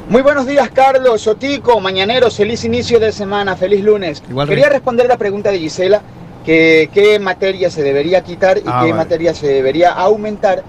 Muy 0.10 0.22
buenos 0.22 0.46
días, 0.46 0.70
Carlos, 0.70 1.26
Otico, 1.28 1.80
mañaneros, 1.80 2.36
feliz 2.38 2.64
inicio 2.66 3.00
de 3.00 3.12
semana, 3.12 3.56
feliz 3.56 3.84
lunes. 3.84 4.22
Igual, 4.30 4.48
Quería 4.48 4.66
Rey. 4.66 4.74
responder 4.74 5.08
la 5.08 5.18
pregunta 5.18 5.50
de 5.50 5.60
Gisela, 5.60 6.02
que 6.46 6.90
qué 6.94 7.18
materia 7.20 7.70
se 7.72 7.82
debería 7.82 8.22
quitar 8.22 8.58
y 8.58 8.62
Ah, 8.66 8.82
qué 8.84 8.92
vale. 8.92 8.94
materia 8.94 9.34
se 9.34 9.48
debería 9.48 9.92
aumentar 9.92 10.62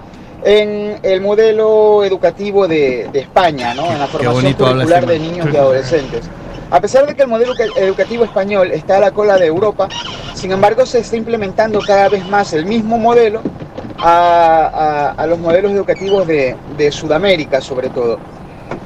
en 0.43 0.99
el 1.03 1.21
modelo 1.21 2.05
educativo 2.05 2.67
de, 2.69 3.09
de 3.13 3.21
España, 3.21 3.75
¿no? 3.75 3.87
en 3.91 3.99
la 3.99 4.07
formación 4.07 4.35
curricular 4.75 5.03
este 5.05 5.13
de 5.13 5.19
niños 5.19 5.49
y 5.53 5.57
adolescentes. 5.57 6.25
A 6.71 6.81
pesar 6.81 7.07
de 7.07 7.15
que 7.15 7.23
el 7.23 7.29
modelo 7.29 7.55
educa- 7.55 7.79
educativo 7.81 8.25
español 8.25 8.71
está 8.73 8.97
a 8.97 9.01
la 9.01 9.11
cola 9.13 9.37
de 9.39 9.47
Europa, 9.47 9.89
sin 10.35 10.51
embargo 10.53 10.85
se 10.87 10.99
está 11.01 11.17
implementando 11.17 11.79
cada 11.81 12.09
vez 12.09 12.27
más 12.29 12.53
el 12.53 12.67
mismo 12.67 12.99
modelo 12.99 13.41
a, 13.99 15.13
a- 15.17 15.23
a 15.23 15.27
los 15.27 15.39
modelos 15.39 15.71
educativos 15.73 16.27
de, 16.27 16.57
de 16.77 16.91
Sudamérica 16.91 17.61
sobre 17.61 17.89
todo. 17.91 18.19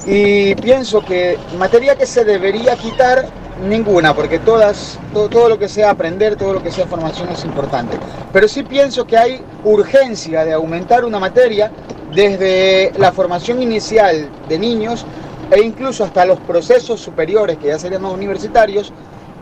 Y 0.06 0.54
pienso 0.56 1.04
que 1.04 1.38
materia 1.58 1.94
que 1.96 2.06
se 2.06 2.24
debería 2.24 2.76
quitar, 2.76 3.26
ninguna, 3.66 4.14
porque 4.14 4.38
todas, 4.38 4.98
to- 5.12 5.28
todo, 5.28 5.48
lo 5.48 5.58
que 5.58 5.68
sea 5.68 5.90
aprender, 5.90 6.36
todo 6.36 6.52
lo 6.54 6.62
que 6.62 6.70
sea 6.70 6.86
formación 6.86 7.28
es 7.30 7.44
importante. 7.44 7.96
Pero 8.32 8.46
sí 8.48 8.62
pienso 8.62 9.06
que 9.06 9.16
hay 9.16 9.40
urgencia 9.64 10.44
de 10.44 10.52
aumentar 10.52 11.04
una 11.04 11.18
materia 11.18 11.70
desde 12.14 12.92
la 12.98 13.12
formación 13.12 13.62
inicial 13.62 14.28
de 14.48 14.58
niños 14.58 15.04
e 15.50 15.60
incluso 15.62 16.04
hasta 16.04 16.24
los 16.24 16.38
procesos 16.40 17.00
superiores, 17.00 17.58
que 17.58 17.68
ya 17.68 17.78
serían 17.78 18.02
más 18.02 18.12
universitarios, 18.12 18.92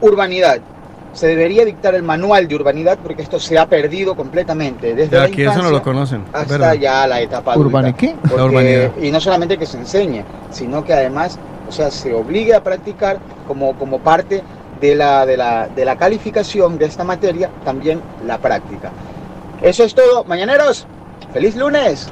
urbanidad. 0.01 0.59
Se 1.13 1.27
debería 1.29 1.65
dictar 1.65 1.95
el 1.95 2.03
manual 2.03 2.47
de 2.47 2.55
urbanidad 2.55 2.99
porque 3.03 3.23
esto 3.23 3.41
se 3.41 3.59
ha 3.59 3.67
perdido 3.67 4.15
completamente. 4.15 4.95
Desde 4.95 5.17
la 5.17 5.25
aquí 5.25 5.43
eso 5.43 5.63
no 5.63 5.71
lo 5.71 5.83
conocen. 5.83 6.25
hasta 6.33 6.53
¿verdad? 6.59 6.75
ya 6.75 7.07
la 7.07 7.21
etapa. 7.23 7.57
¿Urbani 7.57 7.95
qué? 7.95 8.15
Porque- 8.21 8.37
La 8.37 8.45
urbanidad. 8.45 8.91
y 9.01 9.11
no 9.11 9.19
solamente 9.21 9.57
que 9.57 9.65
se 9.65 9.79
enseñe, 9.79 10.25
sino 10.51 10.85
que 10.85 10.93
además, 10.93 11.39
o 11.69 11.73
sea, 11.73 11.91
se 11.91 12.15
obligue 12.15 12.55
a 12.55 12.63
practicar 12.63 13.19
como, 13.47 13.77
como 13.79 14.01
parte 14.01 14.43
de 14.81 14.95
la, 14.95 15.27
de, 15.27 15.37
la, 15.37 15.69
de 15.69 15.85
la 15.85 15.97
calificación 15.97 16.79
de 16.79 16.87
esta 16.87 17.05
materia, 17.05 17.51
también 17.65 18.01
la 18.27 18.39
práctica. 18.39 18.91
Eso 19.63 19.85
es 19.85 19.95
todo. 19.95 20.25
Mañaneros, 20.25 20.87
feliz 21.33 21.57
lunes. 21.57 22.09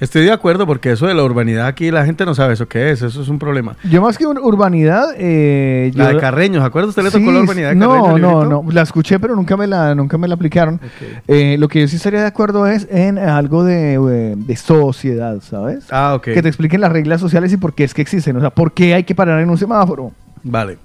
Estoy 0.00 0.24
de 0.24 0.32
acuerdo 0.32 0.66
porque 0.66 0.92
eso 0.92 1.06
de 1.06 1.14
la 1.14 1.22
urbanidad 1.24 1.66
aquí 1.66 1.90
la 1.90 2.04
gente 2.04 2.24
no 2.26 2.34
sabe 2.34 2.52
eso 2.54 2.68
qué 2.68 2.90
es, 2.90 3.02
eso 3.02 3.22
es 3.22 3.28
un 3.28 3.38
problema. 3.38 3.76
Yo 3.90 4.02
más 4.02 4.18
que 4.18 4.24
ur- 4.26 4.40
urbanidad... 4.42 5.08
Eh, 5.16 5.90
La 5.94 6.08
yo- 6.10 6.14
de 6.16 6.20
Carreño, 6.20 6.60
¿se 6.60 6.66
acuerda? 6.66 6.88
¿Usted 6.90 7.02
le 7.02 7.10
tocó 7.10 7.32
la 7.32 7.40
urbanidad 7.40 7.68
de 7.70 7.74
no, 7.76 7.88
Carreño? 7.90 8.16
el 8.16 8.22
no, 8.22 8.28
librito? 8.42 8.62
no, 8.64 8.70
la 8.72 8.82
escuché, 8.82 9.18
pero 9.18 9.34
nunca 9.34 9.56
me 9.56 9.66
la, 9.66 9.94
nunca 9.94 10.18
me 10.18 10.28
la 10.28 10.34
aplicaron. 10.34 10.80
Eh, 11.28 11.56
lo 11.58 11.68
que 11.68 11.80
yo 11.80 11.88
sí 11.88 11.96
estaría 11.96 12.20
de 12.20 12.26
acuerdo 12.26 12.66
es 12.66 12.86
en 12.90 13.18
algo 13.18 13.64
de, 13.64 13.94
eh, 13.94 14.34
de 14.36 14.56
sociedad, 14.56 15.40
¿sabes? 15.42 15.86
Ah, 15.90 16.14
ok. 16.14 16.24
Que 16.24 16.42
te 16.42 16.48
expliquen 16.48 16.80
las 16.80 16.92
reglas 16.92 17.20
sociales 17.20 17.52
y 17.52 17.56
por 17.56 17.72
qué 17.74 17.84
es 17.84 17.94
que 17.94 18.02
existen. 18.02 18.36
O 18.36 18.40
sea, 18.40 18.50
por 18.50 18.72
qué 18.72 18.94
hay 18.94 19.04
que 19.04 19.14
parar 19.14 19.40
en 19.40 19.48
un 19.50 19.56
semáforo. 19.58 20.12
Vale, 20.42 20.78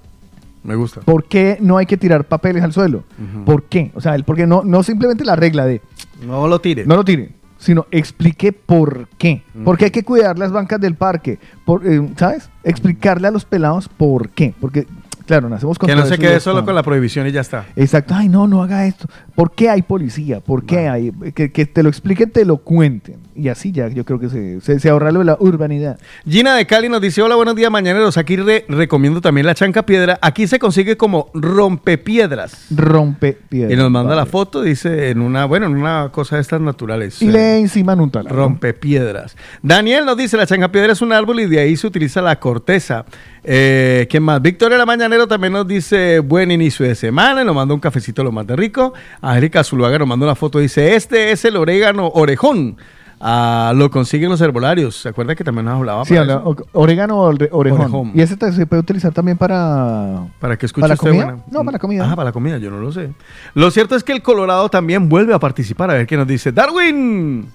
me 0.64 0.74
gusta. 0.74 1.00
¿Por 1.02 1.24
qué 1.24 1.58
no 1.60 1.76
hay 1.76 1.86
que 1.86 1.96
tirar 1.96 2.24
papeles 2.24 2.62
al 2.62 2.72
suelo? 2.72 3.04
¿Por 3.44 3.64
qué? 3.64 3.90
O 3.94 4.00
sea, 4.00 4.14
el 4.14 4.24
por 4.24 4.36
qué 4.36 4.46
no, 4.46 4.62
no 4.64 4.82
simplemente 4.82 5.24
la 5.24 5.36
regla 5.36 5.66
de 5.66 5.80
No 6.26 6.48
lo 6.48 6.60
tire. 6.60 6.86
no 6.86 6.96
lo 6.96 7.04
tire, 7.04 7.30
sino 7.62 7.86
explique 7.92 8.52
por 8.52 9.08
qué. 9.18 9.44
Ujú. 9.54 9.64
¿Por 9.64 9.78
qué 9.78 9.84
hay 9.86 9.90
que 9.92 10.02
cuidar 10.02 10.36
las 10.36 10.50
bancas 10.50 10.80
del 10.80 10.96
parque? 10.96 11.38
Por, 11.64 11.86
eh, 11.86 12.08
¿Sabes? 12.16 12.50
Explicarle 12.64 13.28
a 13.28 13.30
los 13.30 13.44
pelados 13.44 13.88
por 13.88 14.30
qué. 14.30 14.52
Porque, 14.60 14.88
claro, 15.32 15.48
nacemos 15.48 15.78
con 15.78 15.88
Que 15.88 15.96
no 15.96 16.04
se 16.04 16.18
quede 16.18 16.40
solo 16.40 16.62
con 16.62 16.74
la 16.74 16.82
prohibición 16.82 17.26
y 17.26 17.32
ya 17.32 17.40
está. 17.40 17.64
Exacto, 17.74 18.12
ay 18.14 18.28
no, 18.28 18.46
no 18.46 18.62
haga 18.62 18.86
esto. 18.86 19.06
¿Por 19.34 19.52
qué 19.54 19.70
hay 19.70 19.80
policía? 19.80 20.40
¿Por 20.40 20.66
qué 20.66 20.88
hay? 20.88 21.10
Que, 21.34 21.50
que 21.50 21.64
te 21.64 21.82
lo 21.82 21.88
expliquen, 21.88 22.30
te 22.30 22.44
lo 22.44 22.58
cuenten. 22.58 23.16
Y 23.34 23.48
así 23.48 23.72
ya 23.72 23.88
yo 23.88 24.04
creo 24.04 24.18
que 24.20 24.28
se, 24.28 24.60
se, 24.60 24.78
se 24.78 24.90
ahorra 24.90 25.10
lo 25.10 25.20
de 25.20 25.24
la 25.24 25.38
urbanidad. 25.40 25.98
Gina 26.28 26.54
de 26.54 26.66
Cali 26.66 26.90
nos 26.90 27.00
dice, 27.00 27.22
hola, 27.22 27.34
buenos 27.34 27.56
días, 27.56 27.70
mañaneros. 27.70 28.18
Aquí 28.18 28.36
re- 28.36 28.66
recomiendo 28.68 29.22
también 29.22 29.46
la 29.46 29.54
chanca 29.54 29.86
piedra. 29.86 30.18
Aquí 30.20 30.46
se 30.46 30.58
consigue 30.58 30.98
como 30.98 31.30
rompepiedras. 31.32 32.66
Rompe 32.70 33.32
piedras. 33.32 33.72
Y 33.72 33.76
nos 33.76 33.90
manda 33.90 34.14
la 34.14 34.26
foto, 34.26 34.60
dice, 34.60 35.08
en 35.08 35.22
una, 35.22 35.46
bueno, 35.46 35.64
en 35.64 35.76
una 35.76 36.10
cosa 36.12 36.36
de 36.36 36.42
estas 36.42 36.60
naturales. 36.60 37.22
Y 37.22 37.28
eh, 37.28 37.32
le 37.32 37.58
encima 37.58 37.94
en 37.94 38.00
un 38.00 38.10
taladro. 38.10 38.36
Rompepiedras. 38.36 39.34
Daniel 39.62 40.04
nos 40.04 40.18
dice, 40.18 40.36
la 40.36 40.46
chancapiedra 40.46 40.92
es 40.92 41.00
un 41.00 41.12
árbol 41.14 41.40
y 41.40 41.46
de 41.46 41.58
ahí 41.60 41.74
se 41.76 41.86
utiliza 41.86 42.20
la 42.20 42.38
corteza. 42.38 43.06
Eh, 43.44 44.06
¿Quién 44.10 44.22
más? 44.22 44.40
Victoria 44.40 44.78
la 44.78 44.86
Mañanero 44.86 45.26
también 45.26 45.52
nos 45.52 45.66
dice, 45.66 46.20
buen 46.20 46.50
inicio 46.50 46.86
de 46.86 46.94
semana, 46.94 47.42
nos 47.44 47.54
manda 47.54 47.74
un 47.74 47.80
cafecito 47.80 48.22
lo 48.22 48.30
más 48.32 48.46
de 48.46 48.54
rico. 48.56 48.92
Angélica 49.20 49.64
Zuluaga 49.64 49.98
nos 49.98 50.06
manda 50.08 50.26
una 50.26 50.34
foto, 50.36 50.58
dice, 50.60 50.94
este 50.94 51.32
es 51.32 51.44
el 51.44 51.56
orégano 51.56 52.08
orejón. 52.14 52.76
Ah, 53.24 53.72
lo 53.76 53.88
consiguen 53.88 54.30
los 54.30 54.40
herbolarios. 54.40 54.96
¿Se 54.96 55.08
acuerda 55.08 55.36
que 55.36 55.44
también 55.44 55.64
nos 55.66 55.76
hablaba? 55.76 56.04
Sí, 56.04 56.16
habla- 56.16 56.42
orégano 56.72 57.18
ore- 57.22 57.48
orejón. 57.52 57.80
Orejón. 57.82 58.12
Y 58.16 58.20
ese 58.20 58.36
se 58.52 58.66
puede 58.66 58.80
utilizar 58.80 59.12
también 59.12 59.38
para... 59.38 60.24
Para 60.40 60.56
que 60.58 60.66
escuche 60.66 60.82
¿Para 60.82 60.94
usted 60.94 61.08
comida? 61.10 61.24
buena- 61.26 61.42
No, 61.48 61.64
para 61.64 61.78
comida. 61.78 62.04
Ah, 62.10 62.16
para 62.16 62.30
la 62.30 62.32
comida, 62.32 62.58
yo 62.58 62.70
no 62.72 62.80
lo 62.80 62.90
sé. 62.90 63.10
Lo 63.54 63.70
cierto 63.70 63.94
es 63.94 64.02
que 64.02 64.10
el 64.10 64.22
Colorado 64.22 64.68
también 64.70 65.08
vuelve 65.08 65.34
a 65.34 65.38
participar. 65.38 65.88
A 65.90 65.94
ver 65.94 66.06
qué 66.08 66.16
nos 66.16 66.26
dice. 66.26 66.50
Darwin. 66.50 67.46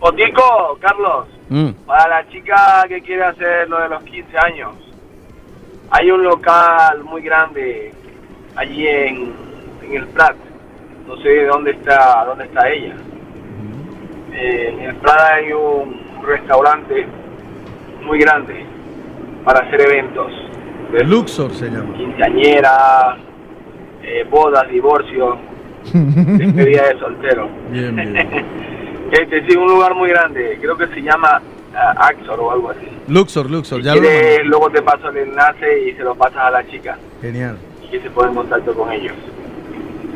Otico, 0.00 0.78
Carlos, 0.80 1.26
Mm. 1.50 1.70
para 1.84 2.08
la 2.22 2.28
chica 2.28 2.84
que 2.88 3.00
quiere 3.02 3.24
hacer 3.24 3.68
lo 3.68 3.80
de 3.80 3.88
los 3.88 4.02
15 4.04 4.38
años, 4.38 4.70
hay 5.90 6.10
un 6.10 6.22
local 6.22 7.02
muy 7.04 7.22
grande 7.22 7.92
allí 8.56 8.86
en, 8.86 9.32
en 9.82 9.96
el 9.96 10.06
Prat. 10.08 10.36
No 11.08 11.16
sé 11.16 11.44
dónde 11.46 11.72
está, 11.72 12.24
dónde 12.24 12.44
está 12.44 12.68
ella. 12.70 12.94
Eh, 14.32 14.68
en 14.72 14.80
el 14.80 14.94
Prat 14.96 15.20
hay 15.34 15.52
un 15.52 16.00
restaurante 16.24 17.06
muy 18.04 18.20
grande 18.20 18.64
para 19.44 19.66
hacer 19.66 19.80
eventos. 19.80 20.32
de 20.92 21.04
Luxor 21.04 21.52
se 21.52 21.66
llama. 21.68 21.94
Quinceañeras, 21.96 23.16
eh, 24.04 24.24
bodas, 24.30 24.68
divorcios, 24.70 25.36
despedida 25.92 26.88
de 26.88 26.98
soltero. 27.00 27.48
Bien, 27.70 27.96
bien. 27.96 28.46
Este 29.10 29.46
sí, 29.46 29.56
un 29.56 29.66
lugar 29.68 29.94
muy 29.94 30.08
grande, 30.10 30.58
creo 30.60 30.76
que 30.76 30.86
se 30.88 31.00
llama 31.02 31.40
ah, 31.74 31.94
Axor 32.08 32.38
o 32.40 32.50
algo 32.52 32.70
así. 32.70 32.86
Luxor, 33.08 33.50
Luxor, 33.50 33.78
Si 33.80 33.84
ya 33.84 33.94
lo 33.94 34.00
quieres, 34.00 34.36
mandé. 34.38 34.44
luego 34.44 34.70
te 34.70 34.82
paso 34.82 35.08
el 35.08 35.16
enlace 35.16 35.88
y 35.88 35.92
se 35.96 36.02
lo 36.02 36.14
pasas 36.14 36.38
a 36.38 36.50
la 36.50 36.66
chica 36.68 36.96
Genial. 37.20 37.58
y 37.84 37.88
que 37.90 38.00
se 38.00 38.10
pone 38.10 38.28
en 38.28 38.34
contacto 38.36 38.72
con 38.74 38.92
ellos. 38.92 39.14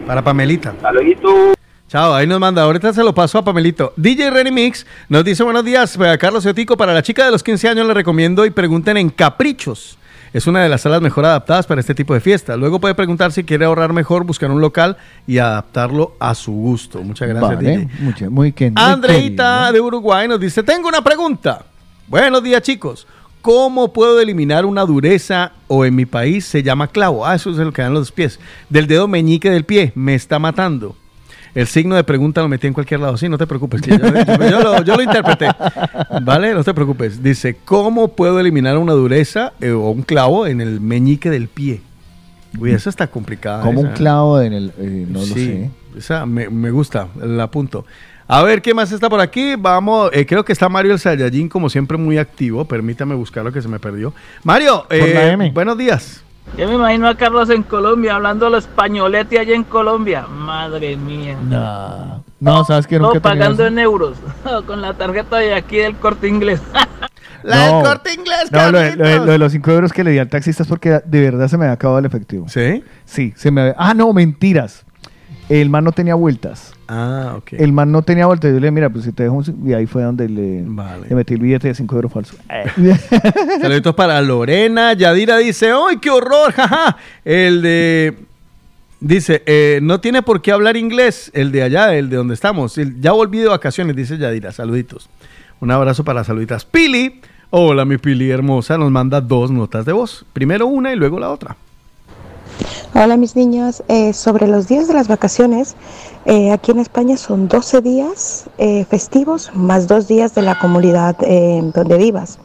Para 0.07 0.23
Pamelita. 0.23 0.75
Saluditos. 0.81 1.55
Chao, 1.89 2.15
ahí 2.15 2.27
nos 2.27 2.39
manda. 2.41 2.63
Ahorita 2.63 2.93
se 2.93 3.03
lo 3.03 3.15
paso 3.15 3.39
a 3.39 3.45
Pamelito. 3.45 3.93
DJ 3.97 4.31
Renimix 4.31 4.87
nos 5.09 5.25
dice 5.25 5.43
buenos 5.45 5.65
días, 5.65 5.99
eh, 6.01 6.19
Carlos 6.19 6.45
Eotico. 6.47 6.77
Para 6.77 6.93
la 6.95 7.03
chica 7.03 7.25
de 7.25 7.31
los 7.31 7.43
15 7.43 7.69
años 7.69 7.87
le 7.87 7.95
recomiendo 7.95 8.45
y 8.47 8.51
pregunten 8.51 8.97
en 8.97 9.11
Caprichos. 9.11 9.99
Es 10.35 10.47
una 10.49 10.63
de 10.65 10.69
las 10.69 10.81
salas 10.83 11.01
mejor 11.01 11.25
adaptadas 11.25 11.65
para 11.67 11.81
este 11.81 11.95
tipo 11.95 12.13
de 12.13 12.21
fiesta. 12.21 12.57
Luego 12.57 12.81
puede 12.81 12.95
preguntar 12.97 13.31
si 13.31 13.45
quiere 13.45 13.65
ahorrar 13.65 13.93
mejor, 13.93 14.25
buscar 14.25 14.51
un 14.51 14.61
local 14.61 14.97
y 15.29 15.39
adaptarlo 15.39 16.17
a 16.19 16.35
su 16.35 16.51
gusto. 16.53 17.01
Muchas 17.03 17.29
gracias, 17.29 17.57
Vale, 17.57 17.71
DJ. 17.79 17.89
mucho- 18.03 18.31
muy 18.33 18.53
que- 18.53 18.71
muy 18.73 18.83
Andreita 18.83 19.71
de 19.71 19.81
Uruguay 19.81 20.27
nos 20.27 20.41
dice, 20.41 20.63
tengo 20.65 20.89
una 20.89 21.03
pregunta. 21.03 21.65
Buenos 22.09 22.43
días 22.43 22.61
chicos. 22.63 23.07
¿Cómo 23.43 23.93
puedo 23.93 24.21
eliminar 24.21 24.65
una 24.67 24.85
dureza 24.85 25.53
o 25.69 25.85
en 25.85 25.95
mi 25.95 26.05
país 26.05 26.45
se 26.47 26.63
llama 26.65 26.89
clavo? 26.89 27.25
Ah, 27.25 27.37
eso 27.37 27.51
es 27.51 27.57
lo 27.59 27.73
que 27.73 27.83
dan 27.83 27.95
los 27.95 28.11
pies. 28.11 28.41
Del 28.69 28.87
dedo 28.89 29.07
meñique 29.07 29.51
del 29.51 29.65
pie. 29.65 29.93
Me 29.95 30.15
está 30.17 30.39
matando. 30.41 30.97
El 31.55 31.67
signo 31.69 31.95
de 31.95 32.03
pregunta 32.05 32.43
lo 32.43 32.49
metí 32.49 32.67
en 32.67 32.73
cualquier 32.73 33.01
lado. 33.01 33.17
Sí, 33.17 33.29
no 33.29 33.39
te 33.39 33.47
preocupes. 33.47 33.81
que 33.81 33.91
yo, 33.91 33.99
yo- 33.99 34.51
yo 34.51 34.61
lo, 34.61 34.83
yo 34.83 34.97
lo 34.97 35.03
interpreté. 35.03 35.49
¿Vale? 36.23 36.53
No 36.53 36.65
te 36.65 36.75
preocupes. 36.75 37.23
Dice, 37.23 37.57
¿cómo 37.65 38.09
puedo 38.09 38.41
eliminar 38.41 38.77
una 38.79 38.93
dureza 38.95 39.53
eh, 39.61 39.71
o 39.71 39.91
un 39.91 40.03
clavo 40.03 40.47
en 40.47 40.61
el 40.61 40.81
meñique 40.81 41.31
del 41.31 41.47
pie? 41.49 41.81
Uy, 42.59 42.73
esa 42.73 42.91
está 42.91 43.07
complicada. 43.07 43.63
Como 43.63 43.81
un 43.83 43.89
clavo 43.91 44.41
en 44.41 44.53
el... 44.53 44.73
eh, 44.79 45.07
no 45.09 45.21
lo 45.21 45.27
Sí, 45.27 45.35
sé. 45.35 45.71
Esa 45.97 46.27
me, 46.27 46.49
me 46.49 46.71
gusta, 46.73 47.09
la 47.23 47.45
apunto. 47.45 47.85
A 48.27 48.43
ver, 48.43 48.63
¿qué 48.63 48.73
más 48.75 48.91
está 48.91 49.09
por 49.11 49.21
aquí? 49.21 49.55
Vamos, 49.57 50.11
eh, 50.13 50.25
creo 50.27 50.45
que 50.45 50.53
está 50.53 50.69
Mario 50.69 50.93
el 50.93 50.99
Saiyajin, 50.99 51.49
como 51.49 51.69
siempre, 51.69 51.97
muy 51.99 52.17
activo. 52.19 52.65
Permítame 52.65 53.15
buscar 53.15 53.45
lo 53.45 53.53
que 53.53 53.61
se 53.63 53.69
me 53.69 53.79
perdió. 53.79 54.13
Mario, 54.43 54.87
eh, 54.91 55.51
buenos 55.53 55.77
días. 55.79 56.24
Yo 56.57 56.69
me 56.69 56.75
imagino 56.75 57.09
a 57.09 57.17
Carlos 57.17 57.51
en 57.51 57.63
Colombia, 57.65 58.15
hablando 58.15 58.49
los 58.49 58.65
españolete 58.65 59.39
allá 59.41 59.55
en 59.55 59.65
Colombia. 59.65 60.27
Madre 60.29 60.97
mía. 60.97 61.37
No, 61.49 62.23
no, 62.39 62.65
sabes 62.65 62.87
que 62.87 62.99
Todo 62.99 63.09
nunca 63.15 63.21
tenido 63.29 63.41
pagando 63.45 63.67
en 63.67 63.79
euros. 63.81 64.17
Con 64.67 64.81
la 64.81 64.95
tarjeta 64.95 65.39
de 65.39 65.55
aquí 65.55 65.79
del 65.79 65.97
corte 65.97 66.29
inglés. 66.29 66.61
La 67.43 67.57
No. 67.69 67.77
del 67.79 67.85
corte 67.87 68.15
inglés, 68.15 68.51
No, 68.53 68.71
lo 68.71 68.79
de, 68.79 68.85
lo 68.85 68.91
de- 68.91 68.97
Carlitos. 68.97 69.27
lo 69.27 69.33
de 69.33 69.39
los 69.39 69.53
5 69.53 69.71
euros 69.73 69.93
que 69.93 70.03
le 70.03 70.13
di 70.13 70.19
al 70.19 70.29
taxista 70.29 70.63
es 70.63 70.69
porque 70.69 71.01
de 71.05 71.21
verdad 71.21 71.47
se 71.49 71.59
me 71.59 71.65
había 71.65 71.75
acabado 71.75 71.99
el 71.99 72.07
efectivo. 72.07 72.49
¿Sí? 72.49 72.83
Sí, 73.05 73.35
se 73.37 73.51
me 73.51 73.61
había... 73.61 73.75
Ah, 73.77 73.93
no, 73.93 74.11
mentiras. 74.15 74.87
El 75.49 75.69
man 75.69 75.85
no 75.85 75.93
tenía 75.93 76.15
vueltas. 76.15 76.73
Ah, 76.89 77.35
ok. 77.37 77.53
El 77.55 77.73
man 77.73 77.93
no 77.93 78.03
tenía 78.03 78.27
vueltas. 78.27 78.49
Yo 78.51 78.55
le 78.55 78.61
dije, 78.61 78.71
mira, 78.71 78.89
pues 78.91 79.05
si 79.05 79.13
te 79.13 79.25
dejo 79.25 79.35
un... 79.37 79.69
Y 79.69 79.73
ahí 79.75 79.87
fue 79.87 80.03
donde 80.03 80.29
le, 80.29 80.63
le 80.63 81.15
metí 81.15 81.35
el 81.35 81.41
billete 81.41 81.69
de 81.69 81.75
5 81.75 81.95
euros 81.97 82.13
falso. 82.13 82.35
Saluditos 83.61 83.95
para 83.95 84.21
Lorena. 84.23 84.93
Yadira 84.95 85.37
dice, 85.39 85.71
¡ay, 85.73 85.99
qué 85.99 86.11
horror! 86.11 86.53
Jaja. 86.53 86.97
El 87.25 87.63
de... 87.63 88.17
Dice, 89.01 89.43
eh, 89.45 89.81
no 89.83 90.01
tiene 90.01 90.23
por 90.23 90.41
qué 90.41 90.51
hablar 90.51 90.79
inglés, 90.79 91.31
el 91.35 91.53
de 91.53 91.63
allá, 91.63 91.95
el 91.95 92.09
de 92.09 92.17
donde 92.17 92.33
estamos. 92.33 92.79
El- 92.79 93.01
ya 93.03 93.13
volví 93.13 93.39
de 93.39 93.49
vacaciones, 93.49 93.95
dice 93.97 94.17
Yadira. 94.17 94.51
Saluditos. 94.51 95.11
Un 95.61 95.71
abrazo 95.71 96.05
para 96.05 96.25
saluditas. 96.25 96.65
Pili, 96.65 97.21
hola 97.51 97.85
mi 97.85 97.99
Pili 97.99 98.31
hermosa, 98.31 98.79
nos 98.79 98.91
manda 98.91 99.21
dos 99.21 99.51
notas 99.51 99.85
de 99.85 99.93
voz. 99.93 100.25
Primero 100.33 100.67
una 100.67 100.91
y 100.93 100.97
luego 100.97 101.19
la 101.21 101.29
otra. 101.31 101.55
Hola 102.95 103.17
mis 103.17 103.35
niños, 103.37 103.83
Eh, 103.89 104.13
sobre 104.13 104.47
los 104.47 104.69
días 104.69 104.87
de 104.89 104.95
las 104.95 105.09
vacaciones, 105.09 105.75
eh, 106.27 106.53
aquí 106.53 106.71
en 106.71 106.79
España 106.79 107.17
son 107.17 107.49
12 107.49 107.81
días 107.81 108.45
eh, 108.59 108.85
festivos 108.89 109.51
más 109.55 109.87
dos 109.89 110.07
días 110.07 110.35
de 110.35 110.43
la 110.43 110.59
comunidad 110.59 111.17
eh, 111.23 111.61
donde 111.75 111.97
vivas. 111.99 112.39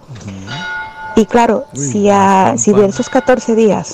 Y 1.16 1.26
claro, 1.26 1.66
si, 1.74 2.10
a- 2.10 2.54
si 2.58 2.72
de 2.74 2.86
esos 2.88 3.10
14 3.10 3.54
días 3.56 3.88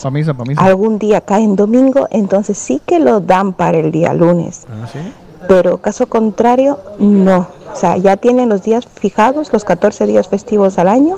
algún 0.66 0.98
día 1.00 1.22
cae 1.22 1.44
en 1.44 1.56
domingo, 1.56 2.08
entonces 2.12 2.58
sí 2.58 2.82
que 2.86 3.00
lo 3.00 3.20
dan 3.20 3.54
para 3.54 3.78
el 3.80 3.92
día 3.92 4.14
lunes. 4.14 4.66
Ah, 4.70 4.88
sí. 4.92 5.00
Pero 5.48 5.78
caso 5.80 6.08
contrario, 6.08 6.80
no. 7.00 7.48
O 7.74 7.76
sea, 7.76 7.98
ya 7.98 8.16
tienen 8.18 8.48
los 8.50 8.62
días 8.64 8.86
fijados, 8.94 9.52
los 9.52 9.64
14 9.66 10.06
días 10.06 10.28
festivos 10.28 10.78
al 10.80 10.88
año, 10.88 11.18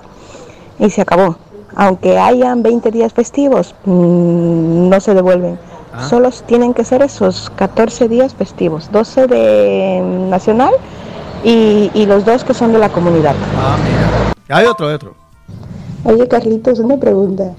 y 0.80 0.90
se 0.90 1.02
acabó. 1.02 1.38
Aunque 1.80 2.18
hayan 2.18 2.64
20 2.64 2.90
días 2.90 3.14
festivos, 3.14 3.76
mm, 3.86 4.90
no 4.90 5.00
se 5.00 5.14
devuelven. 5.14 5.60
Ah. 5.94 6.10
Solo 6.10 6.32
tienen 6.48 6.74
que 6.74 6.84
ser 6.84 7.04
esos 7.04 7.52
14 7.56 8.08
días 8.10 8.34
festivos, 8.34 8.90
12 8.92 9.28
de 9.28 10.02
nacional 10.28 10.74
y, 11.44 11.92
y 11.94 12.08
los 12.08 12.26
dos 12.26 12.44
que 12.44 12.56
son 12.56 12.74
de 12.74 12.80
la 12.80 12.90
comunidad. 12.90 13.36
Ah, 13.56 13.78
mira. 13.78 14.58
Hay 14.58 14.66
otro, 14.66 14.88
hay 14.88 14.96
otro. 14.96 15.14
Oye, 16.04 16.28
Carlitos, 16.28 16.80
una 16.80 16.98
pregunta. 16.98 17.54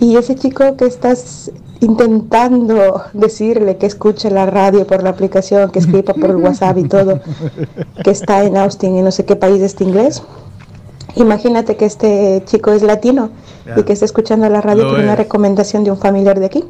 ¿Y 0.00 0.16
ese 0.16 0.34
chico 0.34 0.74
que 0.78 0.86
estás 0.86 1.50
intentando 1.80 3.02
decirle 3.12 3.76
que 3.76 3.84
escuche 3.84 4.30
la 4.30 4.46
radio 4.46 4.86
por 4.86 5.02
la 5.02 5.10
aplicación, 5.10 5.70
que 5.70 5.80
escriba 5.80 6.14
por 6.14 6.30
el 6.30 6.36
WhatsApp 6.44 6.78
y 6.78 6.84
todo, 6.84 7.20
que 8.02 8.10
está 8.10 8.44
en 8.44 8.56
Austin, 8.56 8.96
en 8.96 9.04
no 9.04 9.10
sé 9.10 9.26
qué 9.26 9.36
país 9.36 9.60
este 9.60 9.84
inglés? 9.84 10.22
Imagínate 11.18 11.76
que 11.76 11.84
este 11.84 12.42
chico 12.46 12.72
es 12.72 12.82
latino 12.82 13.30
Ya. 13.66 13.78
y 13.78 13.82
que 13.82 13.92
está 13.92 14.04
escuchando 14.04 14.48
la 14.48 14.60
radio 14.60 14.88
por 14.88 14.98
una 15.00 15.16
recomendación 15.16 15.84
de 15.84 15.90
un 15.90 15.98
familiar 15.98 16.38
de 16.38 16.46
aquí. 16.46 16.64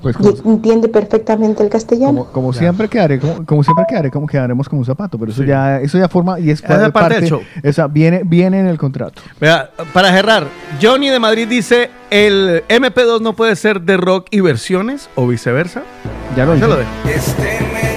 Pues 0.00 0.16
Y 0.18 0.48
entiende 0.48 0.88
perfectamente 0.88 1.62
el 1.62 1.68
castellano. 1.68 2.26
Como 2.32 2.52
siempre 2.52 2.88
quedaré, 2.88 3.20
como, 3.20 3.46
como 3.46 3.62
siempre 3.62 3.84
quedaré, 3.88 4.10
como 4.10 4.26
quedaremos 4.26 4.68
como 4.68 4.80
un 4.80 4.84
zapato, 4.84 5.16
pero 5.16 5.30
eso 5.30 5.44
ya, 5.44 5.80
eso 5.80 5.96
ya 5.96 6.08
forma 6.08 6.40
y 6.40 6.50
es 6.50 6.60
Esa 6.60 6.86
es 6.86 6.92
parte 6.92 7.20
del 7.20 7.28
show. 7.28 7.40
esa 7.62 7.86
viene, 7.86 8.22
viene 8.24 8.58
en 8.58 8.66
el 8.66 8.78
contrato. 8.78 9.22
Vea, 9.40 9.70
para 9.92 10.10
cerrar, 10.10 10.48
Johnny 10.82 11.08
de 11.08 11.20
Madrid 11.20 11.46
dice, 11.46 11.88
¿el 12.10 12.64
MP2 12.68 13.20
no 13.20 13.34
puede 13.34 13.54
ser 13.54 13.80
de 13.82 13.96
rock 13.96 14.26
y 14.32 14.40
versiones 14.40 15.08
o 15.14 15.28
viceversa? 15.28 15.82
Ya 16.36 16.46
lo 16.46 16.52
Se 16.52 16.56
dije. 16.56 16.68
lo 16.68 16.76
de. 16.78 16.84
Este 17.14 17.91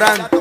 ready. 0.00 0.39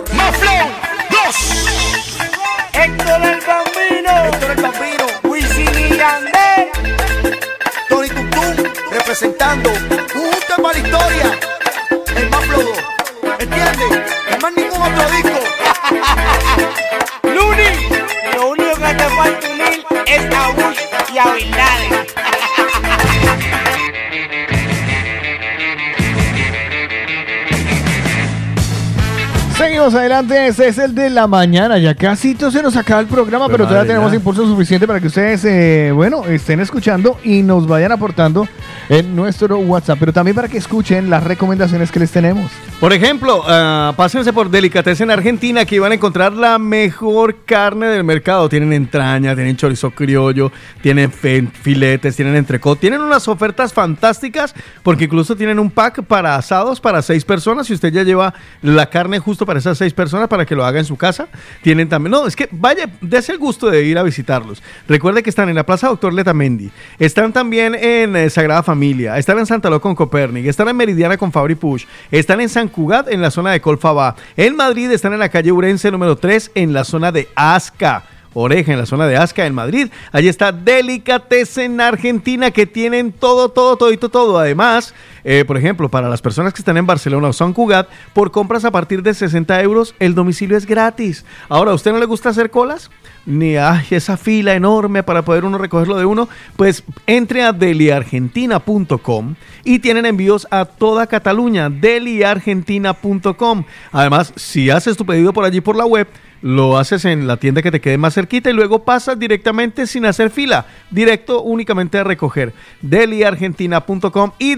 Adelante, 29.93 30.47
este 30.47 30.67
es 30.67 30.77
el 30.77 30.93
de 30.95 31.09
la 31.09 31.27
mañana. 31.27 31.77
Ya 31.77 31.95
casi 31.95 32.35
todo 32.35 32.51
se 32.51 32.61
nos 32.61 32.75
acaba 32.75 33.01
el 33.01 33.07
programa, 33.07 33.45
pero, 33.47 33.57
Pero 33.57 33.63
todavía 33.65 33.79
madre, 33.79 33.89
tenemos 33.89 34.11
ya. 34.11 34.17
impulso 34.17 34.45
suficiente 34.45 34.87
para 34.87 34.99
que 34.99 35.07
ustedes, 35.07 35.43
eh, 35.45 35.91
bueno, 35.93 36.25
estén 36.25 36.59
escuchando 36.59 37.17
y 37.23 37.41
nos 37.41 37.67
vayan 37.67 37.91
aportando 37.91 38.47
en 38.89 39.15
nuestro 39.15 39.57
WhatsApp, 39.59 39.97
pero 39.99 40.13
también 40.13 40.35
para 40.35 40.47
que 40.47 40.57
escuchen 40.57 41.09
las 41.09 41.23
recomendaciones 41.23 41.91
que 41.91 41.99
les 41.99 42.11
tenemos. 42.11 42.51
Por 42.79 42.93
ejemplo, 42.93 43.43
ah, 43.45 43.93
pásense 43.97 44.31
por 44.31 44.49
Delicatessen 44.49 45.11
Argentina, 45.11 45.65
que 45.65 45.81
van 45.81 45.91
a 45.91 45.95
encontrar 45.95 46.31
la 46.31 46.57
mejor 46.57 47.43
carne 47.43 47.87
del 47.87 48.05
mercado. 48.05 48.47
Tienen 48.47 48.71
entraña, 48.71 49.35
tienen 49.35 49.57
chorizo 49.57 49.91
criollo, 49.91 50.49
tienen 50.81 51.11
filetes, 51.11 52.15
tienen 52.15 52.37
entrecot. 52.37 52.79
Tienen 52.79 53.01
unas 53.01 53.27
ofertas 53.27 53.73
fantásticas 53.73 54.55
porque 54.81 55.03
incluso 55.03 55.35
tienen 55.35 55.59
un 55.59 55.69
pack 55.69 56.03
para 56.03 56.37
asados 56.37 56.79
para 56.79 57.01
seis 57.01 57.25
personas. 57.25 57.67
Si 57.67 57.73
usted 57.73 57.91
ya 57.91 58.03
lleva 58.03 58.33
la 58.61 58.89
carne 58.89 59.19
justo 59.19 59.45
para 59.45 59.59
esas 59.59 59.77
seis 59.77 59.93
personas 59.93 60.29
para 60.29 60.45
que 60.45 60.55
lo 60.55 60.63
haga 60.63 60.79
en 60.79 60.85
su 60.85 60.95
casa, 60.95 61.27
tienen 61.61 61.89
también. 61.89 62.11
No, 62.11 62.27
es 62.27 62.35
que 62.37 62.47
vaya, 62.49 62.89
dése 63.01 63.33
el 63.33 63.39
gusto 63.39 63.69
de 63.69 63.83
ir 63.83 63.97
a 63.97 64.03
visitarlos. 64.03 64.63
Recuerde 64.87 65.21
que 65.21 65.29
están 65.29 65.49
en 65.49 65.55
la 65.55 65.65
Plaza 65.65 65.89
Doctor 65.89 66.13
Letamendi, 66.13 66.71
están 66.97 67.33
también 67.33 67.75
en 67.75 68.15
eh, 68.15 68.29
Sagrada 68.29 68.63
Familia, 68.63 69.17
están 69.17 69.37
en 69.37 69.47
Santa 69.47 69.69
Lo 69.69 69.81
con 69.81 69.95
Copérnic, 69.95 70.45
están 70.45 70.69
en 70.69 70.77
Meridiana 70.77 71.17
con 71.17 71.33
Fabri 71.33 71.55
Push, 71.55 71.83
están 72.09 72.39
en 72.39 72.47
San 72.47 72.68
Cugat 72.69 73.09
en 73.09 73.21
la 73.21 73.31
zona 73.31 73.51
de 73.51 73.61
Colfabá, 73.61 74.15
en 74.37 74.55
Madrid 74.55 74.91
están 74.91 75.13
en 75.13 75.19
la 75.19 75.29
calle 75.29 75.51
Urense 75.51 75.91
número 75.91 76.15
3 76.15 76.51
en 76.55 76.73
la 76.73 76.83
zona 76.83 77.11
de 77.11 77.27
Asca. 77.35 78.03
Oreja 78.33 78.71
en 78.73 78.79
la 78.79 78.85
zona 78.85 79.07
de 79.07 79.17
Asca 79.17 79.45
en 79.45 79.55
Madrid. 79.55 79.89
Allí 80.11 80.27
está 80.27 80.51
Delicatessen 80.51 81.81
Argentina 81.81 82.51
que 82.51 82.67
tienen 82.67 83.11
todo, 83.11 83.49
todo, 83.49 83.75
todito, 83.75 84.09
todo. 84.09 84.37
Además, 84.37 84.93
eh, 85.23 85.43
por 85.45 85.57
ejemplo, 85.57 85.89
para 85.89 86.09
las 86.09 86.21
personas 86.21 86.53
que 86.53 86.61
están 86.61 86.77
en 86.77 86.85
Barcelona 86.85 87.27
o 87.27 87.33
San 87.33 87.53
Cugat, 87.53 87.89
por 88.13 88.31
compras 88.31 88.65
a 88.65 88.71
partir 88.71 89.03
de 89.03 89.13
60 89.13 89.61
euros, 89.61 89.95
el 89.99 90.15
domicilio 90.15 90.57
es 90.57 90.65
gratis. 90.65 91.25
Ahora, 91.47 91.71
¿a 91.71 91.75
usted 91.75 91.91
no 91.91 91.99
le 91.99 92.05
gusta 92.05 92.29
hacer 92.29 92.49
colas? 92.49 92.89
Ni 93.25 93.57
ay, 93.57 93.85
esa 93.91 94.17
fila 94.17 94.55
enorme 94.55 95.03
para 95.03 95.23
poder 95.23 95.45
uno 95.45 95.57
recogerlo 95.57 95.97
de 95.97 96.05
uno, 96.05 96.29
pues 96.55 96.83
entre 97.05 97.43
a 97.43 97.51
deliargentina.com 97.51 99.35
y 99.63 99.79
tienen 99.79 100.05
envíos 100.05 100.47
a 100.51 100.65
toda 100.65 101.07
Cataluña, 101.07 101.69
deliargentina.com. 101.69 103.63
Además, 103.91 104.33
si 104.35 104.69
haces 104.69 104.97
tu 104.97 105.05
pedido 105.05 105.33
por 105.33 105.45
allí 105.45 105.61
por 105.61 105.75
la 105.75 105.85
web, 105.85 106.07
lo 106.41 106.77
haces 106.77 107.05
en 107.05 107.27
la 107.27 107.37
tienda 107.37 107.61
que 107.61 107.71
te 107.71 107.81
quede 107.81 107.97
más 107.97 108.13
cerquita 108.13 108.49
y 108.49 108.53
luego 108.53 108.83
pasas 108.83 109.19
directamente 109.19 109.87
sin 109.87 110.05
hacer 110.05 110.29
fila, 110.29 110.65
directo 110.89 111.41
únicamente 111.41 111.97
a 111.97 112.03
recoger. 112.03 112.53
Deliargentina.com 112.81 114.31
y 114.39 114.55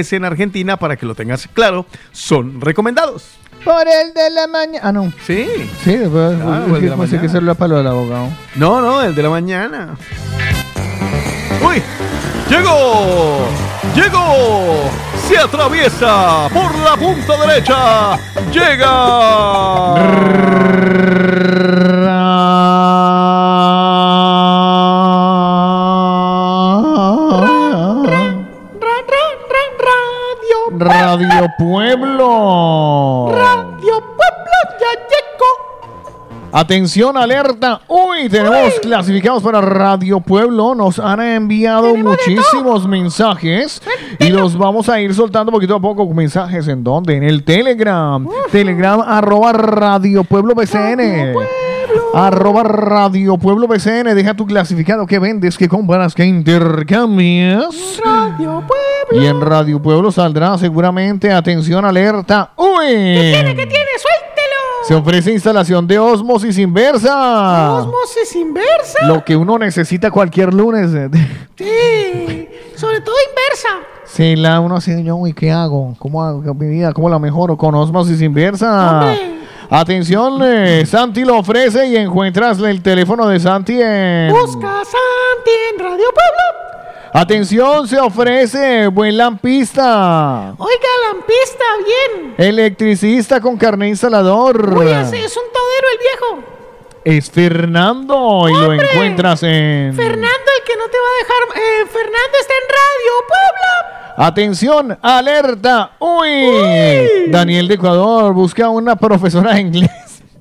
Delicatessen 0.00 0.24
Argentina, 0.24 0.76
para 0.78 0.96
que 0.96 1.04
lo 1.06 1.14
tengas 1.14 1.46
claro, 1.52 1.84
son 2.12 2.60
recomendados. 2.60 3.24
Por 3.64 3.86
el 3.86 4.14
de 4.14 4.30
la 4.30 4.46
mañana. 4.46 4.80
Ah, 4.88 4.92
no. 4.92 5.12
Sí. 5.26 5.46
Sí, 5.84 5.96
después 5.96 6.36
Claro, 6.36 6.62
es 6.66 6.68
el 6.68 6.74
que 6.76 6.80
de 6.80 6.88
la 6.88 6.96
pensé 6.96 7.10
que 7.10 7.16
mañana. 7.16 7.26
hacerlo 7.28 7.54
para 7.54 7.68
lo 7.68 7.76
del 7.78 7.86
abogado. 7.86 8.28
No, 8.56 8.80
no, 8.80 9.02
el 9.02 9.14
de 9.14 9.22
la 9.22 9.28
mañana. 9.30 9.96
¡Uy! 11.62 11.82
¡Llegó! 12.48 13.46
¡Llegó! 13.94 14.90
Se 15.28 15.38
atraviesa 15.38 16.48
por 16.52 16.74
la 16.78 16.96
punta 16.96 17.36
derecha. 17.46 18.18
Radio 30.80 31.46
Pueblo. 31.58 33.28
Radio 33.32 34.00
Pueblo 34.00 34.56
ya 34.80 35.00
llegó. 35.10 36.50
Atención, 36.52 37.18
alerta. 37.18 37.82
Uy, 37.86 38.30
tenemos 38.30 38.80
clasificados 38.80 39.42
para 39.42 39.60
Radio 39.60 40.20
Pueblo. 40.20 40.74
Nos 40.74 40.98
han 40.98 41.20
enviado 41.20 41.94
muchísimos 41.96 42.88
mensajes 42.88 43.82
y 44.18 44.30
los 44.30 44.56
vamos 44.56 44.88
a 44.88 44.98
ir 45.00 45.14
soltando 45.14 45.52
poquito 45.52 45.74
a 45.74 45.80
poco. 45.80 46.06
¿Mensajes 46.14 46.66
en 46.66 46.82
dónde? 46.82 47.14
En 47.16 47.24
el 47.24 47.44
Telegram. 47.44 48.26
Telegram 48.50 49.02
arroba 49.02 49.52
Radio 49.52 50.24
Pueblo 50.24 50.54
BCN. 50.54 51.34
Arroba 52.14 52.64
Radio 52.64 53.38
Pueblo 53.38 53.68
BCN. 53.68 54.14
Deja 54.14 54.34
tu 54.34 54.46
clasificado. 54.46 55.06
¿Qué 55.06 55.18
vendes? 55.18 55.56
¿Qué 55.56 55.68
compras? 55.68 56.14
¿Qué 56.14 56.24
intercambias? 56.24 58.00
Radio 58.04 58.64
Pueblo. 58.66 59.22
Y 59.24 59.26
en 59.26 59.40
Radio 59.40 59.80
Pueblo 59.80 60.10
saldrá 60.10 60.58
seguramente. 60.58 61.32
Atención, 61.32 61.84
alerta. 61.84 62.52
¡Uy! 62.56 62.86
¿Qué 62.88 63.30
tiene? 63.32 63.56
¿Qué 63.56 63.66
tiene? 63.66 63.90
¡Suéltelo! 63.96 64.86
Se 64.88 64.94
ofrece 64.94 65.32
instalación 65.32 65.86
de 65.86 65.98
osmosis 65.98 66.58
inversa. 66.58 67.74
Osmosis 67.74 68.34
inversa. 68.36 69.06
Lo 69.06 69.24
que 69.24 69.36
uno 69.36 69.58
necesita 69.58 70.10
cualquier 70.10 70.52
lunes. 70.52 70.90
Sí. 71.56 72.48
Sobre 72.74 73.02
todo 73.02 73.14
inversa. 73.28 73.68
Si 74.06 74.34
la 74.34 74.60
uno 74.60 74.76
así, 74.76 75.04
yo, 75.04 75.16
uy, 75.16 75.34
¿qué 75.34 75.52
hago? 75.52 75.94
¿Cómo 75.98 76.24
hago 76.24 76.54
mi 76.54 76.68
vida? 76.68 76.94
¿Cómo 76.94 77.10
la 77.10 77.18
mejoro? 77.18 77.58
Con 77.58 77.74
osmosis 77.74 78.22
inversa. 78.22 78.92
Hombre. 78.92 79.40
Atención, 79.72 80.40
eh, 80.42 80.84
Santi 80.84 81.24
lo 81.24 81.38
ofrece 81.38 81.86
y 81.86 81.96
encuentras 81.96 82.58
el 82.58 82.82
teléfono 82.82 83.28
de 83.28 83.38
Santi 83.38 83.80
en... 83.80 84.32
Busca 84.32 84.80
a 84.80 84.84
Santi 84.84 85.50
en 85.72 85.78
Radio 85.78 86.06
Pueblo. 86.12 86.60
Atención, 87.12 87.86
se 87.86 88.00
ofrece 88.00 88.88
buen 88.88 89.16
lampista. 89.16 90.54
Oiga, 90.58 90.88
lampista, 91.12 91.64
bien. 91.84 92.34
Electricista 92.36 93.40
con 93.40 93.56
carnet 93.56 93.90
instalador. 93.90 94.76
Uy, 94.76 94.88
ese 94.88 95.24
es 95.24 95.36
un 95.36 95.44
todero 95.52 95.86
el 95.92 95.98
viejo. 95.98 96.59
Es 97.04 97.30
Fernando 97.30 98.46
y 98.48 98.52
lo 98.52 98.72
encuentras 98.74 99.42
en... 99.42 99.94
Fernando, 99.94 100.28
el 100.28 100.64
que 100.66 100.76
no 100.76 100.84
te 100.90 100.98
va 100.98 101.08
a 101.08 101.18
dejar. 101.18 101.62
eh, 101.62 101.86
Fernando 101.90 102.38
está 102.40 102.52
en 102.52 102.68
Radio 102.68 103.12
Pueblo. 103.28 104.26
Atención, 104.26 104.98
alerta. 105.00 105.92
Uy. 105.98 107.30
Daniel 107.30 107.68
de 107.68 107.74
Ecuador 107.74 108.34
busca 108.34 108.68
una 108.68 108.96
profesora 108.96 109.54
de 109.54 109.60
inglés. 109.62 109.90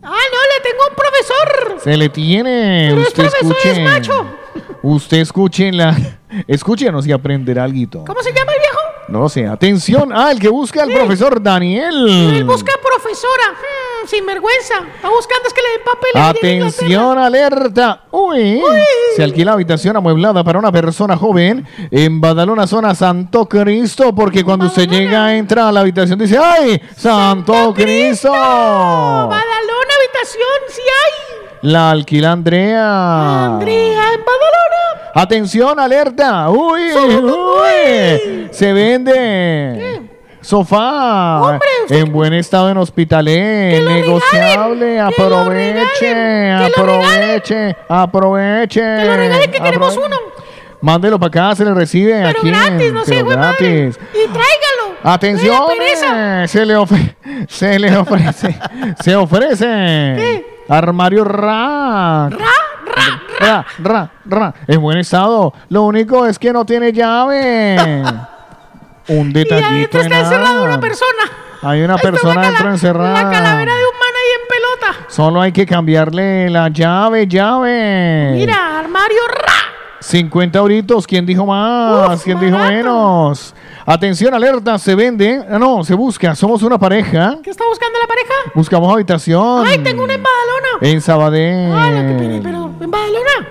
Ah, 0.04 0.10
no, 0.12 0.14
le 0.16 0.70
tengo 0.70 0.84
un 0.90 0.96
profesor. 0.96 1.82
Se 1.82 1.96
le 1.96 2.10
tiene. 2.10 2.88
Pero 2.90 3.02
es 3.02 3.08
usted 3.10 3.24
profesor, 3.24 3.52
escuche. 3.52 3.72
es 3.72 3.80
macho. 3.80 4.26
Usted 4.82 5.18
escuche 5.20 5.72
la. 5.72 5.96
Escúchenos 6.48 7.08
y 7.08 7.12
aprenderá 7.12 7.64
algo. 7.64 8.04
¿Cómo 8.06 8.22
se 8.22 8.32
llama 8.34 8.52
el 8.52 8.60
viejo? 8.60 8.80
No 9.08 9.30
sé. 9.30 9.48
Atención. 9.48 10.12
Ah, 10.14 10.32
el 10.32 10.40
que 10.40 10.50
busca 10.50 10.84
al 10.84 10.92
profesor 10.92 11.36
Él 11.38 11.44
Daniel. 11.44 12.44
busca 12.46 12.72
profesora. 12.82 13.52
Hmm, 13.54 13.89
sin 14.10 14.26
vergüenza. 14.26 14.76
Está 14.96 15.10
buscando 15.10 15.48
es 15.48 15.54
que 15.54 15.62
le 15.62 15.70
den 15.70 15.82
papel. 15.86 16.12
Atención, 16.62 17.18
alerta. 17.18 18.04
Uy. 18.12 18.62
Se 19.16 19.24
alquila 19.24 19.54
habitación 19.54 19.96
amueblada 19.96 20.44
para 20.44 20.60
una 20.60 20.72
persona 20.72 21.16
joven 21.16 21.66
en 21.92 22.20
Badalona, 22.20 22.66
zona 22.68 22.96
Santo 22.96 23.48
Cristo. 23.48 24.14
Porque 24.14 24.44
cuando 24.44 24.66
usted 24.66 24.88
llega, 24.90 25.36
entra 25.36 25.70
a 25.70 25.72
la 25.72 25.82
habitación, 25.82 26.18
dice: 26.18 26.38
¡Ay! 26.38 26.82
¡Santo, 26.96 27.74
Cristo! 27.76 28.32
Badalona, 28.32 29.94
habitación, 29.98 30.60
sí 30.70 30.82
hay. 30.82 31.70
La 31.70 31.92
alquila 31.92 32.32
Andrea. 32.32 33.46
Andrea, 33.46 34.14
en 34.14 34.20
Badalona. 34.26 35.12
Atención, 35.14 35.80
alerta. 35.80 36.50
Uy, 36.50 36.82
uy. 36.94 38.48
Se 38.52 38.74
vende. 38.74 40.09
Sofá 40.50 41.60
en 41.90 42.12
buen 42.12 42.34
estado 42.34 42.72
en 42.72 42.78
Hospitalet, 42.78 43.84
negociable, 43.86 45.00
aproveche, 45.00 46.52
aproveche, 46.52 47.76
aproveche. 47.88 48.82
Que 48.82 49.06
lo 49.06 49.16
regalen, 49.16 49.52
que 49.52 49.60
queremos 49.60 49.96
uno. 49.96 50.16
Mándelo 50.82 51.20
para 51.20 51.28
acá, 51.50 51.56
se 51.56 51.66
le 51.66 51.74
recibe 51.76 52.14
Pero 52.14 52.30
aquí. 52.30 52.50
gratis, 52.50 52.94
no 52.94 53.06
sé, 53.06 53.22
gratis. 53.22 54.00
Y 54.12 54.28
tráigalo. 54.28 54.98
Atención, 55.04 55.66
eh, 55.80 56.48
se 56.48 56.66
le 56.66 56.76
ofrece, 56.78 57.16
se 57.48 57.78
le 57.78 57.96
ofrece, 57.96 58.60
se 59.04 59.16
ofrece. 59.16 60.46
Armario 60.68 61.26
rack. 61.26 62.40
Ra, 63.40 63.66
ra, 63.84 64.12
ra. 64.26 64.54
En 64.66 64.82
buen 64.82 64.98
estado. 64.98 65.54
Lo 65.70 65.84
único 65.84 66.26
es 66.26 66.40
que 66.40 66.52
no 66.52 66.66
tiene 66.66 66.92
llave. 66.92 67.78
Un 69.10 69.30
Y 69.30 69.34
detallito 69.34 69.68
adentro 69.68 70.02
está 70.02 70.16
en 70.20 70.24
encerrada 70.26 70.62
una 70.62 70.80
persona. 70.80 71.24
Hay 71.62 71.82
una 71.82 71.98
persona 71.98 72.42
dentro 72.42 72.70
encerrada. 72.70 73.24
La 73.24 73.30
calavera 73.30 73.76
de 73.76 73.84
un 73.84 74.00
man 74.00 74.14
ahí 74.16 74.42
en 74.42 74.48
pelota. 74.48 75.06
Solo 75.10 75.42
hay 75.42 75.52
que 75.52 75.66
cambiarle 75.66 76.50
la 76.50 76.70
llave, 76.70 77.28
llave. 77.28 78.32
Mira, 78.36 78.80
armario 78.80 79.20
ra. 79.28 79.54
50 80.00 80.58
euritos, 80.60 81.06
¿quién 81.06 81.26
dijo 81.26 81.46
más? 81.46 82.24
¿Quién 82.24 82.40
dijo 82.40 82.58
menos? 82.58 83.54
Atención, 83.86 84.34
alerta, 84.34 84.78
se 84.78 84.96
vende. 84.96 85.44
Ah, 85.50 85.60
no, 85.60 85.84
se 85.84 85.94
busca. 85.94 86.36
Somos 86.36 86.64
una 86.64 86.78
pareja. 86.78 87.38
¿Qué 87.44 87.50
está 87.50 87.66
buscando 87.68 88.00
la 88.00 88.08
pareja? 88.08 88.34
Buscamos 88.54 88.94
habitación. 88.94 89.66
Ay, 89.68 89.80
tengo 89.80 90.04
una 90.04 90.14
en 90.14 90.24
Badalona. 90.24 90.68
En 90.94 91.02
Sabadell. 91.02 91.72
Ah, 91.74 91.92
lo 91.92 92.08
que 92.08 92.14
pene, 92.24 92.40
pero 92.42 92.72
en 92.80 92.92
Badalona. 92.92 93.48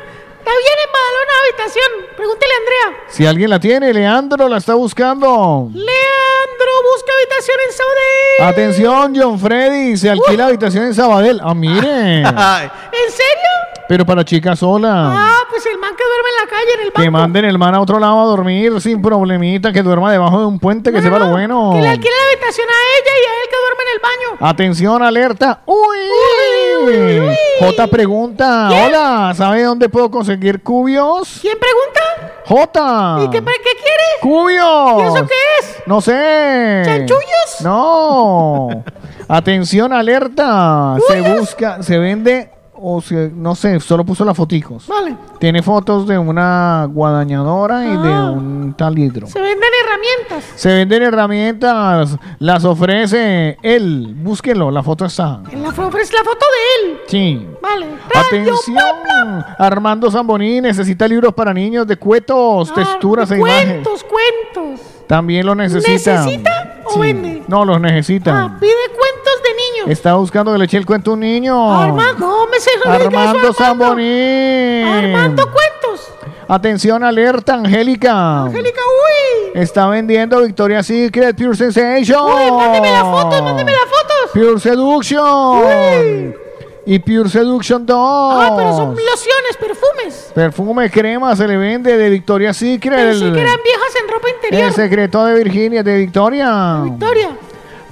Está 0.49 0.60
bien 0.60 0.78
en 0.86 0.93
Badalona 0.93 1.33
habitación. 1.44 2.17
Pregúntele 2.17 2.52
a 2.52 2.57
Andrea. 2.57 3.05
Si 3.09 3.27
alguien 3.27 3.51
la 3.51 3.60
tiene, 3.60 3.93
Leandro 3.93 4.49
la 4.49 4.57
está 4.57 4.75
buscando. 4.75 5.68
Leandro 5.75 6.73
busca 6.91 7.12
habitación 7.18 7.57
en 7.67 7.73
Saudí. 7.77 8.51
Atención, 8.51 9.12
John 9.15 9.39
Freddy, 9.39 9.99
se 9.99 10.09
alquila 10.09 10.47
habitación 10.47 10.85
en 10.85 10.94
Sabadell. 10.94 11.39
Ah, 11.44 11.52
mire. 11.52 12.20
¿En 12.23 12.25
serio? 12.25 13.59
Pero 13.89 14.07
para 14.07 14.25
chicas 14.25 14.59
sola. 14.59 14.91
Ah, 14.91 15.43
pues 15.51 15.67
el 15.67 15.77
man 15.78 15.94
que 15.97 16.05
duerme 16.05 16.28
en 16.28 16.44
la 16.44 16.51
calle, 16.51 16.75
en 16.75 16.81
el 16.81 16.86
banco. 16.89 17.02
Que 17.02 17.10
manden 17.10 17.44
el 17.44 17.59
man 17.59 17.75
a 17.75 17.81
otro 17.83 17.99
lado 17.99 18.20
a 18.20 18.25
dormir 18.25 18.81
sin 18.81 19.02
problemita, 19.02 19.70
que 19.73 19.83
duerma 19.83 20.10
debajo 20.10 20.41
de 20.41 20.47
un 20.47 20.59
puente, 20.59 20.93
que 20.93 21.02
sepa 21.02 21.18
lo 21.18 21.28
bueno. 21.28 21.73
Que 21.75 21.83
le 21.83 21.89
alquile 21.89 22.15
la 22.15 22.33
habitación 22.33 22.68
a 22.68 22.73
ella 22.73 23.12
y 23.23 23.27
a 23.27 23.43
él 23.43 23.49
que 23.51 23.57
duerme 23.57 23.83
en 23.83 23.94
el 23.94 24.01
baño. 24.02 24.51
Atención, 24.51 25.02
alerta. 25.02 25.60
Uy. 25.67 25.99
J 27.60 27.86
pregunta. 27.89 28.68
Hola, 28.70 29.33
¿sabe 29.36 29.62
dónde 29.62 29.89
puedo 29.89 30.10
conseguir 30.10 30.38
cubios? 30.62 31.39
¿Quién 31.41 31.58
pregunta? 31.58 32.34
J. 32.47 33.18
¿Y 33.25 33.31
qué 33.31 33.42
quiere? 33.42 34.05
Cubios. 34.20 35.02
¿Y 35.02 35.07
eso 35.17 35.26
qué 35.26 35.34
es? 35.60 35.76
No 35.86 36.00
sé. 36.00 36.83
¿Chanchullos? 36.84 37.60
No. 37.62 38.84
Atención, 39.28 39.92
alerta. 39.92 40.97
Se 41.07 41.20
busca, 41.20 41.83
se 41.83 41.99
vende, 41.99 42.50
o 42.81 43.01
se, 43.01 43.31
no 43.35 43.55
sé, 43.55 43.81
solo 43.81 44.05
puso 44.05 44.25
las 44.25 44.37
foticos. 44.37 44.87
Vale. 44.87 45.15
Tiene 45.39 45.63
fotos 45.63 46.07
de 46.07 46.19
una 46.19 46.87
guadañadora 46.91 47.85
y 47.85 47.97
de 47.97 48.13
Ah. 48.13 48.31
un 48.31 48.75
talidro. 48.77 49.27
Se 49.27 49.41
venden 49.41 49.69
herramientas. 49.85 50.53
Se 50.57 50.69
venden 50.73 51.03
herramientas, 51.03 52.17
las 52.39 52.65
ofrece 52.65 53.57
él. 53.63 54.15
Búsquenlo, 54.17 54.71
la 54.71 54.83
foto 54.83 55.05
está. 55.05 55.41
La 55.53 55.69
ofrece 55.69 56.13
la 56.15 56.25
foto 56.25 56.47
de 56.47 56.91
él. 56.91 56.99
Sí. 57.07 57.47
Vale. 57.63 57.87
Atención, 58.15 59.45
Armando 59.59 60.11
Zamboni 60.11 60.61
necesita 60.61 61.07
libros 61.09 61.35
para 61.35 61.53
niños 61.53 61.87
de 61.87 61.97
cuetos, 61.97 62.73
texturas 62.75 63.31
e 63.31 63.39
imágenes. 63.39 63.83
Cuentos, 63.87 64.05
cuentos. 64.05 64.81
También 65.07 65.47
lo 65.47 65.55
necesita. 65.55 66.23
¿Necesita 66.25 66.83
o 66.85 66.99
vende? 66.99 67.43
No, 67.49 67.65
los 67.65 67.81
necesita. 67.81 68.57
Pide 68.61 68.73
cuentos 68.89 69.33
de 69.43 69.51
niños. 69.81 69.91
Está 69.91 70.15
buscando 70.15 70.53
que 70.53 70.59
le 70.59 70.65
eche 70.67 70.77
el 70.77 70.85
cuento 70.85 71.13
a 71.13 71.15
un 71.15 71.21
niño. 71.21 71.73
Armando, 71.81 72.38
Armando. 72.87 73.55
Armando 73.59 75.43
cuentos. 75.51 76.12
Atención, 76.49 77.05
alerta, 77.05 77.55
Angélica. 77.55 78.45
Angélica, 78.45 78.81
uy. 78.81 79.51
Está 79.61 79.87
vendiendo 79.89 80.41
Victoria's 80.41 80.87
Secret 80.87 81.37
Pure 81.37 81.55
Sensation. 81.55 82.25
Uy, 82.25 82.51
mándeme 82.51 82.91
las 82.91 83.03
fotos, 83.03 83.43
mándeme 83.43 83.73
las 83.73 83.83
fotos. 83.83 84.31
Pure 84.33 84.59
Seduction. 84.59 86.35
Y 86.87 86.99
Pure 87.01 87.28
Seduction 87.28 87.85
2. 87.85 87.97
Ah, 87.99 88.55
pero 88.57 88.75
son 88.75 88.91
lociones, 88.97 89.57
perfumes. 89.61 90.33
Perfume 90.35 90.91
crema 90.91 91.37
se 91.37 91.47
le 91.47 91.59
vende 91.59 91.99
de 91.99 92.09
Victoria's 92.09 92.57
Secret. 92.57 92.81
Que 92.91 93.27
eran 93.27 93.61
viejas 93.62 93.95
en 94.03 94.09
ropa 94.11 94.31
interior. 94.31 94.69
el 94.69 94.73
secreto 94.73 95.27
de 95.27 95.35
Virginia, 95.45 95.83
de 95.83 95.97
Victoria. 95.99 96.81
Victoria. 96.83 97.37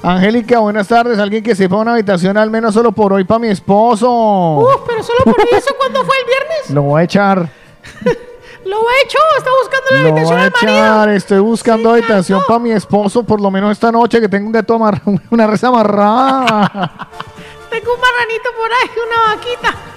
Angélica, 0.07 0.61
buenas 0.61 0.87
tardes. 0.87 1.19
Alguien 1.19 1.43
que 1.43 1.57
sepa 1.57 1.75
una 1.75 1.93
habitación 1.95 2.37
al 2.37 2.49
menos 2.49 2.75
solo 2.75 2.93
por 2.93 3.13
hoy 3.13 3.25
para 3.25 3.41
mi 3.41 3.49
esposo. 3.49 4.09
Uf, 4.09 4.83
pero 4.87 5.03
solo 5.03 5.19
por 5.25 5.35
eso 5.51 5.75
cuando 5.77 6.05
fue 6.05 6.15
el 6.21 6.27
viernes. 6.27 6.71
Lo 6.71 6.83
voy 6.83 7.01
a 7.01 7.05
echar. 7.05 7.39
Lo 8.65 8.77
ha 8.77 8.93
hecho, 9.05 9.19
está 9.37 9.51
buscando 9.61 9.91
la 9.91 9.97
Lo 9.97 10.03
voy 10.03 10.11
habitación 10.11 10.39
a 10.39 10.45
al 10.45 11.01
marido. 11.01 11.17
Estoy 11.17 11.39
buscando 11.41 11.91
habitación 11.91 12.41
para 12.47 12.61
mi 12.61 12.71
esposo 12.71 13.25
por 13.25 13.41
lo 13.41 13.51
menos 13.51 13.73
esta 13.73 13.91
noche 13.91 14.21
que 14.21 14.29
tengo 14.29 14.47
un 14.47 14.53
gato 14.53 14.75
amarrado, 14.75 15.13
una 15.31 15.47
res 15.49 15.65
amarrada. 15.65 16.71
Tengo 17.71 17.95
un 17.95 18.01
marranito 18.01 18.51
por 18.57 18.71
ahí, 18.73 18.91
una 19.07 19.35
vaquita. 19.35 19.96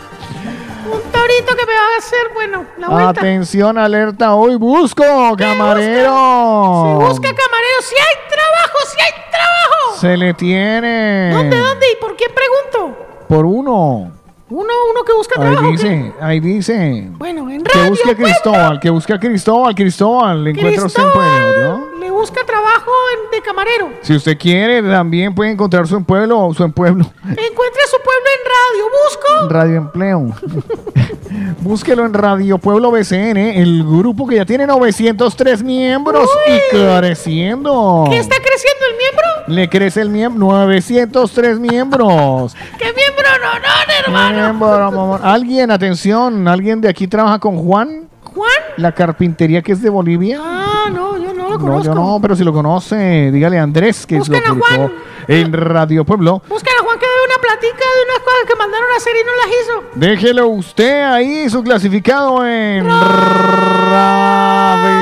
Un 0.86 1.12
torito 1.12 1.56
que 1.56 1.66
me 1.66 1.74
va 1.74 1.96
a 1.96 1.98
hacer, 1.98 2.34
bueno, 2.34 2.66
la 2.78 2.90
vuelta. 2.90 3.10
Atención, 3.22 3.78
alerta. 3.78 4.36
Hoy 4.36 4.56
busco 4.56 5.04
camarero. 5.38 6.84
Se 6.86 7.06
busca 7.06 7.30
camarero. 7.30 7.82
Si 7.82 7.96
hay 7.96 8.30
trabajo, 8.30 8.78
si 8.92 9.02
hay 9.02 9.12
trabajo. 9.32 9.98
Se 10.00 10.18
le 10.18 10.34
tiene. 10.34 11.32
¿Dónde, 11.32 11.58
dónde 11.58 11.86
y 11.92 11.96
por 12.02 12.16
quién 12.16 12.32
pregunto? 12.34 12.98
Por 13.28 13.46
uno. 13.46 14.19
Uno, 14.52 14.74
uno 14.92 15.04
que 15.06 15.14
busca 15.14 15.36
Ahí 15.40 15.42
trabajo. 15.52 15.66
¿qué? 15.66 15.72
dice, 15.72 16.14
ahí 16.22 16.40
dice. 16.40 17.08
Bueno, 17.12 17.50
en 17.52 17.62
Que 17.64 17.72
radio. 17.78 17.90
busque 17.92 18.12
a 18.12 18.16
Cristóbal, 18.16 18.80
que 18.80 18.90
busque 18.90 19.14
a 19.14 19.20
Cristóbal, 19.20 19.76
Cristóbal. 19.76 20.44
Le 20.44 20.52
encuentra 20.52 20.86
usted 20.86 21.04
pueblo, 21.14 21.58
¿yo? 21.62 22.00
Le 22.00 22.10
busca 22.10 22.44
trabajo 22.46 22.92
en- 23.14 23.32
de 23.32 23.42
camarero. 23.44 23.90
Si 24.02 24.16
usted 24.16 24.38
quiere, 24.38 24.82
también 24.82 25.36
puede 25.36 25.52
encontrar 25.52 25.88
su 25.88 26.04
pueblo, 26.04 26.52
su 26.58 26.72
pueblo. 26.72 27.06
Encuentre 27.24 27.82
su 27.88 27.98
pueblo 28.04 28.30
en 28.36 28.46
radio. 28.50 28.86
Busco. 29.06 29.50
Radio 29.54 29.78
Empleo. 29.78 30.36
Búsquelo 31.62 32.06
en 32.06 32.14
Radio 32.14 32.58
Pueblo 32.58 32.90
BCN, 32.92 33.38
el 33.38 33.84
grupo 33.84 34.28
que 34.28 34.38
ya 34.38 34.46
tiene 34.46 34.66
903 34.66 35.62
miembros 35.64 36.28
y 36.48 36.76
creciendo. 36.76 38.06
¿Qué 38.10 38.18
está 38.18 38.36
creciendo 38.38 38.86
el 38.90 38.98
miembro? 38.98 39.26
Le 39.48 39.70
crece 39.70 40.02
el 40.02 40.10
miembro, 40.10 40.48
903 40.66 41.60
miembros. 41.60 42.56
¿Qué 42.78 42.86
miembro? 42.86 43.26
No, 43.42 43.60
no, 43.60 43.94
hermano. 44.06 44.39
Miembro. 44.42 45.20
Alguien, 45.24 45.72
atención, 45.72 46.48
alguien 46.48 46.82
de 46.82 46.90
aquí 46.90 47.08
trabaja 47.08 47.40
con 47.40 47.58
Juan, 47.58 48.08
¿Juan? 48.24 48.52
la 48.78 48.92
carpintería 48.94 49.62
que 49.62 49.72
es 49.74 49.82
de 49.82 49.90
Bolivia. 49.90 50.40
Ah, 50.42 50.90
no, 50.92 51.18
yo 51.18 51.34
no 51.34 51.50
lo 51.50 51.58
No, 51.58 51.60
conozco. 51.60 51.84
yo 51.84 51.94
no, 51.96 52.20
pero 52.22 52.36
si 52.36 52.44
lo 52.44 52.54
conoce, 52.54 53.32
dígale 53.32 53.58
a 53.60 53.64
Andrés 53.64 54.06
que 54.06 54.18
Busquen 54.18 54.42
lo 54.42 54.46
a 54.46 54.50
publicó 54.50 54.76
Juan. 54.76 54.92
en 55.28 55.54
Radio 55.54 56.06
Pueblo. 56.06 56.42
Buscan 56.48 56.74
a 56.80 56.84
Juan 56.84 56.98
que 57.00 57.06
debe 57.06 57.26
una 57.26 57.42
platica 57.42 57.86
de 57.86 58.04
unas 58.06 58.20
cosas 58.20 58.40
que 58.48 58.56
mandaron 58.56 58.92
a 58.92 58.96
hacer 58.98 59.14
y 59.16 59.24
no 59.26 59.32
las 59.36 59.48
hizo. 59.48 59.84
Déjelo 59.96 60.48
usted 60.48 61.02
ahí, 61.04 61.50
su 61.50 61.64
clasificado 61.64 62.46
en 62.46 62.86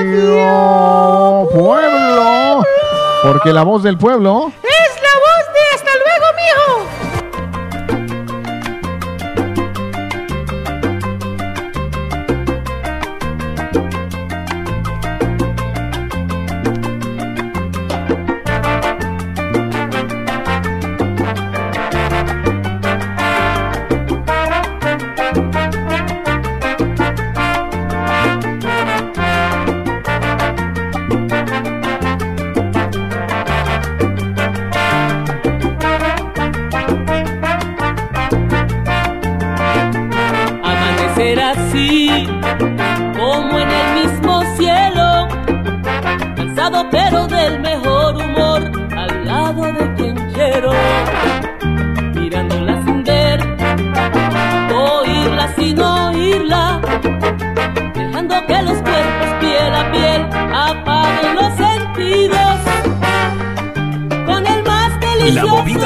Radio 0.08 1.48
Pueblo. 1.54 2.64
Porque 3.24 3.52
la 3.54 3.64
voz 3.64 3.84
del 3.84 3.98
pueblo. 3.98 4.52
Es 4.64 4.87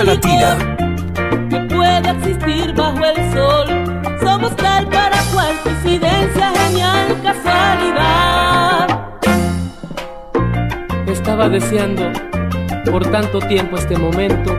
Latina. 0.03 0.57
que 1.49 1.59
puede 1.73 2.09
existir 2.09 2.73
bajo 2.73 3.05
el 3.05 3.33
sol. 3.33 3.67
Somos 4.19 4.55
tal 4.55 4.87
para 4.87 5.21
cual 5.33 5.55
coincidencia, 5.63 6.51
genial 6.55 7.21
casualidad. 7.21 8.87
Estaba 11.07 11.49
deseando 11.49 12.11
por 12.89 13.05
tanto 13.11 13.39
tiempo 13.41 13.77
este 13.77 13.97
momento 13.97 14.57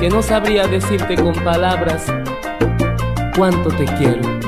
que 0.00 0.08
no 0.08 0.20
sabría 0.20 0.66
decirte 0.66 1.14
con 1.14 1.34
palabras 1.44 2.06
cuánto 3.36 3.68
te 3.70 3.84
quiero. 3.84 4.41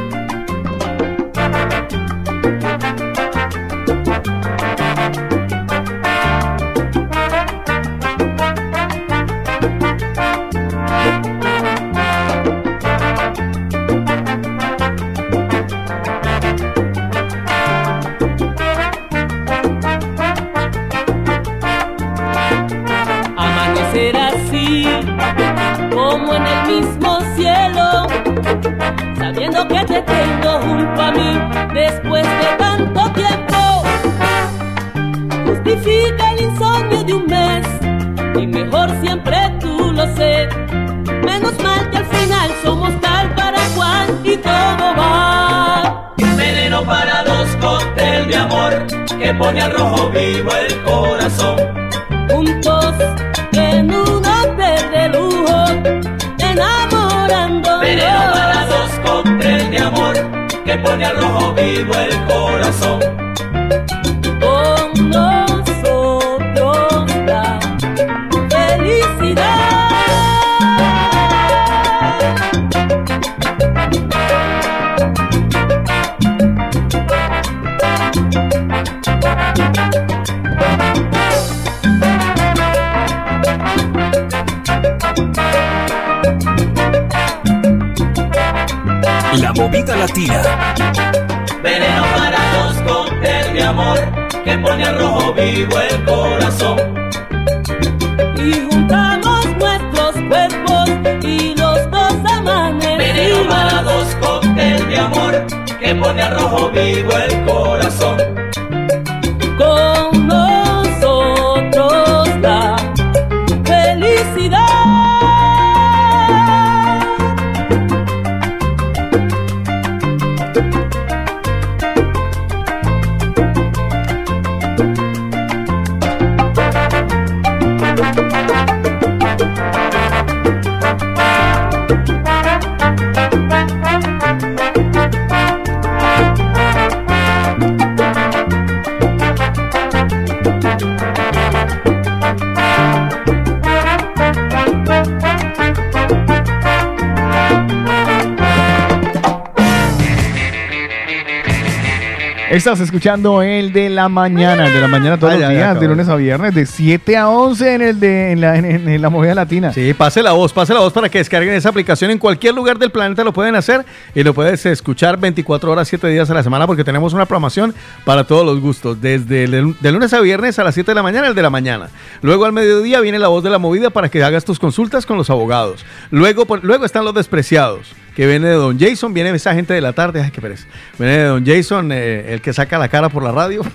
Estás 152.65 152.81
escuchando 152.81 153.43
el 153.43 153.75
de 153.75 153.91
la 153.91 154.09
mañana, 154.09 154.67
el 154.67 154.73
de 154.73 154.81
la 154.81 154.89
mañana 154.89 155.19
todos 155.19 155.35
los 155.35 155.43
ya, 155.43 155.51
días, 155.51 155.79
de 155.79 155.87
lunes 155.87 156.09
a 156.09 156.17
viernes, 156.17 156.55
de 156.55 156.65
7 156.65 157.15
a 157.19 157.29
11 157.29 157.75
en 157.75 157.83
el 157.83 158.01
de 158.01 158.33
en 158.33 158.41
la, 158.41 158.57
en, 158.57 158.65
en 158.89 159.03
la 159.03 159.11
movida 159.11 159.35
latina. 159.35 159.71
Sí, 159.71 159.93
pase 159.93 160.23
la 160.23 160.33
voz, 160.33 160.51
pase 160.55 160.73
la 160.73 160.81
voz 160.81 160.91
para 160.95 161.11
que 161.11 161.19
descarguen 161.19 161.53
esa 161.53 161.69
aplicación 161.69 162.11
en 162.11 162.17
cualquier 162.17 162.55
lugar 162.55 162.79
del 162.79 162.91
planeta 162.91 163.23
lo 163.23 163.35
pueden 163.35 163.55
hacer 163.55 163.85
y 164.15 164.23
lo 164.23 164.33
puedes 164.33 164.65
escuchar 164.65 165.19
24 165.19 165.73
horas, 165.73 165.89
7 165.89 166.09
días 166.09 166.31
a 166.31 166.33
la 166.35 166.43
semana 166.43 166.67
porque 166.67 166.85
tenemos 166.85 167.13
una 167.13 167.27
programación 167.27 167.75
para 168.07 168.25
todos 168.25 168.47
los 168.47 168.59
gustos, 168.61 168.99
desde 168.99 169.45
el, 169.45 169.77
de 169.79 169.93
lunes 169.93 170.15
a 170.15 170.21
viernes 170.23 170.59
a 170.59 170.65
las 170.65 170.73
7 170.73 170.91
de 170.91 170.95
la 170.95 171.03
mañana, 171.03 171.27
el 171.29 171.35
de 171.35 171.43
la 171.43 171.51
mañana. 171.51 171.91
Luego 172.23 172.47
al 172.47 172.55
mediodía 172.55 172.99
viene 173.03 173.19
la 173.19 173.29
voz 173.29 173.45
de 173.45 173.51
la 173.51 173.59
movida 173.59 173.91
para 173.91 174.09
que 174.09 174.25
hagas 174.25 174.47
tus 174.47 174.59
consultas 174.59 175.05
con 175.05 175.19
los 175.19 175.29
abogados. 175.29 175.85
Luego, 176.11 176.47
por- 176.47 176.65
luego 176.65 176.87
están 176.87 177.05
los 177.05 177.13
despreciados, 177.13 177.93
que 178.15 178.27
viene 178.27 178.49
de 178.49 178.55
Don 178.55 178.79
Jason, 178.79 179.13
viene 179.13 179.31
esa 179.31 179.55
gente 179.55 179.75
de 179.75 179.81
la 179.81 179.93
tarde, 179.93 180.23
ay, 180.23 180.31
qué 180.31 180.41
pereza. 180.41 180.67
Viene 180.99 181.19
de 181.19 181.25
Don 181.25 181.45
Jason, 181.45 181.91
eh, 181.93 182.35
el 182.35 182.41
que 182.41 182.53
saca 182.53 182.79
la 182.79 182.89
cara 182.89 183.09
por 183.09 183.23
la 183.23 183.33
radio. 183.33 183.63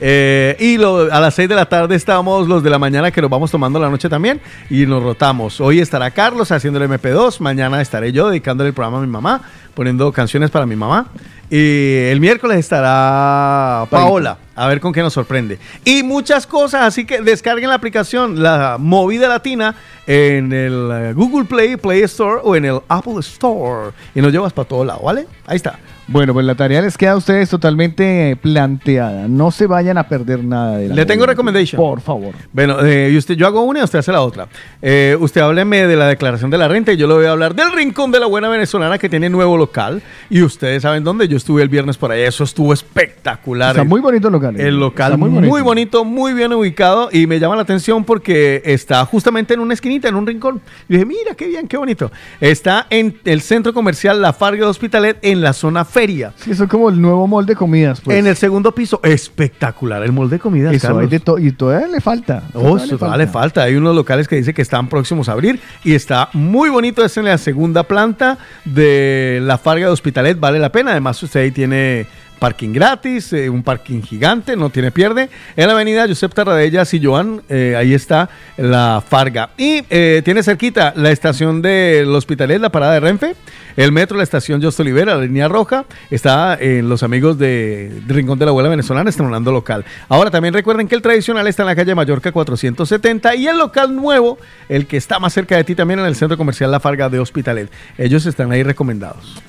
Eh, 0.00 0.56
y 0.58 0.74
a 0.82 1.20
las 1.20 1.34
6 1.34 1.48
de 1.48 1.54
la 1.54 1.66
tarde 1.66 1.94
estamos 1.94 2.48
los 2.48 2.62
de 2.62 2.68
la 2.68 2.78
mañana 2.78 3.10
que 3.12 3.22
nos 3.22 3.30
vamos 3.30 3.50
tomando 3.50 3.78
la 3.78 3.88
noche 3.88 4.08
también 4.08 4.40
y 4.68 4.84
nos 4.86 5.02
rotamos. 5.02 5.60
Hoy 5.60 5.78
estará 5.78 6.10
Carlos 6.10 6.50
haciendo 6.50 6.82
el 6.82 6.90
MP2, 6.90 7.38
mañana 7.40 7.80
estaré 7.80 8.12
yo 8.12 8.28
dedicándole 8.28 8.68
el 8.68 8.74
programa 8.74 8.98
a 8.98 9.00
mi 9.00 9.06
mamá, 9.06 9.40
poniendo 9.72 10.12
canciones 10.12 10.50
para 10.50 10.66
mi 10.66 10.76
mamá. 10.76 11.06
Y 11.50 12.08
el 12.10 12.20
miércoles 12.20 12.58
estará 12.58 13.86
Paola, 13.90 14.38
a 14.54 14.66
ver 14.66 14.80
con 14.80 14.92
qué 14.92 15.02
nos 15.02 15.12
sorprende. 15.12 15.58
Y 15.84 16.02
muchas 16.02 16.46
cosas, 16.46 16.82
así 16.82 17.04
que 17.04 17.20
descarguen 17.20 17.68
la 17.68 17.74
aplicación, 17.74 18.42
la 18.42 18.76
Movida 18.78 19.28
Latina, 19.28 19.74
en 20.06 20.52
el 20.52 20.90
eh, 20.92 21.12
Google 21.14 21.44
Play, 21.44 21.76
Play 21.76 22.02
Store 22.02 22.40
o 22.42 22.56
en 22.56 22.64
el 22.64 22.80
Apple 22.88 23.20
Store. 23.20 23.92
Y 24.14 24.20
nos 24.20 24.32
llevas 24.32 24.52
para 24.52 24.68
todo 24.68 24.84
lado, 24.84 25.00
¿vale? 25.02 25.26
Ahí 25.46 25.56
está. 25.56 25.78
Bueno, 26.06 26.34
pues 26.34 26.44
la 26.44 26.54
tarea 26.54 26.82
les 26.82 26.98
queda 26.98 27.12
a 27.12 27.16
ustedes 27.16 27.48
totalmente 27.48 28.36
planteada. 28.40 29.26
No 29.26 29.50
se 29.50 29.66
vayan 29.66 29.96
a 29.96 30.06
perder 30.06 30.44
nada 30.44 30.76
de 30.76 30.88
la 30.88 30.94
Le 30.94 31.06
tengo 31.06 31.20
movida. 31.20 31.32
recommendation. 31.32 31.80
Por 31.80 32.00
favor. 32.02 32.34
Bueno, 32.52 32.84
eh, 32.84 33.14
usted, 33.16 33.34
yo 33.36 33.46
hago 33.46 33.62
una 33.62 33.80
y 33.80 33.82
usted 33.82 34.00
hace 34.00 34.12
la 34.12 34.20
otra. 34.20 34.48
Eh, 34.82 35.16
usted 35.18 35.40
hábleme 35.40 35.86
de 35.86 35.96
la 35.96 36.06
declaración 36.06 36.50
de 36.50 36.58
la 36.58 36.68
renta 36.68 36.92
y 36.92 36.98
yo 36.98 37.06
le 37.06 37.14
voy 37.14 37.24
a 37.26 37.30
hablar 37.30 37.54
del 37.54 37.72
Rincón 37.72 38.10
de 38.12 38.20
la 38.20 38.26
Buena 38.26 38.48
Venezolana 38.50 38.98
que 38.98 39.08
tiene 39.08 39.30
nuevo 39.30 39.56
local. 39.56 40.02
Y 40.28 40.42
ustedes 40.42 40.82
saben 40.82 41.04
dónde. 41.04 41.26
Yo 41.26 41.38
estuve 41.38 41.62
el 41.62 41.70
viernes 41.70 41.96
por 41.96 42.12
allá. 42.12 42.26
Eso 42.26 42.44
estuvo 42.44 42.74
espectacular. 42.74 43.70
Está 43.70 43.84
muy 43.84 44.00
bonito 44.02 44.28
el 44.28 44.32
local. 44.32 44.60
El 44.60 44.78
local 44.78 45.16
muy 45.16 45.30
muy 45.30 45.48
bonito. 45.48 45.64
bonito. 45.64 46.04
muy 46.04 46.34
bien 46.34 46.52
ubicado 46.52 47.08
y 47.12 47.26
me 47.26 47.38
llama 47.40 47.56
la 47.56 47.62
atención 47.62 48.04
porque 48.04 48.60
está 48.66 49.04
justamente 49.06 49.54
en 49.54 49.60
una 49.60 49.72
esquinita, 49.72 50.08
en 50.08 50.16
un 50.16 50.26
rincón. 50.26 50.60
Y 50.88 50.94
dije, 50.94 51.06
mira, 51.06 51.34
qué 51.34 51.46
bien, 51.46 51.66
qué 51.66 51.76
bonito. 51.78 52.12
Está 52.40 52.86
en 52.90 53.18
el 53.24 53.40
centro 53.40 53.72
comercial 53.72 54.20
La 54.20 54.32
Farga 54.34 54.64
de 54.64 54.70
Hospitalet 54.70 55.18
en 55.22 55.40
la 55.40 55.52
zona 55.54 55.84
feria. 55.94 56.32
Sí, 56.36 56.50
eso 56.50 56.64
es 56.64 56.70
como 56.70 56.88
el 56.90 57.00
nuevo 57.00 57.26
molde 57.28 57.52
de 57.52 57.56
comidas. 57.56 58.00
Pues. 58.00 58.18
En 58.18 58.26
el 58.26 58.34
segundo 58.34 58.74
piso, 58.74 58.98
espectacular 59.04 60.02
el 60.02 60.10
molde 60.10 60.36
de 60.36 60.40
comida. 60.40 60.72
Eso 60.72 60.98
hay 60.98 61.06
de 61.06 61.20
to- 61.20 61.38
y 61.38 61.52
todavía 61.52 61.86
le 61.86 62.00
falta. 62.00 62.42
Oh, 62.52 62.76
todavía 62.78 63.16
le 63.16 63.26
falta. 63.28 63.62
Hay 63.62 63.76
unos 63.76 63.94
locales 63.94 64.26
que 64.26 64.34
dice 64.36 64.52
que 64.52 64.62
están 64.62 64.88
próximos 64.88 65.28
a 65.28 65.32
abrir 65.32 65.60
y 65.84 65.94
está 65.94 66.30
muy 66.32 66.68
bonito. 66.68 67.04
Es 67.04 67.16
en 67.16 67.26
la 67.26 67.38
segunda 67.38 67.84
planta 67.84 68.38
de 68.64 69.38
la 69.42 69.56
Farga 69.56 69.86
de 69.86 69.92
Hospitalet. 69.92 70.38
Vale 70.40 70.58
la 70.58 70.72
pena. 70.72 70.90
Además, 70.90 71.22
usted 71.22 71.40
ahí 71.40 71.50
tiene 71.52 72.06
parking 72.44 72.74
gratis, 72.74 73.32
eh, 73.32 73.48
un 73.48 73.62
parking 73.62 74.02
gigante, 74.02 74.54
no 74.54 74.68
tiene 74.68 74.90
pierde. 74.90 75.30
En 75.56 75.66
la 75.66 75.72
avenida 75.72 76.06
Josep 76.06 76.34
Tarradellas 76.34 76.92
y 76.92 77.02
Joan, 77.02 77.40
eh, 77.48 77.74
ahí 77.74 77.94
está 77.94 78.28
la 78.58 79.02
Farga. 79.08 79.48
Y 79.56 79.82
eh, 79.88 80.20
tiene 80.26 80.42
cerquita 80.42 80.92
la 80.94 81.10
estación 81.10 81.62
del 81.62 82.14
Hospitalet, 82.14 82.60
la 82.60 82.68
parada 82.68 82.92
de 82.92 83.00
Renfe, 83.00 83.34
el 83.78 83.92
metro, 83.92 84.18
la 84.18 84.24
estación 84.24 84.62
Just 84.62 84.78
Olivera, 84.78 85.16
la 85.16 85.22
línea 85.22 85.48
roja. 85.48 85.86
Está 86.10 86.58
en 86.60 86.90
los 86.90 87.02
amigos 87.02 87.38
de, 87.38 88.02
de 88.06 88.12
Rincón 88.12 88.38
de 88.38 88.44
la 88.44 88.50
Abuela 88.50 88.68
Venezolana, 88.68 89.08
estrenando 89.08 89.50
local. 89.50 89.86
Ahora 90.10 90.30
también 90.30 90.52
recuerden 90.52 90.86
que 90.86 90.96
el 90.96 91.00
tradicional 91.00 91.46
está 91.46 91.62
en 91.62 91.68
la 91.68 91.76
calle 91.76 91.94
Mallorca 91.94 92.30
470 92.30 93.36
y 93.36 93.46
el 93.48 93.56
local 93.56 93.96
nuevo, 93.96 94.36
el 94.68 94.86
que 94.86 94.98
está 94.98 95.18
más 95.18 95.32
cerca 95.32 95.56
de 95.56 95.64
ti 95.64 95.74
también 95.74 95.98
en 95.98 96.04
el 96.04 96.14
centro 96.14 96.36
comercial 96.36 96.70
La 96.70 96.78
Farga 96.78 97.08
de 97.08 97.20
Hospitalet. 97.20 97.70
Ellos 97.96 98.26
están 98.26 98.52
ahí 98.52 98.62
recomendados. 98.62 99.42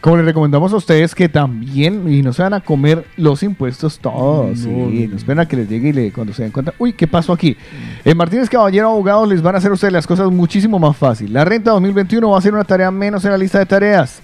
Como 0.00 0.16
les 0.16 0.26
recomendamos 0.26 0.72
a 0.72 0.76
ustedes 0.76 1.12
que 1.12 1.28
también, 1.28 2.12
y 2.12 2.22
no 2.22 2.32
se 2.32 2.42
van 2.42 2.54
a 2.54 2.60
comer 2.60 3.04
los 3.16 3.42
impuestos 3.42 3.98
todos, 3.98 4.60
sí, 4.60 4.68
no 5.10 5.16
esperen 5.16 5.40
a 5.40 5.48
que 5.48 5.56
les 5.56 5.68
llegue 5.68 5.88
y 5.88 5.92
le, 5.92 6.12
cuando 6.12 6.32
se 6.32 6.44
den 6.44 6.52
cuenta, 6.52 6.72
uy, 6.78 6.92
¿qué 6.92 7.08
pasó 7.08 7.32
aquí? 7.32 7.56
En 8.04 8.16
Martínez 8.16 8.48
Caballero 8.48 8.90
Abogados 8.90 9.28
les 9.28 9.42
van 9.42 9.56
a 9.56 9.58
hacer 9.58 9.72
a 9.72 9.74
ustedes 9.74 9.92
las 9.92 10.06
cosas 10.06 10.30
muchísimo 10.30 10.78
más 10.78 10.96
fácil. 10.96 11.32
La 11.32 11.44
renta 11.44 11.72
2021 11.72 12.30
va 12.30 12.38
a 12.38 12.40
ser 12.40 12.54
una 12.54 12.62
tarea 12.62 12.92
menos 12.92 13.24
en 13.24 13.32
la 13.32 13.38
lista 13.38 13.58
de 13.58 13.66
tareas. 13.66 14.22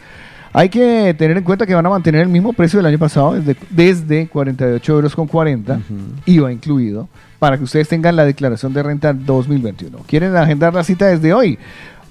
Hay 0.53 0.69
que 0.69 1.13
tener 1.19 1.37
en 1.37 1.43
cuenta 1.43 1.67
que 1.67 1.75
van 1.75 1.85
a 1.85 1.91
mantener 1.91 2.21
el 2.21 2.29
mismo 2.29 2.53
precio 2.53 2.79
del 2.79 2.87
año 2.87 2.99
pasado, 2.99 3.35
desde, 3.35 3.57
desde 3.71 4.29
48 4.29 4.93
euros 4.93 5.17
con 5.17 5.27
40, 5.27 5.81
IVA 6.27 6.53
incluido, 6.53 7.09
para 7.41 7.59
que 7.59 7.65
ustedes 7.65 7.89
tengan 7.89 8.15
la 8.15 8.25
declaración 8.25 8.73
de 8.73 8.85
renta 8.85 9.13
2021. 9.13 9.99
¿Quieren 10.07 10.37
agendar 10.37 10.73
la 10.73 10.85
cita 10.85 11.07
desde 11.07 11.35
hoy? 11.35 11.59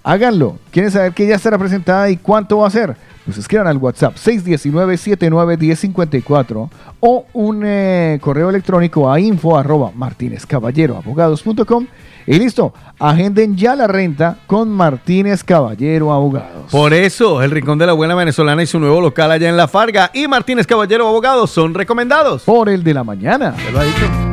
Háganlo. 0.03 0.57
¿Quieren 0.71 0.91
saber 0.91 1.13
qué 1.13 1.25
ya 1.25 1.35
estará 1.35 1.57
presentada 1.57 2.09
y 2.09 2.17
cuánto 2.17 2.57
va 2.57 2.67
a 2.67 2.71
ser? 2.71 2.97
Pues 3.25 3.37
escriban 3.37 3.67
al 3.67 3.77
WhatsApp 3.77 4.15
619-79-1054 4.15 6.69
o 6.99 7.25
un 7.33 7.63
eh, 7.65 8.19
correo 8.21 8.49
electrónico 8.49 9.11
a 9.11 9.19
info 9.19 9.57
arroba 9.57 9.91
martinezcaballeroabogados.com 9.95 11.87
y 12.25 12.39
listo, 12.39 12.73
agenden 12.99 13.57
ya 13.57 13.75
la 13.75 13.87
renta 13.87 14.37
con 14.47 14.69
Martínez 14.69 15.43
Caballero 15.43 16.13
Abogados. 16.13 16.71
Por 16.71 16.93
eso, 16.93 17.41
el 17.41 17.51
Rincón 17.51 17.77
de 17.77 17.85
la 17.85 17.91
Abuela 17.91 18.15
Venezolana 18.15 18.63
y 18.63 18.67
su 18.67 18.79
nuevo 18.79 19.01
local 19.01 19.31
allá 19.31 19.49
en 19.49 19.57
La 19.57 19.67
Farga 19.67 20.09
y 20.13 20.27
Martínez 20.27 20.65
Caballero 20.65 21.07
Abogados 21.07 21.51
son 21.51 21.73
recomendados. 21.73 22.43
Por 22.43 22.69
el 22.69 22.83
de 22.83 22.93
la 22.93 23.03
mañana. 23.03 23.55
Se 23.57 23.71
lo 23.71 23.79
ha 23.79 23.83
dicho. 23.83 24.32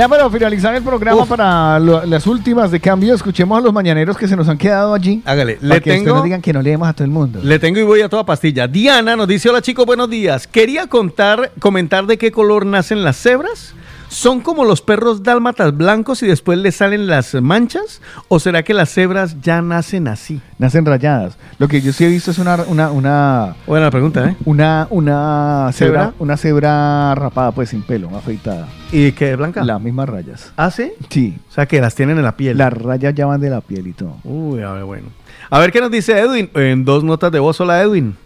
Ya 0.00 0.08
para 0.08 0.30
finalizar 0.30 0.74
el 0.74 0.82
programa, 0.82 1.26
para 1.26 1.78
lo- 1.78 2.06
las 2.06 2.26
últimas 2.26 2.70
de 2.70 2.80
cambio, 2.80 3.12
escuchemos 3.14 3.58
a 3.58 3.60
los 3.60 3.70
mañaneros 3.70 4.16
que 4.16 4.26
se 4.26 4.34
nos 4.34 4.48
han 4.48 4.56
quedado 4.56 4.94
allí. 4.94 5.20
Hágale, 5.26 5.56
Para 5.56 5.74
le 5.74 5.80
que 5.82 5.90
tengo- 5.90 6.14
nos 6.14 6.24
digan 6.24 6.40
que 6.40 6.54
no 6.54 6.62
leemos 6.62 6.88
a 6.88 6.94
todo 6.94 7.04
el 7.04 7.10
mundo. 7.10 7.38
Le 7.42 7.58
tengo 7.58 7.80
y 7.80 7.82
voy 7.82 8.00
a 8.00 8.08
toda 8.08 8.24
pastilla. 8.24 8.66
Diana 8.66 9.14
nos 9.14 9.28
dice, 9.28 9.50
hola 9.50 9.60
chicos, 9.60 9.84
buenos 9.84 10.08
días. 10.08 10.46
Quería 10.46 10.86
contar, 10.86 11.52
comentar 11.58 12.06
de 12.06 12.16
qué 12.16 12.32
color 12.32 12.64
nacen 12.64 13.04
las 13.04 13.18
cebras. 13.20 13.74
¿Son 14.10 14.40
como 14.40 14.64
los 14.64 14.82
perros 14.82 15.22
dálmatas 15.22 15.76
blancos 15.76 16.24
y 16.24 16.26
después 16.26 16.58
les 16.58 16.74
salen 16.74 17.06
las 17.06 17.32
manchas? 17.34 18.02
¿O 18.26 18.40
será 18.40 18.64
que 18.64 18.74
las 18.74 18.92
cebras 18.92 19.40
ya 19.40 19.62
nacen 19.62 20.08
así? 20.08 20.40
Nacen 20.58 20.84
rayadas. 20.84 21.38
Lo 21.60 21.68
que 21.68 21.80
yo 21.80 21.92
sí 21.92 22.04
he 22.04 22.08
visto 22.08 22.32
es 22.32 22.38
una... 22.38 22.56
una, 22.66 22.90
una 22.90 23.54
Buena 23.68 23.88
pregunta, 23.88 24.30
¿eh? 24.30 24.36
Una, 24.44 24.88
una 24.90 25.70
¿Cebra? 25.72 26.06
cebra, 26.06 26.14
una 26.18 26.36
cebra 26.36 27.14
rapada, 27.14 27.52
pues 27.52 27.68
sin 27.68 27.82
pelo, 27.82 28.10
afeitada. 28.16 28.66
¿Y 28.90 29.12
qué, 29.12 29.36
blanca? 29.36 29.62
Las 29.62 29.80
mismas 29.80 30.08
rayas. 30.08 30.52
¿Ah, 30.56 30.72
sí? 30.72 30.90
Sí. 31.08 31.38
O 31.48 31.52
sea, 31.52 31.66
que 31.66 31.80
las 31.80 31.94
tienen 31.94 32.18
en 32.18 32.24
la 32.24 32.36
piel. 32.36 32.58
Las 32.58 32.72
rayas 32.72 33.14
ya 33.14 33.26
van 33.26 33.40
de 33.40 33.50
la 33.50 33.60
piel 33.60 33.86
y 33.86 33.92
todo. 33.92 34.16
Uy, 34.24 34.60
a 34.60 34.72
ver, 34.72 34.84
bueno. 34.84 35.06
A 35.50 35.60
ver 35.60 35.70
qué 35.70 35.80
nos 35.80 35.92
dice 35.92 36.18
Edwin. 36.18 36.50
En 36.54 36.84
dos 36.84 37.04
notas 37.04 37.30
de 37.30 37.38
voz, 37.38 37.60
hola 37.60 37.80
Edwin. 37.80 38.16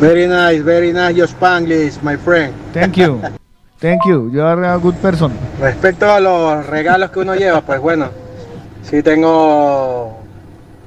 Very 0.00 0.28
nice, 0.28 0.62
very 0.62 0.92
nice, 0.92 1.14
your 1.14 1.26
Spanglish, 1.26 2.00
my 2.04 2.16
friend. 2.16 2.54
Thank 2.72 2.94
you. 2.98 3.20
Thank 3.80 4.06
you. 4.06 4.28
You 4.32 4.42
are 4.42 4.64
a 4.64 4.76
good 4.76 4.96
person. 4.96 5.32
Respecto 5.60 6.10
a 6.10 6.18
los 6.18 6.66
regalos 6.66 7.12
que 7.12 7.20
uno 7.20 7.36
lleva, 7.36 7.60
pues 7.60 7.78
bueno, 7.78 8.08
sí 8.82 9.04
tengo 9.04 10.18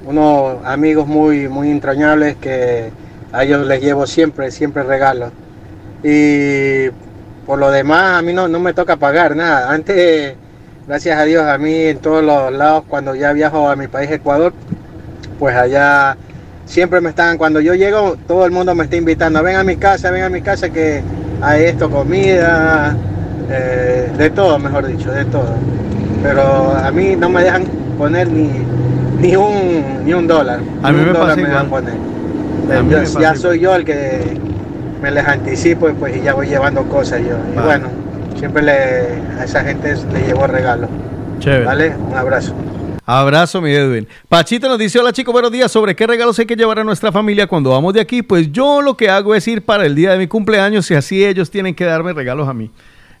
unos 0.04 0.58
amigos 0.66 1.06
muy, 1.06 1.48
muy 1.48 1.70
entrañables 1.70 2.36
que 2.36 2.90
a 3.32 3.44
ellos 3.44 3.66
les 3.66 3.80
llevo 3.80 4.06
siempre, 4.06 4.50
siempre 4.50 4.82
regalos. 4.82 5.32
Y 6.02 6.90
por 7.46 7.58
lo 7.58 7.70
demás, 7.70 8.18
a 8.18 8.22
mí 8.22 8.34
no, 8.34 8.46
no 8.46 8.60
me 8.60 8.74
toca 8.74 8.96
pagar 8.96 9.36
nada. 9.36 9.72
Antes, 9.72 10.34
gracias 10.86 11.18
a 11.18 11.24
Dios, 11.24 11.44
a 11.44 11.56
mí 11.56 11.74
en 11.74 11.98
todos 11.98 12.22
los 12.22 12.52
lados, 12.52 12.84
cuando 12.88 13.14
ya 13.14 13.32
viajo 13.32 13.70
a 13.70 13.76
mi 13.76 13.88
país, 13.88 14.10
Ecuador, 14.10 14.52
pues 15.38 15.56
allá 15.56 16.18
siempre 16.66 17.00
me 17.00 17.08
están, 17.08 17.38
cuando 17.38 17.58
yo 17.60 17.74
llego, 17.74 18.16
todo 18.28 18.44
el 18.44 18.50
mundo 18.50 18.74
me 18.74 18.84
está 18.84 18.96
invitando, 18.96 19.42
ven 19.42 19.56
a 19.56 19.64
mi 19.64 19.76
casa, 19.76 20.10
ven 20.10 20.24
a 20.24 20.28
mi 20.28 20.42
casa 20.42 20.68
que 20.68 21.02
hay 21.42 21.64
esto, 21.64 21.90
comida, 21.90 22.96
eh, 23.50 24.10
de 24.16 24.30
todo, 24.30 24.58
mejor 24.58 24.86
dicho, 24.86 25.10
de 25.10 25.24
todo. 25.24 25.54
Pero 26.22 26.72
a 26.76 26.90
mí 26.92 27.16
no 27.16 27.28
me 27.28 27.42
dejan 27.42 27.64
poner 27.98 28.28
ni, 28.28 28.48
ni, 29.20 29.36
un, 29.36 30.04
ni 30.04 30.14
un 30.14 30.26
dólar. 30.26 30.60
A 30.82 30.92
ni 30.92 30.98
mí 30.98 31.04
un 31.04 31.12
me 31.12 31.18
dólar 31.18 31.28
pasa 31.28 31.40
me 31.40 31.48
dejan 31.48 31.66
poner. 31.68 31.94
Ya 33.20 33.34
soy 33.34 33.60
yo 33.60 33.74
el 33.74 33.84
que 33.84 34.38
me 35.02 35.10
les 35.10 35.26
anticipo 35.26 35.88
y 35.88 35.92
pues 35.92 36.16
y 36.16 36.22
ya 36.22 36.32
voy 36.34 36.46
llevando 36.46 36.84
cosas 36.84 37.20
yo. 37.20 37.36
Y 37.54 37.58
bueno, 37.58 37.88
siempre 38.38 38.62
le, 38.62 38.72
a 39.38 39.44
esa 39.44 39.64
gente 39.64 39.96
le 40.12 40.26
llevo 40.26 40.46
regalos. 40.46 40.88
Chévere. 41.40 41.64
¿Vale? 41.64 41.92
Un 42.08 42.16
abrazo. 42.16 42.54
Abrazo, 43.20 43.60
mi 43.60 43.70
Edwin. 43.70 44.08
Pachito 44.26 44.68
nos 44.68 44.78
dice, 44.78 44.98
hola 44.98 45.12
chicos, 45.12 45.34
buenos 45.34 45.52
días. 45.52 45.70
¿Sobre 45.70 45.94
qué 45.94 46.06
regalos 46.06 46.38
hay 46.38 46.46
que 46.46 46.56
llevar 46.56 46.78
a 46.78 46.84
nuestra 46.84 47.12
familia 47.12 47.46
cuando 47.46 47.68
vamos 47.68 47.92
de 47.92 48.00
aquí? 48.00 48.22
Pues 48.22 48.50
yo 48.50 48.80
lo 48.80 48.96
que 48.96 49.10
hago 49.10 49.34
es 49.34 49.46
ir 49.46 49.60
para 49.60 49.84
el 49.84 49.94
día 49.94 50.12
de 50.12 50.18
mi 50.18 50.28
cumpleaños 50.28 50.90
y 50.90 50.94
así 50.94 51.22
ellos 51.22 51.50
tienen 51.50 51.74
que 51.74 51.84
darme 51.84 52.14
regalos 52.14 52.48
a 52.48 52.54
mí. 52.54 52.70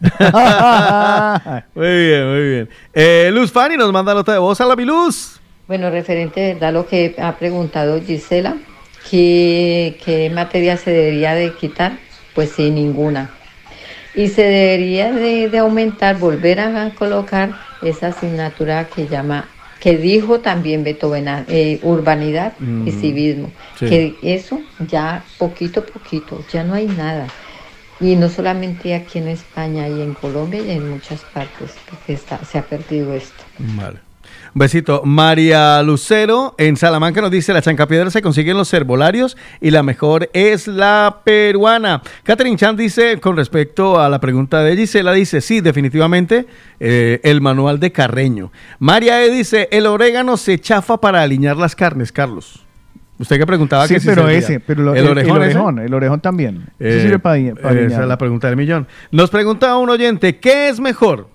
muy 1.74 2.06
bien, 2.06 2.26
muy 2.26 2.48
bien. 2.48 2.68
Eh, 2.94 3.30
Luz 3.34 3.52
Fanny 3.52 3.76
nos 3.76 3.92
manda 3.92 4.14
nota 4.14 4.32
de 4.32 4.38
voz 4.38 4.58
a 4.62 4.64
la 4.64 4.76
mi 4.76 4.86
Luz. 4.86 5.38
Bueno, 5.68 5.90
referente 5.90 6.56
a 6.58 6.72
lo 6.72 6.86
que 6.86 7.14
ha 7.18 7.36
preguntado 7.36 8.00
Gisela, 8.00 8.56
¿qué, 9.10 9.98
qué 10.02 10.30
materia 10.30 10.78
se 10.78 10.90
debería 10.90 11.34
de 11.34 11.52
quitar? 11.52 11.98
Pues 12.34 12.50
sí, 12.52 12.70
ninguna. 12.70 13.28
Y 14.14 14.28
se 14.28 14.42
debería 14.42 15.12
de, 15.12 15.50
de 15.50 15.58
aumentar, 15.58 16.18
volver 16.18 16.60
a 16.60 16.90
colocar 16.94 17.50
esa 17.82 18.08
asignatura 18.08 18.86
que 18.86 19.06
llama, 19.06 19.48
que 19.82 19.98
dijo 19.98 20.40
también 20.42 20.84
Beto 20.84 21.10
Bena- 21.10 21.44
eh, 21.48 21.80
urbanidad 21.82 22.56
y 22.60 22.92
Mm, 22.92 23.00
civismo. 23.00 23.48
sí. 23.78 23.86
Que 23.90 24.18
eso 24.22 24.56
ya 24.78 25.34
poquito 25.38 25.80
a 25.80 25.86
poquito, 25.86 26.46
ya 26.46 26.62
no 26.64 26.74
hay 26.74 26.86
nada. 26.86 27.28
Y 27.98 28.16
no 28.16 28.28
solamente 28.28 28.94
aquí 28.94 29.18
en 29.18 29.28
España 29.28 29.88
y 29.88 30.00
en 30.02 30.14
Colombia 30.14 30.60
y 30.60 30.70
en 30.70 30.88
muchas 30.88 31.24
partes, 31.24 31.80
porque 31.84 32.12
está, 32.12 32.44
se 32.44 32.58
ha 32.58 32.68
perdido 32.68 33.12
esto. 33.12 33.44
Vale. 33.58 34.00
Un 34.54 34.58
besito. 34.58 35.02
María 35.06 35.82
Lucero 35.82 36.54
en 36.58 36.76
Salamanca 36.76 37.22
nos 37.22 37.30
dice, 37.30 37.54
la 37.54 37.62
chancapiedra 37.62 38.10
se 38.10 38.20
consiguen 38.20 38.58
los 38.58 38.72
herbolarios 38.74 39.38
y 39.62 39.70
la 39.70 39.82
mejor 39.82 40.28
es 40.34 40.66
la 40.68 41.20
peruana. 41.24 42.02
Catherine 42.22 42.58
Chan 42.58 42.76
dice, 42.76 43.18
con 43.18 43.34
respecto 43.38 43.98
a 43.98 44.10
la 44.10 44.20
pregunta 44.20 44.62
de 44.62 44.76
Gisela, 44.76 45.12
dice, 45.14 45.40
sí, 45.40 45.62
definitivamente, 45.62 46.46
eh, 46.80 47.20
el 47.24 47.40
manual 47.40 47.80
de 47.80 47.92
Carreño. 47.92 48.52
María 48.78 49.24
E 49.24 49.30
dice, 49.30 49.68
el 49.72 49.86
orégano 49.86 50.36
se 50.36 50.58
chafa 50.58 51.00
para 51.00 51.22
alinear 51.22 51.56
las 51.56 51.74
carnes, 51.74 52.12
Carlos. 52.12 52.62
Usted 53.18 53.38
que 53.38 53.46
preguntaba 53.46 53.86
sí, 53.88 53.94
que 53.94 54.00
pero 54.04 54.28
ese, 54.28 54.60
pero 54.60 54.82
lo- 54.82 54.94
el, 54.94 55.06
orejón, 55.06 55.36
el 55.36 55.42
orejón, 55.42 55.78
el 55.78 55.94
orejón 55.94 56.20
también. 56.20 56.66
Eh, 56.78 57.00
sirve 57.02 57.18
para, 57.18 57.54
para 57.54 57.80
esa 57.80 58.02
es 58.02 58.08
la 58.08 58.18
pregunta 58.18 58.48
del 58.48 58.56
millón. 58.58 58.86
Nos 59.12 59.30
pregunta 59.30 59.76
un 59.78 59.88
oyente, 59.88 60.38
¿qué 60.40 60.68
es 60.68 60.78
mejor? 60.78 61.28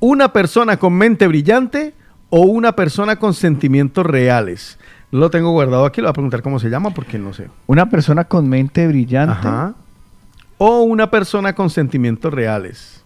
¿Una 0.00 0.32
persona 0.32 0.76
con 0.76 0.94
mente 0.94 1.28
brillante 1.28 1.92
o 2.30 2.40
una 2.40 2.72
persona 2.72 3.16
con 3.16 3.34
sentimientos 3.34 4.04
reales? 4.04 4.78
Lo 5.10 5.30
tengo 5.30 5.50
guardado 5.52 5.86
aquí, 5.86 6.00
lo 6.00 6.06
voy 6.06 6.10
a 6.10 6.12
preguntar 6.12 6.42
cómo 6.42 6.58
se 6.58 6.68
llama 6.68 6.90
porque 6.90 7.18
no 7.18 7.32
sé. 7.32 7.48
Una 7.66 7.88
persona 7.88 8.24
con 8.24 8.48
mente 8.48 8.86
brillante. 8.86 9.48
Ajá. 9.48 9.74
O 10.58 10.82
una 10.82 11.10
persona 11.10 11.54
con 11.54 11.70
sentimientos 11.70 12.32
reales. 12.34 13.02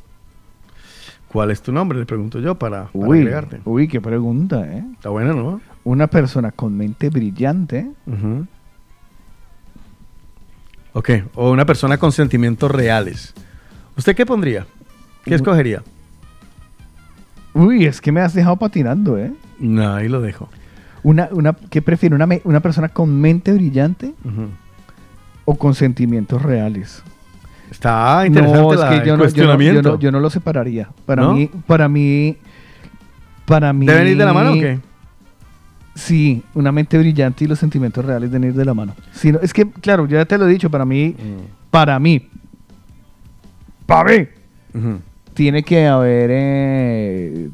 ¿Cuál 1.28 1.50
es 1.50 1.62
tu 1.62 1.72
nombre? 1.72 1.98
Le 1.98 2.06
pregunto 2.06 2.40
yo 2.40 2.56
para, 2.56 2.86
para 2.86 3.06
Uy, 3.06 3.18
agregarte. 3.20 3.60
uy, 3.64 3.88
qué 3.88 4.00
pregunta, 4.00 4.66
¿eh? 4.66 4.84
Está 4.94 5.08
buena, 5.10 5.32
¿no? 5.32 5.60
Una 5.84 6.06
persona 6.06 6.50
con 6.50 6.76
mente 6.76 7.08
brillante. 7.08 7.90
Ujú. 8.06 8.46
Ok, 10.94 11.10
o 11.34 11.50
una 11.50 11.64
persona 11.64 11.96
con 11.96 12.12
sentimientos 12.12 12.70
reales. 12.70 13.32
¿Usted 13.96 14.14
qué 14.14 14.26
pondría? 14.26 14.66
¿Qué 15.24 15.34
escogería? 15.34 15.82
Uy, 17.54 17.84
es 17.86 18.00
que 18.00 18.12
me 18.12 18.20
has 18.20 18.34
dejado 18.34 18.56
patinando, 18.56 19.18
¿eh? 19.18 19.32
No, 19.58 19.94
ahí 19.94 20.08
lo 20.08 20.20
dejo. 20.20 20.48
Una, 21.02 21.28
una, 21.32 21.52
¿Qué 21.52 21.82
prefiero? 21.82 22.16
Una, 22.16 22.28
¿Una 22.44 22.60
persona 22.60 22.88
con 22.88 23.20
mente 23.20 23.52
brillante 23.52 24.14
o 25.44 25.54
con 25.56 25.74
sentimientos 25.74 26.40
reales? 26.42 27.02
Está 27.70 28.24
interesante 28.26 28.62
no, 28.62 28.72
es 28.74 28.80
la- 28.80 28.88
que 28.90 28.94
el 28.96 29.00
yo 29.00 29.06
yo, 29.06 29.12
no, 29.12 29.16
yo, 29.16 29.22
cuestionamiento. 29.24 29.98
yo 29.98 30.12
no 30.12 30.20
lo 30.20 30.30
separaría. 30.30 30.88
Para 31.06 31.28
mí, 31.28 31.50
para 31.66 31.88
mí, 31.88 32.36
para 33.46 33.72
mí... 33.72 33.86
¿Deben 33.86 34.08
ir 34.08 34.16
de 34.16 34.24
la 34.24 34.32
mano 34.32 34.50
o 34.52 34.54
qué? 34.54 34.78
Sí, 35.94 36.42
una 36.54 36.72
mente 36.72 36.96
brillante 36.98 37.44
y 37.44 37.48
los 37.48 37.58
sentimientos 37.58 38.04
reales 38.04 38.30
deben 38.30 38.48
ir 38.50 38.54
de 38.54 38.64
la 38.64 38.72
mano. 38.74 38.94
No, 39.24 39.38
es 39.40 39.52
que, 39.52 39.68
claro, 39.70 40.06
ya 40.06 40.24
te 40.24 40.38
lo 40.38 40.46
he 40.46 40.50
dicho, 40.50 40.70
para 40.70 40.84
mí, 40.84 41.14
para 41.70 41.98
mí, 41.98 42.28
para 43.86 44.04
mí, 44.18 44.26
tiene 45.42 45.64
que 45.64 45.88
haber, 45.88 46.30
eh, 46.32 47.50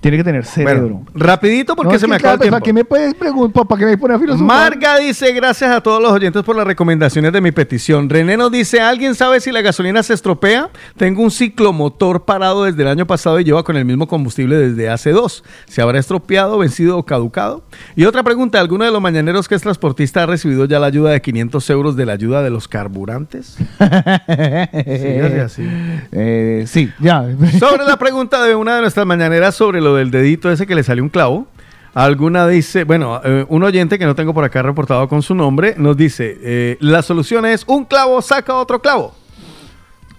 tiene 0.00 0.16
que 0.16 0.24
tener 0.24 0.46
cerebro. 0.46 1.02
Rapidito 1.14 1.76
porque 1.76 1.92
No, 1.94 1.98
se 1.98 2.08
me 2.08 2.16
acaba 2.16 2.34
el 2.34 2.38
claro, 2.38 2.42
tiempo. 2.42 2.56
¿Para 2.56 2.64
qué 2.64 2.72
me 2.72 2.84
puedes 2.84 3.14
preguntar? 3.14 3.66
¿Para 3.66 3.78
qué 3.78 3.84
me 3.84 3.98
pones 3.98 4.16
a 4.16 4.20
filosofar? 4.20 4.46
Marga 4.46 4.98
dice, 4.98 5.30
gracias 5.32 5.70
a 5.70 5.82
todos 5.82 6.00
los 6.02 6.10
oyentes 6.10 6.42
por 6.42 6.56
las 6.56 6.66
recomendaciones 6.66 7.32
de 7.32 7.40
mi 7.42 7.52
petición. 7.52 8.08
René 8.08 8.38
nos 8.38 8.50
dice, 8.50 8.80
¿alguien 8.80 9.14
sabe 9.14 9.40
si 9.40 9.52
la 9.52 9.60
gasolina 9.60 10.02
se 10.02 10.14
estropea? 10.14 10.70
Tengo 10.96 11.22
un 11.22 11.30
ciclomotor 11.30 12.24
parado 12.24 12.64
desde 12.64 12.80
el 12.80 12.88
año 12.88 13.06
pasado 13.06 13.38
y 13.40 13.44
lleva 13.44 13.62
con 13.62 13.76
el 13.76 13.84
mismo 13.84 14.08
combustible 14.08 14.56
desde 14.56 14.88
hace 14.88 15.10
dos. 15.10 15.44
¿Se 15.66 15.82
habrá 15.82 15.98
estropeado, 15.98 16.58
vencido 16.58 16.96
o 16.96 17.04
caducado? 17.04 17.62
Y 17.94 18.06
otra 18.06 18.22
pregunta, 18.22 18.58
¿alguno 18.58 18.86
de 18.86 18.90
los 18.90 19.02
mañaneros 19.02 19.48
que 19.48 19.54
es 19.54 19.60
transportista 19.62 20.22
ha 20.22 20.26
recibido 20.26 20.64
ya 20.64 20.78
la 20.78 20.86
ayuda 20.86 21.10
de 21.10 21.20
500 21.20 21.68
euros 21.70 21.96
de 21.96 22.06
la 22.06 22.12
ayuda 22.14 22.42
de 22.42 22.48
los 22.48 22.68
carburantes? 22.68 23.58
Sígase 23.78 25.40
así. 25.40 25.68
Eh, 26.12 26.64
sí, 26.66 26.90
ya. 27.00 27.26
Sobre 27.58 27.84
la 27.84 27.98
pregunta 27.98 28.42
de 28.42 28.54
una 28.54 28.76
de 28.76 28.80
nuestras 28.80 29.04
mañaneras 29.04 29.54
sobre 29.54 29.80
lo 29.90 29.96
del 29.96 30.10
dedito 30.10 30.50
ese 30.50 30.66
que 30.66 30.74
le 30.74 30.82
salió 30.82 31.02
un 31.02 31.08
clavo. 31.08 31.46
Alguna 31.92 32.46
dice, 32.46 32.84
bueno, 32.84 33.20
eh, 33.24 33.44
un 33.48 33.64
oyente 33.64 33.98
que 33.98 34.06
no 34.06 34.14
tengo 34.14 34.32
por 34.32 34.44
acá 34.44 34.62
reportado 34.62 35.08
con 35.08 35.22
su 35.22 35.34
nombre, 35.34 35.74
nos 35.76 35.96
dice, 35.96 36.38
eh, 36.40 36.76
la 36.80 37.02
solución 37.02 37.44
es 37.46 37.64
un 37.66 37.84
clavo 37.84 38.22
saca 38.22 38.54
otro 38.54 38.80
clavo. 38.80 39.14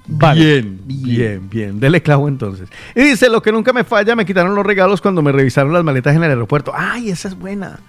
Bien, 0.06 0.82
bien, 0.84 1.50
bien. 1.50 1.80
Dele 1.80 2.02
clavo 2.02 2.28
entonces. 2.28 2.68
Y 2.94 3.02
dice, 3.02 3.30
lo 3.30 3.42
que 3.42 3.54
nunca 3.54 3.72
me 3.72 3.86
falla, 3.86 4.16
me 4.16 4.26
quitaron 4.26 4.54
los 4.54 4.66
regalos 4.66 5.00
cuando 5.00 5.22
me 5.22 5.32
revisaron 5.32 5.72
las 5.72 5.84
maletas 5.84 6.14
en 6.16 6.24
el 6.24 6.30
aeropuerto. 6.32 6.74
Ay, 6.76 7.10
esa 7.10 7.30
es 7.30 7.40
buena. 7.40 7.80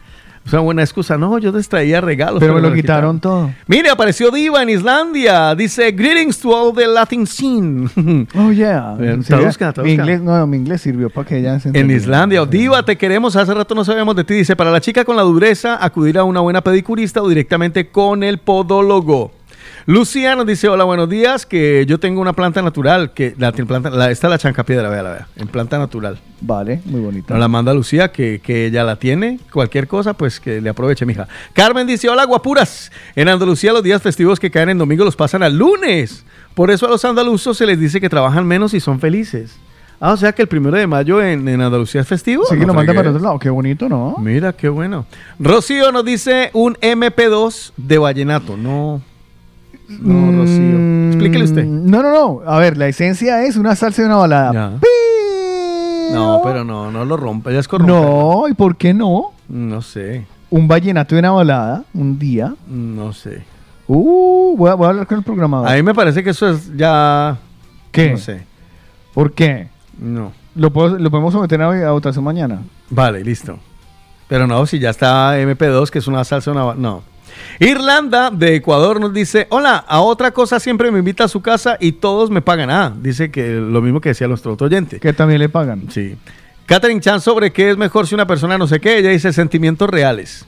Es 0.44 0.52
una 0.52 0.62
buena 0.62 0.82
excusa. 0.82 1.16
No, 1.16 1.38
yo 1.38 1.52
les 1.52 1.68
traía 1.68 2.00
regalos. 2.00 2.40
Pero 2.40 2.54
me 2.54 2.60
lo 2.60 2.72
quitaron 2.72 3.20
todo. 3.20 3.50
Mire, 3.66 3.90
apareció 3.90 4.30
Diva 4.30 4.62
en 4.62 4.70
Islandia. 4.70 5.54
Dice, 5.54 5.92
greetings 5.92 6.38
to 6.40 6.50
all 6.50 6.74
the 6.74 6.86
Latin 6.86 7.26
scene. 7.26 7.88
Oh, 8.34 8.50
yeah. 8.50 8.96
Sí, 8.98 9.28
traduzca, 9.28 9.68
Mi 9.68 9.72
traduzca. 9.72 9.88
inglés, 9.90 10.20
no, 10.20 10.46
mi 10.46 10.56
inglés 10.56 10.80
sirvió 10.82 11.10
para 11.10 11.28
que 11.28 11.38
ella 11.38 11.60
se 11.60 11.68
En. 11.72 11.90
Islandia, 11.90 12.44
Diva, 12.44 12.84
te 12.84 12.96
queremos. 12.98 13.36
Hace 13.36 13.54
rato 13.54 13.74
no 13.74 13.84
sabíamos 13.84 14.16
de 14.16 14.24
ti. 14.24 14.34
Dice, 14.34 14.56
para 14.56 14.70
la 14.70 14.80
chica 14.80 15.04
con 15.04 15.16
la 15.16 15.22
dureza, 15.22 15.78
acudir 15.84 16.18
a 16.18 16.24
una 16.24 16.40
buena 16.40 16.60
pedicurista 16.60 17.22
o 17.22 17.28
directamente 17.28 17.90
con 17.90 18.22
el 18.22 18.38
podólogo. 18.38 19.32
Lucía 19.86 20.36
nos 20.36 20.46
dice, 20.46 20.68
hola, 20.68 20.84
buenos 20.84 21.08
días, 21.08 21.44
que 21.44 21.84
yo 21.86 21.98
tengo 21.98 22.20
una 22.20 22.32
planta 22.32 22.62
natural, 22.62 23.12
que 23.12 23.34
la, 23.38 23.52
planta, 23.52 23.90
la- 23.90 24.10
esta 24.10 24.26
es 24.28 24.30
la 24.30 24.38
chancapiedra, 24.38 24.88
vea, 24.88 25.02
la 25.02 25.10
vea, 25.10 25.28
en 25.36 25.48
planta 25.48 25.78
natural. 25.78 26.18
Vale, 26.40 26.80
muy 26.84 27.00
bonita. 27.00 27.34
Nos 27.34 27.40
la 27.40 27.48
manda 27.48 27.74
Lucía, 27.74 28.12
que, 28.12 28.40
que 28.42 28.66
ella 28.66 28.84
la 28.84 28.96
tiene. 28.96 29.40
Cualquier 29.52 29.88
cosa, 29.88 30.14
pues 30.14 30.38
que 30.40 30.60
le 30.60 30.70
aproveche, 30.70 31.04
mija. 31.06 31.26
Carmen 31.52 31.86
dice, 31.86 32.08
hola, 32.08 32.24
guapuras. 32.24 32.90
En 33.16 33.28
Andalucía 33.28 33.72
los 33.72 33.82
días 33.82 34.00
festivos 34.02 34.38
que 34.38 34.50
caen 34.50 34.68
en 34.70 34.78
domingo 34.78 35.04
los 35.04 35.16
pasan 35.16 35.42
al 35.42 35.56
lunes. 35.56 36.24
Por 36.54 36.70
eso 36.70 36.86
a 36.86 36.90
los 36.90 37.04
andaluzos 37.04 37.56
se 37.56 37.66
les 37.66 37.78
dice 37.78 38.00
que 38.00 38.08
trabajan 38.08 38.46
menos 38.46 38.74
y 38.74 38.80
son 38.80 39.00
felices. 39.00 39.56
Ah, 40.00 40.12
o 40.12 40.16
sea 40.16 40.32
que 40.32 40.42
el 40.42 40.48
primero 40.48 40.76
de 40.76 40.86
mayo 40.88 41.22
en, 41.22 41.46
en 41.46 41.60
Andalucía 41.60 42.00
es 42.00 42.08
festivo. 42.08 42.44
Sí, 42.46 42.58
que 42.58 42.66
lo 42.66 42.74
manda 42.74 42.92
para 42.92 43.10
otro 43.10 43.22
lado. 43.22 43.38
Qué 43.38 43.50
bonito, 43.50 43.88
¿no? 43.88 44.16
Mira, 44.18 44.52
qué 44.52 44.68
bueno. 44.68 45.06
Rocío 45.38 45.92
nos 45.92 46.04
dice 46.04 46.50
un 46.54 46.74
MP2 46.74 47.72
de 47.76 47.98
vallenato. 47.98 48.56
No. 48.56 49.00
No, 50.00 50.38
Rocío. 50.42 51.08
Explíquele 51.08 51.44
usted. 51.44 51.64
Mm, 51.66 51.90
No, 51.90 52.02
no, 52.02 52.10
no. 52.12 52.42
A 52.50 52.58
ver, 52.58 52.76
la 52.76 52.86
esencia 52.88 53.44
es 53.44 53.56
una 53.56 53.74
salsa 53.76 54.02
y 54.02 54.04
una 54.06 54.16
balada. 54.16 54.78
No, 56.12 56.40
pero 56.44 56.64
no, 56.64 56.90
no 56.90 57.04
lo 57.04 57.16
rompa. 57.16 57.50
Ya 57.50 57.58
es 57.60 57.68
corromper. 57.68 57.94
No, 57.96 58.48
¿y 58.48 58.54
por 58.54 58.76
qué 58.76 58.92
no? 58.92 59.32
No 59.48 59.80
sé. 59.82 60.26
Un 60.50 60.68
vallenato 60.68 61.14
y 61.14 61.18
una 61.18 61.30
balada, 61.30 61.84
un 61.94 62.18
día. 62.18 62.54
No 62.68 63.12
sé. 63.12 63.42
Uh, 63.86 64.54
voy 64.56 64.70
a, 64.70 64.74
voy 64.74 64.86
a 64.86 64.90
hablar 64.90 65.06
con 65.06 65.18
el 65.18 65.24
programador. 65.24 65.68
A 65.68 65.74
mí 65.74 65.82
me 65.82 65.94
parece 65.94 66.22
que 66.22 66.30
eso 66.30 66.48
es 66.50 66.74
ya. 66.76 67.36
¿Qué? 67.90 68.10
No 68.12 68.18
sé. 68.18 68.44
¿Por 69.14 69.32
qué? 69.32 69.68
No. 69.98 70.32
¿Lo, 70.54 70.70
puedo- 70.70 70.98
¿Lo 70.98 71.10
podemos 71.10 71.32
someter 71.32 71.60
a, 71.62 71.88
a 71.88 71.92
votación 71.92 72.24
mañana? 72.24 72.60
Vale, 72.90 73.24
listo. 73.24 73.58
Pero 74.28 74.46
no, 74.46 74.64
si 74.66 74.78
ya 74.78 74.90
está 74.90 75.38
MP2, 75.38 75.88
que 75.90 75.98
es 75.98 76.06
una 76.06 76.24
salsa, 76.24 76.52
una... 76.52 76.74
No. 76.74 77.02
Irlanda 77.58 78.30
de 78.30 78.56
Ecuador 78.56 79.00
nos 79.00 79.12
dice, 79.12 79.46
hola, 79.50 79.76
a 79.76 80.00
otra 80.00 80.32
cosa 80.32 80.60
siempre 80.60 80.90
me 80.90 80.98
invita 80.98 81.24
a 81.24 81.28
su 81.28 81.42
casa 81.42 81.76
y 81.80 81.92
todos 81.92 82.30
me 82.30 82.42
pagan. 82.42 82.70
Ah, 82.70 82.92
dice 82.96 83.30
que 83.30 83.54
lo 83.54 83.80
mismo 83.82 84.00
que 84.00 84.10
decía 84.10 84.28
nuestro 84.28 84.52
otro 84.52 84.66
oyente. 84.66 85.00
Que 85.00 85.12
también 85.12 85.40
le 85.40 85.48
pagan. 85.48 85.90
Sí. 85.90 86.16
Catherine 86.66 87.00
Chan 87.00 87.20
sobre 87.20 87.52
qué 87.52 87.70
es 87.70 87.76
mejor 87.76 88.06
si 88.06 88.14
una 88.14 88.26
persona 88.26 88.56
no 88.56 88.66
sé 88.66 88.80
qué, 88.80 88.98
ella 88.98 89.10
dice 89.10 89.32
sentimientos 89.32 89.90
reales. 89.90 90.46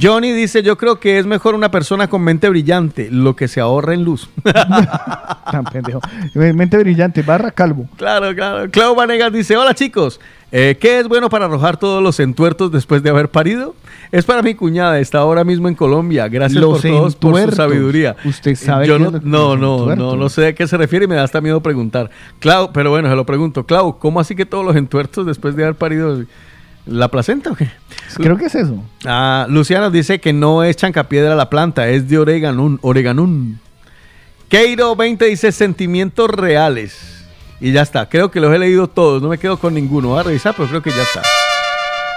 Johnny 0.00 0.32
dice, 0.32 0.62
yo 0.62 0.76
creo 0.76 0.98
que 0.98 1.18
es 1.18 1.26
mejor 1.26 1.54
una 1.54 1.70
persona 1.70 2.08
con 2.08 2.22
mente 2.22 2.48
brillante, 2.48 3.08
lo 3.10 3.36
que 3.36 3.48
se 3.48 3.60
ahorra 3.60 3.94
en 3.94 4.04
luz. 4.04 4.28
Tan 5.50 5.64
pendejo. 5.64 6.00
Mente 6.34 6.78
brillante, 6.78 7.22
barra 7.22 7.50
calvo. 7.52 7.88
Claro, 7.96 8.34
claro. 8.34 8.70
Clau 8.70 8.94
Vanegas 8.94 9.32
dice, 9.32 9.56
hola 9.56 9.74
chicos, 9.74 10.20
eh, 10.56 10.76
¿qué 10.78 11.00
es 11.00 11.08
bueno 11.08 11.28
para 11.28 11.46
arrojar 11.46 11.78
todos 11.78 12.00
los 12.00 12.20
entuertos 12.20 12.70
después 12.70 13.02
de 13.02 13.10
haber 13.10 13.28
parido? 13.28 13.74
Es 14.12 14.24
para 14.24 14.40
mi 14.40 14.54
cuñada, 14.54 15.00
está 15.00 15.18
ahora 15.18 15.42
mismo 15.42 15.66
en 15.66 15.74
Colombia. 15.74 16.28
Gracias 16.28 16.60
Los 16.60 16.80
por 16.80 16.90
todos, 16.90 17.16
por 17.16 17.50
su 17.50 17.56
sabiduría. 17.56 18.14
Usted 18.24 18.54
sabe 18.54 18.86
Yo 18.86 18.96
no, 18.96 19.10
lo 19.10 19.20
no, 19.20 19.56
no, 19.56 19.96
no, 19.96 20.14
no 20.14 20.28
sé 20.28 20.46
a 20.46 20.54
qué 20.54 20.68
se 20.68 20.76
refiere 20.76 21.06
y 21.06 21.08
me 21.08 21.16
da 21.16 21.24
hasta 21.24 21.40
miedo 21.40 21.60
preguntar. 21.60 22.08
Clau, 22.38 22.70
pero 22.72 22.90
bueno, 22.90 23.10
se 23.10 23.16
lo 23.16 23.26
pregunto. 23.26 23.66
Clau, 23.66 23.98
¿cómo 23.98 24.20
así 24.20 24.36
que 24.36 24.46
todos 24.46 24.64
los 24.64 24.76
entuertos 24.76 25.26
después 25.26 25.56
de 25.56 25.64
haber 25.64 25.74
parido 25.74 26.24
la 26.86 27.08
placenta 27.08 27.50
o 27.50 27.56
qué? 27.56 27.68
Creo 28.14 28.36
que 28.36 28.44
es 28.44 28.54
eso. 28.54 28.80
Ah, 29.04 29.48
Luciana 29.50 29.90
dice 29.90 30.20
que 30.20 30.32
no 30.32 30.62
es 30.62 30.76
chancapiedra 30.76 31.34
la 31.34 31.50
planta, 31.50 31.88
es 31.88 32.08
de 32.08 32.16
oreganún. 32.16 32.78
oreganún. 32.80 33.58
Keiro 34.48 34.94
20 34.94 35.24
dice 35.24 35.50
sentimientos 35.50 36.30
reales. 36.30 37.23
Y 37.60 37.72
ya 37.72 37.82
está. 37.82 38.08
Creo 38.08 38.30
que 38.30 38.40
los 38.40 38.52
he 38.54 38.58
leído 38.58 38.88
todos. 38.88 39.22
No 39.22 39.28
me 39.28 39.38
quedo 39.38 39.56
con 39.58 39.74
ninguno. 39.74 40.08
Voy 40.08 40.20
a 40.20 40.22
revisar, 40.24 40.54
pero 40.56 40.68
creo 40.68 40.82
que 40.82 40.90
ya 40.90 41.02
está. 41.02 41.22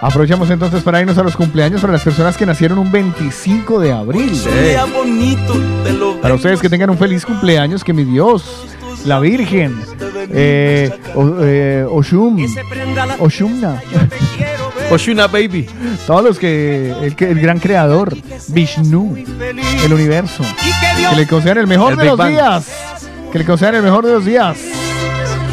Aprovechamos 0.01 0.49
entonces 0.51 0.83
para 0.83 0.99
irnos 1.01 1.17
a 1.17 1.23
los 1.23 1.35
cumpleaños 1.35 1.81
para 1.81 1.93
las 1.93 2.03
personas 2.03 2.37
que 2.37 2.45
nacieron 2.45 2.77
un 2.77 2.91
25 2.91 3.79
de 3.79 3.91
abril. 3.91 4.31
Para 6.21 6.35
ustedes 6.35 6.61
que 6.61 6.69
tengan 6.69 6.89
un 6.91 6.97
feliz 6.97 7.25
cumpleaños, 7.25 7.83
que 7.83 7.93
mi 7.93 8.03
Dios, 8.03 8.65
la 9.05 9.19
Virgen, 9.19 9.75
eh, 10.31 10.91
o- 11.15 11.37
eh, 11.41 11.85
Oshum, 11.89 12.45
Oshumna, 13.19 13.81
Oshuna 14.91 15.27
Baby, 15.27 15.67
todos 16.05 16.23
los 16.23 16.37
que 16.39 16.91
el, 17.19 17.39
gran 17.39 17.59
creador, 17.59 18.15
Vishnu, 18.49 19.15
el 19.83 19.93
universo, 19.93 20.43
que 21.09 21.15
le 21.15 21.27
concedan 21.27 21.57
el 21.59 21.67
mejor 21.67 21.93
El 21.93 21.97
de 21.97 22.03
Big 22.03 22.09
los 22.11 22.17
Bang. 22.19 22.31
días, 22.33 22.67
que 23.31 23.39
le 23.39 23.45
concedan 23.45 23.75
el 23.75 23.83
mejor 23.83 24.05
de 24.05 24.13
los 24.13 24.25
días, 24.25 24.57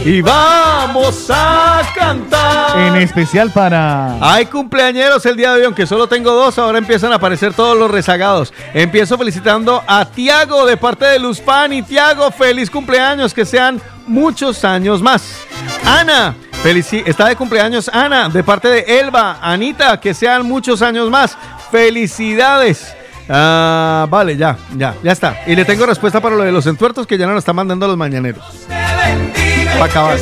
Y 0.04 0.20
vamos 0.20 1.30
a 1.30 1.80
cantar. 1.94 2.78
en 2.78 2.96
especial 2.96 3.50
para 3.50 4.18
Hay 4.20 4.44
cumpleañeros 4.46 5.24
el 5.24 5.34
día 5.36 5.52
de 5.52 5.60
hoy, 5.60 5.64
aunque 5.64 5.86
solo 5.86 6.06
tengo 6.06 6.30
dos, 6.32 6.58
ahora 6.58 6.76
empiezan 6.76 7.12
a 7.12 7.14
aparecer 7.16 7.54
todos 7.54 7.78
los 7.78 7.90
rezagados. 7.90 8.52
Empiezo 8.74 9.16
felicitando 9.16 9.82
a 9.86 10.04
Tiago 10.04 10.66
de 10.66 10.76
parte 10.76 11.06
de 11.06 11.18
Luz 11.18 11.40
Pani. 11.40 11.82
Tiago, 11.82 12.30
feliz 12.30 12.70
cumpleaños, 12.70 13.32
que 13.32 13.46
sean 13.46 13.80
muchos 14.06 14.62
años 14.66 15.00
más. 15.00 15.22
Ana, 15.86 16.34
felici- 16.62 17.02
está 17.06 17.26
de 17.28 17.36
cumpleaños 17.36 17.88
Ana, 17.88 18.28
de 18.28 18.44
parte 18.44 18.68
de 18.68 19.00
Elba. 19.00 19.38
Anita, 19.40 19.98
que 20.00 20.12
sean 20.12 20.44
muchos 20.46 20.82
años 20.82 21.08
más. 21.08 21.34
Felicidades. 21.70 22.94
Ah, 23.26 24.06
vale, 24.10 24.36
ya, 24.36 24.58
ya, 24.76 24.94
ya 25.02 25.12
está. 25.12 25.40
Y 25.46 25.56
le 25.56 25.64
tengo 25.64 25.86
respuesta 25.86 26.20
para 26.20 26.36
lo 26.36 26.42
de 26.44 26.52
los 26.52 26.66
entuertos 26.66 27.06
que 27.06 27.16
ya 27.16 27.24
no 27.26 27.32
lo 27.32 27.38
están 27.38 27.56
mandando 27.56 27.86
los 27.86 27.96
mañaneros. 27.96 28.44
Para 29.72 29.84
acabar. 29.84 30.18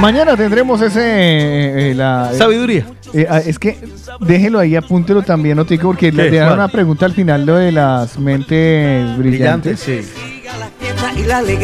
Mañana 0.00 0.36
tendremos 0.36 0.80
ese. 0.80 1.00
eh, 1.00 1.90
eh, 1.90 1.94
la, 1.94 2.32
Sabiduría. 2.36 2.86
Eh, 3.12 3.26
ah, 3.28 3.38
es 3.44 3.58
que 3.58 3.76
déjelo 4.20 4.58
ahí, 4.58 4.76
apúntelo 4.76 5.22
también, 5.22 5.56
Notico, 5.56 5.88
porque 5.88 6.10
le 6.12 6.30
dejaron 6.30 6.54
¿Cuál? 6.54 6.58
una 6.60 6.68
pregunta 6.68 7.06
al 7.06 7.12
final, 7.12 7.44
lo 7.44 7.56
de 7.56 7.72
las 7.72 8.18
mentes 8.18 9.18
brillantes. 9.18 9.80
sí. 9.80 10.00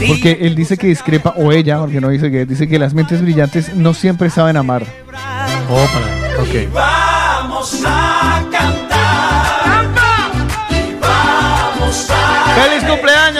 Porque 0.08 0.38
él 0.42 0.54
dice 0.54 0.76
que 0.76 0.86
discrepa, 0.86 1.34
o 1.36 1.50
ella, 1.50 1.78
porque 1.78 2.00
no 2.00 2.08
dice 2.08 2.30
que, 2.30 2.44
dice 2.46 2.68
que 2.68 2.78
las 2.78 2.94
mentes 2.94 3.22
brillantes 3.22 3.74
no 3.74 3.94
siempre 3.94 4.28
saben 4.30 4.56
amar. 4.56 4.84
Oh, 5.70 5.86
para. 5.92 6.42
Ok. 6.42 6.72
Vamos 6.72 7.82
a 7.84 8.05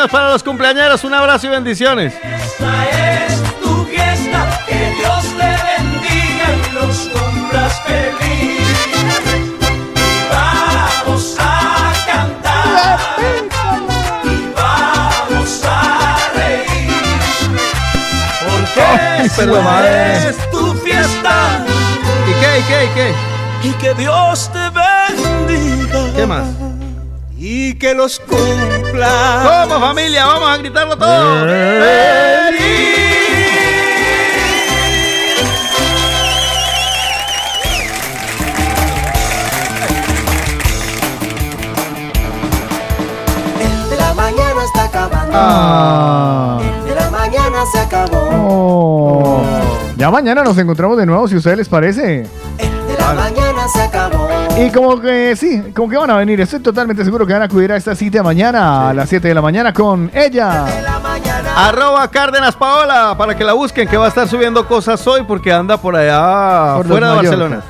cumpleaños 0.07 0.11
para 0.11 0.31
los 0.31 0.43
cumpleañeros! 0.43 1.05
Un 1.05 1.15
abrazo 1.15 1.47
y 1.47 1.51
bendiciones. 1.51 2.15
Esta 2.15 3.25
es 3.25 3.43
tu 3.61 3.85
fiesta, 3.85 4.61
que 4.67 4.95
Dios 4.99 5.25
te 5.37 5.51
bendiga 5.67 6.47
y 6.53 6.73
los 6.75 6.97
cumplas 7.09 7.83
feliz. 7.83 8.61
Vamos 10.31 11.37
a 11.39 11.93
cantar 12.07 12.99
y 14.25 14.53
vamos 14.55 15.63
a 15.65 16.19
reír. 16.35 16.91
Porque 18.45 19.25
esta 19.25 20.29
es 20.29 20.51
tu 20.51 20.75
fiesta. 20.75 21.35
¿Y 22.29 22.33
qué? 22.41 22.59
¿Y 22.59 22.63
qué? 22.63 22.85
¿y 22.85 22.89
qué? 22.95 23.69
Y 23.69 23.73
que 23.73 23.95
Dios 23.95 24.51
te 24.53 24.71
bendiga. 24.71 26.13
¿Qué 26.15 26.27
más? 26.27 26.66
Y 27.69 27.75
que 27.75 27.95
los 27.95 28.21
cumpla. 28.21 29.65
¿Cómo 29.67 29.81
familia? 29.81 30.25
Vamos 30.25 30.51
a 30.51 30.57
gritarlo 30.59 30.97
todo. 30.97 31.43
El 31.43 31.49
de 43.91 43.97
la 43.97 44.15
mañana 44.15 44.65
está 44.65 44.85
acabando. 44.85 45.33
Ah. 45.35 46.61
El 46.63 46.85
de 46.89 46.95
la 46.95 47.11
mañana 47.11 47.65
se 47.73 47.81
acabó. 47.81 48.29
Oh. 48.49 49.43
Ya 49.97 50.09
mañana 50.13 50.45
nos 50.45 50.57
encontramos 50.57 50.97
de 50.99 51.07
nuevo, 51.07 51.27
si 51.27 51.35
a 51.35 51.39
ustedes 51.39 51.59
les 51.59 51.69
parece. 51.69 52.27
El 52.59 52.71
de 52.71 52.76
la 52.99 53.13
mañana 53.15 53.69
se 53.69 53.83
acabó. 53.83 54.29
Y 54.59 54.71
como 54.71 55.01
que 55.01 55.37
sí, 55.37 55.63
como 55.75 55.89
que 55.89 55.97
van 55.97 56.11
a 56.11 56.17
venir. 56.17 56.41
Estoy 56.41 56.61
totalmente 56.61 57.05
seguro 57.05 57.27
que 57.27 57.33
van 57.33 57.43
a 57.43 57.47
acudir 57.47 57.73
a 57.73 57.77
esta 57.77 57.95
cita 57.95 58.23
mañana 58.23 58.91
a 58.91 58.95
las 58.95 59.09
7 59.09 59.29
de 59.29 59.35
la 59.35 59.43
mañana 59.43 59.73
con 59.73 60.11
ella. 60.15 60.65
Arroba 61.57 62.09
Cárdenas 62.11 62.55
Paola 62.57 63.15
para 63.17 63.37
que 63.37 63.45
la 63.45 63.53
busquen, 63.55 63.89
que 63.89 63.97
va 63.97 64.07
a 64.07 64.09
estar 64.09 64.29
subiendo 64.29 64.67
cosas 64.67 65.07
hoy 65.07 65.23
porque 65.27 65.53
anda 65.53 65.77
por 65.77 65.97
allá 65.97 66.77
Por 66.77 66.87
fuera 66.89 67.11
de. 67.11 67.17
Barcelona. 67.17 67.63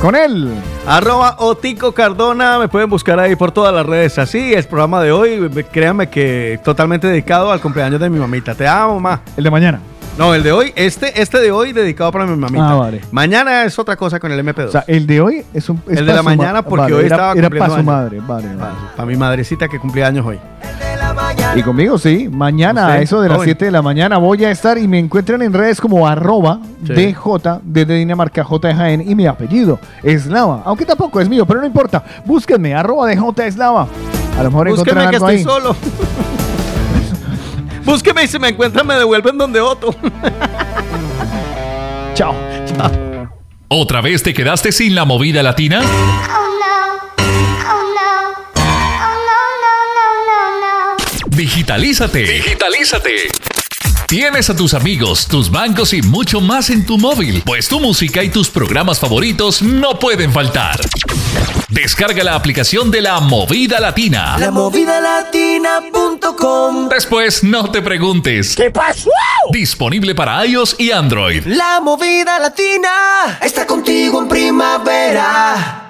Con 0.00 0.14
él. 0.14 0.54
Arroba 0.86 1.34
Otico 1.38 1.92
Cardona, 1.92 2.58
me 2.58 2.68
pueden 2.68 2.88
buscar 2.88 3.18
ahí 3.18 3.34
por 3.36 3.50
todas 3.50 3.74
las 3.74 3.84
redes. 3.84 4.18
Así, 4.18 4.54
el 4.54 4.64
programa 4.64 5.02
de 5.02 5.12
hoy, 5.12 5.50
créanme 5.70 6.08
que 6.08 6.60
totalmente 6.64 7.06
dedicado 7.08 7.50
al 7.52 7.60
cumpleaños 7.60 8.00
de 8.00 8.08
mi 8.08 8.18
mamita. 8.18 8.54
Te 8.54 8.66
amo, 8.66 8.94
mamá. 9.00 9.20
El 9.36 9.44
de 9.44 9.50
mañana. 9.50 9.80
No, 10.18 10.34
el 10.34 10.42
de 10.42 10.50
hoy, 10.50 10.72
este, 10.74 11.22
este 11.22 11.38
de 11.38 11.52
hoy 11.52 11.72
dedicado 11.72 12.10
para 12.10 12.26
mi 12.26 12.36
mamita. 12.36 12.70
Ah, 12.70 12.74
vale. 12.74 13.02
Mañana 13.12 13.62
es 13.62 13.78
otra 13.78 13.94
cosa 13.94 14.18
con 14.18 14.32
el 14.32 14.44
MP2. 14.44 14.66
O 14.66 14.70
sea, 14.72 14.84
el 14.88 15.06
de 15.06 15.20
hoy 15.20 15.44
es 15.54 15.68
un. 15.68 15.80
es 15.88 15.98
el 15.98 16.06
de 16.06 16.12
la 16.12 16.24
mañana 16.24 16.62
porque 16.62 16.92
vale, 16.92 16.94
hoy 16.94 17.04
era, 17.06 17.14
estaba 17.14 17.32
Era 17.34 17.42
cumpliendo 17.42 17.68
para 17.68 17.80
su 17.80 17.86
madre, 17.86 18.20
vale, 18.26 18.54
vale. 18.56 18.74
Para 18.96 19.06
mi 19.06 19.16
madrecita 19.16 19.68
que 19.68 19.78
cumple 19.78 20.04
años 20.04 20.26
hoy. 20.26 20.40
Y 21.54 21.62
conmigo 21.62 21.98
sí, 21.98 22.28
mañana 22.30 22.82
¿Usted? 22.82 22.94
a 22.94 23.00
eso 23.02 23.20
de 23.20 23.28
las 23.28 23.36
Joven. 23.38 23.46
7 23.48 23.64
de 23.66 23.70
la 23.70 23.80
mañana 23.80 24.18
voy 24.18 24.44
a 24.44 24.50
estar 24.50 24.76
y 24.76 24.86
me 24.88 24.98
encuentran 24.98 25.40
en 25.42 25.52
redes 25.52 25.80
como 25.80 26.06
arroba 26.06 26.60
Sí. 26.84 26.92
DJ 26.92 27.60
desde 27.62 27.94
Dinamarca 27.94 28.44
J 28.44 28.68
de 28.68 28.74
Jaén 28.74 29.08
y 29.08 29.14
mi 29.14 29.26
apellido 29.26 29.78
Eslava, 30.02 30.62
aunque 30.64 30.84
tampoco 30.84 31.20
es 31.20 31.28
mío, 31.28 31.46
pero 31.46 31.60
no 31.60 31.66
importa, 31.66 32.04
búsquenme 32.26 32.74
arroba 32.74 33.06
DJ 33.08 33.46
Eslava. 33.46 33.86
A 34.38 34.42
lo 34.42 34.50
mejor 34.50 34.68
encontrarán 34.68 35.10
que 35.10 35.16
estoy 35.16 35.36
ahí. 35.36 35.42
solo. 35.44 35.74
Búsqueme 37.88 38.22
y 38.24 38.28
si 38.28 38.38
me 38.38 38.48
encuentran 38.48 38.86
me 38.86 38.96
devuelven 38.96 39.38
donde 39.38 39.62
Otto. 39.62 39.94
Chao. 42.14 42.34
¿Otra 43.68 44.02
vez 44.02 44.22
te 44.22 44.34
quedaste 44.34 44.72
sin 44.72 44.94
la 44.94 45.06
movida 45.06 45.42
latina? 45.42 45.80
Digitalízate. 51.30 52.24
Digitalízate. 52.24 53.28
Tienes 54.08 54.48
a 54.48 54.56
tus 54.56 54.72
amigos, 54.72 55.28
tus 55.28 55.50
bancos 55.50 55.92
y 55.92 56.00
mucho 56.00 56.40
más 56.40 56.70
en 56.70 56.86
tu 56.86 56.96
móvil, 56.96 57.42
pues 57.44 57.68
tu 57.68 57.78
música 57.78 58.24
y 58.24 58.30
tus 58.30 58.48
programas 58.48 58.98
favoritos 58.98 59.60
no 59.60 59.98
pueden 59.98 60.32
faltar. 60.32 60.80
Descarga 61.68 62.24
la 62.24 62.34
aplicación 62.34 62.90
de 62.90 63.02
la 63.02 63.20
Movida 63.20 63.80
Latina. 63.80 64.38
Lamovidalatina.com 64.38 66.88
Después 66.88 67.44
no 67.44 67.70
te 67.70 67.82
preguntes. 67.82 68.56
¿Qué 68.56 68.70
pasó? 68.70 69.10
Disponible 69.52 70.14
para 70.14 70.46
iOS 70.46 70.76
y 70.78 70.90
Android. 70.90 71.44
La 71.44 71.82
movida 71.82 72.38
latina 72.38 73.38
está 73.42 73.66
contigo 73.66 74.22
en 74.22 74.28
primavera. 74.28 75.87